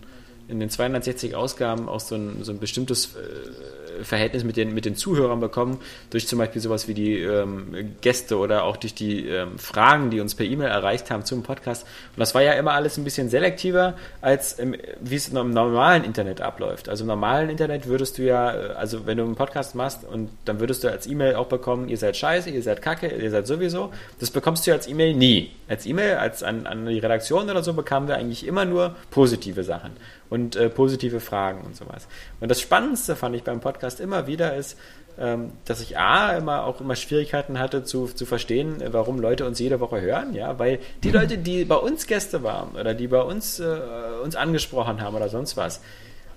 in 0.49 0.59
den 0.59 0.69
260 0.69 1.35
Ausgaben 1.35 1.87
auch 1.87 1.99
so 1.99 2.15
ein, 2.15 2.43
so 2.43 2.51
ein 2.51 2.59
bestimmtes 2.59 3.15
äh, 3.15 4.03
Verhältnis 4.03 4.43
mit 4.43 4.57
den, 4.57 4.73
mit 4.73 4.85
den 4.85 4.95
Zuhörern 4.95 5.39
bekommen, 5.39 5.79
durch 6.09 6.27
zum 6.27 6.39
Beispiel 6.39 6.61
sowas 6.61 6.87
wie 6.87 6.93
die 6.93 7.19
ähm, 7.19 7.95
Gäste 8.01 8.37
oder 8.37 8.63
auch 8.63 8.77
durch 8.77 8.93
die 8.93 9.27
ähm, 9.27 9.57
Fragen, 9.57 10.09
die 10.09 10.19
uns 10.19 10.35
per 10.35 10.45
E-Mail 10.45 10.69
erreicht 10.69 11.11
haben 11.11 11.25
zum 11.25 11.43
Podcast. 11.43 11.83
Und 11.83 12.19
das 12.19 12.33
war 12.35 12.41
ja 12.41 12.53
immer 12.53 12.73
alles 12.73 12.97
ein 12.97 13.03
bisschen 13.03 13.29
selektiver, 13.29 13.95
als 14.21 14.53
im, 14.53 14.75
wie 14.99 15.15
es 15.15 15.29
im 15.29 15.51
normalen 15.51 16.03
Internet 16.03 16.41
abläuft. 16.41 16.89
Also 16.89 17.03
im 17.03 17.07
normalen 17.07 17.49
Internet 17.49 17.87
würdest 17.87 18.17
du 18.17 18.23
ja, 18.23 18.53
äh, 18.53 18.73
also 18.73 19.05
wenn 19.05 19.17
du 19.17 19.23
einen 19.23 19.35
Podcast 19.35 19.75
machst 19.75 20.03
und 20.03 20.29
dann 20.45 20.59
würdest 20.59 20.83
du 20.83 20.89
als 20.89 21.07
E-Mail 21.07 21.35
auch 21.35 21.47
bekommen, 21.47 21.89
ihr 21.89 21.97
seid 21.97 22.17
scheiße, 22.17 22.49
ihr 22.49 22.63
seid 22.63 22.81
kacke, 22.81 23.07
ihr 23.07 23.31
seid 23.31 23.47
sowieso. 23.47 23.91
Das 24.19 24.31
bekommst 24.31 24.65
du 24.67 24.71
als 24.71 24.87
E-Mail 24.87 25.13
nie. 25.13 25.51
Als 25.67 25.85
E-Mail, 25.85 26.15
als 26.15 26.43
an, 26.43 26.65
an 26.65 26.85
die 26.85 26.99
Redaktion 26.99 27.49
oder 27.49 27.63
so 27.63 27.73
bekamen 27.73 28.07
wir 28.07 28.15
eigentlich 28.15 28.45
immer 28.45 28.65
nur 28.65 28.95
positive 29.11 29.63
Sachen. 29.63 29.91
Und 30.29 30.55
äh, 30.55 30.69
positive 30.69 31.19
Fragen 31.19 31.61
und 31.61 31.75
sowas. 31.75 32.07
Und 32.39 32.49
das 32.49 32.61
Spannendste 32.61 33.15
fand 33.15 33.35
ich 33.35 33.43
beim 33.43 33.61
Podcast 33.61 33.99
immer 33.99 34.27
wieder 34.27 34.55
ist, 34.55 34.77
ähm, 35.19 35.51
dass 35.65 35.81
ich 35.81 35.97
A, 35.97 36.37
immer 36.37 36.63
auch 36.63 36.79
immer 36.81 36.95
Schwierigkeiten 36.95 37.59
hatte 37.59 37.83
zu, 37.83 38.05
zu 38.05 38.25
verstehen, 38.25 38.81
warum 38.91 39.19
Leute 39.19 39.45
uns 39.45 39.59
jede 39.59 39.79
Woche 39.79 39.99
hören, 39.99 40.33
ja, 40.33 40.59
weil 40.59 40.79
die 41.03 41.11
Leute, 41.11 41.37
die 41.37 41.65
bei 41.65 41.75
uns 41.75 42.07
Gäste 42.07 42.43
waren 42.43 42.75
oder 42.75 42.93
die 42.93 43.07
bei 43.07 43.21
uns 43.21 43.59
äh, 43.59 43.79
uns 44.23 44.35
angesprochen 44.35 45.01
haben 45.01 45.15
oder 45.15 45.27
sonst 45.27 45.57
was, 45.57 45.81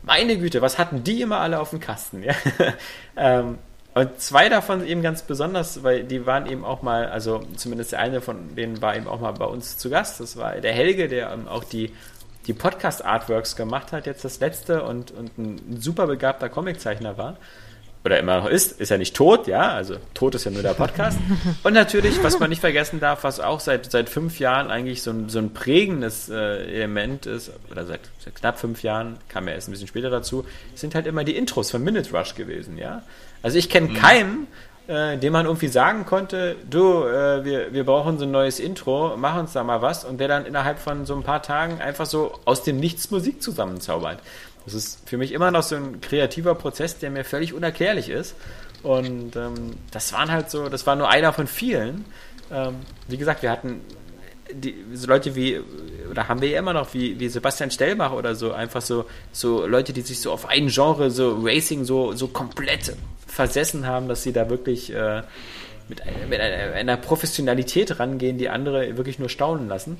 meine 0.02 0.36
Güte, 0.36 0.62
was 0.62 0.78
hatten 0.78 1.04
die 1.04 1.20
immer 1.20 1.38
alle 1.38 1.60
auf 1.60 1.70
dem 1.70 1.80
Kasten, 1.80 2.24
ja. 2.24 2.34
ähm, 3.16 3.58
und 3.94 4.20
zwei 4.20 4.48
davon 4.48 4.86
eben 4.86 5.02
ganz 5.02 5.22
besonders, 5.22 5.82
weil 5.82 6.04
die 6.04 6.24
waren 6.24 6.46
eben 6.46 6.64
auch 6.64 6.82
mal, 6.82 7.06
also 7.06 7.42
zumindest 7.56 7.92
der 7.92 7.98
eine 7.98 8.22
von 8.22 8.56
denen 8.56 8.80
war 8.80 8.96
eben 8.96 9.06
auch 9.06 9.20
mal 9.20 9.32
bei 9.32 9.44
uns 9.44 9.76
zu 9.76 9.90
Gast. 9.90 10.18
Das 10.18 10.38
war 10.38 10.54
der 10.56 10.72
Helge, 10.72 11.08
der 11.08 11.30
ähm, 11.30 11.46
auch 11.46 11.62
die, 11.62 11.92
die 12.46 12.52
Podcast-Artworks 12.52 13.56
gemacht 13.56 13.92
hat, 13.92 14.06
jetzt 14.06 14.24
das 14.24 14.40
letzte 14.40 14.82
und, 14.82 15.10
und 15.12 15.38
ein 15.38 15.80
super 15.80 16.06
begabter 16.06 16.48
Comiczeichner 16.48 17.16
war 17.16 17.36
oder 18.04 18.18
immer 18.18 18.40
noch 18.40 18.46
ist, 18.46 18.80
ist 18.80 18.88
ja 18.88 18.98
nicht 18.98 19.14
tot, 19.14 19.46
ja, 19.46 19.72
also 19.72 19.96
tot 20.12 20.34
ist 20.34 20.44
ja 20.44 20.50
nur 20.50 20.62
der 20.62 20.74
Podcast. 20.74 21.18
Und 21.62 21.72
natürlich, 21.72 22.20
was 22.22 22.40
man 22.40 22.50
nicht 22.50 22.60
vergessen 22.60 22.98
darf, 22.98 23.22
was 23.22 23.38
auch 23.38 23.60
seit, 23.60 23.90
seit 23.92 24.08
fünf 24.08 24.40
Jahren 24.40 24.70
eigentlich 24.70 25.02
so 25.02 25.12
ein, 25.12 25.28
so 25.28 25.38
ein 25.38 25.54
prägendes 25.54 26.28
äh, 26.28 26.34
Element 26.34 27.26
ist, 27.26 27.52
oder 27.70 27.86
seit, 27.86 28.00
seit, 28.18 28.34
knapp 28.34 28.58
fünf 28.58 28.82
Jahren, 28.82 29.18
kam 29.28 29.46
ja 29.46 29.54
erst 29.54 29.68
ein 29.68 29.72
bisschen 29.72 29.86
später 29.86 30.10
dazu, 30.10 30.44
sind 30.74 30.96
halt 30.96 31.06
immer 31.06 31.22
die 31.22 31.36
Intros 31.36 31.70
von 31.70 31.84
Minute 31.84 32.10
Rush 32.10 32.34
gewesen, 32.34 32.76
ja. 32.76 33.02
Also 33.40 33.56
ich 33.56 33.68
kenne 33.68 33.88
mhm. 33.88 33.94
keinen, 33.94 34.46
äh, 34.88 35.16
dem 35.16 35.32
man 35.32 35.46
irgendwie 35.46 35.68
sagen 35.68 36.04
konnte, 36.04 36.56
du, 36.68 37.04
äh, 37.04 37.44
wir, 37.44 37.72
wir 37.72 37.84
brauchen 37.84 38.18
so 38.18 38.24
ein 38.24 38.30
neues 38.30 38.58
Intro, 38.58 39.16
mach 39.16 39.38
uns 39.38 39.52
da 39.52 39.62
mal 39.62 39.80
was 39.80 40.04
und 40.04 40.18
der 40.18 40.28
dann 40.28 40.44
innerhalb 40.46 40.78
von 40.78 41.06
so 41.06 41.14
ein 41.14 41.22
paar 41.22 41.42
Tagen 41.42 41.80
einfach 41.80 42.06
so 42.06 42.38
aus 42.44 42.64
dem 42.64 42.78
Nichts 42.78 43.10
Musik 43.10 43.42
zusammenzaubert. 43.42 44.18
Das 44.64 44.74
ist 44.74 45.08
für 45.08 45.16
mich 45.16 45.32
immer 45.32 45.50
noch 45.50 45.62
so 45.62 45.76
ein 45.76 46.00
kreativer 46.00 46.54
Prozess, 46.54 46.98
der 46.98 47.10
mir 47.10 47.24
völlig 47.24 47.54
unerklärlich 47.54 48.08
ist. 48.08 48.34
Und 48.82 49.36
ähm, 49.36 49.76
das 49.90 50.12
waren 50.12 50.30
halt 50.30 50.50
so, 50.50 50.68
das 50.68 50.86
war 50.86 50.96
nur 50.96 51.08
einer 51.08 51.32
von 51.32 51.46
vielen. 51.46 52.04
Ähm, 52.50 52.76
wie 53.08 53.16
gesagt, 53.16 53.42
wir 53.42 53.50
hatten 53.50 53.80
die, 54.54 54.74
so 54.94 55.06
Leute 55.06 55.34
wie, 55.34 55.60
oder 56.10 56.28
haben 56.28 56.40
wir 56.40 56.48
ja 56.48 56.58
immer 56.58 56.72
noch, 56.72 56.94
wie, 56.94 57.18
wie 57.18 57.28
Sebastian 57.28 57.70
Stellbach 57.70 58.12
oder 58.12 58.34
so, 58.34 58.52
einfach 58.52 58.82
so, 58.82 59.06
so 59.32 59.66
Leute, 59.66 59.92
die 59.92 60.02
sich 60.02 60.20
so 60.20 60.32
auf 60.32 60.48
ein 60.48 60.68
Genre, 60.68 61.10
so 61.10 61.38
Racing, 61.42 61.84
so, 61.84 62.12
so 62.12 62.28
komplett 62.28 62.94
versessen 63.26 63.86
haben, 63.86 64.08
dass 64.08 64.22
sie 64.22 64.32
da 64.32 64.48
wirklich 64.50 64.92
äh, 64.94 65.22
mit, 65.88 66.02
mit 66.28 66.40
einer, 66.40 66.74
einer 66.74 66.96
Professionalität 66.96 67.98
rangehen, 67.98 68.38
die 68.38 68.48
andere 68.48 68.96
wirklich 68.96 69.18
nur 69.18 69.28
staunen 69.28 69.68
lassen. 69.68 69.98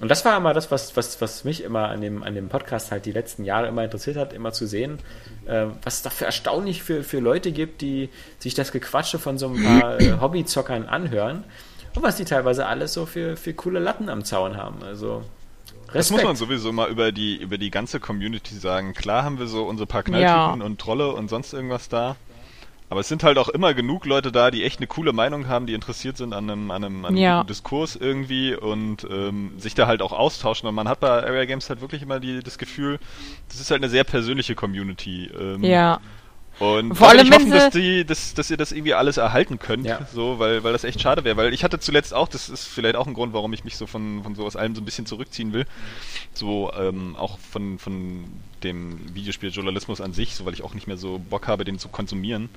Und 0.00 0.10
das 0.10 0.24
war 0.24 0.36
immer 0.36 0.52
das, 0.52 0.70
was, 0.70 0.96
was, 0.96 1.20
was 1.20 1.44
mich 1.44 1.62
immer 1.62 1.88
an 1.88 2.00
dem, 2.00 2.24
an 2.24 2.34
dem 2.34 2.48
Podcast 2.48 2.90
halt 2.90 3.06
die 3.06 3.12
letzten 3.12 3.44
Jahre 3.44 3.68
immer 3.68 3.84
interessiert 3.84 4.16
hat, 4.16 4.32
immer 4.32 4.52
zu 4.52 4.66
sehen, 4.66 4.98
äh, 5.46 5.66
was 5.82 5.96
es 5.96 6.02
da 6.02 6.10
für 6.10 6.24
erstaunlich 6.24 6.82
für, 6.82 7.04
für 7.04 7.20
Leute 7.20 7.52
gibt, 7.52 7.80
die 7.80 8.10
sich 8.38 8.54
das 8.54 8.72
Gequatsche 8.72 9.18
von 9.18 9.38
so 9.38 9.48
ein 9.48 9.62
paar 9.62 10.00
äh, 10.00 10.20
Hobbyzockern 10.20 10.86
anhören 10.86 11.44
und 11.94 12.02
was 12.02 12.16
die 12.16 12.24
teilweise 12.24 12.66
alles 12.66 12.92
so 12.92 13.06
für, 13.06 13.36
für 13.36 13.54
coole 13.54 13.78
Latten 13.78 14.08
am 14.08 14.24
Zaun 14.24 14.56
haben. 14.56 14.82
Also 14.82 15.22
Respekt. 15.94 15.94
Das 15.94 16.10
muss 16.10 16.24
man 16.24 16.36
sowieso 16.36 16.72
mal 16.72 16.90
über 16.90 17.12
die, 17.12 17.36
über 17.36 17.56
die 17.56 17.70
ganze 17.70 18.00
Community 18.00 18.56
sagen. 18.56 18.94
Klar 18.94 19.22
haben 19.22 19.38
wir 19.38 19.46
so 19.46 19.64
unsere 19.64 19.86
paar 19.86 20.02
Knalltypen 20.02 20.60
ja. 20.60 20.66
und 20.66 20.80
Trolle 20.80 21.12
und 21.12 21.28
sonst 21.28 21.52
irgendwas 21.52 21.88
da. 21.88 22.16
Aber 22.90 23.00
es 23.00 23.08
sind 23.08 23.24
halt 23.24 23.38
auch 23.38 23.48
immer 23.48 23.74
genug 23.74 24.04
Leute 24.04 24.30
da, 24.30 24.50
die 24.50 24.62
echt 24.62 24.78
eine 24.78 24.86
coole 24.86 25.12
Meinung 25.12 25.48
haben, 25.48 25.66
die 25.66 25.74
interessiert 25.74 26.16
sind 26.16 26.32
an 26.32 26.50
einem, 26.50 26.70
an 26.70 26.84
einem, 26.84 27.04
an 27.04 27.12
einem 27.12 27.16
ja. 27.16 27.44
Diskurs 27.44 27.96
irgendwie 27.96 28.54
und 28.54 29.06
ähm, 29.10 29.52
sich 29.58 29.74
da 29.74 29.86
halt 29.86 30.02
auch 30.02 30.12
austauschen. 30.12 30.68
Und 30.68 30.74
man 30.74 30.88
hat 30.88 31.00
bei 31.00 31.08
Area 31.08 31.44
Games 31.44 31.68
halt 31.70 31.80
wirklich 31.80 32.02
immer 32.02 32.20
die, 32.20 32.40
das 32.40 32.58
Gefühl, 32.58 32.98
das 33.48 33.60
ist 33.60 33.70
halt 33.70 33.82
eine 33.82 33.88
sehr 33.88 34.04
persönliche 34.04 34.54
Community. 34.54 35.26
Ähm, 35.26 35.64
ja. 35.64 36.00
Und 36.60 36.94
vor 36.94 37.08
allem 37.08 37.26
ich 37.26 37.32
hoffen, 37.32 37.50
dass, 37.50 37.70
die, 37.70 38.04
dass, 38.04 38.34
dass 38.34 38.50
ihr 38.50 38.56
das 38.56 38.70
irgendwie 38.70 38.94
alles 38.94 39.16
erhalten 39.16 39.58
könnt, 39.58 39.86
ja. 39.86 40.06
so, 40.12 40.38
weil, 40.38 40.62
weil 40.62 40.72
das 40.72 40.84
echt 40.84 41.00
schade 41.00 41.24
wäre. 41.24 41.36
Weil 41.36 41.52
ich 41.52 41.64
hatte 41.64 41.80
zuletzt 41.80 42.14
auch, 42.14 42.28
das 42.28 42.48
ist 42.48 42.66
vielleicht 42.66 42.96
auch 42.96 43.06
ein 43.06 43.14
Grund, 43.14 43.32
warum 43.32 43.52
ich 43.52 43.64
mich 43.64 43.76
so 43.76 43.86
von, 43.86 44.22
von 44.22 44.34
so 44.34 44.46
aus 44.46 44.54
allem 44.54 44.74
so 44.74 44.80
ein 44.80 44.84
bisschen 44.84 45.06
zurückziehen 45.06 45.52
will. 45.52 45.66
So, 46.32 46.72
ähm, 46.78 47.16
auch 47.16 47.38
von, 47.38 47.78
von 47.78 48.24
dem 48.62 49.14
Videospieljournalismus 49.14 50.00
an 50.00 50.12
sich, 50.12 50.34
so 50.34 50.46
weil 50.46 50.54
ich 50.54 50.62
auch 50.62 50.74
nicht 50.74 50.86
mehr 50.86 50.96
so 50.96 51.18
Bock 51.18 51.48
habe, 51.48 51.64
den 51.64 51.78
zu 51.78 51.88
konsumieren. 51.88 52.48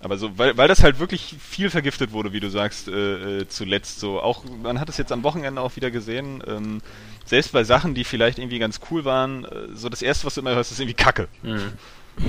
Aber 0.00 0.18
so, 0.18 0.36
weil, 0.36 0.56
weil 0.56 0.68
das 0.68 0.82
halt 0.82 0.98
wirklich 0.98 1.36
viel 1.40 1.70
vergiftet 1.70 2.12
wurde, 2.12 2.32
wie 2.32 2.40
du 2.40 2.50
sagst, 2.50 2.88
äh, 2.88 3.40
äh, 3.40 3.48
zuletzt. 3.48 4.00
So, 4.00 4.20
auch, 4.20 4.44
man 4.62 4.80
hat 4.80 4.88
es 4.88 4.98
jetzt 4.98 5.12
am 5.12 5.22
Wochenende 5.22 5.60
auch 5.60 5.76
wieder 5.76 5.90
gesehen, 5.90 6.42
ähm, 6.46 6.80
selbst 7.24 7.52
bei 7.52 7.64
Sachen, 7.64 7.94
die 7.94 8.04
vielleicht 8.04 8.38
irgendwie 8.38 8.58
ganz 8.58 8.80
cool 8.90 9.04
waren, 9.04 9.44
äh, 9.44 9.68
so 9.74 9.88
das 9.88 10.02
erste, 10.02 10.26
was 10.26 10.34
du 10.34 10.40
immer 10.40 10.54
hörst, 10.54 10.72
ist 10.72 10.80
irgendwie 10.80 10.94
Kacke. 10.94 11.28
Mhm. 11.42 11.72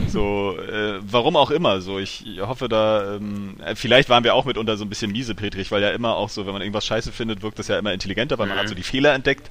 So, 0.07 0.57
äh, 0.60 0.99
warum 1.02 1.36
auch 1.36 1.52
immer. 1.52 1.82
So, 1.82 1.99
ich 1.99 2.26
hoffe 2.41 2.68
da, 2.70 3.16
ähm, 3.16 3.56
äh, 3.64 3.76
vielleicht 3.76 4.10
waren 4.10 4.24
wir 4.24 4.34
auch 4.34 4.45
mitunter 4.45 4.78
so 4.78 4.86
ein 4.86 4.90
bisschen 4.90 5.12
miese, 5.12 5.36
Petrich, 5.36 5.72
weil 5.72 5.82
ja 5.82 5.91
immer 5.91 6.16
auch 6.16 6.30
so, 6.30 6.45
wenn 6.45 6.53
man 6.53 6.62
irgendwas 6.62 6.86
scheiße 6.86 7.12
findet, 7.12 7.41
wirkt 7.41 7.60
das 7.60 7.68
ja 7.68 7.78
immer 7.78 7.94
intelligenter, 7.94 8.38
weil 8.38 8.48
mhm. 8.48 8.53
man 8.53 8.60
hat 8.60 8.70
so 8.70 8.76
die 8.76 8.84
Fehler 8.84 9.14
entdeckt. 9.14 9.49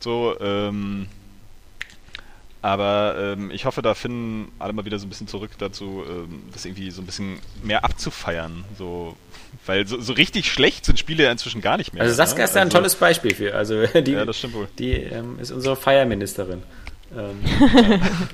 So, 0.00 0.36
ähm, 0.40 1.08
aber 2.60 3.14
ähm, 3.18 3.50
ich 3.50 3.66
hoffe, 3.66 3.82
da 3.82 3.94
finden 3.94 4.50
alle 4.58 4.72
mal 4.72 4.84
wieder 4.84 4.98
so 4.98 5.06
ein 5.06 5.08
bisschen 5.08 5.28
zurück 5.28 5.52
dazu, 5.58 6.02
ähm, 6.08 6.42
das 6.52 6.64
irgendwie 6.64 6.90
so 6.90 7.02
ein 7.02 7.06
bisschen 7.06 7.38
mehr 7.62 7.84
abzufeiern. 7.84 8.64
So, 8.76 9.16
weil 9.64 9.86
so, 9.86 10.00
so 10.00 10.12
richtig 10.12 10.50
schlecht 10.50 10.84
sind 10.84 10.98
Spiele 10.98 11.24
ja 11.24 11.30
inzwischen 11.30 11.60
gar 11.60 11.76
nicht 11.76 11.92
mehr. 11.92 12.02
Also 12.02 12.14
Saskia 12.14 12.38
ne? 12.38 12.44
ist 12.44 12.56
da 12.56 12.60
ein 12.60 12.66
also, 12.66 12.78
tolles 12.78 12.94
Beispiel 12.96 13.34
für. 13.34 13.54
Also 13.54 13.86
die, 14.00 14.12
ja, 14.12 14.24
das 14.24 14.38
stimmt 14.38 14.54
wohl. 14.54 14.68
die 14.78 14.92
ähm, 14.92 15.38
ist 15.38 15.52
unsere 15.52 15.76
Feierministerin. 15.76 16.62
Ähm, 17.16 17.40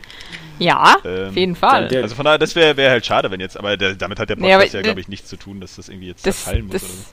Ja, 0.58 0.96
ähm, 1.04 1.28
auf 1.28 1.36
jeden 1.36 1.56
Fall. 1.56 1.88
Der, 1.88 2.02
also 2.02 2.14
von 2.14 2.24
daher, 2.24 2.38
das 2.38 2.54
wäre 2.54 2.76
wär 2.76 2.90
halt 2.90 3.04
schade, 3.04 3.30
wenn 3.30 3.40
jetzt, 3.40 3.58
aber 3.58 3.76
der, 3.76 3.94
damit 3.94 4.18
hat 4.18 4.30
der 4.30 4.36
Podcast 4.36 4.72
nee, 4.72 4.78
ja, 4.78 4.82
glaube 4.82 5.00
ich, 5.00 5.08
nichts 5.08 5.28
zu 5.28 5.36
tun, 5.36 5.60
dass 5.60 5.76
das 5.76 5.88
irgendwie 5.88 6.08
jetzt 6.08 6.26
das, 6.26 6.42
zerfallen 6.42 6.66
muss 6.66 6.72
das, 6.74 6.82
oder 6.82 6.92
so. 6.92 7.04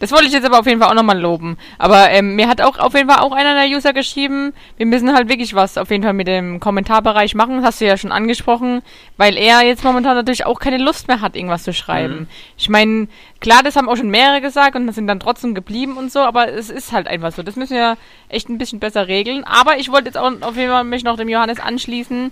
Das 0.00 0.12
wollte 0.12 0.26
ich 0.26 0.32
jetzt 0.32 0.44
aber 0.44 0.60
auf 0.60 0.66
jeden 0.66 0.80
Fall 0.80 0.90
auch 0.90 0.94
nochmal 0.94 1.18
loben. 1.18 1.58
Aber 1.76 2.10
ähm, 2.10 2.36
mir 2.36 2.48
hat 2.48 2.60
auch 2.60 2.78
auf 2.78 2.94
jeden 2.94 3.08
Fall 3.08 3.20
auch 3.20 3.32
einer 3.32 3.54
der 3.54 3.76
User 3.76 3.92
geschrieben, 3.92 4.52
wir 4.76 4.86
müssen 4.86 5.12
halt 5.12 5.28
wirklich 5.28 5.54
was 5.54 5.76
auf 5.76 5.90
jeden 5.90 6.04
Fall 6.04 6.12
mit 6.12 6.28
dem 6.28 6.60
Kommentarbereich 6.60 7.34
machen. 7.34 7.56
Das 7.56 7.64
hast 7.64 7.80
du 7.80 7.86
ja 7.86 7.96
schon 7.96 8.12
angesprochen, 8.12 8.82
weil 9.16 9.36
er 9.36 9.62
jetzt 9.62 9.82
momentan 9.82 10.14
natürlich 10.14 10.46
auch 10.46 10.60
keine 10.60 10.78
Lust 10.78 11.08
mehr 11.08 11.20
hat, 11.20 11.34
irgendwas 11.34 11.64
zu 11.64 11.72
schreiben. 11.72 12.14
Mhm. 12.14 12.26
Ich 12.56 12.68
meine, 12.68 13.08
klar, 13.40 13.62
das 13.64 13.74
haben 13.74 13.88
auch 13.88 13.96
schon 13.96 14.10
mehrere 14.10 14.40
gesagt 14.40 14.76
und 14.76 14.86
das 14.86 14.94
sind 14.94 15.08
dann 15.08 15.20
trotzdem 15.20 15.54
geblieben 15.54 15.96
und 15.96 16.12
so, 16.12 16.20
aber 16.20 16.48
es 16.48 16.70
ist 16.70 16.92
halt 16.92 17.08
einfach 17.08 17.32
so. 17.32 17.42
Das 17.42 17.56
müssen 17.56 17.74
wir 17.74 17.96
echt 18.28 18.48
ein 18.48 18.58
bisschen 18.58 18.78
besser 18.78 19.08
regeln. 19.08 19.42
Aber 19.44 19.78
ich 19.78 19.90
wollte 19.90 20.06
jetzt 20.06 20.18
auch 20.18 20.30
auf 20.42 20.56
jeden 20.56 20.70
Fall 20.70 20.84
mich 20.84 21.02
noch 21.02 21.16
dem 21.16 21.28
Johannes 21.28 21.58
anschließen 21.58 22.30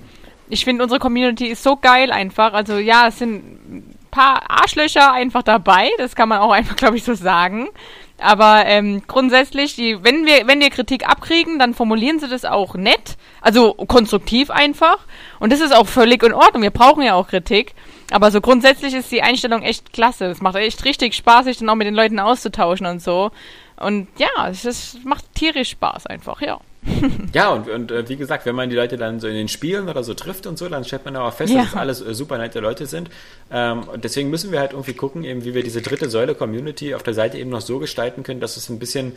ich 0.48 0.64
finde, 0.64 0.82
unsere 0.82 1.00
Community 1.00 1.46
ist 1.46 1.62
so 1.62 1.76
geil 1.76 2.12
einfach. 2.12 2.52
Also 2.52 2.78
ja, 2.78 3.08
es 3.08 3.18
sind 3.18 3.34
ein 3.34 3.96
paar 4.10 4.50
Arschlöcher 4.50 5.12
einfach 5.12 5.42
dabei. 5.42 5.90
Das 5.98 6.14
kann 6.14 6.28
man 6.28 6.38
auch 6.38 6.52
einfach, 6.52 6.76
glaube 6.76 6.96
ich, 6.96 7.04
so 7.04 7.14
sagen. 7.14 7.68
Aber 8.18 8.64
ähm, 8.64 9.02
grundsätzlich, 9.06 9.76
die, 9.76 10.02
wenn 10.02 10.24
wir, 10.24 10.46
wenn 10.46 10.60
wir 10.60 10.70
Kritik 10.70 11.06
abkriegen, 11.06 11.58
dann 11.58 11.74
formulieren 11.74 12.18
sie 12.18 12.28
das 12.28 12.46
auch 12.46 12.74
nett, 12.74 13.18
also 13.42 13.74
konstruktiv 13.74 14.50
einfach. 14.50 14.98
Und 15.38 15.52
das 15.52 15.60
ist 15.60 15.74
auch 15.74 15.86
völlig 15.86 16.22
in 16.22 16.32
Ordnung. 16.32 16.62
Wir 16.62 16.70
brauchen 16.70 17.02
ja 17.02 17.14
auch 17.14 17.28
Kritik. 17.28 17.74
Aber 18.10 18.30
so 18.30 18.40
grundsätzlich 18.40 18.94
ist 18.94 19.12
die 19.12 19.22
Einstellung 19.22 19.62
echt 19.62 19.92
klasse. 19.92 20.26
Es 20.26 20.40
macht 20.40 20.56
echt 20.56 20.84
richtig 20.84 21.14
Spaß, 21.14 21.44
sich 21.44 21.58
dann 21.58 21.68
auch 21.68 21.74
mit 21.74 21.86
den 21.86 21.94
Leuten 21.94 22.18
auszutauschen 22.18 22.86
und 22.86 23.02
so. 23.02 23.32
Und 23.76 24.08
ja, 24.16 24.48
es 24.48 24.96
macht 25.04 25.34
tierisch 25.34 25.70
Spaß 25.70 26.06
einfach, 26.06 26.40
ja. 26.40 26.58
Ja, 27.32 27.50
und, 27.50 27.68
und 27.68 27.90
äh, 27.90 28.08
wie 28.08 28.16
gesagt, 28.16 28.46
wenn 28.46 28.54
man 28.54 28.70
die 28.70 28.76
Leute 28.76 28.96
dann 28.96 29.20
so 29.20 29.26
in 29.26 29.34
den 29.34 29.48
Spielen 29.48 29.88
oder 29.88 30.04
so 30.04 30.14
trifft 30.14 30.46
und 30.46 30.58
so, 30.58 30.68
dann 30.68 30.84
stellt 30.84 31.04
man 31.04 31.16
auch 31.16 31.32
fest, 31.32 31.52
ja. 31.52 31.62
dass 31.62 31.72
das 31.72 31.80
alles 31.80 32.00
äh, 32.00 32.14
super 32.14 32.38
nette 32.38 32.60
Leute 32.60 32.86
sind. 32.86 33.10
Ähm, 33.50 33.84
und 33.84 34.04
deswegen 34.04 34.30
müssen 34.30 34.52
wir 34.52 34.60
halt 34.60 34.72
irgendwie 34.72 34.94
gucken, 34.94 35.24
eben, 35.24 35.44
wie 35.44 35.54
wir 35.54 35.62
diese 35.62 35.82
dritte 35.82 36.08
Säule 36.08 36.34
Community 36.34 36.94
auf 36.94 37.02
der 37.02 37.14
Seite 37.14 37.38
eben 37.38 37.50
noch 37.50 37.60
so 37.60 37.78
gestalten 37.78 38.22
können, 38.22 38.40
dass 38.40 38.56
es 38.56 38.68
ein 38.68 38.78
bisschen 38.78 39.12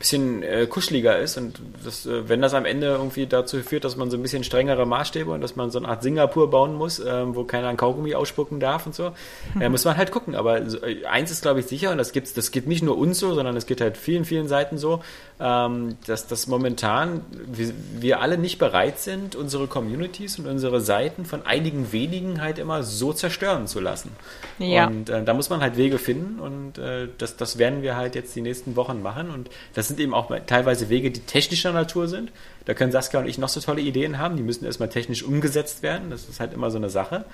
bisschen 0.00 0.42
äh, 0.42 0.66
kuscheliger 0.66 1.18
ist 1.18 1.36
und 1.36 1.60
das, 1.84 2.06
äh, 2.06 2.26
wenn 2.26 2.40
das 2.40 2.54
am 2.54 2.64
Ende 2.64 2.86
irgendwie 2.86 3.26
dazu 3.26 3.58
führt, 3.58 3.84
dass 3.84 3.96
man 3.96 4.10
so 4.10 4.16
ein 4.16 4.22
bisschen 4.22 4.42
strengere 4.44 4.86
Maßstäbe 4.86 5.30
und 5.30 5.42
dass 5.42 5.56
man 5.56 5.70
so 5.70 5.78
eine 5.78 5.88
Art 5.88 6.02
Singapur 6.02 6.48
bauen 6.48 6.74
muss, 6.74 7.00
äh, 7.00 7.34
wo 7.34 7.44
keiner 7.44 7.68
ein 7.68 7.76
Kaugummi 7.76 8.14
ausspucken 8.14 8.60
darf 8.60 8.86
und 8.86 8.94
so, 8.94 9.12
äh, 9.60 9.68
muss 9.68 9.84
man 9.84 9.98
halt 9.98 10.10
gucken. 10.10 10.34
Aber 10.34 10.62
äh, 10.62 11.04
eins 11.04 11.30
ist, 11.30 11.42
glaube 11.42 11.60
ich, 11.60 11.66
sicher 11.66 11.92
und 11.92 11.98
das 11.98 12.12
gibt's, 12.12 12.32
das 12.32 12.50
gibt 12.50 12.66
nicht 12.66 12.82
nur 12.82 12.96
uns 12.96 13.18
so, 13.18 13.34
sondern 13.34 13.54
es 13.56 13.66
geht 13.66 13.82
halt 13.82 13.98
vielen, 13.98 14.24
vielen 14.24 14.48
Seiten 14.48 14.78
so, 14.78 15.02
ähm, 15.38 15.98
dass 16.06 16.26
das 16.26 16.46
momentan 16.46 17.20
wir, 17.46 17.70
wir 17.98 18.20
alle 18.22 18.38
nicht 18.38 18.58
bereit 18.58 19.00
sind, 19.00 19.36
unsere 19.36 19.66
Communities 19.66 20.38
und 20.38 20.46
unsere 20.46 20.80
Seiten 20.80 21.26
von 21.26 21.44
einigen 21.44 21.92
wenigen 21.92 22.40
halt 22.40 22.58
immer 22.58 22.84
so 22.84 23.12
zerstören 23.12 23.66
zu 23.66 23.80
lassen. 23.80 24.12
Ja. 24.58 24.86
Und 24.86 25.10
äh, 25.10 25.22
da 25.22 25.34
muss 25.34 25.50
man 25.50 25.60
halt 25.60 25.76
Wege 25.76 25.98
finden 25.98 26.40
und 26.40 26.78
äh, 26.78 27.08
das, 27.18 27.36
das 27.36 27.58
werden 27.58 27.82
wir 27.82 27.96
halt 27.96 28.14
jetzt 28.14 28.34
die 28.34 28.40
nächsten 28.40 28.76
Wochen 28.76 29.02
machen 29.02 29.28
und 29.28 29.50
das 29.74 29.89
sind 29.90 30.00
eben 30.00 30.14
auch 30.14 30.30
teilweise 30.46 30.88
Wege, 30.88 31.10
die 31.10 31.20
technischer 31.20 31.72
Natur 31.72 32.08
sind. 32.08 32.32
Da 32.64 32.74
können 32.74 32.92
Saskia 32.92 33.20
und 33.20 33.26
ich 33.26 33.38
noch 33.38 33.48
so 33.48 33.60
tolle 33.60 33.82
Ideen 33.82 34.18
haben. 34.18 34.36
Die 34.36 34.42
müssen 34.42 34.64
erstmal 34.64 34.88
technisch 34.88 35.22
umgesetzt 35.22 35.82
werden. 35.82 36.10
Das 36.10 36.28
ist 36.28 36.40
halt 36.40 36.54
immer 36.54 36.70
so 36.70 36.78
eine 36.78 36.88
Sache. 36.88 37.24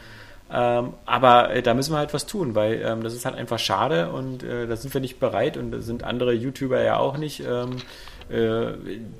Ähm, 0.50 0.94
aber 1.06 1.50
äh, 1.50 1.62
da 1.62 1.74
müssen 1.74 1.92
wir 1.92 1.98
halt 1.98 2.14
was 2.14 2.26
tun, 2.26 2.54
weil 2.54 2.80
ähm, 2.84 3.02
das 3.02 3.14
ist 3.14 3.24
halt 3.24 3.34
einfach 3.34 3.58
schade 3.58 4.10
und 4.10 4.44
äh, 4.44 4.68
da 4.68 4.76
sind 4.76 4.94
wir 4.94 5.00
nicht 5.00 5.18
bereit 5.18 5.56
und 5.56 5.72
da 5.72 5.80
sind 5.80 6.04
andere 6.04 6.32
YouTuber 6.32 6.82
ja 6.82 6.98
auch 6.98 7.16
nicht. 7.16 7.40
Ähm, 7.40 7.76
äh, 8.28 8.72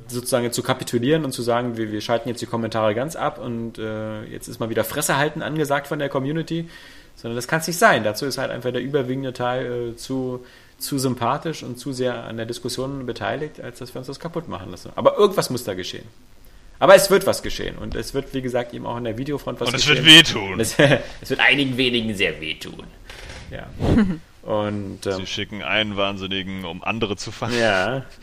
sozusagen 0.09 0.51
zu 0.51 0.65
kapitulieren 0.65 1.25
und 1.25 1.31
zu 1.31 1.43
sagen, 1.43 1.77
wir, 1.77 1.93
wir 1.93 2.01
schalten 2.01 2.29
jetzt 2.29 2.43
die 2.43 2.47
Kommentare 2.47 2.93
ganz 2.95 3.15
ab 3.15 3.39
und 3.39 3.79
äh, 3.79 4.25
jetzt 4.25 4.49
ist 4.49 4.59
mal 4.59 4.69
wieder 4.69 4.83
Fresse 4.83 5.17
halten 5.17 5.43
angesagt 5.43 5.87
von 5.87 6.01
der 6.01 6.09
Community, 6.09 6.69
sondern 7.15 7.37
das 7.37 7.47
kann 7.47 7.61
es 7.61 7.69
nicht 7.69 7.79
sein. 7.79 8.03
Dazu 8.03 8.27
ist 8.27 8.39
halt 8.39 8.51
einfach 8.51 8.73
der 8.73 8.83
überwiegende 8.83 9.33
Teil 9.33 9.91
äh, 9.91 9.97
zu, 9.97 10.45
zu 10.79 10.99
sympathisch 10.99 11.63
und 11.63 11.79
zu 11.79 11.93
sehr 11.93 12.25
an 12.25 12.37
der 12.37 12.47
Diskussion 12.47 13.07
beteiligt, 13.07 13.61
als 13.61 13.79
dass 13.79 13.95
wir 13.95 13.99
uns 13.99 14.07
das 14.09 14.21
kaputt 14.21 14.49
machen 14.49 14.71
lassen. 14.71 14.91
Aber 14.95 15.17
irgendwas 15.17 15.49
muss 15.51 15.65
da 15.65 15.75
geschehen. 15.75 16.07
Aber 16.79 16.95
es 16.95 17.11
wird 17.11 17.27
was 17.27 17.43
geschehen 17.43 17.77
und 17.79 17.95
es 17.95 18.13
wird, 18.13 18.35
wie 18.35 18.43
gesagt, 18.43 18.75
eben 18.75 18.85
auch 18.85 18.99
in 18.99 19.05
der 19.05 19.17
Videofront 19.17 19.59
was 19.61 19.69
Und 19.69 19.75
es 19.77 19.87
geschehen. 19.87 20.05
wird 20.05 20.35
wehtun. 20.35 20.61
Es, 20.61 20.79
es 21.23 21.31
wird 21.31 21.41
einigen 21.41 21.77
wenigen 21.79 22.15
sehr 22.15 22.39
wehtun. 22.41 22.85
Ja. 23.51 23.67
Und 24.43 25.07
ähm, 25.07 25.13
Sie 25.17 25.27
schicken 25.27 25.63
einen 25.63 25.97
Wahnsinnigen, 25.97 26.65
um 26.67 26.85
andere 26.85 27.17
zu 27.17 27.33
fangen. 27.33 27.59
ja. 27.59 28.05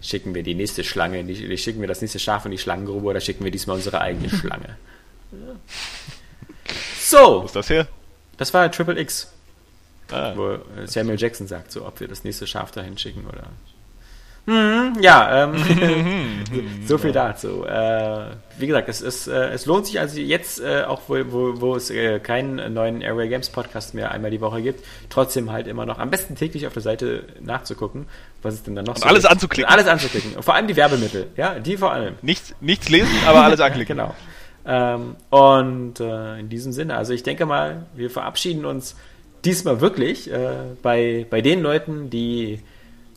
Schicken 0.00 0.34
wir 0.34 0.42
die 0.42 0.54
nächste 0.54 0.84
Schlange, 0.84 1.20
in 1.20 1.28
die, 1.28 1.56
schicken 1.56 1.80
wir 1.80 1.88
das 1.88 2.02
nächste 2.02 2.18
Schaf 2.18 2.44
in 2.44 2.50
die 2.50 2.58
Schlangengrube 2.58 3.06
oder 3.06 3.20
schicken 3.20 3.42
wir 3.42 3.50
diesmal 3.50 3.76
unsere 3.76 4.02
eigene 4.02 4.28
Schlange? 4.38 4.76
So, 7.00 7.42
Wo 7.42 7.46
ist 7.46 7.56
das 7.56 7.70
her? 7.70 7.86
das 8.36 8.52
war 8.52 8.70
Triple 8.70 8.98
X, 9.00 9.32
Ah, 10.14 10.32
wo 10.36 10.58
Samuel 10.86 11.18
Jackson 11.18 11.46
sagt, 11.46 11.72
so, 11.72 11.86
ob 11.86 12.00
wir 12.00 12.08
das 12.08 12.24
nächste 12.24 12.46
Schaf 12.46 12.70
dahin 12.70 12.96
schicken 12.98 13.26
oder. 13.26 13.44
Hm, 14.46 15.00
ja, 15.00 15.44
ähm, 15.44 16.44
so 16.86 16.98
viel 16.98 17.12
dazu. 17.12 17.64
Äh, 17.64 18.26
wie 18.58 18.66
gesagt, 18.66 18.90
es, 18.90 19.00
ist, 19.00 19.26
äh, 19.26 19.48
es 19.50 19.64
lohnt 19.64 19.86
sich 19.86 19.98
also 19.98 20.20
jetzt, 20.20 20.60
äh, 20.60 20.82
auch 20.82 21.00
wo, 21.08 21.16
wo, 21.28 21.60
wo 21.60 21.76
es 21.76 21.88
äh, 21.90 22.20
keinen 22.20 22.74
neuen 22.74 23.00
Airway 23.00 23.28
Games 23.28 23.48
Podcast 23.48 23.94
mehr 23.94 24.10
einmal 24.10 24.30
die 24.30 24.42
Woche 24.42 24.60
gibt, 24.60 24.84
trotzdem 25.08 25.50
halt 25.50 25.66
immer 25.66 25.86
noch 25.86 25.98
am 25.98 26.10
besten 26.10 26.36
täglich 26.36 26.66
auf 26.66 26.74
der 26.74 26.82
Seite 26.82 27.24
nachzugucken, 27.40 28.06
was 28.42 28.54
es 28.54 28.62
denn 28.62 28.74
dann 28.74 28.84
noch 28.84 28.96
Und 28.96 29.06
alles 29.06 29.22
gibt. 29.22 29.32
anzuklicken. 29.32 29.64
Und 29.64 29.72
alles 29.72 29.86
anzuklicken. 29.88 30.34
Und 30.36 30.42
vor 30.42 30.54
allem 30.54 30.66
die 30.66 30.76
Werbemittel, 30.76 31.28
ja, 31.36 31.58
die 31.58 31.78
vor 31.78 31.92
allem. 31.92 32.16
nichts, 32.20 32.54
nichts 32.60 32.90
lesen, 32.90 33.16
aber 33.26 33.44
alles 33.44 33.60
anklicken. 33.60 33.84
Genau. 33.94 34.14
Ähm, 34.66 35.16
und 35.28 36.00
äh, 36.00 36.38
in 36.38 36.48
diesem 36.48 36.72
Sinne, 36.72 36.96
also 36.96 37.12
ich 37.12 37.22
denke 37.22 37.44
mal, 37.44 37.84
wir 37.94 38.10
verabschieden 38.10 38.64
uns 38.64 38.96
diesmal 39.44 39.80
wirklich 39.80 40.30
äh, 40.30 40.74
bei, 40.82 41.26
bei 41.28 41.40
den 41.40 41.62
Leuten, 41.62 42.10
die 42.10 42.60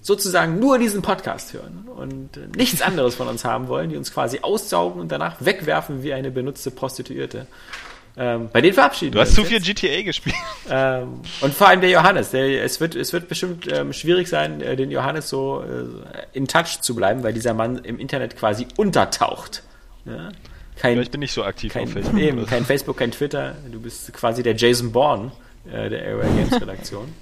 sozusagen 0.01 0.59
nur 0.59 0.79
diesen 0.79 1.01
Podcast 1.01 1.53
hören 1.53 1.87
und 1.95 2.55
nichts 2.55 2.81
anderes 2.81 3.15
von 3.15 3.27
uns 3.27 3.43
haben 3.43 3.67
wollen, 3.67 3.89
die 3.89 3.97
uns 3.97 4.13
quasi 4.13 4.39
aussaugen 4.41 5.01
und 5.01 5.11
danach 5.11 5.35
wegwerfen 5.43 6.03
wie 6.03 6.13
eine 6.13 6.31
benutzte 6.31 6.71
Prostituierte. 6.71 7.47
Ähm, 8.19 8.49
bei 8.51 8.61
denen 8.61 8.73
verabschieden 8.73 9.11
Du 9.11 9.19
hast 9.19 9.35
zu 9.35 9.41
jetzt. 9.41 9.65
viel 9.65 9.73
GTA 9.75 10.01
gespielt. 10.01 10.35
Ähm, 10.69 11.21
und 11.41 11.53
vor 11.53 11.67
allem 11.67 11.81
der 11.81 11.91
Johannes. 11.91 12.31
Der, 12.31 12.63
es, 12.63 12.81
wird, 12.81 12.95
es 12.95 13.13
wird 13.13 13.29
bestimmt 13.29 13.71
ähm, 13.71 13.93
schwierig 13.93 14.27
sein, 14.27 14.59
äh, 14.59 14.75
den 14.75 14.91
Johannes 14.91 15.29
so 15.29 15.61
äh, 15.61 15.85
in 16.33 16.47
Touch 16.47 16.81
zu 16.81 16.95
bleiben, 16.95 17.21
weil 17.23 17.33
dieser 17.33 17.53
Mann 17.53 17.77
im 17.77 17.99
Internet 17.99 18.35
quasi 18.35 18.67
untertaucht. 18.75 19.63
Ja? 20.05 20.29
Kein, 20.77 20.99
Ich 20.99 21.11
bin 21.11 21.19
nicht 21.19 21.31
so 21.31 21.43
aktiv 21.43 21.73
kein, 21.73 21.83
auf 21.83 21.93
Facebook. 21.93 22.19
Eben, 22.19 22.45
kein 22.47 22.65
Facebook, 22.65 22.97
kein 22.97 23.11
Twitter. 23.11 23.55
Du 23.71 23.79
bist 23.79 24.11
quasi 24.13 24.41
der 24.41 24.55
Jason 24.55 24.91
Bourne 24.91 25.31
äh, 25.71 25.89
der 25.89 26.03
Airway 26.03 26.27
Games 26.35 26.61
Redaktion. 26.61 27.13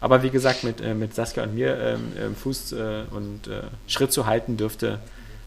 Aber 0.00 0.22
wie 0.22 0.30
gesagt, 0.30 0.64
mit, 0.64 0.80
äh, 0.80 0.94
mit 0.94 1.14
Saskia 1.14 1.44
und 1.44 1.54
mir 1.54 1.78
ähm, 1.78 2.12
ähm, 2.18 2.36
Fuß 2.36 2.72
äh, 2.72 3.02
und 3.10 3.46
äh, 3.46 3.62
Schritt 3.86 4.12
zu 4.12 4.26
halten 4.26 4.56
dürfte, 4.56 4.98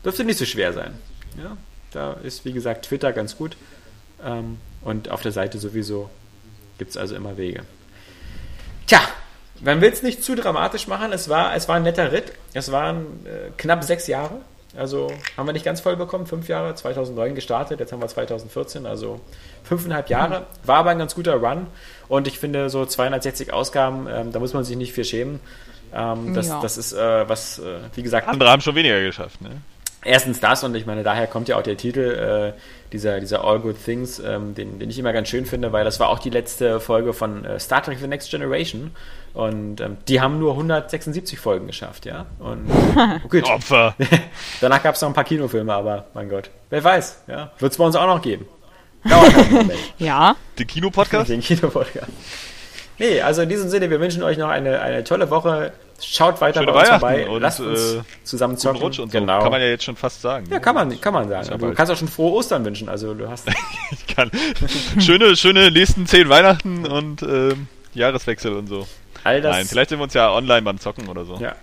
dürfte 0.04 0.24
nicht 0.24 0.40
so 0.40 0.46
schwer 0.46 0.72
sein. 0.72 0.94
Ja? 1.38 1.58
Da 1.92 2.14
ist, 2.24 2.46
wie 2.46 2.54
gesagt, 2.54 2.86
Twitter 2.86 3.12
ganz 3.12 3.38
gut. 3.38 3.58
Ähm, 4.24 4.58
und 4.82 5.10
auf 5.10 5.22
der 5.22 5.34
Seite 5.34 5.58
sowieso 5.58 6.10
gibt 6.78 6.92
es 6.92 6.98
also 6.98 7.16
immer 7.16 7.38
Wege. 7.38 7.64
Tja, 8.88 9.00
man 9.62 9.82
will 9.82 9.92
es 9.92 10.04
nicht 10.04 10.24
zu 10.24 10.36
dramatisch 10.36 10.88
machen. 10.88 11.12
Es 11.12 11.28
war, 11.28 11.56
es 11.56 11.68
war 11.68 11.76
ein 11.76 11.84
netter 11.84 12.12
Ritt. 12.12 12.32
Es 12.54 12.72
waren 12.72 13.26
äh, 13.26 13.52
knapp 13.58 13.84
sechs 13.84 14.08
Jahre. 14.08 14.42
Also 14.78 15.12
haben 15.38 15.48
wir 15.48 15.54
nicht 15.54 15.66
ganz 15.66 15.82
voll 15.82 15.96
bekommen. 15.96 16.28
Fünf 16.28 16.48
Jahre, 16.48 16.76
2009 16.76 17.36
gestartet. 17.36 17.80
Jetzt 17.80 17.92
haben 17.92 18.02
wir 18.02 18.08
2014, 18.08 18.86
also 18.86 19.22
fünfeinhalb 19.64 20.10
Jahre. 20.10 20.48
War 20.64 20.78
aber 20.78 20.92
ein 20.92 21.00
ganz 21.00 21.16
guter 21.16 21.36
Run. 21.36 21.68
Und 22.08 22.28
ich 22.28 22.40
finde, 22.40 22.70
so 22.70 22.86
260 22.86 23.52
Ausgaben, 23.54 24.08
ähm, 24.10 24.32
da 24.32 24.40
muss 24.40 24.54
man 24.54 24.64
sich 24.64 24.78
nicht 24.78 24.94
für 24.94 25.04
schämen. 25.04 25.40
Ähm, 25.94 26.34
das, 26.34 26.48
Ja. 26.48 26.60
das 26.62 26.78
ist 26.78 26.94
äh, 26.94 27.28
was, 27.30 27.60
äh, 27.60 27.80
wie 27.96 28.04
gesagt, 28.04 28.28
Andere 28.28 28.50
haben 28.50 28.62
schon 28.62 28.76
weniger 28.76 29.02
geschafft, 29.02 29.42
ne? 29.42 29.50
Erstens 30.08 30.40
das 30.40 30.64
und 30.64 30.76
ich 30.76 30.86
meine, 30.86 31.02
daher 31.02 31.26
kommt 31.26 31.48
ja 31.48 31.58
auch 31.58 31.64
der 31.64 31.78
Titel, 31.78 32.54
äh, 32.56 32.60
dieser, 32.92 33.20
dieser 33.20 33.44
All 33.44 33.60
Good 33.60 33.84
Things, 33.84 34.20
ähm, 34.20 34.54
den, 34.54 34.78
den 34.78 34.88
ich 34.88 35.00
immer 35.00 35.14
ganz 35.14 35.30
schön 35.30 35.48
finde, 35.48 35.72
weil 35.74 35.84
das 35.84 36.00
war 36.00 36.10
auch 36.10 36.20
die 36.20 36.30
letzte 36.30 36.80
Folge 36.80 37.12
von 37.12 37.44
äh, 37.44 37.60
Star 37.60 37.82
Trek 37.82 37.98
The 38.00 38.08
Next 38.08 38.30
Generation 38.30 38.92
und 39.34 39.82
ähm, 39.82 39.98
die 40.08 40.22
haben 40.22 40.38
nur 40.38 40.52
176 40.52 41.40
Folgen 41.40 41.66
geschafft, 41.66 42.06
ja. 42.06 42.28
Und 42.38 42.68
gut, 43.30 43.46
Opfer. 43.46 43.96
danach 44.62 44.84
gab 44.84 44.94
es 44.94 45.02
noch 45.02 45.10
ein 45.10 45.16
paar 45.16 45.24
Kinofilme, 45.24 45.74
aber 45.74 46.06
mein 46.14 46.30
Gott, 46.30 46.52
wer 46.70 46.84
weiß, 46.84 47.24
ja. 47.26 47.52
Wird 47.58 47.72
es 47.72 47.78
bei 47.80 47.84
uns 47.84 47.96
auch 47.96 48.06
noch 48.06 48.22
geben. 48.22 48.46
Ja. 49.98 50.36
Den 50.58 50.68
Kinopodcast? 50.68 51.30
Den 51.30 51.42
Kinopodcast. 51.42 52.12
Nee, 52.98 53.22
also 53.22 53.42
in 53.42 53.50
diesem 53.50 53.70
Sinne, 53.70 53.90
wir 53.90 54.00
wünschen 54.00 54.24
euch 54.24 54.38
noch 54.38 54.50
eine, 54.50 54.82
eine 54.82 55.04
tolle 55.04 55.30
Woche. 55.30 55.74
Schaut 56.02 56.40
weiter 56.42 56.62
Schöne 56.62 56.72
bei 56.72 56.80
uns 56.80 56.90
vorbei. 56.90 57.28
und, 57.28 57.42
Lasst 57.42 57.60
uns 57.60 57.96
äh, 57.96 58.02
zusammen 58.24 58.58
zocken. 58.58 58.82
Rutsch 58.82 59.00
und 59.00 59.12
so. 59.12 59.20
Genau. 59.20 59.42
Kann 59.42 59.52
man 59.52 59.62
ja 59.62 59.68
jetzt 59.68 59.84
schon 59.84 59.96
fast 59.96 60.22
sagen. 60.22 60.46
Ja, 60.50 60.60
kann 60.60 60.76
man, 60.76 61.00
kann 61.00 61.14
man 61.14 61.28
sagen. 61.28 61.48
ja 61.50 61.58
du 61.58 61.74
kannst 61.74 61.92
auch 61.92 61.98
schon 61.98 62.08
frohe 62.08 62.34
Ostern 62.34 62.64
wünschen. 62.66 62.90
Also 62.90 63.14
du 63.14 63.30
hast. 63.30 63.48
Ich 63.92 64.08
kann. 64.16 64.32
schöne, 65.00 65.36
schöne 65.36 65.72
nächsten 65.72 66.08
zehn 66.08 66.28
Weihnachten 66.28 66.86
und 66.86 67.22
ähm, 67.22 67.68
Jahreswechsel 67.94 68.54
und 68.54 68.68
so. 68.68 68.88
All 69.24 69.42
das. 69.42 69.56
Nein, 69.56 69.66
vielleicht 69.66 69.90
sehen 69.90 70.00
wir 70.00 70.04
uns 70.04 70.14
ja 70.14 70.32
online 70.32 70.62
beim 70.64 70.80
Zocken 70.80 71.08
oder 71.08 71.26
so. 71.26 71.36
Ja. 71.36 71.56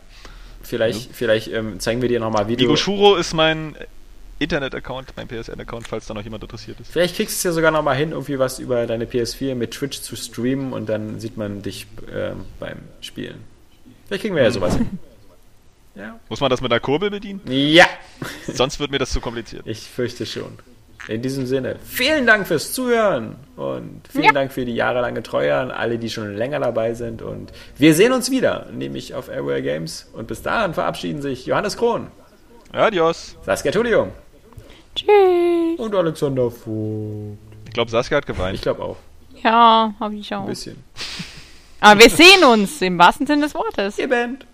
Vielleicht, 0.62 1.14
vielleicht 1.14 1.48
ähm, 1.48 1.80
zeigen 1.80 2.00
wir 2.02 2.08
dir 2.08 2.20
nochmal 2.20 2.46
Video. 2.48 2.68
Vigo 2.68 2.76
Shuro 2.76 3.16
ist 3.16 3.34
mein 3.34 3.76
Internet-Account, 4.42 5.14
mein 5.16 5.28
PSN-Account, 5.28 5.86
falls 5.88 6.06
da 6.06 6.14
noch 6.14 6.22
jemand 6.22 6.42
interessiert 6.42 6.78
ist. 6.80 6.92
Vielleicht 6.92 7.16
kriegst 7.16 7.34
du 7.34 7.36
es 7.38 7.42
ja 7.44 7.52
sogar 7.52 7.70
nochmal 7.70 7.96
hin, 7.96 8.12
irgendwie 8.12 8.38
was 8.38 8.58
über 8.58 8.86
deine 8.86 9.04
PS4 9.06 9.54
mit 9.54 9.72
Twitch 9.72 10.00
zu 10.00 10.16
streamen 10.16 10.72
und 10.72 10.88
dann 10.88 11.20
sieht 11.20 11.36
man 11.36 11.62
dich 11.62 11.86
ähm, 12.12 12.44
beim 12.60 12.78
Spielen. 13.00 13.44
Vielleicht 14.06 14.22
kriegen 14.22 14.34
wir 14.36 14.42
ja 14.42 14.50
sowas 14.50 14.76
hin. 14.76 14.98
Ja. 15.94 16.18
Muss 16.30 16.40
man 16.40 16.48
das 16.48 16.62
mit 16.62 16.72
einer 16.72 16.80
Kurbel 16.80 17.10
bedienen? 17.10 17.42
Ja, 17.44 17.84
Sonst 18.46 18.80
wird 18.80 18.90
mir 18.90 18.98
das 18.98 19.10
zu 19.10 19.20
kompliziert. 19.20 19.66
ich 19.66 19.80
fürchte 19.90 20.24
schon. 20.24 20.58
In 21.06 21.20
diesem 21.20 21.44
Sinne, 21.44 21.76
vielen 21.84 22.26
Dank 22.26 22.46
fürs 22.46 22.72
Zuhören 22.72 23.36
und 23.56 24.00
vielen 24.08 24.24
Ja. 24.24 24.32
Dank 24.32 24.52
für 24.52 24.64
die 24.64 24.74
jahrelange 24.74 25.22
Treue 25.22 25.54
an 25.54 25.70
alle, 25.70 25.98
die 25.98 26.08
schon 26.08 26.34
länger 26.34 26.60
dabei 26.60 26.94
sind. 26.94 27.20
Und 27.20 27.52
wir 27.76 27.92
sehen 27.94 28.12
uns 28.12 28.30
wieder, 28.30 28.68
nämlich 28.72 29.12
auf 29.14 29.28
Airway 29.28 29.60
Games. 29.60 30.08
Und 30.14 30.28
bis 30.28 30.40
dahin 30.40 30.72
verabschieden 30.72 31.20
sich 31.20 31.44
Johannes 31.44 31.76
Krohn, 31.76 32.06
Adios. 32.72 33.36
Saskia 33.44 33.70
Tullium 33.72 34.12
Tschüss. 34.94 35.78
und 35.78 35.94
Alexander 35.94 36.50
Vogt. 36.50 37.38
Ich 37.66 37.72
glaube, 37.72 37.90
Saskia 37.90 38.18
hat 38.18 38.26
geweint. 38.26 38.54
Ich 38.56 38.62
glaube 38.62 38.82
auch. 38.82 38.96
Ja, 39.42 39.94
hab 39.98 40.12
ich 40.12 40.30
Ein 40.32 40.40
auch. 40.40 40.46
bisschen. 40.46 40.82
Aber 41.80 42.00
wir 42.00 42.10
sehen 42.10 42.44
uns 42.44 42.80
im 42.82 42.98
wahrsten 42.98 43.26
Sinne 43.26 43.42
des 43.42 43.54
Wortes. 43.54 43.98
Ihr 43.98 44.08
Band. 44.08 44.46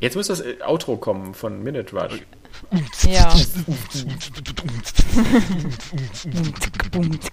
Jetzt 0.00 0.16
muss 0.16 0.26
das 0.28 0.40
äh, 0.40 0.56
Outro 0.66 0.96
kommen 0.96 1.34
von 1.34 1.62
Minute 1.62 1.94
Rush. 1.96 2.20
Ja. 3.08 3.32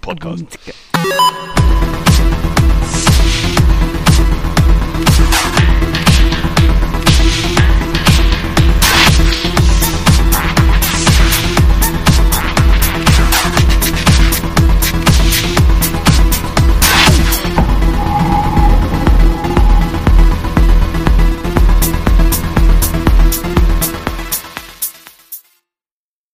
Podcast. 0.00 0.58